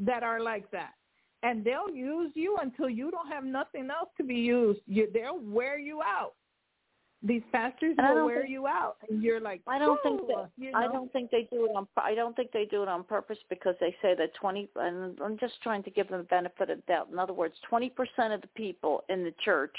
that 0.00 0.22
are 0.22 0.40
like 0.40 0.68
that. 0.72 0.94
And 1.42 1.64
they'll 1.64 1.90
use 1.90 2.32
you 2.34 2.58
until 2.60 2.90
you 2.90 3.10
don't 3.10 3.28
have 3.28 3.44
nothing 3.44 3.88
else 3.90 4.10
to 4.18 4.24
be 4.24 4.34
used. 4.34 4.80
You, 4.86 5.08
they'll 5.12 5.40
wear 5.40 5.78
you 5.78 6.02
out. 6.02 6.34
These 7.22 7.42
pastors 7.52 7.96
will 7.98 8.24
wear 8.24 8.40
think- 8.40 8.50
you 8.50 8.66
out, 8.66 8.96
and 9.06 9.22
you're 9.22 9.40
like, 9.40 9.60
I 9.66 9.78
don't 9.78 10.02
think 10.02 10.26
that 10.28 10.48
you 10.56 10.72
I 10.74 10.86
don't 10.86 11.12
think 11.12 11.30
they 11.30 11.46
do 11.52 11.66
it 11.66 11.76
on. 11.76 11.86
I 11.98 12.14
don't 12.14 12.34
think 12.34 12.50
they 12.50 12.64
do 12.64 12.82
it 12.82 12.88
on 12.88 13.04
purpose 13.04 13.36
because 13.50 13.74
they 13.78 13.94
say 14.00 14.14
that 14.16 14.32
twenty. 14.40 14.70
And 14.76 15.18
I'm 15.22 15.36
just 15.36 15.60
trying 15.62 15.82
to 15.82 15.90
give 15.90 16.08
them 16.08 16.18
the 16.18 16.24
benefit 16.24 16.70
of 16.70 16.78
the 16.78 16.82
doubt. 16.88 17.08
In 17.12 17.18
other 17.18 17.34
words, 17.34 17.54
twenty 17.68 17.90
percent 17.90 18.32
of 18.32 18.40
the 18.40 18.48
people 18.56 19.04
in 19.10 19.22
the 19.22 19.34
church 19.44 19.76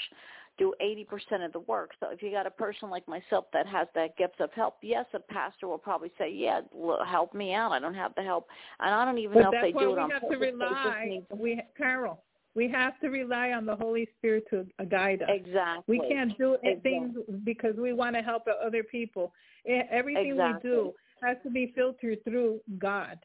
do 0.58 0.74
80% 0.82 1.44
of 1.44 1.52
the 1.52 1.60
work. 1.60 1.92
So 1.98 2.08
if 2.10 2.22
you 2.22 2.30
got 2.30 2.46
a 2.46 2.50
person 2.50 2.90
like 2.90 3.06
myself 3.08 3.46
that 3.52 3.66
has 3.66 3.88
that 3.94 4.16
gift 4.16 4.40
of 4.40 4.52
help, 4.52 4.76
yes, 4.82 5.06
a 5.14 5.20
pastor 5.20 5.66
will 5.66 5.78
probably 5.78 6.12
say, 6.18 6.30
"Yeah, 6.30 6.60
help 7.06 7.34
me 7.34 7.54
out. 7.54 7.72
I 7.72 7.78
don't 7.78 7.94
have 7.94 8.14
the 8.14 8.22
help," 8.22 8.48
and 8.80 8.94
I 8.94 9.04
don't 9.04 9.18
even 9.18 9.34
but 9.34 9.42
know 9.44 9.50
if 9.52 9.62
they 9.62 9.72
do 9.72 9.92
it 9.92 9.94
we 9.94 10.00
on 10.00 10.10
have 10.10 10.22
purpose. 10.22 10.38
To 10.38 10.44
rely, 10.44 11.06
need 11.08 11.28
to... 11.30 11.36
we 11.36 11.62
Carol, 11.76 12.22
we 12.54 12.68
have 12.68 13.00
to 13.00 13.08
rely 13.08 13.52
on 13.52 13.64
the 13.64 13.74
Holy 13.74 14.06
Spirit 14.18 14.44
to 14.50 14.66
guide 14.90 15.22
us. 15.22 15.30
Exactly. 15.32 15.98
We 15.98 16.08
can't 16.08 16.36
do 16.36 16.54
exactly. 16.62 16.80
things 16.82 17.16
because 17.44 17.76
we 17.76 17.92
want 17.92 18.14
to 18.16 18.22
help 18.22 18.46
other 18.64 18.82
people. 18.82 19.32
Everything 19.66 20.32
exactly. 20.32 20.70
we 20.70 20.76
do 20.76 20.92
has 21.22 21.38
to 21.44 21.50
be 21.50 21.72
filtered 21.74 22.22
through 22.24 22.60
God. 22.78 23.18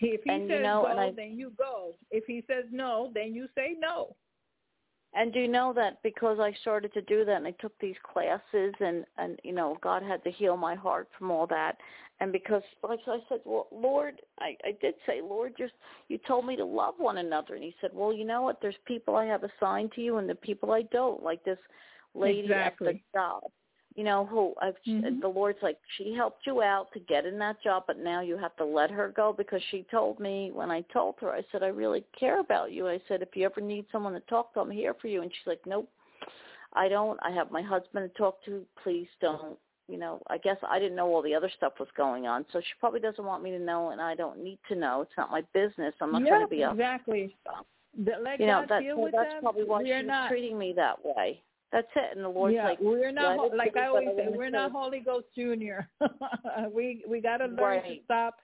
If 0.00 0.20
he 0.22 0.30
and, 0.30 0.48
says 0.48 0.58
you 0.58 0.62
know, 0.62 0.86
go, 0.86 0.98
I, 0.98 1.10
then 1.10 1.36
you 1.36 1.52
go. 1.58 1.94
If 2.12 2.24
he 2.26 2.44
says 2.46 2.64
no, 2.70 3.10
then 3.12 3.34
you 3.34 3.48
say 3.56 3.74
no. 3.76 4.14
And 5.14 5.32
do 5.32 5.40
you 5.40 5.48
know 5.48 5.72
that 5.74 6.02
because 6.02 6.38
I 6.38 6.52
started 6.60 6.92
to 6.94 7.02
do 7.02 7.24
that 7.24 7.36
and 7.36 7.46
I 7.46 7.52
took 7.52 7.72
these 7.78 7.96
classes 8.02 8.74
and 8.80 9.04
and 9.16 9.40
you 9.42 9.52
know 9.52 9.78
God 9.82 10.02
had 10.02 10.22
to 10.24 10.30
heal 10.30 10.56
my 10.56 10.74
heart 10.74 11.08
from 11.18 11.30
all 11.30 11.46
that. 11.46 11.76
And 12.20 12.32
because 12.32 12.62
like 12.82 13.00
I 13.06 13.18
said, 13.28 13.40
well 13.44 13.68
Lord, 13.72 14.20
I 14.38 14.56
I 14.64 14.76
did 14.80 14.94
say 15.06 15.20
Lord, 15.22 15.54
just 15.56 15.72
you 16.08 16.18
told 16.26 16.46
me 16.46 16.56
to 16.56 16.64
love 16.64 16.94
one 16.98 17.18
another. 17.18 17.54
And 17.54 17.64
he 17.64 17.74
said, 17.80 17.90
well 17.94 18.12
you 18.12 18.24
know 18.24 18.42
what, 18.42 18.60
there's 18.60 18.76
people 18.86 19.16
I 19.16 19.24
have 19.24 19.44
assigned 19.44 19.92
to 19.92 20.02
you 20.02 20.18
and 20.18 20.28
the 20.28 20.34
people 20.34 20.72
I 20.72 20.82
don't, 20.82 21.22
like 21.22 21.42
this 21.44 21.58
lady 22.14 22.40
exactly. 22.40 22.88
at 22.88 22.94
the 22.94 23.00
job 23.18 23.42
you 23.98 24.04
know, 24.04 24.24
who 24.26 24.54
I've, 24.62 24.76
mm-hmm. 24.86 25.18
the 25.18 25.26
Lord's 25.26 25.58
like, 25.60 25.76
she 25.96 26.14
helped 26.14 26.46
you 26.46 26.62
out 26.62 26.86
to 26.92 27.00
get 27.00 27.26
in 27.26 27.36
that 27.40 27.60
job, 27.60 27.82
but 27.88 27.98
now 27.98 28.20
you 28.20 28.36
have 28.36 28.54
to 28.58 28.64
let 28.64 28.92
her 28.92 29.08
go 29.08 29.34
because 29.36 29.60
she 29.72 29.84
told 29.90 30.20
me 30.20 30.52
when 30.54 30.70
I 30.70 30.82
told 30.92 31.16
her, 31.20 31.32
I 31.32 31.42
said, 31.50 31.64
I 31.64 31.66
really 31.66 32.04
care 32.16 32.38
about 32.38 32.70
you. 32.70 32.86
I 32.86 33.00
said, 33.08 33.22
if 33.22 33.30
you 33.34 33.44
ever 33.44 33.60
need 33.60 33.86
someone 33.90 34.12
to 34.12 34.20
talk 34.20 34.54
to, 34.54 34.60
I'm 34.60 34.70
here 34.70 34.94
for 35.02 35.08
you. 35.08 35.22
And 35.22 35.32
she's 35.32 35.48
like, 35.48 35.58
nope, 35.66 35.88
I 36.74 36.88
don't. 36.88 37.18
I 37.24 37.32
have 37.32 37.50
my 37.50 37.60
husband 37.60 38.08
to 38.08 38.16
talk 38.16 38.44
to. 38.44 38.64
Please 38.84 39.08
don't. 39.20 39.58
You 39.88 39.98
know, 39.98 40.22
I 40.28 40.38
guess 40.38 40.58
I 40.68 40.78
didn't 40.78 40.94
know 40.94 41.08
all 41.08 41.22
the 41.22 41.34
other 41.34 41.50
stuff 41.56 41.72
was 41.80 41.88
going 41.96 42.28
on, 42.28 42.46
so 42.52 42.60
she 42.60 42.74
probably 42.78 43.00
doesn't 43.00 43.24
want 43.24 43.42
me 43.42 43.50
to 43.50 43.58
know, 43.58 43.90
and 43.90 44.00
I 44.00 44.14
don't 44.14 44.44
need 44.44 44.60
to 44.68 44.76
know. 44.76 45.00
It's 45.00 45.10
not 45.18 45.32
my 45.32 45.42
business. 45.52 45.94
I'm 46.00 46.12
not 46.12 46.22
yeah, 46.22 46.28
trying 46.28 46.42
to 46.42 46.46
be 46.46 46.62
exactly. 46.62 47.34
You 47.96 48.46
know, 48.46 48.60
God 48.60 48.68
that, 48.68 48.82
deal 48.82 48.94
so 48.94 49.02
with 49.02 49.12
that's 49.12 49.32
them. 49.32 49.42
probably 49.42 49.64
why 49.64 49.82
she's 49.82 50.06
not. 50.06 50.28
treating 50.28 50.56
me 50.56 50.72
that 50.76 51.04
way. 51.04 51.42
That's 51.72 51.88
it. 51.96 52.16
And 52.16 52.24
the 52.24 52.28
Lord's 52.28 52.54
yeah, 52.54 52.68
like, 52.68 52.78
we're 52.80 53.12
not 53.12 53.54
like 53.54 53.76
I 53.76 53.88
always 53.88 54.08
say, 54.16 54.28
we're 54.30 54.50
not 54.50 54.72
Holy 54.72 55.00
Ghost 55.00 55.26
Junior. 55.36 55.88
we 56.72 57.04
we 57.08 57.20
got 57.20 57.38
to 57.38 57.46
learn 57.46 57.58
right. 57.58 57.84
to 57.84 58.04
stop 58.04 58.36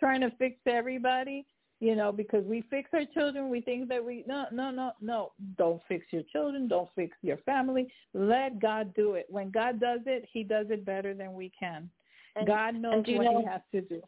trying 0.00 0.20
to 0.22 0.30
fix 0.38 0.56
everybody. 0.66 1.46
You 1.78 1.96
know, 1.96 2.12
because 2.12 2.44
we 2.44 2.62
fix 2.70 2.90
our 2.92 3.04
children, 3.12 3.50
we 3.50 3.60
think 3.60 3.88
that 3.88 4.04
we 4.04 4.24
no 4.26 4.46
no 4.52 4.70
no 4.70 4.92
no. 5.00 5.32
Don't 5.58 5.80
fix 5.88 6.06
your 6.10 6.22
children. 6.32 6.68
Don't 6.68 6.88
fix 6.94 7.16
your 7.22 7.38
family. 7.38 7.92
Let 8.14 8.60
God 8.60 8.94
do 8.94 9.14
it. 9.14 9.26
When 9.28 9.50
God 9.50 9.80
does 9.80 10.00
it, 10.06 10.28
He 10.32 10.44
does 10.44 10.66
it 10.70 10.84
better 10.84 11.12
than 11.12 11.34
we 11.34 11.50
can. 11.58 11.90
And, 12.36 12.46
God 12.46 12.74
knows 12.76 13.04
what 13.06 13.24
know, 13.24 13.40
He 13.40 13.46
has 13.46 13.60
to 13.72 13.80
do. 13.80 14.00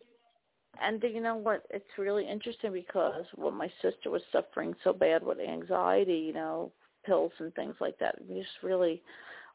And 0.83 1.01
do 1.01 1.09
you 1.09 1.21
know 1.21 1.37
what? 1.37 1.65
It's 1.71 1.85
really 1.99 2.29
interesting 2.29 2.73
because 2.73 3.25
when 3.35 3.55
my 3.55 3.71
sister 3.83 4.11
was 4.11 4.23
suffering 4.33 4.75
so 4.83 4.93
bad 4.93 5.25
with 5.25 5.39
anxiety, 5.39 6.19
you 6.19 6.33
know, 6.33 6.73
pills 7.05 7.33
and 7.39 7.55
things 7.55 7.75
like 7.81 7.99
that. 7.99 8.17
We 8.29 8.41
just 8.41 8.51
really, 8.63 9.03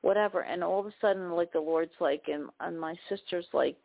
whatever. 0.02 0.42
And 0.42 0.64
all 0.64 0.80
of 0.80 0.86
a 0.86 0.94
sudden, 1.02 1.32
like 1.32 1.52
the 1.52 1.60
Lord's 1.60 1.92
like, 2.00 2.24
and 2.28 2.50
and 2.60 2.80
my 2.80 2.96
sister's 3.10 3.48
like, 3.54 3.78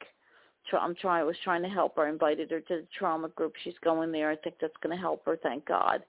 I'm 0.73 0.94
trying. 0.94 1.20
I 1.20 1.25
was 1.25 1.36
trying 1.44 1.62
to 1.62 1.68
help 1.68 1.97
her. 1.97 2.07
I 2.07 2.10
invited 2.10 2.51
her 2.51 2.60
to 2.60 2.76
the 2.76 2.86
trauma 2.99 3.28
group. 3.31 3.55
She's 3.62 3.75
going 3.84 4.12
there. 4.12 4.31
I 4.31 4.36
think 4.36 4.57
that's 4.60 4.76
going 4.83 4.97
to 4.97 5.01
help 5.01 5.25
her. 5.26 5.36
Thank 5.43 5.67
God. 5.67 6.02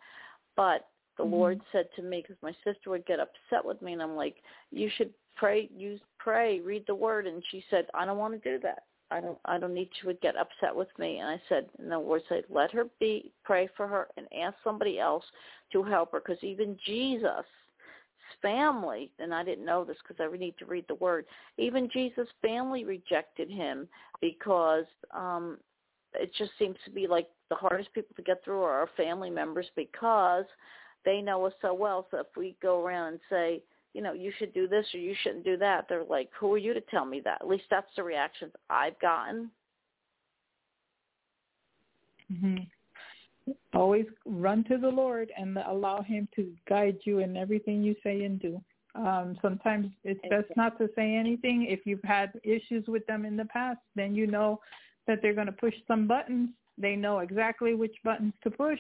But 0.56 0.88
the 1.18 1.24
mm-hmm. 1.24 1.34
Lord 1.34 1.62
said 1.72 1.88
to 1.96 2.02
me, 2.02 2.22
because 2.22 2.42
my 2.42 2.56
sister 2.64 2.90
would 2.90 3.06
get 3.06 3.20
upset 3.20 3.64
with 3.64 3.82
me, 3.82 3.94
and 3.94 4.02
I'm 4.02 4.16
like, 4.16 4.38
you 4.72 4.90
should 4.98 5.12
pray, 5.36 5.70
use 5.76 6.00
pray, 6.20 6.62
read 6.62 6.86
the 6.88 6.96
Word. 6.96 7.28
And 7.28 7.44
she 7.52 7.64
said, 7.70 7.88
I 7.94 8.06
don't 8.06 8.18
want 8.18 8.42
to 8.42 8.50
do 8.50 8.60
that. 8.64 8.84
I 9.12 9.22
don't 9.22 9.38
I 9.46 9.58
don't 9.58 9.74
need 9.74 9.90
she 10.00 10.08
would 10.08 10.22
get 10.22 10.36
upset 10.36 10.76
with 10.76 10.88
me. 10.98 11.20
And 11.20 11.30
I 11.30 11.42
said 11.48 11.68
in 11.80 11.90
the 11.90 12.00
Lord 12.00 12.22
said 12.28 12.44
let 12.50 12.72
her 12.72 12.86
be 13.00 13.32
pray 13.44 13.70
for 13.76 13.88
her 13.88 14.08
and 14.18 14.28
ask 14.38 14.56
somebody 14.64 15.00
else 15.00 15.24
to 15.72 15.84
help 15.84 16.12
her. 16.12 16.22
Because 16.26 16.44
even 16.44 16.78
Jesus 16.86 17.46
family 18.42 19.12
and 19.20 19.34
I 19.34 19.44
didn't 19.44 19.66
know 19.66 19.86
this 19.86 19.98
because 20.06 20.18
I 20.20 20.36
need 20.36 20.58
to 20.58 20.66
read 20.66 20.86
the 20.88 20.96
word 20.96 21.26
even 21.58 21.90
Jesus 21.94 22.28
family 22.42 22.84
rejected 22.84 23.50
him 23.50 23.88
because 24.20 24.86
um 25.16 25.58
it 26.20 26.32
just 26.38 26.52
seems 26.58 26.76
to 26.86 26.92
be 26.92 27.08
like 27.08 27.28
the 27.50 27.56
hardest 27.56 27.94
people 27.94 28.16
to 28.16 28.22
get 28.22 28.44
through 28.44 28.62
are 28.62 28.74
our 28.74 28.90
family 28.98 29.30
members 29.30 29.68
because 29.76 30.46
they 31.04 31.22
know 31.22 31.46
us 31.46 31.54
so 31.62 31.74
well. 31.74 32.08
So 32.10 32.18
if 32.20 32.28
we 32.36 32.56
go 32.62 32.84
around 32.84 33.10
and 33.10 33.20
say 33.30 33.62
you 33.96 34.02
know, 34.02 34.12
you 34.12 34.34
should 34.38 34.54
do 34.54 34.68
this 34.68 34.86
or 34.94 34.98
you 34.98 35.16
shouldn't 35.24 35.46
do 35.46 35.56
that. 35.56 35.86
They're 35.88 36.04
like, 36.04 36.30
who 36.38 36.54
are 36.54 36.58
you 36.58 36.74
to 36.74 36.82
tell 36.82 37.06
me 37.06 37.22
that? 37.24 37.42
At 37.42 37.48
least 37.48 37.64
that's 37.72 37.88
the 37.96 38.04
reactions 38.04 38.52
I've 38.70 39.00
gotten. 39.00 39.50
Mm-hmm. 42.32 43.54
Always 43.74 44.06
run 44.26 44.66
to 44.66 44.78
the 44.78 44.90
Lord 44.90 45.32
and 45.38 45.58
allow 45.66 46.02
him 46.02 46.28
to 46.36 46.52
guide 46.68 46.98
you 47.06 47.20
in 47.20 47.38
everything 47.38 47.82
you 47.82 47.96
say 48.04 48.26
and 48.26 48.38
do. 48.38 48.62
Um, 48.96 49.38
sometimes 49.42 49.88
it's 50.04 50.20
best 50.30 50.48
not 50.58 50.78
to 50.80 50.90
say 50.94 51.16
anything. 51.16 51.66
If 51.70 51.86
you've 51.86 52.04
had 52.04 52.34
issues 52.44 52.86
with 52.88 53.06
them 53.08 53.24
in 53.24 53.38
the 53.38 53.46
past, 53.46 53.80
then 53.96 54.14
you 54.14 54.28
know 54.28 54.60
that 55.08 55.20
they're 55.22 55.34
going 55.34 55.48
to 55.48 55.54
push 55.54 55.76
some 55.88 56.06
buttons. 56.06 56.50
They 56.78 56.98
know 56.98 57.20
exactly 57.20 57.76
which 57.76 57.96
buttons 58.04 58.34
to 58.44 58.52
push 58.52 58.80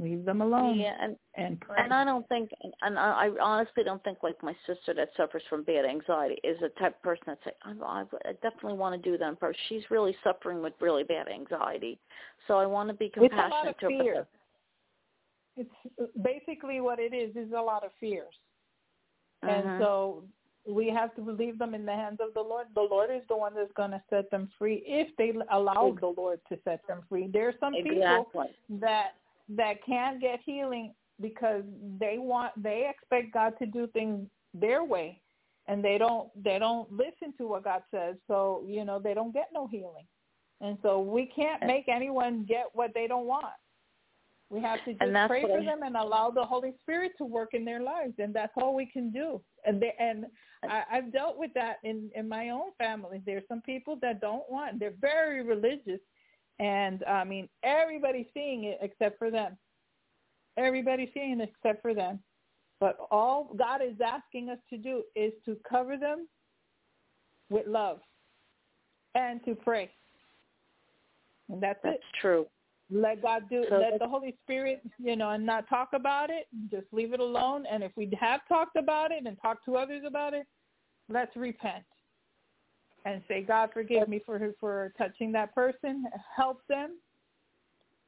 Leave 0.00 0.24
them 0.24 0.42
alone. 0.42 0.78
Yeah, 0.78 0.94
and 1.00 1.16
and 1.34 1.58
pray. 1.60 1.76
and 1.82 1.92
I 1.92 2.04
don't 2.04 2.26
think, 2.28 2.50
and 2.82 2.96
I 2.96 3.30
honestly 3.42 3.82
don't 3.82 4.02
think 4.04 4.18
like 4.22 4.40
my 4.44 4.54
sister 4.64 4.94
that 4.94 5.08
suffers 5.16 5.42
from 5.50 5.64
bad 5.64 5.84
anxiety 5.84 6.36
is 6.44 6.56
the 6.60 6.68
type 6.80 6.94
of 6.94 7.02
person 7.02 7.24
that 7.26 7.38
say, 7.44 7.50
I, 7.64 8.04
I 8.24 8.32
definitely 8.34 8.78
want 8.78 9.02
to 9.02 9.10
do 9.10 9.18
that 9.18 9.40
first. 9.40 9.58
She's 9.68 9.82
really 9.90 10.16
suffering 10.22 10.62
with 10.62 10.74
really 10.80 11.02
bad 11.02 11.26
anxiety, 11.26 11.98
so 12.46 12.58
I 12.58 12.66
want 12.66 12.88
to 12.90 12.94
be 12.94 13.08
compassionate 13.08 13.42
it's 13.44 13.52
a 13.52 13.56
lot 13.56 13.68
of 13.68 13.78
to 13.78 13.88
fear. 13.88 14.14
her. 14.14 14.26
It's 15.56 16.12
basically 16.22 16.80
what 16.80 17.00
it 17.00 17.12
is. 17.12 17.34
Is 17.34 17.50
a 17.50 17.60
lot 17.60 17.84
of 17.84 17.90
fears, 17.98 18.34
mm-hmm. 19.44 19.68
and 19.68 19.82
so 19.82 20.22
we 20.64 20.88
have 20.90 21.12
to 21.16 21.22
leave 21.22 21.58
them 21.58 21.74
in 21.74 21.84
the 21.84 21.92
hands 21.92 22.18
of 22.20 22.34
the 22.34 22.40
Lord. 22.40 22.66
The 22.76 22.86
Lord 22.88 23.10
is 23.10 23.22
the 23.28 23.36
one 23.36 23.52
that's 23.52 23.72
going 23.76 23.90
to 23.90 24.02
set 24.10 24.30
them 24.30 24.48
free 24.60 24.84
if 24.86 25.08
they 25.16 25.32
allow 25.50 25.96
the 26.00 26.14
Lord 26.16 26.38
to 26.50 26.58
set 26.64 26.86
them 26.86 27.00
free. 27.08 27.28
There 27.32 27.48
are 27.48 27.54
some 27.58 27.74
exactly. 27.74 27.96
people 27.96 28.46
that 28.80 29.14
that 29.56 29.84
can't 29.84 30.20
get 30.20 30.40
healing 30.44 30.94
because 31.20 31.62
they 31.98 32.16
want 32.18 32.52
they 32.62 32.88
expect 32.90 33.32
God 33.32 33.54
to 33.58 33.66
do 33.66 33.86
things 33.88 34.26
their 34.54 34.84
way. 34.84 35.20
And 35.66 35.84
they 35.84 35.98
don't 35.98 36.28
they 36.42 36.58
don't 36.58 36.90
listen 36.90 37.34
to 37.38 37.48
what 37.48 37.64
God 37.64 37.82
says. 37.90 38.16
So 38.26 38.64
you 38.66 38.84
know 38.84 38.98
they 38.98 39.14
don't 39.14 39.32
get 39.32 39.48
no 39.52 39.66
healing. 39.66 40.06
And 40.60 40.76
so 40.82 41.00
we 41.00 41.30
can't 41.34 41.64
make 41.66 41.88
anyone 41.88 42.44
get 42.48 42.66
what 42.72 42.90
they 42.94 43.06
don't 43.06 43.26
want. 43.26 43.54
We 44.50 44.60
have 44.62 44.82
to 44.86 44.92
just 44.92 45.28
pray 45.28 45.42
for 45.42 45.62
them 45.62 45.82
and 45.82 45.94
allow 45.94 46.30
the 46.30 46.42
Holy 46.42 46.72
Spirit 46.82 47.12
to 47.18 47.24
work 47.24 47.50
in 47.52 47.64
their 47.64 47.82
lives. 47.82 48.14
And 48.18 48.34
that's 48.34 48.52
all 48.56 48.74
we 48.74 48.86
can 48.86 49.10
do. 49.10 49.42
And 49.66 49.80
they, 49.80 49.92
and 50.00 50.24
I, 50.64 50.84
I've 50.90 51.12
dealt 51.12 51.38
with 51.38 51.52
that 51.54 51.76
in 51.84 52.10
in 52.14 52.28
my 52.28 52.48
own 52.50 52.70
family. 52.78 53.22
There's 53.26 53.44
some 53.46 53.60
people 53.60 53.98
that 54.02 54.20
don't 54.20 54.50
want 54.50 54.80
they're 54.80 54.94
very 55.00 55.42
religious 55.42 56.00
and 56.58 57.04
I 57.04 57.24
mean, 57.24 57.48
everybody's 57.62 58.26
seeing 58.34 58.64
it 58.64 58.78
except 58.80 59.18
for 59.18 59.30
them. 59.30 59.56
Everybody's 60.56 61.10
seeing 61.14 61.40
it 61.40 61.50
except 61.54 61.82
for 61.82 61.94
them. 61.94 62.18
But 62.80 62.96
all 63.10 63.54
God 63.56 63.80
is 63.82 63.94
asking 64.04 64.50
us 64.50 64.58
to 64.70 64.76
do 64.76 65.02
is 65.16 65.32
to 65.44 65.56
cover 65.68 65.96
them 65.96 66.28
with 67.50 67.66
love 67.66 68.00
and 69.14 69.44
to 69.44 69.54
pray. 69.54 69.90
And 71.48 71.62
that's, 71.62 71.78
that's 71.82 71.96
it. 71.96 72.20
true. 72.20 72.46
Let 72.90 73.20
God 73.20 73.42
do 73.50 73.64
so 73.68 73.78
let 73.78 73.98
the 73.98 74.08
Holy 74.08 74.34
Spirit, 74.44 74.82
you 74.98 75.14
know, 75.14 75.30
and 75.30 75.44
not 75.44 75.68
talk 75.68 75.90
about 75.92 76.30
it. 76.30 76.46
Just 76.70 76.86
leave 76.90 77.12
it 77.12 77.20
alone. 77.20 77.64
And 77.70 77.82
if 77.82 77.92
we 77.96 78.10
have 78.18 78.40
talked 78.48 78.76
about 78.76 79.12
it 79.12 79.26
and 79.26 79.36
talked 79.42 79.64
to 79.66 79.76
others 79.76 80.02
about 80.06 80.32
it, 80.32 80.46
let's 81.08 81.36
repent 81.36 81.84
and 83.08 83.22
say, 83.26 83.42
God, 83.42 83.70
forgive 83.72 84.08
me 84.08 84.20
for 84.24 84.38
for 84.60 84.92
touching 84.98 85.32
that 85.32 85.54
person. 85.54 86.04
Help 86.36 86.60
them, 86.68 86.98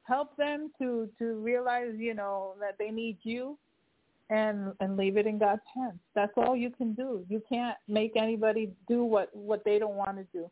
help 0.03 0.35
them 0.37 0.71
to 0.79 1.09
to 1.17 1.35
realize, 1.35 1.93
you 1.97 2.13
know, 2.13 2.53
that 2.59 2.75
they 2.77 2.89
need 2.89 3.17
you, 3.23 3.57
and 4.29 4.73
and 4.79 4.97
leave 4.97 5.17
it 5.17 5.25
in 5.25 5.39
God's 5.39 5.61
hands. 5.75 5.99
That's 6.13 6.33
all 6.37 6.55
you 6.55 6.69
can 6.69 6.93
do. 6.93 7.25
You 7.29 7.41
can't 7.49 7.77
make 7.87 8.13
anybody 8.15 8.71
do 8.87 9.03
what 9.03 9.35
what 9.35 9.63
they 9.65 9.79
don't 9.79 9.95
want 9.95 10.17
to 10.17 10.25
do. 10.33 10.49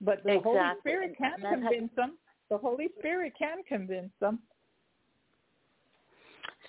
But 0.00 0.24
the 0.24 0.34
exactly. 0.34 0.52
Holy 0.52 0.80
Spirit 0.80 1.16
can 1.18 1.40
convince 1.40 1.90
them. 1.94 2.18
The 2.50 2.58
Holy 2.58 2.88
Spirit 2.98 3.34
can 3.38 3.58
convince 3.68 4.12
them. 4.20 4.38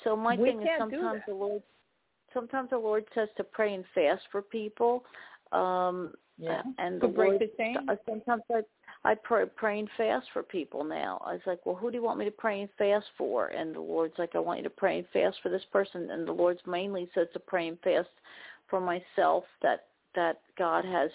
So 0.04 0.16
my 0.16 0.36
we 0.36 0.50
thing 0.50 0.62
is 0.62 0.68
sometimes 0.78 1.22
the 1.28 1.34
Lord 1.34 1.64
sometimes 2.34 2.70
the 2.72 2.78
Lord 2.78 3.06
says 3.16 3.30
to 3.38 3.44
pray 3.44 3.74
and 3.74 3.86
fast 3.96 4.24
for 4.32 4.42
people. 4.42 5.06
Um 5.54 6.14
yeah. 6.40 6.60
Uh, 6.60 6.64
and 6.78 7.02
to 7.02 7.08
the 7.08 7.14
break 7.14 7.32
Lord, 7.32 7.42
the 7.42 7.52
chain. 7.58 7.76
Sometimes 8.08 8.44
I, 8.52 8.62
I 9.04 9.16
pray 9.16 9.46
pray 9.56 9.80
and 9.80 9.90
fast 9.98 10.28
for 10.34 10.44
people 10.44 10.84
now. 10.84 11.22
I 11.26 11.34
was 11.34 11.42
like, 11.46 11.66
well, 11.66 11.76
who 11.76 11.92
do 11.92 11.98
you 11.98 12.04
want 12.04 12.20
me 12.20 12.26
to 12.26 12.32
pray 12.32 12.62
and 12.62 12.70
fast 12.78 13.06
for? 13.18 13.48
And 13.48 13.76
the 13.76 13.82
Lord's 13.82 14.18
like, 14.18 14.36
I 14.36 14.40
want 14.40 14.60
you 14.60 14.64
to 14.64 14.70
pray 14.70 15.00
and 15.00 15.08
fast 15.12 15.38
for 15.44 15.50
this 15.50 15.66
person. 15.72 16.10
And 16.12 16.28
the 16.28 16.32
Lord's 16.32 16.62
mainly 16.66 17.10
says 17.14 17.28
to 17.34 17.40
pray 17.40 17.68
and 17.68 17.80
fast 17.82 18.10
for 18.70 18.80
myself 18.80 19.44
that 19.62 19.86
that 20.16 20.42
God 20.58 20.86
has 20.86 21.12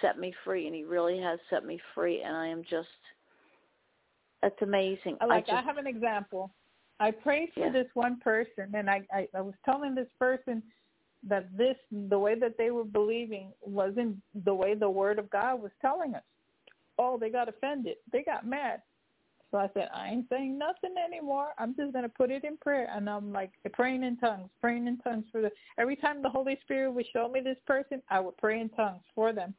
set 0.00 0.18
me 0.18 0.32
free, 0.44 0.66
and 0.66 0.74
He 0.74 0.84
really 0.84 1.18
has 1.18 1.38
set 1.50 1.64
me 1.64 1.80
free, 1.94 2.22
and 2.22 2.36
I 2.36 2.46
am 2.48 2.62
just. 2.68 2.88
That's 4.42 4.60
amazing. 4.60 5.16
Like 5.26 5.30
I, 5.30 5.40
just, 5.40 5.52
I 5.52 5.62
have 5.62 5.78
an 5.78 5.86
example. 5.86 6.50
I 7.00 7.10
prayed 7.10 7.48
for 7.54 7.60
Yeah. 7.66 7.72
this 7.72 7.88
one 7.94 8.20
person, 8.20 8.70
and 8.74 8.88
I, 8.88 9.02
I 9.12 9.28
I 9.34 9.40
was 9.40 9.54
telling 9.64 9.94
this 9.94 10.08
person 10.18 10.62
that 11.28 11.56
this 11.56 11.76
the 11.90 12.18
way 12.18 12.38
that 12.38 12.56
they 12.58 12.70
were 12.70 12.84
believing 12.84 13.52
wasn't 13.60 14.16
the 14.44 14.54
way 14.54 14.74
the 14.74 14.88
Word 14.88 15.18
of 15.18 15.30
God 15.30 15.60
was 15.60 15.72
telling 15.80 16.14
us. 16.14 16.22
Oh, 16.98 17.18
they 17.18 17.30
got 17.30 17.48
offended. 17.48 17.96
They 18.12 18.22
got 18.22 18.46
mad. 18.46 18.82
So 19.50 19.58
I 19.58 19.68
said, 19.74 19.88
I 19.94 20.08
ain't 20.08 20.28
saying 20.28 20.58
nothing 20.58 20.94
anymore. 21.02 21.48
I'm 21.58 21.74
just 21.76 21.92
gonna 21.92 22.08
put 22.08 22.30
it 22.30 22.44
in 22.44 22.56
prayer, 22.56 22.88
and 22.92 23.08
I'm 23.08 23.32
like 23.32 23.52
praying 23.72 24.02
in 24.02 24.16
tongues, 24.16 24.50
praying 24.60 24.86
in 24.86 24.98
tongues 24.98 25.26
for 25.30 25.40
the. 25.40 25.50
Every 25.78 25.96
time 25.96 26.22
the 26.22 26.28
Holy 26.28 26.58
Spirit 26.62 26.92
would 26.92 27.06
show 27.12 27.28
me 27.28 27.40
this 27.40 27.58
person, 27.66 28.02
I 28.10 28.20
would 28.20 28.36
pray 28.36 28.60
in 28.60 28.68
tongues 28.70 29.02
for 29.14 29.32
them. 29.32 29.54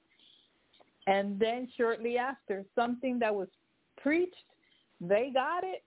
And 1.07 1.39
then 1.39 1.69
shortly 1.77 2.17
after, 2.17 2.65
something 2.75 3.17
that 3.19 3.33
was 3.33 3.47
preached, 3.95 4.35
they 4.99 5.31
got 5.33 5.63
it, 5.63 5.83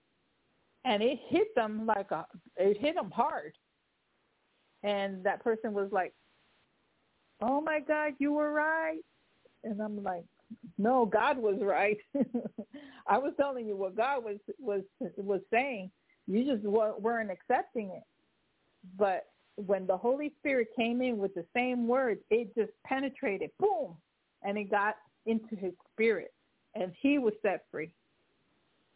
and 0.83 1.03
it 1.03 1.19
hit 1.29 1.53
them 1.55 1.85
like 1.85 2.11
a. 2.11 2.25
It 2.57 2.77
hit 2.79 2.95
them 2.95 3.11
hard. 3.11 3.53
And 4.83 5.23
that 5.23 5.43
person 5.43 5.73
was 5.73 5.91
like, 5.91 6.13
"Oh 7.41 7.61
my 7.61 7.79
God, 7.79 8.13
you 8.19 8.33
were 8.33 8.51
right," 8.51 9.01
and 9.63 9.79
I'm 9.81 10.03
like, 10.03 10.25
no, 10.77 11.05
God 11.05 11.37
was 11.37 11.57
right. 11.61 11.97
I 13.07 13.17
was 13.17 13.33
telling 13.37 13.67
you 13.67 13.75
what 13.75 13.95
God 13.95 14.23
was 14.23 14.37
was 14.59 14.81
was 15.17 15.41
saying. 15.51 15.91
You 16.27 16.45
just 16.45 16.63
weren't 16.63 17.31
accepting 17.31 17.91
it. 17.91 18.03
But 18.97 19.27
when 19.55 19.85
the 19.85 19.97
Holy 19.97 20.33
Spirit 20.39 20.69
came 20.75 21.01
in 21.01 21.17
with 21.17 21.33
the 21.35 21.45
same 21.55 21.87
words, 21.87 22.21
it 22.29 22.55
just 22.55 22.71
penetrated, 22.85 23.51
boom, 23.59 23.97
and 24.43 24.57
it 24.57 24.71
got 24.71 24.95
into 25.25 25.55
his 25.55 25.73
spirit, 25.93 26.33
and 26.75 26.91
he 26.99 27.17
was 27.17 27.33
set 27.41 27.65
free. 27.71 27.91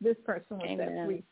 This 0.01 0.17
person 0.25 0.57
was 0.57 0.77
set 0.77 1.05
free 1.05 1.23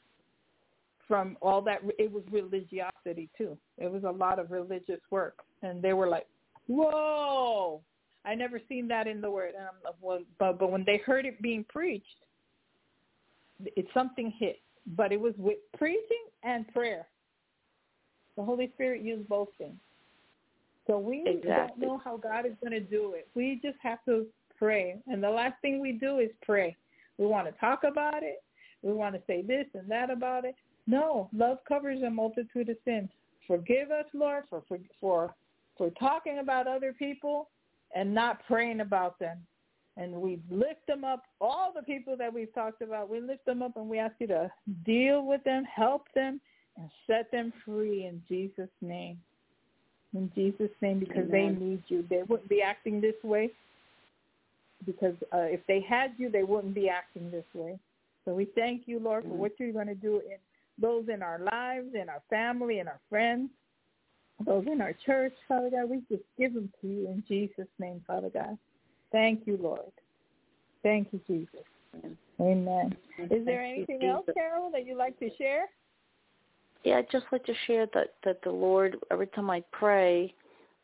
from 1.08 1.38
all 1.42 1.62
that. 1.62 1.80
It 1.98 2.12
was 2.12 2.24
religiosity 2.32 3.30
too. 3.38 3.58
It 3.78 3.92
was 3.92 4.04
a 4.04 4.12
lot 4.12 4.40
of 4.40 4.52
religious 4.52 5.02
work, 5.12 5.40
and 5.62 5.82
they 5.82 5.94
were 5.94 6.08
like, 6.08 6.28
"Whoa." 6.68 7.82
I 8.26 8.36
never 8.36 8.62
seen 8.70 8.88
that 8.88 9.08
in 9.08 9.20
the 9.22 9.30
word. 9.30 9.54
And 9.58 9.66
I'm 9.68 9.84
like, 9.84 9.96
well, 10.02 10.20
but 10.40 10.58
but 10.60 10.72
when 10.72 10.86
they 10.86 10.98
heard 10.98 11.26
it 11.26 11.42
being 11.42 11.66
preached, 11.66 12.06
it 13.76 13.86
something 13.94 14.32
hit. 14.38 14.62
But 14.96 15.12
it 15.12 15.20
was 15.20 15.34
with 15.38 15.58
preaching 15.78 16.26
and 16.44 16.68
prayer. 16.70 17.08
The 18.36 18.44
Holy 18.44 18.72
Spirit 18.74 19.02
used 19.02 19.28
both 19.28 19.50
things. 19.58 19.80
So 20.88 21.00
we 21.00 21.24
don't 21.46 21.78
know 21.78 22.02
how 22.04 22.18
God 22.18 22.46
is 22.46 22.54
going 22.62 22.74
to 22.74 22.82
do 22.82 23.14
it. 23.14 23.28
We 23.36 23.60
just 23.64 23.78
have 23.82 24.00
to 24.06 24.26
pray. 24.58 24.98
And 25.08 25.24
the 25.24 25.30
last 25.30 25.56
thing 25.62 25.80
we 25.80 25.94
do 25.94 26.20
is 26.20 26.30
pray. 26.42 26.76
We 27.18 27.26
want 27.26 27.48
to 27.48 27.54
talk 27.60 27.84
about 27.84 28.24
it. 28.24 28.44
We 28.82 28.92
want 28.92 29.16
to 29.16 29.22
say 29.26 29.42
this 29.42 29.66
and 29.76 29.90
that 29.90 30.10
about 30.10 30.44
it. 30.44 30.56
No, 30.88 31.30
love 31.36 31.60
covers 31.68 32.02
a 32.04 32.10
multitude 32.10 32.70
of 32.70 32.78
sins. 32.86 33.10
Forgive 33.48 33.92
us, 33.92 34.06
Lord, 34.14 34.44
for 34.50 34.64
for 34.68 34.78
for, 35.00 35.36
for 35.78 35.90
talking 35.92 36.40
about 36.40 36.68
other 36.68 36.94
people 36.94 37.50
and 37.96 38.14
not 38.14 38.46
praying 38.48 38.82
about 38.82 39.20
them. 39.20 39.38
And 39.96 40.14
we 40.14 40.40
lift 40.50 40.86
them 40.88 41.04
up, 41.04 41.24
all 41.40 41.72
the 41.74 41.84
people 41.84 42.18
that 42.18 42.34
we've 42.34 42.54
talked 42.56 42.82
about, 42.82 43.10
we 43.10 43.20
lift 43.22 43.46
them 43.46 43.62
up 43.62 43.78
and 43.78 43.88
we 43.88 44.00
ask 44.00 44.16
you 44.20 44.28
to 44.28 44.52
deal 44.86 45.24
with 45.24 45.44
them, 45.44 45.64
help 45.66 46.08
them, 46.16 46.42
and 46.78 46.90
set 47.06 47.32
them 47.32 47.54
free 47.64 48.08
in 48.08 48.22
Jesus' 48.28 48.70
name. 48.82 49.20
In 50.16 50.32
Jesus' 50.34 50.72
name, 50.82 51.00
because 51.00 51.30
Amen. 51.30 51.58
they 51.60 51.66
need 51.66 51.84
you. 51.88 52.06
They 52.10 52.24
wouldn't 52.28 52.50
be 52.50 52.62
acting 52.62 53.02
this 53.02 53.16
way 53.24 53.52
because 54.86 55.16
uh, 55.34 55.42
if 55.42 55.62
they 55.68 55.82
had 55.88 56.12
you, 56.18 56.30
they 56.30 56.44
wouldn't 56.44 56.74
be 56.74 56.90
acting 56.90 57.30
this 57.32 57.46
way. 57.54 57.80
So 58.26 58.34
we 58.34 58.46
thank 58.56 58.84
you, 58.88 59.00
Lord, 59.00 59.24
for 59.24 59.30
what 59.30 59.52
you're 59.60 59.74
going 59.74 59.88
to 59.88 59.96
do 59.96 60.22
in 60.26 60.38
those 60.80 61.06
in 61.14 61.22
our 61.22 61.40
lives, 61.40 61.88
in 61.94 62.10
our 62.10 62.22
family, 62.30 62.80
in 62.80 62.88
our 62.88 63.00
friends, 63.10 63.50
those 64.46 64.66
in 64.68 64.82
our 64.82 64.94
church, 65.06 65.34
Father 65.48 65.70
God. 65.70 65.90
We 65.90 66.02
just 66.10 66.24
give 66.38 66.54
them 66.54 66.72
to 66.82 66.88
you 66.88 67.08
in 67.08 67.24
Jesus' 67.28 67.68
name, 67.80 68.02
Father 68.06 68.30
God. 68.30 68.58
Thank 69.12 69.46
you, 69.46 69.58
Lord. 69.62 69.92
Thank 70.82 71.10
you, 71.12 71.22
Jesus. 71.28 71.64
Amen. 72.42 72.96
Is 73.20 73.46
there 73.46 73.64
anything 73.64 74.04
else, 74.04 74.26
Carol, 74.34 74.72
that 74.72 74.86
you'd 74.86 74.98
like 74.98 75.18
to 75.20 75.30
share? 75.38 75.66
Yeah, 76.84 76.98
I'd 76.98 77.12
just 77.12 77.26
like 77.32 77.46
to 77.46 77.54
share 77.68 77.88
that 77.94 78.16
that 78.26 78.42
the 78.44 78.52
Lord 78.52 78.98
every 79.12 79.28
time 79.28 79.50
I 79.50 79.64
pray, 79.72 80.34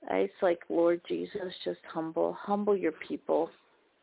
it's 0.10 0.34
like 0.42 0.60
Lord 0.70 1.02
Jesus, 1.08 1.54
just 1.66 1.80
humble, 1.92 2.38
humble 2.40 2.78
your 2.78 2.94
people, 2.94 3.50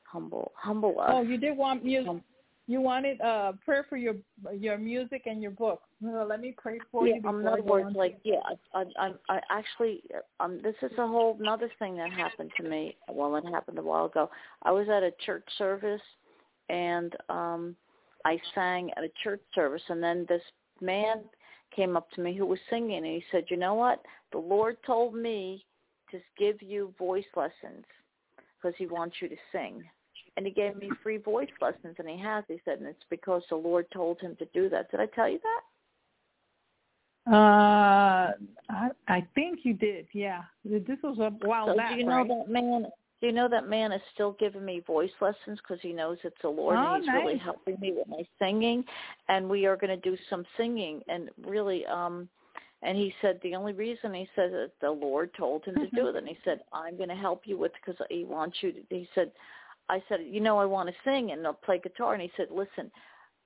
humble, 0.02 0.52
humble 0.56 0.96
oh, 0.98 1.00
us. 1.00 1.10
Oh, 1.14 1.22
you 1.22 1.38
did 1.38 1.56
want 1.56 1.84
music. 1.84 2.22
You 2.68 2.80
wanted 2.80 3.20
uh, 3.20 3.52
prayer 3.64 3.86
for 3.88 3.96
your 3.96 4.16
your 4.52 4.76
music 4.76 5.22
and 5.26 5.40
your 5.40 5.52
book. 5.52 5.82
Well, 6.00 6.26
let 6.26 6.40
me 6.40 6.52
pray 6.56 6.80
for 6.90 7.06
yeah, 7.06 7.14
you. 7.22 7.30
in 7.30 7.46
I 7.46 7.52
other 7.52 7.62
go 7.62 7.68
words, 7.68 7.94
like 7.96 8.18
yeah, 8.24 8.40
I, 8.74 8.80
I, 8.80 8.84
I, 8.98 9.12
I 9.28 9.40
actually, 9.50 10.02
um, 10.40 10.60
this 10.62 10.74
is 10.82 10.90
a 10.98 11.06
whole 11.06 11.36
another 11.38 11.70
thing 11.78 11.96
that 11.96 12.10
happened 12.10 12.50
to 12.56 12.68
me. 12.68 12.96
Well, 13.08 13.36
it 13.36 13.44
happened 13.44 13.78
a 13.78 13.82
while 13.82 14.06
ago. 14.06 14.30
I 14.64 14.72
was 14.72 14.88
at 14.88 15.04
a 15.04 15.12
church 15.24 15.44
service, 15.58 16.02
and 16.68 17.14
um, 17.28 17.76
I 18.24 18.38
sang 18.54 18.90
at 18.96 19.04
a 19.04 19.10
church 19.22 19.42
service, 19.54 19.82
and 19.88 20.02
then 20.02 20.26
this 20.28 20.42
man 20.80 21.22
came 21.74 21.96
up 21.96 22.10
to 22.12 22.20
me 22.20 22.36
who 22.36 22.46
was 22.46 22.58
singing, 22.68 22.96
and 22.96 23.06
he 23.06 23.22
said, 23.30 23.44
"You 23.48 23.58
know 23.58 23.74
what? 23.74 24.02
The 24.32 24.38
Lord 24.38 24.76
told 24.84 25.14
me 25.14 25.64
to 26.10 26.18
give 26.36 26.60
you 26.62 26.92
voice 26.98 27.24
lessons 27.36 27.84
because 28.60 28.76
He 28.76 28.88
wants 28.88 29.16
you 29.20 29.28
to 29.28 29.36
sing." 29.52 29.84
And 30.36 30.44
he 30.46 30.52
gave 30.52 30.76
me 30.76 30.90
free 31.02 31.16
voice 31.16 31.48
lessons, 31.60 31.96
and 31.98 32.08
he 32.08 32.18
has. 32.18 32.44
He 32.46 32.60
said, 32.64 32.78
and 32.78 32.86
it's 32.86 33.04
because 33.08 33.42
the 33.48 33.56
Lord 33.56 33.86
told 33.90 34.20
him 34.20 34.36
to 34.36 34.44
do 34.52 34.68
that. 34.68 34.90
Did 34.90 35.00
I 35.00 35.06
tell 35.06 35.28
you 35.28 35.38
that? 35.42 35.62
Uh, 37.28 38.32
I 38.70 38.90
I 39.08 39.26
think 39.34 39.60
you 39.64 39.74
did. 39.74 40.06
Yeah, 40.12 40.42
this 40.64 40.98
was 41.02 41.18
a 41.18 41.30
while 41.44 41.66
So 41.66 41.76
back, 41.76 41.90
do 41.90 41.96
you 41.96 42.04
know 42.04 42.18
right? 42.18 42.28
that 42.28 42.48
man? 42.48 42.86
Do 43.20 43.26
you 43.26 43.32
know 43.32 43.48
that 43.48 43.66
man 43.68 43.92
is 43.92 44.02
still 44.14 44.36
giving 44.38 44.64
me 44.64 44.80
voice 44.86 45.10
lessons 45.20 45.58
because 45.58 45.78
he 45.80 45.92
knows 45.92 46.18
it's 46.22 46.36
the 46.42 46.48
Lord 46.50 46.76
Oh, 46.78 46.94
and 46.94 47.02
he's 47.02 47.12
really 47.12 47.38
helping 47.38 47.80
me 47.80 47.94
with 47.96 48.06
my 48.06 48.24
singing, 48.38 48.84
and 49.28 49.48
we 49.48 49.64
are 49.66 49.76
going 49.76 49.90
to 50.00 50.10
do 50.10 50.16
some 50.30 50.44
singing 50.56 51.00
and 51.08 51.30
really. 51.46 51.84
um 51.86 52.28
and 52.82 52.96
he 52.96 53.12
said 53.22 53.40
the 53.42 53.54
only 53.54 53.72
reason 53.72 54.12
he 54.12 54.28
said 54.36 54.52
that 54.52 54.70
the 54.80 54.90
Lord 54.90 55.30
told 55.34 55.64
him 55.64 55.74
to 55.76 55.90
do 55.96 56.08
it, 56.08 56.14
and 56.16 56.28
he 56.28 56.38
said 56.44 56.60
I'm 56.72 56.96
going 56.96 57.08
to 57.08 57.16
help 57.16 57.42
you 57.46 57.58
with 57.58 57.72
because 57.74 58.00
he 58.10 58.24
wants 58.24 58.58
you 58.60 58.70
to. 58.72 58.80
He 58.90 59.08
said, 59.14 59.32
I 59.88 60.02
said, 60.08 60.20
you 60.24 60.40
know, 60.40 60.58
I 60.58 60.64
want 60.64 60.88
to 60.88 60.94
sing 61.04 61.32
and 61.32 61.46
I'll 61.46 61.54
play 61.54 61.78
guitar, 61.78 62.14
and 62.14 62.22
he 62.22 62.30
said, 62.36 62.48
listen, 62.50 62.90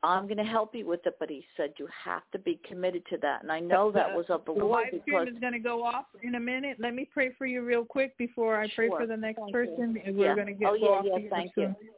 I'm 0.02 0.24
going 0.24 0.38
to 0.38 0.44
help 0.44 0.74
you 0.74 0.86
with 0.86 1.06
it, 1.06 1.16
but 1.20 1.28
he 1.28 1.44
said 1.56 1.74
you 1.78 1.86
have 2.04 2.22
to 2.32 2.38
be 2.38 2.58
committed 2.66 3.04
to 3.10 3.18
that, 3.18 3.42
and 3.42 3.52
I 3.52 3.60
know 3.60 3.92
that 3.92 4.10
was 4.10 4.24
of 4.30 4.44
the 4.46 4.54
the 4.54 4.60
Lord 4.60 4.84
live 4.84 4.90
because 4.92 5.02
stream 5.02 5.28
is 5.28 5.40
going 5.40 5.52
to 5.52 5.58
go 5.58 5.84
off 5.84 6.06
in 6.22 6.36
a 6.36 6.40
minute. 6.40 6.78
Let 6.80 6.94
me 6.94 7.08
pray 7.12 7.32
for 7.36 7.44
you 7.44 7.62
real 7.62 7.84
quick 7.84 8.16
before 8.16 8.58
I 8.58 8.68
pray 8.74 8.88
for 8.88 9.06
the 9.06 9.16
next 9.16 9.40
Thank 9.40 9.52
person. 9.52 10.00
you. 10.04 10.14
We're 10.14 10.28
Yeah. 10.28 10.34
going 10.34 10.46
to 10.46 10.54
get 10.54 10.70
Oh, 10.70 10.74
yeah, 10.74 10.86
off 10.88 11.04
yeah, 11.04 11.18
you 11.18 11.28
thank 11.28 11.52
soon. 11.54 11.76
you. 11.80 11.88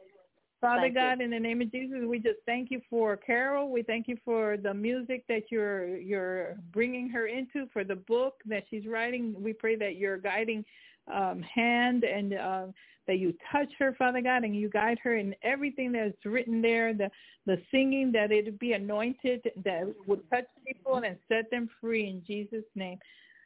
Father 0.59 0.83
Thank 0.83 0.93
God, 0.95 1.21
in 1.21 1.31
the 1.31 1.39
name 1.39 1.61
of 1.61 1.71
Jesus, 1.71 1.99
we 2.07 2.19
just 2.19 2.39
thank 2.45 2.71
you 2.71 2.81
for 2.89 3.17
Carol. 3.17 3.69
We 3.69 3.83
thank 3.83 4.07
you 4.07 4.17
for 4.23 4.55
the 4.55 4.73
music 4.73 5.25
that 5.27 5.43
you're 5.49 5.97
you're 5.97 6.55
bringing 6.71 7.09
her 7.09 7.27
into, 7.27 7.67
for 7.73 7.83
the 7.83 7.97
book 7.97 8.35
that 8.45 8.63
she's 8.69 8.85
writing. 8.85 9.35
We 9.41 9.51
pray 9.51 9.75
that 9.75 9.97
your 9.97 10.17
guiding 10.17 10.63
um, 11.13 11.41
hand 11.41 12.05
and 12.05 12.33
uh, 12.33 12.65
that 13.07 13.19
you 13.19 13.33
touch 13.51 13.71
her, 13.79 13.93
Father 13.97 14.21
God, 14.21 14.43
and 14.43 14.55
you 14.55 14.69
guide 14.69 14.97
her 15.03 15.15
in 15.15 15.35
everything 15.43 15.91
that's 15.91 16.25
written 16.25 16.61
there. 16.61 16.93
The 16.93 17.09
the 17.45 17.61
singing 17.71 18.11
that 18.13 18.31
it 18.31 18.45
would 18.45 18.59
be 18.59 18.73
anointed, 18.73 19.41
that 19.65 19.93
would 20.07 20.29
touch 20.29 20.45
people 20.65 20.97
and 20.97 21.17
set 21.27 21.51
them 21.51 21.69
free 21.81 22.07
in 22.07 22.23
Jesus' 22.25 22.63
name. 22.75 22.97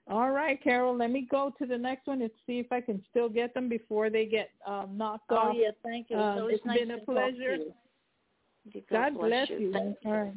All 0.09 0.31
right, 0.31 0.61
Carol, 0.63 0.95
let 0.95 1.11
me 1.11 1.27
go 1.29 1.53
to 1.59 1.65
the 1.65 1.77
next 1.77 2.07
one 2.07 2.21
and 2.21 2.31
see 2.45 2.59
if 2.59 2.71
I 2.71 2.79
can 2.79 3.03
still 3.09 3.27
get 3.27 3.53
them 3.53 3.67
before 3.67 4.09
they 4.09 4.25
get 4.25 4.51
um, 4.65 4.91
knocked 4.95 5.31
Oh 5.31 5.35
off. 5.35 5.55
yeah, 5.57 5.71
thank 5.83 6.09
you. 6.09 6.17
It's 6.17 6.23
Um, 6.23 6.39
always 6.39 6.55
it's 6.55 6.65
nice 6.65 6.79
been 6.79 6.91
a 6.91 6.99
to 6.99 7.05
talk 7.05 7.05
to 7.07 7.13
pleasure. 7.13 7.57
you. 7.57 8.81
God 8.89 9.17
bless 9.19 9.49
you. 9.49 9.59
you. 9.59 9.73
Thank. 9.73 9.97
All 10.05 10.11
right. 10.11 10.33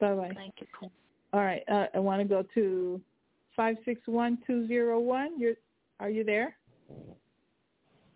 Bye 0.00 0.14
bye. 0.14 0.32
Thank 0.34 0.54
you. 0.60 0.90
All 1.32 1.40
right. 1.40 1.62
Uh, 1.68 1.86
I 1.94 1.98
want 1.98 2.22
to 2.22 2.28
go 2.28 2.44
to 2.54 3.00
five 3.56 3.76
six 3.84 4.00
one 4.06 4.38
two 4.46 4.66
zero 4.66 4.98
one. 5.00 5.38
You're 5.38 5.54
are 6.00 6.10
you 6.10 6.24
there? 6.24 6.56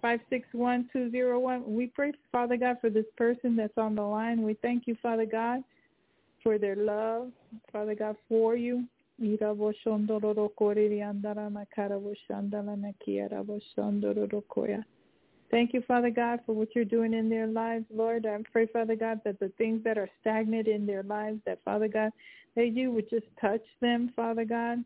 Five 0.01 0.20
six 0.31 0.47
one 0.52 0.89
two 0.93 1.10
zero 1.10 1.41
one. 1.41 1.62
We 1.67 1.89
pray, 1.89 2.12
Father 2.31 2.57
God, 2.57 2.77
for 2.81 2.89
this 2.89 3.07
person 3.17 3.57
that's 3.57 3.77
on 3.77 3.97
the 3.97 4.02
line. 4.02 4.43
We 4.43 4.55
thank 4.55 4.86
you, 4.86 4.97
Father 5.02 5.27
God, 5.27 5.65
for 6.43 6.57
their 6.59 6.77
love, 6.77 7.33
Father 7.73 7.94
God, 7.94 8.17
for 8.28 8.57
you. 8.57 8.85
Thank 15.51 15.73
you, 15.73 15.83
Father 15.89 16.10
God, 16.10 16.41
for 16.47 16.52
what 16.52 16.68
you're 16.77 16.85
doing 16.85 17.15
in 17.15 17.28
their 17.28 17.49
lives, 17.49 17.85
Lord. 17.93 18.27
I 18.27 18.39
pray, 18.52 18.67
Father 18.67 18.94
God, 18.94 19.20
that 19.25 19.41
the 19.41 19.49
things 19.59 19.83
that 19.83 19.99
are 19.99 20.09
stagnant 20.20 20.68
in 20.68 20.86
their 20.86 21.02
lives, 21.02 21.41
that, 21.47 21.59
Father 21.65 21.89
God, 21.89 22.12
that 22.55 22.68
you 22.68 22.93
would 22.93 23.10
just 23.10 23.27
touch 23.41 23.65
them, 23.81 24.12
Father 24.15 24.44
God. 24.44 24.85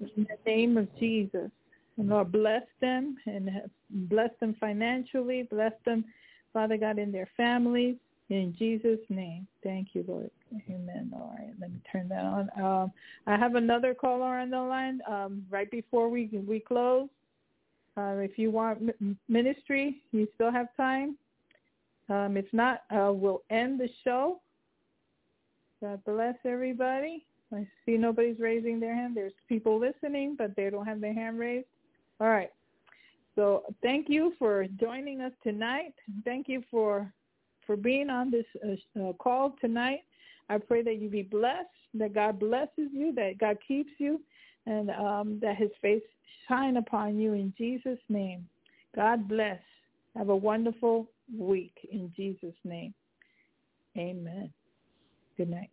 In 0.00 0.26
the 0.28 0.36
name 0.44 0.76
of 0.76 0.94
Jesus. 0.98 1.50
Lord, 1.98 2.32
bless 2.32 2.62
them 2.80 3.16
and 3.26 3.50
bless 3.90 4.30
them 4.40 4.56
financially. 4.60 5.42
Bless 5.50 5.72
them, 5.84 6.04
Father 6.52 6.76
God, 6.76 6.98
in 6.98 7.10
their 7.10 7.28
families. 7.36 7.96
In 8.30 8.54
Jesus' 8.58 9.00
name. 9.08 9.46
Thank 9.62 9.88
you, 9.94 10.04
Lord. 10.06 10.30
Amen. 10.68 11.10
All 11.14 11.34
right, 11.38 11.52
let 11.60 11.70
me 11.72 11.80
turn 11.90 12.08
that 12.08 12.24
on. 12.24 12.50
Um, 12.62 12.92
I 13.26 13.36
have 13.36 13.54
another 13.54 13.94
caller 13.94 14.38
on 14.38 14.50
the 14.50 14.60
line 14.60 15.00
um, 15.08 15.44
right 15.50 15.70
before 15.70 16.08
we 16.08 16.26
we 16.46 16.60
close. 16.60 17.08
Uh, 17.96 18.16
if 18.18 18.38
you 18.38 18.50
want 18.50 18.94
ministry, 19.28 20.02
you 20.12 20.28
still 20.34 20.52
have 20.52 20.68
time. 20.76 21.16
Um, 22.08 22.36
if 22.36 22.46
not, 22.52 22.82
uh, 22.90 23.12
we'll 23.12 23.42
end 23.50 23.80
the 23.80 23.88
show. 24.04 24.40
God 25.82 26.02
bless 26.04 26.36
everybody. 26.44 27.24
I 27.52 27.66
see 27.84 27.96
nobody's 27.96 28.38
raising 28.38 28.78
their 28.78 28.94
hand. 28.94 29.16
There's 29.16 29.32
people 29.48 29.78
listening, 29.78 30.36
but 30.36 30.54
they 30.54 30.70
don't 30.70 30.86
have 30.86 31.00
their 31.00 31.14
hand 31.14 31.38
raised. 31.38 31.66
All 32.20 32.28
right. 32.28 32.50
So 33.34 33.62
thank 33.82 34.08
you 34.08 34.32
for 34.38 34.66
joining 34.80 35.20
us 35.20 35.32
tonight. 35.42 35.94
Thank 36.24 36.48
you 36.48 36.62
for 36.70 37.12
for 37.66 37.76
being 37.76 38.08
on 38.08 38.30
this 38.30 38.46
uh, 38.66 39.00
uh, 39.00 39.12
call 39.14 39.54
tonight. 39.60 40.00
I 40.48 40.56
pray 40.58 40.82
that 40.82 40.96
you 40.96 41.10
be 41.10 41.22
blessed, 41.22 41.68
that 41.94 42.14
God 42.14 42.40
blesses 42.40 42.88
you, 42.92 43.12
that 43.14 43.38
God 43.38 43.58
keeps 43.66 43.90
you, 43.98 44.20
and 44.66 44.90
um, 44.90 45.38
that 45.42 45.56
his 45.56 45.70
face 45.82 46.02
shine 46.48 46.78
upon 46.78 47.18
you 47.18 47.34
in 47.34 47.52
Jesus' 47.56 47.98
name. 48.08 48.48
God 48.96 49.28
bless. 49.28 49.60
Have 50.16 50.30
a 50.30 50.36
wonderful 50.36 51.08
week 51.36 51.74
in 51.92 52.12
Jesus' 52.16 52.56
name. 52.64 52.94
Amen. 53.96 54.50
Good 55.36 55.50
night. 55.50 55.70